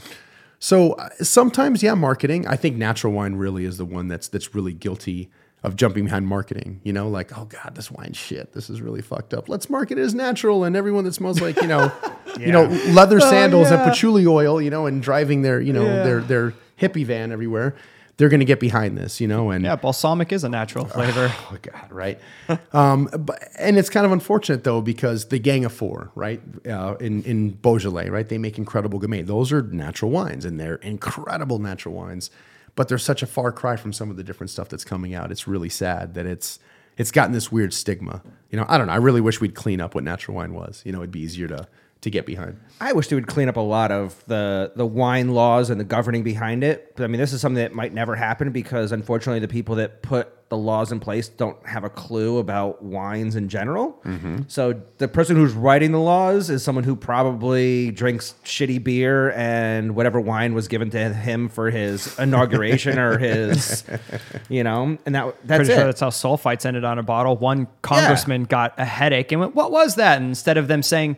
So 0.59 0.93
uh, 0.93 1.09
sometimes, 1.20 1.82
yeah, 1.82 1.94
marketing. 1.94 2.47
I 2.47 2.55
think 2.55 2.77
natural 2.77 3.12
wine 3.12 3.35
really 3.35 3.64
is 3.64 3.78
the 3.78 3.85
one 3.85 4.06
that's 4.06 4.28
that's 4.28 4.55
really 4.55 4.73
guilty 4.73 5.28
of 5.62 5.76
jumping 5.76 6.05
behind 6.05 6.26
marketing. 6.26 6.80
You 6.82 6.93
know, 6.93 7.09
like, 7.09 7.36
oh 7.39 7.44
god, 7.44 7.74
this 7.74 7.90
wine's 7.90 8.16
shit. 8.16 8.52
This 8.52 8.68
is 8.68 8.80
really 8.80 9.02
fucked 9.02 9.32
up. 9.34 9.48
Let's 9.48 9.70
market 9.70 9.98
it 9.98 10.02
as 10.02 10.14
natural, 10.14 10.64
and 10.64 10.76
everyone 10.76 11.05
that 11.05 11.14
smells 11.14 11.40
like 11.40 11.60
you 11.60 11.68
know, 11.68 11.93
you 12.39 12.52
know, 12.52 12.64
leather 12.90 13.20
sandals 13.20 13.70
yeah. 13.70 13.82
and 13.82 13.84
patchouli 13.90 14.26
oil, 14.26 14.60
you 14.60 14.70
know, 14.70 14.86
and 14.86 15.02
driving 15.02 15.43
their 15.43 15.60
you 15.60 15.72
know 15.72 15.84
Yeah. 15.84 16.02
their 16.02 16.20
their 16.20 16.55
hippie 16.80 17.06
van 17.06 17.32
everywhere. 17.32 17.74
They're 18.18 18.28
going 18.28 18.40
to 18.40 18.47
get 18.47 18.60
behind 18.60 18.97
this, 18.97 19.20
you 19.22 19.26
know, 19.26 19.51
and 19.51 19.64
Yeah, 19.64 19.74
balsamic 19.74 20.32
is 20.32 20.44
a 20.44 20.48
natural 20.48 20.84
flavor. 20.84 21.32
Oh 21.51 21.56
God, 21.62 21.90
right? 21.90 22.20
um, 22.72 23.09
but 23.18 23.43
and 23.59 23.78
it's 23.78 23.89
kind 23.89 24.05
of 24.05 24.12
unfortunate 24.12 24.64
though 24.64 24.80
because 24.82 25.26
the 25.26 25.39
Gang 25.39 25.64
of 25.64 25.72
Four, 25.72 26.10
right, 26.14 26.40
uh, 26.68 26.97
in 27.01 27.22
in 27.22 27.51
Beaujolais, 27.51 28.10
right, 28.10 28.28
they 28.28 28.39
make 28.39 28.59
incredible 28.59 29.01
Gamay. 29.01 29.26
Those 29.26 29.51
are 29.52 29.62
natural 29.62 30.10
wines, 30.10 30.44
and 30.44 30.60
they're 30.60 30.76
incredible 30.76 31.59
natural 31.59 31.94
wines. 31.94 32.30
But 32.74 32.89
they're 32.89 32.99
such 32.99 33.23
a 33.23 33.27
far 33.27 33.53
cry 33.53 33.77
from 33.77 33.93
some 33.93 34.11
of 34.11 34.16
the 34.16 34.24
different 34.24 34.51
stuff 34.51 34.69
that's 34.69 34.85
coming 34.85 35.15
out. 35.15 35.31
It's 35.31 35.47
really 35.47 35.69
sad 35.69 36.15
that 36.15 36.27
it's 36.27 36.59
it's 36.97 37.11
gotten 37.11 37.32
this 37.32 37.51
weird 37.51 37.73
stigma. 37.73 38.23
You 38.51 38.59
know, 38.59 38.66
I 38.69 38.78
don't 38.78 38.86
know. 38.86 38.93
I 38.93 38.97
really 38.97 39.20
wish 39.20 39.40
we'd 39.40 39.55
clean 39.55 39.81
up 39.81 39.94
what 39.94 40.05
natural 40.05 40.36
wine 40.36 40.55
was. 40.55 40.82
You 40.85 40.93
know, 40.93 40.99
it'd 40.99 41.11
be 41.11 41.20
easier 41.20 41.49
to 41.49 41.69
to 42.03 42.11
get 42.11 42.27
behind. 42.27 42.61
I 42.81 42.93
wish 42.93 43.09
they 43.09 43.15
would 43.15 43.29
clean 43.29 43.49
up 43.49 43.57
a 43.57 43.61
lot 43.61 43.91
of 43.93 44.23
the 44.27 44.73
the 44.74 44.85
wine 44.85 45.31
laws 45.35 45.70
and 45.70 45.81
the 45.81 45.85
governing 45.85 46.23
behind 46.23 46.65
it. 46.65 46.95
But 46.97 47.05
I 47.05 47.07
mean, 47.07 47.20
this 47.20 47.33
is 47.33 47.41
something 47.41 47.62
that 47.62 47.73
might 47.74 47.95
never 47.95 48.16
happen 48.16 48.51
because 48.51 48.93
unfortunately, 48.93 49.39
the 49.39 49.49
people 49.49 49.77
that 49.77 50.03
put 50.03 50.49
the 50.49 50.57
laws 50.59 50.93
in 50.93 51.01
place 51.01 51.29
don't 51.29 51.65
have 51.66 51.83
a 51.85 51.89
clue 51.89 52.39
about 52.39 52.83
wines 52.83 53.37
in 53.37 53.49
general. 53.49 54.03
Mm-hmm. 54.05 54.41
So 54.49 54.83
the 54.99 55.09
person 55.09 55.37
who's 55.37 55.55
writing 55.55 55.93
the 55.93 56.01
laws 56.01 56.51
is 56.51 56.62
someone 56.62 56.85
who 56.85 56.95
probably 56.95 57.91
drinks 57.93 58.35
shitty 58.45 58.83
beer 58.83 59.31
and 59.33 59.95
whatever 59.95 60.20
wine 60.20 60.53
was 60.55 60.69
given 60.69 60.91
to 60.91 61.09
him 61.15 61.49
for 61.49 61.70
his 61.70 62.19
inauguration 62.19 62.99
or 62.99 63.16
his, 63.16 63.85
you 64.51 64.65
know, 64.65 64.99
and 65.07 65.15
that 65.15 65.37
that's 65.45 65.59
Pretty 65.61 65.73
it. 65.73 65.77
sure 65.77 65.85
that's 65.85 66.01
how 66.01 66.11
sulfites 66.11 66.66
ended 66.66 66.85
on 66.85 66.99
a 66.99 67.03
bottle. 67.05 67.37
One 67.37 67.69
congressman 67.83 68.45
got 68.45 68.74
a 68.77 68.85
headache 68.85 69.31
and 69.31 69.41
went, 69.41 69.55
"What 69.55 69.70
was 69.70 69.95
that?" 69.95 70.19
And 70.19 70.27
instead 70.27 70.59
of 70.59 70.66
them 70.66 70.83
saying, 70.83 71.16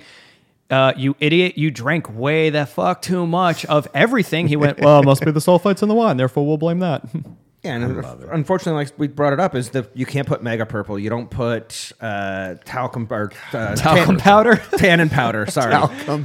uh, 0.70 0.92
"You 0.96 1.16
idiot, 1.20 1.56
you 1.58 1.70
drank 1.70 2.12
way 2.14 2.50
the 2.50 2.66
fuck 2.66 3.02
too 3.02 3.26
much 3.26 3.64
of 3.66 3.86
everything," 3.94 4.48
he 4.48 4.56
went, 4.56 4.80
"Well, 4.80 5.00
it 5.00 5.04
must 5.04 5.24
be 5.24 5.30
the 5.30 5.40
sulfites 5.40 5.82
in 5.82 5.88
the 5.88 5.94
wine. 5.94 6.16
Therefore, 6.16 6.46
we'll 6.46 6.58
blame 6.58 6.78
that." 6.80 7.02
Yeah, 7.66 7.76
and 7.76 8.04
unfortunately, 8.30 8.84
like 8.84 8.92
we 8.98 9.08
brought 9.08 9.32
it 9.32 9.40
up, 9.40 9.54
is 9.54 9.70
that 9.70 9.88
you 9.96 10.04
can't 10.04 10.28
put 10.28 10.42
mega 10.42 10.66
purple. 10.66 10.98
You 10.98 11.08
don't 11.08 11.30
put 11.30 11.92
uh, 11.98 12.56
talcum 12.66 13.08
or 13.10 13.32
uh, 13.54 13.74
Talcum 13.74 14.04
tan- 14.06 14.18
powder. 14.18 14.56
tannin 14.76 15.08
powder. 15.08 15.46
Sorry, 15.50 15.72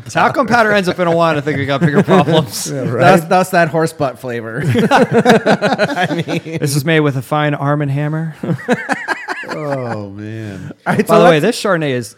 Talcum 0.09 0.47
powder 0.47 0.73
ends 0.73 0.89
up 0.89 0.99
in 0.99 1.07
a 1.07 1.15
wine. 1.15 1.37
I 1.37 1.39
think 1.39 1.57
we 1.57 1.65
got 1.65 1.79
bigger 1.79 2.03
problems. 2.03 2.65
that's 2.65 3.23
that's 3.23 3.51
that 3.51 3.69
horse 3.69 3.93
butt 3.93 4.19
flavor. 4.19 4.61
I 4.65 6.23
mean, 6.27 6.57
This 6.59 6.75
is 6.75 6.83
made 6.83 6.99
with 6.99 7.15
a 7.15 7.21
fine 7.21 7.53
Arm 7.53 7.81
and 7.83 7.89
Hammer. 7.91 8.35
Oh 9.47 10.09
man, 10.09 10.73
All 10.85 10.93
right, 10.93 11.07
By 11.07 11.15
so 11.15 11.23
the 11.23 11.29
way, 11.29 11.39
this 11.39 11.57
Chardonnay 11.61 11.91
is 11.91 12.17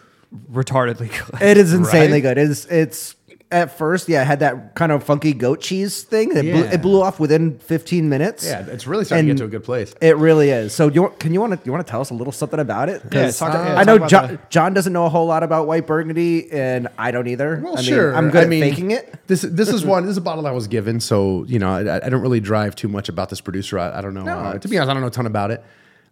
retardedly 0.52 1.10
good. 1.30 1.42
it 1.42 1.56
is 1.58 1.72
insanely 1.72 2.22
Right? 2.22 2.36
good. 2.36 2.38
It's 2.38 2.64
it's 2.66 3.16
at 3.50 3.76
first, 3.76 4.08
yeah, 4.08 4.22
it 4.22 4.24
had 4.24 4.40
that 4.40 4.74
kind 4.74 4.90
of 4.90 5.04
funky 5.04 5.34
goat 5.34 5.60
cheese 5.60 6.04
thing. 6.04 6.30
It, 6.34 6.40
blew, 6.40 6.64
it 6.64 6.80
blew 6.80 7.02
off 7.02 7.20
within 7.20 7.58
15 7.58 8.08
minutes. 8.08 8.46
yeah, 8.46 8.64
it's 8.66 8.86
really 8.86 9.04
starting 9.04 9.26
to 9.26 9.32
get 9.34 9.38
to 9.40 9.44
a 9.44 9.48
good 9.48 9.62
place. 9.62 9.94
It 10.00 10.16
really 10.16 10.48
is. 10.48 10.72
So, 10.74 10.88
do 10.88 11.02
you 11.02 11.12
can 11.18 11.34
you 11.34 11.40
want 11.42 11.52
to 11.52 11.60
you 11.66 11.70
want 11.70 11.86
to 11.86 11.90
tell 11.90 12.00
us 12.00 12.08
a 12.08 12.14
little 12.14 12.32
something 12.32 12.58
about 12.58 12.88
it? 12.88 13.02
'Cause 13.10 13.38
talk- 13.38 13.52
yeah, 13.52 13.72
I 13.74 13.84
talk 13.84 13.86
know 13.88 13.96
about 13.96 14.08
John, 14.08 14.28
the- 14.28 14.38
John 14.48 14.72
doesn't 14.72 14.94
know 14.94 15.04
a 15.04 15.10
whole 15.10 15.26
lot 15.26 15.42
about 15.42 15.66
white 15.66 15.86
burgundy, 15.86 16.50
and 16.50 16.88
I 16.96 17.10
don't 17.10 17.26
either. 17.28 17.60
Well, 17.62 17.74
I 17.74 17.82
mean, 17.82 17.84
sure. 17.84 18.16
I'm 18.16 18.30
good 18.30 18.40
I 18.40 18.44
at 18.44 18.48
mean, 18.48 18.62
faking 18.62 18.90
it. 18.92 19.14
This 19.26 19.42
this 19.42 19.68
is 19.68 19.84
one. 19.94 20.04
This 20.04 20.12
is 20.12 20.16
a 20.16 20.22
bottle 20.22 20.46
I 20.46 20.52
was 20.52 20.66
given, 20.66 20.98
so 20.98 21.44
you 21.46 21.58
know 21.58 21.68
I, 21.74 22.06
I 22.06 22.08
don't 22.08 22.22
really 22.22 22.40
drive 22.40 22.74
too 22.74 22.88
much 22.88 23.10
about 23.10 23.28
this 23.28 23.42
producer. 23.42 23.78
I, 23.78 23.98
I 23.98 24.00
don't 24.00 24.14
know. 24.14 24.22
No, 24.24 24.38
uh, 24.38 24.58
to 24.58 24.66
be 24.66 24.78
honest, 24.78 24.88
I 24.90 24.94
don't 24.94 25.02
know 25.02 25.08
a 25.08 25.10
ton 25.10 25.26
about 25.26 25.50
it. 25.50 25.62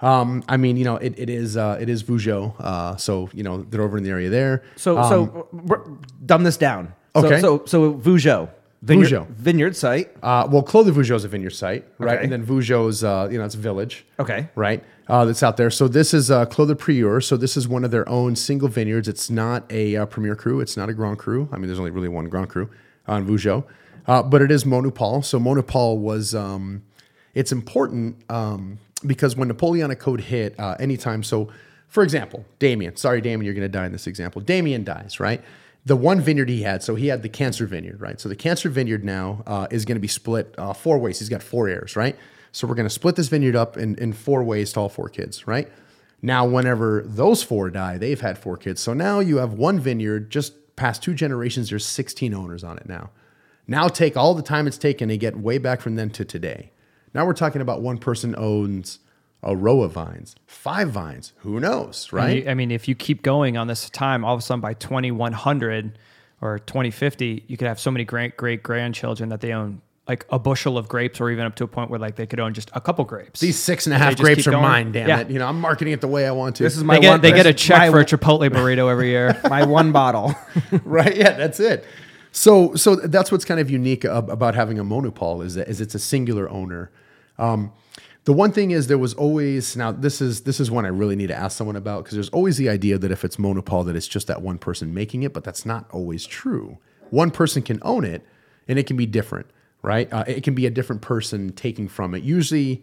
Um, 0.03 0.43
I 0.49 0.57
mean, 0.57 0.77
you 0.77 0.85
know, 0.85 0.97
it, 0.97 1.15
it 1.19 1.29
is 1.31 1.57
uh, 1.57 1.77
it 1.81 1.89
is 1.89 2.03
Vougeot, 2.03 2.55
uh, 2.61 2.97
so 2.97 3.29
you 3.35 3.43
know 3.43 3.63
they're 3.69 3.83
over 3.83 3.99
in 3.99 4.05
the 4.05 4.11
area 4.11 4.31
there. 4.31 4.63
So, 4.77 4.97
Um, 4.99 5.09
so 5.11 5.49
r- 5.69 5.85
dumb 6.25 6.43
this 6.45 6.57
down. 6.57 6.95
So- 7.17 7.27
Okay. 7.27 7.41
So, 7.41 7.63
so, 7.67 7.95
Vougeot, 7.95 8.49
vineyard, 8.83 9.27
vineyard 9.31 9.77
site. 9.77 10.11
Uh, 10.23 10.47
well, 10.51 10.63
Clos 10.63 10.87
de 10.87 10.93
Vougeot 10.93 11.17
is 11.17 11.25
a 11.25 11.29
vineyard 11.29 11.51
site, 11.51 11.85
right? 11.99 12.15
Okay. 12.15 12.23
And 12.25 12.33
then 12.33 12.47
Vougeot's, 12.47 13.03
uh, 13.03 13.29
you 13.31 13.37
know, 13.37 13.45
it's 13.45 13.57
a 13.57 13.59
village. 13.59 14.07
Okay. 14.21 14.49
Right? 14.55 14.83
Uh, 15.09 15.25
that's 15.25 15.43
out 15.43 15.57
there. 15.57 15.71
So 15.71 15.89
this 15.89 16.15
is 16.15 16.31
uh, 16.31 16.47
Clos 16.47 16.69
de 16.69 16.77
Prieuré. 16.77 17.21
So 17.25 17.37
this 17.37 17.57
is 17.57 17.67
one 17.67 17.85
of 17.85 17.91
their 17.91 18.09
own 18.09 18.37
single 18.37 18.69
vineyards. 18.69 19.09
It's 19.09 19.29
not 19.29 19.65
a 19.73 19.97
uh, 19.97 20.07
Premier 20.07 20.37
Cru. 20.37 20.61
It's 20.61 20.77
not 20.77 20.89
a 20.89 20.95
Grand 20.95 21.19
Cru. 21.19 21.49
I 21.51 21.57
mean, 21.57 21.67
there's 21.67 21.81
only 21.81 21.91
really 21.91 22.09
one 22.09 22.27
Grand 22.29 22.49
Cru 22.49 22.71
on 23.09 23.27
Vougeot. 23.27 23.65
Uh, 24.07 24.23
but 24.23 24.41
it 24.41 24.53
is 24.53 24.65
Monopole. 24.65 25.23
So 25.23 25.41
Monopole 25.41 25.99
was, 25.99 26.33
um, 26.35 26.83
it's 27.35 27.51
important 27.51 28.23
um, 28.31 28.79
because 29.07 29.37
when 29.37 29.49
Napoleonic 29.49 29.99
Code 29.99 30.21
hit, 30.21 30.59
uh, 30.59 30.77
anytime, 30.79 31.23
so 31.23 31.51
for 31.89 32.03
example, 32.03 32.45
Damien, 32.59 32.97
sorry, 32.97 33.21
Damien, 33.21 33.45
you're 33.45 33.55
going 33.55 33.63
to 33.63 33.69
die 33.69 33.87
in 33.87 33.93
this 33.93 34.07
example. 34.07 34.41
Damien 34.41 34.85
dies, 34.85 35.19
right? 35.19 35.43
The 35.87 35.97
one 35.97 36.21
vineyard 36.21 36.49
he 36.49 36.63
had, 36.63 36.83
so 36.83 36.95
he 36.95 37.09
had 37.09 37.23
the 37.23 37.29
Cancer 37.29 37.67
Vineyard, 37.67 38.01
right? 38.01 38.21
So 38.21 38.29
the 38.29 38.37
Cancer 38.37 38.69
Vineyard 38.69 39.05
now 39.05 39.43
uh, 39.47 39.67
is 39.71 39.85
going 39.85 39.97
to 39.97 40.01
be 40.01 40.09
split 40.09 40.55
uh, 40.59 40.73
four 40.73 40.99
ways. 40.99 41.19
He's 41.19 41.29
got 41.29 41.43
four 41.43 41.69
heirs, 41.69 41.97
right? 41.97 42.17
So 42.53 42.67
we're 42.67 42.75
going 42.75 42.89
to 42.89 42.95
split 42.95 43.17
this 43.17 43.29
vineyard 43.29 43.57
up 43.57 43.77
in, 43.77 43.97
in 43.97 44.13
four 44.13 44.43
ways 44.43 44.73
to 44.73 44.81
all 44.81 44.89
four 44.89 45.09
kids, 45.09 45.47
right? 45.47 45.69
Now, 46.23 46.47
whenever 46.47 47.03
those 47.07 47.43
four 47.43 47.71
die, 47.71 47.97
they've 47.97 48.21
had 48.21 48.39
four 48.39 48.57
kids. 48.57 48.81
So 48.81 48.93
now 48.93 49.21
you 49.21 49.39
have 49.39 49.55
one 49.55 49.81
vineyard, 49.81 50.31
just 50.31 50.77
past 50.77 51.03
two 51.03 51.15
generations, 51.15 51.71
there's 51.71 51.87
16 51.87 52.35
owners 52.35 52.63
on 52.63 52.77
it 52.77 52.89
now. 52.89 53.11
Now 53.67 53.89
take 53.89 54.17
all 54.17 54.35
the 54.35 54.43
time 54.43 54.67
it's 54.67 54.79
taken 54.79 55.09
to 55.09 55.17
get 55.17 55.37
way 55.37 55.59
back 55.59 55.81
from 55.81 55.97
then 55.97 56.11
to 56.11 56.25
today. 56.25 56.73
Now 57.15 57.27
we're 57.27 57.33
talking 57.35 57.61
about 57.61 57.83
one 57.83 57.99
person 57.99 58.35
owns 58.39 59.01
a 59.43 59.57
row 59.57 59.83
of 59.83 59.93
vines, 59.93 60.37
five 60.47 60.91
vines. 60.91 61.33
Who 61.39 61.59
knows, 61.61 62.13
right? 62.13 62.37
mean, 62.45 62.49
I 62.49 62.55
mean, 62.55 62.71
if 62.71 62.87
you 62.89 62.95
keep 62.95 63.23
going 63.23 63.57
on 63.57 63.67
this 63.67 63.89
time, 63.91 64.25
all 64.25 64.35
of 64.35 64.39
a 64.39 64.43
sudden 64.43 64.61
by 64.61 64.75
2100 64.75 65.99
or 66.43 66.59
2050, 66.59 67.45
you 67.47 67.57
could 67.57 67.69
have 67.69 67.81
so 67.81 67.91
many 67.91 68.05
great 68.05 68.37
great 68.37 68.63
grandchildren 68.63 69.29
that 69.31 69.41
they 69.41 69.53
own 69.53 69.81
like 70.09 70.27
a 70.31 70.39
bushel 70.41 70.77
of 70.77 70.89
grapes, 70.89 71.21
or 71.21 71.31
even 71.31 71.45
up 71.47 71.55
to 71.55 71.63
a 71.63 71.69
point 71.69 71.89
where 71.89 72.01
like 72.01 72.17
they 72.17 72.27
could 72.27 72.41
own 72.41 72.53
just 72.53 72.69
a 72.75 72.81
couple 72.81 73.05
grapes. 73.05 73.39
These 73.41 73.59
six 73.59 73.87
and 73.87 73.95
a 73.95 73.99
They 73.99 74.05
half 74.05 74.13
just 74.15 74.23
grapes 74.23 74.47
are 74.47 74.51
going. 74.51 74.63
mine. 74.63 74.93
Damn 74.93 75.09
Yeah. 75.09 75.21
it! 75.21 75.31
You 75.31 75.39
know, 75.39 75.47
I'm 75.47 75.61
marketing 75.61 75.93
it 75.93 76.01
the 76.01 76.09
way 76.09 76.27
I 76.27 76.33
want 76.33 76.57
to. 76.57 76.63
This 76.65 76.77
is 76.77 76.83
my 76.85 76.97
they 76.97 77.01
get 77.03 77.11
one, 77.11 77.21
they 77.21 77.33
get 77.33 77.47
a 77.47 77.55
check 77.55 77.91
for 77.91 78.01
a 78.01 78.05
Chipotle 78.05 78.49
burrito 78.51 78.91
every 78.91 79.09
year. 79.11 79.41
my 79.49 79.65
one 79.65 79.93
bottle. 79.93 80.35
right 80.85 81.17
yeah 81.17 81.33
that's 81.33 81.61
it 81.61 81.85
so 82.33 82.75
so 82.75 82.95
that's 82.97 83.31
what's 83.33 83.45
kind 83.45 83.59
of 83.61 83.71
unique 83.71 84.05
about 84.05 84.55
having 84.55 84.79
a 84.79 84.85
monopole 84.85 85.43
is 85.43 85.55
that 85.57 85.69
is 85.69 85.81
it's 85.81 85.95
a 85.95 85.99
singular 85.99 86.49
owner 86.51 86.91
um, 87.41 87.73
the 88.25 88.33
one 88.33 88.53
thing 88.53 88.71
is 88.71 88.87
there 88.87 88.99
was 88.99 89.15
always 89.15 89.77
now 89.77 89.91
this 89.91 90.21
is 90.21 90.43
this 90.43 90.61
is 90.61 90.71
one 90.71 90.85
i 90.85 90.89
really 90.89 91.17
need 91.17 91.29
to 91.29 91.35
ask 91.35 91.57
someone 91.57 91.77
about 91.77 92.05
because 92.05 92.15
there's 92.15 92.29
always 92.31 92.57
the 92.59 92.69
idea 92.69 92.99
that 92.99 93.11
if 93.11 93.25
it's 93.25 93.39
monopole 93.39 93.83
that 93.85 93.97
it's 93.97 94.07
just 94.09 94.27
that 94.27 94.43
one 94.43 94.59
person 94.59 94.95
making 94.95 95.23
it 95.23 95.33
but 95.33 95.43
that's 95.43 95.65
not 95.67 95.91
always 95.91 96.27
true 96.27 96.79
one 97.11 97.31
person 97.31 97.63
can 97.63 97.79
own 97.83 98.05
it 98.05 98.25
and 98.69 98.79
it 98.79 98.87
can 98.87 98.97
be 98.97 99.07
different 99.07 99.47
right 99.83 100.13
uh, 100.13 100.25
it 100.27 100.45
can 100.45 100.55
be 100.55 100.67
a 100.67 100.71
different 100.71 101.03
person 101.03 101.51
taking 101.53 101.89
from 101.89 102.15
it 102.15 102.23
usually 102.23 102.83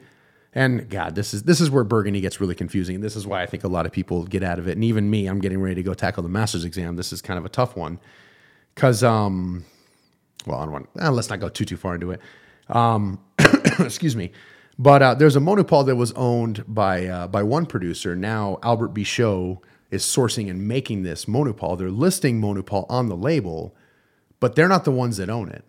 and 0.53 0.89
God, 0.89 1.13
this 1.13 1.35
is 1.35 1.43
this 1.43 1.61
is 1.61 1.69
where 1.69 1.83
Burgundy 1.83 2.19
gets 2.19 2.41
really 2.41 2.55
confusing. 2.55 3.01
This 3.01 3.15
is 3.15 3.27
why 3.27 3.43
I 3.43 3.45
think 3.45 3.63
a 3.63 3.67
lot 3.67 3.85
of 3.85 3.91
people 3.91 4.23
get 4.23 4.41
out 4.41 4.57
of 4.57 4.67
it, 4.67 4.71
and 4.71 4.83
even 4.83 5.07
me. 5.07 5.27
I'm 5.27 5.39
getting 5.39 5.61
ready 5.61 5.75
to 5.75 5.83
go 5.83 5.93
tackle 5.93 6.23
the 6.23 6.29
master's 6.29 6.65
exam. 6.65 6.95
This 6.95 7.13
is 7.13 7.21
kind 7.21 7.37
of 7.37 7.45
a 7.45 7.49
tough 7.49 7.75
one 7.75 7.99
because, 8.73 9.03
um, 9.03 9.65
well, 10.47 10.57
I 10.57 10.63
don't 10.63 10.71
want. 10.71 10.89
eh, 10.99 11.09
let's 11.09 11.29
not 11.29 11.39
go 11.39 11.49
too 11.49 11.65
too 11.65 11.77
far 11.77 11.93
into 11.93 12.09
it. 12.09 12.21
Um, 12.69 13.19
excuse 13.85 14.15
me, 14.15 14.31
but 14.79 15.01
uh, 15.01 15.13
there's 15.13 15.35
a 15.35 15.39
monopole 15.39 15.83
that 15.85 15.95
was 15.95 16.11
owned 16.13 16.63
by 16.67 17.07
uh, 17.07 17.27
by 17.27 17.43
one 17.43 17.65
producer. 17.65 18.15
Now 18.15 18.59
Albert 18.63 18.93
Bichot 18.93 19.59
is 19.91 20.03
sourcing 20.03 20.49
and 20.49 20.67
making 20.67 21.03
this 21.03 21.27
monopole. 21.27 21.75
They're 21.75 21.89
listing 21.89 22.39
monopole 22.39 22.85
on 22.89 23.07
the 23.07 23.15
label, 23.15 23.75
but 24.39 24.55
they're 24.55 24.67
not 24.67 24.85
the 24.85 24.91
ones 24.91 25.17
that 25.17 25.29
own 25.29 25.49
it. 25.49 25.63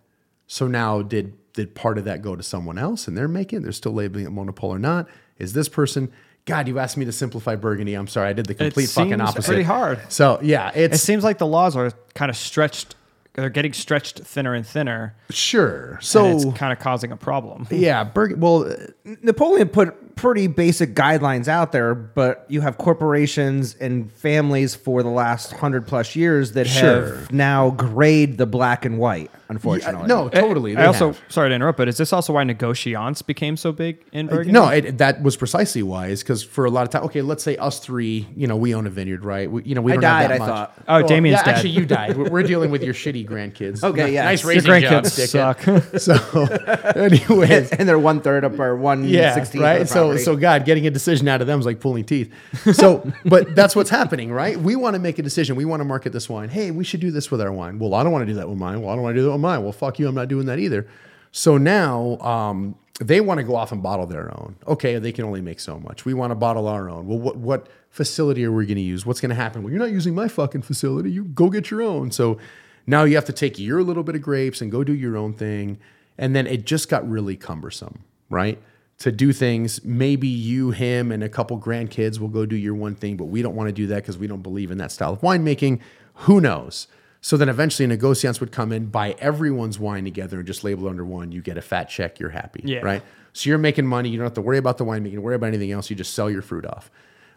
So 0.47 0.67
now 0.67 1.01
did 1.01 1.35
did 1.53 1.75
part 1.75 1.97
of 1.97 2.05
that 2.05 2.21
go 2.21 2.35
to 2.35 2.43
someone 2.43 2.77
else 2.77 3.07
and 3.07 3.17
they're 3.17 3.27
making? 3.27 3.63
They're 3.63 3.71
still 3.71 3.93
labeling 3.93 4.25
it 4.25 4.31
monopole 4.31 4.71
or 4.71 4.79
not? 4.79 5.07
Is 5.37 5.53
this 5.53 5.69
person 5.69 6.11
God, 6.45 6.67
you 6.67 6.79
asked 6.79 6.97
me 6.97 7.05
to 7.05 7.11
simplify 7.11 7.55
Burgundy. 7.55 7.93
I'm 7.93 8.07
sorry, 8.07 8.29
I 8.29 8.33
did 8.33 8.47
the 8.47 8.55
complete 8.55 8.89
fucking 8.89 9.11
seems 9.11 9.21
opposite. 9.21 9.47
pretty 9.47 9.63
hard. 9.63 9.99
So 10.11 10.39
yeah, 10.41 10.71
It 10.73 10.97
seems 10.97 11.23
like 11.23 11.37
the 11.37 11.45
laws 11.45 11.75
are 11.75 11.91
kind 12.15 12.31
of 12.31 12.35
stretched. 12.35 12.95
They're 13.39 13.49
getting 13.49 13.73
stretched 13.73 14.19
thinner 14.19 14.53
and 14.53 14.65
thinner. 14.65 15.15
sure. 15.29 15.93
and 15.95 16.03
So 16.03 16.25
it's 16.27 16.45
kind 16.57 16.73
of 16.73 16.79
causing 16.79 17.11
a 17.11 17.17
problem. 17.17 17.67
yeah, 17.71 18.03
Burg. 18.03 18.39
Well, 18.41 18.69
uh, 18.71 18.75
Napoleon 19.21 19.69
put 19.69 20.08
pretty 20.19 20.47
basic 20.47 20.95
guidelines 20.95 21.47
out 21.47 21.71
there, 21.71 21.95
but 21.95 22.45
you 22.49 22.59
have 22.61 22.77
corporations 22.77 23.75
and 23.79 24.11
families 24.11 24.75
for 24.75 25.01
the 25.01 25.09
last 25.09 25.53
hundred 25.53 25.87
plus 25.87 26.15
years 26.15 26.51
that 26.53 26.67
Sure. 26.67 27.15
have 27.17 27.31
now 27.31 27.69
grayed 27.71 28.37
the 28.37 28.45
black 28.45 28.83
and 28.85 28.97
white. 28.99 29.29
yeah, 29.33 29.39
Unfortunately, 29.49 30.07
no, 30.07 30.27
eh, 30.27 30.41
totally. 30.41 30.73
I 30.77 30.81
they 30.81 30.85
also 30.85 31.07
have. 31.07 31.21
sorry 31.29 31.49
to 31.49 31.55
interrupt, 31.55 31.77
but 31.77 31.87
is 31.87 31.97
this 31.97 32.11
also 32.13 32.33
why 32.33 32.43
negociants 32.43 33.25
became 33.25 33.57
so 33.57 33.71
big 33.71 34.03
in 34.11 34.27
uh, 34.27 34.31
Burgundy? 34.31 34.51
No, 34.51 34.67
it, 34.67 34.97
that 34.99 35.23
was 35.23 35.37
precisely 35.37 35.81
why. 35.81 36.07
Is 36.07 36.21
because 36.21 36.43
for 36.43 36.65
a 36.65 36.69
lot 36.69 36.83
of 36.83 36.89
time, 36.89 37.03
okay, 37.05 37.21
let's 37.21 37.43
say 37.43 37.55
us 37.57 37.79
three, 37.79 38.27
you 38.35 38.45
know, 38.45 38.55
we 38.57 38.75
own 38.75 38.85
a 38.85 38.89
vineyard, 38.91 39.23
right? 39.25 39.49
We, 39.49 39.63
you 39.63 39.73
know, 39.73 39.81
we 39.81 39.93
I 39.93 39.95
don't 39.95 40.03
have 40.03 40.11
died, 40.11 40.29
that 40.29 40.35
I 40.35 40.37
much. 40.39 40.47
thought. 40.49 40.73
Oh, 40.87 41.01
Damien's 41.07 41.37
yeah, 41.39 41.43
dead. 41.45 41.55
Actually, 41.55 41.69
you 41.71 41.85
died. 41.85 42.17
We're, 42.17 42.29
we're 42.29 42.43
dealing 42.43 42.69
with 42.71 42.83
your 42.83 42.93
shitty 42.93 43.27
grandkids. 43.27 43.83
Okay, 43.83 44.13
yeah. 44.13 44.25
nice 44.25 44.43
Your 44.43 44.49
raising 44.51 44.69
Your 44.71 44.81
job, 44.81 45.03
grandkids 45.05 45.17
dickhead. 45.33 45.99
suck. 45.99 45.99
So, 45.99 46.45
anyways, 47.01 47.71
and 47.71 47.87
they're 47.87 47.99
one 47.99 48.21
third 48.21 48.43
up 48.45 48.59
or 48.59 48.75
one 48.75 49.03
yeah, 49.07 49.33
sixteenth. 49.33 49.63
right. 49.63 49.81
Of 49.81 49.87
the 49.89 49.93
So, 50.09 50.13
property. 50.13 50.23
so 50.23 50.35
God, 50.35 50.65
getting 50.65 50.87
a 50.87 50.91
decision 50.91 51.27
out 51.27 51.41
of 51.41 51.47
them 51.47 51.59
is 51.59 51.65
like 51.65 51.79
pulling 51.79 52.05
teeth. 52.05 52.31
So, 52.73 53.11
but 53.25 53.55
that's 53.55 53.75
what's 53.75 53.89
happening, 53.89 54.31
right? 54.31 54.57
We 54.57 54.75
want 54.75 54.95
to 54.95 54.99
make 54.99 55.19
a 55.19 55.23
decision. 55.23 55.55
We 55.55 55.65
want 55.65 55.81
to 55.81 55.85
market 55.85 56.13
this 56.13 56.29
wine. 56.29 56.49
Hey, 56.49 56.71
we 56.71 56.83
should 56.83 56.99
do 56.99 57.11
this 57.11 57.31
with 57.31 57.41
our 57.41 57.51
wine. 57.51 57.79
Well, 57.79 57.93
I 57.93 58.03
don't 58.03 58.11
want 58.11 58.23
to 58.23 58.31
do 58.31 58.35
that 58.35 58.49
with 58.49 58.57
mine. 58.57 58.81
Well, 58.81 58.91
I 58.91 58.95
don't 58.95 59.03
want 59.03 59.15
to 59.15 59.21
do 59.21 59.25
that 59.25 59.31
with 59.31 59.41
mine. 59.41 59.63
Well, 59.63 59.71
fuck 59.71 59.99
you. 59.99 60.07
I'm 60.07 60.15
not 60.15 60.27
doing 60.27 60.45
that 60.47 60.59
either. 60.59 60.87
So 61.31 61.57
now, 61.57 62.17
um, 62.19 62.75
they 62.99 63.21
want 63.21 63.37
to 63.37 63.43
go 63.43 63.55
off 63.55 63.71
and 63.71 63.81
bottle 63.81 64.05
their 64.05 64.29
own. 64.37 64.55
Okay, 64.67 64.99
they 64.99 65.11
can 65.11 65.23
only 65.25 65.41
make 65.41 65.59
so 65.59 65.79
much. 65.79 66.05
We 66.05 66.13
want 66.13 66.31
to 66.31 66.35
bottle 66.35 66.67
our 66.67 66.89
own. 66.89 67.07
Well, 67.07 67.17
what 67.17 67.37
what 67.37 67.67
facility 67.89 68.43
are 68.45 68.51
we 68.51 68.65
going 68.65 68.75
to 68.75 68.81
use? 68.81 69.05
What's 69.05 69.21
going 69.21 69.29
to 69.29 69.35
happen? 69.35 69.63
Well, 69.63 69.71
you're 69.71 69.79
not 69.79 69.91
using 69.91 70.13
my 70.13 70.27
fucking 70.27 70.63
facility. 70.63 71.11
You 71.11 71.23
go 71.23 71.49
get 71.49 71.71
your 71.71 71.81
own. 71.81 72.11
So 72.11 72.37
now 72.85 73.03
you 73.03 73.15
have 73.15 73.25
to 73.25 73.33
take 73.33 73.57
your 73.57 73.83
little 73.83 74.03
bit 74.03 74.15
of 74.15 74.21
grapes 74.21 74.61
and 74.61 74.71
go 74.71 74.83
do 74.83 74.93
your 74.93 75.15
own 75.15 75.33
thing. 75.33 75.79
And 76.17 76.35
then 76.35 76.45
it 76.45 76.65
just 76.65 76.89
got 76.89 77.09
really 77.09 77.37
cumbersome, 77.37 78.03
right? 78.29 78.61
To 78.99 79.11
do 79.13 79.31
things, 79.31 79.83
maybe 79.85 80.27
you, 80.27 80.71
him, 80.71 81.11
and 81.13 81.23
a 81.23 81.29
couple 81.29 81.57
grandkids 81.59 82.19
will 82.19 82.27
go 82.27 82.45
do 82.45 82.57
your 82.57 82.75
one 82.75 82.95
thing, 82.95 83.15
but 83.15 83.25
we 83.25 83.41
don't 83.41 83.55
want 83.55 83.69
to 83.69 83.73
do 83.73 83.87
that 83.87 83.95
because 83.97 84.17
we 84.17 84.27
don't 84.27 84.41
believe 84.41 84.71
in 84.71 84.77
that 84.79 84.91
style 84.91 85.13
of 85.13 85.21
winemaking. 85.21 85.79
Who 86.15 86.41
knows? 86.41 86.87
So 87.21 87.37
then 87.37 87.47
eventually 87.47 87.87
negociants 87.87 88.41
would 88.41 88.51
come 88.51 88.73
in, 88.73 88.87
buy 88.87 89.15
everyone's 89.19 89.79
wine 89.79 90.03
together 90.03 90.37
and 90.39 90.45
just 90.47 90.65
label 90.65 90.87
it 90.87 90.89
under 90.89 91.05
one. 91.05 91.31
You 91.31 91.41
get 91.41 91.57
a 91.57 91.61
fat 91.61 91.85
check, 91.85 92.19
you're 92.19 92.29
happy, 92.29 92.61
Yeah. 92.65 92.79
right? 92.79 93.01
So 93.31 93.49
you're 93.49 93.57
making 93.57 93.85
money. 93.85 94.09
You 94.09 94.17
don't 94.17 94.25
have 94.25 94.33
to 94.33 94.41
worry 94.41 94.57
about 94.57 94.77
the 94.77 94.85
winemaking, 94.85 95.19
worry 95.19 95.35
about 95.35 95.47
anything 95.47 95.71
else. 95.71 95.89
You 95.89 95.95
just 95.95 96.13
sell 96.13 96.29
your 96.29 96.41
fruit 96.41 96.65
off. 96.65 96.91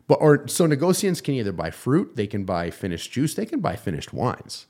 But 0.09 0.17
or 0.17 0.49
so 0.49 0.67
negociants 0.67 1.23
can 1.23 1.35
either 1.35 1.53
buy 1.53 1.71
fruit, 1.71 2.17
they 2.17 2.27
can 2.27 2.45
buy 2.45 2.71
finished 2.71 3.13
juice, 3.13 3.35
they 3.35 3.47
can 3.47 3.61
buy 3.61 3.77
finished 3.77 4.13
wines. 4.13 4.67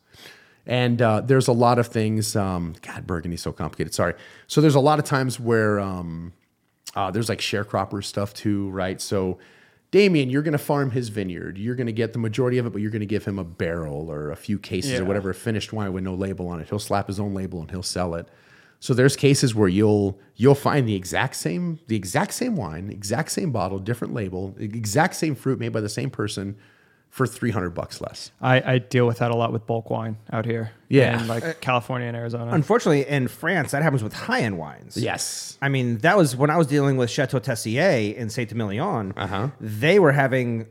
And 0.66 1.01
uh, 1.01 1.23
there's 1.23 1.48
a 1.48 1.52
lot 1.52 1.78
of 1.78 1.86
things. 1.89 2.36
Um, 2.36 2.74
God, 2.82 3.06
Burgundy's 3.06 3.40
so 3.43 3.51
complicated. 3.51 3.94
Sorry. 3.94 4.14
So 4.47 4.60
there's 4.60 4.74
a 4.74 4.81
lot 4.81 4.98
of 4.98 5.05
times 5.06 5.40
where 5.40 5.81
um, 5.81 6.32
uh, 6.94 7.10
there's 7.10 7.28
like 7.28 7.40
sharecropper 7.40 8.02
stuff 8.05 8.35
too, 8.35 8.69
right? 8.70 9.01
So 9.01 9.39
Damien, 9.90 10.31
you're 10.31 10.43
going 10.43 10.52
to 10.52 10.59
farm 10.59 10.90
his 10.90 11.10
vineyard. 11.10 11.59
You're 11.59 11.74
going 11.74 11.86
to 11.86 11.93
get 11.93 12.14
the 12.14 12.19
majority 12.19 12.56
of 12.56 12.64
it, 12.64 12.70
but 12.73 12.81
you're 12.81 12.90
going 12.90 13.01
to 13.01 13.06
give 13.06 13.27
him 13.27 13.39
a 13.39 13.44
barrel 13.44 14.10
or 14.10 14.31
a 14.31 14.36
few 14.36 14.59
cases 14.59 14.93
or 14.93 15.02
Yeah. 15.02 15.09
whatever, 15.09 15.32
finished 15.35 15.70
wine 15.73 15.93
with 15.93 16.02
no 16.02 16.14
label 16.14 16.48
on 16.48 16.60
it. 16.60 16.69
He'll 16.70 16.78
slap 16.78 17.09
his 17.09 17.20
own 17.20 17.35
label 17.35 17.60
and 17.60 17.70
he'll 17.70 17.82
sell 17.82 18.14
it. 18.14 18.27
So 18.81 18.94
there's 18.94 19.16
cases 19.16 19.55
where 19.55 19.69
you'll 19.69 20.19
you'll 20.35 20.55
find 20.56 20.89
the 20.89 20.94
exact 20.94 21.36
same 21.36 21.78
the 21.89 21.94
exact 21.97 22.32
same 22.32 22.56
wine, 22.56 22.90
exact 22.90 23.31
same 23.32 23.52
bottle, 23.52 23.78
different 23.78 24.12
label, 24.14 24.56
exact 24.59 25.14
same 25.14 25.35
fruit 25.35 25.59
made 25.60 25.69
by 25.73 25.81
the 25.81 25.89
same 25.90 26.10
person 26.10 26.56
for 27.12 27.26
300 27.26 27.70
bucks 27.70 28.01
less. 28.01 28.32
I, 28.40 28.72
I 28.72 28.78
deal 28.78 29.06
with 29.06 29.18
that 29.18 29.30
a 29.30 29.36
lot 29.36 29.52
with 29.52 29.66
bulk 29.66 29.90
wine 29.90 30.16
out 30.32 30.47
here. 30.47 30.72
Yeah. 30.89 31.20
in 31.20 31.28
like 31.28 31.60
California 31.60 32.09
and 32.09 32.16
Arizona. 32.16 32.52
unfortunately, 32.52 33.06
in 33.06 33.28
France, 33.28 33.72
that 33.72 33.82
happens 33.82 34.02
with 34.02 34.14
high 34.14 34.40
end 34.40 34.56
wines. 34.56 34.97
Yes. 34.97 35.59
I 35.60 35.68
mean, 35.68 35.98
that 35.98 36.16
was 36.16 36.34
when 36.34 36.48
I 36.48 36.56
was 36.56 36.66
dealing 36.66 36.97
with 36.97 37.10
Chateau 37.10 37.39
Teyssier 37.39 38.14
in 38.14 38.30
Saint 38.30 38.51
Emilion. 38.51 39.12
Uh-huh. 39.14 39.48
They 39.60 39.98
were 39.98 40.12
having 40.12 40.68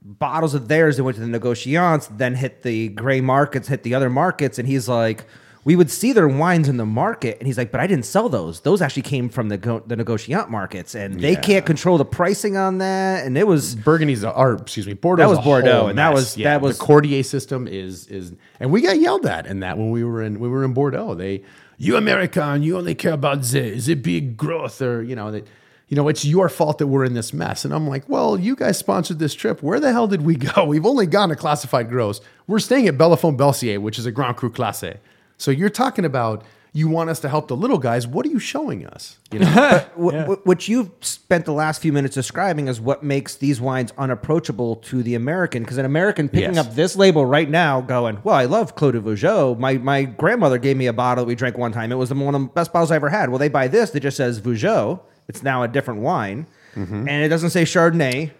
bottles 0.00 0.54
of 0.54 0.68
theirs 0.68 0.96
that 0.96 1.02
went 1.02 1.16
to 1.16 1.26
the 1.26 1.38
negociants, 1.38 2.08
then 2.16 2.36
hit 2.36 2.62
the 2.62 2.90
gray 2.90 3.20
markets, 3.20 3.66
hit 3.66 3.82
the 3.82 3.96
other 3.96 4.10
markets, 4.10 4.60
and 4.60 4.68
he's 4.68 4.88
like, 4.88 5.24
we 5.64 5.76
would 5.76 5.90
see 5.90 6.12
their 6.12 6.28
wines 6.28 6.68
in 6.68 6.76
the 6.76 6.84
market, 6.86 7.38
and 7.38 7.46
he's 7.46 7.56
like, 7.56 7.70
but 7.72 7.80
I 7.80 7.86
didn't 7.86 8.04
sell 8.04 8.28
those. 8.28 8.60
Those 8.60 8.82
actually 8.82 9.02
came 9.02 9.28
from 9.30 9.48
the 9.48 9.56
go- 9.56 9.82
the 9.86 9.96
negociant 9.96 10.50
markets, 10.50 10.94
and 10.94 11.18
they 11.20 11.32
Yeah. 11.32 11.40
can't 11.40 11.66
control 11.66 11.96
the 11.96 12.04
pricing 12.04 12.56
on 12.56 12.78
that. 12.78 13.24
And 13.24 13.38
it 13.38 13.46
was 13.46 13.74
Burgundy's, 13.74 14.24
or 14.24 14.54
excuse 14.54 14.86
me, 14.86 14.92
Bordeaux. 14.92 15.22
That 15.22 15.28
was 15.36 15.38
Bordeaux, 15.44 15.86
and 15.86 15.98
that 15.98 16.12
was- 16.12 16.34
that 16.34 16.60
was- 16.60 16.78
the 16.78 16.84
Cordier 16.84 17.22
system 17.22 17.66
is 17.66 18.06
is, 18.08 18.32
and 18.60 18.70
we 18.70 18.82
got 18.82 19.00
yelled 19.00 19.24
at 19.26 19.46
in 19.46 19.60
that 19.60 19.78
when 19.78 19.90
we 19.90 20.04
were 20.04 20.22
in 20.22 20.38
we 20.38 20.48
were 20.48 20.64
in 20.64 20.72
Bordeaux. 20.74 21.14
They, 21.14 21.42
you 21.78 21.96
American, 21.96 22.62
you 22.62 22.76
only 22.76 22.94
care 22.94 23.12
about 23.14 23.42
the 23.42 23.70
the 23.78 23.94
big 23.94 24.36
growth, 24.36 24.82
or 24.82 25.02
you 25.02 25.16
know 25.16 25.30
that. 25.30 25.46
You 25.86 25.96
know, 25.96 26.08
it's 26.08 26.24
your 26.24 26.48
fault 26.48 26.78
that 26.78 26.86
we're 26.86 27.04
in 27.04 27.12
this 27.12 27.34
mess. 27.34 27.62
And 27.66 27.72
I'm 27.72 27.86
like, 27.86 28.08
well, 28.08 28.40
you 28.40 28.56
guys 28.56 28.78
sponsored 28.78 29.18
this 29.18 29.34
trip. 29.34 29.62
Where 29.62 29.78
the 29.78 29.92
hell 29.92 30.06
did 30.06 30.22
we 30.22 30.34
go? 30.34 30.64
We've 30.66 30.86
only 30.86 31.06
gone 31.06 31.28
to 31.28 31.36
classified 31.36 31.90
grows. 31.90 32.22
We're 32.46 32.58
staying 32.58 32.88
at 32.88 32.96
Bellefont 32.96 33.36
Belcier, 33.36 33.78
which 33.78 33.98
is 33.98 34.06
a 34.06 34.10
Grand 34.10 34.36
Cru 34.36 34.50
Classe. 34.50 34.94
So 35.44 35.50
you're 35.50 35.68
talking 35.68 36.06
about 36.06 36.42
you 36.72 36.88
want 36.88 37.10
us 37.10 37.20
to 37.20 37.28
help 37.28 37.48
the 37.48 37.54
little 37.54 37.76
guys. 37.76 38.06
What 38.06 38.24
are 38.24 38.30
you 38.30 38.38
showing 38.38 38.86
us? 38.86 39.18
You 39.30 39.40
know, 39.40 39.46
Wh- 39.96 40.24
wh- 40.24 40.46
What 40.46 40.68
you've 40.68 40.90
spent 41.02 41.44
the 41.44 41.52
last 41.52 41.82
few 41.82 41.92
minutes 41.92 42.14
describing 42.14 42.66
is 42.66 42.80
what 42.80 43.02
makes 43.02 43.36
these 43.36 43.60
wines 43.60 43.92
unapproachable 43.98 44.76
to 44.76 45.02
the 45.02 45.14
American. 45.14 45.62
Because 45.62 45.76
an 45.76 45.84
American 45.84 46.30
picking 46.30 46.54
Yes. 46.54 46.66
up 46.66 46.74
this 46.74 46.96
label 46.96 47.26
right 47.26 47.48
now, 47.48 47.82
going, 47.82 48.20
"Well, 48.24 48.34
I 48.34 48.46
love 48.46 48.74
Clos 48.74 48.92
de 48.92 49.00
Vougeot. 49.02 49.58
My 49.58 49.74
my 49.76 50.04
grandmother 50.04 50.56
gave 50.56 50.78
me 50.78 50.86
a 50.86 50.94
bottle 50.94 51.24
that 51.24 51.28
we 51.28 51.34
drank 51.34 51.58
one 51.58 51.72
time. 51.72 51.92
It 51.92 51.96
was 51.96 52.08
the- 52.08 52.14
one 52.14 52.34
of 52.34 52.40
the 52.40 52.48
best 52.48 52.72
bottles 52.72 52.90
I 52.90 52.96
ever 52.96 53.10
had." 53.10 53.28
Well, 53.28 53.38
they 53.38 53.50
buy 53.50 53.68
this 53.68 53.90
that 53.90 54.00
just 54.00 54.16
says 54.16 54.40
Vougeot. 54.40 54.98
It's 55.28 55.42
now 55.42 55.62
a 55.62 55.68
different 55.68 56.00
wine, 56.00 56.46
mm-hmm. 56.74 57.06
and 57.06 57.22
it 57.22 57.28
doesn't 57.28 57.50
say 57.50 57.64
Chardonnay. 57.64 58.30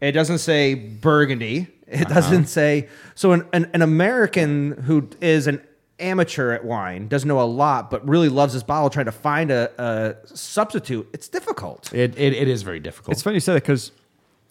It 0.00 0.12
doesn't 0.12 0.38
say 0.38 0.74
Burgundy. 0.74 1.66
It 1.88 2.06
uh-huh. 2.06 2.14
doesn't 2.14 2.46
say 2.46 2.88
so. 3.16 3.32
An, 3.32 3.46
an 3.52 3.68
an 3.74 3.82
American 3.82 4.82
who 4.86 5.08
is 5.20 5.48
an 5.48 5.60
amateur 5.98 6.52
at 6.52 6.64
wine 6.64 7.08
doesn't 7.08 7.26
know 7.28 7.40
a 7.40 7.44
lot, 7.44 7.90
but 7.90 8.06
really 8.06 8.28
loves 8.28 8.52
this 8.54 8.62
bottle, 8.62 8.90
trying 8.90 9.06
to 9.06 9.12
find 9.12 9.50
a, 9.50 9.70
a 9.82 10.26
substitute. 10.36 11.08
It's 11.12 11.28
difficult. 11.28 11.92
it, 11.92 12.16
it, 12.18 12.32
it 12.34 12.48
is 12.48 12.62
very 12.62 12.80
difficult. 12.80 13.12
It's 13.12 13.22
funny 13.22 13.36
you 13.36 13.40
say 13.40 13.54
that 13.54 13.62
because 13.62 13.92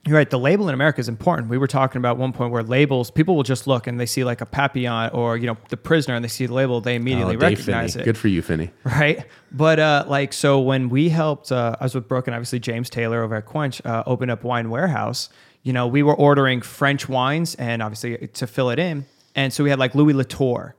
You're 0.07 0.17
right. 0.17 0.30
The 0.30 0.39
label 0.39 0.67
in 0.69 0.73
America 0.73 0.99
is 0.99 1.07
important. 1.09 1.49
We 1.49 1.57
were 1.57 1.67
talking 1.67 1.99
about 1.99 2.17
one 2.17 2.31
point 2.34 2.51
where 2.51 2.63
labels, 2.63 3.09
people 3.11 3.35
will 3.35 3.43
just 3.43 3.65
look 3.67 3.88
and 3.88 3.99
they 3.99 4.05
see 4.05 4.23
like 4.23 4.41
a 4.41 4.45
Papillon 4.45 5.09
or 5.13 5.38
you 5.38 5.47
know 5.47 5.57
the 5.69 5.77
prisoner, 5.77 6.15
and 6.15 6.23
they 6.23 6.30
see 6.30 6.45
the 6.45 6.53
label, 6.53 6.81
they 6.81 6.95
immediately 6.95 7.35
Oh, 7.35 7.39
recognize 7.39 7.93
Finney. 7.93 8.03
it. 8.03 8.05
Good 8.05 8.17
for 8.17 8.27
you, 8.27 8.41
Finney. 8.41 8.72
right? 8.84 9.26
But 9.51 9.80
uh, 9.80 10.05
like, 10.07 10.34
so 10.34 10.59
when 10.59 10.89
we 10.89 11.09
helped, 11.09 11.51
uh, 11.51 11.76
I 11.80 11.85
was 11.85 11.95
with 11.95 12.07
Brooke 12.07 12.27
and 12.27 12.35
obviously 12.35 12.59
James 12.59 12.89
Taylor 12.89 13.23
over 13.23 13.35
at 13.35 13.45
Quench, 13.45 13.81
uh, 13.85 14.03
open 14.05 14.30
up 14.30 14.43
Wine 14.43 14.69
Warehouse. 14.69 15.30
You 15.63 15.73
know, 15.73 15.88
we 15.88 16.03
were 16.03 16.13
ordering 16.15 16.61
French 16.61 17.09
wines 17.09 17.55
and 17.55 17.81
obviously 17.81 18.27
to 18.27 18.45
fill 18.47 18.69
it 18.69 18.77
in, 18.80 19.05
and 19.35 19.51
so 19.53 19.63
we 19.63 19.69
had 19.72 19.80
like 19.80 19.93
Louis 19.95 20.13
Latour. 20.13 20.76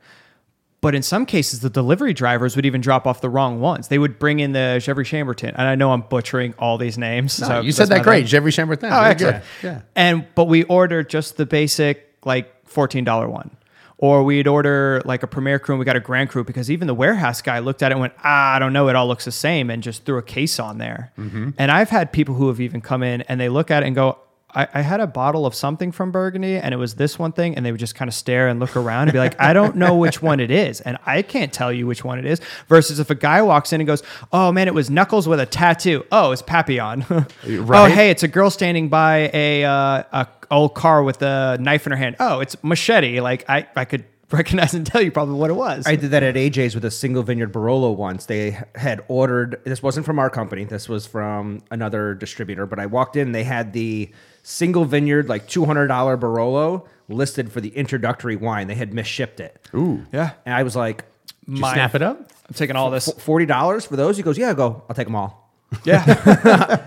But 0.86 0.94
in 0.94 1.02
some 1.02 1.26
cases, 1.26 1.58
the 1.62 1.68
delivery 1.68 2.14
drivers 2.14 2.54
would 2.54 2.64
even 2.64 2.80
drop 2.80 3.08
off 3.08 3.20
the 3.20 3.28
wrong 3.28 3.58
ones. 3.58 3.88
They 3.88 3.98
would 3.98 4.20
bring 4.20 4.38
in 4.38 4.52
the 4.52 4.78
Gevrey 4.78 5.04
Chambertin, 5.04 5.48
and 5.48 5.62
I 5.62 5.74
know 5.74 5.90
I'm 5.90 6.02
butchering 6.02 6.54
all 6.60 6.78
these 6.78 6.96
names. 6.96 7.40
No, 7.40 7.48
so 7.48 7.60
you 7.60 7.72
said 7.72 7.88
that 7.88 8.04
great. 8.04 8.24
Gevrey 8.26 8.52
Chambertin. 8.52 8.92
Oh, 8.92 9.02
excellent. 9.02 9.42
good. 9.60 9.66
Yeah. 9.66 9.80
And 9.96 10.28
but 10.36 10.44
we 10.44 10.62
ordered 10.62 11.10
just 11.10 11.38
the 11.38 11.44
basic 11.44 12.16
like 12.24 12.68
fourteen 12.68 13.02
dollar 13.02 13.28
one, 13.28 13.50
or 13.98 14.22
we'd 14.22 14.46
order 14.46 15.02
like 15.04 15.24
a 15.24 15.26
Premier 15.26 15.58
Cru 15.58 15.74
and 15.74 15.80
we 15.80 15.84
got 15.84 15.96
a 15.96 16.00
Grand 16.00 16.30
cru 16.30 16.44
because 16.44 16.70
even 16.70 16.86
the 16.86 16.94
warehouse 16.94 17.42
guy 17.42 17.58
looked 17.58 17.82
at 17.82 17.90
it 17.90 17.94
and 17.94 18.00
went, 18.00 18.12
ah, 18.22 18.54
I 18.54 18.60
don't 18.60 18.72
know, 18.72 18.88
it 18.88 18.94
all 18.94 19.08
looks 19.08 19.24
the 19.24 19.32
same, 19.32 19.70
and 19.70 19.82
just 19.82 20.04
threw 20.04 20.18
a 20.18 20.22
case 20.22 20.60
on 20.60 20.78
there. 20.78 21.10
Mm-hmm. 21.18 21.50
And 21.58 21.72
I've 21.72 21.90
had 21.90 22.12
people 22.12 22.36
who 22.36 22.46
have 22.46 22.60
even 22.60 22.80
come 22.80 23.02
in 23.02 23.22
and 23.22 23.40
they 23.40 23.48
look 23.48 23.72
at 23.72 23.82
it 23.82 23.86
and 23.86 23.96
go. 23.96 24.18
I, 24.54 24.68
I 24.74 24.80
had 24.80 25.00
a 25.00 25.06
bottle 25.06 25.44
of 25.44 25.54
something 25.54 25.92
from 25.92 26.12
Burgundy 26.12 26.56
and 26.56 26.72
it 26.72 26.76
was 26.76 26.94
this 26.94 27.18
one 27.18 27.32
thing, 27.32 27.56
and 27.56 27.66
they 27.66 27.72
would 27.72 27.80
just 27.80 27.94
kind 27.94 28.08
of 28.08 28.14
stare 28.14 28.48
and 28.48 28.58
look 28.60 28.76
around 28.76 29.08
and 29.08 29.12
be 29.12 29.18
like, 29.18 29.38
I 29.40 29.52
don't 29.52 29.76
know 29.76 29.96
which 29.96 30.22
one 30.22 30.40
it 30.40 30.50
is. 30.50 30.80
And 30.80 30.98
I 31.04 31.22
can't 31.22 31.52
tell 31.52 31.72
you 31.72 31.86
which 31.86 32.04
one 32.04 32.18
it 32.18 32.24
is. 32.24 32.40
Versus 32.68 32.98
if 32.98 33.10
a 33.10 33.14
guy 33.14 33.42
walks 33.42 33.72
in 33.72 33.80
and 33.80 33.86
goes, 33.86 34.02
Oh 34.32 34.52
man, 34.52 34.68
it 34.68 34.74
was 34.74 34.88
Knuckles 34.88 35.28
with 35.28 35.40
a 35.40 35.46
tattoo. 35.46 36.04
Oh, 36.10 36.30
it's 36.32 36.42
Papillon. 36.42 37.04
Oh, 37.46 37.86
hey, 37.86 38.10
it's 38.10 38.22
a 38.22 38.28
girl 38.28 38.50
standing 38.50 38.88
by 38.88 39.30
a 39.32 39.64
uh, 39.64 40.02
a 40.12 40.28
old 40.50 40.74
car 40.74 41.02
with 41.02 41.22
a 41.22 41.58
knife 41.60 41.86
in 41.86 41.92
her 41.92 41.98
hand. 41.98 42.16
Oh, 42.20 42.40
it's 42.40 42.62
machete. 42.62 43.20
Like 43.20 43.48
I, 43.48 43.66
I 43.76 43.84
could 43.84 44.04
recognize 44.32 44.74
and 44.74 44.86
tell 44.86 45.00
you 45.02 45.10
probably 45.12 45.34
what 45.36 45.50
it 45.50 45.54
was. 45.54 45.86
I 45.86 45.96
did 45.96 46.10
that 46.10 46.22
at 46.22 46.34
AJ's 46.34 46.74
with 46.74 46.84
a 46.84 46.90
single 46.90 47.22
vineyard 47.22 47.52
Barolo 47.52 47.94
once. 47.94 48.26
They 48.26 48.58
had 48.74 49.04
ordered, 49.08 49.60
this 49.64 49.82
wasn't 49.82 50.06
from 50.06 50.18
our 50.18 50.30
company, 50.30 50.64
this 50.64 50.88
was 50.88 51.06
from 51.06 51.62
another 51.70 52.14
distributor, 52.14 52.66
but 52.66 52.78
I 52.78 52.86
walked 52.86 53.16
in, 53.16 53.32
they 53.32 53.44
had 53.44 53.72
the 53.72 54.10
single 54.42 54.84
vineyard, 54.84 55.28
like 55.28 55.46
$200 55.48 55.88
Barolo 56.18 56.86
listed 57.08 57.52
for 57.52 57.60
the 57.60 57.68
introductory 57.76 58.36
wine. 58.36 58.66
They 58.66 58.74
had 58.74 58.92
misshipped 58.92 59.38
it. 59.40 59.60
Ooh. 59.74 60.04
yeah, 60.12 60.32
And 60.44 60.54
I 60.54 60.62
was 60.64 60.74
like, 60.74 61.04
Did 61.46 61.54
you 61.56 61.60
My- 61.60 61.72
snap 61.74 61.94
it 61.94 62.02
up? 62.02 62.32
I'm 62.48 62.54
taking 62.54 62.76
all 62.76 62.90
this. 62.90 63.08
$40 63.08 63.86
for 63.88 63.96
those? 63.96 64.16
He 64.16 64.22
goes, 64.22 64.38
yeah, 64.38 64.50
I 64.50 64.54
go, 64.54 64.84
I'll 64.88 64.94
take 64.94 65.06
them 65.06 65.16
all. 65.16 65.45
Yeah, 65.84 66.04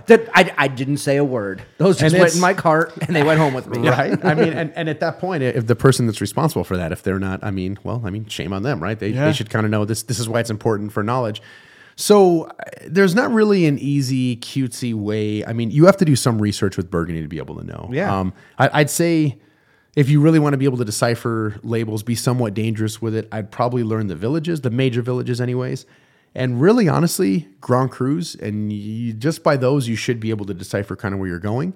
That 0.07 0.29
I, 0.33 0.53
I 0.57 0.67
didn't 0.67 0.97
say 0.97 1.17
a 1.17 1.23
word. 1.23 1.61
Those 1.77 1.97
just 1.97 2.13
And 2.13 2.21
went 2.21 2.27
it's- 2.27 2.35
in 2.35 2.41
my 2.41 2.53
cart 2.53 2.93
and 3.01 3.15
they 3.15 3.23
went 3.23 3.39
home 3.39 3.53
with 3.53 3.67
me. 3.67 3.87
Right. 3.89 4.23
I 4.25 4.33
mean, 4.33 4.53
and, 4.53 4.71
and 4.75 4.87
at 4.89 4.99
that 5.01 5.19
point, 5.19 5.43
if 5.43 5.67
the 5.67 5.75
person 5.75 6.05
that's 6.05 6.21
responsible 6.21 6.63
for 6.63 6.77
that, 6.77 6.91
if 6.91 7.03
they're 7.03 7.19
not, 7.19 7.43
I 7.43 7.51
mean, 7.51 7.77
well, 7.83 8.01
I 8.05 8.09
mean, 8.09 8.25
shame 8.27 8.53
on 8.53 8.63
them, 8.63 8.81
right? 8.81 8.97
They, 8.97 9.09
Yeah. 9.09 9.25
they 9.25 9.33
should 9.33 9.49
kind 9.49 9.65
of 9.65 9.71
know 9.71 9.85
this. 9.85 10.03
This 10.03 10.19
is 10.19 10.29
why 10.29 10.39
it's 10.39 10.49
important 10.49 10.91
for 10.93 11.03
knowledge. 11.03 11.41
So 11.97 12.43
uh, 12.45 12.53
there's 12.87 13.13
not 13.15 13.31
really 13.31 13.65
an 13.65 13.77
easy, 13.79 14.37
cutesy 14.37 14.93
way. 14.93 15.43
I 15.45 15.51
mean, 15.51 15.69
you 15.71 15.85
have 15.85 15.97
to 15.97 16.05
do 16.05 16.15
some 16.15 16.41
research 16.41 16.77
with 16.77 16.89
Burgundy 16.89 17.21
to 17.21 17.27
be 17.27 17.37
able 17.39 17.55
to 17.57 17.65
know. 17.65 17.89
Yeah. 17.91 18.17
Um, 18.17 18.33
I, 18.57 18.69
I'd 18.81 18.89
say 18.89 19.37
if 19.97 20.07
you 20.09 20.21
really 20.21 20.39
want 20.39 20.53
to 20.53 20.57
be 20.57 20.63
able 20.65 20.77
to 20.77 20.85
decipher 20.85 21.55
labels, 21.63 22.01
be 22.03 22.15
somewhat 22.15 22.53
dangerous 22.53 23.01
with 23.01 23.13
it, 23.15 23.27
I'd 23.33 23.51
probably 23.51 23.83
learn 23.83 24.07
the 24.07 24.15
villages, 24.15 24.61
the 24.61 24.69
major 24.69 25.01
villages, 25.01 25.41
anyways. 25.41 25.85
And 26.35 26.61
really, 26.61 26.87
honestly, 26.87 27.47
Grand 27.59 27.91
Crus, 27.91 28.39
and 28.39 28.71
you, 28.71 29.13
just 29.13 29.43
by 29.43 29.57
those, 29.57 29.87
you 29.87 29.95
should 29.95 30.19
be 30.19 30.29
able 30.29 30.45
to 30.45 30.53
decipher 30.53 30.95
kind 30.95 31.13
of 31.13 31.19
where 31.19 31.29
you're 31.29 31.39
going. 31.39 31.73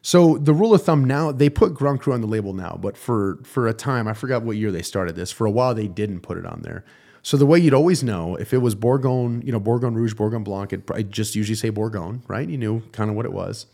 So 0.00 0.38
the 0.38 0.54
rule 0.54 0.72
of 0.72 0.82
thumb 0.82 1.04
now, 1.04 1.32
they 1.32 1.50
put 1.50 1.74
Grand 1.74 2.00
Cru 2.00 2.12
on 2.12 2.20
the 2.20 2.28
label 2.28 2.52
now, 2.52 2.78
but 2.80 2.96
for 2.96 3.40
for 3.42 3.66
a 3.66 3.74
time, 3.74 4.06
I 4.06 4.12
forgot 4.12 4.42
what 4.42 4.56
year 4.56 4.70
they 4.70 4.82
started 4.82 5.16
this. 5.16 5.32
For 5.32 5.46
a 5.46 5.50
while, 5.50 5.74
they 5.74 5.88
didn't 5.88 6.20
put 6.20 6.38
it 6.38 6.46
on 6.46 6.62
there. 6.62 6.84
So 7.22 7.36
the 7.36 7.46
way 7.46 7.58
you'd 7.58 7.74
always 7.74 8.04
know 8.04 8.36
if 8.36 8.54
it 8.54 8.58
was 8.58 8.76
Bourgogne, 8.76 9.42
you 9.44 9.50
know, 9.50 9.58
Bourgogne 9.58 9.94
Rouge, 9.94 10.14
Bourgogne 10.14 10.44
Blanc, 10.44 10.72
it'd 10.72 11.10
just 11.10 11.34
usually 11.34 11.56
say 11.56 11.70
Bourgogne, 11.70 12.22
right? 12.28 12.48
You 12.48 12.56
knew 12.56 12.82
kind 12.92 13.10
of 13.10 13.16
what 13.16 13.26
it 13.26 13.32
was. 13.32 13.66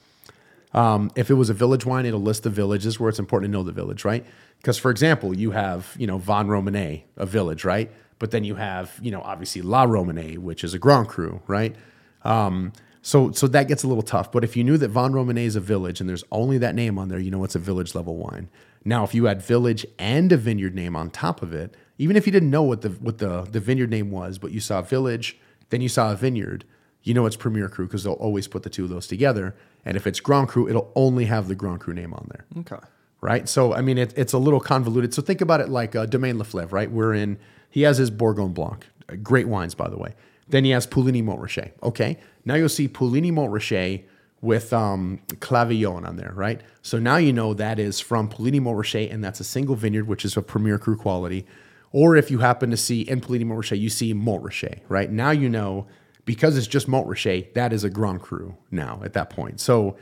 Um, 0.72 1.10
if 1.16 1.28
it 1.30 1.34
was 1.34 1.50
a 1.50 1.54
village 1.54 1.84
wine, 1.84 2.06
it'll 2.06 2.22
list 2.22 2.44
the 2.44 2.50
villages 2.50 2.98
where 2.98 3.10
it's 3.10 3.18
important 3.18 3.52
to 3.52 3.58
know 3.58 3.62
the 3.62 3.72
village, 3.72 4.06
right? 4.06 4.24
Because, 4.56 4.78
for 4.78 4.90
example, 4.90 5.36
you 5.36 5.50
have, 5.50 5.94
you 5.98 6.06
know, 6.06 6.18
Vosne 6.18 6.46
Romanée, 6.46 7.02
a 7.18 7.26
village, 7.26 7.62
right? 7.62 7.92
But 8.22 8.30
then 8.30 8.44
you 8.44 8.54
have, 8.54 9.00
you 9.02 9.10
know, 9.10 9.20
obviously 9.20 9.62
La 9.62 9.84
Romanée, 9.84 10.38
which 10.38 10.62
is 10.62 10.74
a 10.74 10.78
Grand 10.78 11.08
Cru, 11.08 11.42
right? 11.48 11.74
Um, 12.22 12.72
so, 13.00 13.32
so 13.32 13.48
that 13.48 13.66
gets 13.66 13.82
a 13.82 13.88
little 13.88 14.04
tough. 14.04 14.30
But 14.30 14.44
if 14.44 14.56
you 14.56 14.62
knew 14.62 14.78
that 14.78 14.92
Vosne 14.92 15.10
Romanée 15.10 15.44
is 15.44 15.56
a 15.56 15.60
village 15.60 16.00
and 16.00 16.08
there's 16.08 16.22
only 16.30 16.56
that 16.58 16.76
name 16.76 17.00
on 17.00 17.08
there, 17.08 17.18
you 17.18 17.32
know 17.32 17.42
it's 17.42 17.56
a 17.56 17.58
village 17.58 17.96
level 17.96 18.16
wine. 18.16 18.48
Now, 18.84 19.02
if 19.02 19.12
you 19.12 19.26
add 19.26 19.42
village 19.42 19.84
and 19.98 20.30
a 20.30 20.36
vineyard 20.36 20.72
name 20.72 20.94
on 20.94 21.10
top 21.10 21.42
of 21.42 21.52
it, 21.52 21.76
even 21.98 22.16
if 22.16 22.24
you 22.24 22.30
didn't 22.30 22.50
know 22.50 22.62
what 22.62 22.82
the 22.82 22.90
what 22.90 23.18
the, 23.18 23.42
the 23.42 23.58
vineyard 23.58 23.90
name 23.90 24.12
was, 24.12 24.38
but 24.38 24.52
you 24.52 24.60
saw 24.60 24.82
village, 24.82 25.36
then 25.70 25.80
you 25.80 25.88
saw 25.88 26.12
a 26.12 26.14
vineyard, 26.14 26.64
you 27.02 27.14
know 27.14 27.26
it's 27.26 27.34
Premier 27.34 27.68
Cru 27.68 27.86
because 27.88 28.04
they'll 28.04 28.12
always 28.12 28.46
put 28.46 28.62
the 28.62 28.70
two 28.70 28.84
of 28.84 28.90
those 28.90 29.08
together. 29.08 29.56
And 29.84 29.96
if 29.96 30.06
it's 30.06 30.20
Grand 30.20 30.46
Cru, 30.46 30.68
it'll 30.68 30.92
only 30.94 31.24
have 31.24 31.48
the 31.48 31.56
Grand 31.56 31.80
Cru 31.80 31.92
name 31.92 32.14
on 32.14 32.28
there 32.30 32.44
okay. 32.60 32.86
right? 33.20 33.48
So 33.48 33.74
I 33.74 33.80
mean, 33.80 33.98
it, 33.98 34.14
it's 34.16 34.32
a 34.32 34.38
little 34.38 34.60
convoluted. 34.60 35.12
So 35.12 35.22
think 35.22 35.40
about 35.40 35.60
it 35.60 35.68
like 35.68 35.96
uh, 35.96 36.06
Domaine 36.06 36.36
Leflaive, 36.36 36.70
right? 36.70 36.88
We're 36.88 37.14
in. 37.14 37.40
He 37.72 37.82
has 37.82 37.98
his 37.98 38.10
Bourgogne 38.10 38.52
Blanc, 38.52 38.86
Uh, 39.08 39.16
great 39.16 39.48
wines, 39.48 39.74
by 39.74 39.88
the 39.88 39.98
way. 39.98 40.14
Then 40.48 40.64
he 40.64 40.70
has 40.70 40.86
Puligny 40.86 41.22
Montrachet. 41.22 41.72
Okay, 41.82 42.18
now 42.44 42.54
you'll 42.54 42.68
see 42.68 42.86
Puligny 42.86 43.32
Montrachet 43.32 44.04
with 44.40 44.72
um, 44.72 45.20
Clavillon 45.40 46.06
on 46.06 46.16
there, 46.16 46.32
right? 46.34 46.60
So 46.82 46.98
now 46.98 47.16
you 47.16 47.32
know 47.32 47.54
that 47.54 47.78
is 47.80 47.98
from 47.98 48.28
Puligny 48.28 48.60
Montrachet, 48.60 49.12
and 49.12 49.24
that's 49.24 49.40
a 49.40 49.44
single 49.44 49.74
vineyard, 49.74 50.06
which 50.06 50.24
is 50.24 50.36
a 50.36 50.42
premier 50.42 50.78
cru 50.78 50.96
quality. 50.96 51.46
Or 51.90 52.16
if 52.16 52.30
you 52.30 52.38
happen 52.38 52.70
to 52.70 52.76
see 52.76 53.02
in 53.02 53.20
Puligny 53.20 53.44
Montrachet, 53.44 53.80
you 53.80 53.90
see 53.90 54.14
Montrachet, 54.14 54.80
right? 54.88 55.10
Now 55.10 55.30
you 55.30 55.48
know 55.48 55.86
because 56.24 56.56
it's 56.56 56.66
just 56.66 56.88
Montrachet, 56.88 57.54
that 57.54 57.72
is 57.72 57.84
a 57.84 57.90
Grand 57.90 58.20
Cru 58.20 58.56
now 58.70 59.00
at 59.04 59.12
that 59.14 59.30
point. 59.30 59.60
So 59.60 59.96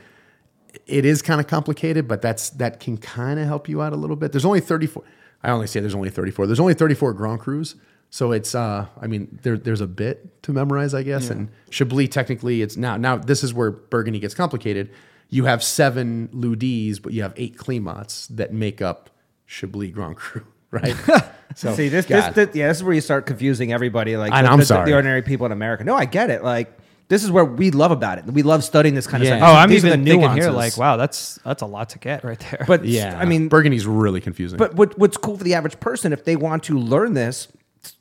it 0.85 1.05
is 1.05 1.21
kind 1.21 1.39
of 1.41 1.47
complicated, 1.47 2.07
but 2.07 2.21
that's 2.21 2.49
that 2.51 2.79
can 2.79 2.97
kind 2.97 3.39
of 3.39 3.47
help 3.47 3.67
you 3.67 3.81
out 3.81 3.93
a 3.93 3.95
little 3.95 4.15
bit. 4.15 4.31
There's 4.31 4.45
only 4.45 4.61
34. 4.61 5.03
I 5.43 5.51
only 5.51 5.67
say 5.67 5.79
there's 5.79 5.95
only 5.95 6.09
34. 6.09 6.47
There's 6.47 6.59
only 6.59 6.73
34 6.73 7.13
Grand 7.13 7.39
Crus. 7.39 7.75
So 8.09 8.33
it's 8.33 8.53
uh 8.53 8.87
I 9.01 9.07
mean 9.07 9.39
there 9.43 9.57
there's 9.57 9.79
a 9.81 9.87
bit 9.87 10.43
to 10.43 10.51
memorize, 10.51 10.93
I 10.93 11.03
guess. 11.03 11.29
And 11.29 11.49
Chablis 11.69 12.09
technically 12.09 12.61
it's 12.61 12.75
now 12.75 12.97
now 12.97 13.15
this 13.17 13.41
is 13.43 13.53
where 13.53 13.71
Burgundy 13.71 14.19
gets 14.19 14.33
complicated. 14.33 14.89
You 15.29 15.45
have 15.45 15.63
seven 15.63 16.27
lieux-dits, 16.33 16.99
but 16.99 17.13
you 17.13 17.21
have 17.23 17.33
eight 17.37 17.57
Climats 17.57 18.27
that 18.35 18.51
make 18.51 18.81
up 18.81 19.09
Chablis 19.45 19.91
Grand 19.91 20.17
Cru, 20.17 20.45
right? 20.71 20.93
so 21.55 21.73
See 21.73 21.87
this, 21.87 22.05
this, 22.05 22.27
this, 22.35 22.53
yeah, 22.53 22.67
this 22.67 22.77
is 22.77 22.83
where 22.83 22.93
you 22.93 22.99
start 22.99 23.25
confusing 23.25 23.71
everybody. 23.71 24.17
Like, 24.17 24.31
the, 24.31 24.37
I'm 24.37 24.59
the- 24.59 24.65
sorry. 24.65 24.89
the 24.89 24.95
ordinary 24.95 25.21
people 25.21 25.45
in 25.45 25.53
America. 25.53 25.85
No, 25.85 25.95
I 25.95 26.03
get 26.03 26.29
it. 26.29 26.43
Like, 26.43 26.77
this 27.11 27.25
is 27.25 27.29
where 27.29 27.43
we 27.43 27.71
love 27.71 27.91
about 27.91 28.19
it. 28.19 28.25
We 28.25 28.41
love 28.41 28.63
studying 28.63 28.95
this 28.95 29.05
kind 29.05 29.21
Yeah. 29.21 29.31
of 29.33 29.37
stuff. 29.39 29.49
Oh, 29.49 29.53
I'm 29.57 29.69
These 29.69 29.83
are 29.83 29.87
even 29.87 30.05
the 30.05 30.11
thinking 30.11 30.29
here 30.31 30.49
nuances. 30.49 30.55
like, 30.55 30.77
wow, 30.77 30.95
that's 30.95 31.39
that's 31.43 31.61
a 31.61 31.65
lot 31.65 31.89
to 31.89 31.99
get 31.99 32.23
right 32.23 32.39
there. 32.39 32.63
But 32.65 32.85
yeah, 32.85 33.19
I 33.19 33.25
mean, 33.25 33.49
Burgundy's 33.49 33.85
really 33.85 34.21
confusing. 34.21 34.57
But 34.57 34.75
what, 34.75 34.97
what's 34.97 35.17
cool 35.17 35.37
for 35.37 35.43
the 35.43 35.53
average 35.53 35.79
person, 35.81 36.13
if 36.13 36.23
they 36.23 36.37
want 36.37 36.63
to 36.63 36.77
learn 36.79 37.13
this, 37.13 37.49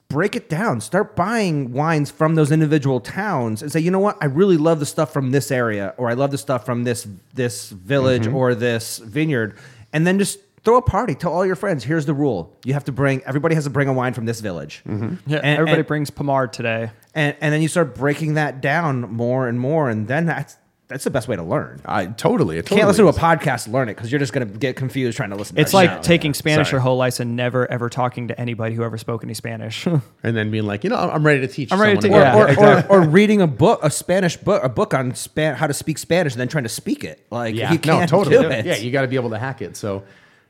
break 0.09 0.37
it 0.37 0.49
down. 0.49 0.81
Start 0.81 1.16
buying 1.16 1.73
wines 1.73 2.11
from 2.11 2.37
those 2.37 2.53
individual 2.53 3.01
towns 3.01 3.62
and 3.62 3.73
say, 3.73 3.81
you 3.81 3.91
know 3.91 3.99
what, 3.99 4.16
I 4.20 4.27
really 4.27 4.57
love 4.57 4.78
the 4.78 4.87
stuff 4.87 5.12
from 5.12 5.32
this 5.32 5.51
area, 5.51 5.93
or 5.97 6.09
I 6.09 6.15
love 6.15 6.31
the 6.31 6.39
stuff 6.39 6.65
from 6.65 6.85
this 6.85 7.07
this 7.35 7.70
village 7.70 8.27
Mm-hmm. 8.27 8.37
or 8.37 8.55
this 8.55 8.99
vineyard, 8.99 9.59
and 9.93 10.07
then 10.07 10.19
just 10.19 10.39
throw 10.65 10.77
a 10.77 10.82
party. 10.82 11.15
Tell 11.15 11.32
all 11.32 11.45
your 11.47 11.57
friends, 11.57 11.82
here's 11.85 12.07
the 12.07 12.15
rule: 12.15 12.57
you 12.65 12.74
have 12.74 12.85
to 12.85 12.93
bring. 12.93 13.23
Everybody 13.27 13.55
has 13.57 13.65
to 13.65 13.70
bring 13.70 13.89
a 13.89 13.93
wine 13.93 14.15
from 14.15 14.27
this 14.27 14.41
village. 14.41 14.82
Mm-hmm. 14.87 15.15
yeah, 15.27 15.39
And- 15.39 15.59
everybody 15.59 15.78
and- 15.81 15.89
brings 15.89 16.11
Pommard 16.11 16.53
today. 16.53 16.91
And 17.15 17.37
and 17.41 17.53
then 17.53 17.62
you 17.62 17.69
start 17.69 17.95
breaking 17.95 18.35
that 18.35 18.61
down 18.61 19.03
more 19.12 19.49
and 19.49 19.59
more, 19.61 19.89
and 19.91 20.07
then 20.09 20.27
that's 20.27 20.57
that's 20.89 21.05
the 21.05 21.11
best 21.11 21.28
way 21.28 21.37
to 21.37 21.43
learn. 21.45 21.81
I 21.85 22.07
totally, 22.07 22.57
it 22.57 22.59
You 22.59 22.62
can't 22.65 22.69
totally 22.81 23.05
listen 23.05 23.05
to 23.05 23.11
a 23.11 23.37
podcast 23.37 23.65
to 23.66 23.70
learn 23.70 23.89
it 23.89 23.95
because 23.95 24.11
you're 24.11 24.19
just 24.19 24.32
going 24.32 24.51
to 24.51 24.59
get 24.59 24.74
confused 24.74 25.16
trying 25.16 25.31
to 25.31 25.37
listen. 25.37 25.55
to 25.55 25.61
it. 25.61 25.62
It's 25.62 25.73
our 25.73 25.85
like 25.85 25.91
show. 25.99 26.03
taking 26.03 26.35
Spanish 26.35 26.66
Sorry. 26.66 26.74
your 26.78 26.81
whole 26.81 26.97
life 26.97 27.20
and 27.20 27.37
never 27.37 27.70
ever 27.70 27.89
talking 27.89 28.27
to 28.27 28.41
anybody 28.41 28.74
who 28.74 28.82
ever 28.82 28.99
spoke 28.99 29.23
any 29.23 29.35
Spanish. 29.35 29.87
and 29.87 30.03
then 30.23 30.51
being 30.51 30.66
like, 30.66 30.82
you 30.82 30.91
know, 30.91 30.97
I'm 30.97 31.24
ready 31.24 31.43
to 31.43 31.47
teach. 31.47 31.70
I'm 31.70 31.81
ready 31.81 31.95
to 31.95 32.03
someone 32.03 32.20
take- 32.23 32.27
yeah, 32.27 32.37
or, 32.37 32.45
or, 32.45 32.49
exactly. 32.49 32.97
or, 32.97 33.03
or 33.03 33.09
reading 33.09 33.41
a 33.41 33.47
book, 33.47 33.78
a 33.85 33.91
Spanish 33.91 34.37
book, 34.37 34.65
a 34.65 34.69
book 34.69 34.93
on 34.93 35.15
Span- 35.15 35.55
how 35.55 35.69
to 35.69 35.74
speak 35.74 35.97
Spanish, 35.97 36.32
and 36.32 36.41
then 36.41 36.49
trying 36.49 36.65
to 36.65 36.69
speak 36.69 37.05
it. 37.05 37.24
Like 37.31 37.55
Yeah, 37.55 37.73
you 37.73 37.78
can't 37.78 38.11
no, 38.11 38.19
totally. 38.19 38.39
do 38.39 38.51
it. 38.51 38.66
Yeah, 38.66 38.74
you 38.77 38.91
got 38.91 39.03
to 39.03 39.09
be 39.09 39.15
able 39.15 39.31
to 39.31 39.39
hack 39.39 39.62
it. 39.62 39.77
So, 39.77 40.03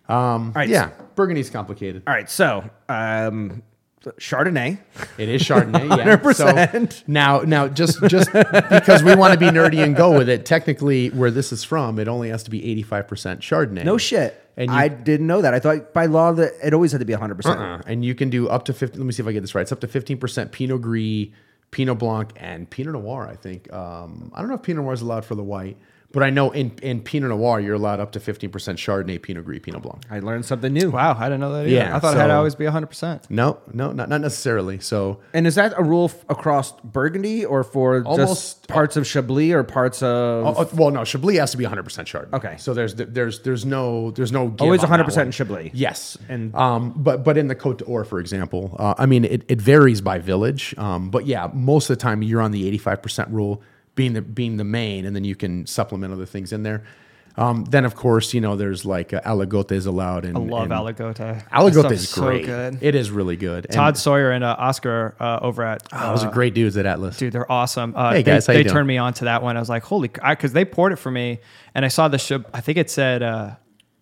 um, 0.08 0.52
right, 0.56 0.70
yeah, 0.70 0.88
Burgundy's 1.16 1.50
complicated. 1.50 2.02
All 2.06 2.14
right, 2.14 2.30
so 2.30 2.64
um, 2.88 3.62
Chardonnay. 4.02 4.78
It 5.18 5.28
is 5.28 5.42
Chardonnay. 5.42 5.88
Yeah. 5.98 6.16
100%. 6.16 6.92
So 7.00 7.02
now, 7.06 7.40
now, 7.40 7.68
just 7.68 8.00
just 8.08 8.32
because 8.32 9.02
we 9.02 9.14
want 9.14 9.34
to 9.34 9.38
be 9.38 9.46
nerdy 9.46 9.82
and 9.84 9.94
go 9.94 10.16
with 10.16 10.28
it, 10.28 10.46
technically, 10.46 11.08
where 11.10 11.30
this 11.30 11.52
is 11.52 11.64
from, 11.64 11.98
it 11.98 12.08
only 12.08 12.30
has 12.30 12.42
to 12.44 12.50
be 12.50 12.64
eighty 12.64 12.82
five 12.82 13.06
percent 13.06 13.40
Chardonnay. 13.40 13.84
No 13.84 13.98
shit. 13.98 14.42
And 14.56 14.70
you- 14.70 14.76
I 14.76 14.88
didn't 14.88 15.26
know 15.26 15.42
that. 15.42 15.52
I 15.54 15.60
thought 15.60 15.92
by 15.92 16.06
law 16.06 16.32
that 16.32 16.52
it 16.62 16.72
always 16.74 16.92
had 16.92 16.98
to 16.98 17.04
be 17.04 17.12
100. 17.12 17.34
percent 17.34 17.58
Uh-uh. 17.58 17.82
And 17.86 18.04
you 18.04 18.14
can 18.14 18.30
do 18.30 18.48
up 18.48 18.64
to 18.66 18.72
fifty. 18.72 18.98
Let 18.98 19.06
me 19.06 19.12
see 19.12 19.22
if 19.22 19.28
I 19.28 19.32
get 19.32 19.40
this 19.42 19.54
right. 19.54 19.62
It's 19.62 19.72
up 19.72 19.80
to 19.80 19.88
fifteen 19.88 20.16
percent 20.18 20.50
Pinot 20.52 20.80
Gris, 20.80 21.28
Pinot 21.70 21.98
Blanc, 21.98 22.30
and 22.36 22.68
Pinot 22.70 22.94
Noir. 22.94 23.28
I 23.30 23.36
think. 23.36 23.70
Um, 23.72 24.32
I 24.34 24.40
don't 24.40 24.48
know 24.48 24.54
if 24.56 24.62
Pinot 24.62 24.82
Noir 24.82 24.94
is 24.94 25.02
allowed 25.02 25.24
for 25.26 25.34
the 25.34 25.42
white, 25.44 25.76
But 26.12 26.24
I 26.24 26.30
know 26.30 26.50
in, 26.50 26.72
in 26.82 27.02
Pinot 27.02 27.28
Noir, 27.30 27.60
you're 27.60 27.76
allowed 27.76 28.00
up 28.00 28.10
to 28.12 28.18
15% 28.20 28.50
Chardonnay, 28.50 29.22
Pinot 29.22 29.44
Gris, 29.44 29.60
Pinot 29.62 29.82
Blanc. 29.82 30.02
I 30.10 30.18
learned 30.18 30.44
something 30.44 30.72
new. 30.72 30.90
Wow, 30.90 31.16
I 31.16 31.24
didn't 31.26 31.38
know 31.40 31.52
that. 31.52 31.60
Either. 31.60 31.68
Yeah, 31.68 31.94
I 31.96 32.00
thought 32.00 32.14
it 32.14 32.20
had 32.20 32.26
to 32.26 32.34
always 32.34 32.56
be 32.56 32.64
100. 32.64 32.86
percent 32.88 33.30
No, 33.30 33.60
no, 33.72 33.92
not, 33.92 34.08
not 34.08 34.20
necessarily. 34.20 34.80
So 34.80 35.20
And 35.32 35.46
is 35.46 35.54
that 35.54 35.72
a 35.76 35.82
rule 35.84 36.06
f- 36.06 36.24
across 36.28 36.72
Burgundy 36.80 37.44
or 37.44 37.62
for 37.62 38.02
Almost- 38.02 38.28
just 38.28 38.68
parts 38.68 38.96
of 38.96 39.06
Chablis 39.06 39.52
or 39.52 39.62
parts 39.62 40.02
of 40.02 40.08
Oh, 40.46 40.54
oh, 40.58 40.68
well, 40.74 40.90
no, 40.90 41.04
Chablis 41.04 41.38
has 41.38 41.52
to 41.52 41.56
be 41.56 41.64
100% 41.64 41.84
Chardonnay. 41.84 42.32
Okay. 42.34 42.56
So 42.58 42.74
there's 42.74 42.94
there's 42.96 43.40
there's 43.42 43.64
no 43.64 44.10
there's 44.10 44.32
no 44.32 44.52
Always 44.58 44.82
on 44.82 44.90
100% 44.90 45.16
one. 45.16 45.30
Chablis. 45.30 45.70
Yes. 45.74 46.18
And- 46.28 46.52
um 46.56 46.92
but 46.96 47.22
but 47.22 47.36
in 47.38 47.46
the 47.46 47.54
Côte 47.54 47.78
d'Or 47.78 48.04
for 48.04 48.18
example, 48.18 48.74
uh, 48.80 48.94
I 48.98 49.06
mean 49.06 49.24
it, 49.24 49.44
it 49.48 49.60
varies 49.60 50.00
by 50.00 50.18
village. 50.18 50.74
Um 50.76 51.10
but 51.10 51.26
yeah, 51.26 51.48
most 51.54 51.88
of 51.88 51.96
the 51.96 52.02
time 52.02 52.22
you're 52.22 52.40
on 52.40 52.50
the 52.50 52.76
85% 52.78 53.30
rule 53.32 53.62
being 53.94 54.12
the 54.14 54.22
being 54.22 54.56
the 54.56 54.64
main 54.64 55.04
and 55.04 55.14
then 55.14 55.24
you 55.24 55.34
can 55.36 55.66
supplement 55.66 56.12
other 56.12 56.26
things 56.26 56.52
in 56.52 56.62
there. 56.62 56.84
Um 57.36 57.64
then 57.64 57.84
of 57.84 57.94
course, 57.94 58.34
you 58.34 58.40
know, 58.40 58.56
there's 58.56 58.84
like 58.84 59.12
uh, 59.12 59.20
aligote 59.22 59.70
is 59.72 59.86
allowed 59.86 60.24
and 60.24 60.36
I 60.36 60.40
love 60.40 60.62
and 60.64 60.72
Aligote. 60.72 61.48
Aligote 61.50 61.92
is 61.92 62.08
so 62.08 62.22
good. 62.42 62.78
It 62.82 62.94
is 62.94 63.10
really 63.10 63.36
good. 63.36 63.66
And- 63.66 63.74
Todd 63.74 63.96
Sawyer 63.96 64.32
and 64.32 64.42
uh, 64.42 64.56
Oscar 64.58 65.14
uh, 65.20 65.38
over 65.40 65.62
at 65.62 65.82
oh, 65.92 66.10
those 66.10 66.24
are 66.24 66.30
great 66.30 66.54
dudes 66.54 66.76
at 66.76 66.86
Atlas. 66.86 67.16
Dude, 67.18 67.32
they're 67.32 67.50
awesome. 67.50 67.94
Uh, 67.96 68.10
Hey, 68.10 68.16
they, 68.18 68.22
guys, 68.32 68.46
they 68.46 68.62
doing? 68.62 68.72
turned 68.74 68.88
me 68.88 68.98
on 68.98 69.12
to 69.14 69.24
that 69.26 69.42
one. 69.42 69.56
I 69.56 69.60
was 69.60 69.68
like, 69.68 69.84
holy, 69.84 70.08
because 70.08 70.52
they 70.52 70.64
poured 70.64 70.92
it 70.92 70.96
for 70.96 71.10
me, 71.10 71.38
and 71.74 71.84
I 71.84 71.88
saw 71.88 72.08
the 72.08 72.18
ship. 72.18 72.48
I 72.52 72.60
think 72.60 72.78
it 72.78 72.90
said, 72.90 73.22
uh, 73.22 73.54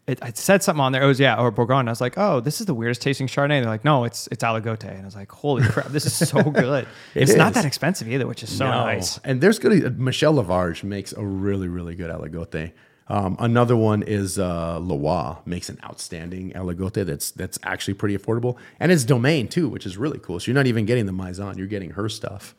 it, 0.09 0.19
it 0.23 0.37
said 0.37 0.63
something 0.63 0.81
on 0.81 0.93
there. 0.93 1.03
It 1.03 1.07
was 1.07 1.21
yeah, 1.21 1.37
or 1.39 1.51
Bourgogne. 1.51 1.87
I 1.87 1.93
was 1.93 2.01
like, 2.01 2.19
oh, 2.19 2.41
this 2.41 2.61
is 2.61 2.67
the 2.67 2.75
weirdest 2.75 3.03
tasting 3.03 3.27
Chardonnay. 3.27 3.61
They're 3.61 3.65
like, 3.67 3.85
no, 3.85 4.05
it's 4.05 4.29
it's 4.33 4.43
Aligote, 4.43 4.85
and 4.89 5.03
I 5.03 5.05
was 5.05 5.15
like, 5.15 5.31
holy 5.31 5.63
crap, 5.63 5.87
this 5.89 6.07
is 6.07 6.29
so 6.29 6.43
good. 6.51 6.87
It 7.15 7.23
it's 7.23 7.35
not 7.35 7.55
that 7.55 7.65
expensive 7.65 8.09
either, 8.09 8.27
which 8.27 8.43
is 8.43 8.51
so 8.57 8.65
No. 8.65 8.85
nice. 8.87 9.19
And 9.19 9.41
there's 9.41 9.59
good. 9.59 10.01
Michel 10.01 10.33
Lafarge 10.35 10.83
makes 10.83 11.13
a 11.13 11.25
really, 11.25 11.69
really 11.69 11.95
good 11.95 12.11
aligote. 12.11 12.73
Um, 13.11 13.37
another 13.41 13.75
one 13.75 14.03
is 14.03 14.39
uh, 14.39 14.79
Loire 14.81 15.39
makes 15.47 15.71
an 15.71 15.79
outstanding 15.83 16.53
aligote 16.53 17.07
that's 17.07 17.31
that's 17.31 17.59
actually 17.63 17.95
pretty 17.95 18.17
affordable, 18.19 18.57
and 18.81 18.93
it's 18.93 19.05
domain 19.05 19.49
too, 19.49 19.69
which 19.69 19.87
is 19.87 19.97
really 19.97 20.19
cool. 20.19 20.39
So 20.41 20.49
you're 20.51 20.55
not 20.57 20.67
even 20.67 20.85
getting 20.85 21.07
the 21.07 21.13
maison, 21.13 21.57
you're 21.57 21.67
getting 21.67 21.91
her 21.91 22.09
stuff. 22.09 22.55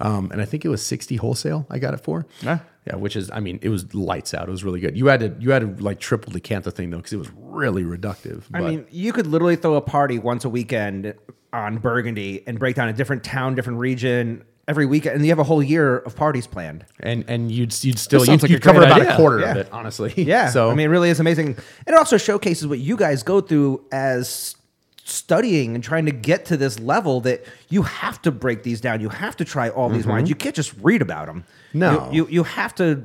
Um, 0.00 0.30
and 0.30 0.40
I 0.40 0.44
think 0.44 0.64
it 0.64 0.68
was 0.68 0.84
60 0.84 1.16
wholesale. 1.16 1.66
I 1.70 1.78
got 1.78 1.94
it 1.94 2.00
for. 2.00 2.26
Yeah. 2.42 2.60
Yeah, 2.86 2.96
which 2.96 3.16
is, 3.16 3.30
I 3.30 3.40
mean, 3.40 3.58
it 3.62 3.68
was 3.68 3.92
lights 3.94 4.32
out. 4.32 4.48
It 4.48 4.50
was 4.50 4.64
really 4.64 4.80
good. 4.80 4.96
You 4.96 5.06
had 5.06 5.20
to, 5.20 5.34
you 5.38 5.50
had 5.50 5.76
to 5.76 5.82
like 5.82 5.98
triple 6.00 6.32
decant 6.32 6.64
the 6.64 6.70
thing 6.70 6.90
though, 6.90 6.96
because 6.98 7.12
it 7.12 7.18
was 7.18 7.30
really 7.36 7.82
reductive. 7.84 8.44
I 8.54 8.60
But- 8.60 8.70
mean, 8.70 8.86
you 8.90 9.12
could 9.12 9.26
literally 9.26 9.56
throw 9.56 9.74
a 9.74 9.80
party 9.82 10.18
once 10.18 10.44
a 10.44 10.48
weekend 10.48 11.14
on 11.52 11.78
Burgundy 11.78 12.42
and 12.46 12.58
break 12.58 12.76
down 12.76 12.88
a 12.88 12.92
different 12.92 13.24
town, 13.24 13.54
different 13.54 13.78
region 13.78 14.44
every 14.68 14.84
weekend, 14.86 15.16
and 15.16 15.24
you 15.24 15.30
have 15.30 15.38
a 15.38 15.44
whole 15.44 15.62
year 15.62 15.98
of 15.98 16.14
parties 16.14 16.46
planned. 16.46 16.84
and 17.00 17.24
and 17.26 17.50
you'd 17.50 17.72
you'd 17.84 17.98
still 17.98 18.20
sounds 18.20 18.28
you'd, 18.28 18.42
like 18.42 18.50
a 18.50 18.52
you'd 18.52 18.62
cover 18.62 18.80
great 18.80 18.88
about 18.90 19.00
idea. 19.00 19.12
a 19.14 19.16
quarter 19.16 19.40
Yeah. 19.40 19.50
of 19.52 19.56
it, 19.56 19.68
honestly. 19.72 20.12
Yeah. 20.16 20.50
So 20.52 20.70
I 20.70 20.74
mean, 20.74 20.86
it 20.86 20.90
really 20.90 21.08
is 21.10 21.20
amazing. 21.20 21.46
And 21.48 21.56
it 21.88 21.94
also 21.94 22.16
showcases 22.18 22.66
what 22.66 22.78
you 22.78 22.96
guys 22.96 23.22
go 23.22 23.40
through 23.40 23.82
as 23.92 24.56
studying 25.08 25.74
and 25.74 25.82
trying 25.82 26.06
to 26.06 26.12
get 26.12 26.44
to 26.46 26.56
this 26.56 26.78
level 26.78 27.20
that 27.22 27.44
you 27.68 27.82
have 27.82 28.20
to 28.22 28.30
break 28.30 28.62
these 28.62 28.80
down. 28.80 29.00
You 29.00 29.08
have 29.08 29.36
to 29.36 29.44
try 29.44 29.68
all 29.68 29.88
these 29.88 30.06
wines. 30.06 30.28
You 30.28 30.34
can't 30.34 30.54
just 30.54 30.74
read 30.80 31.02
about 31.02 31.26
them. 31.26 31.44
Mm-hmm. 31.70 31.78
No. 31.78 32.10
You, 32.12 32.24
you, 32.24 32.28
you 32.30 32.42
have 32.44 32.74
to, 32.76 33.04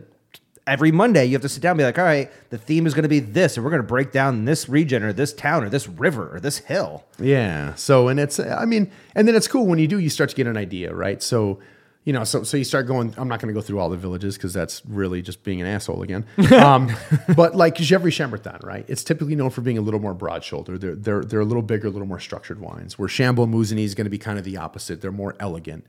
every 0.65 0.91
Monday, 0.91 1.25
you 1.25 1.34
have 1.34 1.41
to 1.41 1.49
sit 1.49 1.61
down 1.61 1.71
and 1.71 1.77
be 1.80 1.84
like, 1.84 1.97
all 1.97 2.05
right, 2.05 2.31
the 2.49 2.57
theme 2.57 2.85
is 2.85 2.93
going 2.93 3.03
to 3.03 3.09
be 3.09 3.19
this, 3.19 3.57
and 3.57 3.63
we're 3.63 3.71
going 3.71 3.81
to 3.81 3.88
break 3.88 4.11
down 4.11 4.45
this 4.45 4.69
region 4.69 5.03
or 5.03 5.11
this 5.13 5.34
town 5.34 5.63
or 5.63 5.69
this 5.69 5.88
river 5.88 6.35
or 6.35 6.39
this 6.39 6.59
hill. 6.59 7.03
Yeah. 7.19 7.73
So, 7.75 8.07
and 8.07 8.19
it's, 8.19 8.39
I 8.39 8.65
mean, 8.65 8.91
and 9.15 9.27
then 9.27 9.35
it's 9.35 9.47
cool 9.47 9.65
when 9.65 9.80
you 9.80 9.88
do, 9.88 9.99
you 9.99 10.09
start 10.09 10.30
to 10.30 10.35
get 10.35 10.47
an 10.47 10.57
idea, 10.57 10.93
right? 10.93 11.21
So, 11.21 11.59
you 12.05 12.11
know, 12.13 12.23
so 12.25 12.43
so 12.43 12.57
you 12.57 12.63
start 12.65 12.85
going. 12.88 13.13
I'm 13.17 13.27
not 13.30 13.39
going 13.39 13.47
to 13.47 13.59
go 13.59 13.61
through 13.65 13.80
all 13.80 13.89
the 13.89 13.95
villages 13.97 14.35
because 14.35 14.51
that's 14.53 14.81
really 14.85 15.21
just 15.21 15.43
being 15.43 15.61
an 15.61 15.67
asshole 15.67 16.01
again. 16.03 16.25
Um, 16.51 16.91
but 17.35 17.55
like 17.55 17.75
Gevrey 17.75 18.11
Chambertin, 18.11 18.61
right? 18.63 18.85
It's 18.89 19.03
typically 19.03 19.35
known 19.35 19.49
for 19.51 19.61
being 19.61 19.77
a 19.77 19.81
little 19.81 19.99
more 20.01 20.13
broad 20.13 20.43
shouldered. 20.43 20.81
They're 20.81 20.95
they're 20.95 21.23
they're 21.23 21.39
a 21.39 21.45
little 21.45 21.61
bigger, 21.63 21.88
a 21.88 21.91
little 21.91 22.07
more 22.07 22.19
structured 22.19 22.59
wines. 22.59 22.99
Where 22.99 23.07
Chambolle 23.07 23.47
Musigny 23.49 23.84
is 23.85 23.95
going 23.95 24.05
to 24.05 24.11
be 24.11 24.17
kind 24.17 24.38
of 24.38 24.43
the 24.45 24.57
opposite. 24.57 25.01
They're 25.01 25.11
more 25.11 25.35
elegant. 25.39 25.85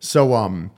So, 0.00 0.34
um, 0.34 0.70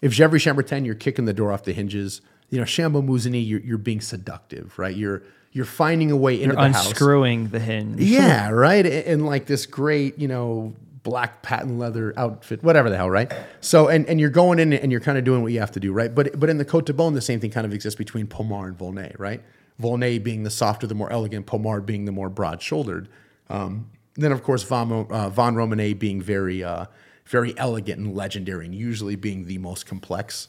if 0.00 0.12
Gevrey 0.12 0.38
Chambertin, 0.40 0.86
you're 0.86 0.94
kicking 0.94 1.24
the 1.26 1.32
door 1.34 1.52
off 1.52 1.64
the 1.64 1.72
hinges. 1.72 2.20
You 2.50 2.58
know, 2.58 2.64
Chambolle 2.64 3.04
Musigny, 3.06 3.46
you're 3.46 3.60
you're 3.60 3.76
being 3.78 4.00
seductive, 4.00 4.78
right? 4.78 4.96
You're 4.96 5.22
you're 5.52 5.64
finding 5.66 6.10
a 6.10 6.16
way 6.16 6.34
into 6.34 6.54
You're 6.54 6.62
the 6.68 6.72
house. 6.72 6.86
unscrewing 6.88 7.48
the 7.48 7.58
hinge. 7.60 8.00
Yeah, 8.00 8.50
right. 8.50 8.84
A- 8.86 9.08
And 9.10 9.26
like 9.26 9.46
this 9.46 9.66
great, 9.66 10.18
you 10.18 10.28
know, 10.28 10.74
black 11.08 11.42
patent 11.42 11.78
leather 11.78 12.12
outfit, 12.16 12.62
whatever 12.62 12.90
the 12.90 12.96
hell, 12.96 13.10
right? 13.10 13.32
So, 13.60 13.88
and, 13.88 14.06
and 14.06 14.20
you're 14.20 14.30
going 14.30 14.58
in 14.58 14.72
and 14.72 14.92
you're 14.92 15.00
kind 15.00 15.16
of 15.16 15.24
doing 15.24 15.42
what 15.42 15.52
you 15.52 15.60
have 15.60 15.72
to 15.72 15.80
do, 15.80 15.92
right? 15.92 16.14
But 16.14 16.38
but 16.38 16.50
in 16.50 16.58
the 16.58 16.64
Cote 16.64 16.86
de 16.86 16.92
Beaune, 16.92 17.14
the 17.14 17.20
same 17.20 17.40
thing 17.40 17.50
kind 17.50 17.66
of 17.66 17.72
exists 17.72 17.96
between 17.96 18.26
Pommard 18.26 18.68
and 18.68 18.78
Volnay, 18.78 19.14
right? 19.18 19.42
Volnay 19.80 20.22
being 20.22 20.42
the 20.42 20.50
softer, 20.50 20.86
the 20.86 20.94
more 20.94 21.10
elegant, 21.10 21.46
Pommard 21.46 21.86
being 21.86 22.04
the 22.04 22.12
more 22.12 22.28
broad-shouldered. 22.28 23.08
Um, 23.48 23.90
then, 24.16 24.32
of 24.32 24.42
course, 24.42 24.64
Vosne, 24.64 25.10
uh, 25.10 25.30
Vosne 25.30 25.54
Romanée 25.54 25.96
being 25.96 26.20
very, 26.20 26.64
uh, 26.64 26.86
very 27.26 27.56
elegant 27.56 28.00
and 28.00 28.14
legendary, 28.14 28.64
and 28.66 28.74
usually 28.74 29.14
being 29.14 29.46
the 29.46 29.58
most 29.58 29.86
complex 29.86 30.48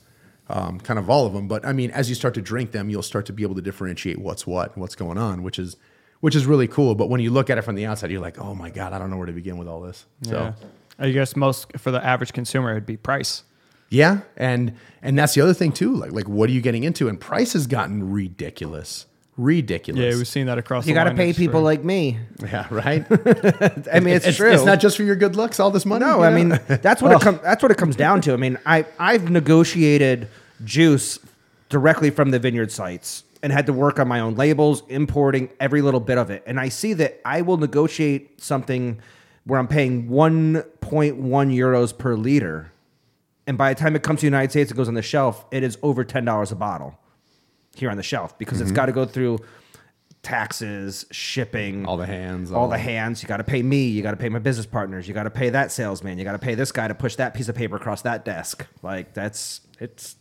um, 0.49 0.79
kind 0.79 0.97
of 0.97 1.09
all 1.09 1.25
of 1.27 1.33
them. 1.33 1.47
But 1.47 1.65
I 1.65 1.73
mean, 1.73 1.91
as 1.91 2.09
you 2.09 2.15
start 2.15 2.33
to 2.33 2.41
drink 2.41 2.71
them, 2.71 2.89
you'll 2.89 3.03
start 3.03 3.25
to 3.27 3.33
be 3.33 3.43
able 3.43 3.55
to 3.55 3.61
differentiate 3.61 4.17
what's 4.17 4.47
what 4.47 4.73
and 4.73 4.81
what's 4.81 4.95
going 4.95 5.17
on, 5.17 5.43
which 5.43 5.59
is 5.59 5.77
which 6.21 6.35
is 6.35 6.45
really 6.45 6.67
cool. 6.67 6.95
But 6.95 7.09
when 7.09 7.21
you 7.21 7.31
look 7.31 7.49
at 7.49 7.57
it 7.57 7.61
from 7.63 7.75
the 7.75 7.85
outside, 7.85 8.11
you're 8.11 8.21
like, 8.21 8.39
oh 8.39 8.53
my 8.55 8.69
god, 8.69 8.93
I 8.93 8.99
don't 8.99 9.09
know 9.09 9.17
where 9.17 9.27
to 9.27 9.33
begin 9.33 9.57
with 9.57 9.67
all 9.67 9.81
this. 9.81 10.05
So 10.23 10.31
Yeah. 10.33 10.53
I 11.01 11.11
guess 11.11 11.35
most 11.35 11.77
for 11.77 11.91
the 11.91 12.03
average 12.05 12.33
consumer, 12.33 12.71
it'd 12.71 12.85
be 12.85 12.97
price. 12.97 13.43
yeah, 13.89 14.19
and 14.35 14.73
and 15.01 15.17
that's 15.17 15.33
the 15.33 15.41
other 15.41 15.53
thing 15.53 15.71
too. 15.71 15.95
Like 15.95 16.11
like 16.11 16.27
what 16.27 16.49
are 16.49 16.53
you 16.53 16.61
getting 16.61 16.83
into? 16.83 17.07
And 17.07 17.19
price 17.19 17.53
has 17.53 17.67
gotten 17.67 18.11
ridiculous, 18.11 19.05
ridiculous. 19.37 20.01
Yeah, 20.13 20.17
we've 20.17 20.27
seen 20.27 20.47
that 20.47 20.57
across. 20.57 20.83
The 20.83 20.87
city. 20.87 20.91
You 20.99 21.03
got 21.05 21.09
to 21.09 21.15
pay 21.15 21.23
industry. 21.27 21.47
people 21.47 21.61
like 21.61 21.83
me. 21.85 22.19
yeah, 22.43 22.67
right. 22.69 23.05
I 23.93 23.99
mean, 24.01 24.13
it's, 24.15 24.27
it's, 24.27 24.37
true. 24.37 24.51
It's 24.51 24.65
not 24.65 24.81
just 24.81 24.97
for 24.97 25.03
your 25.03 25.15
good 25.15 25.37
looks. 25.37 25.59
All 25.59 25.71
this 25.71 25.85
money. 25.85 26.05
No, 26.05 26.17
you 26.17 26.23
I 26.25 26.29
know? 26.29 26.35
mean 26.35 26.49
that's 26.81 27.01
what 27.01 27.13
it 27.13 27.21
comes. 27.27 27.39
That's 27.41 27.63
what 27.63 27.71
it 27.71 27.77
comes 27.77 27.95
down 27.95 28.19
to. 28.21 28.33
I 28.33 28.35
mean, 28.35 28.57
I 28.65 28.85
I've 28.99 29.29
negotiated 29.31 30.27
juice 30.65 31.17
directly 31.69 32.09
from 32.09 32.31
the 32.31 32.39
vineyard 32.39 32.71
sites 32.73 33.23
and 33.41 33.51
had 33.53 33.65
to 33.67 33.73
work 33.73 33.99
on 33.99 34.07
my 34.07 34.19
own 34.19 34.35
labels, 34.35 34.83
importing 34.89 35.49
every 35.59 35.81
little 35.81 35.99
bit 35.99 36.17
of 36.17 36.29
it. 36.29 36.43
And 36.45 36.59
I 36.59 36.69
see 36.69 36.93
that 36.93 37.21
I 37.25 37.41
will 37.41 37.57
negotiate 37.57 38.41
something 38.41 38.99
where 39.45 39.59
I'm 39.59 39.67
paying 39.67 40.09
1.1 40.09 40.65
euros 41.21 41.97
per 41.97 42.15
liter, 42.15 42.71
and 43.47 43.57
by 43.57 43.73
the 43.73 43.79
time 43.79 43.95
it 43.95 44.03
comes 44.03 44.19
to 44.19 44.25
the 44.25 44.27
United 44.27 44.51
States, 44.51 44.71
it 44.71 44.75
goes 44.75 44.87
on 44.87 44.93
the 44.93 45.01
shelf. 45.01 45.45
It 45.51 45.63
is 45.63 45.77
over 45.81 46.03
ten 46.03 46.25
dollars 46.25 46.51
a 46.51 46.55
bottle 46.55 46.99
here 47.75 47.89
on 47.89 47.97
the 47.97 48.03
shelf 48.03 48.37
because 48.37 48.57
Mm-hmm. 48.59 48.67
it's 48.67 48.71
got 48.75 48.85
to 48.87 48.91
go 48.91 49.05
through 49.05 49.39
taxes, 50.21 51.05
shipping, 51.11 51.85
All 51.85 51.97
the 51.97 52.05
hands, 52.05 52.51
all 52.51 52.63
all- 52.63 52.67
the 52.69 52.77
hands. 52.77 53.23
You 53.23 53.29
got 53.29 53.37
to 53.37 53.43
pay 53.43 53.63
me. 53.63 53.87
You 53.87 54.01
got 54.03 54.11
to 54.11 54.17
pay 54.17 54.29
my 54.29 54.39
business 54.39 54.65
partners. 54.65 55.07
You 55.07 55.13
got 55.13 55.23
to 55.23 55.29
pay 55.29 55.49
that 55.49 55.71
salesman. 55.71 56.17
You 56.17 56.25
got 56.25 56.33
to 56.33 56.39
pay 56.39 56.55
this 56.55 56.71
guy 56.71 56.87
to 56.87 56.93
push 56.95 57.15
that 57.15 57.33
piece 57.33 57.47
of 57.49 57.55
paper 57.55 57.75
across 57.77 58.01
that 58.03 58.25
desk. 58.25 58.67
Like 58.83 59.13
that's 59.13 59.61
it's 59.79 60.15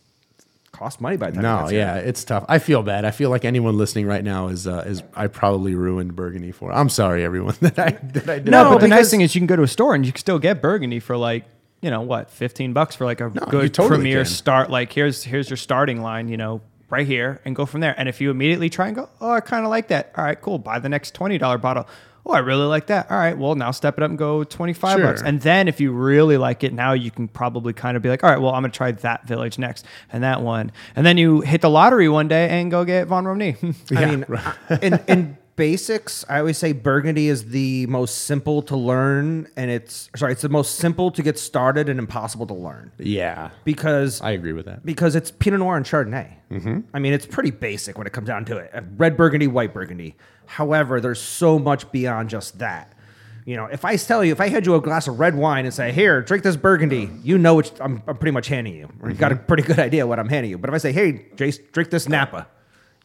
cost 0.72 1.00
money 1.00 1.16
by 1.16 1.30
the 1.30 1.34
time. 1.34 1.42
No, 1.42 1.58
gets 1.60 1.70
here. 1.72 1.80
yeah, 1.80 1.96
it's 1.96 2.24
tough. 2.24 2.44
I 2.48 2.58
feel 2.58 2.82
bad. 2.82 3.04
I 3.04 3.10
feel 3.10 3.30
like 3.30 3.44
anyone 3.44 3.76
listening 3.76 4.06
right 4.06 4.22
now 4.24 4.48
is 4.48 4.66
uh, 4.66 4.84
is 4.86 5.02
I 5.14 5.26
probably 5.26 5.74
ruined 5.74 6.14
Burgundy 6.16 6.52
for. 6.52 6.72
I'm 6.72 6.88
sorry, 6.88 7.24
everyone 7.24 7.54
that 7.60 7.78
I 7.78 7.90
that 7.90 8.28
I 8.28 8.38
did. 8.38 8.50
No, 8.50 8.64
No, 8.64 8.70
but 8.72 8.80
the 8.80 8.88
nice 8.88 9.10
thing 9.10 9.20
is 9.20 9.34
you 9.34 9.40
can 9.40 9.46
go 9.46 9.56
to 9.56 9.62
a 9.62 9.68
store 9.68 9.94
and 9.94 10.04
you 10.06 10.12
can 10.12 10.20
still 10.20 10.38
get 10.38 10.60
Burgundy 10.62 11.00
for 11.00 11.16
like 11.16 11.44
you 11.80 11.90
know 11.90 12.00
what, 12.02 12.30
fifteen 12.30 12.72
bucks 12.72 12.96
for 12.96 13.04
like 13.04 13.20
a 13.20 13.30
you 13.34 13.40
good 13.50 13.74
totally 13.74 13.98
premier 13.98 14.24
can. 14.24 14.32
start. 14.32 14.70
Like 14.70 14.92
here's 14.92 15.22
here's 15.24 15.48
your 15.48 15.56
starting 15.56 16.00
line, 16.02 16.28
you 16.28 16.36
know, 16.36 16.60
right 16.90 17.06
here, 17.06 17.40
and 17.44 17.54
go 17.54 17.66
from 17.66 17.80
there. 17.80 17.94
And 17.98 18.08
if 18.08 18.20
you 18.20 18.30
immediately 18.30 18.68
try 18.68 18.88
and 18.88 18.96
go, 18.96 19.08
oh, 19.20 19.30
I 19.30 19.40
kind 19.40 19.64
of 19.64 19.70
like 19.70 19.88
that. 19.88 20.12
All 20.16 20.24
right, 20.24 20.40
cool. 20.40 20.58
Buy 20.58 20.78
the 20.80 20.88
next 20.88 21.14
twenty 21.14 21.38
dollar 21.38 21.58
bottle. 21.58 21.86
Oh, 22.26 22.32
I 22.32 22.40
really 22.40 22.66
like 22.66 22.88
that. 22.88 23.10
All 23.10 23.16
right, 23.16 23.36
well 23.36 23.54
now 23.54 23.70
step 23.70 23.96
it 23.96 24.02
up 24.02 24.10
and 24.10 24.18
go 24.18 24.44
twenty 24.44 24.72
five 24.74 25.00
bucks. 25.00 25.22
And 25.22 25.40
then 25.40 25.66
if 25.68 25.80
you 25.80 25.92
really 25.92 26.36
like 26.36 26.62
it, 26.62 26.72
now 26.72 26.92
you 26.92 27.10
can 27.10 27.26
probably 27.28 27.72
kind 27.72 27.96
of 27.96 28.02
be 28.02 28.08
like, 28.08 28.22
all 28.22 28.30
right, 28.30 28.40
well 28.40 28.52
I'm 28.52 28.62
gonna 28.62 28.72
try 28.72 28.92
that 28.92 29.26
village 29.26 29.58
next 29.58 29.86
and 30.12 30.22
that 30.22 30.42
one, 30.42 30.72
and 30.94 31.06
then 31.06 31.16
you 31.16 31.40
hit 31.40 31.60
the 31.62 31.70
lottery 31.70 32.08
one 32.08 32.28
day 32.28 32.48
and 32.48 32.70
go 32.70 32.84
get 32.84 33.08
Vosne 33.08 33.24
Romanée. 33.24 33.56
I 33.96 34.06
mean, 34.06 34.82
in, 34.82 35.00
in 35.08 35.38
basics, 35.56 36.24
I 36.28 36.38
always 36.38 36.56
say 36.56 36.72
Burgundy 36.72 37.28
is 37.28 37.48
the 37.48 37.86
most 37.86 38.24
simple 38.24 38.62
to 38.62 38.76
learn, 38.76 39.48
and 39.56 39.70
it's 39.70 40.08
sorry, 40.14 40.32
it's 40.32 40.42
the 40.42 40.48
most 40.48 40.76
simple 40.76 41.10
to 41.10 41.22
get 41.22 41.38
started 41.38 41.88
and 41.88 41.98
impossible 41.98 42.46
to 42.46 42.54
learn 42.54 42.92
yeah, 42.98 43.50
because 43.64 44.20
I 44.20 44.30
agree 44.30 44.52
with 44.52 44.66
that. 44.66 44.86
because 44.86 45.16
it's 45.16 45.30
Pinot 45.30 45.60
Noir 45.60 45.76
and 45.76 45.84
Chardonnay. 45.84 46.34
Mm-hmm. 46.50 46.80
I 46.94 46.98
mean, 46.98 47.12
it's 47.12 47.26
pretty 47.26 47.50
basic 47.50 47.98
when 47.98 48.06
it 48.06 48.12
comes 48.12 48.28
down 48.28 48.44
to 48.46 48.56
it. 48.56 48.72
Red 48.96 49.16
Burgundy, 49.16 49.46
white 49.48 49.74
Burgundy. 49.74 50.16
However, 50.48 51.00
there's 51.00 51.20
so 51.20 51.58
much 51.58 51.92
beyond 51.92 52.30
just 52.30 52.58
that. 52.58 52.94
You 53.44 53.56
know, 53.56 53.66
if 53.66 53.84
I 53.84 53.96
tell 53.96 54.24
you, 54.24 54.32
if 54.32 54.40
I 54.40 54.48
had 54.48 54.66
you 54.66 54.74
a 54.74 54.80
glass 54.80 55.08
of 55.08 55.18
red 55.18 55.34
wine 55.34 55.64
and 55.64 55.72
say, 55.72 55.92
"Here, 55.92 56.20
drink 56.20 56.42
this 56.42 56.56
Burgundy," 56.56 57.10
you 57.22 57.38
know 57.38 57.54
which 57.54 57.70
I'm, 57.80 58.02
I'm 58.06 58.16
pretty 58.16 58.32
much 58.32 58.48
handing 58.48 58.74
you, 58.74 58.90
or 59.00 59.08
you 59.08 59.16
got 59.16 59.32
a 59.32 59.36
mm-hmm. 59.36 59.46
pretty 59.46 59.62
good 59.62 59.78
idea 59.78 60.06
what 60.06 60.18
I'm 60.18 60.28
handing 60.28 60.50
you. 60.50 60.58
But 60.58 60.68
if 60.68 60.74
I 60.74 60.78
say, 60.78 60.92
"Hey, 60.92 61.26
Jace, 61.36 61.58
drink 61.72 61.90
this 61.90 62.08
Napa," 62.08 62.46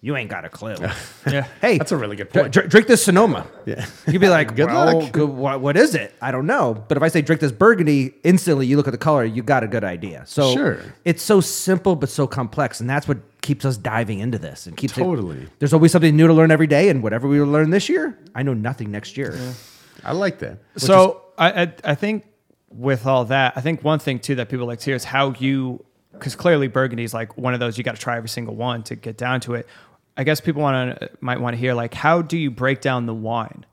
you 0.06 0.18
ain't 0.18 0.30
got 0.30 0.44
a 0.44 0.50
clue. 0.50 0.76
Yeah. 1.26 1.48
hey, 1.62 1.78
That's 1.78 1.94
a 1.94 1.98
really 1.98 2.18
good 2.18 2.30
point. 2.30 2.52
dr- 2.52 2.68
drink 2.68 2.88
this 2.88 3.06
Sonoma. 3.06 3.48
Yeah. 3.66 3.86
You'd 4.06 4.20
be 4.20 4.28
like, 4.28 4.54
Good 4.58 4.66
well, 4.66 5.00
luck. 5.00 5.14
good- 5.14 5.30
what, 5.30 5.62
what 5.62 5.78
is 5.78 5.96
it? 5.96 6.14
I 6.22 6.32
don't 6.32 6.46
know. 6.46 6.74
But 6.90 6.98
if 6.98 7.02
I 7.04 7.08
say 7.08 7.22
drink 7.22 7.40
this 7.40 7.54
Burgundy, 7.54 8.14
instantly 8.26 8.68
you 8.68 8.76
look 8.76 8.88
at 8.88 8.92
the 8.92 8.98
color, 8.98 9.24
you 9.24 9.42
got 9.42 9.64
a 9.64 9.68
good 9.68 9.86
idea. 9.86 10.24
So 10.26 10.54
Sure. 10.54 10.80
it's 11.06 11.24
so 11.24 11.40
simple 11.40 11.96
but 11.96 12.10
so 12.10 12.28
complex, 12.28 12.82
and 12.82 12.90
that's 12.90 13.08
what 13.08 13.20
keeps 13.42 13.64
us 13.64 13.78
diving 13.78 14.20
into 14.20 14.38
this 14.38 14.68
and 14.68 14.76
keeps 14.76 14.98
it- 14.98 15.02
Totally. 15.02 15.48
there's 15.60 15.72
always 15.74 15.94
something 15.94 16.14
new 16.18 16.28
to 16.28 16.34
learn 16.34 16.52
every 16.52 16.68
day, 16.68 16.90
and 16.90 17.02
whatever 17.02 17.26
we 17.30 17.40
learn 17.42 17.70
this 17.70 17.88
year, 17.88 18.20
I 18.36 18.44
know 18.44 18.54
nothing 18.54 18.92
next 18.92 19.16
year. 19.16 19.34
I 20.04 20.12
like 20.12 20.40
that. 20.40 20.58
So 20.76 21.22
I, 21.38 21.62
I 21.64 21.74
I 21.86 21.96
think 21.96 22.26
with 22.70 23.06
all 23.08 23.24
that, 23.26 23.54
I 23.56 23.62
think 23.62 23.82
one 23.82 24.00
thing 24.00 24.20
too 24.20 24.36
that 24.36 24.50
people 24.50 24.66
like 24.68 24.80
to 24.80 24.86
hear 24.86 24.96
is 24.96 25.06
how 25.06 25.32
you 25.40 25.86
because 26.12 26.36
clearly 26.36 26.68
Burgundy 26.68 27.04
is 27.06 27.14
like 27.14 27.38
one 27.38 27.54
of 27.54 27.62
those 27.62 27.78
you 27.78 27.84
got 27.86 27.96
to 27.96 28.02
try 28.02 28.18
every 28.18 28.30
single 28.30 28.56
one 28.56 28.84
to 28.84 28.96
get 28.98 29.18
down 29.18 29.40
to 29.42 29.54
it. 29.56 29.68
I 30.16 30.24
guess 30.24 30.42
people 30.42 30.62
want 30.62 31.00
to 31.00 31.10
might 31.22 31.40
want 31.40 31.56
to 31.56 31.58
hear 31.58 31.74
like 31.74 31.94
how 31.94 32.22
do 32.22 32.38
you 32.38 32.52
break 32.52 32.82
down 32.82 33.06
the 33.06 33.14
wine? 33.14 33.66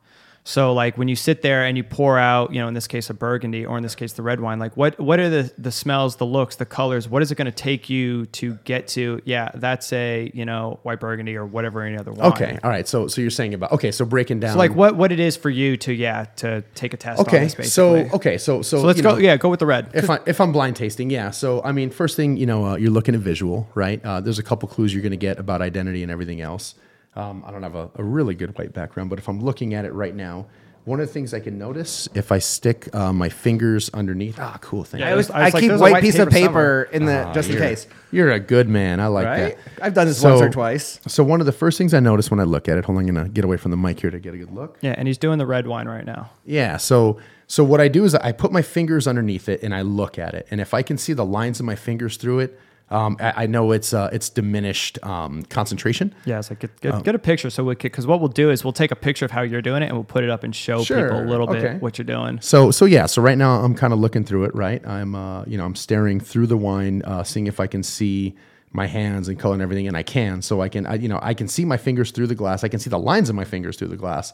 So 0.50 0.72
like 0.72 0.98
when 0.98 1.06
you 1.06 1.14
sit 1.14 1.42
there 1.42 1.64
and 1.64 1.76
you 1.76 1.84
pour 1.84 2.18
out, 2.18 2.52
you 2.52 2.60
know, 2.60 2.66
in 2.66 2.74
this 2.74 2.88
case 2.88 3.08
a 3.08 3.14
Burgundy 3.14 3.64
or 3.64 3.76
in 3.76 3.84
this 3.84 3.94
case 3.94 4.14
the 4.14 4.22
red 4.22 4.40
wine, 4.40 4.58
like 4.58 4.76
what 4.76 4.98
what 4.98 5.20
are 5.20 5.28
the 5.30 5.52
the 5.56 5.70
smells, 5.70 6.16
the 6.16 6.26
looks, 6.26 6.56
the 6.56 6.66
colors? 6.66 7.08
What 7.08 7.22
is 7.22 7.30
it 7.30 7.36
going 7.36 7.46
to 7.46 7.52
take 7.52 7.88
you 7.88 8.26
to 8.26 8.54
get 8.64 8.88
to? 8.88 9.20
Yeah, 9.24 9.50
that's 9.54 9.92
a 9.92 10.30
you 10.34 10.44
know 10.44 10.80
white 10.82 10.98
Burgundy 10.98 11.36
or 11.36 11.46
whatever 11.46 11.82
any 11.82 11.96
other 11.96 12.12
wine. 12.12 12.32
Okay. 12.32 12.58
All 12.64 12.70
right. 12.70 12.88
So 12.88 13.06
so 13.06 13.20
you're 13.20 13.30
saying 13.30 13.54
about 13.54 13.70
okay. 13.72 13.92
So 13.92 14.04
breaking 14.04 14.40
down 14.40 14.54
So 14.54 14.58
like 14.58 14.74
what 14.74 14.96
what 14.96 15.12
it 15.12 15.20
is 15.20 15.36
for 15.36 15.50
you 15.50 15.76
to 15.78 15.92
yeah 15.92 16.24
to 16.36 16.62
take 16.74 16.94
a 16.94 16.96
test. 16.96 17.20
on 17.20 17.26
Okay. 17.26 17.46
this, 17.46 17.72
So 17.72 17.94
okay. 18.14 18.36
So 18.36 18.62
so, 18.62 18.78
So 18.80 18.86
let's 18.86 19.00
go. 19.00 19.12
know, 19.12 19.18
yeah, 19.18 19.36
go 19.36 19.48
with 19.48 19.60
the 19.60 19.66
red. 19.66 19.90
If 19.94 20.10
I 20.10 20.18
if 20.26 20.40
I'm 20.40 20.50
blind 20.50 20.74
tasting, 20.74 21.10
yeah. 21.10 21.30
So 21.30 21.62
I 21.62 21.70
mean, 21.70 21.90
first 21.90 22.16
thing 22.16 22.36
you 22.36 22.46
know, 22.46 22.66
uh, 22.66 22.76
you're 22.76 22.90
looking 22.90 23.14
at 23.14 23.20
visual, 23.20 23.68
right? 23.74 24.04
Uh, 24.04 24.20
there's 24.20 24.40
a 24.40 24.42
couple 24.42 24.68
clues 24.68 24.92
you're 24.92 25.02
going 25.02 25.12
to 25.12 25.16
get 25.16 25.38
about 25.38 25.62
identity 25.62 26.02
and 26.02 26.10
everything 26.10 26.40
else. 26.40 26.74
Um, 27.16 27.42
I 27.46 27.50
don't 27.50 27.62
have 27.62 27.74
a, 27.74 27.90
a 27.96 28.04
really 28.04 28.34
good 28.34 28.56
white 28.56 28.72
background, 28.72 29.10
but 29.10 29.18
if 29.18 29.28
I'm 29.28 29.40
looking 29.40 29.74
at 29.74 29.84
it 29.84 29.92
right 29.92 30.14
now, 30.14 30.46
one 30.84 30.98
of 31.00 31.06
the 31.06 31.12
things 31.12 31.34
I 31.34 31.40
can 31.40 31.58
notice 31.58 32.08
if 32.14 32.32
I 32.32 32.38
stick 32.38 32.88
uh, 32.94 33.12
my 33.12 33.28
fingers 33.28 33.90
underneath. 33.92 34.38
Ah, 34.40 34.56
cool 34.62 34.82
thing. 34.84 35.00
Yeah, 35.00 35.08
I, 35.08 35.10
always, 35.10 35.30
I 35.30 35.44
was 35.44 35.54
I 35.54 35.56
like, 35.56 35.60
keep 35.62 35.72
white, 35.72 35.92
white 35.92 36.02
piece 36.02 36.18
of 36.18 36.30
paper 36.30 36.46
paper 36.86 36.88
in 36.92 37.04
the 37.04 37.24
Ah, 37.26 37.32
just 37.34 37.50
in 37.50 37.58
case. 37.58 37.86
You're 38.12 38.30
a 38.30 38.40
good 38.40 38.68
man. 38.68 38.98
I 38.98 39.08
like 39.08 39.26
Right? 39.26 39.58
that. 39.76 39.84
I've 39.84 39.94
done 39.94 40.06
this 40.06 40.20
So- 40.20 40.30
once 40.30 40.40
or 40.40 40.48
twice. 40.50 40.98
So 41.06 41.22
one 41.22 41.40
of 41.40 41.46
the 41.46 41.52
first 41.52 41.76
things 41.78 41.92
I 41.92 42.00
notice 42.00 42.30
when 42.30 42.40
I 42.40 42.44
look 42.44 42.68
at 42.68 42.78
it, 42.78 42.84
hold 42.86 42.96
on, 42.96 43.06
I'm 43.08 43.14
gonna 43.14 43.28
get 43.28 43.44
away 43.44 43.56
from 43.58 43.72
the 43.72 43.76
mic 43.76 44.00
here 44.00 44.10
to 44.10 44.18
get 44.18 44.32
a 44.34 44.38
good 44.38 44.52
look. 44.52 44.78
Yeah, 44.80 44.94
and 44.96 45.06
he's 45.06 45.18
doing 45.18 45.38
the 45.38 45.46
red 45.46 45.66
wine 45.66 45.86
right 45.86 46.04
now. 46.06 46.30
Yeah. 46.46 46.76
So 46.78 47.18
so 47.46 47.62
what 47.64 47.80
I 47.80 47.88
do 47.88 48.04
is 48.04 48.14
I 48.14 48.32
put 48.32 48.50
my 48.52 48.62
fingers 48.62 49.06
underneath 49.06 49.48
it 49.48 49.62
and 49.62 49.74
I 49.74 49.82
look 49.82 50.18
at 50.18 50.34
it, 50.34 50.46
and 50.50 50.60
if 50.60 50.72
I 50.72 50.82
can 50.82 50.96
see 50.96 51.12
the 51.12 51.26
lines 51.26 51.60
of 51.60 51.66
my 51.66 51.74
fingers 51.74 52.16
through 52.16 52.38
it, 52.40 52.58
um, 52.90 53.16
I, 53.20 53.44
I 53.44 53.46
know 53.46 53.72
it's 53.72 53.94
uh, 53.94 54.10
it's 54.12 54.28
diminished 54.28 54.98
um, 55.04 55.44
concentration. 55.44 56.14
Yeah, 56.24 56.42
like 56.50 56.58
get, 56.58 56.80
get, 56.80 56.94
Oh. 56.94 57.00
get 57.00 57.14
a 57.14 57.18
picture. 57.18 57.48
So 57.50 57.64
we 57.64 57.74
because 57.76 58.06
what 58.06 58.18
we'll 58.20 58.28
do 58.28 58.50
is 58.50 58.64
we'll 58.64 58.72
take 58.72 58.90
a 58.90 58.96
picture 58.96 59.24
of 59.24 59.30
how 59.30 59.42
you're 59.42 59.62
doing 59.62 59.82
it 59.82 59.86
and 59.86 59.94
we'll 59.94 60.04
put 60.04 60.24
it 60.24 60.30
up 60.30 60.42
and 60.42 60.54
show 60.54 60.82
Sure, 60.82 61.02
people 61.02 61.22
a 61.22 61.24
little 61.24 61.48
okay. 61.48 61.60
bit 61.74 61.82
what 61.82 61.98
you're 61.98 62.04
doing. 62.04 62.40
So 62.40 62.70
so 62.70 62.84
yeah. 62.84 63.06
So 63.06 63.22
right 63.22 63.38
now 63.38 63.60
I'm 63.62 63.74
kind 63.74 63.92
of 63.92 63.98
looking 64.00 64.24
through 64.24 64.44
it. 64.44 64.54
Right. 64.54 64.84
I'm 64.86 65.14
uh, 65.14 65.44
you 65.44 65.56
know 65.56 65.64
I'm 65.64 65.76
staring 65.76 66.18
through 66.20 66.48
the 66.48 66.56
wine, 66.56 67.02
uh, 67.02 67.22
seeing 67.22 67.46
if 67.46 67.60
I 67.60 67.66
can 67.68 67.82
see 67.82 68.34
my 68.72 68.86
hands 68.86 69.28
and 69.28 69.38
color 69.38 69.54
and 69.54 69.62
everything, 69.62 69.86
and 69.88 69.96
I 69.96 70.02
can. 70.02 70.42
So 70.42 70.60
I 70.60 70.68
can 70.68 70.86
I, 70.86 70.94
you 70.94 71.08
know 71.08 71.20
I 71.22 71.34
can 71.34 71.46
see 71.48 71.64
my 71.64 71.76
fingers 71.76 72.10
through 72.10 72.26
the 72.26 72.34
glass. 72.34 72.64
I 72.64 72.68
can 72.68 72.80
see 72.80 72.90
the 72.90 72.98
lines 72.98 73.28
of 73.28 73.36
my 73.36 73.44
fingers 73.44 73.76
through 73.76 73.88
the 73.88 73.96
glass. 73.96 74.32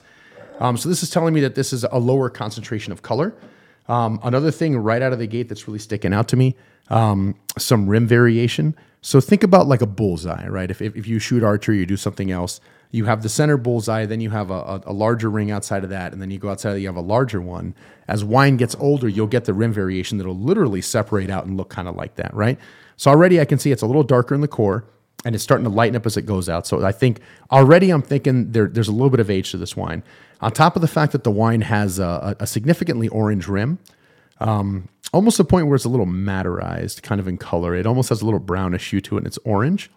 Um, 0.61 0.78
so 0.78 0.89
this 0.89 1.03
is 1.03 1.11
telling 1.11 1.35
me 1.35 1.41
that 1.43 1.55
this 1.55 1.74
is 1.74 1.85
a 1.85 1.99
lower 1.99 2.31
concentration 2.31 2.91
of 2.91 3.03
color. 3.03 3.35
Um, 3.89 4.21
another 4.23 4.51
thing 4.51 4.77
right 4.77 5.03
out 5.03 5.13
of 5.13 5.19
the 5.19 5.27
gate 5.27 5.49
that's 5.49 5.67
really 5.69 5.79
sticking 5.79 6.13
out 6.13 6.29
to 6.29 6.37
me, 6.37 6.57
um, 6.89 7.35
some 7.59 7.89
rim 7.89 8.07
variation. 8.07 8.75
So 9.01 9.21
think 9.21 9.43
about 9.43 9.69
like 9.69 9.83
a 9.83 9.87
bullseye, 9.87 10.49
right? 10.49 10.71
If, 10.71 10.83
if, 10.83 10.97
if 10.97 11.07
you 11.07 11.19
shoot 11.19 11.45
archery, 11.45 11.79
you 11.79 11.87
do 11.87 11.97
something 11.97 12.31
else, 12.31 12.61
you 12.91 13.05
have 13.05 13.23
the 13.23 13.29
center 13.29 13.57
bullseye, 13.57 14.07
then 14.07 14.21
you 14.21 14.31
have 14.31 14.51
a, 14.51 14.55
a, 14.55 14.83
a 14.87 14.93
larger 14.93 15.31
ring 15.31 15.51
outside 15.51 15.85
of 15.85 15.91
that, 15.91 16.13
and 16.13 16.21
then 16.21 16.31
you 16.31 16.39
go 16.39 16.51
outside, 16.51 16.75
you 16.75 16.87
have 16.87 16.97
a 16.97 17.01
larger 17.01 17.41
one. 17.41 17.75
As 18.09 18.25
wine 18.25 18.57
gets 18.57 18.75
older, 18.77 19.09
you'll 19.09 19.27
get 19.27 19.45
the 19.45 19.55
rim 19.55 19.73
variation 19.73 20.19
that'll 20.19 20.39
literally 20.39 20.81
separate 20.81 21.31
out 21.31 21.47
and 21.47 21.57
look 21.57 21.69
kind 21.69 21.89
of 21.89 21.97
like 21.97 22.17
that, 22.17 22.35
right? 22.35 22.59
So 22.97 23.11
already 23.11 23.41
I 23.41 23.45
can 23.45 23.59
see 23.59 23.71
it's 23.71 23.83
a 23.83 23.87
little 23.87 24.03
darker 24.03 24.35
in 24.35 24.41
the 24.41 24.49
core 24.49 24.87
and 25.24 25.34
it's 25.34 25.43
starting 25.43 25.64
to 25.64 25.70
lighten 25.70 25.97
up 25.97 26.06
as 26.06 26.16
it 26.16 26.22
goes 26.22 26.48
out. 26.48 26.66
So 26.66 26.84
I 26.84 26.93
think 26.93 27.20
already 27.51 27.90
I'm 27.90 28.02
thinking 28.02 28.52
there, 28.52 28.68
there's 28.68 28.88
a 28.88 28.93
little 28.93 29.10
bit 29.10 29.20
of 29.20 29.30
age 29.30 29.51
to 29.52 29.56
this 29.56 29.76
wine. 29.76 30.02
On 30.40 30.52
top 30.52 30.76
of 30.76 30.82
the 30.82 30.88
fact 30.88 31.12
that 31.12 31.24
the 31.24 31.30
wine 31.30 31.62
has 31.62 31.98
a, 31.98 32.36
a 32.38 32.47
significantly 32.47 33.09
orange 33.09 33.48
rim, 33.48 33.78
um, 34.38 34.88
almost 35.12 35.40
a 35.40 35.44
point 35.44 35.66
where 35.66 35.76
it's 35.76 35.84
a 35.84 35.88
little 35.88 36.06
maderized 36.06 37.02
kind 37.02 37.20
of 37.20 37.26
in 37.26 37.38
color. 37.38 37.74
It 37.74 37.86
almost 37.86 38.10
has 38.10 38.20
a 38.20 38.24
little 38.24 38.40
brownish 38.40 38.90
hue 38.90 39.01
to 39.02 39.16
it 39.16 39.20
and 39.20 39.26
it's 39.26 39.38
orange. 39.44 39.90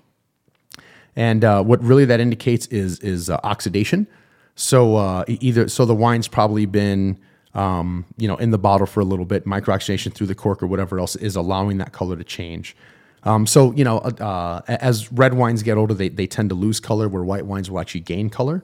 And 1.16 1.44
uh, 1.44 1.64
what 1.64 1.84
really 1.84 2.06
that 2.06 2.20
indicates 2.20 2.68
is 2.68 3.00
is 3.00 3.30
uh, 3.30 3.40
oxidation. 3.44 4.08
So 4.56 4.96
uh, 4.96 5.26
either 5.28 5.68
so 5.68 5.86
the 5.86 5.96
wine's 5.96 6.28
probably 6.28 6.66
been 6.66 7.20
um, 7.54 8.06
you 8.18 8.28
know 8.28 8.38
in 8.38 8.52
the 8.52 8.58
bottle 8.58 8.88
for 8.88 9.02
a 9.02 9.06
little 9.06 9.26
bit, 9.26 9.46
microoxidation 9.46 10.14
through 10.14 10.28
the 10.28 10.36
cork 10.36 10.64
or 10.64 10.68
whatever 10.68 11.00
else 11.00 11.16
is 11.16 11.36
allowing 11.36 11.78
that 11.80 11.92
color 11.92 12.16
to 12.16 12.24
change. 12.24 12.76
Um, 13.24 13.46
so 13.46 13.74
you 13.74 13.84
know 13.84 13.98
uh, 13.98 14.62
as 14.68 15.12
red 15.12 15.34
wines 15.34 15.64
get 15.64 15.78
older, 15.78 15.94
they 15.94 16.10
they 16.10 16.28
tend 16.28 16.50
to 16.50 16.56
lose 16.56 16.80
color, 16.80 17.08
where 17.10 17.24
white 17.24 17.46
wines 17.46 17.70
will 17.70 17.80
actually 17.80 18.02
gain 18.02 18.30
color. 18.30 18.64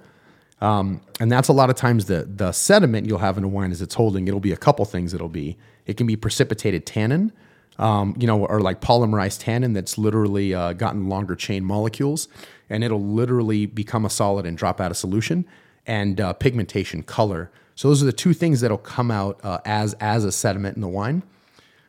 Um, 0.61 1.01
and 1.19 1.31
that's 1.31 1.49
a 1.49 1.53
lot 1.53 1.69
of 1.69 1.75
times 1.75 2.05
the 2.05 2.23
the 2.23 2.51
sediment 2.51 3.07
you'll 3.07 3.19
have 3.19 3.37
in 3.37 3.43
a 3.43 3.47
wine 3.47 3.71
as 3.71 3.81
it's 3.81 3.95
holding. 3.95 4.27
It'll 4.27 4.39
be 4.39 4.53
a 4.53 4.57
couple 4.57 4.85
things. 4.85 5.13
It'll 5.13 5.29
be 5.29 5.57
it 5.85 5.97
can 5.97 6.07
be 6.07 6.15
precipitated 6.15 6.85
tannin, 6.85 7.33
um, 7.77 8.15
you 8.17 8.27
know, 8.27 8.45
or 8.45 8.61
like 8.61 8.81
polymerized 8.81 9.41
tannin 9.41 9.73
that's 9.73 9.97
literally 9.97 10.53
uh, 10.53 10.73
gotten 10.73 11.09
longer 11.09 11.35
chain 11.35 11.63
molecules, 11.65 12.27
and 12.69 12.83
it'll 12.83 13.03
literally 13.03 13.65
become 13.65 14.05
a 14.05 14.09
solid 14.09 14.45
and 14.45 14.57
drop 14.57 14.79
out 14.79 14.91
of 14.91 14.97
solution. 14.97 15.45
And 15.87 16.19
uh, 16.19 16.33
pigmentation, 16.33 17.03
color. 17.03 17.51
So 17.75 17.89
those 17.89 18.01
are 18.01 18.07
the 18.07 18.13
two 18.13 18.33
things 18.33 18.61
that'll 18.61 18.79
come 18.79 19.11
out 19.11 19.39
uh, 19.43 19.59
as 19.65 19.93
as 19.99 20.23
a 20.23 20.31
sediment 20.31 20.77
in 20.77 20.81
the 20.81 20.87
wine. 20.87 21.21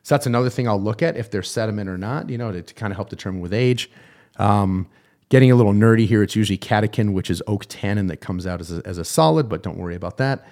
So 0.06 0.14
that's 0.14 0.26
another 0.26 0.50
thing 0.50 0.68
I'll 0.68 0.80
look 0.80 1.02
at 1.02 1.16
if 1.16 1.32
there's 1.32 1.50
sediment 1.50 1.88
or 1.88 1.98
not, 1.98 2.30
you 2.30 2.38
know, 2.38 2.52
to, 2.52 2.62
to 2.62 2.74
kind 2.74 2.92
of 2.92 2.96
help 2.96 3.08
determine 3.08 3.40
with 3.40 3.52
age. 3.52 3.90
Um, 4.36 4.86
getting 5.30 5.50
a 5.50 5.56
little 5.56 5.72
nerdy 5.72 6.06
here, 6.06 6.22
it's 6.22 6.36
usually 6.36 6.58
catechin, 6.58 7.12
which 7.12 7.28
is 7.28 7.42
oak 7.48 7.64
tannin 7.68 8.06
that 8.06 8.18
comes 8.18 8.46
out 8.46 8.60
as 8.60 8.70
a, 8.70 8.82
as 8.84 8.98
a 8.98 9.04
solid, 9.04 9.48
but 9.48 9.64
don't 9.64 9.76
worry 9.76 9.96
about 9.96 10.18
that. 10.18 10.46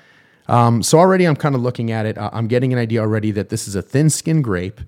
Um, 0.48 0.82
so 0.82 0.98
already 0.98 1.24
I'm 1.24 1.36
kind 1.36 1.54
of 1.54 1.60
looking 1.60 1.92
at 1.92 2.04
it. 2.04 2.18
Uh, 2.18 2.30
I'm 2.32 2.48
getting 2.48 2.72
an 2.72 2.80
idea 2.80 3.00
already 3.00 3.30
that 3.30 3.50
this 3.50 3.68
is 3.68 3.76
a 3.76 3.82
thin 3.82 4.10
skin 4.10 4.42
grape. 4.42 4.80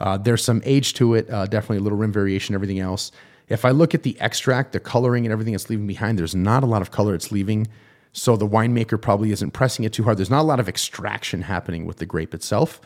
Uh, 0.00 0.16
there's 0.16 0.42
some 0.42 0.62
age 0.64 0.94
to 0.94 1.12
it, 1.12 1.28
uh, 1.28 1.44
definitely 1.44 1.76
a 1.76 1.80
little 1.80 1.98
rim 1.98 2.10
variation, 2.10 2.54
everything 2.54 2.78
else. 2.78 3.12
If 3.50 3.66
I 3.66 3.72
look 3.72 3.94
at 3.94 4.04
the 4.04 4.18
extract, 4.20 4.72
the 4.72 4.80
coloring 4.80 5.26
and 5.26 5.34
everything 5.34 5.52
it's 5.52 5.68
leaving 5.68 5.86
behind, 5.86 6.18
there's 6.18 6.34
not 6.34 6.62
a 6.62 6.66
lot 6.66 6.80
of 6.80 6.90
color 6.90 7.14
it's 7.14 7.30
leaving. 7.30 7.66
So 8.14 8.38
the 8.38 8.48
winemaker 8.48 8.98
probably 8.98 9.32
isn't 9.32 9.50
pressing 9.50 9.84
it 9.84 9.92
too 9.92 10.04
hard. 10.04 10.16
There's 10.16 10.30
not 10.30 10.40
a 10.40 10.48
lot 10.48 10.60
of 10.60 10.68
extraction 10.70 11.42
happening 11.42 11.84
with 11.84 11.98
the 11.98 12.06
grape 12.06 12.32
itself. 12.32 12.80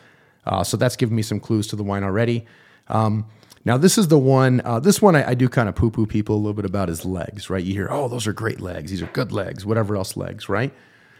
Uh, 0.45 0.63
so 0.63 0.77
that's 0.77 0.95
giving 0.95 1.15
me 1.15 1.21
some 1.21 1.39
clues 1.39 1.67
to 1.67 1.75
the 1.75 1.83
wine 1.83 2.03
already. 2.03 2.45
Um, 2.87 3.25
now 3.65 3.77
this 3.77 3.97
is 3.97 4.07
the 4.07 4.17
one. 4.17 4.61
Uh, 4.63 4.79
this 4.79 5.01
one 5.01 5.15
I, 5.15 5.29
I 5.29 5.33
do 5.33 5.49
kind 5.49 5.69
of 5.69 5.75
poo-poo 5.75 6.05
people 6.05 6.35
a 6.35 6.37
little 6.37 6.53
bit 6.53 6.65
about 6.65 6.89
his 6.89 7.05
legs, 7.05 7.49
right? 7.49 7.63
You 7.63 7.73
hear, 7.73 7.87
oh, 7.91 8.07
those 8.07 8.25
are 8.25 8.33
great 8.33 8.61
legs. 8.61 8.91
These 8.91 9.01
are 9.01 9.07
good 9.07 9.31
legs. 9.31 9.65
Whatever 9.65 9.95
else 9.95 10.17
legs, 10.17 10.49
right? 10.49 10.73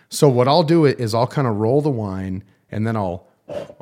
So 0.10 0.28
what 0.28 0.48
I'll 0.48 0.64
do 0.64 0.86
is 0.86 1.14
I'll 1.14 1.28
kind 1.28 1.48
of 1.48 1.58
roll 1.58 1.82
the 1.82 1.90
wine 1.90 2.44
and 2.72 2.88
then 2.88 2.96
I'll 2.96 3.28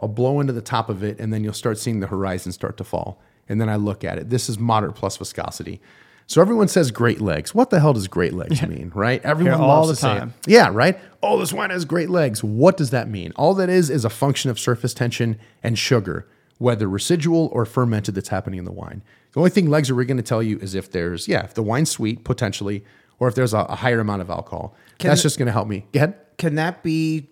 I'll 0.01 0.09
blow 0.09 0.39
into 0.39 0.53
the 0.53 0.61
top 0.61 0.89
of 0.89 1.03
it 1.03 1.19
and 1.19 1.33
then 1.33 1.43
you'll 1.43 1.53
start 1.53 1.77
seeing 1.77 1.99
the 1.99 2.07
horizon 2.07 2.51
start 2.51 2.77
to 2.77 2.83
fall. 2.83 3.21
And 3.49 3.59
then 3.59 3.69
I 3.69 3.75
look 3.75 4.03
at 4.03 4.17
it. 4.17 4.29
This 4.29 4.49
is 4.49 4.57
moderate 4.57 4.95
plus 4.95 5.17
viscosity. 5.17 5.81
So 6.27 6.41
everyone 6.41 6.67
says 6.67 6.91
great 6.91 7.21
legs. 7.21 7.55
What 7.55 7.69
the 7.69 7.79
hell 7.79 7.93
does 7.93 8.07
great 8.09 8.33
legs 8.33 8.61
mean, 8.67 8.91
right? 8.93 9.23
Everyone 9.23 9.61
all 9.61 9.85
loves 9.85 9.89
the 9.89 9.95
say 9.95 10.15
it. 10.15 10.19
time. 10.19 10.33
Yeah, 10.45 10.69
right? 10.71 10.99
Oh, 11.23 11.39
this 11.39 11.53
wine 11.53 11.69
has 11.69 11.85
great 11.85 12.09
legs. 12.09 12.43
What 12.43 12.75
does 12.77 12.89
that 12.91 13.09
mean? 13.09 13.31
All 13.37 13.53
that 13.55 13.69
is 13.69 13.89
is 13.89 14.03
a 14.05 14.09
function 14.09 14.51
of 14.51 14.59
surface 14.59 14.93
tension 14.93 15.39
and 15.63 15.79
sugar, 15.79 16.27
whether 16.57 16.87
residual 16.87 17.49
or 17.53 17.65
fermented 17.65 18.13
that's 18.15 18.29
happening 18.29 18.59
in 18.59 18.65
the 18.65 18.71
wine. 18.73 19.01
The 19.31 19.39
only 19.39 19.49
thing 19.51 19.69
legs 19.69 19.89
are 19.89 19.93
really 19.93 20.07
going 20.07 20.17
to 20.17 20.23
tell 20.23 20.43
you 20.43 20.57
is 20.59 20.75
if 20.75 20.91
there's, 20.91 21.27
yeah, 21.27 21.43
if 21.43 21.53
the 21.53 21.63
wine's 21.63 21.89
sweet, 21.89 22.23
potentially, 22.25 22.83
or 23.19 23.27
if 23.27 23.35
there's 23.35 23.53
a, 23.53 23.59
a 23.59 23.75
higher 23.75 23.99
amount 23.99 24.21
of 24.21 24.29
alcohol. 24.29 24.75
That's 24.99 25.21
just 25.21 25.37
going 25.37 25.47
to 25.47 25.51
help 25.53 25.67
me. 25.67 25.85
Go 25.93 25.99
ahead. 25.99 26.15
Can 26.37 26.55
that 26.55 26.83
be 26.83 27.29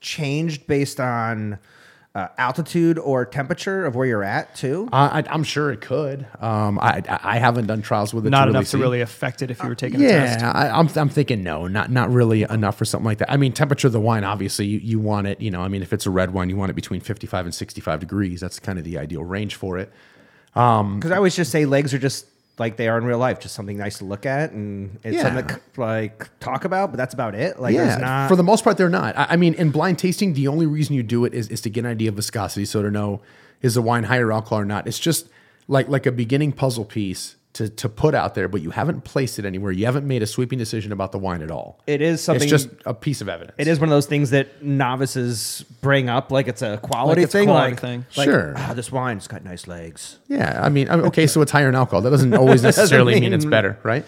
changed 0.00 0.66
based 0.66 0.98
on 0.98 1.58
uh, 2.14 2.28
altitude 2.36 2.98
or 2.98 3.24
temperature 3.24 3.86
of 3.86 3.94
where 3.94 4.06
you're 4.06 4.22
at 4.24 4.54
too? 4.54 4.88
Uh, 4.92 5.22
I, 5.24 5.24
I'm 5.30 5.44
sure 5.44 5.72
it 5.72 5.80
could. 5.80 6.26
Um, 6.40 6.78
I, 6.78 7.02
I 7.08 7.20
I 7.22 7.38
haven't 7.38 7.66
done 7.66 7.80
trials 7.80 8.12
with 8.12 8.26
it. 8.26 8.30
Not 8.30 8.44
to 8.44 8.50
enough 8.50 8.66
see. 8.66 8.76
to 8.76 8.82
really 8.82 9.00
affect 9.00 9.40
it 9.40 9.50
if 9.50 9.62
you 9.62 9.68
were 9.68 9.74
taking 9.74 10.02
a 10.02 10.08
test. 10.08 10.40
Yeah, 10.40 10.52
I, 10.52 10.78
I'm, 10.78 10.88
I'm 10.94 11.08
thinking 11.08 11.42
no, 11.42 11.66
not 11.68 11.90
not 11.90 12.10
really 12.10 12.42
enough 12.42 12.76
for 12.76 12.84
something 12.84 13.06
like 13.06 13.18
that. 13.18 13.30
I 13.30 13.36
mean, 13.36 13.52
temperature 13.52 13.86
of 13.86 13.92
the 13.92 14.00
wine, 14.00 14.24
obviously, 14.24 14.66
you, 14.66 14.78
you 14.78 15.00
want 15.00 15.26
it. 15.26 15.40
You 15.40 15.50
know, 15.50 15.62
I 15.62 15.68
mean, 15.68 15.82
if 15.82 15.92
it's 15.92 16.04
a 16.04 16.10
red 16.10 16.32
wine, 16.34 16.50
you 16.50 16.56
want 16.56 16.70
it 16.70 16.74
between 16.74 17.00
55 17.00 17.46
and 17.46 17.54
65 17.54 18.00
degrees. 18.00 18.40
That's 18.40 18.58
kind 18.58 18.78
of 18.78 18.84
the 18.84 18.98
ideal 18.98 19.24
range 19.24 19.54
for 19.54 19.78
it. 19.78 19.90
Because 20.52 21.10
I 21.10 21.16
always 21.16 21.34
just 21.34 21.50
say 21.50 21.64
legs 21.64 21.94
are 21.94 21.98
just 21.98 22.26
like 22.58 22.76
they 22.76 22.88
are 22.88 22.98
in 22.98 23.04
real 23.04 23.18
life, 23.18 23.40
just 23.40 23.54
something 23.54 23.76
nice 23.76 23.98
to 23.98 24.04
look 24.04 24.26
at 24.26 24.52
and 24.52 24.98
it's 25.02 25.16
Yeah. 25.16 25.22
something 25.34 25.46
to 25.74 25.80
like 25.80 26.28
talk 26.38 26.64
about, 26.64 26.90
but 26.90 26.96
that's 26.98 27.14
about 27.14 27.34
it. 27.34 27.58
Like 27.58 27.74
yeah, 27.74 27.96
not 27.96 28.28
for 28.28 28.36
the 28.36 28.42
most 28.42 28.62
part, 28.64 28.76
they're 28.76 28.88
not. 28.88 29.16
I, 29.16 29.26
I 29.30 29.36
mean, 29.36 29.54
in 29.54 29.70
blind 29.70 29.98
tasting, 29.98 30.34
the 30.34 30.48
only 30.48 30.66
reason 30.66 30.94
you 30.94 31.02
do 31.02 31.24
it 31.24 31.32
is, 31.34 31.48
is 31.48 31.60
to 31.62 31.70
get 31.70 31.84
an 31.84 31.90
idea 31.90 32.10
of 32.10 32.16
viscosity, 32.16 32.64
so 32.66 32.82
to 32.82 32.90
know 32.90 33.20
is 33.62 33.74
the 33.74 33.82
wine 33.82 34.04
higher 34.04 34.30
alcohol 34.32 34.58
or 34.60 34.64
not. 34.64 34.86
It's 34.86 34.98
just 34.98 35.28
like 35.68 35.88
like 35.88 36.04
a 36.06 36.12
beginning 36.12 36.52
puzzle 36.52 36.84
piece 36.84 37.36
to 37.54 37.68
to 37.68 37.88
put 37.88 38.14
out 38.14 38.34
there, 38.34 38.48
but 38.48 38.62
you 38.62 38.70
haven't 38.70 39.02
placed 39.04 39.38
it 39.38 39.44
anywhere. 39.44 39.72
You 39.72 39.84
haven't 39.84 40.06
made 40.06 40.22
a 40.22 40.26
sweeping 40.26 40.58
decision 40.58 40.90
about 40.92 41.12
the 41.12 41.18
wine 41.18 41.42
at 41.42 41.50
all. 41.50 41.78
It 41.86 42.00
is 42.00 42.22
something. 42.22 42.42
It's 42.48 42.50
just 42.50 42.68
a 42.86 42.94
piece 42.94 43.20
of 43.20 43.28
evidence. 43.28 43.54
It 43.58 43.66
is 43.68 43.78
one 43.78 43.88
of 43.88 43.92
those 43.92 44.06
things 44.06 44.30
that 44.30 44.62
novices 44.62 45.64
bring 45.80 46.08
up 46.08 46.30
like 46.32 46.48
it's 46.48 46.62
a 46.62 46.78
quality 46.78 47.20
Like 47.20 47.24
it's 47.24 47.32
thing. 47.32 47.46
quality 47.48 47.72
like, 47.72 47.80
thing. 47.80 48.06
like, 48.16 48.24
Sure. 48.28 48.54
"Ah, 48.56 48.72
this 48.74 48.90
wine's 48.90 49.26
got 49.26 49.44
nice 49.44 49.66
legs. 49.66 50.18
Yeah, 50.28 50.60
I 50.62 50.68
mean, 50.68 50.88
okay, 50.88 51.26
so 51.26 51.42
it's 51.42 51.52
higher 51.52 51.68
in 51.68 51.74
alcohol. 51.74 52.00
That 52.02 52.10
doesn't 52.10 52.34
always 52.34 52.62
necessarily 52.70 53.20
mean, 53.20 53.32
it's 53.32 53.44
better, 53.44 53.78
right? 53.82 54.04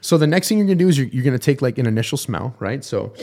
So 0.00 0.18
the 0.18 0.26
next 0.26 0.48
thing 0.48 0.58
you're 0.58 0.66
gonna 0.66 0.76
do 0.76 0.88
is 0.88 0.96
you're, 0.98 1.08
you're 1.08 1.24
gonna 1.24 1.38
take 1.38 1.62
like 1.62 1.78
an 1.78 1.86
initial 1.86 2.18
smell, 2.18 2.54
right? 2.60 2.84
So, 2.84 3.14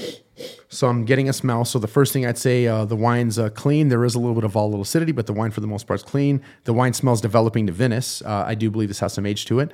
so 0.70 0.88
I'm 0.88 1.06
getting 1.06 1.30
a 1.30 1.34
smell. 1.34 1.64
So 1.66 1.78
the 1.80 1.88
first 1.88 2.12
thing 2.14 2.26
I'd 2.26 2.38
say, 2.38 2.66
uh, 2.68 2.86
the 2.86 2.96
wine's 2.96 3.38
uh, 3.38 3.50
clean. 3.50 3.90
There 3.90 4.04
is 4.04 4.16
a 4.16 4.20
little 4.20 4.34
bit 4.36 4.44
of 4.44 4.52
volatile 4.52 4.82
acidity, 4.82 5.12
but 5.12 5.28
the 5.28 5.34
wine 5.34 5.52
for 5.52 5.62
the 5.62 5.68
most 5.68 5.86
part 5.88 6.00
is 6.00 6.04
clean. 6.04 6.42
The 6.64 6.74
wine 6.74 6.94
smells 6.94 7.22
developing 7.22 7.68
to 7.68 7.74
vinous. 7.74 8.22
Uh, 8.24 8.44
I 8.48 8.56
do 8.56 8.72
believe 8.72 8.88
this 8.90 9.00
has 9.00 9.14
some 9.14 9.26
age 9.26 9.46
to 9.46 9.60
it. 9.60 9.72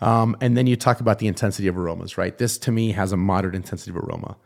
Um, 0.00 0.36
and 0.40 0.56
then 0.56 0.66
you 0.66 0.76
talk 0.76 1.00
about 1.00 1.18
the 1.18 1.26
intensity 1.26 1.68
of 1.68 1.76
aromas, 1.78 2.16
right? 2.18 2.36
This 2.36 2.56
to 2.58 2.72
me 2.72 2.92
has 2.92 3.12
a 3.12 3.16
moderate 3.16 3.54
intensity 3.54 3.90
of 3.90 3.98
aroma. 3.98 4.36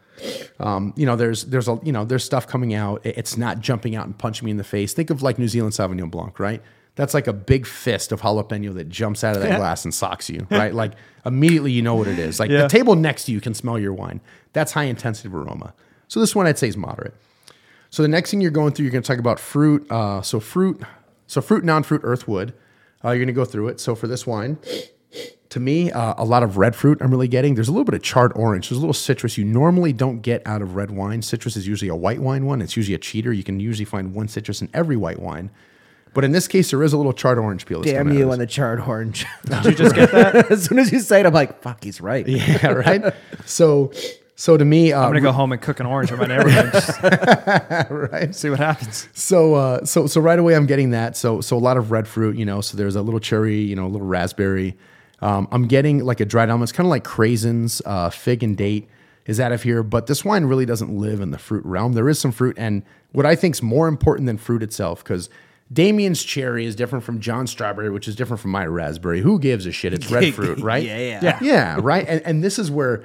Um, 0.61 0.93
you 0.97 1.07
know, 1.07 1.17
there's 1.17 1.45
there's 1.45 1.69
a 1.69 1.79
you 1.83 1.93
know 1.93 2.05
there's 2.05 2.25
stuff 2.25 2.47
coming 2.47 2.75
out. 2.75 3.01
It's 3.05 3.37
not 3.37 3.61
jumping 3.61 3.97
out 3.97 4.07
and 4.07 4.17
punching 4.17 4.45
me 4.45 4.51
in 4.51 4.57
the 4.57 4.65
face. 4.65 4.93
Think 4.95 5.11
of 5.11 5.23
like 5.23 5.39
New 5.39 5.49
Zealand 5.49 5.73
Sauvignon 5.75 6.11
Blanc, 6.11 6.39
right? 6.39 6.63
That's 6.97 7.15
like 7.15 7.27
a 7.27 7.33
big 7.33 7.67
fist 7.67 8.13
of 8.13 8.21
jalapeno 8.21 8.73
that 8.75 8.89
jumps 8.89 9.25
out 9.25 9.35
of 9.37 9.43
that 9.43 9.59
glass 9.59 9.85
and 9.85 9.93
socks 9.93 10.31
you, 10.31 10.47
right? 10.51 10.73
like 10.73 10.93
immediately 11.27 11.73
you 11.73 11.83
know 11.83 11.97
what 11.97 12.07
it 12.07 12.21
is. 12.21 12.39
Like 12.39 12.51
Yeah. 12.51 12.63
the 12.63 12.69
table 12.69 12.95
next 12.95 13.25
to 13.25 13.33
you 13.33 13.41
can 13.41 13.53
smell 13.55 13.79
your 13.81 13.93
wine. 13.93 14.21
That's 14.55 14.73
high 14.73 14.85
intensity 14.85 15.29
of 15.29 15.35
aroma. 15.35 15.75
So 16.09 16.21
this 16.21 16.35
one 16.35 16.47
I'd 16.47 16.59
say 16.59 16.69
is 16.69 16.77
moderate. 16.77 17.15
So 17.91 18.03
the 18.03 18.09
next 18.09 18.31
thing 18.31 18.41
you're 18.41 18.51
going 18.51 18.73
through, 18.73 18.85
you're 18.85 18.93
going 18.93 19.03
to 19.03 19.07
talk 19.07 19.19
about 19.19 19.39
fruit. 19.39 19.87
Uh, 19.91 20.23
so 20.23 20.41
fruit, 20.41 20.83
so 21.27 21.41
fruit, 21.41 21.63
non-fruit, 21.65 22.03
earthwood. 22.03 22.53
Uh, 23.05 23.11
you're 23.11 23.19
going 23.19 23.27
to 23.29 23.33
go 23.35 23.45
through 23.45 23.69
it. 23.69 23.79
So 23.79 23.95
for 23.95 24.09
this 24.09 24.27
wine, 24.27 24.59
to 25.51 25.61
me, 25.61 25.93
uh, 25.93 26.15
a 26.17 26.25
lot 26.25 26.43
of 26.43 26.57
red 26.57 26.75
fruit 26.75 26.99
I'm 27.01 27.11
really 27.11 27.29
getting. 27.29 27.55
There's 27.55 27.69
a 27.69 27.73
little 27.73 27.85
bit 27.85 27.95
of 27.95 28.03
charred 28.03 28.33
orange. 28.35 28.69
There's 28.69 28.79
a 28.79 28.81
little 28.81 28.95
citrus 28.95 29.39
you 29.39 29.45
normally 29.45 29.93
don't 29.93 30.21
get 30.21 30.43
out 30.47 30.63
of 30.63 30.75
red 30.75 30.91
wine. 30.91 31.23
Citrus 31.23 31.57
is 31.57 31.69
usually 31.69 31.89
a 31.89 31.95
white 31.95 32.21
wine 32.21 32.47
one. 32.47 32.61
It's 32.63 32.77
usually 32.77 32.95
a 32.95 32.99
cheater. 32.99 33.33
You 33.33 33.45
can 33.45 33.61
usually 33.61 33.85
find 33.85 34.15
one 34.15 34.27
citrus 34.27 34.61
in 34.63 34.69
every 34.75 34.97
white 34.97 35.21
wine. 35.21 35.51
But 36.15 36.25
in 36.25 36.33
this 36.33 36.49
case, 36.49 36.71
there 36.71 36.83
is 36.83 36.93
a 36.93 36.97
little 36.97 37.13
charred 37.13 37.39
orange 37.39 37.67
peel. 37.67 37.81
that's 37.81 37.93
Damn 37.93 38.07
coming 38.07 38.19
you 38.19 38.31
on 38.31 38.39
the 38.39 38.47
charred 38.47 38.81
orange. 38.81 39.27
Did 39.45 39.65
you 39.65 39.75
just 39.75 39.95
get 39.95 40.13
that? 40.13 40.35
as 40.51 40.65
soon 40.65 40.79
as 40.79 40.93
you 40.93 41.01
say 41.01 41.21
it, 41.21 41.27
I'm 41.27 41.35
like, 41.35 41.61
fuck, 41.61 41.83
he's 41.83 42.01
right. 42.01 42.27
Yeah, 42.29 42.67
right. 42.69 43.15
So, 43.47 43.93
so 44.37 44.57
to 44.57 44.65
me, 44.65 44.93
uh, 44.93 45.01
I'm 45.01 45.11
gonna 45.11 45.21
go 45.21 45.33
home 45.33 45.53
and 45.53 45.63
cook 45.63 45.81
an 45.81 45.87
orange 45.87 46.11
in 46.11 46.19
my 46.19 46.27
neighborhood. 46.27 46.73
Right. 47.91 48.35
see 48.35 48.51
what 48.51 48.59
happens. 48.59 49.09
So, 49.13 49.55
uh, 49.55 49.85
so, 49.85 50.07
so 50.07 50.21
right 50.21 50.39
away, 50.39 50.55
I'm 50.57 50.67
getting 50.67 50.91
that. 50.91 51.17
So, 51.17 51.41
so 51.41 51.57
a 51.57 51.59
lot 51.59 51.77
of 51.77 51.91
red 51.91 52.09
fruit, 52.09 52.37
you 52.37 52.45
know. 52.45 52.61
So 52.61 52.77
there's 52.77 52.97
a 52.97 53.03
little 53.03 53.21
cherry, 53.21 53.61
you 53.61 53.77
know, 53.77 53.87
a 53.87 53.89
little 53.89 54.07
raspberry. 54.07 54.77
Um, 55.21 55.49
I'm 55.53 55.67
getting 55.67 56.05
like 56.05 56.21
a 56.21 56.25
dried 56.25 56.51
almond. 56.51 56.65
It's 56.65 56.73
kind 56.73 56.87
of 56.87 56.91
like 56.91 57.05
craisins, 57.05 57.81
uh, 57.87 58.11
fig 58.11 58.43
and 58.43 58.57
date 58.57 58.89
is 59.27 59.41
out 59.41 59.53
of 59.53 59.63
here. 59.63 59.83
But 59.83 60.07
this 60.07 60.25
wine 60.25 60.45
really 60.45 60.67
doesn't 60.67 60.97
live 60.97 61.21
in 61.21 61.31
the 61.31 61.39
fruit 61.39 61.65
realm. 61.65 61.93
There 61.93 62.09
is 62.09 62.19
some 62.19 62.33
fruit, 62.33 62.57
and 62.59 62.83
what 63.13 63.27
I 63.27 63.37
think 63.37 63.55
is 63.55 63.63
more 63.63 63.89
important 63.89 64.27
than 64.27 64.39
fruit 64.39 64.63
itself, 64.63 65.03
because 65.03 65.31
Damien's 65.73 66.23
cherry 66.23 66.67
is 66.67 66.77
different 66.77 67.05
from 67.05 67.21
John's 67.21 67.51
strawberry, 67.51 67.91
which 67.91 68.07
is 68.07 68.15
different 68.15 68.41
from 68.41 68.51
my 68.51 68.67
raspberry. 68.67 69.21
Who 69.21 69.39
gives 69.39 69.67
a 69.67 69.73
shit? 69.73 69.95
It's 69.95 70.11
red 70.11 70.35
fruit, 70.35 70.59
right? 70.61 70.85
Yeah. 70.85 71.21
Yeah. 71.23 71.39
yeah, 71.41 71.79
right. 71.81 72.07
And, 72.07 72.21
and 72.23 72.45
this 72.45 72.59
is 72.59 72.71
where 72.71 73.05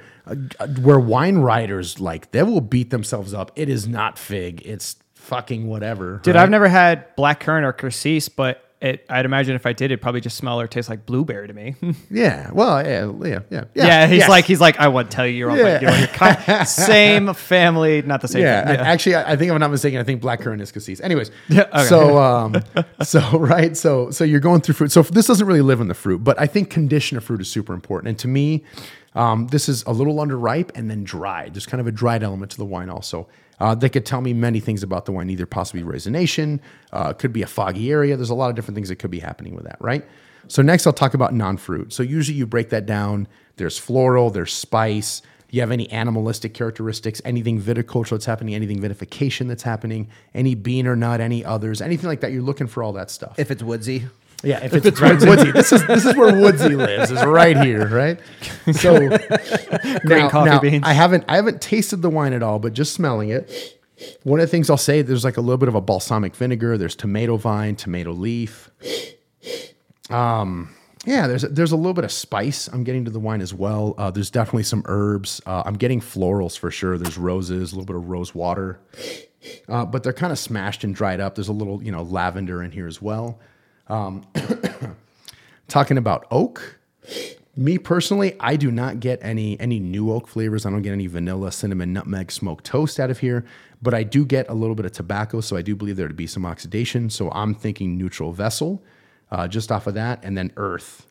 where 0.82 1.00
wine 1.00 1.38
writers 1.38 2.00
like 2.00 2.30
they 2.32 2.42
will 2.42 2.60
beat 2.60 2.90
themselves 2.90 3.34
up. 3.34 3.52
It 3.56 3.68
is 3.68 3.86
not 3.88 4.18
fig. 4.18 4.62
It's 4.64 4.96
fucking 5.14 5.66
whatever. 5.68 6.20
Dude, 6.22 6.34
right? 6.34 6.42
I've 6.42 6.50
never 6.50 6.68
had 6.68 7.14
black 7.16 7.40
currant 7.40 7.64
or 7.66 7.72
cassis, 7.72 8.28
but 8.28 8.64
it, 8.80 9.04
I'd 9.10 9.26
imagine 9.26 9.54
if 9.56 9.66
I 9.66 9.74
did, 9.74 9.86
it'd 9.86 10.00
probably 10.00 10.22
just 10.22 10.38
smell 10.38 10.58
or 10.58 10.66
taste 10.66 10.88
like 10.88 11.04
blueberry 11.04 11.46
to 11.46 11.52
me. 11.52 11.74
Yeah. 12.10 12.50
Well, 12.50 12.82
yeah, 12.84 13.12
yeah, 13.28 13.40
yeah. 13.50 13.64
Yeah, 13.74 14.06
he's 14.06 14.20
yes. 14.20 14.28
like 14.30 14.46
he's 14.46 14.60
like 14.60 14.78
I 14.80 14.88
wouldn't 14.88 15.12
tell 15.12 15.26
you 15.26 15.34
you're, 15.34 15.50
all, 15.50 15.56
Yeah. 15.58 15.80
you're, 15.82 15.90
you're 15.98 16.06
kind, 16.08 16.66
same 16.66 17.34
family, 17.34 18.00
not 18.00 18.22
the 18.22 18.28
same. 18.28 18.40
yeah. 18.42 18.64
thing. 18.66 18.76
a- 18.76 18.82
Actually, 18.82 19.14
I 19.16 19.32
I 19.32 19.36
think 19.36 19.50
if 19.50 19.54
I'm 19.54 19.60
not 19.60 19.70
mistaken, 19.70 20.00
I 20.00 20.04
think 20.04 20.22
black 20.22 20.40
currant 20.40 20.62
is 20.62 20.72
cassis. 20.72 20.98
Anyways, 21.00 21.30
okay. 21.52 21.84
so 21.84 22.16
um, 22.18 22.54
so 23.02 23.20
right, 23.38 23.76
so 23.76 24.10
so 24.10 24.24
you're 24.24 24.40
going 24.40 24.62
through 24.62 24.74
fruit. 24.76 24.90
So 24.92 25.02
this 25.02 25.26
doesn't 25.26 25.46
really 25.46 25.60
live 25.60 25.82
in 25.82 25.88
the 25.88 25.94
fruit, 25.94 26.24
but 26.24 26.40
I 26.40 26.46
think 26.46 26.70
condition 26.70 27.18
of 27.18 27.24
fruit 27.24 27.42
is 27.42 27.50
super 27.50 27.74
important. 27.74 28.08
And 28.08 28.18
to 28.20 28.28
me, 28.28 28.64
um, 29.14 29.48
this 29.48 29.68
is 29.68 29.82
a 29.84 29.92
little 29.92 30.16
underripe 30.16 30.70
and 30.74 30.90
then 30.90 31.04
dried. 31.04 31.54
There's 31.54 31.66
kind 31.66 31.80
of 31.80 31.86
a 31.86 31.92
dried 31.92 32.22
element 32.22 32.52
to 32.52 32.56
the 32.56 32.64
wine 32.64 32.90
also. 32.90 33.28
Uh, 33.58 33.74
they 33.74 33.88
could 33.88 34.06
tell 34.06 34.20
me 34.20 34.32
many 34.32 34.60
things 34.60 34.82
about 34.82 35.04
the 35.04 35.12
wine, 35.12 35.28
either 35.28 35.46
possibly 35.46 35.82
raisination, 35.82 36.60
uh, 36.92 37.12
could 37.12 37.32
be 37.32 37.42
a 37.42 37.46
foggy 37.46 37.90
area. 37.90 38.16
There's 38.16 38.30
a 38.30 38.34
lot 38.34 38.48
of 38.48 38.56
different 38.56 38.74
things 38.74 38.88
that 38.88 38.96
could 38.96 39.10
be 39.10 39.20
happening 39.20 39.54
with 39.54 39.64
that, 39.64 39.76
right? 39.80 40.04
So 40.48 40.62
next, 40.62 40.86
I'll 40.86 40.92
talk 40.92 41.14
about 41.14 41.34
non-fruit. 41.34 41.92
So 41.92 42.02
usually 42.02 42.38
you 42.38 42.46
break 42.46 42.70
that 42.70 42.86
down. 42.86 43.28
There's 43.56 43.78
floral, 43.78 44.30
there's 44.30 44.52
spice. 44.52 45.20
You 45.50 45.60
have 45.60 45.72
any 45.72 45.90
animalistic 45.90 46.54
characteristics, 46.54 47.20
anything 47.24 47.60
viticulture 47.60 48.10
that's 48.10 48.24
happening, 48.24 48.54
anything 48.54 48.80
vinification 48.80 49.48
that's 49.48 49.64
happening, 49.64 50.08
any 50.32 50.54
bean 50.54 50.86
or 50.86 50.94
nut, 50.94 51.20
any 51.20 51.44
others, 51.44 51.82
anything 51.82 52.08
like 52.08 52.20
that. 52.20 52.32
You're 52.32 52.42
looking 52.42 52.68
for 52.68 52.82
all 52.82 52.92
that 52.94 53.10
stuff. 53.10 53.38
If 53.38 53.50
it's 53.50 53.62
woodsy. 53.62 54.06
Yeah, 54.42 54.64
if, 54.64 54.72
it's, 54.72 55.00
right, 55.00 55.20
Woodsy. 55.20 55.52
This 55.52 55.72
is 55.72 55.86
this 55.86 56.06
is 56.06 56.16
where 56.16 56.34
Woodsy 56.34 56.70
lives. 56.76 57.10
Is 57.10 57.24
right 57.24 57.56
here, 57.58 57.88
right? 57.88 58.18
So 58.72 58.98
now, 60.04 60.28
coffee 60.30 60.50
now, 60.50 60.60
beans. 60.60 60.84
I 60.86 60.92
haven't 60.92 61.24
I 61.28 61.36
haven't 61.36 61.60
tasted 61.60 62.00
the 62.02 62.10
wine 62.10 62.32
at 62.32 62.42
all, 62.42 62.58
but 62.58 62.72
just 62.72 62.94
smelling 62.94 63.30
it. 63.30 63.78
One 64.22 64.40
of 64.40 64.46
the 64.46 64.50
things 64.50 64.70
I'll 64.70 64.78
say, 64.78 65.02
there's 65.02 65.24
like 65.24 65.36
a 65.36 65.42
little 65.42 65.58
bit 65.58 65.68
of 65.68 65.74
a 65.74 65.80
balsamic 65.80 66.34
vinegar. 66.34 66.78
There's 66.78 66.96
tomato 66.96 67.36
vine, 67.36 67.76
tomato 67.76 68.12
leaf. 68.12 68.70
Um, 70.08 70.74
yeah, 71.04 71.26
there's 71.26 71.42
there's 71.42 71.72
a 71.72 71.76
little 71.76 71.94
bit 71.94 72.04
of 72.04 72.12
spice 72.12 72.68
I'm 72.68 72.84
getting 72.84 73.04
to 73.04 73.10
the 73.10 73.20
wine 73.20 73.42
as 73.42 73.52
well. 73.52 73.94
Uh, 73.98 74.10
there's 74.10 74.30
definitely 74.30 74.62
some 74.64 74.82
herbs. 74.86 75.40
Uh, 75.44 75.62
I'm 75.66 75.76
getting 75.76 76.00
florals 76.00 76.58
for 76.58 76.70
sure. 76.70 76.96
There's 76.96 77.18
roses, 77.18 77.72
a 77.72 77.74
little 77.74 77.86
bit 77.86 77.96
of 77.96 78.08
rose 78.08 78.34
water, 78.34 78.80
uh, 79.68 79.84
but 79.84 80.02
they're 80.02 80.12
kind 80.12 80.32
of 80.32 80.38
smashed 80.38 80.82
and 80.82 80.94
dried 80.94 81.20
up. 81.20 81.34
There's 81.34 81.48
a 81.48 81.54
little 81.54 81.82
you 81.82 81.92
know 81.92 82.02
lavender 82.02 82.62
in 82.62 82.70
here 82.70 82.86
as 82.86 83.02
well. 83.02 83.38
Um, 83.90 84.24
talking 85.68 85.98
about 85.98 86.26
oak, 86.30 86.78
me 87.56 87.76
personally, 87.76 88.36
I 88.38 88.56
do 88.56 88.70
not 88.70 89.00
get 89.00 89.18
any 89.22 89.58
any 89.60 89.80
new 89.80 90.12
oak 90.12 90.28
flavors. 90.28 90.64
I 90.64 90.70
don't 90.70 90.82
get 90.82 90.92
any 90.92 91.08
vanilla, 91.08 91.50
cinnamon, 91.52 91.92
nutmeg, 91.92 92.30
smoked 92.30 92.64
toast 92.64 93.00
out 93.00 93.10
of 93.10 93.18
here, 93.18 93.44
but 93.82 93.92
I 93.92 94.04
do 94.04 94.24
get 94.24 94.48
a 94.48 94.54
little 94.54 94.74
bit 94.74 94.86
of 94.86 94.92
tobacco. 94.92 95.40
So 95.40 95.56
I 95.56 95.62
do 95.62 95.74
believe 95.74 95.96
there 95.96 96.08
to 96.08 96.14
be 96.14 96.26
some 96.26 96.46
oxidation. 96.46 97.10
So 97.10 97.30
I'm 97.32 97.54
thinking 97.54 97.98
neutral 97.98 98.32
vessel, 98.32 98.82
uh, 99.30 99.48
just 99.48 99.72
off 99.72 99.86
of 99.86 99.94
that, 99.94 100.24
and 100.24 100.38
then 100.38 100.52
earth. 100.56 101.06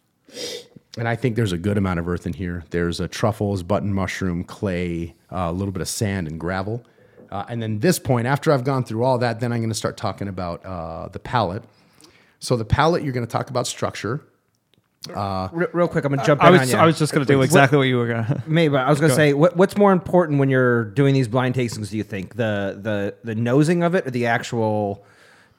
And 0.98 1.08
I 1.08 1.16
think 1.16 1.36
there's 1.36 1.52
a 1.52 1.58
good 1.58 1.78
amount 1.78 2.00
of 2.00 2.08
earth 2.08 2.26
in 2.26 2.34
here. 2.34 2.64
There's 2.72 3.00
a 3.00 3.08
truffles, 3.08 3.62
button 3.62 3.94
mushroom, 3.94 4.44
clay, 4.44 5.16
uh, 5.32 5.48
a 5.50 5.52
little 5.52 5.72
bit 5.72 5.82
of 5.82 5.88
sand 5.88 6.28
and 6.28 6.40
gravel. 6.40 6.84
Uh, 7.32 7.46
and 7.48 7.62
then 7.62 7.80
this 7.80 8.00
point, 8.00 8.26
after 8.26 8.52
I've 8.52 8.64
gone 8.64 8.84
through 8.84 9.04
all 9.04 9.20
that, 9.20 9.40
then 9.40 9.52
I'm 9.52 9.60
going 9.60 9.70
to 9.70 9.76
start 9.76 9.98
talking 9.98 10.28
about 10.28 10.66
uh, 10.66 11.10
the 11.10 11.20
palate. 11.20 11.64
So 12.40 12.56
the 12.56 12.66
palette, 12.66 13.04
you're 13.04 13.14
going 13.14 13.26
to 13.26 13.32
talk 13.32 13.50
about 13.50 13.68
structure. 13.68 14.22
Re- 15.08 15.16
uh, 15.16 15.48
real 15.72 15.88
quick, 15.88 16.04
I'm 16.04 16.14
gonna 16.14 16.26
jump 16.26 16.44
I 16.44 16.48
in 16.48 16.54
was 16.54 16.62
on 16.62 16.68
you. 16.68 16.76
I 16.76 16.86
was 16.86 17.00
just 17.00 17.14
gonna 17.14 17.26
do 17.26 17.42
exactly 17.42 17.78
what 17.78 17.86
you 17.86 17.98
were 17.98 18.08
gonna. 18.08 18.44
Maybe 18.48 18.76
I 18.76 18.90
was 18.90 19.00
gonna 19.00 19.16
say 19.16 19.32
what, 19.32 19.56
what's 19.56 19.78
more 19.78 19.94
important 19.94 20.40
when 20.40 20.50
you're 20.50 20.86
doing 20.86 21.14
these 21.14 21.30
blind 21.30 21.56
tastings? 21.56 21.90
Do 21.90 21.96
you 21.96 22.04
think 22.04 22.36
the 22.36 22.78
the 22.82 23.16
the 23.24 23.34
nosing 23.34 23.82
of 23.82 23.96
it 23.96 24.06
or 24.06 24.12
the 24.12 24.26
actual 24.26 25.06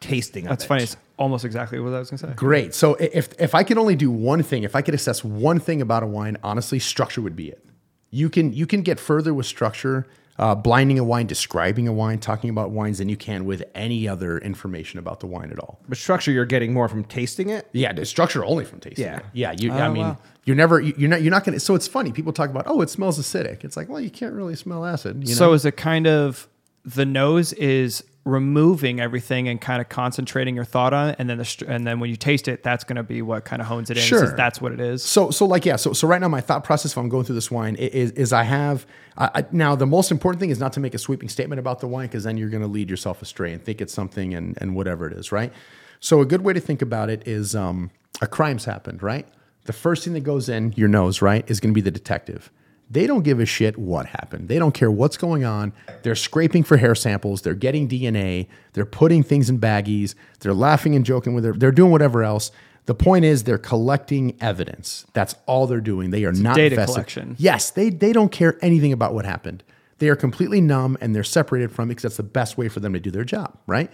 tasting? 0.01 0.45
Of 0.45 0.49
it? 0.49 0.51
That's 0.51 0.65
funny. 0.67 0.83
It's 0.83 0.97
almost 1.17 1.47
exactly 1.47 1.81
what 1.81 1.95
I 1.95 2.01
was 2.01 2.11
gonna 2.11 2.19
say. 2.19 2.33
Great. 2.37 2.75
So 2.75 2.97
if 2.97 3.33
if 3.41 3.55
I 3.55 3.63
could 3.63 3.79
only 3.79 3.97
do 3.97 4.11
one 4.11 4.43
thing, 4.43 4.63
if 4.63 4.77
I 4.77 4.83
could 4.83 4.95
assess 4.95 5.25
one 5.25 5.59
thing 5.59 5.81
about 5.81 6.03
a 6.03 6.07
wine, 6.07 6.37
honestly, 6.43 6.79
structure 6.79 7.23
would 7.23 7.37
be 7.37 7.49
it. 7.49 7.65
You 8.11 8.29
can 8.29 8.53
you 8.53 8.67
can 8.67 8.83
get 8.83 9.01
further 9.01 9.33
with 9.33 9.47
structure, 9.47 10.07
uh, 10.41 10.55
blinding 10.55 10.99
a 10.99 11.05
wine, 11.05 11.27
describing 11.27 11.87
a 11.87 11.93
wine, 11.93 12.19
talking 12.19 12.49
about 12.51 12.71
wines 12.71 12.97
than 12.99 13.09
you 13.11 13.17
can 13.17 13.45
with 13.45 13.63
any 13.75 14.09
other 14.09 14.39
information 14.39 14.99
about 14.99 15.21
the 15.21 15.27
wine 15.27 15.51
at 15.53 15.59
all. 15.59 15.79
But 15.89 15.99
structure, 15.99 16.33
you're 16.33 16.47
getting 16.47 16.73
more 16.73 16.89
from 16.89 17.05
tasting 17.05 17.51
it. 17.51 17.69
Yeah, 17.73 17.93
the 17.93 18.07
structure 18.07 18.43
only 18.45 18.65
from 18.65 18.81
tasting. 18.81 19.05
Yeah. 19.05 19.19
it. 19.19 19.25
yeah. 19.35 19.53
You, 19.59 19.71
I 19.73 19.87
Oh, 19.87 19.93
mean, 19.93 20.03
wow. 20.03 20.19
you're 20.47 20.57
never 20.57 20.81
you- 20.81 20.95
you're 20.97 21.11
not 21.11 21.21
you're 21.23 21.31
not 21.31 21.45
gonna. 21.45 21.61
So 21.61 21.75
it's 21.75 21.87
funny. 21.87 22.11
People 22.11 22.33
talk 22.33 22.49
about 22.51 22.65
oh, 22.67 22.81
it 22.81 22.89
smells 22.91 23.19
acidic. 23.21 23.65
It's 23.65 23.77
like 23.77 23.89
well, 23.91 24.01
you 24.01 24.11
can't 24.11 24.33
really 24.35 24.57
smell 24.57 24.85
acid. 24.87 25.29
You 25.29 25.35
So 25.35 25.49
know? 25.49 25.53
is 25.53 25.65
it 25.67 25.77
kind 25.77 26.07
of 26.07 26.49
the 26.85 27.05
nose 27.05 27.53
is 27.53 28.03
removing 28.31 29.01
everything 29.01 29.49
and 29.49 29.61
kind 29.61 29.81
of 29.81 29.89
concentrating 29.89 30.55
your 30.55 30.65
thought 30.65 30.95
on 30.95 31.11
it, 31.11 31.17
and 31.19 31.29
then 31.29 31.39
the 31.39 31.45
str- 31.45 31.67
and 31.67 31.87
then 31.87 32.01
when 32.01 32.09
you 32.09 32.17
taste 32.17 32.49
it, 32.49 32.63
that's 32.63 32.85
going 32.85 32.97
to 32.97 33.03
be 33.03 33.21
what 33.21 33.45
kind 33.45 33.61
of 33.61 33.69
hones 33.69 33.91
it 33.91 33.97
in. 33.97 34.03
Sure. 34.03 34.21
Says 34.21 34.35
that's 34.35 34.61
what 34.61 34.73
it 34.73 34.81
is. 34.81 35.03
So, 35.03 35.31
so 35.31 35.45
like, 35.45 35.67
yeah. 35.67 35.77
So, 35.77 35.93
so 35.93 36.09
right 36.09 36.21
now, 36.21 36.29
my 36.29 36.41
thought 36.41 36.65
process, 36.65 36.93
if 36.93 36.99
I'm 36.99 37.09
going 37.09 37.25
through 37.25 37.35
this 37.35 37.51
wine, 37.51 37.77
is, 37.77 38.13
is 38.13 38.33
I 38.33 38.45
have 38.45 38.87
I, 39.17 39.31
I, 39.35 39.45
now 39.53 39.75
the 39.75 39.87
most 39.87 40.11
important 40.11 40.41
thing 40.41 40.51
is 40.51 40.59
not 40.59 40.73
to 40.75 40.81
make 40.81 40.95
a 40.95 40.99
sweeping 40.99 41.29
statement 41.29 41.59
about 41.59 41.81
the 41.81 41.89
wine 41.89 42.07
because 42.07 42.25
then 42.25 42.37
you're 42.37 42.49
going 42.49 42.63
to 42.63 42.69
lead 42.69 42.89
yourself 42.89 43.21
astray 43.21 43.53
and 43.53 43.63
think 43.63 43.81
it's 43.81 43.93
something 43.93 44.35
and 44.35 44.57
and 44.61 44.75
whatever 44.75 45.07
it 45.07 45.13
is, 45.13 45.31
right? 45.33 45.53
So, 46.01 46.21
a 46.21 46.27
good 46.27 46.43
way 46.43 46.53
to 46.53 46.61
think 46.61 46.81
about 46.81 47.11
it 47.11 47.27
is 47.29 47.55
um, 47.55 47.91
a 48.23 48.27
crime's 48.27 48.65
happened, 48.65 49.03
right? 49.03 49.27
The 49.65 49.73
first 49.73 50.05
thing 50.05 50.15
that 50.15 50.21
goes 50.21 50.49
in 50.49 50.73
your 50.77 50.89
nose, 50.89 51.21
right, 51.21 51.49
is 51.49 51.61
going 51.61 51.73
to 51.73 51.75
be 51.75 51.83
the 51.83 51.91
detective. 51.91 52.51
They 52.91 53.07
don't 53.07 53.23
give 53.23 53.39
a 53.39 53.47
shit 53.47 53.79
what 53.79 54.07
happened. 54.07 54.49
They 54.49 54.59
don't 54.59 54.73
care 54.73 54.91
what's 54.91 55.17
going 55.17 55.45
on. 55.45 55.73
They're 56.03 56.17
scraping 56.17 56.65
for 56.65 56.77
hair 56.77 56.97
samples. 56.97 57.43
They're 57.43 57.55
getting 57.55 57.89
DNA. 57.89 58.49
They're 58.73 58.85
putting 58.85 59.23
things 59.23 59.49
in 59.49 59.61
baggies. 59.61 60.17
They're 60.41 60.55
laughing 60.55 60.97
and 60.97 61.05
joking 61.05 61.35
with 61.35 61.47
it. 61.47 61.61
They're 61.61 61.71
doing 61.71 61.93
whatever 61.93 62.25
else. 62.25 62.51
The 62.87 62.95
point 62.95 63.25
is 63.25 63.45
they're 63.45 63.59
collecting 63.59 64.37
evidence. 64.41 65.07
That's 65.13 65.37
all 65.47 65.69
they're 65.69 65.81
doing. 65.81 66.11
They 66.11 66.25
are 66.25 66.33
not 66.33 66.57
data 66.57 66.75
vested- 66.75 66.95
collection. 66.95 67.37
Yes, 67.39 67.71
they 67.71 67.91
they 67.91 68.13
don't 68.13 68.33
care 68.33 68.59
anything 68.61 68.93
about 68.93 69.15
what 69.15 69.25
happened. 69.25 69.63
They 69.99 70.09
are 70.09 70.17
completely 70.17 70.61
numb 70.61 70.99
and 71.01 71.15
they're 71.15 71.23
separated 71.23 71.71
from 71.71 71.85
it 71.85 71.91
because 71.91 72.03
that's 72.03 72.17
the 72.17 72.23
best 72.25 72.59
way 72.59 72.69
for 72.69 72.81
them 72.81 72.95
to 72.95 72.99
do 72.99 73.11
their 73.11 73.23
job, 73.23 73.57
right? 73.67 73.91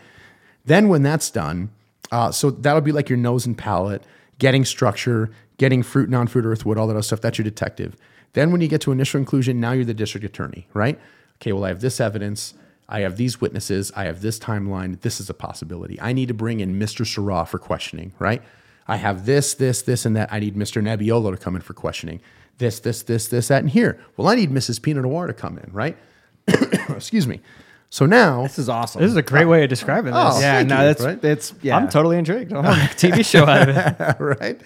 Then 0.64 0.88
when 0.88 1.02
that's 1.02 1.30
done, 1.30 1.70
uh, 2.10 2.30
so 2.30 2.50
that'll 2.50 2.80
be 2.80 2.92
like 2.92 3.08
your 3.10 3.18
nose 3.18 3.44
and 3.44 3.58
palate, 3.58 4.04
getting 4.38 4.64
structure, 4.64 5.30
getting 5.58 5.82
fruit, 5.82 6.08
non-fruit, 6.08 6.44
earthwood, 6.44 6.76
all 6.76 6.86
that 6.86 6.94
other 6.94 7.02
stuff. 7.02 7.20
That's 7.20 7.38
your 7.38 7.44
detective. 7.44 7.96
Then 8.36 8.52
when 8.52 8.60
you 8.60 8.68
get 8.68 8.82
to 8.82 8.92
initial 8.92 9.18
inclusion, 9.18 9.60
now 9.60 9.72
you're 9.72 9.86
the 9.86 9.94
district 9.94 10.26
attorney, 10.26 10.68
right? 10.74 11.00
Okay, 11.40 11.52
well 11.52 11.64
I 11.64 11.68
have 11.68 11.80
this 11.80 12.02
evidence. 12.02 12.52
I 12.86 13.00
have 13.00 13.16
these 13.16 13.40
witnesses. 13.40 13.90
I 13.96 14.04
have 14.04 14.20
this 14.20 14.38
timeline. 14.38 15.00
This 15.00 15.20
is 15.20 15.30
a 15.30 15.34
possibility. 15.34 15.98
I 16.02 16.12
need 16.12 16.28
to 16.28 16.34
bring 16.34 16.60
in 16.60 16.78
Mr. 16.78 17.06
Syrah 17.06 17.48
for 17.48 17.58
questioning, 17.58 18.12
right? 18.18 18.42
I 18.86 18.96
have 18.96 19.24
this, 19.24 19.54
this, 19.54 19.80
this, 19.80 20.04
and 20.04 20.14
that. 20.16 20.30
I 20.30 20.38
need 20.38 20.54
Mr. 20.54 20.82
Nebbiolo 20.82 21.30
to 21.30 21.38
come 21.38 21.56
in 21.56 21.62
for 21.62 21.72
questioning. 21.72 22.20
This, 22.58 22.78
this, 22.78 23.02
this, 23.04 23.28
this, 23.28 23.48
that, 23.48 23.62
and 23.62 23.70
here. 23.70 23.98
Well, 24.18 24.28
I 24.28 24.34
need 24.34 24.50
Mrs. 24.50 24.82
Pinot 24.82 25.04
Noir 25.04 25.28
to 25.28 25.32
come 25.32 25.56
in, 25.56 25.72
right? 25.72 25.96
Excuse 26.90 27.26
me. 27.26 27.40
So 27.88 28.04
now 28.04 28.42
This 28.42 28.58
is 28.58 28.68
awesome. 28.68 29.00
This 29.00 29.10
is 29.10 29.16
a 29.16 29.22
great 29.22 29.46
way 29.46 29.64
of 29.64 29.70
describing 29.70 30.12
this. 30.12 30.22
Oh, 30.22 30.40
yeah, 30.40 30.58
thank 30.58 30.68
no, 30.68 30.76
you, 30.76 30.82
that's 30.82 31.02
right? 31.02 31.24
it's 31.24 31.54
yeah. 31.62 31.78
I'm 31.78 31.88
totally 31.88 32.18
intrigued. 32.18 32.52
I'll 32.52 32.62
make 32.62 32.90
a 32.90 32.94
TV 32.94 33.24
show 33.24 33.46
out 33.46 33.70
of 33.70 33.76
it. 33.78 34.16
right? 34.40 34.60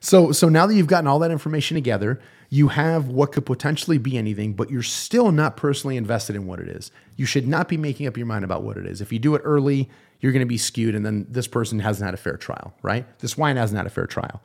So 0.00 0.32
so 0.32 0.48
now 0.48 0.66
that 0.66 0.74
you've 0.74 0.86
gotten 0.86 1.06
all 1.06 1.18
that 1.20 1.30
information 1.30 1.74
together, 1.74 2.20
you 2.48 2.68
have 2.68 3.08
what 3.08 3.32
could 3.32 3.46
potentially 3.46 3.98
be 3.98 4.16
anything, 4.16 4.52
but 4.52 4.70
you're 4.70 4.82
still 4.82 5.32
not 5.32 5.56
personally 5.56 5.96
invested 5.96 6.36
in 6.36 6.46
what 6.46 6.60
it 6.60 6.68
is. 6.68 6.90
You 7.16 7.26
should 7.26 7.46
not 7.46 7.68
be 7.68 7.76
making 7.76 8.06
up 8.06 8.16
your 8.16 8.26
mind 8.26 8.44
about 8.44 8.62
what 8.62 8.76
it 8.76 8.86
is. 8.86 9.00
If 9.00 9.12
you 9.12 9.18
do 9.18 9.34
it 9.34 9.42
early, 9.44 9.88
you're 10.20 10.32
going 10.32 10.40
to 10.40 10.46
be 10.46 10.58
skewed, 10.58 10.94
and 10.94 11.04
then 11.04 11.26
this 11.28 11.46
person 11.46 11.80
hasn't 11.80 12.04
had 12.04 12.14
a 12.14 12.18
fair 12.18 12.36
trial, 12.36 12.74
right? 12.82 13.06
This 13.18 13.36
wine 13.36 13.56
hasn't 13.56 13.76
had 13.76 13.86
a 13.86 13.90
fair 13.90 14.06
trial. 14.06 14.40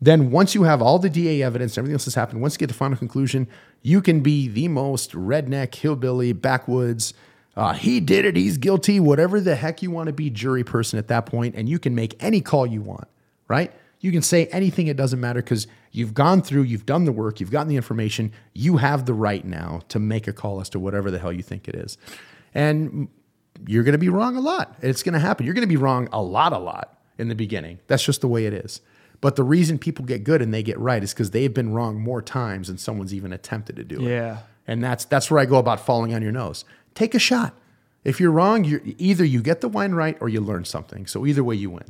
Then 0.00 0.30
once 0.30 0.54
you 0.54 0.64
have 0.64 0.82
all 0.82 0.98
the 0.98 1.08
DA 1.08 1.42
evidence, 1.42 1.78
everything 1.78 1.94
else 1.94 2.04
has 2.04 2.14
happened. 2.14 2.42
Once 2.42 2.54
you 2.54 2.58
get 2.58 2.68
to 2.68 2.74
final 2.74 2.98
conclusion, 2.98 3.48
you 3.82 4.02
can 4.02 4.20
be 4.20 4.46
the 4.46 4.68
most 4.68 5.12
redneck, 5.12 5.74
hillbilly, 5.74 6.32
backwoods. 6.32 7.14
Uh, 7.56 7.72
he 7.72 8.00
did 8.00 8.26
it. 8.26 8.36
He's 8.36 8.58
guilty. 8.58 9.00
Whatever 9.00 9.40
the 9.40 9.54
heck 9.54 9.82
you 9.82 9.90
want 9.90 10.08
to 10.08 10.12
be, 10.12 10.28
jury 10.28 10.64
person 10.64 10.98
at 10.98 11.08
that 11.08 11.24
point, 11.24 11.54
and 11.54 11.68
you 11.68 11.78
can 11.78 11.94
make 11.94 12.14
any 12.20 12.42
call 12.42 12.66
you 12.66 12.82
want, 12.82 13.08
right? 13.48 13.72
You 14.00 14.12
can 14.12 14.22
say 14.22 14.46
anything. 14.46 14.86
It 14.86 14.96
doesn't 14.96 15.20
matter 15.20 15.42
because 15.42 15.66
you've 15.90 16.14
gone 16.14 16.42
through, 16.42 16.62
you've 16.62 16.86
done 16.86 17.04
the 17.04 17.12
work, 17.12 17.40
you've 17.40 17.50
gotten 17.50 17.68
the 17.68 17.76
information. 17.76 18.32
You 18.52 18.76
have 18.76 19.06
the 19.06 19.14
right 19.14 19.44
now 19.44 19.80
to 19.88 19.98
make 19.98 20.28
a 20.28 20.32
call 20.32 20.60
as 20.60 20.68
to 20.70 20.78
whatever 20.78 21.10
the 21.10 21.18
hell 21.18 21.32
you 21.32 21.42
think 21.42 21.68
it 21.68 21.74
is, 21.74 21.96
and 22.54 23.08
you're 23.66 23.84
going 23.84 23.92
to 23.92 23.98
be 23.98 24.10
wrong 24.10 24.36
a 24.36 24.40
lot. 24.40 24.76
It's 24.82 25.02
going 25.02 25.14
to 25.14 25.18
happen. 25.18 25.46
You're 25.46 25.54
going 25.54 25.62
to 25.62 25.68
be 25.68 25.78
wrong 25.78 26.08
a 26.12 26.22
lot, 26.22 26.52
a 26.52 26.58
lot 26.58 27.00
in 27.18 27.28
the 27.28 27.34
beginning. 27.34 27.78
That's 27.86 28.04
just 28.04 28.20
the 28.20 28.28
way 28.28 28.46
it 28.46 28.52
is. 28.52 28.80
But 29.20 29.36
the 29.36 29.44
reason 29.44 29.78
people 29.78 30.04
get 30.04 30.24
good 30.24 30.42
and 30.42 30.52
they 30.52 30.62
get 30.62 30.78
right 30.78 31.02
is 31.02 31.14
because 31.14 31.30
they've 31.30 31.52
been 31.52 31.72
wrong 31.72 31.98
more 31.98 32.20
times 32.20 32.68
than 32.68 32.78
someone's 32.78 33.14
even 33.14 33.32
attempted 33.32 33.76
to 33.76 33.84
do 33.84 34.00
it. 34.00 34.10
Yeah. 34.10 34.38
And 34.66 34.82
that's 34.84 35.04
that's 35.04 35.30
where 35.30 35.40
I 35.40 35.46
go 35.46 35.56
about 35.56 35.80
falling 35.80 36.12
on 36.12 36.22
your 36.22 36.32
nose. 36.32 36.64
Take 36.94 37.14
a 37.14 37.18
shot. 37.18 37.54
If 38.04 38.20
you're 38.20 38.30
wrong, 38.30 38.64
you're 38.64 38.82
either 38.98 39.24
you 39.24 39.42
get 39.42 39.60
the 39.60 39.68
wine 39.68 39.92
right 39.92 40.16
or 40.20 40.28
you 40.28 40.40
learn 40.40 40.64
something. 40.64 41.06
So 41.06 41.26
either 41.26 41.42
way, 41.42 41.54
you 41.56 41.70
win. 41.70 41.86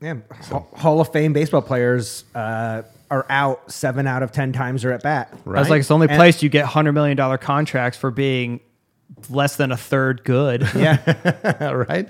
Yeah, 0.00 0.14
Hall- 0.50 0.68
Hall 0.74 1.00
of 1.00 1.12
Fame 1.12 1.32
baseball 1.32 1.62
players 1.62 2.24
uh, 2.34 2.82
are 3.10 3.26
out 3.28 3.70
seven 3.70 4.06
out 4.06 4.22
of 4.22 4.30
ten 4.32 4.52
times 4.52 4.82
they're 4.82 4.92
at 4.92 5.02
bat. 5.02 5.32
I 5.46 5.58
was 5.58 5.68
like, 5.70 5.80
it's 5.80 5.88
the 5.88 5.94
only 5.94 6.08
And- 6.08 6.16
place 6.16 6.42
you 6.42 6.48
get 6.48 6.66
hundred 6.66 6.92
million 6.92 7.16
dollar 7.16 7.38
contracts 7.38 7.98
for 7.98 8.10
being 8.10 8.60
less 9.28 9.56
than 9.56 9.72
a 9.72 9.76
third 9.76 10.22
good. 10.24 10.68
Yeah, 10.76 11.70
right? 11.72 12.08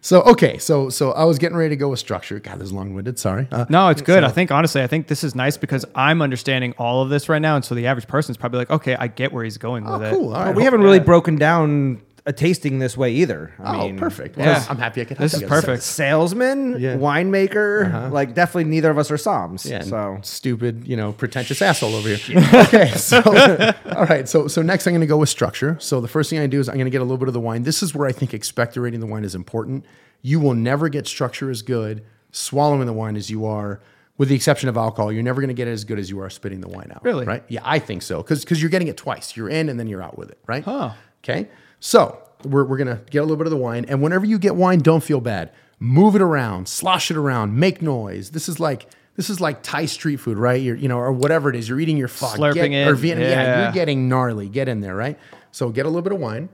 So 0.00 0.20
okay, 0.22 0.58
so 0.58 0.90
so 0.90 1.12
I 1.12 1.24
was 1.24 1.38
getting 1.38 1.56
ready 1.56 1.70
to 1.70 1.76
go 1.76 1.88
with 1.88 1.98
structure. 1.98 2.38
God, 2.38 2.58
this 2.58 2.66
is 2.66 2.72
long-winded. 2.72 3.18
Sorry. 3.18 3.48
Uh, 3.50 3.64
No, 3.70 3.88
it's 3.88 4.02
good. 4.02 4.22
I 4.22 4.28
think 4.30 4.52
honestly, 4.52 4.82
I 4.82 4.86
think 4.86 5.06
this 5.08 5.24
is 5.24 5.34
nice 5.34 5.56
because 5.56 5.84
I'm 5.94 6.20
understanding 6.20 6.74
all 6.78 7.02
of 7.02 7.08
this 7.08 7.28
right 7.30 7.40
now, 7.40 7.56
and 7.56 7.64
so 7.64 7.74
the 7.74 7.86
average 7.86 8.06
person's 8.06 8.36
probably 8.36 8.58
like, 8.58 8.70
okay, 8.70 8.94
I 8.96 9.06
get 9.08 9.32
where 9.32 9.42
he's 9.44 9.56
going 9.56 9.88
oh, 9.88 9.98
with 9.98 10.12
cool. 10.12 10.34
it. 10.34 10.36
All 10.36 10.44
right. 10.44 10.54
we 10.54 10.62
haven't 10.62 10.82
really 10.82 11.00
broken 11.00 11.36
down 11.36 12.02
a 12.26 12.32
tasting 12.32 12.78
this 12.78 12.96
way 12.96 13.12
either. 13.12 13.52
I 13.58 13.76
Oh, 13.76 13.86
mean, 13.86 13.98
perfect. 13.98 14.38
Yeah. 14.38 14.64
I'm 14.68 14.78
happy 14.78 15.02
I 15.02 15.04
could. 15.04 15.18
help 15.18 15.30
This 15.30 15.38
you 15.40 15.44
is 15.46 15.50
guys. 15.50 15.60
perfect. 15.60 15.82
Salesman, 15.82 16.80
Yeah. 16.80 16.96
winemaker, 16.96 17.86
uh-huh. 17.86 18.08
like 18.10 18.34
definitely 18.34 18.64
neither 18.70 18.90
of 18.90 18.96
us 18.96 19.10
are 19.10 19.16
Soms. 19.18 19.68
Yeah, 19.68 19.82
so 19.82 20.18
stupid, 20.22 20.86
you 20.88 20.96
know, 20.96 21.12
pretentious 21.12 21.60
asshole 21.60 21.94
over 21.94 22.08
here. 22.08 22.38
okay, 22.54 22.88
so 22.96 23.20
all 23.94 24.06
right, 24.06 24.26
so 24.28 24.48
so 24.48 24.62
next 24.62 24.86
I'm 24.86 24.92
going 24.92 25.02
to 25.02 25.06
go 25.06 25.18
with 25.18 25.28
structure. 25.28 25.76
So 25.80 26.00
the 26.00 26.08
first 26.08 26.30
thing 26.30 26.38
I 26.38 26.46
do 26.46 26.60
is 26.60 26.68
I'm 26.68 26.76
going 26.76 26.86
to 26.86 26.90
get 26.90 27.00
a 27.02 27.04
little 27.04 27.18
bit 27.18 27.28
of 27.28 27.34
the 27.34 27.40
wine. 27.40 27.62
This 27.64 27.82
is 27.82 27.94
where 27.94 28.08
I 28.08 28.12
think 28.12 28.30
expectorating 28.30 29.00
the 29.00 29.06
wine 29.06 29.24
is 29.24 29.34
important. 29.34 29.84
You 30.22 30.40
will 30.40 30.54
never 30.54 30.88
get 30.88 31.06
structure 31.06 31.50
as 31.50 31.60
good 31.62 32.04
swallowing 32.32 32.86
the 32.86 32.92
wine 32.92 33.16
as 33.16 33.30
you 33.30 33.44
are, 33.46 33.80
with 34.16 34.28
the 34.28 34.34
exception 34.34 34.68
of 34.68 34.76
alcohol. 34.76 35.12
You're 35.12 35.22
never 35.22 35.40
going 35.40 35.48
to 35.48 35.54
get 35.54 35.68
it 35.68 35.72
as 35.72 35.84
good 35.84 35.98
as 35.98 36.08
you 36.10 36.20
are 36.20 36.30
spitting 36.30 36.60
the 36.62 36.68
wine 36.68 36.90
out. 36.94 37.04
Really? 37.04 37.26
Right? 37.26 37.44
Yeah, 37.48 37.60
I 37.64 37.78
think 37.78 38.00
so 38.02 38.22
because 38.22 38.42
because 38.44 38.62
you're 38.62 38.70
getting 38.70 38.88
it 38.88 38.96
twice. 38.96 39.36
You're 39.36 39.50
in 39.50 39.68
and 39.68 39.78
then 39.78 39.88
you're 39.88 40.02
out 40.02 40.16
with 40.16 40.30
it. 40.30 40.38
Right? 40.46 40.64
Huh. 40.64 40.92
Okay. 41.22 41.48
So 41.86 42.18
we're, 42.44 42.64
we're 42.64 42.78
going 42.78 42.96
to 42.96 43.02
get 43.10 43.18
a 43.18 43.22
little 43.24 43.36
bit 43.36 43.46
of 43.46 43.50
the 43.50 43.58
wine. 43.58 43.84
And 43.88 44.00
whenever 44.00 44.24
you 44.24 44.38
get 44.38 44.56
wine, 44.56 44.78
don't 44.78 45.02
feel 45.02 45.20
bad. 45.20 45.52
Move 45.78 46.16
it 46.16 46.22
around, 46.22 46.66
slosh 46.66 47.10
it 47.10 47.16
around, 47.18 47.58
make 47.58 47.82
noise. 47.82 48.30
This 48.30 48.48
is 48.48 48.58
like, 48.58 48.88
this 49.16 49.28
is 49.28 49.38
like 49.38 49.62
Thai 49.62 49.84
street 49.84 50.16
food, 50.16 50.38
right? 50.38 50.62
You're, 50.62 50.76
you 50.76 50.88
know, 50.88 50.96
or 50.98 51.12
whatever 51.12 51.50
it 51.50 51.56
is. 51.56 51.68
You're 51.68 51.78
eating 51.78 51.98
your 51.98 52.08
pho. 52.08 52.28
Slurping 52.28 52.54
Get- 52.54 52.72
it, 52.72 52.88
Or 52.88 52.94
Vietnam, 52.94 53.28
yeah. 53.28 53.42
yeah. 53.42 53.62
you're 53.64 53.72
getting 53.72 54.08
gnarly. 54.08 54.48
Get 54.48 54.66
in 54.66 54.80
there, 54.80 54.96
right? 54.96 55.18
So 55.52 55.68
get 55.68 55.84
a 55.84 55.90
little 55.90 56.00
bit 56.00 56.12
of 56.14 56.20
wine. 56.20 56.48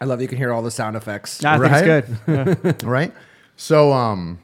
I 0.00 0.06
love 0.06 0.22
you 0.22 0.28
can 0.28 0.38
hear 0.38 0.52
all 0.52 0.62
the 0.62 0.70
sound 0.70 0.96
effects. 0.96 1.42
Nah, 1.42 1.54
I 1.60 1.80
think 1.80 2.26
Right? 2.26 2.44
it's 2.46 2.60
good. 2.62 2.82
right? 2.84 3.12
So 3.56 3.92
um, 3.92 4.38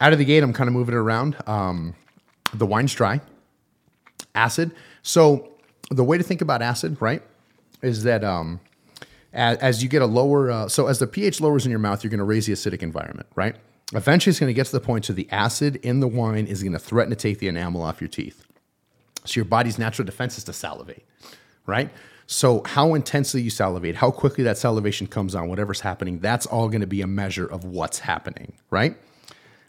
out 0.00 0.12
of 0.12 0.18
the 0.18 0.24
gate, 0.24 0.42
I'm 0.42 0.52
kind 0.52 0.68
of 0.68 0.74
moving 0.74 0.94
it 0.94 0.98
around. 0.98 1.36
Um, 1.46 1.94
the 2.52 2.66
wine's 2.66 2.94
dry, 2.94 3.20
acid. 4.34 4.72
So 5.02 5.50
the 5.90 6.04
way 6.04 6.18
to 6.18 6.24
think 6.24 6.40
about 6.40 6.62
acid, 6.62 6.96
right, 7.00 7.22
is 7.82 8.04
that 8.04 8.24
um, 8.24 8.60
as, 9.32 9.58
as 9.58 9.82
you 9.82 9.88
get 9.88 10.02
a 10.02 10.06
lower, 10.06 10.50
uh, 10.50 10.68
so 10.68 10.86
as 10.86 10.98
the 10.98 11.06
pH 11.06 11.40
lowers 11.40 11.64
in 11.64 11.70
your 11.70 11.80
mouth, 11.80 12.02
you're 12.02 12.10
going 12.10 12.18
to 12.18 12.24
raise 12.24 12.46
the 12.46 12.52
acidic 12.52 12.82
environment, 12.82 13.26
right? 13.34 13.56
Eventually, 13.94 14.30
it's 14.30 14.40
going 14.40 14.50
to 14.50 14.54
get 14.54 14.66
to 14.66 14.72
the 14.72 14.80
point 14.80 15.06
so 15.06 15.12
the 15.12 15.28
acid 15.30 15.76
in 15.76 16.00
the 16.00 16.08
wine 16.08 16.46
is 16.46 16.62
going 16.62 16.72
to 16.72 16.78
threaten 16.78 17.10
to 17.10 17.16
take 17.16 17.38
the 17.38 17.48
enamel 17.48 17.82
off 17.82 18.00
your 18.00 18.08
teeth. 18.08 18.44
So 19.24 19.36
your 19.36 19.44
body's 19.44 19.78
natural 19.78 20.06
defense 20.06 20.38
is 20.38 20.44
to 20.44 20.52
salivate, 20.52 21.04
right? 21.66 21.90
So 22.26 22.62
how 22.66 22.92
intensely 22.94 23.40
you 23.40 23.48
salivate, 23.48 23.96
how 23.96 24.10
quickly 24.10 24.44
that 24.44 24.58
salivation 24.58 25.06
comes 25.06 25.34
on, 25.34 25.48
whatever's 25.48 25.80
happening, 25.80 26.18
that's 26.18 26.44
all 26.44 26.68
going 26.68 26.82
to 26.82 26.86
be 26.86 27.00
a 27.00 27.06
measure 27.06 27.46
of 27.46 27.64
what's 27.64 28.00
happening, 28.00 28.52
right? 28.70 28.96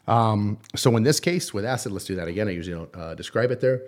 Um, 0.10 0.58
so 0.76 0.98
in 0.98 1.04
this 1.04 1.20
case, 1.20 1.54
with 1.54 1.64
acid, 1.64 1.92
let's 1.92 2.06
do 2.06 2.16
that 2.16 2.28
again. 2.28 2.48
I 2.48 2.52
usually 2.52 2.76
don't 2.76 2.96
uh, 2.96 3.14
describe 3.14 3.52
it 3.52 3.62
there. 3.62 3.84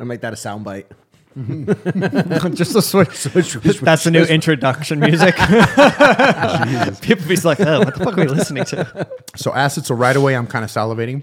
I'll 0.00 0.06
make 0.06 0.20
that 0.22 0.32
a 0.32 0.36
sound 0.36 0.64
bite. 0.64 0.86
Just 2.54 2.74
a 2.74 2.82
switch. 2.82 3.22
That's 3.80 4.02
the 4.02 4.10
new 4.10 4.24
introduction 4.24 4.98
music. 4.98 5.36
People 7.02 7.28
be 7.28 7.36
like, 7.36 7.60
oh, 7.60 7.80
what 7.80 7.94
the 7.96 8.04
fuck 8.04 8.18
are 8.18 8.22
we 8.22 8.26
listening 8.26 8.64
to? 8.64 9.08
So 9.36 9.54
acid, 9.54 9.86
so 9.86 9.94
right 9.94 10.16
away 10.16 10.34
I'm 10.34 10.48
kind 10.48 10.64
of 10.64 10.72
salivating. 10.72 11.22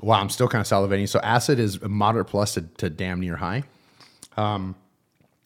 Wow, 0.00 0.20
I'm 0.20 0.28
still 0.28 0.48
kind 0.48 0.60
of 0.60 0.66
salivating. 0.66 1.08
So 1.08 1.20
acid 1.20 1.58
is 1.58 1.76
a 1.76 1.88
moderate 1.88 2.26
plus 2.26 2.52
to, 2.54 2.62
to 2.78 2.90
damn 2.90 3.20
near 3.20 3.36
high. 3.36 3.62
Um, 4.36 4.74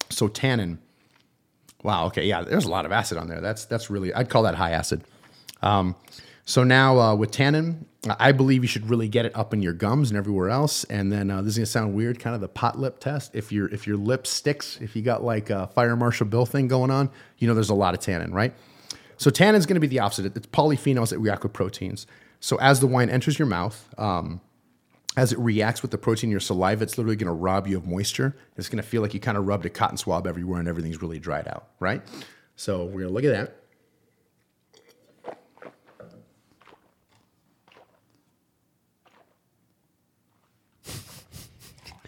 so 0.09 0.27
tannin. 0.27 0.79
Wow. 1.83 2.07
Okay. 2.07 2.25
Yeah. 2.25 2.43
There's 2.43 2.65
a 2.65 2.69
lot 2.69 2.85
of 2.85 2.91
acid 2.91 3.17
on 3.17 3.27
there. 3.27 3.41
That's 3.41 3.65
that's 3.65 3.89
really. 3.89 4.13
I'd 4.13 4.29
call 4.29 4.43
that 4.43 4.55
high 4.55 4.71
acid. 4.71 5.03
Um, 5.61 5.95
so 6.45 6.63
now 6.63 6.99
uh, 6.99 7.15
with 7.15 7.31
tannin, 7.31 7.85
I 8.19 8.31
believe 8.31 8.63
you 8.63 8.67
should 8.67 8.89
really 8.89 9.07
get 9.07 9.25
it 9.25 9.35
up 9.35 9.53
in 9.53 9.61
your 9.61 9.73
gums 9.73 10.09
and 10.09 10.17
everywhere 10.17 10.49
else. 10.49 10.83
And 10.85 11.11
then 11.11 11.29
uh, 11.29 11.41
this 11.41 11.53
is 11.53 11.57
gonna 11.57 11.65
sound 11.67 11.93
weird, 11.93 12.19
kind 12.19 12.33
of 12.35 12.41
the 12.41 12.47
pot 12.47 12.79
lip 12.79 12.99
test. 12.99 13.35
If 13.35 13.51
your 13.51 13.67
if 13.67 13.85
your 13.85 13.97
lip 13.97 14.25
sticks, 14.25 14.77
if 14.81 14.95
you 14.95 15.01
got 15.01 15.23
like 15.23 15.49
a 15.49 15.67
fire 15.67 15.95
marshal 15.95 16.25
Bill 16.25 16.45
thing 16.45 16.67
going 16.67 16.91
on, 16.91 17.09
you 17.37 17.47
know 17.47 17.53
there's 17.53 17.69
a 17.69 17.75
lot 17.75 17.93
of 17.93 17.99
tannin, 17.99 18.33
right? 18.33 18.53
So 19.17 19.29
tannin 19.29 19.59
is 19.59 19.67
to 19.67 19.79
be 19.79 19.87
the 19.87 19.99
opposite. 19.99 20.35
It's 20.35 20.47
polyphenols 20.47 21.09
that 21.09 21.19
react 21.19 21.43
with 21.43 21.53
proteins. 21.53 22.07
So 22.39 22.57
as 22.57 22.79
the 22.79 22.87
wine 22.87 23.09
enters 23.09 23.37
your 23.37 23.47
mouth, 23.47 23.87
um, 23.99 24.41
as 25.17 25.33
it 25.33 25.39
reacts 25.39 25.81
with 25.81 25.91
the 25.91 25.97
protein 25.97 26.29
in 26.29 26.31
your 26.31 26.39
saliva, 26.39 26.83
it's 26.83 26.97
literally 26.97 27.17
going 27.17 27.27
to 27.27 27.33
rob 27.33 27.67
you 27.67 27.77
of 27.77 27.85
moisture. 27.85 28.35
It's 28.55 28.69
going 28.69 28.81
to 28.81 28.87
feel 28.87 29.01
like 29.01 29.13
you 29.13 29.19
kind 29.19 29.37
of 29.37 29.45
rubbed 29.45 29.65
a 29.65 29.69
cotton 29.69 29.97
swab 29.97 30.25
everywhere 30.25 30.59
and 30.59 30.67
everything's 30.67 31.01
really 31.01 31.19
dried 31.19 31.47
out, 31.47 31.67
right? 31.79 32.01
So 32.55 32.85
we're 32.85 33.01
going 33.01 33.07
to 33.07 33.13
look 33.13 33.23
at 33.25 33.33
that. 33.33 33.57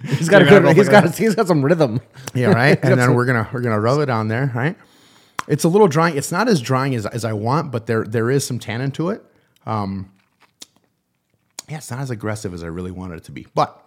He's 0.17 0.27
got 0.27 0.41
a 0.41 0.45
good. 0.45 0.63
go 0.63 0.73
He's 0.73 0.89
got. 0.89 1.05
that. 1.05 1.17
He's 1.17 1.33
got 1.35 1.47
some 1.47 1.63
rhythm. 1.63 2.01
Yeah, 2.33 2.47
right. 2.47 2.77
and 2.83 2.99
then 2.99 3.13
we're 3.13 3.25
gonna 3.25 3.49
we're 3.53 3.61
gonna 3.61 3.79
rub 3.79 4.01
it 4.01 4.09
on 4.09 4.27
there, 4.27 4.51
right? 4.53 4.75
It's 5.47 5.63
a 5.63 5.69
little 5.69 5.87
drying. 5.87 6.17
It's 6.17 6.31
not 6.31 6.49
as 6.49 6.59
drying 6.61 6.93
as, 6.93 7.05
as 7.05 7.23
I 7.23 7.31
want, 7.31 7.71
but 7.71 7.85
there 7.85 8.03
there 8.03 8.29
is 8.29 8.45
some 8.45 8.59
tannin 8.59 8.91
to 8.91 9.11
it. 9.11 9.23
Um, 9.65 10.11
yeah, 11.69 11.77
it's 11.77 11.91
not 11.91 11.99
as 11.99 12.09
aggressive 12.09 12.53
as 12.53 12.63
I 12.63 12.67
really 12.67 12.91
wanted 12.91 13.17
it 13.17 13.23
to 13.25 13.31
be. 13.31 13.47
But 13.55 13.79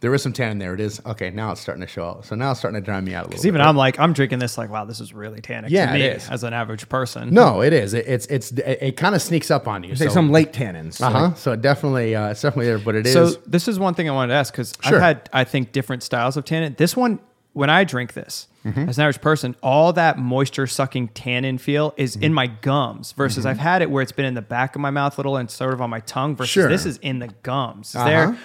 there 0.00 0.12
is 0.14 0.22
some 0.22 0.32
tannin 0.32 0.58
there. 0.58 0.74
It 0.74 0.80
is 0.80 1.00
okay. 1.06 1.30
Now 1.30 1.52
it's 1.52 1.60
starting 1.60 1.80
to 1.80 1.86
show 1.86 2.04
up. 2.08 2.24
So 2.24 2.34
now 2.34 2.50
it's 2.50 2.58
starting 2.60 2.80
to 2.80 2.84
dry 2.84 3.00
me 3.00 3.14
out 3.14 3.20
a 3.20 3.26
little. 3.26 3.30
Because 3.30 3.42
bit. 3.42 3.48
even 3.48 3.60
I'm 3.60 3.76
like, 3.76 4.00
I'm 4.00 4.12
drinking 4.12 4.40
this 4.40 4.58
like, 4.58 4.68
wow, 4.68 4.84
this 4.84 5.00
is 5.00 5.14
really 5.14 5.40
tannic 5.40 5.70
Yeah, 5.70 5.86
to 5.86 5.92
me 5.92 6.02
it 6.02 6.16
is. 6.16 6.28
as 6.28 6.42
an 6.42 6.52
average 6.52 6.88
person. 6.88 7.32
no, 7.32 7.62
it 7.62 7.72
is. 7.72 7.94
It, 7.94 8.06
it's 8.08 8.26
it's 8.26 8.50
it, 8.52 8.78
it 8.82 8.96
kind 8.96 9.14
of 9.14 9.22
sneaks 9.22 9.50
up 9.50 9.68
on 9.68 9.84
you. 9.84 9.94
Say 9.94 10.08
so, 10.08 10.14
some 10.14 10.30
late 10.32 10.52
tannins. 10.52 11.00
Uh 11.00 11.10
huh. 11.10 11.34
So 11.34 11.52
it 11.52 11.62
definitely, 11.62 12.16
uh, 12.16 12.30
it's 12.30 12.42
definitely 12.42 12.66
there. 12.66 12.78
But 12.78 12.96
it 12.96 13.06
is. 13.06 13.12
So 13.12 13.26
this 13.46 13.68
is 13.68 13.78
one 13.78 13.94
thing 13.94 14.08
I 14.08 14.12
wanted 14.12 14.32
to 14.32 14.38
ask 14.38 14.52
because 14.52 14.74
Sure. 14.82 14.96
I've 14.96 15.02
had, 15.02 15.30
I 15.32 15.44
think, 15.44 15.70
different 15.72 16.02
styles 16.02 16.36
of 16.36 16.44
tannin. 16.44 16.74
This 16.76 16.96
one, 16.96 17.20
when 17.52 17.70
I 17.70 17.84
drink 17.84 18.12
this 18.14 18.48
Mm-hmm. 18.64 18.88
as 18.88 18.96
an 18.96 19.02
average 19.02 19.20
person, 19.20 19.56
all 19.60 19.92
that 19.94 20.18
moisture 20.20 20.68
sucking 20.68 21.08
tannin 21.08 21.58
feel 21.58 21.94
is 21.96 22.14
Mm-hmm. 22.14 22.24
in 22.24 22.34
my 22.34 22.46
gums. 22.46 23.10
Versus 23.12 23.44
I've 23.44 23.58
had 23.58 23.82
it 23.82 23.90
where 23.90 24.02
it's 24.02 24.12
been 24.12 24.24
in 24.24 24.34
the 24.34 24.40
back 24.42 24.76
of 24.76 24.80
my 24.80 24.90
mouth 24.90 25.18
a 25.18 25.20
little 25.20 25.36
and 25.36 25.50
sort 25.50 25.74
of 25.74 25.80
on 25.82 25.90
my 25.90 25.98
tongue. 26.00 26.36
Versus 26.36 26.50
Sure. 26.52 26.68
this 26.68 26.86
is 26.86 26.96
in 26.98 27.18
the 27.18 27.28
gums. 27.42 27.88
Is 27.90 27.96
Uh-huh. 27.96 28.04
there 28.08 28.36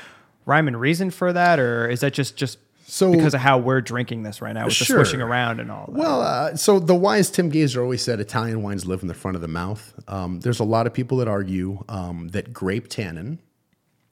rhyme 0.47 0.67
and 0.67 0.79
reason 0.79 1.11
for 1.11 1.31
that, 1.33 1.59
or 1.59 1.87
is 1.87 1.99
that 1.99 2.13
just 2.13 2.35
just 2.35 2.57
So- 2.87 3.11
because 3.11 3.33
of 3.35 3.41
how 3.41 3.57
we're 3.59 3.81
drinking 3.81 4.23
this 4.23 4.41
right 4.41 4.53
now 4.53 4.63
with 4.65 4.73
Sure. 4.73 4.97
the 4.97 5.05
swishing 5.05 5.21
around 5.21 5.59
and 5.59 5.69
all 5.69 5.85
that? 5.87 5.91
Well, 5.99 6.21
uh, 6.21 6.55
so 6.55 6.79
the 6.79 6.95
wise 6.95 7.29
Tim 7.29 7.51
Gaiser 7.51 7.81
always 7.83 8.01
said 8.01 8.19
Italian 8.21 8.63
wines 8.63 8.85
live 8.87 9.01
in 9.03 9.07
the 9.09 9.13
front 9.13 9.35
of 9.35 9.41
the 9.41 9.47
mouth. 9.49 9.93
Um, 10.07 10.39
there's 10.39 10.59
a 10.61 10.63
lot 10.63 10.87
of 10.87 10.93
people 10.93 11.17
that 11.17 11.27
argue 11.27 11.83
um, 11.89 12.29
that 12.29 12.53
grape 12.53 12.87
tannin 12.87 13.37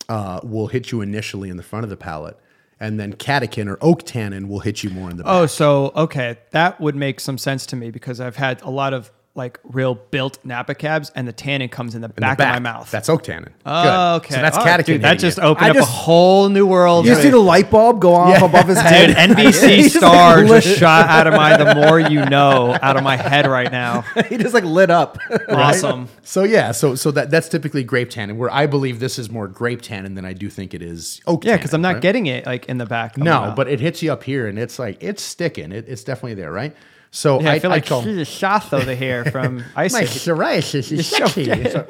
uh, 0.07 0.39
will 0.43 0.67
hit 0.67 0.91
you 0.91 1.01
initially 1.01 1.49
in 1.49 1.57
the 1.57 1.63
front 1.63 1.83
of 1.83 1.89
the 1.89 1.97
palate, 1.97 2.37
and 2.79 2.99
then 2.99 3.13
catechin 3.13 3.69
or 3.69 3.77
oak 3.81 4.03
tannin 4.03 4.47
will 4.47 4.59
hit 4.59 4.83
you 4.83 4.89
more 4.89 5.09
in 5.09 5.17
the 5.17 5.23
oh, 5.23 5.25
back. 5.25 5.33
Oh, 5.33 5.45
so 5.45 5.91
okay, 5.95 6.37
that 6.51 6.79
would 6.79 6.95
make 6.95 7.19
some 7.19 7.37
sense 7.37 7.65
to 7.67 7.75
me 7.75 7.91
because 7.91 8.19
I've 8.19 8.35
had 8.35 8.61
a 8.61 8.69
lot 8.69 8.93
of 8.93 9.11
like 9.35 9.59
real 9.63 9.95
built 9.95 10.39
Napa 10.45 10.73
cabs, 10.75 11.11
and 11.13 11.27
the 11.27 11.33
tannin 11.33 11.67
comes 11.67 11.93
in 11.93 11.99
the, 12.01 12.07
In 12.07 12.13
the 12.15 12.21
back, 12.21 12.39
of 12.39 12.45
my 12.47 12.59
mouth. 12.59 12.89
That's 12.89 13.09
oak 13.09 13.23
tannin. 13.23 13.53
oh, 13.65 13.83
Good. 13.83 14.25
okay. 14.25 14.35
So 14.35 14.41
that's 14.41 14.57
All 14.57 14.63
right, 14.63 14.79
catechin. 14.79 14.85
dude, 14.85 15.01
that 15.01 15.19
just 15.19 15.37
it. 15.37 15.43
opened 15.43 15.65
I 15.65 15.69
up 15.71 15.75
just- 15.75 15.89
a 15.89 15.91
whole 15.91 16.47
new 16.47 16.65
world. 16.65 17.05
You 17.05 17.15
for 17.15 17.21
see 17.21 17.29
the 17.31 17.37
light 17.39 17.69
bulb 17.69 17.99
go 17.99 18.13
off 18.13 18.41
above 18.41 18.67
his 18.69 18.79
head? 18.79 19.07
Dude, 19.27 19.37
NBC 19.37 19.89
star 19.89 20.45
just 20.45 20.77
shot 20.79 21.09
out 21.09 21.27
of 21.27 21.33
my 21.33 21.57
the 21.57 21.75
more 21.75 21.99
you 21.99 22.25
know 22.25 22.77
out 22.81 22.95
of 22.95 23.03
my 23.03 23.17
head 23.17 23.45
right 23.45 23.71
now. 23.71 24.01
he 24.29 24.37
just 24.37 24.53
like 24.53 24.63
lit 24.63 24.89
up. 24.89 25.17
Awesome. 25.49 26.07
So 26.23 26.43
yeah, 26.43 26.71
so 26.71 26.95
so 26.95 27.11
that 27.11 27.29
that's 27.29 27.49
typically 27.49 27.83
grape 27.83 28.09
tannin. 28.09 28.37
Where 28.37 28.51
I 28.51 28.65
believe 28.67 28.99
this 29.01 29.19
is 29.19 29.29
more 29.29 29.47
grape 29.49 29.81
tannin 29.81 30.15
than 30.15 30.23
I 30.25 30.31
do 30.33 30.49
think 30.49 30.73
it 30.73 30.81
is 30.81 31.19
oak. 31.27 31.43
Yeah, 31.43 31.57
because 31.57 31.73
I'm 31.73 31.81
not 31.81 31.95
right? 31.95 32.01
getting 32.01 32.25
it 32.27 32.45
like 32.45 32.67
in 32.67 32.77
the 32.77 32.85
back. 32.85 33.13
of 33.13 33.19
my 33.19 33.25
No, 33.25 33.41
mouth. 33.41 33.55
but 33.57 33.67
it 33.67 33.79
hits 33.81 34.01
you 34.01 34.13
up 34.13 34.23
here, 34.23 34.47
and 34.47 34.57
it's 34.57 34.79
like 34.79 34.97
it's 35.03 35.21
sticking. 35.21 35.71
It, 35.73 35.89
it's 35.89 36.03
definitely 36.03 36.35
there, 36.35 36.51
right? 36.53 36.73
So 37.15 37.39
yeah, 37.39 37.51
I, 37.53 37.59
feel 37.59 37.69
like 37.69 37.85
call, 37.85 38.03
she's 38.03 38.17
a 38.17 38.25
shot 38.25 38.69
though 38.69 38.81
the 38.81 38.93
hair 38.93 39.23
from 39.23 39.63
Ice 39.77 39.93
my 39.93 40.01
psoriasis 40.01 40.91
is 40.91 41.07
sexy. 41.09 41.45
so, 41.45 41.87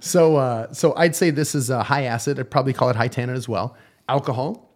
so, 0.00 0.36
uh, 0.36 0.72
so 0.72 0.94
I'd 0.96 1.14
say 1.14 1.28
this 1.28 1.54
is 1.54 1.68
a 1.68 1.82
high 1.82 2.04
acid. 2.04 2.40
I'd 2.40 2.50
probably 2.50 2.72
call 2.72 2.88
it 2.88 2.96
high 2.96 3.08
tannin 3.08 3.36
as 3.36 3.50
well. 3.50 3.76
Alcohol. 4.08 4.72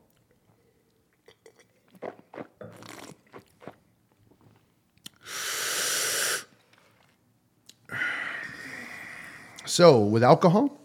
So 9.64 10.00
with 10.00 10.22
alcohol, 10.22 10.78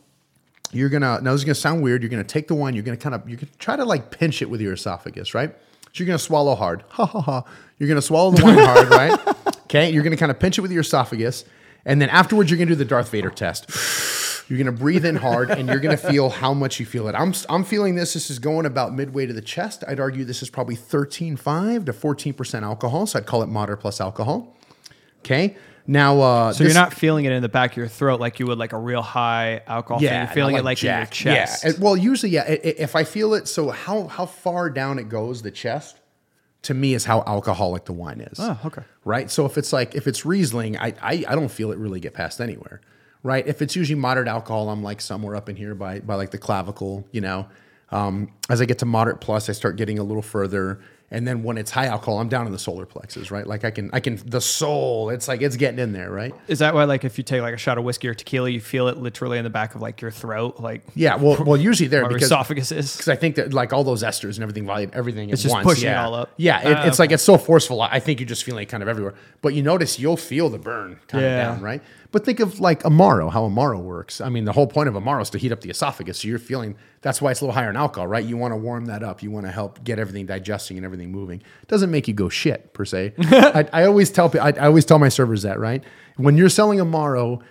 you're 0.72 0.88
gonna 0.88 1.20
now 1.20 1.34
this 1.34 1.42
is 1.42 1.44
gonna 1.44 1.56
sound 1.56 1.84
weird. 1.84 2.02
You're 2.02 2.10
gonna 2.10 2.24
take 2.24 2.48
the 2.48 2.56
wine. 2.56 2.76
You're 2.76 2.84
gonna 2.84 2.96
kind 2.96 3.14
of 3.14 3.28
you're 3.28 3.40
gonna 3.40 3.52
try 3.60 3.76
to 3.76 3.84
like 3.84 4.10
pinch 4.10 4.42
it 4.42 4.50
with 4.50 4.62
your 4.62 4.72
esophagus, 4.72 5.34
right? 5.34 5.54
So 5.84 5.90
you're 5.96 6.08
gonna 6.08 6.18
swallow 6.18 6.56
hard. 6.56 6.86
Ha 6.92 7.06
ha 7.06 7.20
ha. 7.20 7.44
You're 7.80 7.90
gonna 7.90 8.02
swallow 8.02 8.32
the 8.32 8.44
wine 8.44 8.58
hard, 8.58 8.90
right? 8.90 9.20
Okay. 9.66 9.90
You're 9.92 10.04
gonna 10.04 10.16
kind 10.16 10.32
of 10.32 10.40
pinch 10.40 10.58
it 10.58 10.62
with 10.62 10.72
your 10.72 10.82
esophagus, 10.82 11.44
and 11.86 12.00
then 12.00 12.08
afterwards 12.10 12.50
you're 12.52 12.58
gonna 12.60 12.70
do 12.70 12.76
the 12.76 12.86
Darth 12.86 13.10
Vader 13.10 13.30
test. 13.32 13.70
You're 14.48 14.60
gonna 14.60 14.72
breathe 14.72 15.06
in 15.06 15.16
hard, 15.16 15.50
and 15.50 15.68
you're 15.68 15.80
gonna 15.80 15.98
feel 15.98 16.30
how 16.30 16.54
much 16.54 16.80
you 16.80 16.86
feel 16.86 17.08
it. 17.08 17.16
I'm 17.16 17.34
I'm 17.50 17.64
feeling 17.64 17.96
this. 17.96 18.14
This 18.14 18.30
is 18.30 18.38
going 18.38 18.68
about 18.68 18.94
midway 18.94 19.26
to 19.26 19.34
the 19.34 19.42
chest. 19.42 19.84
I'd 19.88 20.00
argue 20.00 20.24
this 20.24 20.44
is 20.44 20.52
probably 20.52 20.76
13.5 20.76 21.88
to 21.88 21.94
14 21.94 22.34
percent 22.36 22.64
alcohol. 22.64 23.08
So 23.08 23.18
I'd 23.18 23.26
call 23.26 23.42
it 23.42 23.48
moderate 23.48 23.80
plus 23.80 24.00
alcohol. 24.00 24.56
Okay. 25.22 25.58
Now, 25.88 26.20
uh, 26.22 26.54
So 26.54 26.64
you're 26.64 26.74
not 26.76 26.94
feeling 26.94 27.26
it 27.26 27.32
in 27.32 27.42
the 27.42 27.50
back 27.50 27.72
of 27.72 27.78
your 27.78 27.88
throat 27.88 28.20
like 28.20 28.40
you 28.40 28.46
would 28.46 28.60
like 28.60 28.74
a 28.74 28.78
real 28.78 29.02
high 29.02 29.62
alcohol 29.66 30.00
thing. 30.00 30.12
You're 30.14 30.28
feeling 30.28 30.54
not 30.54 30.60
it 30.62 30.66
like 30.66 30.84
in 30.84 30.96
your 30.96 31.06
chest. 31.08 31.64
Yeah. 31.66 31.72
Well, 31.80 31.98
usually, 31.98 32.32
yeah. 32.32 32.44
If 32.48 32.96
I 32.96 33.04
feel 33.04 33.34
it, 33.34 33.48
so 33.48 33.70
how 33.72 34.06
how 34.08 34.28
far 34.28 34.70
down 34.70 35.00
it 35.00 35.10
goes, 35.10 35.42
the 35.42 35.50
chest, 35.52 36.00
to 36.66 36.74
me 36.74 36.94
is 36.94 37.06
how 37.06 37.24
alcoholic 37.26 37.86
the 37.86 37.94
wine 37.94 38.22
is. 38.22 38.40
Oh, 38.40 38.60
okay. 38.66 38.84
Right. 39.04 39.32
So 39.32 39.46
if 39.46 39.58
it's 39.58 39.72
like 39.72 39.96
if 39.96 40.08
it's 40.08 40.26
Riesling, 40.26 40.78
I 40.78 40.94
I, 41.02 41.26
I 41.28 41.36
don't 41.36 41.50
feel 41.50 41.72
it 41.72 41.78
really 41.78 42.00
get 42.00 42.14
past 42.14 42.42
anywhere. 42.42 42.82
Right. 43.24 43.48
If 43.48 43.62
it's 43.62 43.76
usually 43.76 44.00
moderate 44.00 44.28
alcohol, 44.28 44.70
I'm 44.70 44.84
like 44.84 45.02
somewhere 45.02 45.36
up 45.36 45.50
in 45.50 45.56
here 45.56 45.74
by 45.76 46.00
by 46.00 46.16
like 46.16 46.32
the 46.32 46.38
clavicle. 46.38 47.08
You 47.12 47.22
know. 47.22 47.48
Um, 47.92 48.32
as 48.50 48.62
I 48.62 48.66
get 48.66 48.80
to 48.80 48.86
moderate 48.86 49.22
plus, 49.22 49.48
I 49.48 49.54
start 49.54 49.76
getting 49.78 50.00
a 50.00 50.04
little 50.04 50.24
further. 50.24 50.80
And 51.12 51.28
then 51.28 51.44
when 51.44 51.58
it's 51.60 51.70
high 51.70 51.86
alcohol, 51.86 52.20
I'm 52.20 52.30
down 52.30 52.48
in 52.48 52.52
the 52.52 52.58
solar 52.60 52.86
plexus, 52.86 53.30
right? 53.30 53.46
Like 53.46 53.64
I 53.64 53.70
can, 53.72 53.92
I 53.94 54.00
can, 54.00 54.16
the 54.26 54.42
soul, 54.42 55.12
it's 55.12 55.28
like, 55.28 55.42
it's 55.42 55.56
getting 55.56 55.80
in 55.80 55.94
there, 55.94 56.10
right? 56.10 56.34
Is 56.48 56.60
that 56.60 56.74
why, 56.74 56.86
like, 56.86 57.04
if 57.06 57.18
you 57.20 57.24
take 57.24 57.42
like 57.42 57.54
a 57.54 57.58
shot 57.58 57.78
of 57.78 57.84
whiskey 57.84 58.08
or 58.08 58.16
tequila, 58.16 58.50
you 58.50 58.60
feel 58.60 58.88
it 58.88 58.98
literally 58.98 59.38
in 59.38 59.44
the 59.44 59.50
back 59.52 59.76
of 59.76 59.82
like 59.82 60.02
your 60.02 60.10
throat, 60.10 60.60
like 60.60 60.82
Yeah. 60.96 61.16
Well, 61.16 61.44
well, 61.46 61.58
usually 61.58 61.88
there 61.88 62.08
because 62.08 62.24
esophagus 62.24 62.72
is? 62.72 62.92
because 62.94 63.08
I 63.08 63.16
think 63.16 63.36
that 63.36 63.54
like 63.54 63.72
all 63.72 63.84
those 63.84 64.02
esters 64.04 64.34
and 64.36 64.40
everything, 64.42 64.66
volume, 64.66 64.90
everything 64.94 65.30
It's 65.30 65.42
at 65.42 65.44
just 65.44 65.54
once, 65.56 65.66
pushing 65.66 65.88
it 65.90 65.92
yeah. 65.92 66.06
all 66.06 66.16
up. 66.16 66.32
Yeah, 66.38 66.68
it, 66.68 66.76
Ah, 66.78 66.88
it's 66.88 66.98
like 67.00 67.12
it's 67.12 67.24
so 67.24 67.38
forceful. 67.38 67.82
I 67.82 68.00
think 68.00 68.20
you're 68.20 68.28
just 68.28 68.44
feeling 68.44 68.64
it 68.64 68.66
kind 68.70 68.82
of 68.82 68.90
everywhere. 68.90 69.14
But 69.44 69.54
you 69.54 69.62
notice 69.62 70.00
you'll 70.00 70.18
feel 70.18 70.50
the 70.50 70.58
burn 70.58 71.00
kind 71.08 71.24
Yeah. 71.24 71.50
of 71.52 71.56
down, 71.58 71.64
right? 71.64 71.84
But 72.16 72.24
think 72.24 72.40
of 72.40 72.62
like 72.62 72.84
Amaro, 72.84 73.30
how 73.30 73.46
Amaro 73.46 73.78
works. 73.78 74.22
I 74.22 74.30
mean, 74.30 74.46
the 74.46 74.54
whole 74.54 74.68
point 74.68 74.88
of 74.88 74.96
Amaro 74.96 75.22
is 75.22 75.30
to 75.32 75.38
heat 75.38 75.52
up 75.52 75.60
the 75.60 75.70
esophagus. 75.70 76.20
So 76.20 76.30
you're 76.30 76.40
feeling 76.40 76.78
that's 77.02 77.22
why 77.22 77.32
it's 77.32 77.42
a 77.42 77.44
little 77.44 77.54
higher 77.54 77.70
in 77.70 77.76
alcohol, 77.76 78.08
right? 78.08 78.24
You 78.24 78.38
want 78.38 78.54
to 78.54 78.56
warm 78.56 78.86
that 78.86 79.04
up. 79.04 79.22
You 79.22 79.32
want 79.32 79.48
to 79.48 79.52
help 79.52 79.84
get 79.84 80.00
everything 80.00 80.26
digesting 80.26 80.78
and 80.78 80.86
everything 80.86 81.12
moving. 81.12 81.44
doesn't 81.68 81.92
make 81.92 82.08
you 82.08 82.14
go 82.14 82.30
shit 82.30 82.72
per 82.72 82.86
se. 82.86 83.16
I, 83.20 83.68
I 83.74 83.84
always 83.84 84.12
tell 84.12 84.32
I, 84.40 84.52
I 84.52 84.68
always 84.68 84.86
tell 84.86 84.98
my 84.98 85.10
servers 85.10 85.42
that, 85.42 85.60
right? 85.60 85.84
When 86.16 86.38
you're 86.38 86.48
selling 86.48 86.80
Amaro. 86.80 87.42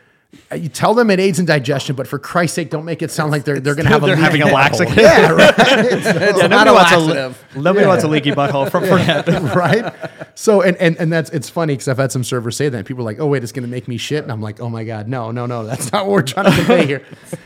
Uh, 0.53 0.57
You 0.57 0.69
tell 0.69 0.95
them 0.95 1.11
it 1.11 1.21
aids 1.21 1.39
in 1.39 1.47
digestion, 1.47 1.97
but 1.97 2.07
for 2.07 2.19
Christ's 2.19 2.57
sake, 2.57 2.71
don't 2.71 2.85
make 2.85 3.03
it 3.03 3.11
sound 3.11 3.31
like 3.33 3.45
they're 3.45 3.61
they're 3.61 3.75
going 3.75 3.87
to 3.87 3.93
have 3.93 4.03
a 4.03 4.07
They're 4.07 4.17
having 4.17 4.43
a 4.43 4.47
leaky 4.47 4.55
laxative. 4.55 4.95
butthole. 4.95 5.03
Yeah, 5.03 5.31
right. 5.33 5.55
It's, 5.59 6.07
it's 6.07 6.39
Yeah, 6.39 6.47
not 6.49 6.67
nobody 6.67 6.71
a 6.71 6.73
wants 6.75 6.93
a 6.93 6.99
laxative 6.99 7.57
nobody 7.57 7.87
wants 7.87 8.05
a 8.05 8.09
leaky 8.09 8.31
butthole 8.33 8.71
from 8.71 8.85
forget. 8.85 9.27
right? 9.55 9.95
So 10.35 10.63
and 10.63 10.77
and 10.79 10.97
and 10.99 11.13
that's 11.13 11.31
it's 11.31 11.49
funny 11.49 11.75
because 11.75 11.89
I've 11.89 11.99
had 11.99 12.11
some 12.13 12.25
servers 12.25 12.57
say 12.57 12.69
that 12.69 12.85
people 12.87 13.03
are 13.03 13.07
like, 13.07 13.21
oh 13.21 13.27
wait, 13.27 13.43
it's 13.43 13.53
gonna 13.53 13.67
make 13.69 13.87
me 13.89 13.97
shit, 13.97 14.23
and 14.23 14.33
I'm 14.33 14.41
like, 14.43 14.61
oh 14.61 14.69
my 14.69 14.85
god, 14.85 15.09
no, 15.09 15.31
no, 15.31 15.47
no, 15.47 15.65
that's 15.65 15.93
not 15.93 16.07
what 16.07 16.13
we're 16.13 16.23
trying 16.23 16.47
to 16.47 16.53
convey 16.57 16.87
here. 16.87 17.05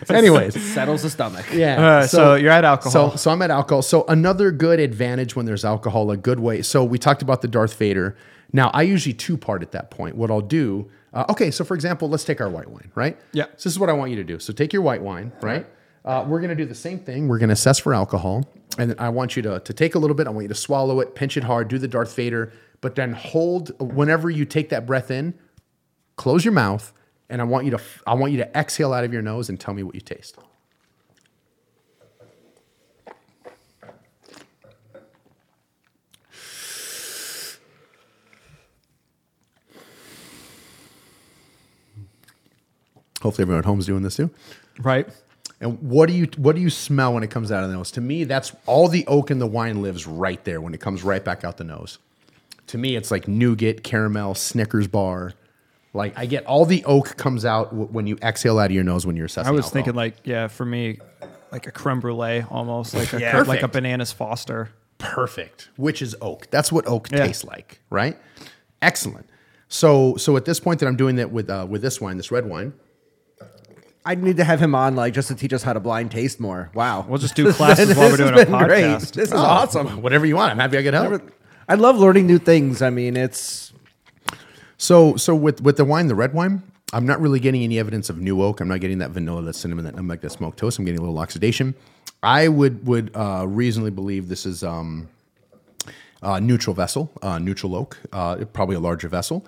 Anyways, 0.08 0.60
Settles 0.72 1.02
the 1.02 1.10
stomach. 1.10 1.46
yeah. 1.52 1.76
All 1.76 1.82
right, 2.00 2.08
so 2.10 2.34
you're 2.34 2.50
at 2.50 2.64
alcohol. 2.64 3.10
So 3.10 3.16
so 3.16 3.30
I'm 3.30 3.42
at 3.42 3.50
alcohol. 3.50 3.82
So 3.82 4.04
another 4.08 4.50
good 4.50 4.80
advantage 4.80 5.36
when 5.36 5.46
there's 5.46 5.64
alcohol, 5.64 6.10
a 6.10 6.16
good 6.16 6.40
way. 6.40 6.62
So 6.62 6.84
we 6.84 6.98
talked 6.98 7.22
about 7.22 7.42
the 7.42 7.48
Darth 7.48 7.74
Vader. 7.74 8.16
Now 8.52 8.70
I 8.72 8.82
usually 8.82 9.12
two 9.12 9.36
part 9.36 9.62
at 9.62 9.72
that 9.72 9.90
point. 9.90 10.16
What 10.16 10.30
I'll 10.30 10.40
do. 10.40 10.90
Uh, 11.18 11.24
okay, 11.30 11.50
so 11.50 11.64
for 11.64 11.74
example, 11.74 12.08
let's 12.08 12.22
take 12.22 12.40
our 12.40 12.48
white 12.48 12.70
wine, 12.70 12.92
right? 12.94 13.18
Yeah. 13.32 13.46
So 13.56 13.68
this 13.68 13.72
is 13.72 13.78
what 13.80 13.90
I 13.90 13.92
want 13.92 14.12
you 14.12 14.16
to 14.18 14.24
do. 14.24 14.38
So 14.38 14.52
take 14.52 14.72
your 14.72 14.82
white 14.82 15.02
wine, 15.02 15.32
right? 15.40 15.66
Uh, 16.04 16.24
we're 16.24 16.38
going 16.38 16.50
to 16.50 16.54
do 16.54 16.64
the 16.64 16.76
same 16.76 17.00
thing. 17.00 17.26
We're 17.26 17.40
going 17.40 17.48
to 17.48 17.54
assess 17.54 17.80
for 17.80 17.92
alcohol. 17.92 18.48
And 18.78 18.90
then 18.90 19.00
I 19.00 19.08
want 19.08 19.34
you 19.34 19.42
to, 19.42 19.58
to 19.58 19.72
take 19.72 19.96
a 19.96 19.98
little 19.98 20.14
bit. 20.14 20.28
I 20.28 20.30
want 20.30 20.44
you 20.44 20.48
to 20.48 20.54
swallow 20.54 21.00
it, 21.00 21.16
pinch 21.16 21.36
it 21.36 21.42
hard, 21.42 21.66
do 21.66 21.76
the 21.76 21.88
Darth 21.88 22.14
Vader, 22.14 22.52
but 22.80 22.94
then 22.94 23.14
hold 23.14 23.72
whenever 23.80 24.30
you 24.30 24.44
take 24.44 24.68
that 24.68 24.86
breath 24.86 25.10
in, 25.10 25.34
close 26.14 26.44
your 26.44 26.54
mouth, 26.54 26.92
and 27.28 27.42
I 27.42 27.44
want 27.44 27.64
you 27.64 27.72
to 27.72 27.80
I 28.06 28.14
want 28.14 28.30
you 28.30 28.38
to 28.38 28.56
exhale 28.56 28.92
out 28.92 29.02
of 29.02 29.12
your 29.12 29.22
nose 29.22 29.48
and 29.48 29.58
tell 29.58 29.74
me 29.74 29.82
what 29.82 29.96
you 29.96 30.00
taste. 30.00 30.38
Hopefully 43.22 43.42
everyone 43.44 43.58
at 43.60 43.64
home's 43.64 43.86
doing 43.86 44.02
this 44.02 44.16
too. 44.16 44.30
right? 44.80 45.08
And 45.60 45.82
what 45.82 46.06
do 46.06 46.12
you 46.14 46.28
what 46.36 46.54
do 46.54 46.62
you 46.62 46.70
smell 46.70 47.14
when 47.14 47.22
it 47.24 47.30
comes 47.30 47.50
out 47.50 47.64
of 47.64 47.70
the 47.70 47.74
nose? 47.76 47.90
To 47.92 48.00
me, 48.00 48.22
that's 48.24 48.54
all 48.66 48.86
the 48.88 49.04
oak 49.08 49.30
in 49.32 49.40
the 49.40 49.46
wine 49.46 49.82
lives 49.82 50.06
right 50.06 50.42
there 50.44 50.60
when 50.60 50.72
it 50.72 50.80
comes 50.80 51.02
right 51.02 51.24
back 51.24 51.42
out 51.44 51.56
the 51.56 51.64
nose. 51.64 51.98
To 52.68 52.78
me, 52.78 52.94
it's 52.96 53.10
like 53.10 53.26
nougat, 53.26 53.82
caramel, 53.82 54.34
Snickers 54.36 54.86
bar. 54.86 55.32
Like 55.94 56.16
I 56.16 56.26
get 56.26 56.46
all 56.46 56.64
the 56.64 56.84
oak 56.84 57.16
comes 57.16 57.44
out 57.44 57.70
w- 57.70 57.88
when 57.90 58.06
you 58.06 58.18
exhale 58.22 58.58
out 58.60 58.66
of 58.66 58.72
your 58.72 58.84
nose 58.84 59.04
when 59.04 59.16
you're 59.16 59.26
assessing. 59.26 59.48
I 59.48 59.50
was 59.50 59.64
alcohol. 59.64 59.72
thinking 59.72 59.94
like, 59.94 60.14
yeah, 60.22 60.46
for 60.46 60.64
me, 60.64 60.98
like 61.50 61.66
a 61.66 61.72
creme 61.72 61.98
brulee, 61.98 62.44
almost 62.50 62.94
like 62.94 63.12
a 63.14 63.20
Yeah. 63.20 63.40
like 63.42 63.62
a 63.62 63.68
bananas 63.68 64.12
Foster. 64.12 64.68
perfect, 64.98 65.70
which 65.76 66.02
is 66.02 66.14
oak. 66.20 66.46
That's 66.50 66.70
what 66.70 66.86
oak 66.86 67.08
Yeah. 67.10 67.26
tastes 67.26 67.42
like, 67.42 67.80
right? 67.90 68.16
Excellent. 68.80 69.26
So 69.68 70.14
so 70.16 70.36
at 70.36 70.44
this 70.44 70.60
point 70.60 70.78
that 70.80 70.86
I'm 70.86 70.96
doing 70.96 71.16
that 71.16 71.32
with 71.32 71.50
uh, 71.50 71.66
with 71.68 71.82
this 71.82 72.00
wine, 72.00 72.16
this 72.16 72.30
red 72.30 72.46
wine. 72.46 72.74
I 74.08 74.14
need 74.14 74.38
to 74.38 74.44
have 74.44 74.58
him 74.58 74.74
on, 74.74 74.96
like, 74.96 75.12
just 75.12 75.28
to 75.28 75.34
teach 75.34 75.52
us 75.52 75.62
how 75.62 75.74
to 75.74 75.80
blind 75.80 76.10
taste 76.10 76.40
more. 76.40 76.70
Wow. 76.72 77.04
We'll 77.06 77.18
just 77.18 77.34
do 77.40 77.52
classes 77.52 77.94
while 77.94 78.10
we're 78.10 78.16
doing 78.16 78.32
a 78.32 78.36
been 78.36 78.48
great. 78.48 78.84
podcast. 78.84 79.12
This 79.12 79.28
is 79.28 79.32
Oh, 79.34 79.36
awesome. 79.36 80.00
Whatever 80.00 80.24
you 80.24 80.36
want. 80.36 80.50
I'm 80.50 80.58
happy 80.58 80.78
I 80.78 80.82
could 80.82 80.94
help. 80.94 81.30
I 81.68 81.74
love 81.74 81.98
learning 81.98 82.26
new 82.26 82.38
things. 82.38 82.80
I 82.80 82.88
mean, 82.88 83.16
it's 83.18 83.72
So 84.78 85.16
so 85.16 85.34
with 85.34 85.60
with 85.60 85.76
the 85.76 85.84
wine, 85.84 86.06
the 86.06 86.14
red 86.14 86.32
wine, 86.32 86.62
I'm 86.94 87.04
not 87.04 87.20
really 87.20 87.38
getting 87.38 87.62
any 87.62 87.78
evidence 87.78 88.08
of 88.08 88.16
new 88.18 88.40
oak. 88.40 88.62
I'm 88.62 88.68
not 88.68 88.80
getting 88.80 88.96
that 88.98 89.10
vanilla, 89.10 89.42
that 89.42 89.54
cinnamon, 89.56 89.84
that 89.84 89.94
nutmeg, 89.94 90.22
that 90.22 90.30
smoked 90.30 90.58
toast. 90.58 90.78
I'm 90.78 90.86
getting 90.86 91.00
a 91.00 91.02
little 91.02 91.18
oxidation. 91.18 91.74
I 92.22 92.48
would 92.48 92.86
would 92.86 93.10
uh, 93.14 93.44
reasonably 93.46 93.90
believe 93.90 94.28
this 94.28 94.46
is 94.46 94.64
um, 94.64 95.08
uh, 96.22 96.40
neutral 96.40 96.72
vessel, 96.72 97.12
uh, 97.20 97.38
neutral 97.38 97.76
oak, 97.76 97.98
uh, 98.14 98.36
probably 98.54 98.76
a 98.76 98.80
larger 98.80 99.08
vessel, 99.08 99.44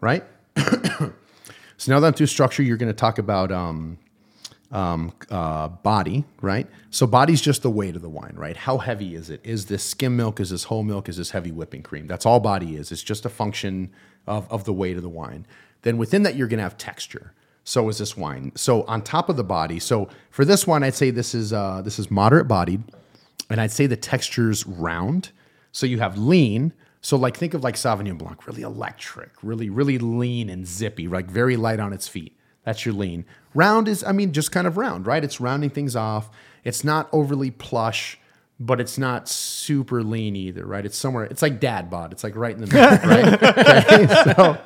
right? 0.00 0.22
so 1.76 1.92
now 1.92 2.00
that 2.00 2.06
I'm 2.06 2.12
through 2.12 2.26
structure, 2.26 2.62
you're 2.62 2.76
going 2.76 2.92
to 2.92 2.98
talk 2.98 3.18
about 3.18 3.52
um, 3.52 3.98
um, 4.70 5.12
uh, 5.30 5.68
body, 5.68 6.24
right? 6.40 6.66
So 6.90 7.06
body's 7.06 7.40
just 7.40 7.62
the 7.62 7.70
weight 7.70 7.96
of 7.96 8.02
the 8.02 8.08
wine, 8.08 8.34
right? 8.34 8.56
How 8.56 8.78
heavy 8.78 9.14
is 9.14 9.30
it? 9.30 9.40
Is 9.44 9.66
this 9.66 9.82
skim 9.82 10.16
milk? 10.16 10.40
Is 10.40 10.50
this 10.50 10.64
whole 10.64 10.82
milk? 10.82 11.08
Is 11.08 11.16
this 11.16 11.30
heavy 11.30 11.52
whipping 11.52 11.82
cream? 11.82 12.06
That's 12.06 12.26
all 12.26 12.40
body 12.40 12.76
is. 12.76 12.90
It's 12.90 13.02
just 13.02 13.24
a 13.24 13.28
function 13.28 13.90
of, 14.26 14.50
of 14.50 14.64
the 14.64 14.72
weight 14.72 14.96
of 14.96 15.02
the 15.02 15.08
wine. 15.08 15.46
Then 15.82 15.98
within 15.98 16.22
that, 16.24 16.36
you're 16.36 16.48
going 16.48 16.58
to 16.58 16.64
have 16.64 16.78
texture. 16.78 17.32
So 17.64 17.88
is 17.88 17.98
this 17.98 18.16
wine. 18.16 18.52
So 18.54 18.84
on 18.84 19.02
top 19.02 19.28
of 19.28 19.36
the 19.36 19.44
body. 19.44 19.80
So 19.80 20.08
for 20.30 20.44
this 20.44 20.66
one, 20.66 20.82
I'd 20.82 20.94
say 20.94 21.10
this 21.10 21.34
is 21.34 21.52
uh, 21.52 21.82
this 21.82 21.98
is 21.98 22.10
moderate 22.10 22.46
bodied, 22.46 22.82
and 23.50 23.60
I'd 23.60 23.72
say 23.72 23.86
the 23.86 23.96
texture's 23.96 24.64
round. 24.66 25.30
So 25.72 25.84
you 25.84 25.98
have 25.98 26.16
lean. 26.16 26.72
So 27.06 27.16
like 27.16 27.36
think 27.36 27.54
of 27.54 27.62
like 27.62 27.76
Sauvignon 27.76 28.18
Blanc, 28.18 28.48
really 28.48 28.62
electric, 28.62 29.30
really 29.40 29.70
really 29.70 29.96
lean 29.96 30.50
and 30.50 30.66
zippy, 30.66 31.06
like 31.06 31.30
very 31.30 31.56
light 31.56 31.78
on 31.78 31.92
its 31.92 32.08
feet. 32.08 32.36
That's 32.64 32.84
your 32.84 32.96
lean. 32.96 33.24
Round 33.54 33.86
is, 33.86 34.02
I 34.02 34.10
mean, 34.10 34.32
just 34.32 34.50
kind 34.50 34.66
of 34.66 34.76
round, 34.76 35.06
right? 35.06 35.22
It's 35.22 35.40
rounding 35.40 35.70
things 35.70 35.94
off. 35.94 36.28
It's 36.64 36.82
not 36.82 37.08
overly 37.12 37.52
plush, 37.52 38.18
but 38.58 38.80
it's 38.80 38.98
not 38.98 39.28
super 39.28 40.02
lean 40.02 40.34
either, 40.34 40.66
right? 40.66 40.84
It's 40.84 40.96
somewhere. 40.96 41.26
It's 41.26 41.42
like 41.42 41.60
dad 41.60 41.90
bod. 41.90 42.10
It's 42.10 42.24
like 42.24 42.34
right 42.34 42.56
in 42.56 42.62
the 42.62 42.66
middle, 42.66 43.08
right? 43.08 43.40
Okay, 43.40 44.06
So 44.34 44.58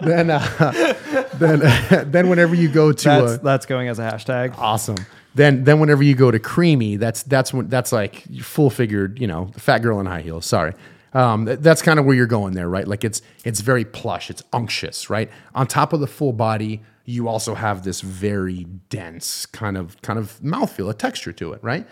then, 0.00 0.30
uh, 0.30 1.28
then, 1.34 2.10
then 2.10 2.30
whenever 2.30 2.54
you 2.54 2.70
go 2.70 2.92
to 2.92 3.04
That's 3.04 3.32
a, 3.34 3.38
that's 3.44 3.66
going 3.66 3.88
as 3.88 3.98
a 3.98 4.10
hashtag. 4.10 4.56
awesome. 4.56 4.96
Then, 5.34 5.64
then 5.64 5.80
whenever 5.80 6.02
you 6.02 6.14
go 6.14 6.30
to 6.30 6.38
creamy, 6.38 6.96
that's 6.96 7.24
that's 7.24 7.52
when 7.52 7.68
that's 7.68 7.92
like 7.92 8.24
full 8.40 8.70
figured, 8.70 9.20
you 9.20 9.26
know, 9.26 9.50
fat 9.58 9.80
girl 9.80 10.00
in 10.00 10.06
high 10.06 10.22
heels. 10.22 10.46
Sorry, 10.46 10.72
um, 11.14 11.46
th- 11.46 11.60
that's 11.60 11.80
kind 11.80 11.98
of 11.98 12.04
where 12.04 12.14
you're 12.14 12.26
going 12.26 12.54
there, 12.54 12.68
right? 12.68 12.86
Like 12.86 13.04
it's 13.04 13.22
it's 13.44 13.60
very 13.60 13.84
plush, 13.84 14.30
it's 14.30 14.42
unctuous, 14.52 15.08
right? 15.08 15.30
On 15.54 15.66
top 15.66 15.92
of 15.92 16.00
the 16.00 16.06
full 16.06 16.32
body, 16.32 16.82
you 17.04 17.28
also 17.28 17.54
have 17.54 17.84
this 17.84 18.00
very 18.00 18.64
dense 18.90 19.46
kind 19.46 19.76
of 19.76 20.00
kind 20.02 20.18
of 20.18 20.40
mouthfeel, 20.40 20.90
a 20.90 20.94
texture 20.94 21.32
to 21.32 21.52
it, 21.52 21.62
right? 21.62 21.86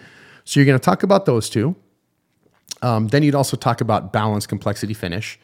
So 0.44 0.58
you're 0.58 0.66
going 0.66 0.78
to 0.78 0.84
talk 0.84 1.02
about 1.02 1.24
those 1.24 1.48
two. 1.48 1.76
Um, 2.82 3.08
then 3.08 3.22
you'd 3.22 3.36
also 3.36 3.56
talk 3.56 3.80
about 3.80 4.12
balance, 4.12 4.44
complexity, 4.46 4.92
finish. 4.92 5.38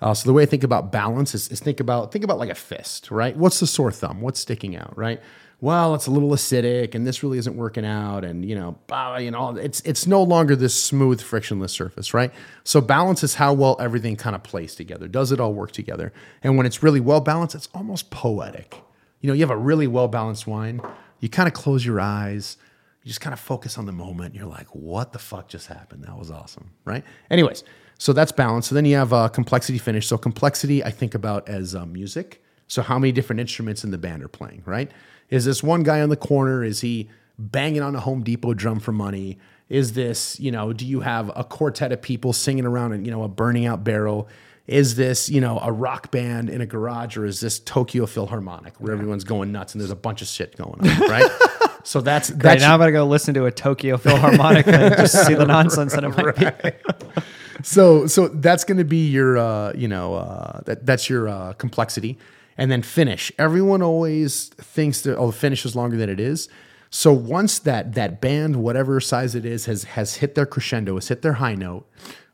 Uh, 0.00 0.14
so 0.14 0.28
the 0.28 0.32
way 0.32 0.44
I 0.44 0.46
think 0.46 0.62
about 0.62 0.92
balance 0.92 1.34
is, 1.34 1.48
is 1.48 1.60
think 1.60 1.80
about 1.80 2.12
think 2.12 2.24
about 2.24 2.38
like 2.38 2.50
a 2.50 2.54
fist, 2.54 3.10
right? 3.10 3.36
What's 3.36 3.58
the 3.58 3.66
sore 3.66 3.90
thumb? 3.90 4.20
What's 4.20 4.40
sticking 4.40 4.76
out, 4.76 4.96
right? 4.96 5.20
Well, 5.60 5.94
it's 5.94 6.06
a 6.06 6.10
little 6.10 6.30
acidic, 6.30 6.94
and 6.94 7.06
this 7.06 7.22
really 7.22 7.38
isn't 7.38 7.56
working 7.56 7.86
out, 7.86 8.24
and 8.24 8.44
you 8.44 8.54
know, 8.54 8.76
bah, 8.86 9.16
you 9.16 9.30
know, 9.30 9.56
it's 9.56 9.80
it's 9.82 10.06
no 10.06 10.22
longer 10.22 10.54
this 10.56 10.74
smooth, 10.74 11.20
frictionless 11.20 11.72
surface, 11.72 12.12
right? 12.12 12.32
So 12.64 12.80
balance 12.80 13.22
is 13.22 13.34
how 13.34 13.54
well 13.54 13.76
everything 13.80 14.16
kind 14.16 14.36
of 14.36 14.42
plays 14.42 14.74
together. 14.74 15.08
Does 15.08 15.32
it 15.32 15.40
all 15.40 15.54
work 15.54 15.72
together? 15.72 16.12
And 16.42 16.56
when 16.56 16.66
it's 16.66 16.82
really 16.82 17.00
well 17.00 17.20
balanced, 17.20 17.54
it's 17.54 17.68
almost 17.74 18.10
poetic. 18.10 18.82
You 19.20 19.28
know, 19.28 19.34
you 19.34 19.40
have 19.40 19.50
a 19.50 19.56
really 19.56 19.86
well 19.86 20.08
balanced 20.08 20.46
wine. 20.46 20.80
You 21.20 21.28
kind 21.28 21.48
of 21.48 21.54
close 21.54 21.86
your 21.86 22.00
eyes 22.00 22.58
you 23.04 23.08
just 23.08 23.20
kind 23.20 23.34
of 23.34 23.40
focus 23.40 23.76
on 23.76 23.84
the 23.84 23.92
moment. 23.92 24.34
You're 24.34 24.46
like, 24.46 24.66
what 24.74 25.12
the 25.12 25.18
fuck 25.18 25.48
just 25.48 25.66
happened? 25.66 26.04
That 26.04 26.18
was 26.18 26.30
awesome, 26.30 26.70
right? 26.86 27.04
Anyways, 27.30 27.62
so 27.98 28.14
that's 28.14 28.32
balance. 28.32 28.66
So 28.68 28.74
then 28.74 28.86
you 28.86 28.96
have 28.96 29.12
uh, 29.12 29.28
complexity 29.28 29.76
finish. 29.78 30.06
So 30.06 30.16
complexity, 30.16 30.82
I 30.82 30.90
think 30.90 31.14
about 31.14 31.46
as 31.46 31.74
uh, 31.74 31.84
music. 31.84 32.42
So 32.66 32.80
how 32.80 32.98
many 32.98 33.12
different 33.12 33.40
instruments 33.40 33.84
in 33.84 33.90
the 33.90 33.98
band 33.98 34.22
are 34.22 34.28
playing, 34.28 34.62
right? 34.64 34.90
Is 35.30 35.44
this 35.44 35.62
one 35.62 35.82
guy 35.82 36.00
on 36.00 36.08
the 36.08 36.16
corner? 36.16 36.62
Is 36.62 36.80
he 36.80 37.08
banging 37.38 37.82
on 37.82 37.94
a 37.94 38.00
Home 38.00 38.22
Depot 38.22 38.54
drum 38.54 38.80
for 38.80 38.92
money? 38.92 39.38
Is 39.68 39.94
this, 39.94 40.38
you 40.38 40.50
know, 40.50 40.72
do 40.72 40.86
you 40.86 41.00
have 41.00 41.30
a 41.34 41.42
quartet 41.42 41.92
of 41.92 42.02
people 42.02 42.32
singing 42.32 42.66
around, 42.66 42.92
and 42.92 43.06
you 43.06 43.10
know, 43.10 43.22
a 43.22 43.28
burning 43.28 43.66
out 43.66 43.82
barrel? 43.82 44.28
Is 44.66 44.96
this, 44.96 45.28
you 45.28 45.40
know, 45.40 45.58
a 45.62 45.70
rock 45.70 46.10
band 46.10 46.48
in 46.48 46.60
a 46.60 46.66
garage, 46.66 47.16
or 47.16 47.26
is 47.26 47.40
this 47.40 47.58
Tokyo 47.58 48.06
Philharmonic 48.06 48.74
where 48.80 48.92
everyone's 48.92 49.24
going 49.24 49.52
nuts 49.52 49.74
and 49.74 49.80
there's 49.80 49.90
a 49.90 49.96
bunch 49.96 50.22
of 50.22 50.28
shit 50.28 50.56
going 50.56 50.80
on, 50.80 51.00
right? 51.00 51.30
so 51.84 52.00
that's 52.00 52.30
Right 52.30 52.38
that's 52.38 52.62
now, 52.62 52.74
I'm 52.74 52.78
gonna 52.80 52.92
go 52.92 53.06
listen 53.06 53.34
to 53.34 53.44
a 53.44 53.50
Tokyo 53.50 53.98
Philharmonic 53.98 54.66
and 54.66 54.96
just 54.96 55.26
see 55.26 55.34
the 55.34 55.46
nonsense 55.46 55.92
that 55.94 56.04
it 56.04 56.08
might 56.16 56.62
be. 56.62 57.22
so 57.62 58.06
so 58.06 58.28
that's 58.28 58.64
going 58.64 58.78
to 58.78 58.84
be 58.84 59.08
your 59.08 59.36
uh, 59.38 59.72
you 59.74 59.88
know 59.88 60.14
uh, 60.14 60.60
that 60.64 60.86
that's 60.86 61.08
your 61.10 61.28
uh, 61.28 61.52
complexity 61.54 62.18
and 62.56 62.70
then 62.70 62.82
finish. 62.82 63.32
Everyone 63.38 63.82
always 63.82 64.46
thinks 64.48 65.02
that 65.02 65.16
oh 65.16 65.28
the 65.28 65.32
finish 65.32 65.64
is 65.64 65.76
longer 65.76 65.96
than 65.96 66.08
it 66.08 66.20
is. 66.20 66.48
So 66.90 67.12
once 67.12 67.58
that 67.60 67.94
that 67.94 68.20
band 68.20 68.56
whatever 68.56 69.00
size 69.00 69.34
it 69.34 69.44
is 69.44 69.66
has 69.66 69.84
has 69.84 70.16
hit 70.16 70.34
their 70.34 70.46
crescendo 70.46 70.94
has 70.94 71.08
hit 71.08 71.22
their 71.22 71.34
high 71.34 71.56
note 71.56 71.88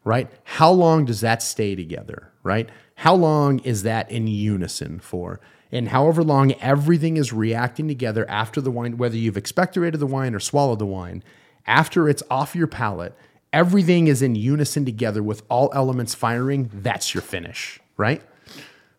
right 0.05 0.31
how 0.45 0.71
long 0.71 1.05
does 1.07 1.21
that 1.23 1.43
stay 1.43 1.75
together 1.75 2.31
right? 2.43 2.69
How 2.97 3.15
long 3.15 3.61
is 3.61 3.83
that 3.85 4.11
in 4.11 4.27
unison 4.27 4.99
for? 4.99 5.41
And 5.73 5.89
however 5.89 6.23
long 6.23 6.53
everything 6.61 7.17
is 7.17 7.33
reacting 7.33 7.89
together 7.89 8.29
after 8.29 8.61
the 8.61 8.71
wine 8.71 8.99
whether 8.99 9.17
you've 9.17 9.37
expectorated 9.37 9.99
the 9.99 10.07
wine 10.07 10.35
or 10.35 10.41
swallowed 10.41 10.79
the 10.79 10.87
wine 10.87 11.25
after 11.67 12.09
it's 12.09 12.23
off 12.31 12.55
your 12.55 12.67
palate 12.67 13.15
everything 13.53 14.09
is 14.09 14.21
in 14.21 14.35
unison 14.35 14.85
together 14.85 15.23
with 15.23 15.43
all 15.49 15.71
elements 15.75 16.15
firing 16.15 16.71
that's 16.75 17.15
your 17.15 17.23
finish 17.23 17.81
right? 17.97 18.23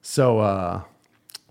So 0.01 0.39
uh 0.39 0.81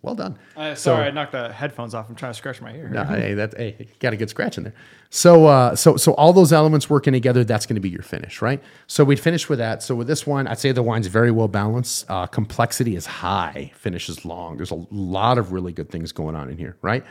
well 0.03 0.15
done 0.15 0.39
Uh, 0.57 0.75
So- 0.75 0.95
sorry, 0.95 1.07
I 1.07 1.11
knocked 1.11 1.33
the 1.33 1.53
headphones 1.53 1.95
off. 1.95 2.07
I'm 2.09 2.15
trying 2.15 2.33
to 2.33 2.37
scratch 2.39 2.61
my 2.62 2.73
ear. 2.75 2.89
no, 2.89 3.05
hey, 3.05 3.35
that 3.35 3.55
hey, 3.57 3.89
got 3.99 4.12
a 4.12 4.17
good 4.17 4.31
scratch 4.31 4.57
in 4.59 4.65
there. 4.65 4.75
So, 5.11 5.47
uh, 5.47 5.75
so, 5.75 5.97
so 5.97 6.12
all 6.15 6.33
those 6.33 6.53
elements 6.53 6.89
working 6.89 7.12
together, 7.12 7.43
that's 7.45 7.67
going 7.67 7.75
to 7.75 7.81
be 7.81 7.89
your 7.91 8.03
finish, 8.03 8.41
right? 8.41 8.62
So 8.87 9.03
we'd 9.05 9.19
finish 9.20 9.49
with 9.49 9.59
that. 9.59 9.83
So 9.83 9.95
with 9.95 10.07
this 10.07 10.27
one, 10.27 10.47
I'd 10.47 10.59
say 10.59 10.70
the 10.73 10.83
wine's 10.83 11.09
very 11.09 11.31
well 11.33 11.49
balanced. 11.49 12.07
Uh, 12.09 12.27
complexity 12.27 12.95
is 12.97 13.07
high, 13.07 13.73
finish 13.75 14.09
is 14.09 14.25
long. 14.25 14.57
There's 14.57 14.70
a 14.70 14.87
lot 14.91 15.37
of 15.39 15.53
really 15.53 15.73
good 15.73 15.91
things 15.91 16.12
going 16.12 16.37
on 16.37 16.49
in 16.49 16.57
here, 16.59 16.77
right? 16.81 17.05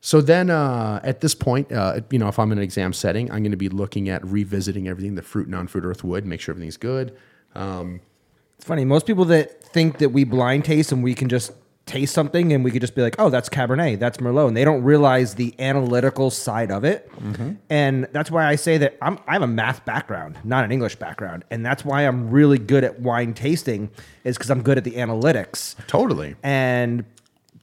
So 0.00 0.20
then, 0.20 0.50
uh, 0.50 1.00
at 1.02 1.20
this 1.20 1.34
point, 1.34 1.70
uh, 1.72 2.00
you 2.10 2.18
know, 2.18 2.28
if 2.28 2.38
I'm 2.38 2.52
in 2.52 2.58
an 2.58 2.64
exam 2.64 2.92
setting, 2.92 3.30
I'm 3.30 3.42
going 3.42 3.50
to 3.50 3.56
be 3.56 3.68
looking 3.68 4.08
at 4.08 4.24
revisiting 4.24 4.88
everything, 4.88 5.14
the 5.14 5.22
fruit, 5.22 5.48
non-fruit, 5.48 5.84
earth, 5.84 6.04
wood, 6.04 6.24
make 6.24 6.40
sure 6.40 6.52
everything's 6.52 6.76
good. 6.76 7.16
It's 7.54 8.64
funny. 8.64 8.84
Most 8.84 9.06
people 9.06 9.24
that 9.26 9.62
think 9.62 9.98
that 9.98 10.10
we 10.10 10.24
blind 10.24 10.64
taste 10.64 10.92
and 10.92 11.02
we 11.02 11.14
can 11.14 11.28
just 11.28 11.52
taste 11.86 12.12
something 12.12 12.52
and 12.52 12.64
we 12.64 12.70
could 12.72 12.80
just 12.80 12.96
be 12.96 13.02
like, 13.02 13.14
oh, 13.18 13.30
that's 13.30 13.48
Cabernet, 13.48 14.00
that's 14.00 14.18
Merlot, 14.18 14.48
and 14.48 14.56
they 14.56 14.64
don't 14.64 14.82
realize 14.82 15.36
the 15.36 15.54
analytical 15.60 16.30
side 16.30 16.72
of 16.72 16.84
it. 16.84 17.10
Mm-hmm. 17.16 17.52
And 17.70 18.08
that's 18.12 18.30
why 18.30 18.46
I 18.46 18.56
say 18.56 18.76
that 18.78 18.98
I'm, 19.00 19.18
I 19.28 19.34
have 19.34 19.42
a 19.42 19.46
math 19.46 19.84
background, 19.84 20.36
not 20.42 20.64
an 20.64 20.72
English 20.72 20.96
background, 20.96 21.44
and 21.50 21.64
that's 21.64 21.84
why 21.84 22.02
I'm 22.02 22.30
really 22.30 22.58
good 22.58 22.82
at 22.82 23.00
wine 23.00 23.34
tasting 23.34 23.90
is 24.24 24.36
because 24.36 24.50
I'm 24.50 24.62
good 24.62 24.78
at 24.78 24.84
the 24.84 24.94
analytics. 24.94 25.76
Totally. 25.86 26.34
And 26.42 27.04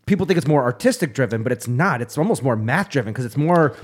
people 0.05 0.25
think 0.25 0.37
it's 0.37 0.47
more 0.47 0.63
artistic 0.63 1.13
driven, 1.13 1.43
but 1.43 1.51
it's 1.51 1.67
not. 1.67 2.01
It's 2.01 2.17
almost 2.17 2.43
more 2.43 2.55
math 2.55 2.89
driven 2.89 3.11
because 3.11 3.25
it's 3.25 3.37
more. 3.37 3.75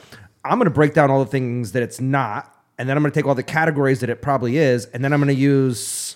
I'm 0.45 0.57
going 0.57 0.65
to 0.65 0.73
break 0.73 0.93
down 0.93 1.11
all 1.11 1.19
the 1.19 1.29
things 1.29 1.73
that 1.73 1.83
it's 1.83 1.99
not, 1.99 2.63
and 2.77 2.87
then 2.87 2.95
I'm 2.95 3.03
going 3.03 3.11
to 3.11 3.19
take 3.19 3.27
all 3.27 3.35
the 3.35 3.43
categories 3.43 3.99
that 3.99 4.09
it 4.09 4.21
probably 4.21 4.57
is, 4.57 4.85
and 4.85 5.03
then 5.03 5.11
I'm 5.11 5.19
going 5.19 5.35
to 5.35 5.41
use 5.41 6.15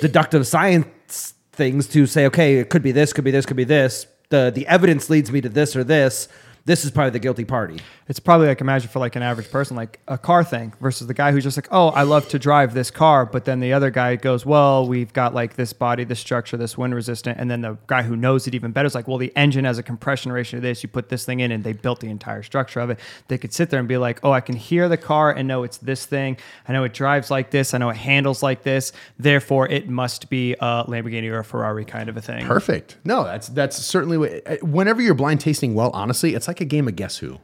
deductive 0.00 0.44
science 0.48 1.34
things 1.52 1.86
to 1.88 2.06
say, 2.06 2.26
okay, 2.26 2.58
it 2.58 2.70
could 2.70 2.82
be 2.82 2.92
this, 2.92 3.12
could 3.12 3.24
be 3.24 3.30
this, 3.30 3.46
could 3.46 3.56
be 3.56 3.64
this. 3.64 4.06
The 4.28 4.50
the 4.54 4.66
evidence 4.66 5.10
leads 5.10 5.30
me 5.32 5.40
to 5.40 5.48
this 5.48 5.74
or 5.76 5.84
this. 5.84 6.28
This 6.64 6.84
is 6.84 6.90
probably 6.90 7.10
the 7.10 7.18
guilty 7.18 7.44
party. 7.44 7.78
It's 8.10 8.18
probably 8.18 8.48
like 8.48 8.60
imagine 8.60 8.88
for 8.88 8.98
like 8.98 9.14
an 9.14 9.22
average 9.22 9.52
person, 9.52 9.76
like 9.76 10.00
a 10.08 10.18
car 10.18 10.42
thing 10.42 10.74
versus 10.80 11.06
the 11.06 11.14
guy 11.14 11.30
who's 11.30 11.44
just 11.44 11.56
like, 11.56 11.68
oh, 11.70 11.90
I 11.90 12.02
love 12.02 12.28
to 12.30 12.40
drive 12.40 12.74
this 12.74 12.90
car, 12.90 13.24
but 13.24 13.44
then 13.44 13.60
the 13.60 13.72
other 13.72 13.88
guy 13.88 14.16
goes, 14.16 14.44
well, 14.44 14.84
we've 14.88 15.12
got 15.12 15.32
like 15.32 15.54
this 15.54 15.72
body, 15.72 16.02
this 16.02 16.18
structure, 16.18 16.56
this 16.56 16.76
wind 16.76 16.92
resistant, 16.92 17.38
and 17.38 17.48
then 17.48 17.60
the 17.60 17.78
guy 17.86 18.02
who 18.02 18.16
knows 18.16 18.48
it 18.48 18.54
even 18.56 18.72
better 18.72 18.88
is 18.88 18.96
like, 18.96 19.06
well, 19.06 19.16
the 19.16 19.32
engine 19.36 19.64
has 19.64 19.78
a 19.78 19.84
compression 19.84 20.32
ratio 20.32 20.58
to 20.58 20.60
this. 20.60 20.82
You 20.82 20.88
put 20.88 21.08
this 21.08 21.24
thing 21.24 21.38
in, 21.38 21.52
and 21.52 21.62
they 21.62 21.72
built 21.72 22.00
the 22.00 22.08
entire 22.08 22.42
structure 22.42 22.80
of 22.80 22.90
it. 22.90 22.98
They 23.28 23.38
could 23.38 23.54
sit 23.54 23.70
there 23.70 23.78
and 23.78 23.88
be 23.88 23.96
like, 23.96 24.18
oh, 24.24 24.32
I 24.32 24.40
can 24.40 24.56
hear 24.56 24.88
the 24.88 24.96
car 24.96 25.30
and 25.30 25.46
know 25.46 25.62
it's 25.62 25.76
this 25.76 26.04
thing. 26.04 26.36
I 26.66 26.72
know 26.72 26.82
it 26.82 26.92
drives 26.92 27.30
like 27.30 27.52
this. 27.52 27.74
I 27.74 27.78
know 27.78 27.90
it 27.90 27.96
handles 27.96 28.42
like 28.42 28.64
this. 28.64 28.90
Therefore, 29.20 29.68
it 29.68 29.88
must 29.88 30.28
be 30.28 30.54
a 30.54 30.84
Lamborghini 30.88 31.30
or 31.30 31.38
a 31.38 31.44
Ferrari 31.44 31.84
kind 31.84 32.08
of 32.08 32.16
a 32.16 32.20
thing. 32.20 32.44
Perfect. 32.44 32.96
No, 33.04 33.22
that's 33.22 33.46
that's 33.50 33.76
certainly 33.76 34.42
uh, 34.42 34.56
whenever 34.62 35.00
you're 35.00 35.14
blind 35.14 35.40
tasting 35.40 35.74
well. 35.74 35.92
Honestly, 35.94 36.34
it's 36.34 36.48
like 36.48 36.60
a 36.60 36.64
game 36.64 36.88
of 36.88 36.96
guess 36.96 37.18
who, 37.18 37.38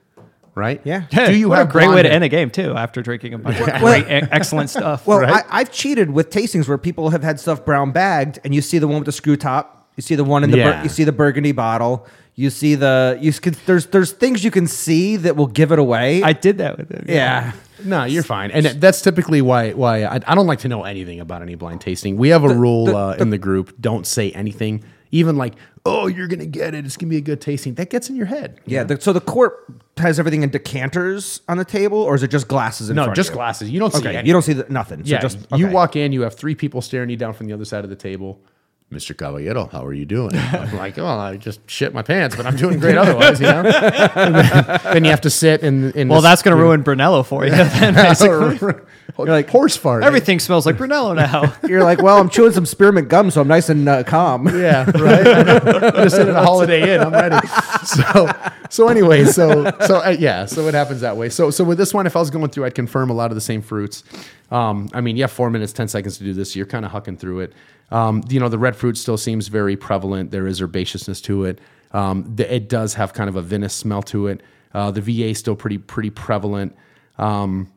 right? 0.57 0.81
Yeah. 0.85 1.05
Yeah, 1.13 1.27
Do 1.27 1.37
you 1.37 1.49
what 1.51 1.59
have 1.59 1.69
a 1.69 1.71
great 1.73 1.89
way 1.91 2.03
to 2.03 2.11
end 2.13 2.25
a 2.25 2.29
game 2.29 2.51
too 2.51 2.75
after 2.75 3.03
drinking 3.03 3.35
a 3.35 3.39
bunch 3.39 3.61
of 3.61 3.67
great, 3.81 4.05
excellent 4.09 4.71
stuff. 4.71 5.07
Well, 5.07 5.21
Right? 5.21 5.45
I, 5.49 5.61
I've 5.61 5.71
cheated 5.71 6.11
with 6.11 6.31
tastings 6.31 6.67
where 6.67 6.79
people 6.79 7.11
have 7.11 7.23
had 7.23 7.39
stuff 7.39 7.65
brown 7.65 7.93
bagged, 7.93 8.41
and 8.43 8.53
you 8.55 8.63
see 8.63 8.79
the 8.79 8.89
one 8.89 8.97
with 8.97 9.07
the 9.07 9.13
screw 9.13 9.37
top, 9.37 9.89
you 9.97 10.03
see 10.03 10.15
the 10.17 10.25
one 10.25 10.43
in 10.43 10.51
the, 10.51 10.57
bur- 10.57 10.63
Yeah. 10.71 10.83
you 10.83 10.89
see 10.89 11.05
the 11.05 11.13
burgundy 11.13 11.53
bottle, 11.53 12.07
you 12.35 12.51
see 12.51 12.75
the 12.75 13.17
you 13.21 13.33
can, 13.33 13.55
there's 13.67 13.87
there's 13.87 14.13
things 14.13 14.43
you 14.45 14.51
can 14.51 14.67
see 14.67 15.17
that 15.17 15.37
will 15.37 15.47
give 15.47 15.73
it 15.73 15.79
away. 15.79 16.23
I 16.23 16.33
did 16.33 16.59
that 16.59 16.77
with 16.79 16.91
it. 16.91 17.05
yeah. 17.09 17.53
No, 17.85 18.05
you're 18.05 18.23
fine, 18.23 18.51
and 18.53 18.65
that's 18.65 19.03
typically 19.03 19.43
why 19.43 19.73
why 19.73 20.05
I, 20.05 20.15
I 20.27 20.35
don't 20.35 20.47
like 20.47 20.61
to 20.61 20.69
know 20.69 20.85
anything 20.85 21.21
about 21.21 21.43
any 21.43 21.57
blind 21.57 21.83
tasting. 21.83 22.17
We 22.17 22.31
have 22.31 22.43
a 22.43 22.49
rule 22.55 22.87
the- 22.87 22.97
uh, 22.97 23.17
in 23.21 23.29
the 23.29 23.37
group: 23.37 23.75
don't 23.79 24.07
say 24.07 24.31
anything 24.33 24.83
even 25.11 25.37
like, 25.37 25.55
oh, 25.87 26.07
you're 26.09 26.27
gonna 26.29 26.45
get 26.47 26.75
it. 26.75 26.85
It's 26.85 26.97
gonna 26.97 27.11
be 27.11 27.17
a 27.17 27.21
good 27.23 27.41
tasting. 27.41 27.75
That 27.75 27.89
gets 27.91 28.11
in 28.11 28.17
your 28.17 28.27
head. 28.27 28.61
Yeah. 28.67 28.85
The, 28.85 29.01
so 29.01 29.13
the 29.13 29.21
court 29.21 29.65
has 29.97 30.19
everything 30.19 30.43
in 30.43 30.51
decanters 30.51 31.41
on 31.49 31.57
the 31.57 31.65
table, 31.65 31.99
or 31.99 32.15
is 32.15 32.23
it 32.23 32.31
just 32.31 32.49
glasses 32.49 32.91
in 32.91 32.97
No, 32.97 33.05
front 33.05 33.17
just 33.17 33.31
of 33.31 33.35
you? 33.35 33.37
glasses. 33.39 33.71
You 33.71 33.79
don't 33.81 33.93
see. 33.93 34.01
Okay. 34.07 34.17
any- 34.17 34.27
You 34.27 34.33
don't 34.33 34.43
see 34.43 34.53
the, 34.53 34.67
nothing. 34.69 35.05
So 35.05 35.11
Yeah, 35.11 35.21
just 35.21 35.39
you 35.57 35.69
walk 35.69 35.97
in, 35.97 36.13
you 36.13 36.23
have 36.23 36.35
three 36.35 36.55
people 36.55 36.83
staring 36.83 37.09
you 37.09 37.17
down 37.17 37.33
from 37.33 37.47
the 37.47 37.53
other 37.55 37.65
side 37.65 37.85
of 37.85 37.91
the 37.91 37.97
table. 37.97 38.41
Mr. 38.93 39.17
Caballero, 39.17 39.67
how 39.67 39.85
are 39.85 39.93
you 39.93 40.05
doing? 40.05 40.31
I'm 40.37 40.77
like, 40.77 40.97
well, 40.97 41.19
I 41.19 41.37
just 41.37 41.69
shit 41.69 41.93
my 41.93 42.03
pants, 42.03 42.37
but 42.37 42.47
I'm 42.47 42.55
doing 42.55 42.79
great 42.79 42.97
otherwise, 42.97 43.41
you 43.41 43.47
know. 43.49 43.63
Then, 43.65 44.33
then 44.85 45.05
you 45.05 45.11
have 45.11 45.23
to 45.23 45.31
sit 45.31 45.63
in. 45.63 45.91
in 45.93 46.09
Well, 46.09 46.21
this- 46.21 46.31
that's 46.31 46.43
going 46.43 46.57
to 46.57 46.63
ruin 46.63 46.83
Brunello 46.83 47.25
for 47.25 47.45
you. 47.45 47.51
Then 47.51 47.95
basically, 47.95 48.59
You're 49.19 49.27
like 49.27 49.49
horse 49.51 49.77
fart. 49.77 50.05
everything 50.05 50.39
smells 50.39 50.67
like 50.67 50.77
Brunello 50.79 51.15
now. 51.15 51.53
You're 51.67 51.83
like, 51.83 52.01
well, 52.01 52.19
I'm 52.21 52.29
chewing 52.29 52.53
some 52.53 52.65
spearmint 52.65 53.09
gum, 53.09 53.31
so 53.33 53.41
I'm 53.41 53.49
nice 53.49 53.69
and 53.69 53.89
uh, 53.89 54.05
calm. 54.05 54.47
Yeah, 54.57 54.85
right. 55.01 55.27
I 55.27 55.43
know. 55.43 55.59
I'm 55.65 56.05
just 56.05 56.19
in 56.19 56.29
at 56.29 56.37
a 56.37 56.43
Holiday 56.43 56.95
Inn. 56.95 57.01
I'm 57.01 57.13
ready. 57.13 57.45
So, 57.85 58.31
so 58.71 58.89
anyway, 58.89 59.25
so 59.25 59.65
so 59.87 59.97
uh, 60.05 60.15
yeah, 60.17 60.45
so 60.47 60.69
it 60.69 60.75
happens 60.75 61.01
that 61.01 61.17
way. 61.17 61.29
So 61.29 61.51
so 61.51 61.65
with 61.65 61.79
this 61.79 61.93
one, 61.93 62.07
if 62.07 62.15
I 62.15 62.21
was 62.21 62.31
going 62.31 62.51
through, 62.51 62.67
I'd 62.67 62.75
confirm 62.77 63.11
a 63.11 63.15
lot 63.15 63.31
of 63.33 63.35
the 63.35 63.41
same 63.41 63.63
fruits. 63.63 64.05
Um, 64.51 64.89
I 64.93 65.01
mean, 65.01 65.17
have 65.19 65.33
four 65.33 65.51
minutes, 65.51 65.73
ten 65.73 65.89
seconds 65.89 66.19
to 66.19 66.25
do 66.25 66.33
this. 66.33 66.53
So 66.53 66.59
you're 66.59 66.67
kind 66.67 66.85
of 66.85 66.93
hucking 66.93 67.19
through 67.19 67.41
it. 67.41 67.53
Um, 67.91 68.23
you 68.29 68.41
know, 68.41 68.49
the 68.49 68.59
red 68.59 68.77
fruit 68.77 68.97
still 68.97 69.17
seems 69.17 69.49
very 69.49 69.77
prevalent. 69.77 70.31
There 70.31 70.47
is 70.47 70.61
herbaceousness 70.61 71.23
to 71.25 71.45
it. 71.45 71.61
Um, 71.93 72.35
the, 72.35 72.53
it 72.53 72.69
does 72.69 72.95
have 72.95 73.13
kind 73.13 73.29
of 73.29 73.37
a 73.37 73.43
vinous 73.43 73.75
smell 73.75 74.03
to 74.05 74.27
it. 74.27 74.43
Uh, 74.75 74.91
the 74.91 75.01
VA 75.01 75.29
is 75.29 75.39
still 75.39 75.57
pretty 75.57 75.79
pretty 75.79 76.11
prevalent. 76.11 76.77
Um, 77.19 77.71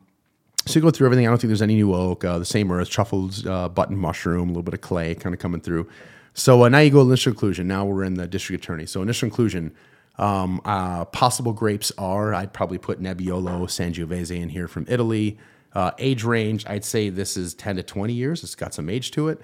so 0.66 0.78
you 0.78 0.82
go 0.82 0.90
through 0.90 1.06
everything. 1.06 1.26
I 1.26 1.30
don't 1.30 1.40
think 1.40 1.48
there's 1.48 1.62
any 1.62 1.76
new 1.76 1.94
oak. 1.94 2.24
Uh, 2.24 2.38
the 2.38 2.44
same 2.44 2.70
earth, 2.70 2.90
truffles, 2.90 3.46
uh, 3.46 3.68
button 3.68 3.96
mushroom, 3.96 4.48
a 4.48 4.52
little 4.52 4.62
bit 4.62 4.74
of 4.74 4.80
clay 4.80 5.14
kind 5.14 5.34
of 5.34 5.40
coming 5.40 5.60
through. 5.60 5.88
So 6.34 6.64
uh, 6.64 6.68
now 6.68 6.78
you 6.80 6.90
go 6.90 7.00
initial 7.00 7.32
inclusion. 7.32 7.66
Now 7.66 7.86
we're 7.86 8.04
in 8.04 8.14
the 8.14 8.26
district 8.26 8.62
attorney. 8.64 8.86
So 8.86 9.02
initial 9.02 9.26
inclusion. 9.26 9.74
Um, 10.18 10.60
uh, 10.66 11.06
possible 11.06 11.54
grapes 11.54 11.92
are 11.96 12.34
I'd 12.34 12.52
probably 12.52 12.76
put 12.76 13.00
Nebbiolo, 13.00 13.62
Sangiovese 13.62 14.38
in 14.38 14.50
here 14.50 14.68
from 14.68 14.84
Italy. 14.86 15.38
Uh, 15.74 15.92
age 15.98 16.24
range, 16.24 16.64
I'd 16.68 16.84
say 16.84 17.10
this 17.10 17.36
is 17.36 17.54
10 17.54 17.76
to 17.76 17.82
20 17.82 18.12
years. 18.12 18.42
It's 18.44 18.54
got 18.54 18.74
some 18.74 18.88
age 18.90 19.12
to 19.12 19.28
it. 19.28 19.40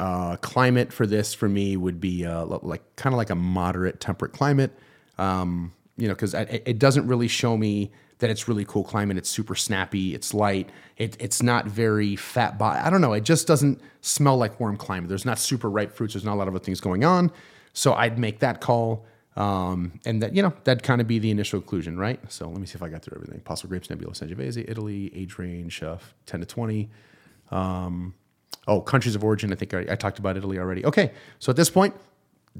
Uh, 0.00 0.36
climate 0.38 0.92
for 0.92 1.06
this 1.06 1.34
for 1.34 1.48
me 1.48 1.76
would 1.76 2.00
be 2.00 2.26
uh, 2.26 2.44
like 2.46 2.82
kind 2.96 3.14
of 3.14 3.16
like 3.16 3.30
a 3.30 3.34
moderate 3.34 4.00
temperate 4.00 4.32
climate. 4.32 4.72
Um, 5.18 5.72
you 5.96 6.08
know, 6.08 6.14
because 6.14 6.34
it, 6.34 6.62
it 6.66 6.78
doesn't 6.78 7.06
really 7.06 7.28
show 7.28 7.56
me 7.56 7.92
that 8.18 8.30
it's 8.30 8.48
really 8.48 8.64
cool 8.64 8.84
climate. 8.84 9.16
It's 9.16 9.30
super 9.30 9.54
snappy. 9.54 10.14
It's 10.14 10.34
light. 10.34 10.70
It, 10.96 11.16
it's 11.20 11.42
not 11.42 11.66
very 11.66 12.16
fat. 12.16 12.58
Body. 12.58 12.80
I 12.80 12.90
don't 12.90 13.00
know. 13.00 13.12
It 13.12 13.24
just 13.24 13.46
doesn't 13.46 13.80
smell 14.00 14.36
like 14.36 14.58
warm 14.60 14.76
climate. 14.76 15.08
There's 15.08 15.24
not 15.24 15.38
super 15.38 15.70
ripe 15.70 15.92
fruits. 15.92 16.14
There's 16.14 16.24
not 16.24 16.34
a 16.34 16.36
lot 16.36 16.48
of 16.48 16.54
other 16.54 16.64
things 16.64 16.80
going 16.80 17.04
on. 17.04 17.30
So 17.72 17.94
I'd 17.94 18.18
make 18.18 18.40
that 18.40 18.60
call. 18.60 19.06
Um, 19.36 20.00
and 20.06 20.22
that, 20.22 20.34
you 20.34 20.42
know, 20.42 20.52
that'd 20.62 20.82
kind 20.84 21.00
of 21.00 21.08
be 21.08 21.18
the 21.18 21.30
initial 21.30 21.60
conclusion, 21.60 21.98
right? 21.98 22.20
So 22.30 22.48
let 22.48 22.60
me 22.60 22.66
see 22.66 22.76
if 22.76 22.82
I 22.82 22.88
got 22.88 23.02
through 23.02 23.16
everything. 23.16 23.40
Possible 23.40 23.68
grapes, 23.70 23.88
Nebbiolo, 23.88 24.12
Sangiovese, 24.12 24.64
Italy, 24.68 25.10
age 25.14 25.38
range, 25.38 25.82
uh, 25.82 25.98
10 26.26 26.40
to 26.40 26.46
20. 26.46 26.88
Um, 27.50 28.14
Oh, 28.66 28.80
countries 28.80 29.14
of 29.14 29.22
origin. 29.22 29.52
I 29.52 29.56
think 29.56 29.74
I, 29.74 29.80
I 29.90 29.94
talked 29.94 30.18
about 30.18 30.36
Italy 30.36 30.58
already. 30.58 30.84
Okay, 30.86 31.12
so 31.38 31.50
at 31.50 31.56
this 31.56 31.68
point, 31.68 31.94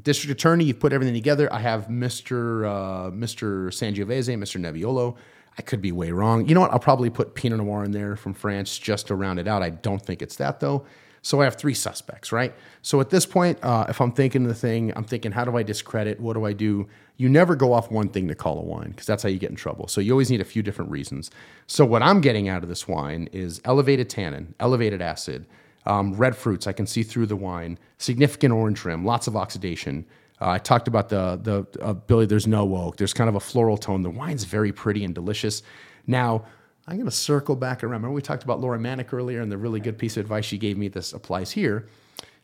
district 0.02 0.38
attorney, 0.38 0.64
you've 0.64 0.80
put 0.80 0.92
everything 0.92 1.14
together. 1.14 1.50
I 1.52 1.60
have 1.60 1.86
Mr. 1.86 2.66
Uh, 2.66 3.10
Mr. 3.10 3.68
Sangiovese, 3.68 4.36
Mr. 4.36 4.60
Nebbiolo. 4.60 5.16
I 5.56 5.62
could 5.62 5.80
be 5.80 5.92
way 5.92 6.10
wrong. 6.10 6.46
You 6.46 6.54
know 6.54 6.60
what? 6.60 6.72
I'll 6.72 6.78
probably 6.80 7.10
put 7.10 7.34
Pinot 7.34 7.58
Noir 7.58 7.84
in 7.84 7.92
there 7.92 8.16
from 8.16 8.34
France 8.34 8.76
just 8.76 9.06
to 9.06 9.14
round 9.14 9.38
it 9.38 9.46
out. 9.46 9.62
I 9.62 9.70
don't 9.70 10.02
think 10.02 10.20
it's 10.20 10.36
that 10.36 10.60
though. 10.60 10.84
So 11.24 11.40
I 11.40 11.44
have 11.44 11.56
three 11.56 11.72
suspects, 11.72 12.32
right? 12.32 12.54
So 12.82 13.00
at 13.00 13.08
this 13.08 13.24
point, 13.24 13.58
uh, 13.62 13.86
if 13.88 13.98
I'm 13.98 14.12
thinking 14.12 14.44
the 14.44 14.54
thing, 14.54 14.92
I'm 14.94 15.04
thinking, 15.04 15.32
how 15.32 15.46
do 15.46 15.56
I 15.56 15.62
discredit? 15.62 16.20
What 16.20 16.34
do 16.34 16.44
I 16.44 16.52
do? 16.52 16.86
You 17.16 17.30
never 17.30 17.56
go 17.56 17.72
off 17.72 17.90
one 17.90 18.10
thing 18.10 18.28
to 18.28 18.34
call 18.34 18.58
a 18.58 18.62
wine 18.62 18.90
because 18.90 19.06
that's 19.06 19.22
how 19.22 19.30
you 19.30 19.38
get 19.38 19.48
in 19.48 19.56
trouble. 19.56 19.88
So 19.88 20.02
you 20.02 20.12
always 20.12 20.30
need 20.30 20.42
a 20.42 20.44
few 20.44 20.62
different 20.62 20.90
reasons. 20.90 21.30
So 21.66 21.86
what 21.86 22.02
I'm 22.02 22.20
getting 22.20 22.50
out 22.50 22.62
of 22.62 22.68
this 22.68 22.86
wine 22.86 23.30
is 23.32 23.62
elevated 23.64 24.10
tannin, 24.10 24.54
elevated 24.60 25.00
acid, 25.00 25.46
um, 25.86 26.12
red 26.12 26.36
fruits. 26.36 26.66
I 26.66 26.74
can 26.74 26.86
see 26.86 27.02
through 27.02 27.26
the 27.26 27.36
wine. 27.36 27.78
Significant 27.96 28.52
orange 28.52 28.84
rim. 28.84 29.06
Lots 29.06 29.26
of 29.26 29.34
oxidation. 29.34 30.04
Uh, 30.42 30.50
I 30.50 30.58
talked 30.58 30.88
about 30.88 31.08
the 31.08 31.40
the 31.42 31.66
ability. 31.80 32.26
There's 32.26 32.46
no 32.46 32.76
oak. 32.76 32.98
There's 32.98 33.14
kind 33.14 33.30
of 33.30 33.34
a 33.34 33.40
floral 33.40 33.78
tone. 33.78 34.02
The 34.02 34.10
wine's 34.10 34.44
very 34.44 34.72
pretty 34.72 35.02
and 35.02 35.14
delicious. 35.14 35.62
Now 36.06 36.44
I'm 36.86 36.96
going 36.96 37.06
to 37.06 37.10
circle 37.10 37.56
back 37.56 37.82
around. 37.82 37.92
Remember 37.92 38.14
we 38.14 38.22
talked 38.22 38.44
about 38.44 38.60
Laura 38.60 38.78
Maniec 38.78 39.12
earlier, 39.12 39.40
and 39.40 39.50
the 39.50 39.58
really 39.58 39.80
good 39.80 39.98
piece 39.98 40.16
of 40.16 40.22
advice 40.22 40.44
she 40.44 40.58
gave 40.58 40.76
me. 40.76 40.88
This 40.88 41.12
applies 41.12 41.52
here. 41.52 41.88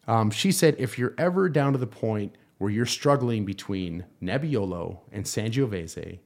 Um, 0.06 0.30
she 0.30 0.50
said 0.50 0.76
if 0.78 0.98
you're 0.98 1.14
ever 1.18 1.48
down 1.48 1.72
to 1.72 1.78
the 1.78 1.86
point 1.86 2.34
where 2.58 2.70
you're 2.70 2.86
struggling 2.86 3.44
between 3.44 4.04
Nebbiolo 4.22 4.98
and 5.12 5.24
Sangiovese, 5.24 6.18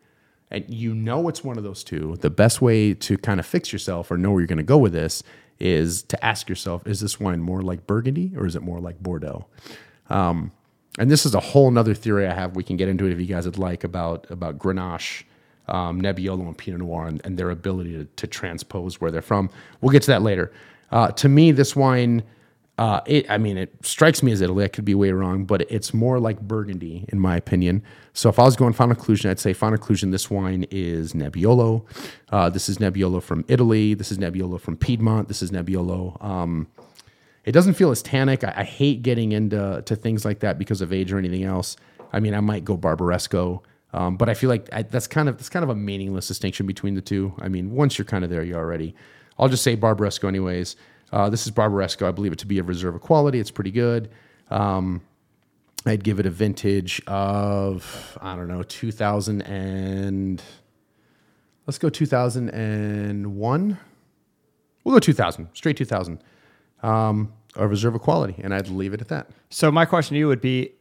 and 0.50 0.64
you 0.68 0.94
know 0.94 1.28
it's 1.28 1.42
one 1.42 1.58
of 1.58 1.64
those 1.64 1.82
two, 1.82 2.16
the 2.20 2.30
best 2.30 2.62
way 2.62 2.94
to 2.94 3.18
kind 3.18 3.40
of 3.40 3.46
fix 3.46 3.72
yourself 3.72 4.10
or 4.10 4.16
know 4.16 4.30
where 4.30 4.40
you're 4.40 4.46
going 4.46 4.58
to 4.58 4.62
go 4.62 4.78
with 4.78 4.92
this 4.92 5.22
is 5.58 6.02
to 6.04 6.24
ask 6.24 6.48
yourself, 6.48 6.86
is 6.86 7.00
this 7.00 7.18
wine 7.18 7.40
more 7.40 7.62
like 7.62 7.86
Burgundy 7.86 8.32
or 8.36 8.46
is 8.46 8.54
it 8.54 8.62
more 8.62 8.80
like 8.80 9.02
Bordeaux? 9.02 9.46
Um, 10.10 10.52
and 10.98 11.10
this 11.10 11.26
is 11.26 11.34
a 11.34 11.40
whole 11.40 11.70
nother 11.70 11.94
theory 11.94 12.26
I 12.26 12.34
have. 12.34 12.54
We 12.54 12.62
can 12.62 12.76
get 12.76 12.88
into 12.88 13.06
it 13.06 13.12
if 13.12 13.18
you 13.18 13.26
guys 13.26 13.46
would 13.46 13.58
like 13.58 13.82
about 13.82 14.30
about 14.30 14.58
Grenache, 14.58 15.24
um, 15.68 16.00
Nebbiolo, 16.00 16.46
and 16.46 16.56
Pinot 16.56 16.80
Noir, 16.80 17.06
and, 17.06 17.20
and 17.24 17.38
their 17.38 17.50
ability 17.50 17.92
to, 17.92 18.04
to 18.04 18.26
transpose 18.26 19.00
where 19.00 19.10
they're 19.10 19.22
from. 19.22 19.50
We'll 19.80 19.92
get 19.92 20.02
to 20.02 20.10
that 20.10 20.22
later. 20.22 20.52
Uh, 20.90 21.08
to 21.12 21.28
me, 21.28 21.50
this 21.52 21.74
wine, 21.74 22.22
uh, 22.78 23.00
it, 23.06 23.28
I 23.30 23.38
mean, 23.38 23.56
it 23.56 23.74
strikes 23.82 24.22
me 24.22 24.32
as 24.32 24.40
Italy. 24.40 24.64
I 24.64 24.68
could 24.68 24.84
be 24.84 24.94
way 24.94 25.10
wrong, 25.12 25.44
but 25.44 25.62
it's 25.70 25.94
more 25.94 26.18
like 26.18 26.40
Burgundy 26.40 27.04
in 27.08 27.18
my 27.18 27.36
opinion. 27.36 27.82
So 28.12 28.28
if 28.28 28.38
I 28.38 28.44
was 28.44 28.56
going 28.56 28.72
final 28.74 28.94
conclusion, 28.94 29.30
I'd 29.30 29.40
say 29.40 29.52
final 29.52 29.78
conclusion. 29.78 30.10
This 30.10 30.30
wine 30.30 30.66
is 30.70 31.14
Nebbiolo. 31.14 31.84
Uh, 32.30 32.48
this 32.50 32.68
is 32.68 32.78
Nebbiolo 32.78 33.22
from 33.22 33.44
Italy. 33.48 33.94
This 33.94 34.12
is 34.12 34.18
Nebbiolo 34.18 34.60
from 34.60 34.76
Piedmont. 34.76 35.28
This 35.28 35.42
is 35.42 35.50
Nebbiolo. 35.50 36.22
Um, 36.24 36.68
it 37.44 37.52
doesn't 37.52 37.74
feel 37.74 37.90
as 37.90 38.02
tannic. 38.02 38.44
I, 38.44 38.54
I 38.58 38.64
hate 38.64 39.02
getting 39.02 39.32
into 39.32 39.82
to 39.84 39.96
things 39.96 40.24
like 40.24 40.40
that 40.40 40.58
because 40.58 40.80
of 40.80 40.92
age 40.92 41.12
or 41.12 41.18
anything 41.18 41.44
else. 41.44 41.76
I 42.12 42.20
mean, 42.20 42.34
I 42.34 42.40
might 42.40 42.64
go 42.64 42.76
Barbaresco, 42.78 43.62
um, 43.94 44.16
but 44.16 44.28
I 44.28 44.34
feel 44.34 44.50
like 44.50 44.68
I, 44.72 44.82
that's 44.82 45.06
kind 45.06 45.28
of 45.28 45.38
that's 45.38 45.48
kind 45.48 45.62
of 45.62 45.70
a 45.70 45.74
meaningless 45.74 46.28
distinction 46.28 46.66
between 46.66 46.94
the 46.94 47.00
two. 47.00 47.32
I 47.40 47.48
mean, 47.48 47.70
once 47.70 47.96
you're 47.96 48.04
kind 48.04 48.24
of 48.24 48.30
there, 48.30 48.42
you're 48.42 48.58
already. 48.58 48.94
I'll 49.38 49.48
just 49.48 49.62
say 49.62 49.76
Barbaresco 49.76 50.28
anyways. 50.28 50.76
Uh, 51.12 51.30
this 51.30 51.46
is 51.46 51.52
Barbaresco. 51.52 52.06
I 52.06 52.10
believe 52.10 52.32
it 52.32 52.38
to 52.40 52.46
be 52.46 52.58
a 52.58 52.62
reserve 52.62 52.96
of 52.96 53.00
quality. 53.00 53.38
It's 53.38 53.50
pretty 53.50 53.70
good. 53.70 54.10
Um, 54.50 55.00
I'd 55.86 56.02
give 56.02 56.18
it 56.18 56.26
a 56.26 56.30
vintage 56.30 57.00
of 57.06 58.18
I 58.20 58.34
don't 58.36 58.48
know 58.48 58.62
2000 58.62 59.42
and 59.42 60.42
let's 61.66 61.78
go 61.78 61.88
2001. 61.88 63.78
We'll 64.82 64.94
go 64.94 64.98
2000, 64.98 65.48
straight 65.54 65.76
2000. 65.76 66.22
Um, 66.82 67.32
a 67.56 67.68
reserve 67.68 67.94
of 67.94 68.00
quality, 68.00 68.34
and 68.42 68.52
I'd 68.52 68.68
leave 68.68 68.92
it 68.92 69.00
at 69.00 69.08
that. 69.08 69.30
So 69.48 69.70
my 69.70 69.84
question 69.84 70.14
to 70.14 70.18
you 70.18 70.26
would 70.26 70.40
be: 70.40 70.72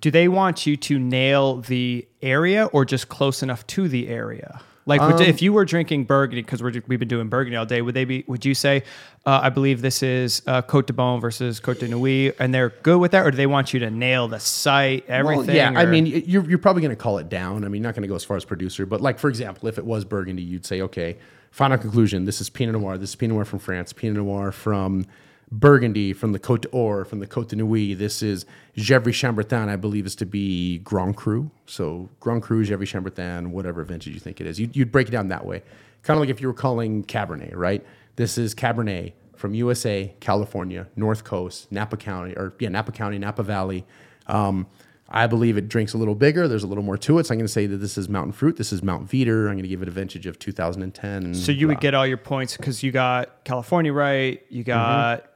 Do 0.00 0.10
they 0.10 0.28
want 0.28 0.66
you 0.66 0.76
to 0.76 0.98
nail 0.98 1.60
the 1.60 2.08
area 2.26 2.66
or 2.66 2.84
just 2.84 3.08
close 3.08 3.42
enough 3.42 3.66
to 3.68 3.88
the 3.88 4.08
area? 4.08 4.60
Like, 4.88 5.00
would, 5.00 5.20
if 5.20 5.42
you 5.42 5.52
were 5.52 5.64
drinking 5.64 6.04
Burgundy, 6.04 6.42
because 6.42 6.62
we've 6.62 6.86
been 6.86 7.08
doing 7.08 7.28
Burgundy 7.28 7.56
all 7.56 7.66
day, 7.66 7.82
would 7.82 7.94
they 7.94 8.04
be? 8.04 8.22
Would 8.28 8.44
you 8.44 8.54
say, 8.54 8.84
uh, 9.26 9.40
I 9.42 9.48
believe 9.48 9.82
this 9.82 10.00
is 10.00 10.42
uh, 10.46 10.62
Cote 10.62 10.86
de 10.86 10.92
Beaune 10.92 11.20
versus 11.20 11.58
Cote 11.58 11.80
de 11.80 11.88
Nuits, 11.88 12.36
and 12.38 12.54
they're 12.54 12.70
good 12.84 12.98
with 12.98 13.10
that, 13.10 13.26
or 13.26 13.32
do 13.32 13.36
they 13.36 13.48
want 13.48 13.74
you 13.74 13.80
to 13.80 13.90
nail 13.90 14.28
the 14.28 14.38
site, 14.38 15.04
everything? 15.08 15.46
Well, 15.48 15.56
yeah, 15.56 15.72
I 15.74 15.86
mean, 15.86 16.06
you're, 16.06 16.48
you're 16.48 16.58
probably 16.58 16.82
going 16.82 16.94
to 16.94 17.02
call 17.02 17.18
it 17.18 17.28
down. 17.28 17.64
I 17.64 17.68
mean, 17.68 17.82
not 17.82 17.96
going 17.96 18.02
to 18.02 18.08
go 18.08 18.14
as 18.14 18.22
far 18.22 18.36
as 18.36 18.44
producer, 18.44 18.86
but 18.86 19.00
like 19.00 19.18
for 19.18 19.28
example, 19.28 19.68
if 19.68 19.76
it 19.76 19.84
was 19.84 20.04
Burgundy, 20.04 20.42
you'd 20.42 20.64
say, 20.64 20.80
okay, 20.82 21.18
final 21.50 21.78
conclusion. 21.78 22.24
This 22.24 22.40
is 22.40 22.48
Pinot 22.48 22.80
Noir. 22.80 22.96
This 22.96 23.10
is 23.10 23.16
Pinot 23.16 23.34
Noir 23.34 23.44
from 23.44 23.58
France. 23.58 23.92
Pinot 23.92 24.18
Noir 24.18 24.52
from 24.52 25.04
Burgundy, 25.52 26.12
from 26.12 26.32
the 26.32 26.40
Côte 26.40 26.62
d'Or, 26.62 27.04
from 27.04 27.20
the 27.20 27.26
Côte 27.26 27.48
de 27.48 27.56
Nuits. 27.56 27.98
This 27.98 28.22
is 28.22 28.46
Gevrey 28.76 29.12
Chambertin. 29.12 29.68
I 29.68 29.76
believe 29.76 30.04
is 30.06 30.16
to 30.16 30.26
be 30.26 30.78
Grand 30.78 31.16
Cru. 31.16 31.50
So 31.66 32.08
Grand 32.20 32.42
Cru, 32.42 32.64
Gevrey 32.64 32.86
Chambertin, 32.86 33.48
whatever 33.48 33.84
vintage 33.84 34.12
you 34.12 34.20
think 34.20 34.40
it 34.40 34.46
is. 34.46 34.58
You'd, 34.58 34.74
you'd 34.74 34.90
break 34.90 35.08
it 35.08 35.12
down 35.12 35.28
that 35.28 35.46
way, 35.46 35.62
kind 36.02 36.16
of 36.16 36.20
like 36.22 36.30
if 36.30 36.40
you 36.40 36.48
were 36.48 36.54
calling 36.54 37.04
Cabernet, 37.04 37.54
right? 37.54 37.84
This 38.16 38.38
is 38.38 38.54
Cabernet 38.54 39.12
from 39.36 39.54
USA, 39.54 40.12
California, 40.18 40.88
North 40.96 41.22
Coast, 41.22 41.70
Napa 41.70 41.96
County, 41.96 42.34
or 42.36 42.54
yeah, 42.58 42.70
Napa 42.70 42.90
County, 42.90 43.18
Napa 43.18 43.42
Valley. 43.42 43.84
Um, 44.26 44.66
I 45.08 45.28
believe 45.28 45.56
it 45.56 45.68
drinks 45.68 45.94
a 45.94 45.98
little 45.98 46.16
bigger. 46.16 46.48
There's 46.48 46.64
a 46.64 46.66
little 46.66 46.82
more 46.82 46.98
to 46.98 47.18
it. 47.20 47.26
So 47.26 47.32
I'm 47.32 47.38
going 47.38 47.46
to 47.46 47.52
say 47.52 47.66
that 47.66 47.76
this 47.76 47.96
is 47.96 48.08
Mountain 48.08 48.32
Fruit. 48.32 48.56
This 48.56 48.72
is 48.72 48.82
Mount 48.82 49.08
Veeder. 49.08 49.42
I'm 49.46 49.52
going 49.52 49.62
to 49.62 49.68
give 49.68 49.82
it 49.82 49.86
a 49.86 49.92
vintage 49.92 50.26
of 50.26 50.38
2010. 50.40 51.34
So 51.34 51.52
you 51.52 51.68
would 51.68 51.80
get 51.80 51.94
all 51.94 52.06
your 52.06 52.16
points 52.16 52.56
because 52.56 52.82
you 52.82 52.90
got 52.90 53.44
California 53.44 53.92
right, 53.92 54.44
you 54.48 54.64
Mm-hmm. 54.64 55.26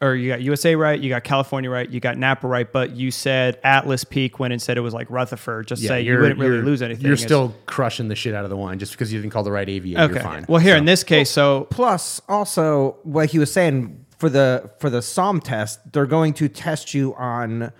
Got, 0.00 0.06
or 0.06 0.14
you 0.14 0.28
got 0.30 0.40
USA 0.42 0.74
right, 0.76 0.98
you 1.00 1.08
got 1.08 1.24
California 1.24 1.70
right, 1.70 1.88
you 1.88 2.00
got 2.00 2.18
Napa 2.18 2.46
right, 2.46 2.70
but 2.70 2.96
you 2.96 3.10
said 3.10 3.58
Atlas 3.64 4.04
Peak 4.04 4.38
when 4.38 4.52
instead 4.52 4.76
it 4.76 4.80
was 4.80 4.94
like 4.94 5.10
Rutherford. 5.10 5.66
Just 5.68 5.82
say 5.82 6.02
you 6.02 6.18
wouldn't 6.18 6.38
really 6.40 6.62
lose 6.62 6.82
anything. 6.82 7.04
You're 7.04 7.14
It's- 7.14 7.26
still 7.26 7.54
crushing 7.66 8.08
the 8.08 8.14
shit 8.14 8.34
out 8.34 8.44
of 8.44 8.50
the 8.50 8.56
wine 8.56 8.78
just 8.78 8.92
because 8.92 9.12
you 9.12 9.20
didn't 9.20 9.32
call 9.32 9.42
the 9.42 9.52
right 9.52 9.68
AVA. 9.68 10.00
okay. 10.04 10.14
You're 10.14 10.22
fine. 10.22 10.44
Well, 10.48 10.60
here 10.60 10.76
in 10.76 10.84
this 10.84 11.02
case, 11.04 11.30
so 11.30 11.66
Plus, 11.70 12.20
also, 12.28 12.96
what 13.02 13.30
he 13.30 13.38
was 13.38 13.52
saying, 13.52 14.04
for 14.18 14.28
the 14.30 14.70
for 14.78 14.88
the 14.88 15.00
Somm 15.00 15.42
test, 15.42 15.92
they're 15.92 16.06
going 16.06 16.32
to 16.34 16.48
test 16.48 16.94
you 16.94 17.14
on 17.16 17.70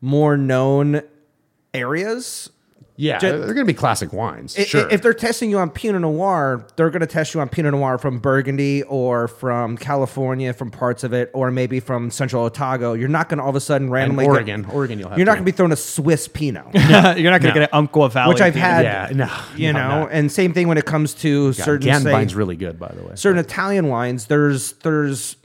more 0.00 0.36
known 0.36 1.02
areas. 1.74 2.50
Yeah, 3.00 3.18
Ju- 3.18 3.28
they're 3.30 3.54
going 3.54 3.66
to 3.66 3.72
be 3.72 3.72
classic 3.72 4.12
wines. 4.12 4.54
I- 4.58 4.62
i- 4.62 4.64
sure. 4.64 4.88
If 4.90 5.00
they're 5.00 5.14
testing 5.14 5.48
you 5.48 5.58
on 5.58 5.70
Pinot 5.70 6.02
Noir, 6.02 6.66
they're 6.76 6.90
going 6.90 7.00
to 7.00 7.06
test 7.06 7.32
you 7.32 7.40
on 7.40 7.48
Pinot 7.48 7.72
Noir 7.72 7.96
from 7.96 8.18
Burgundy 8.18 8.82
or 8.82 9.26
from 9.26 9.78
California, 9.78 10.52
from 10.52 10.70
parts 10.70 11.02
of 11.02 11.14
it, 11.14 11.30
or 11.32 11.50
maybe 11.50 11.80
from 11.80 12.10
Central 12.10 12.44
Otago. 12.44 12.92
You're 12.92 13.08
not 13.08 13.28
going 13.30 13.38
to 13.38 13.44
all 13.44 13.48
of 13.50 13.56
a 13.56 13.60
sudden 13.60 13.88
randomly 13.90 14.24
get- 14.26 14.30
Oregon. 14.30 14.66
Oregon 14.70 14.98
you'll 14.98 15.08
have 15.08 15.16
You're 15.18 15.24
not 15.24 15.32
going 15.36 15.44
to 15.46 15.50
be 15.52 15.56
throwing 15.56 15.72
a 15.72 15.76
Swiss 15.76 16.28
Pinot, 16.28 16.66
You're 16.74 16.82
not 16.90 17.16
going 17.16 17.40
to 17.40 17.48
No. 17.48 17.54
get 17.54 17.62
an 17.62 17.68
Umpqua 17.72 18.10
Valley. 18.10 18.34
which 18.34 18.42
I've 18.42 18.52
Pinot. 18.52 18.84
had. 18.84 18.84
Yeah, 18.84 19.16
no, 19.16 19.30
you 19.56 19.72
no, 19.72 19.78
know, 19.88 20.00
no. 20.02 20.08
and 20.08 20.30
same 20.30 20.52
thing 20.52 20.68
when 20.68 20.76
it 20.76 20.84
comes 20.84 21.14
to 21.14 21.46
Yeah, 21.56 21.64
certain 21.64 21.82
say, 22.02 22.10
Ganvine's 22.10 22.34
really 22.34 22.56
good, 22.56 22.78
by 22.78 22.92
the 22.94 23.02
way. 23.02 23.12
certain 23.14 23.38
Italian 23.38 23.88
wines, 23.88 24.26
there's 24.26 24.72
there's 24.82 25.36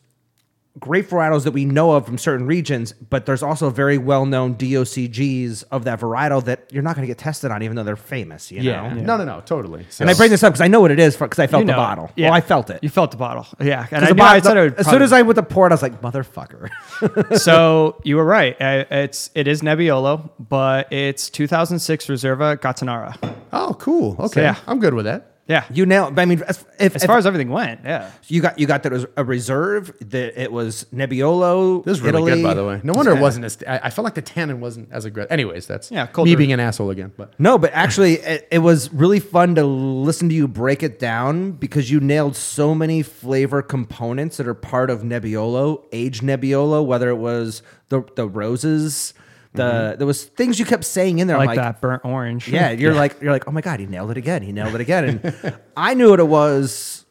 grape 0.79 1.07
varietals 1.09 1.43
that 1.45 1.51
we 1.51 1.63
know 1.65 1.91
of 1.93 2.05
from 2.05 2.17
certain 2.17 2.45
regions, 2.45 2.91
but 2.93 3.25
there's 3.25 3.41
also 3.41 3.69
very 3.69 3.97
well 3.97 4.25
known 4.25 4.55
DOCGs 4.55 5.63
of 5.71 5.85
that 5.85 5.99
varietal 5.99 6.43
that 6.45 6.67
you're 6.71 6.83
not 6.83 6.95
going 6.95 7.03
to 7.03 7.07
get 7.07 7.17
tested 7.17 7.49
on, 7.51 7.63
even 7.63 7.75
though 7.75 7.83
they're 7.83 7.95
famous. 7.95 8.51
You 8.51 8.61
yeah. 8.61 8.93
know. 8.93 9.01
no, 9.01 9.17
no, 9.17 9.23
no, 9.23 9.41
totally. 9.41 9.85
So, 9.89 10.03
And 10.03 10.09
I 10.09 10.13
bring 10.13 10.29
this 10.31 10.43
up 10.43 10.51
because 10.53 10.61
I 10.61 10.67
know 10.67 10.81
what 10.81 10.91
it 10.91 10.99
is 10.99 11.15
because 11.15 11.39
I 11.39 11.47
felt 11.47 11.61
You 11.61 11.67
the 11.67 11.71
know 11.73 11.77
it. 11.77 11.81
bottle. 11.81 12.11
Yeah. 12.15 12.25
Well, 12.27 12.33
I 12.33 12.41
felt 12.41 12.69
it. 12.69 12.79
You 12.83 12.89
felt 12.89 13.11
the 13.11 13.17
bottle. 13.17 13.47
Yeah. 13.61 13.81
And 13.81 13.89
'Cause 13.89 14.03
I, 14.03 14.05
the 14.11 14.15
yeah, 14.17 14.23
I 14.23 14.39
bottle- 14.39 14.41
said 14.43 14.57
it 14.57 14.61
would 14.61 14.73
as 14.79 14.89
soon 14.89 15.01
as 15.01 15.13
I 15.13 15.21
went 15.21 15.35
to 15.37 15.43
pour 15.43 15.65
it, 15.67 15.71
I 15.71 15.73
was 15.75 15.81
like, 15.81 16.01
motherfucker. 16.01 16.69
so 17.39 17.99
you 18.03 18.17
were 18.17 18.25
right. 18.25 18.55
Uh, 18.61 18.85
It's 18.91 19.29
it 19.33 19.47
is 19.47 19.61
Nebbiolo, 19.61 20.29
but 20.39 20.91
it's 20.91 21.29
2006 21.29 22.07
Reserva 22.07 22.57
Gattinara. 22.57 23.15
oh, 23.53 23.75
cool. 23.79 24.15
Okay, 24.19 24.41
yeah. 24.41 24.55
I'm 24.67 24.79
good 24.79 24.93
with 24.93 25.05
that. 25.05 25.31
Yeah. 25.48 25.65
you 25.72 25.85
nailed. 25.85 26.17
I 26.17 26.25
mean, 26.25 26.41
as, 26.41 26.65
if, 26.80 26.95
As 26.95 27.03
if 27.03 27.07
far 27.07 27.17
as 27.19 27.27
everything 27.27 27.49
went, 27.49 27.82
yeah. 27.83 28.09
you 28.27 28.41
got, 28.41 28.57
you 28.57 28.65
got 28.65 28.82
that 28.83 28.91
it 28.91 28.95
was 28.95 29.06
a 29.15 29.24
reserve. 29.24 29.95
That 29.99 30.41
it 30.41 30.51
was 30.51 30.85
Nebbiolo. 30.93 31.83
This 31.85 31.98
is 31.98 32.01
really 32.01 32.17
Italy. 32.32 32.41
good, 32.41 32.43
by 32.43 32.53
the 32.56 32.65
way. 32.65 32.82
No 32.83 32.93
wonder 32.93 33.11
Yeah. 33.11 33.19
it 33.19 33.22
wasn't 33.22 33.45
as. 33.45 33.57
I, 33.67 33.80
I 33.83 33.90
felt 33.91 34.03
like 34.06 34.15
the 34.15 34.22
tannin 34.24 34.59
wasn't 34.59 34.91
as 34.91 35.06
aggressive. 35.06 35.32
Anyways, 35.32 35.67
that's 35.67 35.91
Yeah, 35.91 36.07
me 36.17 36.35
being 36.35 36.51
an 36.51 36.59
asshole 36.59 36.90
again. 36.90 37.11
But 37.15 37.40
No, 37.40 37.57
but 37.57 37.72
actually, 37.74 38.14
it, 38.15 38.48
it 38.51 38.59
was 38.59 38.91
really 38.91 39.19
fun 39.19 39.53
to 39.56 39.64
listen 39.64 40.30
to 40.30 40.35
you 40.35 40.48
break 40.48 40.82
it 40.82 40.99
down 40.99 41.51
because 41.51 41.91
you 41.91 41.99
nailed 41.99 42.35
so 42.35 42.74
many 42.74 43.03
flavor 43.03 43.61
components 43.61 44.38
that 44.38 44.48
are 44.48 44.53
part 44.56 44.90
of 44.90 45.01
Nebbiolo, 45.03 45.83
aged 45.91 46.24
Nebbiolo, 46.24 46.83
whether 46.85 47.09
it 47.09 47.17
was 47.17 47.61
the 47.90 48.03
the 48.15 48.27
roses, 48.27 49.14
the 49.56 49.95
there 49.98 50.08
was 50.08 50.24
things 50.24 50.59
you 50.59 50.66
kept 50.66 50.84
saying 50.85 51.19
in 51.19 51.27
there. 51.27 51.38
I'm 51.38 51.45
Like, 51.48 51.58
that 51.58 51.82
burnt 51.82 52.03
orange. 52.06 52.48
Yeah, 52.48 52.72
you're 52.72 52.93
like 53.03 53.22
you're 53.22 53.32
like, 53.32 53.48
oh 53.48 53.51
my 53.51 53.61
god, 53.61 53.80
he 53.80 53.85
nailed 53.85 54.11
it 54.11 54.17
again. 54.17 54.42
He 54.42 54.51
nailed 54.51 54.75
it 54.75 54.82
again. 54.82 55.19
And 55.24 55.56
I 55.77 55.93
knew 55.93 56.09
what 56.09 56.19
it 56.19 56.27
was. 56.27 57.01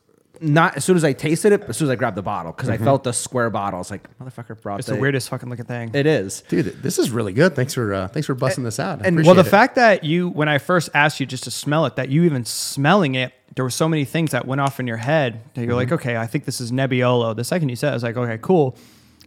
Not 0.41 0.77
as 0.77 0.85
soon 0.85 0.97
as 0.97 1.05
I 1.05 1.13
tasted 1.13 1.53
it, 1.53 1.61
but 1.61 1.71
as 1.71 1.77
soon 1.77 1.87
as 1.87 1.93
I 1.93 1.95
grabbed 1.95 2.17
the 2.17 2.23
bottle 2.23 2.51
because 2.53 2.69
I 2.69 2.77
felt 2.77 3.05
the 3.05 3.13
square 3.13 3.51
bottle. 3.51 3.81
It's 3.81 3.91
like 3.93 4.07
motherfucker 4.19 4.61
brought 4.61 4.81
It's 4.81 4.89
the 4.89 4.97
weirdest 4.97 5.29
fucking 5.29 5.49
looking 5.49 5.65
thing. 5.65 5.93
It 5.95 6.07
is. 6.07 6.43
dude, 6.49 6.83
this 6.83 6.99
is 6.99 7.11
really 7.13 7.33
good. 7.33 7.55
Thanks 7.55 7.73
for 7.73 7.95
uh, 7.95 8.09
thanks 8.09 8.27
for 8.27 8.35
busting 8.35 8.65
this 8.65 8.81
out. 8.81 9.01
I 9.03 9.07
and- 9.07 9.25
well, 9.25 9.37
the 9.37 9.43
it. 9.43 9.45
fact 9.45 9.77
that 9.77 10.03
you, 10.03 10.29
when 10.29 10.49
I 10.49 10.59
first 10.59 10.91
asked 10.93 11.21
you 11.21 11.25
just 11.25 11.45
to 11.45 11.51
smell 11.53 11.87
it, 11.87 11.95
that 11.97 12.09
you 12.09 12.25
even 12.25 12.45
smelling 12.45 13.15
it, 13.15 13.33
there 13.55 13.65
were 13.65 13.71
so 13.71 13.89
many 13.89 14.05
things 14.05 14.33
that 14.33 14.45
went 14.45 14.61
off 14.61 14.81
in 14.81 14.89
your 14.89 14.97
head 14.97 15.41
that 15.55 15.65
you're 15.65 15.77
like, 15.77 15.87
Mm-hmm. 15.87 15.95
okay, 15.95 16.17
I 16.17 16.27
think 16.27 16.47
this 16.47 16.61
is 16.61 16.73
Nebbiolo. 16.73 17.37
The 17.37 17.45
second 17.45 17.69
you 17.69 17.77
said, 17.77 17.89
it, 17.89 17.91
I 17.93 17.95
was 17.95 18.03
like, 18.03 18.17
okay, 18.17 18.39
cool. 18.43 18.77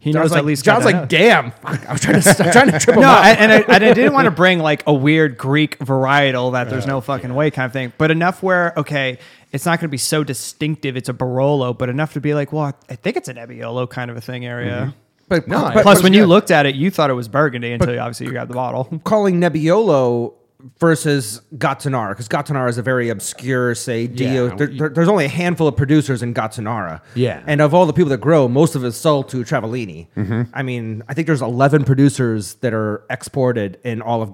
He 0.07 0.13
John's 0.13 0.23
knows 0.23 0.31
like, 0.31 0.39
at 0.39 0.45
least. 0.45 0.65
John's 0.65 0.85
like, 0.85 1.09
damn. 1.09 1.51
Fuck, 1.61 1.87
I 1.87 1.91
was 1.91 2.01
trying 2.01 2.21
to, 2.21 2.43
I'm 2.43 2.51
trying 2.51 2.71
to 2.71 2.79
trip 2.79 2.95
him 2.95 3.01
no, 3.01 3.09
up. 3.09 3.23
I, 3.23 3.31
and, 3.31 3.51
I, 3.51 3.57
and 3.57 3.83
I 3.83 3.93
didn't 3.93 4.13
want 4.13 4.25
to 4.25 4.31
bring 4.31 4.59
like 4.59 4.83
a 4.87 4.93
weird 4.93 5.37
Greek 5.37 5.77
varietal 5.79 6.53
that 6.53 6.69
there's 6.69 6.87
no 6.87 7.01
fucking 7.01 7.33
way 7.33 7.51
kind 7.51 7.65
of 7.65 7.73
thing, 7.73 7.93
but 7.97 8.09
enough 8.09 8.41
where 8.41 8.73
okay, 8.77 9.19
it's 9.51 9.65
not 9.65 9.79
going 9.79 9.87
to 9.87 9.91
be 9.91 9.97
so 9.97 10.23
distinctive. 10.23 10.97
It's 10.97 11.09
a 11.09 11.13
Barolo, 11.13 11.77
but 11.77 11.89
enough 11.89 12.13
to 12.13 12.21
be 12.21 12.33
like, 12.33 12.51
well, 12.51 12.73
I 12.89 12.95
think 12.95 13.17
it's 13.17 13.29
a 13.29 13.33
Nebbiolo 13.33 13.89
kind 13.89 14.09
of 14.09 14.17
a 14.17 14.21
thing 14.21 14.45
area. 14.45 14.87
Mm-hmm. 14.87 14.99
But, 15.29 15.47
No, 15.47 15.71
but 15.73 15.83
Plus, 15.83 16.01
when 16.01 16.13
you 16.13 16.21
good. 16.21 16.29
looked 16.29 16.51
at 16.51 16.65
it, 16.65 16.75
you 16.75 16.89
thought 16.89 17.09
it 17.09 17.13
was 17.13 17.27
Burgundy 17.27 17.73
until 17.73 17.93
you, 17.93 17.99
obviously 17.99 18.27
you 18.27 18.33
got 18.33 18.47
the 18.47 18.53
bottle. 18.53 18.85
calling 19.03 19.41
Nebbiolo 19.41 20.33
versus 20.79 21.41
Gattinara 21.55 22.09
because 22.09 22.27
Gattinara 22.27 22.69
is 22.69 22.77
a 22.77 22.81
very 22.81 23.09
obscure, 23.09 23.75
say, 23.75 24.07
Dio. 24.07 24.47
Yeah. 24.47 24.55
there, 24.55 24.67
there- 24.67 24.89
there's 24.89 25.07
only 25.07 25.25
a 25.25 25.29
handful 25.29 25.67
of 25.67 25.75
producers 25.77 26.23
in 26.23 26.33
Gattinara. 26.33 27.01
Yeah. 27.15 27.43
and 27.45 27.61
of 27.61 27.73
all 27.73 27.85
the 27.85 27.93
people 27.93 28.09
that 28.09 28.17
grow, 28.21 28.47
most 28.47 28.75
of 28.75 28.83
it's 28.83 28.97
sold 28.97 29.29
to 29.29 29.37
Travaglini. 29.43 30.07
Mm-hmm. 30.15 30.41
I 30.53 30.63
mean, 30.63 31.03
I 31.07 31.13
think 31.13 31.27
there's 31.27 31.41
11 31.41 31.83
producers 31.85 32.55
that 32.55 32.73
are 32.73 33.03
exported 33.09 33.79
in 33.83 34.01
all 34.01 34.21
of 34.21 34.31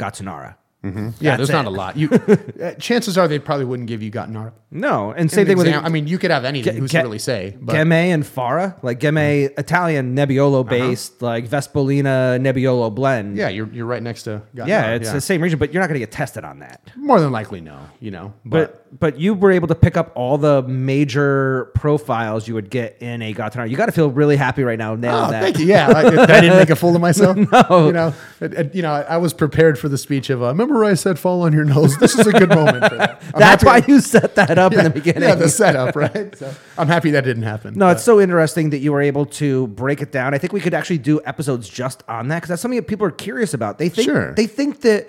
Gattinara. 0.84 1.14
yeah, 1.20 1.38
That's 1.38 1.38
there's 1.38 1.50
not 1.50 1.66
it. 1.66 1.68
a 1.68 1.72
lot. 1.72 1.98
You 1.98 2.10
uh, 2.62 2.74
chances 2.74 3.18
are 3.18 3.28
they 3.28 3.40
probably 3.40 3.66
wouldn't 3.66 3.88
give 3.88 4.03
you 4.03 4.12
Gattinara. 4.12 4.52
No, 4.76 5.12
and 5.12 5.30
same 5.32 5.45
thing 5.45 5.58
with 5.58 5.68
I 5.68 5.88
mean, 5.90 6.08
you 6.08 6.18
could 6.18 6.32
have 6.32 6.45
anything. 6.45 6.76
Who's 6.78 6.90
Ge- 6.90 6.94
to 6.95 7.00
really 7.03 7.20
say? 7.20 7.56
But 7.62 7.76
Gemme 7.76 7.92
and 8.14 8.26
Fara, 8.26 8.76
like 8.82 9.00
Gemme 9.00 9.52
Italian 9.58 10.16
Nebbiolo 10.16 10.68
based, 10.68 11.22
like 11.22 11.48
Vespolina 11.48 12.40
Nebbiolo 12.42 12.94
blend. 12.94 13.38
yeah, 13.38 13.50
you're 13.50 13.68
you're 13.72 13.86
right 13.86 14.02
next 14.02 14.24
to. 14.24 14.42
Gattinara, 14.56 14.68
yeah, 14.68 14.92
it's 14.95 15.12
the 15.12 15.22
same 15.22 15.42
region, 15.42 15.60
but 15.60 15.72
you're 15.74 15.82
not 15.82 15.88
going 15.88 16.00
to 16.00 16.06
get 16.06 16.12
tested 16.12 16.44
on 16.44 16.60
that. 16.60 16.92
more 16.95 17.20
than 17.22 17.32
likely 17.32 17.62
no. 17.62 17.80
You 18.00 18.12
know, 18.12 18.34
but, 18.45 18.90
But 18.90 19.00
but 19.00 19.20
you 19.20 19.34
were 19.36 19.52
able 19.52 19.68
to 19.68 19.76
pick 19.76 19.95
up 19.95 20.12
all 20.16 20.38
the 20.40 20.64
major 20.64 21.72
profiles 21.76 22.48
you 22.48 22.53
would 22.56 22.70
get 22.70 22.98
in 23.02 23.22
a 23.22 23.34
Gattinara. 23.34 23.70
You 23.70 23.78
got 23.78 23.86
to 23.88 23.92
feel 23.92 24.10
really 24.10 24.36
happy 24.38 24.64
right 24.64 24.78
now. 24.80 24.95
Nailing 24.95 25.26
Oh, 25.26 25.32
that. 25.32 25.42
thank 25.44 25.60
you. 25.60 25.66
Yeah, 25.68 25.88
I, 25.90 26.00
I 26.08 26.42
didn't 26.42 26.58
make 26.58 26.70
a 26.70 26.76
fool 26.76 26.95
of 26.95 27.02
myself. 27.10 27.38
no, 27.38 27.86
you 27.88 27.94
know, 27.94 28.14
it- 28.42 28.53
it- 28.53 28.76
you 28.76 28.82
know, 28.82 28.92
I, 28.92 29.02
I 29.02 29.18
was 29.18 29.34
prepared 29.34 29.78
for 29.78 29.88
the 29.88 29.98
speech 29.98 30.30
of. 30.32 30.42
Uh, 30.42 30.48
remember 30.48 30.73
where 30.74 30.84
I 30.85 30.93
said 30.95 31.18
fall 31.19 31.43
on 31.43 31.53
your 31.53 31.64
nose? 31.66 31.98
This 31.98 32.18
is 32.18 32.27
a 32.27 32.32
good 32.32 32.50
moment 32.50 32.88
for 32.90 32.95
that. 32.98 33.22
I'm 33.34 33.40
That's 33.40 33.64
why 33.64 33.82
you 33.88 34.00
set 34.02 34.35
that 34.35 34.58
up 34.58 34.72
yeah, 34.74 34.80
in 34.80 34.84
the 34.85 34.90
beginning. 34.90 35.24
Yeah, 35.24 35.35
the 35.35 35.50
setup, 35.50 35.95
right? 35.95 36.35
So 36.38 36.53
I'm 36.77 36.88
happy 36.88 37.11
that 37.11 37.24
didn't 37.24 37.43
happen. 37.43 37.76
no, 37.76 37.90
it's 37.90 38.03
so 38.03 38.19
interesting 38.19 38.72
that 38.72 38.80
you 38.80 38.92
were 38.92 39.02
able 39.02 39.26
to 39.27 39.68
break 39.68 40.02
it 40.02 40.11
down. 40.11 40.34
I 40.34 40.38
think 40.38 40.53
we 40.53 40.60
could 40.61 40.74
actually 40.74 40.98
do 41.00 41.22
episodes 41.26 41.69
just 41.69 42.03
on 42.08 42.27
that 42.30 42.38
because 42.38 42.50
that's 42.50 42.61
something 42.61 42.77
that 42.80 42.88
people 42.88 43.06
are 43.08 43.11
curious 43.11 43.53
about. 43.53 43.77
They 43.77 43.90
think 43.90 44.06
Sure. 44.06 44.34
they 44.34 44.48
think 44.48 44.82
that 44.82 45.08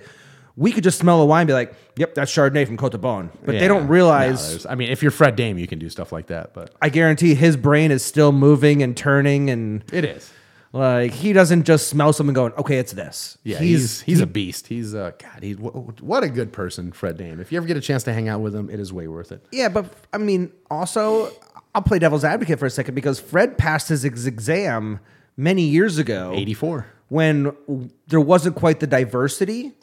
we 0.56 0.70
could 0.70 0.84
just 0.84 0.98
smell 0.98 1.20
a 1.20 1.26
wine 1.26 1.40
and 1.42 1.48
be 1.48 1.52
like, 1.52 1.74
"Yep, 1.96 2.14
that's 2.14 2.32
Chardonnay 2.32 2.64
from 2.66 2.76
Côte 2.76 2.90
de 2.92 2.98
Beaune," 2.98 3.28
but 3.44 3.54
Yeah. 3.56 3.60
they 3.60 3.66
don't 3.68 3.88
realize. 3.88 4.48
there's- 4.50 4.66
I 4.68 4.76
mean, 4.76 4.88
if 4.88 5.02
you're 5.02 5.10
Fred 5.10 5.34
Dame, 5.34 5.58
you 5.58 5.66
can 5.66 5.80
do 5.80 5.88
stuff 5.88 6.12
like 6.12 6.28
that. 6.28 6.54
But 6.54 6.70
I 6.80 6.90
guarantee 6.90 7.34
his 7.34 7.56
brain 7.56 7.90
is 7.90 8.04
still 8.04 8.30
moving 8.30 8.80
and 8.82 8.96
turning, 8.96 9.50
and 9.50 9.82
it 9.92 10.04
is. 10.04 10.30
Like 10.74 11.12
he 11.12 11.32
doesn't 11.32 11.62
just 11.62 11.86
smell 11.86 12.12
something 12.12 12.34
going, 12.34 12.52
"Okay, 12.54 12.78
it's 12.78 12.90
this." 12.90 13.38
Yeah, 13.44 13.58
he's 13.58 14.00
he's, 14.00 14.20
a 14.20 14.26
beast. 14.26 14.66
He's 14.66 14.92
uh, 14.92 15.12
God. 15.22 15.40
He 15.40 15.52
what, 15.54 16.00
what 16.02 16.24
a 16.24 16.28
good 16.28 16.52
person, 16.52 16.90
Fred 16.90 17.16
Dame. 17.16 17.38
If 17.38 17.52
you 17.52 17.58
ever 17.58 17.66
get 17.66 17.76
a 17.76 17.80
chance 17.80 18.02
to 18.04 18.12
hang 18.12 18.28
out 18.28 18.40
with 18.40 18.56
him, 18.56 18.68
it 18.68 18.80
is 18.80 18.92
way 18.92 19.06
worth 19.06 19.30
it. 19.30 19.46
Yeah, 19.52 19.68
but 19.68 19.86
I 20.12 20.18
mean, 20.18 20.50
also, 20.72 21.30
I'll 21.76 21.82
play 21.82 22.00
devil's 22.00 22.24
advocate 22.24 22.58
for 22.58 22.66
a 22.66 22.70
second 22.70 22.96
because 22.96 23.20
Fred 23.20 23.56
passed 23.56 23.88
his 23.88 24.04
ex- 24.04 24.26
exam 24.26 24.98
many 25.36 25.62
years 25.62 25.98
ago. 25.98 26.32
84. 26.34 26.86
When 27.08 27.90
there 28.08 28.20
wasn't 28.20 28.56
quite 28.56 28.80
the 28.80 28.88
diversity 28.88 29.74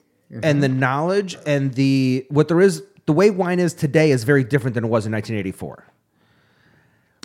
and 0.43 0.61
the 0.61 0.67
knowledge 0.67 1.37
and 1.45 1.73
the 1.75 2.25
what 2.27 2.49
there 2.49 2.59
is, 2.59 2.83
the 3.05 3.13
way 3.13 3.29
wine 3.29 3.59
is 3.59 3.73
today 3.73 4.11
is 4.11 4.25
very 4.25 4.43
different 4.43 4.73
than 4.73 4.83
it 4.83 4.87
was 4.87 5.05
in 5.05 5.13
1984. 5.13 5.85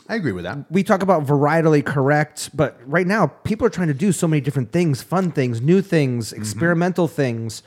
I 0.09 0.15
agree 0.15 0.33
with 0.33 0.45
that. 0.45 0.71
We 0.71 0.83
talk 0.83 1.03
about 1.03 1.27
varietally 1.27 1.85
correct, 1.85 2.51
but 2.55 2.79
right 2.87 3.07
now 3.07 3.27
people 3.27 3.67
are 3.67 3.71
trying 3.71 3.89
to 3.89 3.95
do 3.95 4.13
so 4.13 4.29
many 4.29 4.41
different 4.41 4.73
things, 4.73 5.03
fun 5.03 5.33
things, 5.33 5.61
new 5.61 5.83
things, 5.83 6.31
mm-hmm. 6.31 6.41
experimental 6.41 7.09
things. 7.09 7.63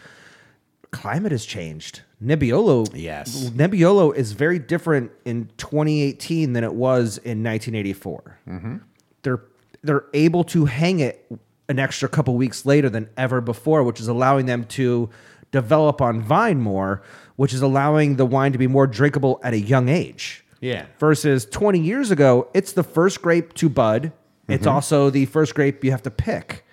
Climate 0.92 1.32
has 1.32 1.46
changed. 1.46 2.02
Nebbiolo, 2.24 2.90
Yes. 2.94 3.50
Nebbiolo 3.52 4.14
is 4.14 4.34
very 4.34 4.60
different 4.60 5.12
in 5.24 5.50
2018 5.58 6.54
than 6.54 6.64
it 6.64 6.74
was 6.74 7.18
in 7.20 7.44
1984. 7.44 8.40
Mm-hmm. 8.48 8.78
They're 9.24 9.42
they're 9.82 10.06
able 10.14 10.44
to 10.46 10.66
hang 10.66 11.00
it 11.00 11.26
an 11.70 11.80
extra 11.80 12.10
couple 12.10 12.36
weeks 12.36 12.66
later 12.66 12.90
than 12.90 13.10
ever 13.16 13.40
before, 13.40 13.84
which 13.84 14.00
is 14.00 14.08
allowing 14.08 14.46
them 14.46 14.66
to 14.66 15.10
develop 15.52 16.02
on 16.02 16.22
vine 16.22 16.60
more, 16.60 17.02
which 17.38 17.54
is 17.54 17.62
allowing 17.62 18.18
the 18.18 18.26
wine 18.26 18.52
to 18.52 18.58
be 18.58 18.68
more 18.68 18.88
drinkable 18.88 19.40
at 19.44 19.54
a 19.54 19.60
young 19.60 19.88
age. 19.88 20.44
Yeah. 20.62 20.86
Versus 21.00 21.46
20 21.46 21.80
years 21.80 22.12
ago, 22.12 22.48
it's 22.54 22.74
the 22.74 22.84
first 22.84 23.22
grape 23.22 23.54
to 23.56 23.70
bud. 23.70 24.12
It's 24.48 24.66
also 24.66 25.10
the 25.12 25.26
first 25.28 25.54
grape 25.54 25.84
you 25.84 25.92
have 25.92 26.02
to 26.04 26.12
pick 26.12 26.66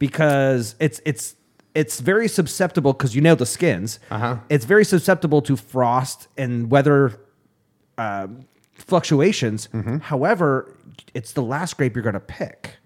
because 0.00 0.74
it's 0.80 1.00
it's 1.04 1.36
it's 1.74 2.00
very 2.00 2.26
susceptible 2.28 2.92
because 2.92 3.14
you 3.14 3.20
nailed 3.20 3.38
the 3.38 3.46
skins. 3.46 4.00
Uh-huh. 4.10 4.38
It's 4.48 4.64
very 4.64 4.84
susceptible 4.84 5.40
to 5.42 5.56
frost 5.56 6.26
and 6.36 6.70
weather 6.70 7.20
um, 7.98 8.46
fluctuations. 8.72 9.68
However, 10.02 10.74
it's 11.14 11.32
the 11.32 11.42
last 11.42 11.76
grape 11.76 11.94
you're 11.94 12.02
going 12.02 12.14
to 12.14 12.20
pick. 12.20 12.78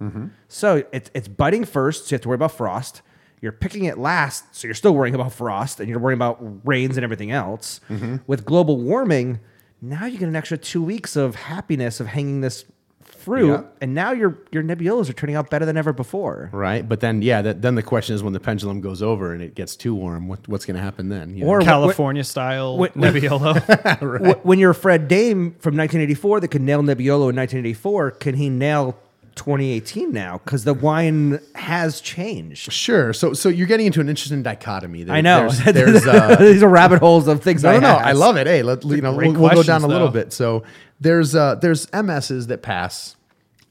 So 0.49 0.85
it's 0.93 1.11
it's 1.15 1.29
budding 1.29 1.65
first, 1.65 2.07
so 2.07 2.13
you 2.13 2.15
have 2.17 2.23
to 2.23 2.29
worry 2.29 2.37
about 2.37 2.53
frost. 2.53 3.01
You're 3.41 3.53
picking 3.53 3.85
it 3.85 3.97
last, 3.99 4.45
so 4.55 4.67
you're 4.67 4.75
still 4.75 4.95
worrying 4.95 5.15
about 5.15 5.33
frost, 5.33 5.81
and 5.81 5.89
you're 5.89 6.01
worrying 6.01 6.19
about 6.19 6.39
rains 6.67 6.97
and 6.99 7.05
everything 7.05 7.31
else. 7.31 7.81
With 8.27 8.45
global 8.45 8.77
warming, 8.79 9.41
now 9.81 10.07
you 10.07 10.19
get 10.19 10.29
an 10.29 10.37
extra 10.37 10.59
two 10.59 10.83
weeks 10.83 11.17
of 11.17 11.35
happiness 11.35 12.01
of 12.01 12.07
hanging 12.09 12.41
this 12.41 12.65
fruit, 13.03 13.49
Yeah. 13.49 13.63
and 13.81 13.95
now 13.95 14.13
your 14.13 14.39
your 14.53 14.63
Nebbiolos 14.63 15.09
are 15.11 15.13
turning 15.13 15.35
out 15.37 15.51
better 15.51 15.65
than 15.67 15.77
ever 15.77 15.93
before. 15.93 16.51
Right, 16.53 16.89
but 16.89 17.01
then 17.01 17.21
yeah, 17.23 17.43
that, 17.43 17.63
then 17.63 17.75
the 17.75 17.83
question 17.83 18.15
is 18.15 18.23
when 18.23 18.33
the 18.33 18.41
pendulum 18.41 18.81
goes 18.81 19.03
over 19.03 19.33
and 19.33 19.43
it 19.43 19.55
gets 19.55 19.77
too 19.77 19.95
warm, 19.95 20.29
what, 20.29 20.47
what's 20.49 20.65
going 20.65 20.77
to 20.77 20.83
happen 20.83 21.09
then? 21.09 21.35
you 21.37 21.45
know? 21.45 21.51
Or- 21.51 21.61
California 21.61 22.25
style 22.25 22.79
what- 22.79 22.95
Nebbiolo. 22.95 23.59
Wh- 24.41 24.47
When 24.47 24.59
you're 24.59 24.75
Fred 24.75 25.09
Dame 25.09 25.51
from 25.59 25.77
1984 25.77 26.41
that 26.41 26.49
could 26.49 26.63
nail 26.63 26.81
Nebbiolo 26.83 27.31
in 27.31 27.37
1984, 27.37 28.13
can 28.13 28.35
he 28.35 28.49
nail 28.51 28.97
2018 29.39 30.13
now 30.13 30.39
because 30.45 30.65
the 30.65 30.75
wine 30.75 31.41
has 31.55 32.03
changed. 32.03 32.71
Sure. 32.71 33.15
So 33.15 33.33
so 33.33 33.49
you're 33.49 33.67
getting 33.67 33.87
into 33.87 34.01
an 34.01 34.09
interesting 34.11 34.43
dichotomy. 34.43 35.05
There, 35.05 35.15
I 35.15 35.23
know. 35.23 35.49
There's, 35.49 35.65
there's 36.03 36.07
uh, 36.07 36.37
These 36.41 36.63
are 36.63 36.69
rabbit 36.69 36.99
holes 36.99 37.27
of 37.29 37.43
things. 37.43 37.63
no, 37.63 37.71
I 37.71 37.75
no, 37.75 37.81
no. 37.81 37.89
ask. 37.89 38.05
I 38.07 38.13
love 38.13 38.37
it. 38.37 38.47
Hey, 38.47 38.63
let, 38.63 38.85
you 38.85 39.01
know, 39.01 39.15
we'll, 39.15 39.33
we'll 39.33 39.55
go 39.55 39.63
down 39.63 39.83
a 39.83 39.87
little 39.87 40.09
though. 40.09 40.25
bit. 40.25 40.33
So 40.33 40.65
there's 41.01 41.35
uh, 41.35 41.55
there's 41.55 41.87
MSs 41.87 42.49
that 42.49 42.63
pass, 42.63 43.17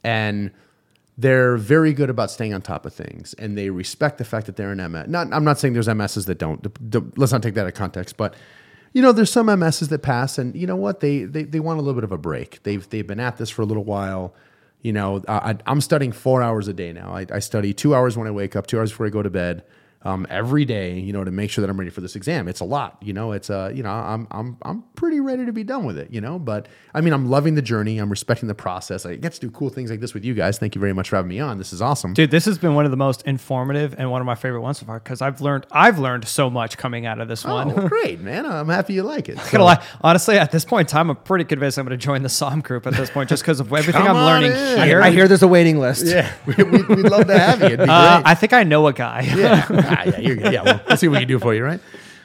and 0.03 0.51
they're 1.17 1.57
very 1.57 1.93
good 1.93 2.09
about 2.09 2.31
staying 2.31 2.53
on 2.53 2.61
top 2.61 2.85
of 2.85 2.93
things, 2.93 3.33
and 3.35 3.57
they 3.57 3.69
respect 3.69 4.17
the 4.17 4.25
fact 4.25 4.45
that 4.45 4.55
they're 4.55 4.71
an 4.71 4.91
MS. 4.91 5.07
Not, 5.07 5.33
I'm 5.33 5.43
not 5.43 5.59
saying 5.59 5.73
there's 5.73 5.87
MSs 5.87 6.25
that 6.25 6.37
don't. 6.37 6.61
D- 6.63 6.99
d- 6.99 7.11
let's 7.17 7.31
not 7.31 7.43
take 7.43 7.55
that 7.55 7.61
out 7.61 7.67
of 7.67 7.73
context, 7.73 8.17
but 8.17 8.35
you 8.93 9.01
know, 9.01 9.11
there's 9.11 9.31
some 9.31 9.47
MSs 9.47 9.89
that 9.89 9.99
pass, 9.99 10.37
and 10.37 10.55
you 10.55 10.65
know 10.65 10.75
what? 10.75 11.01
They 11.01 11.23
they, 11.25 11.43
they 11.43 11.59
want 11.59 11.79
a 11.79 11.81
little 11.81 11.95
bit 11.99 12.03
of 12.03 12.11
a 12.11 12.17
break. 12.17 12.63
They've 12.63 12.87
they've 12.89 13.05
been 13.05 13.19
at 13.19 13.37
this 13.37 13.49
for 13.49 13.61
a 13.61 13.65
little 13.65 13.83
while. 13.83 14.33
You 14.81 14.93
know, 14.93 15.23
I, 15.27 15.57
I'm 15.65 15.81
studying 15.81 16.11
four 16.11 16.41
hours 16.41 16.67
a 16.67 16.73
day 16.73 16.93
now. 16.93 17.13
I, 17.13 17.25
I 17.31 17.39
study 17.39 17.73
two 17.73 17.95
hours 17.95 18.17
when 18.17 18.27
I 18.27 18.31
wake 18.31 18.55
up, 18.55 18.67
two 18.67 18.77
hours 18.77 18.91
before 18.91 19.07
I 19.07 19.09
go 19.09 19.23
to 19.23 19.29
bed. 19.29 19.63
Um, 20.03 20.25
every 20.29 20.63
day, 20.63 20.99
you 20.99 21.11
know, 21.11 21.23
to 21.23 21.31
make 21.31 21.49
sure 21.49 21.61
that 21.63 21.69
I'm 21.69 21.77
ready 21.77 21.89
for 21.89 22.01
this 22.01 22.15
exam. 22.15 22.47
It's 22.47 22.59
a 22.59 22.65
lot, 22.65 22.97
you 23.01 23.13
know. 23.13 23.31
It's 23.31 23.49
uh, 23.49 23.71
you 23.73 23.83
know, 23.83 23.89
I'm 23.89 24.27
I'm 24.31 24.57
I'm 24.61 24.83
pretty 24.95 25.19
ready 25.19 25.45
to 25.45 25.51
be 25.51 25.63
done 25.63 25.85
with 25.85 25.97
it, 25.97 26.11
you 26.13 26.21
know. 26.21 26.37
But 26.39 26.67
I 26.93 27.01
mean, 27.01 27.13
I'm 27.13 27.29
loving 27.29 27.55
the 27.55 27.61
journey. 27.61 27.97
I'm 27.97 28.09
respecting 28.09 28.47
the 28.47 28.55
process. 28.55 29.05
I 29.05 29.15
get 29.15 29.33
to 29.33 29.39
do 29.39 29.49
cool 29.49 29.69
things 29.69 29.89
like 29.89 29.99
this 29.99 30.13
with 30.13 30.23
you 30.23 30.33
guys. 30.33 30.59
Thank 30.59 30.75
you 30.75 30.79
very 30.81 30.93
much 30.93 31.09
for 31.09 31.15
having 31.17 31.29
me 31.29 31.39
on. 31.39 31.57
This 31.57 31.73
is 31.73 31.81
awesome. 31.81 32.13
Dude, 32.13 32.31
this 32.31 32.45
has 32.45 32.57
been 32.57 32.75
one 32.75 32.85
of 32.85 32.91
the 32.91 32.97
most 32.97 33.23
informative 33.23 33.95
and 33.97 34.09
one 34.11 34.21
of 34.21 34.25
my 34.25 34.35
favorite 34.35 34.61
ones 34.61 34.79
so 34.79 34.85
far 34.85 34.99
because 34.99 35.21
I've 35.21 35.41
learned 35.41 35.65
I've 35.71 35.99
learned 35.99 36.27
so 36.27 36.49
much 36.49 36.77
coming 36.77 37.05
out 37.05 37.19
of 37.19 37.27
this 37.27 37.43
one. 37.43 37.71
Oh, 37.77 37.87
great, 37.89 38.21
man! 38.21 38.45
I'm 38.45 38.69
happy 38.69 38.93
you 38.93 39.03
like 39.03 39.27
it. 39.29 39.37
gonna 39.51 39.63
lie, 39.63 39.83
honestly, 40.01 40.37
at 40.37 40.51
this 40.51 40.63
point 40.63 40.87
in 40.89 40.91
time, 40.91 41.09
I'm 41.09 41.15
pretty 41.17 41.43
convinced 41.45 41.77
I'm 41.79 41.85
going 41.85 41.97
to 41.99 42.03
join 42.05 42.21
the 42.21 42.29
SOM 42.29 42.61
group 42.61 42.85
at 42.87 42.93
this 42.93 43.09
point, 43.09 43.29
just 43.29 43.43
because 43.43 43.59
of 43.59 43.73
everything 43.73 44.01
I'm 44.03 44.15
learning 44.15 44.51
in. 44.51 44.87
here. 44.87 45.01
I 45.01 45.09
hear 45.09 45.27
there's 45.27 45.43
a 45.43 45.47
waiting 45.47 45.79
list. 45.79 46.05
yeah, 46.05 46.31
we, 46.45 46.53
we, 46.63 46.83
we'd 46.83 47.09
love 47.09 47.27
to 47.27 47.37
have 47.37 47.59
you. 47.61 47.65
It'd 47.67 47.79
be 47.79 47.85
uh. 47.89 48.21
I 48.23 48.35
think 48.35 48.53
I 48.53 48.63
know 48.63 48.87
a 48.87 48.93
guy. 48.93 49.21
yeah, 49.21 49.65
ah, 49.97 50.09
yeah, 50.11 50.19
you're 50.19 50.35
good. 50.35 50.53
Yeah, 50.53 50.63
well, 50.63 50.81
let's 50.87 51.01
see 51.01 51.07
what 51.07 51.15
we 51.15 51.19
can 51.19 51.27
do 51.27 51.39
for 51.39 51.53
you, 51.53 51.63
right? 51.63 51.79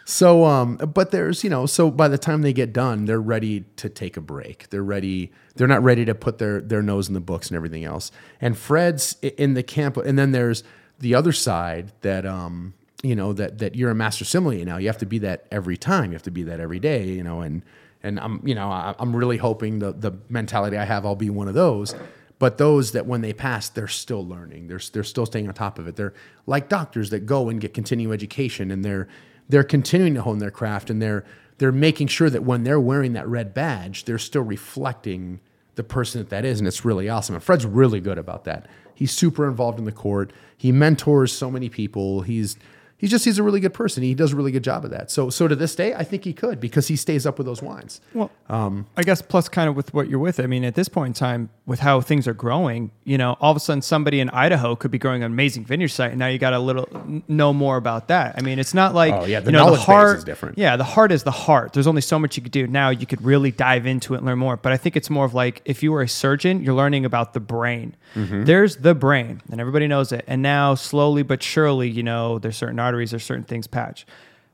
So, 0.04 0.44
um, 0.44 0.76
but 0.76 1.12
there's, 1.12 1.44
you 1.44 1.50
know, 1.50 1.66
so 1.66 1.90
by 1.90 2.08
the 2.08 2.18
time 2.18 2.42
they 2.42 2.52
get 2.52 2.72
done, 2.72 3.04
they're 3.04 3.20
ready 3.20 3.60
to 3.76 3.88
take 3.88 4.16
a 4.16 4.20
break. 4.20 4.68
They're 4.70 4.82
ready. 4.82 5.30
They're 5.54 5.68
not 5.68 5.82
ready 5.82 6.04
to 6.04 6.14
put 6.14 6.38
their 6.38 6.60
their 6.60 6.82
nose 6.82 7.08
in 7.08 7.14
the 7.14 7.20
books 7.20 7.48
and 7.48 7.56
everything 7.56 7.84
else. 7.84 8.10
And 8.40 8.58
Fred's 8.58 9.16
in 9.22 9.54
the 9.54 9.62
camp, 9.62 9.96
and 9.96 10.18
then 10.18 10.32
there's 10.32 10.64
the 10.98 11.14
other 11.14 11.32
side 11.32 11.92
that, 12.00 12.26
um, 12.26 12.74
you 13.02 13.14
know, 13.14 13.32
that 13.32 13.58
that 13.58 13.76
you're 13.76 13.90
a 13.90 13.94
master 13.94 14.24
sommelier 14.24 14.64
now. 14.64 14.76
You 14.76 14.88
have 14.88 14.98
to 14.98 15.06
be 15.06 15.18
that 15.18 15.46
every 15.50 15.76
time. 15.76 16.06
You 16.06 16.14
have 16.14 16.22
to 16.24 16.30
be 16.32 16.42
that 16.44 16.58
every 16.58 16.80
day. 16.80 17.06
You 17.08 17.22
know, 17.22 17.40
and 17.40 17.62
and 18.02 18.18
I'm, 18.18 18.40
you 18.44 18.56
know, 18.56 18.70
I'm 18.70 19.14
really 19.14 19.36
hoping 19.36 19.78
the 19.78 19.92
the 19.92 20.12
mentality 20.28 20.76
I 20.76 20.84
have, 20.84 21.06
I'll 21.06 21.14
be 21.14 21.30
one 21.30 21.46
of 21.46 21.54
those. 21.54 21.94
But 22.42 22.58
those 22.58 22.90
that 22.90 23.06
when 23.06 23.20
they 23.20 23.32
pass, 23.32 23.68
they're 23.68 23.86
still 23.86 24.26
learning. 24.26 24.66
They're 24.66 24.80
they're 24.92 25.04
still 25.04 25.26
staying 25.26 25.46
on 25.46 25.54
top 25.54 25.78
of 25.78 25.86
it. 25.86 25.94
They're 25.94 26.12
like 26.44 26.68
doctors 26.68 27.10
that 27.10 27.24
go 27.24 27.48
and 27.48 27.60
get 27.60 27.72
continuing 27.72 28.12
education, 28.12 28.72
and 28.72 28.84
they're 28.84 29.06
they're 29.48 29.62
continuing 29.62 30.14
to 30.14 30.22
hone 30.22 30.38
their 30.38 30.50
craft, 30.50 30.90
and 30.90 31.00
they're 31.00 31.24
they're 31.58 31.70
making 31.70 32.08
sure 32.08 32.28
that 32.28 32.42
when 32.42 32.64
they're 32.64 32.80
wearing 32.80 33.12
that 33.12 33.28
red 33.28 33.54
badge, 33.54 34.06
they're 34.06 34.18
still 34.18 34.42
reflecting 34.42 35.38
the 35.76 35.84
person 35.84 36.20
that 36.20 36.30
that 36.30 36.44
is, 36.44 36.58
and 36.58 36.66
it's 36.66 36.84
really 36.84 37.08
awesome. 37.08 37.36
And 37.36 37.44
Fred's 37.44 37.64
really 37.64 38.00
good 38.00 38.18
about 38.18 38.42
that. 38.42 38.66
He's 38.92 39.12
super 39.12 39.46
involved 39.46 39.78
in 39.78 39.84
the 39.84 39.92
court. 39.92 40.32
He 40.56 40.72
mentors 40.72 41.30
so 41.30 41.48
many 41.48 41.68
people. 41.68 42.22
He's 42.22 42.56
he's 42.96 43.10
just 43.10 43.24
he's 43.24 43.38
a 43.38 43.44
really 43.44 43.60
good 43.60 43.74
person. 43.74 44.02
He 44.02 44.14
does 44.14 44.32
a 44.32 44.36
really 44.36 44.50
good 44.50 44.64
job 44.64 44.84
of 44.84 44.90
that. 44.90 45.12
So 45.12 45.30
so 45.30 45.46
to 45.46 45.54
this 45.54 45.76
day, 45.76 45.94
I 45.94 46.02
think 46.02 46.24
he 46.24 46.32
could 46.32 46.58
because 46.58 46.88
he 46.88 46.96
stays 46.96 47.24
up 47.24 47.38
with 47.38 47.46
those 47.46 47.62
wines. 47.62 48.00
Well, 48.14 48.32
I 48.52 49.02
guess 49.02 49.22
plus 49.22 49.48
kind 49.48 49.68
of 49.68 49.76
with 49.76 49.94
what 49.94 50.08
you're 50.08 50.18
with. 50.18 50.38
I 50.38 50.46
mean, 50.46 50.64
at 50.64 50.74
this 50.74 50.88
point 50.88 51.08
in 51.08 51.14
time, 51.14 51.48
with 51.64 51.80
how 51.80 52.00
things 52.00 52.28
are 52.28 52.34
growing, 52.34 52.90
you 53.04 53.16
know, 53.16 53.36
all 53.40 53.50
of 53.50 53.56
a 53.56 53.60
sudden 53.60 53.80
somebody 53.80 54.20
in 54.20 54.28
Idaho 54.30 54.76
could 54.76 54.90
be 54.90 54.98
growing 54.98 55.22
an 55.22 55.32
amazing 55.32 55.64
vineyard 55.64 55.88
site, 55.88 56.10
and 56.10 56.18
now 56.18 56.26
you 56.26 56.38
got 56.38 56.52
a 56.52 56.58
little 56.58 56.86
know 57.28 57.52
more 57.52 57.76
about 57.76 58.08
that. 58.08 58.34
I 58.36 58.42
mean, 58.42 58.58
it's 58.58 58.74
not 58.74 58.94
like 58.94 59.14
Oh, 59.14 59.24
yeah, 59.24 59.40
the 59.40 59.46
you 59.46 59.52
know, 59.52 59.64
knowledge 59.64 59.80
base 59.80 59.86
heart 59.86 60.18
is 60.18 60.24
different. 60.24 60.58
Yeah, 60.58 60.76
the 60.76 60.84
heart 60.84 61.12
is 61.12 61.22
the 61.22 61.30
heart. 61.30 61.72
There's 61.72 61.86
only 61.86 62.02
so 62.02 62.18
much 62.18 62.36
you 62.36 62.42
could 62.42 62.52
do. 62.52 62.66
Now 62.66 62.90
you 62.90 63.06
could 63.06 63.24
really 63.24 63.52
dive 63.52 63.86
into 63.86 64.14
it 64.14 64.18
and 64.18 64.26
learn 64.26 64.38
more. 64.38 64.56
But 64.56 64.72
I 64.72 64.76
think 64.76 64.96
it's 64.96 65.08
more 65.08 65.24
of 65.24 65.34
like 65.34 65.62
if 65.64 65.82
you 65.82 65.92
were 65.92 66.02
a 66.02 66.08
surgeon, 66.08 66.62
you're 66.62 66.74
learning 66.74 67.04
about 67.04 67.32
the 67.32 67.40
brain. 67.40 67.96
Mm-hmm. 68.14 68.44
There's 68.44 68.76
the 68.76 68.94
brain, 68.94 69.40
and 69.50 69.60
everybody 69.60 69.86
knows 69.86 70.12
it. 70.12 70.24
And 70.26 70.42
now 70.42 70.74
slowly 70.74 71.22
but 71.22 71.42
surely, 71.42 71.88
you 71.88 72.02
know, 72.02 72.38
there's 72.38 72.56
certain 72.56 72.78
arteries, 72.78 73.12
there's 73.12 73.24
certain 73.24 73.44
things 73.44 73.66
patch. 73.66 74.04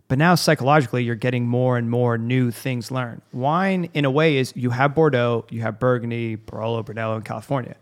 But 0.08 0.16
now 0.16 0.34
psychologically, 0.34 1.04
you're 1.04 1.14
getting 1.14 1.46
more 1.46 1.76
and 1.76 1.90
more 1.90 2.16
new 2.16 2.50
things 2.50 2.90
learned. 2.90 3.20
Wine, 3.32 3.90
in 3.92 4.06
a 4.06 4.10
way, 4.10 4.38
is 4.38 4.54
you 4.56 4.70
have 4.70 4.94
Bordeaux, 4.94 5.44
you 5.50 5.60
have 5.60 5.78
Burgundy, 5.78 6.36
Barolo, 6.36 6.82
Brunello 6.82 7.16
in 7.16 7.22
California. 7.22 7.76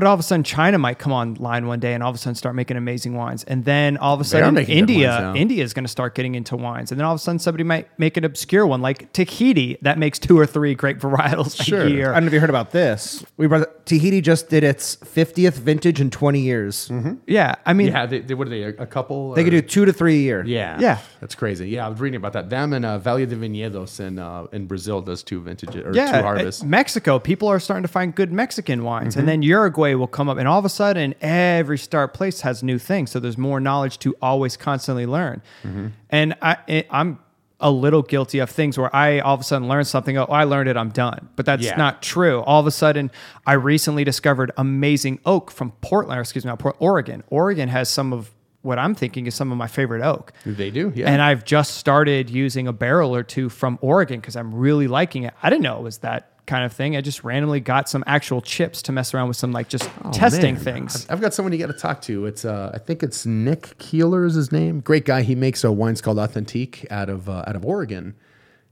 But 0.00 0.06
all 0.06 0.14
of 0.14 0.20
a 0.20 0.22
sudden, 0.22 0.44
China 0.44 0.78
might 0.78 0.98
come 0.98 1.12
online 1.12 1.66
one 1.66 1.78
day 1.78 1.92
and 1.92 2.02
all 2.02 2.08
of 2.08 2.14
a 2.14 2.18
sudden 2.18 2.34
start 2.34 2.54
making 2.54 2.78
amazing 2.78 3.12
wines. 3.16 3.44
And 3.44 3.66
then 3.66 3.98
all 3.98 4.14
of 4.14 4.20
a 4.22 4.24
sudden, 4.24 4.56
India. 4.56 5.34
India 5.36 5.62
is 5.62 5.74
going 5.74 5.84
to 5.84 5.90
start 5.90 6.14
getting 6.14 6.34
into 6.36 6.56
wines. 6.56 6.90
And 6.90 6.98
then 6.98 7.04
all 7.04 7.12
of 7.12 7.20
a 7.20 7.22
sudden, 7.22 7.38
somebody 7.38 7.64
might 7.64 7.86
make 7.98 8.16
an 8.16 8.24
obscure 8.24 8.66
one 8.66 8.80
like 8.80 9.12
Tahiti 9.12 9.76
that 9.82 9.98
makes 9.98 10.18
two 10.18 10.38
or 10.38 10.46
three 10.46 10.74
great 10.74 10.98
varietals 11.04 11.62
Sure. 11.62 11.82
a 11.82 11.90
year. 11.90 12.12
I 12.12 12.14
don't 12.14 12.22
know 12.22 12.26
if 12.28 12.32
you 12.32 12.40
heard 12.40 12.48
about 12.48 12.70
this. 12.70 13.22
We 13.36 13.46
brought 13.46 13.84
Tahiti 13.84 14.22
just 14.22 14.48
did 14.48 14.64
its 14.64 14.96
50th 14.96 15.58
vintage 15.58 16.00
in 16.00 16.08
20 16.10 16.40
years. 16.40 16.90
Yeah, 17.26 17.56
I 17.66 17.74
mean, 17.74 17.88
Yeah, 17.88 18.06
they, 18.06 18.20
they, 18.20 18.32
what 18.32 18.46
are 18.46 18.50
they? 18.50 18.62
A, 18.62 18.68
a 18.78 18.86
couple? 18.86 19.34
They 19.34 19.42
or- 19.42 19.44
could 19.44 19.50
do 19.50 19.60
two 19.60 19.84
to 19.84 19.92
three 19.92 20.14
a 20.14 20.22
year. 20.22 20.44
Yeah, 20.46 20.78
Yeah. 20.80 20.98
that's 21.20 21.34
crazy. 21.34 21.68
Yeah, 21.68 21.84
I 21.84 21.90
was 21.90 22.00
reading 22.00 22.16
about 22.16 22.32
that. 22.32 22.48
Them 22.48 22.72
and 22.72 22.86
uh, 22.86 22.96
Valle 22.98 23.26
de 23.26 23.36
Viñedos 23.36 24.00
in 24.00 24.18
uh, 24.18 24.46
in 24.52 24.66
Brazil 24.66 25.02
does 25.02 25.22
two 25.22 25.42
vintages 25.42 25.84
or 25.84 25.92
yeah, 25.94 26.20
two 26.20 26.22
harvests. 26.22 26.62
Mexico, 26.62 27.18
people 27.18 27.48
are 27.48 27.60
starting 27.60 27.82
to 27.82 27.88
find 27.88 28.14
good 28.14 28.32
Mexican 28.32 28.82
wines, 28.82 29.10
Mm-hmm. 29.10 29.18
and 29.18 29.28
then 29.28 29.42
Uruguay 29.42 29.89
will 29.94 30.06
come 30.06 30.28
up, 30.28 30.38
and 30.38 30.46
all 30.48 30.58
of 30.58 30.64
a 30.64 30.68
sudden, 30.70 31.14
every 31.20 31.78
start 31.78 32.14
place 32.14 32.40
has 32.42 32.62
new 32.62 32.78
things. 32.78 33.10
So 33.10 33.20
there's 33.20 33.38
more 33.38 33.60
knowledge 33.60 33.98
to 34.00 34.14
always 34.22 34.56
constantly 34.56 35.06
learn. 35.06 35.42
Mm-hmm. 35.62 35.86
And 36.10 36.34
I, 36.42 36.84
I'm 36.90 37.18
a 37.62 37.70
little 37.70 38.00
guilty 38.02 38.38
of 38.38 38.48
things 38.48 38.78
where 38.78 38.94
I 38.96 39.18
all 39.20 39.34
of 39.34 39.40
a 39.40 39.44
sudden 39.44 39.68
learn 39.68 39.84
something. 39.84 40.16
Oh, 40.16 40.24
I 40.24 40.44
learned 40.44 40.68
it. 40.70 40.76
I'm 40.78 40.88
done. 40.90 41.28
But 41.36 41.44
that's 41.44 41.62
Yeah. 41.62 41.76
not 41.76 42.00
true. 42.02 42.40
All 42.40 42.58
of 42.60 42.66
a 42.66 42.70
sudden, 42.70 43.10
I 43.46 43.52
recently 43.52 44.02
discovered 44.02 44.50
amazing 44.56 45.18
oak 45.26 45.50
from 45.50 45.72
Portland. 45.82 46.18
Or 46.18 46.22
excuse 46.22 46.44
me, 46.44 46.48
not 46.48 46.58
Port- 46.58 46.76
Oregon. 46.78 47.22
Oregon 47.28 47.68
has 47.68 47.88
some 47.90 48.12
of 48.14 48.30
what 48.62 48.78
I'm 48.78 48.94
thinking 48.94 49.26
is 49.26 49.34
some 49.34 49.52
of 49.52 49.58
my 49.58 49.66
favorite 49.66 50.02
oak. 50.02 50.32
they 50.46 50.70
do, 50.70 50.92
yeah. 50.94 51.10
And 51.10 51.20
I've 51.22 51.44
just 51.44 51.74
started 51.76 52.28
using 52.30 52.66
a 52.66 52.72
barrel 52.72 53.14
or 53.14 53.22
two 53.22 53.48
from 53.48 53.78
Oregon 53.82 54.20
because 54.20 54.36
I'm 54.36 54.54
really 54.54 54.86
liking 54.86 55.22
it. 55.24 55.34
I 55.42 55.48
didn't 55.50 55.62
know 55.62 55.76
it 55.78 55.82
was 55.82 55.98
that 55.98 56.30
kind 56.50 56.64
of 56.64 56.72
thing. 56.72 56.96
I 56.96 57.00
just 57.00 57.22
randomly 57.24 57.60
got 57.60 57.88
some 57.88 58.02
actual 58.06 58.40
chips 58.42 58.82
to 58.82 58.92
mess 58.92 59.14
around 59.14 59.28
with 59.28 59.36
some 59.36 59.52
like 59.52 59.68
just 59.68 59.88
testing 60.12 60.56
Oh, 60.56 60.58
Man, 60.58 60.64
things. 60.64 61.06
I've- 61.08 61.20
got 61.22 61.32
someone 61.32 61.52
you 61.52 61.58
got 61.58 61.68
to 61.72 61.78
talk 61.78 62.02
to. 62.02 62.26
It's 62.26 62.44
uh, 62.44 62.72
I 62.74 62.78
think 62.78 63.02
it's 63.02 63.24
Nick 63.24 63.78
Keeler 63.78 64.24
is 64.24 64.34
his 64.34 64.50
name. 64.50 64.80
Great 64.80 65.04
guy. 65.04 65.22
He 65.22 65.34
makes 65.34 65.64
uh, 65.64 65.72
wines 65.72 66.00
called 66.00 66.18
Authentique 66.18 66.86
out 66.90 67.08
of 67.08 67.28
uh, 67.28 67.44
out 67.46 67.54
of 67.56 67.64
Oregon, 67.64 68.14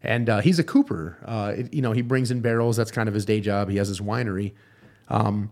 and 0.03 0.29
uh, 0.29 0.41
he's 0.41 0.59
a 0.59 0.65
cooper. 0.65 1.17
Uh, 1.25 1.55
it- 1.57 1.73
you 1.73 1.81
know, 1.83 1.93
he 1.93 2.03
brings 2.03 2.31
in 2.31 2.41
barrels. 2.41 2.77
That's 2.77 2.91
kind 2.91 3.09
of 3.09 3.15
his 3.15 3.25
day 3.25 3.41
job. 3.41 3.71
He 3.71 3.77
has 3.77 3.89
his 3.89 4.01
winery. 4.01 4.53
Um, 5.09 5.51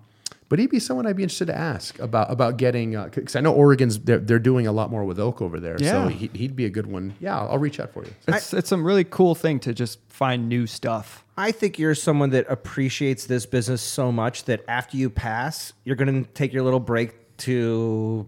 but 0.49 0.58
he'd 0.58 0.70
be 0.70 0.78
someone 0.78 1.07
I'd 1.07 1.16
be 1.16 1.23
interested 1.23 1.47
to 1.47 1.57
ask 1.57 1.99
about 1.99 2.31
about 2.31 2.57
getting 2.57 2.97
uh, 2.97 3.08
because 3.12 3.36
I 3.36 3.41
know 3.41 3.52
Oregon's 3.52 3.99
they're, 3.99 4.18
they're 4.18 4.39
doing 4.39 4.66
a 4.66 4.73
lot 4.73 4.91
more 4.91 5.05
with 5.05 5.18
oak 5.18 5.42
over 5.42 5.58
there. 5.60 5.76
Yeah. 5.78 6.05
So 6.05 6.08
he, 6.08 6.31
he'd 6.34 6.57
be 6.57 6.65
a 6.65 6.70
good 6.70 6.86
one. 6.86 7.15
Yeah, 7.20 7.39
I'll, 7.39 7.50
I'll 7.52 7.58
reach 7.58 7.81
out 7.81 7.92
for 7.92 8.05
you. 8.05 8.12
It's, 8.28 8.52
it's 8.55 8.68
some 8.68 8.84
really 8.84 9.05
cool 9.05 9.34
thing 9.34 9.60
to 9.60 9.75
just 9.75 9.99
find 10.08 10.49
new 10.49 10.66
stuff. 10.66 11.25
I 11.36 11.52
think 11.52 11.78
you're 11.78 11.94
someone 11.94 12.31
that 12.31 12.47
appreciates 12.49 13.26
this 13.26 13.44
business 13.44 13.83
so 13.83 14.10
much 14.10 14.44
that 14.44 14.65
after 14.68 14.97
you 14.97 15.10
pass, 15.10 15.75
you're 15.84 15.97
going 15.97 16.25
to 16.25 16.31
take 16.33 16.52
your 16.52 16.62
little 16.62 16.81
break 16.81 17.36
to 17.39 18.26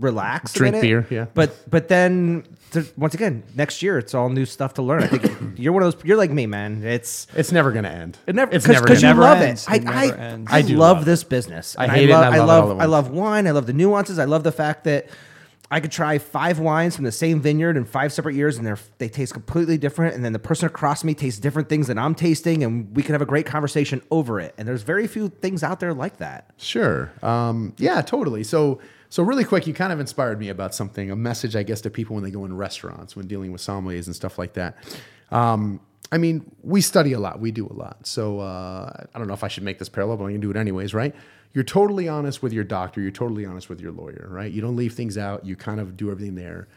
relax, 0.00 0.54
a 0.54 0.58
Drink 0.58 0.74
minute. 0.76 0.82
beer, 0.82 1.06
yeah. 1.10 1.26
But 1.34 1.70
but 1.70 1.88
then 1.88 2.44
to, 2.72 2.84
once 2.96 3.14
again, 3.14 3.42
next 3.54 3.82
year 3.82 3.98
it's 3.98 4.14
all 4.14 4.28
new 4.28 4.46
stuff 4.46 4.74
to 4.74 4.82
learn. 4.82 5.02
I 5.02 5.06
think 5.08 5.56
you're 5.58 5.72
one 5.72 5.82
of 5.82 5.92
those. 5.94 6.04
You're 6.04 6.16
like 6.16 6.30
me, 6.30 6.46
man. 6.46 6.82
It's 6.84 7.26
It's 7.34 7.52
never 7.52 7.70
gonna 7.72 7.88
end. 7.88 8.18
it 8.26 8.34
never 8.34 8.52
It's 8.52 8.66
cause, 8.66 8.74
never 8.74 8.86
'cause 8.86 9.02
gonna 9.02 9.14
you 9.14 9.20
never 9.20 9.34
love 9.34 9.42
ends. 9.42 9.66
it. 9.68 9.70
I, 9.70 9.76
It 9.76 9.86
I. 9.86 10.34
I, 10.34 10.58
I 10.58 10.62
do 10.62 10.76
love, 10.76 10.96
love 10.98 11.02
it. 11.02 11.06
this 11.06 11.24
business. 11.24 11.76
I 11.78 11.84
And 11.84 11.92
hate 11.92 12.08
it 12.08 12.12
love, 12.12 12.24
and 12.26 12.34
I 12.34 12.38
love 12.38 12.64
it 12.64 12.68
love 12.68 12.76
all 12.76 12.82
I 12.82 12.84
love 12.86 13.10
wine. 13.10 13.46
I 13.46 13.50
love 13.52 13.66
the 13.66 13.72
nuances. 13.72 14.18
I 14.18 14.24
love 14.24 14.42
the 14.44 14.52
fact 14.52 14.84
that 14.84 15.06
I 15.72 15.78
could 15.78 15.92
try 15.92 16.18
five 16.18 16.58
wines 16.58 16.96
from 16.96 17.04
the 17.04 17.12
same 17.12 17.40
vineyard 17.40 17.76
in 17.76 17.84
five 17.84 18.12
separate 18.12 18.34
years, 18.34 18.56
and 18.58 18.66
they're 18.66 18.78
they 18.98 19.08
taste 19.08 19.32
completely 19.32 19.78
different. 19.78 20.16
And 20.16 20.24
then 20.24 20.32
the 20.32 20.40
person 20.40 20.66
across 20.66 21.04
me 21.04 21.14
tastes 21.14 21.38
different 21.38 21.68
things 21.68 21.86
than 21.86 21.96
I'm 21.96 22.14
tasting, 22.16 22.64
and 22.64 22.94
we 22.96 23.04
can 23.04 23.12
have 23.14 23.22
a 23.22 23.26
great 23.26 23.46
conversation 23.46 24.02
over 24.10 24.40
it. 24.40 24.52
And 24.58 24.66
there's 24.66 24.82
very 24.82 25.06
few 25.06 25.28
things 25.28 25.62
out 25.62 25.78
there 25.78 25.94
like 25.94 26.16
that. 26.16 26.50
Sure. 26.56 27.12
Um, 27.22 27.72
yeah, 27.78 28.00
totally. 28.00 28.42
So, 28.42 28.80
so 29.10 29.24
really 29.24 29.44
quick, 29.44 29.66
you 29.66 29.74
kind 29.74 29.92
of 29.92 29.98
inspired 29.98 30.38
me 30.38 30.48
about 30.48 30.72
something, 30.72 31.10
a 31.10 31.16
message, 31.16 31.56
I 31.56 31.64
guess, 31.64 31.80
to 31.82 31.90
people 31.90 32.14
when 32.14 32.24
they 32.24 32.30
go 32.30 32.44
in 32.44 32.56
restaurants, 32.56 33.16
when 33.16 33.26
dealing 33.26 33.50
with 33.50 33.60
sommeliers 33.60 34.06
and 34.06 34.14
stuff 34.14 34.38
like 34.38 34.54
that. 34.54 34.76
Um, 35.32 35.80
I 36.12 36.18
mean, 36.18 36.50
we 36.62 36.80
study 36.80 37.12
a 37.12 37.18
lot, 37.18 37.40
we 37.40 37.50
do 37.50 37.66
a 37.66 37.72
lot. 37.72 38.06
So, 38.06 38.38
uh, 38.38 39.04
I 39.12 39.18
don't 39.18 39.26
know 39.26 39.34
if 39.34 39.44
I 39.44 39.48
should 39.48 39.64
make 39.64 39.80
this 39.80 39.88
parallel, 39.88 40.16
but 40.16 40.24
I'm 40.24 40.32
to 40.32 40.38
do 40.38 40.50
it 40.50 40.56
anyways, 40.56 40.94
right? 40.94 41.14
You're 41.52 41.64
totally 41.64 42.08
honest 42.08 42.40
with 42.40 42.52
your 42.52 42.62
doctor, 42.62 43.00
you're 43.00 43.10
totally 43.10 43.44
honest 43.44 43.68
with 43.68 43.80
your 43.80 43.90
lawyer, 43.90 44.28
right? 44.30 44.50
You 44.50 44.60
don't 44.62 44.76
leave 44.76 44.94
things 44.94 45.18
out, 45.18 45.44
you 45.44 45.56
kind 45.56 45.80
of 45.80 45.96
do 45.96 46.10
everything 46.10 46.36
there. 46.36 46.68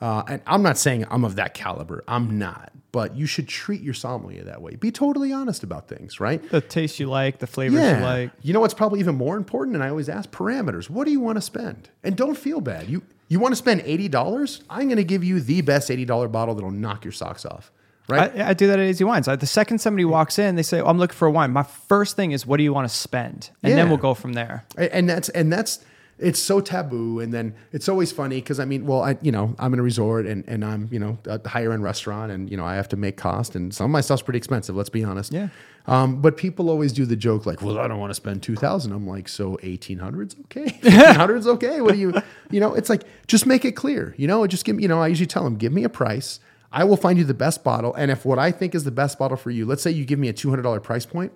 Uh, 0.00 0.22
and 0.28 0.42
I'm 0.46 0.62
not 0.62 0.78
saying 0.78 1.06
I'm 1.10 1.24
of 1.24 1.36
that 1.36 1.54
caliber. 1.54 2.04
I'm 2.06 2.38
not. 2.38 2.72
But 2.90 3.16
you 3.16 3.26
should 3.26 3.48
treat 3.48 3.82
your 3.82 3.94
sommelier 3.94 4.44
that 4.44 4.62
way. 4.62 4.76
Be 4.76 4.90
totally 4.90 5.32
honest 5.32 5.62
about 5.62 5.88
things, 5.88 6.20
right? 6.20 6.46
The 6.50 6.60
taste 6.62 6.98
you 6.98 7.06
like, 7.06 7.38
the 7.38 7.46
flavors 7.46 7.82
you 7.82 8.02
like. 8.02 8.30
You 8.40 8.54
know 8.54 8.60
what's 8.60 8.74
probably 8.74 9.00
even 9.00 9.14
more 9.14 9.36
important? 9.36 9.74
And 9.74 9.84
I 9.84 9.90
always 9.90 10.08
ask 10.08 10.30
parameters. 10.30 10.88
What 10.88 11.04
do 11.04 11.10
you 11.10 11.20
want 11.20 11.36
to 11.36 11.42
spend? 11.42 11.90
And 12.02 12.16
don't 12.16 12.36
feel 12.36 12.60
bad. 12.60 12.88
You 12.88 13.02
you 13.28 13.40
want 13.40 13.52
to 13.52 13.56
spend 13.56 13.82
eighty 13.84 14.08
dollars? 14.08 14.62
I'm 14.70 14.86
going 14.86 14.96
to 14.96 15.04
give 15.04 15.22
you 15.22 15.40
the 15.40 15.60
best 15.60 15.90
eighty 15.90 16.06
dollar 16.06 16.28
bottle 16.28 16.54
that'll 16.54 16.70
knock 16.70 17.04
your 17.04 17.12
socks 17.12 17.44
off. 17.44 17.70
Right? 18.08 18.34
I, 18.38 18.50
I 18.50 18.54
do 18.54 18.68
that 18.68 18.78
at 18.78 18.88
Easy 18.88 19.04
Wines. 19.04 19.26
The 19.26 19.46
second 19.46 19.80
somebody 19.80 20.06
walks 20.06 20.38
in, 20.38 20.56
they 20.56 20.62
say, 20.62 20.80
oh, 20.80 20.86
"I'm 20.86 20.98
looking 20.98 21.14
for 21.16 21.28
a 21.28 21.30
wine." 21.30 21.50
My 21.50 21.62
first 21.62 22.16
thing 22.16 22.32
is, 22.32 22.46
"What 22.46 22.56
do 22.56 22.62
you 22.62 22.72
want 22.72 22.88
to 22.88 22.94
spend?" 22.94 23.50
And 23.62 23.76
then 23.76 23.88
we'll 23.90 23.98
go 23.98 24.14
from 24.14 24.32
there. 24.32 24.64
And 24.78 25.10
that's 25.10 25.28
and 25.28 25.52
that's 25.52 25.84
it's 26.18 26.40
so 26.40 26.60
taboo 26.60 27.20
and 27.20 27.32
then 27.32 27.54
it's 27.72 27.88
always 27.88 28.10
funny 28.10 28.36
because 28.36 28.58
i 28.58 28.64
mean 28.64 28.84
well 28.86 29.02
i 29.02 29.16
you 29.22 29.30
know 29.30 29.54
i'm 29.58 29.72
in 29.72 29.78
a 29.78 29.82
resort 29.82 30.26
and, 30.26 30.44
and 30.48 30.64
i'm 30.64 30.88
you 30.90 30.98
know 30.98 31.18
a 31.26 31.48
higher 31.48 31.72
end 31.72 31.82
restaurant 31.82 32.32
and 32.32 32.50
you 32.50 32.56
know 32.56 32.64
i 32.64 32.74
have 32.74 32.88
to 32.88 32.96
make 32.96 33.16
cost 33.16 33.54
and 33.54 33.74
some 33.74 33.84
of 33.84 33.90
my 33.90 34.00
stuff's 34.00 34.22
pretty 34.22 34.38
expensive 34.38 34.74
let's 34.74 34.88
be 34.88 35.04
honest. 35.04 35.32
Yeah. 35.32 35.48
um, 35.86 36.20
but 36.20 36.36
people 36.36 36.70
always 36.70 36.92
do 36.92 37.04
the 37.04 37.16
joke 37.16 37.46
like 37.46 37.62
well 37.62 37.78
i 37.78 37.86
don't 37.86 37.98
want 37.98 38.10
to 38.10 38.14
spend 38.14 38.42
2000 38.42 38.92
i'm 38.92 39.06
like 39.06 39.28
so 39.28 39.56
1800's 39.58 40.36
okay? 40.44 40.66
1500's 40.82 41.46
okay? 41.46 41.80
What 41.80 41.94
do 41.94 41.98
you 42.00 42.14
you 42.50 42.60
know? 42.60 42.74
It's 42.74 42.90
like 42.90 43.02
just 43.26 43.46
make 43.46 43.64
it 43.64 43.72
clear 43.72 44.14
you 44.18 44.26
know 44.26 44.46
just 44.46 44.64
give 44.64 44.76
me 44.76 44.82
you 44.82 44.88
know 44.88 45.00
i 45.00 45.08
usually 45.08 45.26
tell 45.26 45.44
them 45.44 45.56
give 45.56 45.72
me 45.72 45.84
a 45.84 45.88
price. 45.88 46.40
I 46.70 46.84
will 46.84 46.98
find 46.98 47.18
you 47.18 47.24
the 47.24 47.32
best 47.32 47.64
bottle 47.64 47.94
and 47.94 48.10
if 48.10 48.24
what 48.24 48.38
i 48.38 48.50
think 48.50 48.74
is 48.74 48.84
the 48.84 48.90
best 48.90 49.18
bottle 49.18 49.36
for 49.36 49.50
you 49.50 49.64
let's 49.64 49.82
say 49.82 49.90
you 49.90 50.04
give 50.04 50.18
me 50.18 50.28
a 50.28 50.34
$200 50.34 50.82
price 50.82 51.06
point 51.06 51.32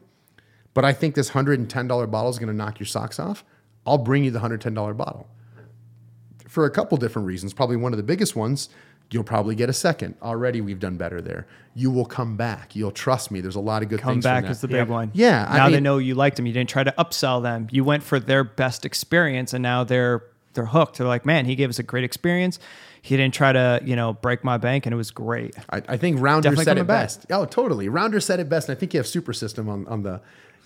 but 0.74 0.84
I 0.84 0.92
think 0.92 1.14
this 1.14 1.30
$110 1.30 2.10
bottle 2.10 2.30
is 2.30 2.38
going 2.38 2.48
to 2.48 2.54
knock 2.54 2.80
your 2.80 2.86
socks 2.86 3.18
off, 3.18 3.44
I'll 3.86 3.98
bring 3.98 4.24
you 4.24 4.30
the 4.30 4.38
$110 4.40 4.96
bottle. 4.96 5.28
For 6.48 6.64
a 6.66 6.70
couple 6.70 6.98
different 6.98 7.26
reasons. 7.26 7.52
Probably 7.54 7.76
one 7.76 7.92
of 7.92 7.96
the 7.96 8.02
biggest 8.02 8.36
ones, 8.36 8.68
you'll 9.10 9.24
probably 9.24 9.54
get 9.54 9.70
a 9.70 9.72
second. 9.72 10.16
Already 10.22 10.60
we've 10.60 10.78
done 10.80 10.96
better 10.98 11.22
there. 11.22 11.46
You 11.74 11.90
will 11.90 12.04
come 12.04 12.36
back. 12.36 12.76
You'll 12.76 12.90
trust 12.90 13.30
me. 13.30 13.40
There's 13.40 13.56
a 13.56 13.60
lot 13.60 13.82
of 13.82 13.88
good 13.88 14.00
Come 14.00 14.14
things. 14.14 14.24
from 14.24 14.30
back 14.34 14.44
that. 14.44 14.50
is 14.50 14.60
the 14.60 14.68
big 14.68 14.88
one. 14.88 15.10
Yeah, 15.14 15.46
I 15.48 15.56
Now 15.56 15.70
they 15.70 15.80
know 15.80 15.96
you 15.98 16.14
liked 16.14 16.36
them. 16.36 16.44
You 16.46 16.52
didn't 16.52 16.68
try 16.68 16.84
to 16.84 16.94
upsell 16.98 17.42
them. 17.42 17.68
You 17.70 17.84
went 17.84 18.02
for 18.02 18.20
their 18.20 18.44
best 18.44 18.84
experience, 18.84 19.54
and 19.54 19.62
now 19.62 19.82
they're 19.84 20.22
they're 20.54 20.66
hooked. 20.66 20.98
They're 20.98 21.06
like, 21.06 21.24
man, 21.24 21.46
he 21.46 21.54
gave 21.54 21.70
us 21.70 21.78
a 21.78 21.82
great 21.82 22.04
experience. 22.04 22.58
He 23.00 23.16
didn't 23.16 23.32
try 23.32 23.52
to 23.52 23.80
you 23.82 23.96
know 23.96 24.12
break 24.12 24.44
my 24.44 24.58
bank, 24.58 24.84
and 24.84 24.92
it 24.92 24.96
was 24.98 25.10
great. 25.10 25.56
I, 25.70 25.80
I 25.88 25.96
think 25.96 26.20
Rounder 26.20 26.50
Definitely 26.50 26.64
said 26.66 26.70
coming 26.72 26.84
it 26.84 26.88
back. 26.88 27.04
best. 27.04 27.26
Oh, 27.30 27.46
totally. 27.46 27.88
Rounder 27.88 28.20
said 28.20 28.38
it 28.40 28.50
best. 28.50 28.68
And 28.68 28.76
I 28.76 28.78
think 28.78 28.92
you 28.92 28.98
have 28.98 29.06
Super 29.06 29.32
System 29.32 29.70
on, 29.70 29.86
on 29.88 30.02
the. 30.02 30.20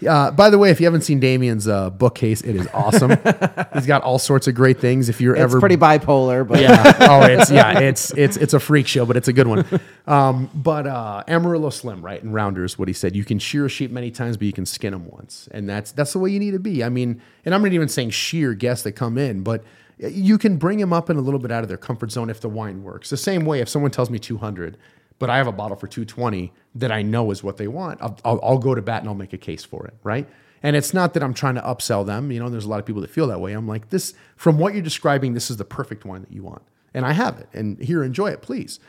Uh, 0.06 0.30
by 0.30 0.50
the 0.50 0.58
way, 0.58 0.70
if 0.70 0.78
you 0.78 0.86
haven't 0.86 1.02
seen 1.02 1.20
Damien's 1.20 1.66
uh, 1.66 1.88
bookcase, 1.88 2.42
it 2.42 2.54
is 2.54 2.68
awesome. 2.74 3.10
He's 3.74 3.86
got 3.86 4.02
all 4.02 4.18
sorts 4.18 4.46
of 4.46 4.54
great 4.54 4.78
things. 4.78 5.08
If 5.08 5.20
you're 5.22 5.34
It's 5.34 5.42
ever 5.42 5.58
pretty 5.58 5.76
bipolar, 5.78 6.46
but 6.46 6.60
yeah. 6.60 6.96
Oh, 7.08 7.22
it's 7.22 7.50
yeah. 7.50 7.78
It's 7.78 8.10
it's 8.12 8.36
it's 8.36 8.52
a 8.52 8.60
freak 8.60 8.86
show, 8.86 9.06
but 9.06 9.16
it's 9.16 9.28
a 9.28 9.32
good 9.32 9.46
one. 9.46 9.64
Um, 10.06 10.50
but 10.54 10.86
uh, 10.86 11.24
Amarillo 11.28 11.70
Slim, 11.70 12.04
right? 12.04 12.22
And 12.22 12.34
Rounders, 12.34 12.78
what 12.78 12.88
he 12.88 12.94
said, 12.94 13.16
you 13.16 13.24
can 13.24 13.38
shear 13.38 13.64
a 13.64 13.68
sheep 13.70 13.90
many 13.90 14.10
times, 14.10 14.36
but 14.36 14.46
you 14.46 14.52
can 14.52 14.66
skin 14.66 14.92
them 14.92 15.06
once, 15.08 15.48
and 15.50 15.68
that's 15.68 15.92
that's 15.92 16.12
the 16.12 16.18
way 16.18 16.30
you 16.30 16.38
need 16.40 16.52
to 16.52 16.58
be. 16.58 16.84
I 16.84 16.90
mean, 16.90 17.22
and 17.44 17.54
I'm 17.54 17.62
not 17.62 17.72
even 17.72 17.88
saying 17.88 18.10
sheer 18.10 18.52
guests 18.52 18.84
that 18.84 18.92
come 18.92 19.16
in, 19.16 19.42
but 19.42 19.64
you 19.98 20.36
can 20.36 20.58
bring 20.58 20.78
them 20.78 20.92
up 20.92 21.08
in 21.08 21.16
a 21.16 21.20
little 21.22 21.40
bit 21.40 21.50
out 21.50 21.62
of 21.62 21.68
their 21.68 21.78
comfort 21.78 22.10
zone 22.10 22.28
if 22.28 22.40
the 22.40 22.50
wine 22.50 22.82
works. 22.82 23.08
The 23.08 23.16
same 23.16 23.46
way, 23.46 23.60
if 23.60 23.68
someone 23.68 23.90
tells 23.90 24.10
me 24.10 24.18
200. 24.18 24.76
But 25.18 25.30
I 25.30 25.38
have 25.38 25.46
a 25.46 25.52
bottle 25.52 25.76
for 25.76 25.86
220 25.86 26.52
that 26.74 26.92
I 26.92 27.02
know 27.02 27.30
is 27.30 27.42
what 27.42 27.56
they 27.56 27.68
want. 27.68 28.02
I'll, 28.02 28.18
I'll, 28.24 28.40
I'll 28.42 28.58
go 28.58 28.74
to 28.74 28.82
bat 28.82 29.00
and 29.00 29.08
I'll 29.08 29.14
make 29.14 29.32
a 29.32 29.38
case 29.38 29.64
for 29.64 29.86
it, 29.86 29.94
right? 30.02 30.28
And 30.62 30.76
it's 30.76 30.92
not 30.92 31.14
that 31.14 31.22
I'm 31.22 31.34
trying 31.34 31.54
to 31.54 31.60
upsell 31.62 32.04
them. 32.04 32.30
You 32.30 32.40
know, 32.40 32.48
there's 32.48 32.64
a 32.64 32.68
lot 32.68 32.80
of 32.80 32.86
people 32.86 33.02
that 33.02 33.10
feel 33.10 33.26
that 33.28 33.40
way. 33.40 33.52
I'm 33.52 33.68
like, 33.68 33.90
this, 33.90 34.14
from 34.36 34.58
what 34.58 34.74
you're 34.74 34.82
describing, 34.82 35.34
this 35.34 35.50
is 35.50 35.56
the 35.56 35.64
perfect 35.64 36.04
wine 36.04 36.22
that 36.22 36.32
you 36.32 36.42
want. 36.42 36.62
And 36.92 37.06
I 37.06 37.12
have 37.12 37.38
it. 37.38 37.48
And 37.52 37.78
here, 37.78 38.02
enjoy 38.02 38.28
it, 38.28 38.42
please. 38.42 38.80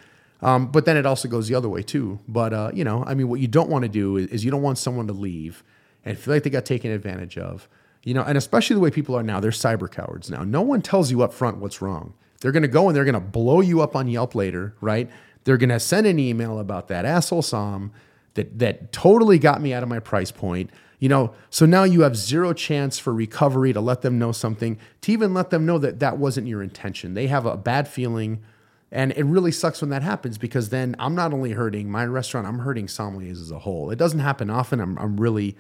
Um, 0.42 0.68
but 0.72 0.86
then 0.86 0.98
it 0.98 1.06
also 1.06 1.28
goes 1.28 1.48
the 1.48 1.56
other 1.56 1.70
way 1.70 1.82
too. 1.82 2.20
But, 2.28 2.54
uh, 2.54 2.72
you 2.74 2.84
know, 2.84 3.04
I 3.06 3.14
mean, 3.14 3.28
what 3.28 3.40
you 3.40 3.48
don't 3.48 3.70
want 3.70 3.84
to 3.84 3.90
do 3.90 4.18
is, 4.18 4.28
is 4.28 4.46
you 4.46 4.52
don't 4.52 4.62
want 4.62 4.78
someone 4.78 5.08
to 5.08 5.14
leave 5.14 5.64
and 6.06 6.18
feel 6.18 6.34
like 6.34 6.44
they 6.44 6.50
got 6.50 6.66
taken 6.66 6.92
advantage 6.92 7.38
of. 7.38 7.68
You 8.04 8.14
know, 8.14 8.24
and 8.24 8.38
especially 8.38 8.76
the 8.76 8.80
way 8.80 8.92
people 8.92 9.16
are 9.16 9.24
now, 9.24 9.40
they're 9.40 9.52
cyber 9.52 9.92
cowards 9.92 10.30
now. 10.30 10.44
No 10.44 10.62
one 10.62 10.82
tells 10.82 11.12
you 11.12 11.22
up 11.24 11.34
front 11.34 11.58
what's 11.58 11.82
wrong. 11.82 12.14
They're 12.40 12.52
going 12.52 12.64
to 12.64 12.70
go 12.70 12.88
and 12.88 12.96
they're 12.96 13.04
going 13.04 13.14
to 13.16 13.20
blow 13.20 13.62
you 13.62 13.82
up 13.82 13.96
on 13.96 14.08
Yelp 14.08 14.36
later, 14.36 14.76
right? 14.80 15.10
They're 15.48 15.56
going 15.56 15.70
to 15.70 15.80
send 15.80 16.06
an 16.06 16.20
email 16.20 16.60
about 16.60 16.90
that 16.90 17.06
asshole 17.06 17.42
som 17.42 17.94
that 18.34 18.60
that 18.60 18.92
totally 18.92 19.40
got 19.40 19.62
me 19.62 19.72
out 19.72 19.82
of 19.82 19.88
my 19.88 20.00
price 20.00 20.30
point. 20.30 20.70
You 21.00 21.08
know, 21.08 21.34
so 21.50 21.66
now 21.66 21.86
you 21.86 22.02
have 22.02 22.18
zero 22.18 22.52
chance 22.52 23.00
for 23.00 23.14
recovery 23.14 23.72
to 23.72 23.80
let 23.80 24.02
them 24.02 24.20
know 24.20 24.34
something, 24.34 24.78
to 25.04 25.12
even 25.14 25.34
let 25.34 25.50
them 25.50 25.66
know 25.66 25.78
that 25.78 26.02
that 26.02 26.18
wasn't 26.18 26.48
your 26.48 26.62
intention. 26.62 27.14
They 27.14 27.28
have 27.28 27.46
a 27.46 27.56
bad 27.56 27.88
feeling, 27.88 28.44
and 28.92 29.14
it 29.14 29.24
really 29.24 29.54
sucks 29.54 29.80
when 29.80 29.90
that 29.92 30.02
happens 30.02 30.38
because 30.38 30.68
then 30.68 30.98
I'm 31.00 31.16
not 31.16 31.32
only 31.32 31.54
hurting 31.54 31.90
my 31.90 32.06
restaurant, 32.06 32.46
I'm 32.46 32.60
hurting 32.60 32.88
sommeliers 32.88 33.42
as 33.42 33.50
a 33.50 33.60
whole. 33.60 33.90
It 33.90 33.98
doesn't 33.98 34.20
happen 34.20 34.50
often. 34.50 34.82
I'm, 34.82 34.98
I'm 34.98 35.16
really 35.16 35.56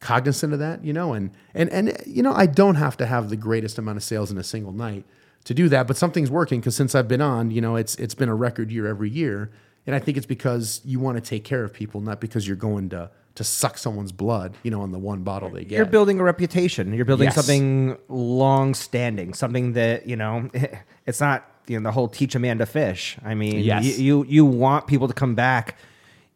cognizant 0.00 0.52
of 0.52 0.58
that, 0.58 0.84
you 0.84 0.92
know, 0.92 1.12
and 1.12 1.30
and 1.54 1.70
and 1.70 1.96
you 2.04 2.24
know, 2.24 2.32
I 2.32 2.46
don't 2.46 2.74
have 2.74 2.96
to 2.96 3.06
have 3.06 3.28
the 3.28 3.36
greatest 3.36 3.78
amount 3.78 3.98
of 3.98 4.02
sales 4.02 4.32
in 4.32 4.38
a 4.38 4.42
single 4.42 4.72
night 4.72 5.04
to 5.44 5.54
do 5.54 5.68
that, 5.70 5.86
but 5.86 5.96
something's 5.96 6.30
working 6.30 6.60
because 6.60 6.76
since 6.76 6.94
I've 6.94 7.08
been 7.08 7.20
on, 7.22 7.50
you 7.50 7.60
know, 7.60 7.76
it's 7.76 7.94
it's 7.96 8.14
been 8.14 8.28
a 8.28 8.34
record 8.34 8.70
year 8.70 8.86
every 8.86 9.10
year, 9.10 9.50
and 9.86 9.94
I 9.96 9.98
think 9.98 10.16
it's 10.16 10.26
because 10.26 10.80
you 10.84 11.00
want 11.00 11.16
to 11.16 11.20
take 11.22 11.44
care 11.44 11.64
of 11.64 11.72
people, 11.72 12.00
not 12.00 12.20
because 12.20 12.46
you're 12.46 12.56
going 12.56 12.88
to 12.90 13.10
to 13.36 13.44
suck 13.44 13.78
someone's 13.78 14.10
blood, 14.10 14.56
you 14.64 14.70
know, 14.70 14.80
on 14.82 14.90
the 14.90 14.98
one 14.98 15.22
bottle 15.22 15.48
they 15.48 15.64
get. 15.64 15.76
you're 15.76 15.86
building 15.86 16.18
a 16.18 16.24
reputation. 16.24 16.92
You're 16.92 17.04
building 17.04 17.26
Yes. 17.26 17.36
something 17.36 17.96
long 18.08 18.74
standing, 18.74 19.32
something 19.32 19.74
that, 19.74 20.08
you 20.08 20.16
know, 20.16 20.50
it's 21.06 21.20
not, 21.20 21.48
you 21.68 21.78
know, 21.78 21.88
the 21.88 21.92
whole 21.92 22.08
teach 22.08 22.34
a 22.34 22.40
man 22.40 22.58
to 22.58 22.66
fish. 22.66 23.16
I 23.24 23.34
mean, 23.36 23.60
Yes. 23.60 23.84
you, 23.84 24.24
you, 24.24 24.24
you 24.28 24.44
want 24.44 24.88
people 24.88 25.06
to 25.06 25.14
come 25.14 25.36
back 25.36 25.76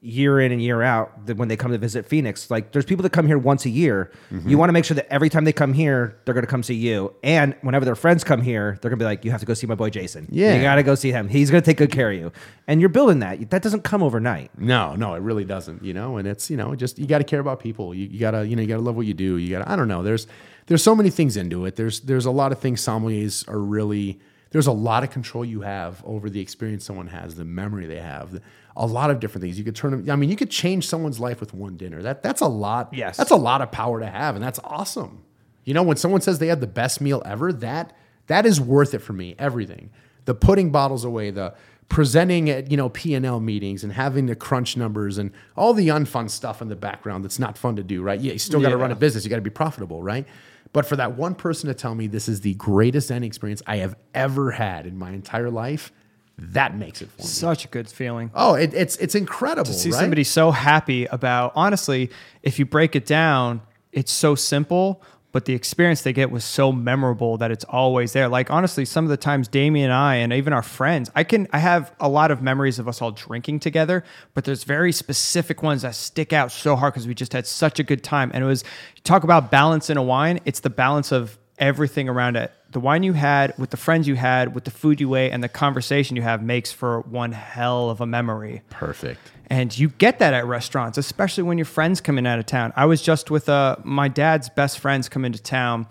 year 0.04 0.40
in 0.40 0.50
and 0.50 0.60
year 0.60 0.82
out 0.82 1.26
that 1.26 1.36
when 1.36 1.46
they 1.46 1.56
come 1.56 1.70
to 1.70 1.78
visit 1.78 2.04
Phoenix. 2.04 2.50
Like 2.50 2.72
there's 2.72 2.84
people 2.84 3.04
that 3.04 3.12
come 3.12 3.28
here 3.28 3.38
once 3.38 3.64
a 3.64 3.70
year. 3.70 4.10
Mm-hmm. 4.32 4.48
You 4.48 4.58
want 4.58 4.68
to 4.68 4.72
make 4.72 4.84
sure 4.84 4.96
that 4.96 5.10
every 5.12 5.28
time 5.28 5.44
they 5.44 5.52
come 5.52 5.72
here, 5.72 6.18
they're 6.24 6.34
going 6.34 6.44
to 6.44 6.50
come 6.50 6.64
see 6.64 6.74
you. 6.74 7.14
And 7.22 7.54
whenever 7.62 7.84
their 7.84 7.94
friends 7.94 8.24
come 8.24 8.42
here, 8.42 8.78
they're 8.82 8.90
going 8.90 8.98
to 8.98 9.02
be 9.02 9.06
like, 9.06 9.24
you 9.24 9.30
have 9.30 9.40
to 9.40 9.46
go 9.46 9.54
see 9.54 9.68
my 9.68 9.76
boy 9.76 9.90
Jason. 9.90 10.26
Yeah. 10.28 10.56
You 10.56 10.62
got 10.62 10.74
to 10.74 10.82
go 10.82 10.96
see 10.96 11.12
him. 11.12 11.28
He's 11.28 11.52
going 11.52 11.62
to 11.62 11.64
take 11.64 11.76
good 11.76 11.92
care 11.92 12.10
of 12.10 12.18
you. 12.18 12.32
And 12.66 12.80
you're 12.80 12.90
building 12.90 13.20
that. 13.20 13.50
That 13.50 13.62
doesn't 13.62 13.84
come 13.84 14.02
overnight. 14.02 14.50
No, 14.58 14.96
no, 14.96 15.14
it 15.14 15.20
really 15.20 15.44
doesn't. 15.44 15.84
You 15.84 15.94
know, 15.94 16.16
and 16.16 16.26
it's 16.26 16.50
you 16.50 16.56
know 16.56 16.74
just 16.74 16.98
you 16.98 17.06
got 17.06 17.18
to 17.18 17.24
care 17.24 17.40
about 17.40 17.60
people. 17.60 17.94
You, 17.94 18.08
you 18.08 18.18
gotta 18.18 18.46
you 18.46 18.56
know 18.56 18.62
you 18.62 18.68
gotta 18.68 18.82
love 18.82 18.96
what 18.96 19.06
you 19.06 19.14
do. 19.14 19.36
You 19.36 19.50
gotta 19.50 19.70
I 19.70 19.76
don't 19.76 19.88
know. 19.88 20.02
There's 20.02 20.26
there's 20.66 20.82
so 20.82 20.96
many 20.96 21.10
things 21.10 21.36
into 21.36 21.64
it. 21.64 21.76
There's 21.76 22.00
there's 22.00 22.26
a 22.26 22.30
lot 22.30 22.50
of 22.50 22.58
things 22.58 22.84
sommeliers 22.84 23.48
are 23.48 23.60
really. 23.60 24.18
There's 24.52 24.66
a 24.68 24.72
lot 24.72 25.02
of 25.02 25.10
control 25.10 25.44
you 25.44 25.62
have 25.62 26.02
over 26.04 26.30
the 26.30 26.40
experience 26.40 26.84
someone 26.84 27.08
has, 27.08 27.34
the 27.34 27.44
memory 27.44 27.86
they 27.86 28.00
have, 28.00 28.40
a 28.76 28.86
lot 28.86 29.10
of 29.10 29.18
different 29.18 29.42
things. 29.42 29.58
You 29.58 29.64
could 29.64 29.74
turn 29.76 29.90
them. 29.90 30.10
I 30.10 30.16
mean, 30.16 30.30
you 30.30 30.36
could 30.36 30.50
change 30.50 30.86
someone's 30.86 31.18
life 31.18 31.40
with 31.40 31.52
one 31.54 31.76
dinner. 31.76 32.02
That 32.02 32.22
that's 32.22 32.40
a 32.42 32.46
lot. 32.48 32.92
Yes. 32.92 33.16
that's 33.16 33.30
a 33.30 33.36
lot 33.36 33.62
of 33.62 33.72
power 33.72 33.98
to 34.00 34.06
have, 34.06 34.34
and 34.36 34.44
that's 34.44 34.60
awesome. 34.64 35.24
You 35.64 35.74
know, 35.74 35.82
when 35.82 35.96
someone 35.96 36.20
says 36.20 36.38
they 36.38 36.46
had 36.48 36.60
the 36.60 36.66
best 36.66 37.00
meal 37.00 37.22
ever, 37.24 37.52
that 37.52 37.94
that 38.28 38.46
is 38.46 38.60
worth 38.60 38.94
it 38.94 38.98
for 39.00 39.12
me. 39.14 39.34
Everything, 39.38 39.90
the 40.26 40.34
putting 40.34 40.70
bottles 40.70 41.04
away, 41.04 41.30
the 41.30 41.54
presenting 41.88 42.48
at 42.48 42.70
you 42.70 42.76
know 42.76 42.88
P&L 42.88 43.40
meetings 43.40 43.84
and 43.84 43.92
having 43.92 44.26
the 44.26 44.34
crunch 44.36 44.76
numbers 44.76 45.18
and 45.18 45.30
all 45.56 45.74
the 45.74 45.88
unfun 45.88 46.30
stuff 46.30 46.62
in 46.62 46.68
the 46.68 46.76
background 46.76 47.22
that's 47.24 47.38
not 47.38 47.58
fun 47.58 47.76
to 47.76 47.82
do, 47.82 48.02
right? 48.02 48.18
Yeah, 48.20 48.32
you 48.32 48.38
still 48.38 48.60
got 48.60 48.70
to 48.70 48.76
Yeah. 48.76 48.80
run 48.82 48.90
a 48.92 48.96
business, 48.96 49.24
you 49.24 49.30
got 49.30 49.36
to 49.36 49.42
be 49.42 49.50
profitable, 49.50 50.02
right? 50.02 50.26
But 50.72 50.86
for 50.86 50.96
that 50.96 51.16
one 51.16 51.34
person 51.34 51.68
to 51.68 51.74
tell 51.74 51.94
me 51.94 52.06
this 52.06 52.28
is 52.28 52.40
the 52.40 52.54
greatest 52.54 53.10
dining 53.10 53.26
experience 53.26 53.62
I 53.66 53.76
have 53.78 53.94
ever 54.14 54.52
had 54.52 54.86
in 54.86 54.96
my 54.96 55.10
entire 55.10 55.50
life, 55.50 55.92
that 56.38 56.76
makes 56.76 57.02
it 57.02 57.10
for 57.10 57.22
me. 57.22 57.28
Such 57.28 57.64
a 57.66 57.68
good 57.68 57.88
feeling. 57.88 58.30
Oh, 58.34 58.54
it, 58.54 58.72
it's 58.72 58.96
it's 58.96 59.14
incredible. 59.14 59.66
to 59.66 59.74
see 59.74 59.90
right? 59.90 60.00
somebody 60.00 60.24
so 60.24 60.50
happy 60.50 61.04
about 61.06 61.52
honestly 61.54 62.10
if 62.42 62.58
you 62.58 62.64
break 62.66 62.96
it 62.96 63.04
down 63.04 63.60
it's 63.92 64.10
so 64.10 64.34
simple 64.34 65.02
but 65.32 65.46
the 65.46 65.54
experience 65.54 66.02
they 66.02 66.12
get 66.12 66.30
was 66.30 66.44
so 66.44 66.70
memorable 66.70 67.38
that 67.38 67.50
it's 67.50 67.64
always 67.64 68.12
there. 68.12 68.28
Like 68.28 68.50
honestly 68.50 68.84
some 68.84 69.04
of 69.04 69.10
the 69.10 69.16
times 69.16 69.48
damien 69.48 69.82
and 69.84 69.92
i 69.92 70.16
and 70.16 70.32
even 70.32 70.52
our 70.52 70.62
friends 70.62 71.10
i 71.14 71.24
can 71.24 71.48
i 71.52 71.58
have 71.58 71.92
a 72.00 72.08
lot 72.08 72.30
of 72.30 72.42
memories 72.42 72.78
of 72.78 72.86
us 72.86 73.02
all 73.02 73.10
drinking 73.10 73.58
together 73.58 74.04
but 74.34 74.44
there's 74.44 74.64
very 74.64 74.92
specific 74.92 75.62
ones 75.62 75.82
that 75.82 75.94
stick 75.94 76.32
out 76.32 76.52
so 76.52 76.76
hard 76.76 76.92
because 76.92 77.06
we 77.06 77.14
just 77.14 77.32
had 77.32 77.46
such 77.46 77.78
a 77.78 77.82
good 77.82 78.02
time. 78.02 78.30
And 78.34 78.44
it 78.44 78.46
was 78.46 78.64
talk 79.04 79.24
about 79.24 79.50
balance 79.50 79.90
in 79.90 79.96
a 79.96 80.02
wine 80.02 80.40
it's 80.44 80.60
the 80.60 80.70
balance 80.70 81.12
of 81.12 81.38
everything 81.58 82.08
around 82.08 82.36
it 82.36 82.52
the 82.72 82.80
wine 82.80 83.02
you 83.02 83.12
had 83.12 83.54
with 83.58 83.70
the 83.70 83.76
friends 83.76 84.08
you 84.08 84.16
had 84.16 84.54
with 84.54 84.64
the 84.64 84.70
food 84.70 85.00
you 85.00 85.14
ate 85.14 85.30
and 85.30 85.42
the 85.44 85.48
conversation 85.48 86.16
you 86.16 86.22
have 86.22 86.42
makes 86.42 86.72
for 86.72 87.00
one 87.02 87.32
hell 87.32 87.90
of 87.90 88.00
a 88.00 88.06
memory 88.06 88.62
Perfect. 88.70 89.20
and 89.48 89.76
you 89.78 89.88
get 89.90 90.18
that 90.18 90.34
at 90.34 90.46
restaurants, 90.46 90.98
especially 90.98 91.44
when 91.44 91.58
your 91.58 91.64
friends 91.66 92.00
come 92.00 92.18
in 92.18 92.26
out 92.26 92.38
of 92.38 92.46
town. 92.46 92.72
I 92.74 92.86
was 92.86 93.02
just 93.02 93.30
with 93.30 93.48
uh, 93.48 93.76
my 93.84 94.08
dad's 94.08 94.48
best 94.48 94.78
friends 94.78 95.08
come 95.08 95.24
into 95.24 95.40
town, 95.40 95.86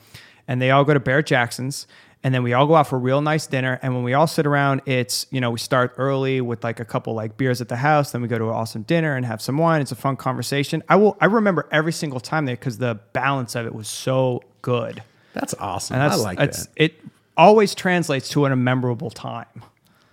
and 0.48 0.62
they 0.62 0.72
all 0.72 0.84
go 0.84 0.94
to 0.94 1.00
Barrett 1.00 1.28
Jackson's, 1.28 1.88
and 2.24 2.34
then 2.34 2.44
we 2.44 2.54
all 2.54 2.68
go 2.68 2.76
out 2.76 2.88
for 2.88 2.98
a 2.98 3.00
real 3.00 3.22
nice 3.22 3.48
dinner. 3.48 3.80
And 3.82 3.96
when 3.96 4.04
we 4.04 4.14
all 4.14 4.28
sit 4.28 4.46
around, 4.46 4.82
it's 4.86 5.26
you 5.32 5.40
know 5.42 5.52
we 5.52 5.60
start 5.60 5.94
early 5.98 6.42
with 6.42 6.64
like 6.64 6.80
a 6.80 6.86
couple 6.86 7.14
like 7.14 7.38
beers 7.38 7.62
at 7.62 7.70
the 7.70 7.78
house, 7.78 8.12
then 8.12 8.22
we 8.22 8.28
go 8.28 8.38
to 8.38 8.46
an 8.46 8.56
awesome 8.56 8.84
dinner 8.84 9.16
and 9.16 9.26
have 9.26 9.42
some 9.42 9.58
wine. 9.58 9.82
It's 9.82 9.92
a 9.92 9.96
fun 9.96 10.18
conversation. 10.18 10.84
I 10.90 10.96
will 10.96 11.18
I 11.22 11.26
remember 11.26 11.68
every 11.72 11.94
single 11.94 12.20
time 12.20 12.46
there 12.46 12.56
because 12.56 12.78
the 12.80 13.00
balance 13.14 13.56
of 13.56 13.66
it 13.66 13.74
was 13.74 13.88
so 13.88 14.42
good. 14.62 15.04
That's 15.34 15.54
awesome. 15.56 15.96
And 15.96 16.04
that's, 16.04 16.22
I 16.22 16.24
like 16.24 16.38
that's 16.38 16.66
that. 16.66 16.84
it. 16.84 16.94
Always 17.38 17.74
translates 17.74 18.30
to 18.30 18.46
a 18.46 18.56
memorable 18.56 19.10
time. 19.10 19.64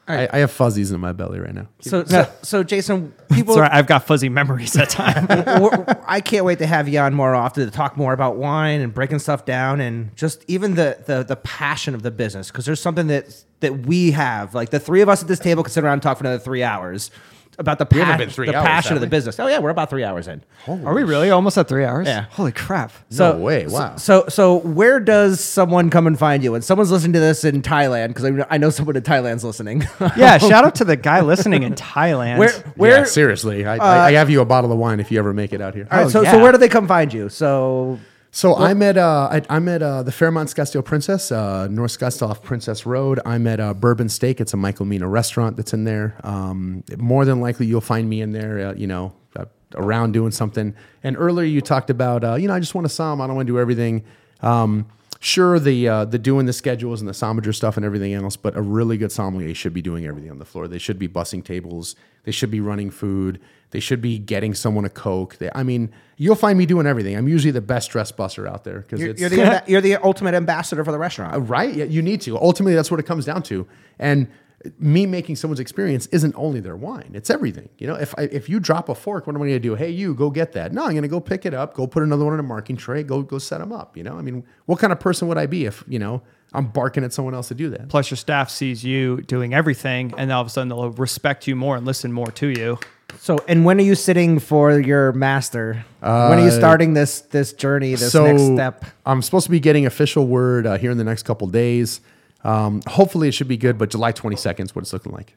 I, 0.08 0.28
I 0.32 0.38
have 0.38 0.50
fuzzies 0.50 0.90
in 0.90 1.00
my 1.00 1.12
belly 1.12 1.38
right 1.38 1.54
now. 1.54 1.68
So, 1.80 2.02
so, 2.04 2.32
so 2.40 2.62
Jason, 2.62 3.12
people, 3.32 3.54
Sorry, 3.54 3.68
I've 3.70 3.86
got 3.86 4.06
fuzzy 4.06 4.30
memories 4.30 4.72
that 4.72 4.88
time. 4.88 5.26
I 6.08 6.22
can't 6.22 6.46
wait 6.46 6.58
to 6.60 6.66
have 6.66 6.88
you 6.88 6.98
on 7.00 7.12
more 7.12 7.34
often 7.34 7.66
to 7.66 7.70
talk 7.70 7.98
more 7.98 8.14
about 8.14 8.36
wine 8.36 8.80
and 8.80 8.94
breaking 8.94 9.18
stuff 9.18 9.44
down 9.44 9.80
and 9.80 10.16
just 10.16 10.44
even 10.48 10.76
the 10.76 10.98
the, 11.04 11.22
the 11.24 11.36
passion 11.36 11.94
of 11.94 12.02
the 12.02 12.10
business 12.10 12.50
because 12.50 12.64
there's 12.64 12.80
something 12.80 13.08
that 13.08 13.44
that 13.60 13.80
we 13.86 14.12
have 14.12 14.54
like 14.54 14.70
the 14.70 14.80
three 14.80 15.02
of 15.02 15.10
us 15.10 15.20
at 15.20 15.28
this 15.28 15.38
table 15.38 15.62
can 15.62 15.72
sit 15.72 15.84
around 15.84 15.94
and 15.94 16.02
talk 16.02 16.16
for 16.16 16.24
another 16.24 16.38
three 16.38 16.62
hours 16.62 17.10
about 17.58 17.78
the, 17.78 17.86
haven't 17.90 18.06
pa- 18.12 18.16
been 18.18 18.30
three 18.30 18.46
the 18.46 18.54
hours, 18.56 18.66
passion 18.66 18.94
of 18.94 19.00
the 19.00 19.06
business. 19.08 19.38
Oh 19.40 19.46
yeah, 19.48 19.58
we're 19.58 19.70
about 19.70 19.90
three 19.90 20.04
hours 20.04 20.28
in. 20.28 20.42
Are 20.68 20.94
we 20.94 21.02
really 21.02 21.30
almost 21.30 21.58
at 21.58 21.68
three 21.68 21.84
hours? 21.84 22.06
Yeah. 22.06 22.26
Holy 22.30 22.52
crap. 22.52 22.92
So, 23.10 23.36
way, 23.36 23.66
wow. 23.66 23.96
So, 23.96 24.26
so 24.28 24.56
where 24.60 25.00
does 25.00 25.40
someone 25.40 25.90
come 25.90 26.06
and 26.06 26.18
find 26.18 26.42
you? 26.44 26.52
When 26.52 26.62
someone's 26.62 26.90
listening 26.90 27.14
to 27.14 27.20
this 27.20 27.44
in 27.44 27.62
Thailand, 27.62 28.08
because 28.08 28.24
I, 28.24 28.30
know- 28.30 28.46
I 28.48 28.58
know 28.58 28.70
someone 28.70 28.96
in 28.96 29.02
Thailand's 29.02 29.44
listening. 29.44 29.82
Yeah, 30.16 30.38
shout 30.38 30.64
out 30.64 30.76
to 30.76 30.84
the 30.84 30.96
guy 30.96 31.20
listening 31.20 31.62
in 31.64 31.74
Thailand. 31.74 32.38
where, 32.38 32.52
where? 32.76 32.98
yeah, 32.98 33.04
seriously, 33.04 33.66
I, 33.66 33.74
I, 33.76 33.78
uh, 33.78 34.02
I 34.06 34.12
have 34.12 34.30
you 34.30 34.40
a 34.40 34.44
bottle 34.44 34.70
of 34.72 34.78
wine 34.78 35.00
if 35.00 35.10
you 35.10 35.18
ever 35.18 35.32
make 35.34 35.52
it 35.52 35.60
out 35.60 35.74
here. 35.74 35.88
all 35.90 35.98
right, 35.98 36.06
Oh, 36.06 36.10
so, 36.10 36.24
so 36.24 36.40
where 36.42 36.52
do 36.52 36.58
they 36.58 36.68
come 36.68 36.86
find 36.86 37.12
you? 37.12 37.28
So, 37.28 37.98
So 38.30 38.56
I'm 38.56 38.82
at 38.82 38.96
uh, 38.98 39.28
I, 39.32 39.42
I'm 39.48 39.68
at 39.68 39.82
uh, 39.82 40.02
the 40.02 40.12
Fairmont 40.12 40.50
Scottsdale 40.50 40.84
Princess, 40.84 41.32
uh, 41.32 41.66
North 41.68 41.98
Scottsdale 41.98 42.28
off 42.30 42.42
Princess 42.42 42.84
Road. 42.84 43.20
I'm 43.24 43.46
at 43.46 43.58
uh, 43.58 43.74
Bourbon 43.74 44.08
Steak. 44.08 44.40
It's 44.40 44.52
a 44.52 44.56
Michael 44.56 44.84
Mina 44.84 45.08
restaurant 45.08 45.56
that's 45.56 45.72
in 45.72 45.84
there. 45.84 46.20
Um, 46.24 46.84
more 46.98 47.24
than 47.24 47.40
likely, 47.40 47.66
you'll 47.66 47.80
find 47.80 48.08
me 48.08 48.20
in 48.20 48.32
there. 48.32 48.68
Uh, 48.68 48.74
you 48.74 48.86
know, 48.86 49.14
uh, 49.36 49.46
around 49.74 50.12
doing 50.12 50.30
something. 50.30 50.74
And 51.02 51.16
earlier, 51.16 51.46
you 51.46 51.60
talked 51.60 51.90
about 51.90 52.22
uh, 52.22 52.34
you 52.34 52.48
know 52.48 52.54
I 52.54 52.60
just 52.60 52.74
want 52.74 52.86
to 52.86 52.92
som. 52.92 53.20
I 53.20 53.26
don't 53.26 53.36
want 53.36 53.46
to 53.46 53.52
do 53.52 53.58
everything. 53.58 54.04
Um, 54.42 54.86
sure, 55.18 55.58
the 55.58 55.88
uh, 55.88 56.04
the 56.04 56.18
doing 56.18 56.46
the 56.46 56.52
schedules 56.52 57.00
and 57.00 57.08
the 57.08 57.12
sommager 57.12 57.54
stuff 57.54 57.76
and 57.76 57.84
everything 57.84 58.14
else, 58.14 58.36
but 58.36 58.56
a 58.56 58.62
really 58.62 58.96
good 58.96 59.12
sommelier 59.12 59.54
should 59.54 59.74
be 59.74 59.82
doing 59.82 60.06
everything 60.06 60.30
on 60.30 60.38
the 60.38 60.44
floor. 60.44 60.68
They 60.68 60.78
should 60.78 60.98
be 60.98 61.08
bussing 61.08 61.44
tables. 61.44 61.96
They 62.24 62.32
should 62.32 62.50
be 62.50 62.60
running 62.60 62.90
food. 62.90 63.40
They 63.70 63.80
should 63.80 64.00
be 64.00 64.18
getting 64.18 64.54
someone 64.54 64.84
a 64.84 64.90
coke. 64.90 65.36
They, 65.36 65.50
I 65.54 65.62
mean, 65.62 65.92
you'll 66.16 66.36
find 66.36 66.58
me 66.58 66.64
doing 66.64 66.86
everything. 66.86 67.16
I'm 67.16 67.28
usually 67.28 67.50
the 67.50 67.60
best 67.60 67.90
dress 67.90 68.10
busser 68.10 68.48
out 68.48 68.64
there 68.64 68.80
because 68.80 69.00
you're, 69.00 69.14
you're, 69.14 69.28
the, 69.28 69.62
you're 69.66 69.80
the 69.80 69.96
ultimate 69.96 70.34
ambassador 70.34 70.84
for 70.84 70.92
the 70.92 70.98
restaurant. 70.98 71.48
right. 71.48 71.74
Yeah, 71.74 71.84
you 71.84 72.00
need 72.00 72.20
to. 72.22 72.38
Ultimately, 72.38 72.74
that's 72.74 72.90
what 72.90 72.98
it 72.98 73.04
comes 73.04 73.26
down 73.26 73.42
to. 73.44 73.66
And 73.98 74.28
me 74.78 75.06
making 75.06 75.36
someone's 75.36 75.60
experience 75.60 76.06
isn't 76.06 76.34
only 76.36 76.60
their 76.60 76.76
wine; 76.76 77.10
it's 77.14 77.30
everything. 77.30 77.68
You 77.78 77.86
know, 77.86 77.94
if 77.94 78.14
I, 78.18 78.22
if 78.22 78.48
you 78.48 78.60
drop 78.60 78.88
a 78.88 78.94
fork, 78.94 79.26
what 79.26 79.36
am 79.36 79.42
I 79.42 79.46
going 79.46 79.52
to 79.52 79.60
do? 79.60 79.74
Hey, 79.74 79.90
you 79.90 80.14
go 80.14 80.30
get 80.30 80.52
that. 80.52 80.72
No, 80.72 80.84
I'm 80.84 80.90
going 80.90 81.02
to 81.02 81.08
go 81.08 81.20
pick 81.20 81.46
it 81.46 81.54
up, 81.54 81.74
go 81.74 81.86
put 81.86 82.02
another 82.02 82.24
one 82.24 82.34
in 82.34 82.40
a 82.40 82.44
marking 82.44 82.76
tray, 82.76 83.02
go 83.02 83.22
go 83.22 83.38
set 83.38 83.58
them 83.58 83.72
up. 83.72 83.96
You 83.96 84.02
know, 84.02 84.18
I 84.18 84.22
mean, 84.22 84.44
what 84.66 84.78
kind 84.78 84.92
of 84.92 85.00
person 85.00 85.28
would 85.28 85.38
I 85.38 85.46
be 85.46 85.66
if 85.66 85.84
you 85.86 85.98
know 85.98 86.22
I'm 86.52 86.68
barking 86.68 87.04
at 87.04 87.12
someone 87.12 87.34
else 87.34 87.48
to 87.48 87.54
do 87.54 87.70
that? 87.70 87.88
Plus, 87.88 88.10
your 88.10 88.16
staff 88.16 88.50
sees 88.50 88.84
you 88.84 89.22
doing 89.22 89.54
everything, 89.54 90.12
and 90.16 90.32
all 90.32 90.40
of 90.40 90.46
a 90.46 90.50
sudden 90.50 90.68
they'll 90.68 90.90
respect 90.90 91.46
you 91.46 91.54
more 91.54 91.76
and 91.76 91.86
listen 91.86 92.12
more 92.12 92.30
to 92.32 92.48
you. 92.48 92.78
So, 93.20 93.38
and 93.48 93.64
when 93.64 93.78
are 93.78 93.84
you 93.84 93.94
sitting 93.94 94.38
for 94.38 94.78
your 94.78 95.12
master? 95.12 95.84
when 96.00 96.10
are 96.10 96.44
you 96.44 96.50
starting 96.50 96.94
this 96.94 97.22
this 97.22 97.52
journey, 97.52 97.94
this 97.94 98.14
next 98.14 98.42
step? 98.54 98.84
I'm 99.06 99.22
supposed 99.22 99.44
to 99.44 99.50
be 99.50 99.60
getting 99.60 99.86
official 99.86 100.26
word 100.26 100.66
uh, 100.66 100.78
here 100.78 100.90
in 100.90 100.98
the 100.98 101.04
next 101.04 101.22
couple 101.22 101.46
days. 101.46 102.00
Um, 102.44 102.82
hopefully, 102.86 103.28
it 103.28 103.32
should 103.32 103.48
be 103.48 103.56
good, 103.56 103.78
but 103.78 103.90
July 103.90 104.12
22nd 104.12 104.64
is 104.66 104.74
what 104.74 104.82
it's 104.82 104.92
looking 104.92 105.12
like. 105.12 105.34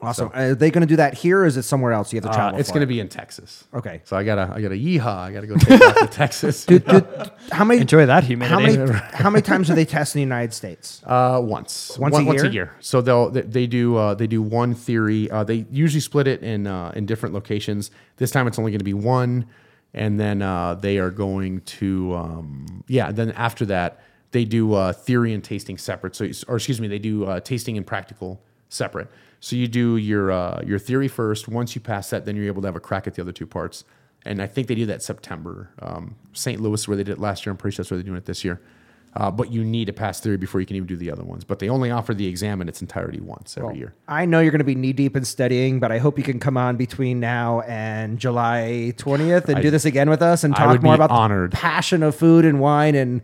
Awesome. 0.00 0.32
Are 0.34 0.56
they 0.56 0.72
going 0.72 0.80
to 0.80 0.86
do 0.88 0.96
that 0.96 1.14
here, 1.14 1.40
or 1.42 1.46
is 1.46 1.56
it 1.56 1.62
somewhere 1.62 1.92
else? 1.92 2.12
You 2.12 2.16
have 2.16 2.24
to 2.24 2.30
Uh, 2.30 2.34
travel. 2.34 2.58
it's 2.58 2.70
for 2.70 2.74
going 2.74 2.80
to 2.80 2.88
be 2.88 2.98
in 2.98 3.08
Texas. 3.08 3.62
Okay. 3.72 4.00
So 4.04 4.16
I 4.16 4.24
gotta, 4.24 4.52
I 4.52 4.60
gotta 4.60 4.74
yeehaw. 4.74 5.06
I 5.06 5.32
gotta 5.32 5.46
go 5.46 5.54
take 5.54 5.80
off 5.80 5.94
to 6.00 6.06
Texas. 6.10 6.66
Dude, 6.66 6.84
dude, 6.86 7.06
how 7.52 7.64
many? 7.64 7.80
Enjoy 7.82 8.04
that 8.06 8.24
How 8.24 8.58
many? 8.58 8.92
how 9.12 9.30
many 9.30 9.42
times 9.42 9.68
do 9.68 9.76
they 9.76 9.84
test 9.84 10.16
in 10.16 10.18
the 10.18 10.22
United 10.24 10.52
States? 10.54 11.02
Uh, 11.06 11.38
once, 11.40 11.96
Once 11.98 12.18
a 12.18 12.24
One- 12.24 12.52
year? 12.52 12.74
So 12.80 13.00
they'll 13.00 13.30
they, 13.30 13.42
they 13.42 13.66
do 13.68 13.96
uh, 13.96 14.14
they 14.14 14.26
do 14.26 14.42
one 14.42 14.74
theory. 14.74 15.30
Uh, 15.30 15.44
they 15.44 15.66
usually 15.70 16.00
split 16.00 16.26
it 16.26 16.42
in 16.42 16.66
uh, 16.66 16.90
in 16.96 17.06
different 17.06 17.32
locations. 17.32 17.92
This 18.16 18.32
time 18.32 18.48
it's 18.48 18.58
only 18.58 18.72
going 18.72 18.80
to 18.80 18.84
be 18.84 18.94
one, 18.94 19.46
and 19.94 20.18
then 20.18 20.42
uh, 20.42 20.74
they 20.74 20.98
are 20.98 21.10
going 21.12 21.60
to 21.60 22.12
um, 22.16 22.82
yeah. 22.88 23.12
Then 23.12 23.30
after 23.32 23.64
that 23.66 24.02
they 24.32 24.44
do 24.44 24.74
uh, 24.74 24.92
theory 24.92 25.32
and 25.32 25.42
tasting 25.44 25.78
separate. 25.78 26.16
So 26.16 26.28
or 26.48 26.56
excuse 26.56 26.80
me, 26.80 26.88
they 26.88 26.98
do 26.98 27.24
uh, 27.24 27.40
tasting 27.40 27.76
and 27.76 27.86
practical 27.86 28.42
separate. 28.68 29.08
So 29.40 29.56
you 29.56 29.68
do 29.68 29.96
your 29.96 30.30
uh, 30.32 30.62
your 30.66 30.78
theory 30.78 31.08
first. 31.08 31.48
Once 31.48 31.74
you 31.74 31.80
pass 31.80 32.10
that, 32.10 32.24
then 32.24 32.36
you're 32.36 32.46
able 32.46 32.62
to 32.62 32.68
have 32.68 32.76
a 32.76 32.80
crack 32.80 33.06
at 33.06 33.14
the 33.14 33.22
other 33.22 33.32
two 33.32 33.46
parts. 33.46 33.84
And 34.24 34.40
I 34.40 34.46
think 34.46 34.68
they 34.68 34.76
do 34.76 34.86
that 34.86 35.02
September. 35.02 35.70
Um, 35.80 36.14
St. 36.32 36.60
Louis, 36.60 36.86
where 36.86 36.96
they 36.96 37.02
did 37.02 37.12
it 37.12 37.18
last 37.18 37.44
year, 37.44 37.50
I'm 37.50 37.56
pretty 37.56 37.74
sure 37.74 37.82
that's 37.82 37.90
where 37.90 37.98
they're 37.98 38.04
doing 38.04 38.18
it 38.18 38.24
this 38.24 38.44
year. 38.44 38.60
Uh, 39.14 39.30
but 39.30 39.50
you 39.52 39.62
need 39.62 39.84
to 39.86 39.92
pass 39.92 40.20
theory 40.20 40.38
before 40.38 40.58
you 40.58 40.66
can 40.66 40.74
even 40.76 40.86
do 40.86 40.96
the 40.96 41.10
other 41.10 41.22
ones. 41.24 41.44
But 41.44 41.58
they 41.58 41.68
only 41.68 41.90
offer 41.90 42.14
the 42.14 42.26
exam 42.26 42.62
in 42.62 42.68
its 42.68 42.80
entirety 42.80 43.20
once 43.20 43.58
every 43.58 43.76
year. 43.76 43.94
I 44.08 44.24
know 44.24 44.40
you're 44.40 44.52
going 44.52 44.60
to 44.60 44.64
be 44.64 44.74
knee 44.74 44.94
deep 44.94 45.16
in 45.16 45.24
studying, 45.26 45.80
but 45.80 45.92
I 45.92 45.98
hope 45.98 46.16
you 46.16 46.24
can 46.24 46.40
come 46.40 46.56
on 46.56 46.76
between 46.76 47.20
now 47.20 47.60
and 47.62 48.18
July 48.18 48.94
20th 48.96 49.48
and 49.48 49.58
I- 49.58 49.60
do 49.60 49.70
this 49.70 49.84
again 49.84 50.08
with 50.08 50.22
us 50.22 50.44
and 50.44 50.54
I 50.54 50.58
talk 50.58 50.68
would 50.70 50.82
more 50.82 50.94
be 50.94 51.02
about 51.04 51.10
honored. 51.10 51.50
the 51.50 51.56
passion 51.56 52.02
of 52.02 52.14
food 52.14 52.46
and 52.46 52.58
wine. 52.58 52.94
And 52.94 53.20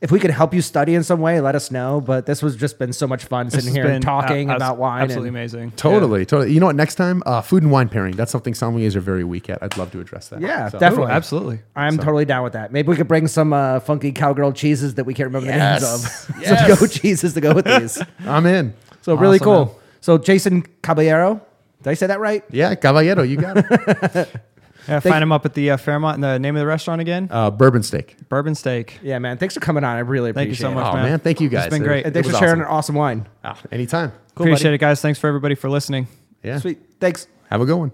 if 0.00 0.10
we 0.10 0.18
could 0.18 0.30
help 0.30 0.54
you 0.54 0.62
study 0.62 0.94
in 0.94 1.02
some 1.02 1.20
way, 1.20 1.40
let 1.40 1.54
us 1.54 1.70
know. 1.70 2.00
But 2.00 2.24
this 2.26 2.42
was 2.42 2.56
just 2.56 2.78
been 2.78 2.92
so 2.92 3.06
much 3.06 3.24
fun 3.24 3.50
sitting 3.50 3.66
has 3.68 3.74
here 3.76 3.86
and 3.86 4.02
talking 4.02 4.50
a- 4.50 4.56
about 4.56 4.78
wine. 4.78 5.02
Absolutely 5.02 5.28
and, 5.28 5.36
amazing. 5.36 5.70
Totally, 5.72 6.24
totally. 6.24 6.52
You 6.52 6.60
know 6.60 6.66
what? 6.66 6.76
Next 6.76 6.94
time, 6.94 7.22
uh, 7.26 7.42
food 7.42 7.62
and 7.62 7.70
wine 7.70 7.88
pairing. 7.90 8.16
That's 8.16 8.32
something 8.32 8.54
sommeliers 8.54 8.96
are 8.96 9.00
very 9.00 9.24
weak 9.24 9.50
at. 9.50 9.62
I'd 9.62 9.76
love 9.76 9.90
to 9.92 10.00
address 10.00 10.28
that. 10.28 10.40
Yeah, 10.40 10.68
So- 10.70 10.78
definitely. 10.78 11.12
Ooh, 11.12 11.16
absolutely. 11.16 11.60
I'm 11.76 11.98
totally 11.98 12.24
down 12.24 12.44
with 12.44 12.54
that. 12.54 12.72
Maybe 12.72 12.88
we 12.88 12.96
could 12.96 13.08
bring 13.08 13.26
some 13.28 13.52
uh, 13.52 13.80
funky 13.80 14.12
cowgirl 14.12 14.52
cheeses 14.52 14.94
that 14.94 15.04
we 15.04 15.12
can't 15.14 15.26
remember 15.28 15.48
Yes. 15.48 15.82
the 15.82 15.88
names 15.88 16.04
of. 16.04 16.36
Yes. 16.40 16.58
some 16.60 16.78
goat 16.78 16.90
cheeses 16.90 17.34
to 17.34 17.40
go 17.40 17.52
with 17.54 17.66
these. 17.66 18.02
I'm 18.26 18.46
in. 18.46 18.72
So 19.02 19.14
really 19.16 19.36
Awesome, 19.38 19.44
cool. 19.44 19.64
man. 19.66 19.74
So 20.00 20.16
Jason 20.18 20.62
Caballero, 20.82 21.42
did 21.82 21.90
I 21.90 21.94
say 21.94 22.06
that 22.06 22.20
right? 22.20 22.42
Yeah, 22.50 22.74
Caballero, 22.74 23.22
you 23.22 23.36
got 23.36 23.58
it. 23.58 24.28
Yeah, 24.88 25.00
find 25.00 25.22
him 25.22 25.32
up 25.32 25.44
at 25.46 25.54
the 25.54 25.70
uh, 25.70 25.76
Fairmont. 25.76 26.20
The 26.20 26.38
name 26.38 26.56
of 26.56 26.60
the 26.60 26.66
restaurant 26.66 27.00
again? 27.00 27.28
uh, 27.30 27.50
bourbon 27.50 27.82
steak. 27.82 28.16
Bourbon 28.28 28.54
Steak. 28.54 28.98
Yeah, 29.02 29.18
man. 29.18 29.38
Thanks 29.38 29.54
for 29.54 29.60
coming 29.60 29.84
on. 29.84 29.96
I 29.96 30.00
really 30.00 30.32
Thank 30.32 30.48
you 30.48 30.54
so 30.54 30.70
much, 30.72 30.86
Oh 30.86 30.94
man. 30.94 31.04
man. 31.04 31.18
thank 31.18 31.40
you 31.40 31.48
guys. 31.48 31.66
It's 31.66 31.74
been 31.74 31.82
It- 31.82 31.86
great. 31.86 32.04
And 32.04 32.14
thanks 32.14 32.28
it 32.28 32.32
for 32.32 32.38
sharing 32.38 32.60
awesome. 32.62 32.70
an 32.70 32.76
awesome 32.76 32.94
wine. 32.94 33.28
Ah, 33.44 33.58
anytime. 33.72 34.12
Appreciate 34.36 34.72
it, 34.74 34.78
guys. 34.78 35.00
Thanks 35.00 35.18
for 35.18 35.26
everybody 35.28 35.54
for 35.54 35.68
listening. 35.68 36.06
Yeah. 36.42 36.58
Sweet. 36.58 36.78
Thanks. 37.00 37.26
Have 37.50 37.60
a 37.60 37.66
good 37.66 37.76
one. 37.76 37.92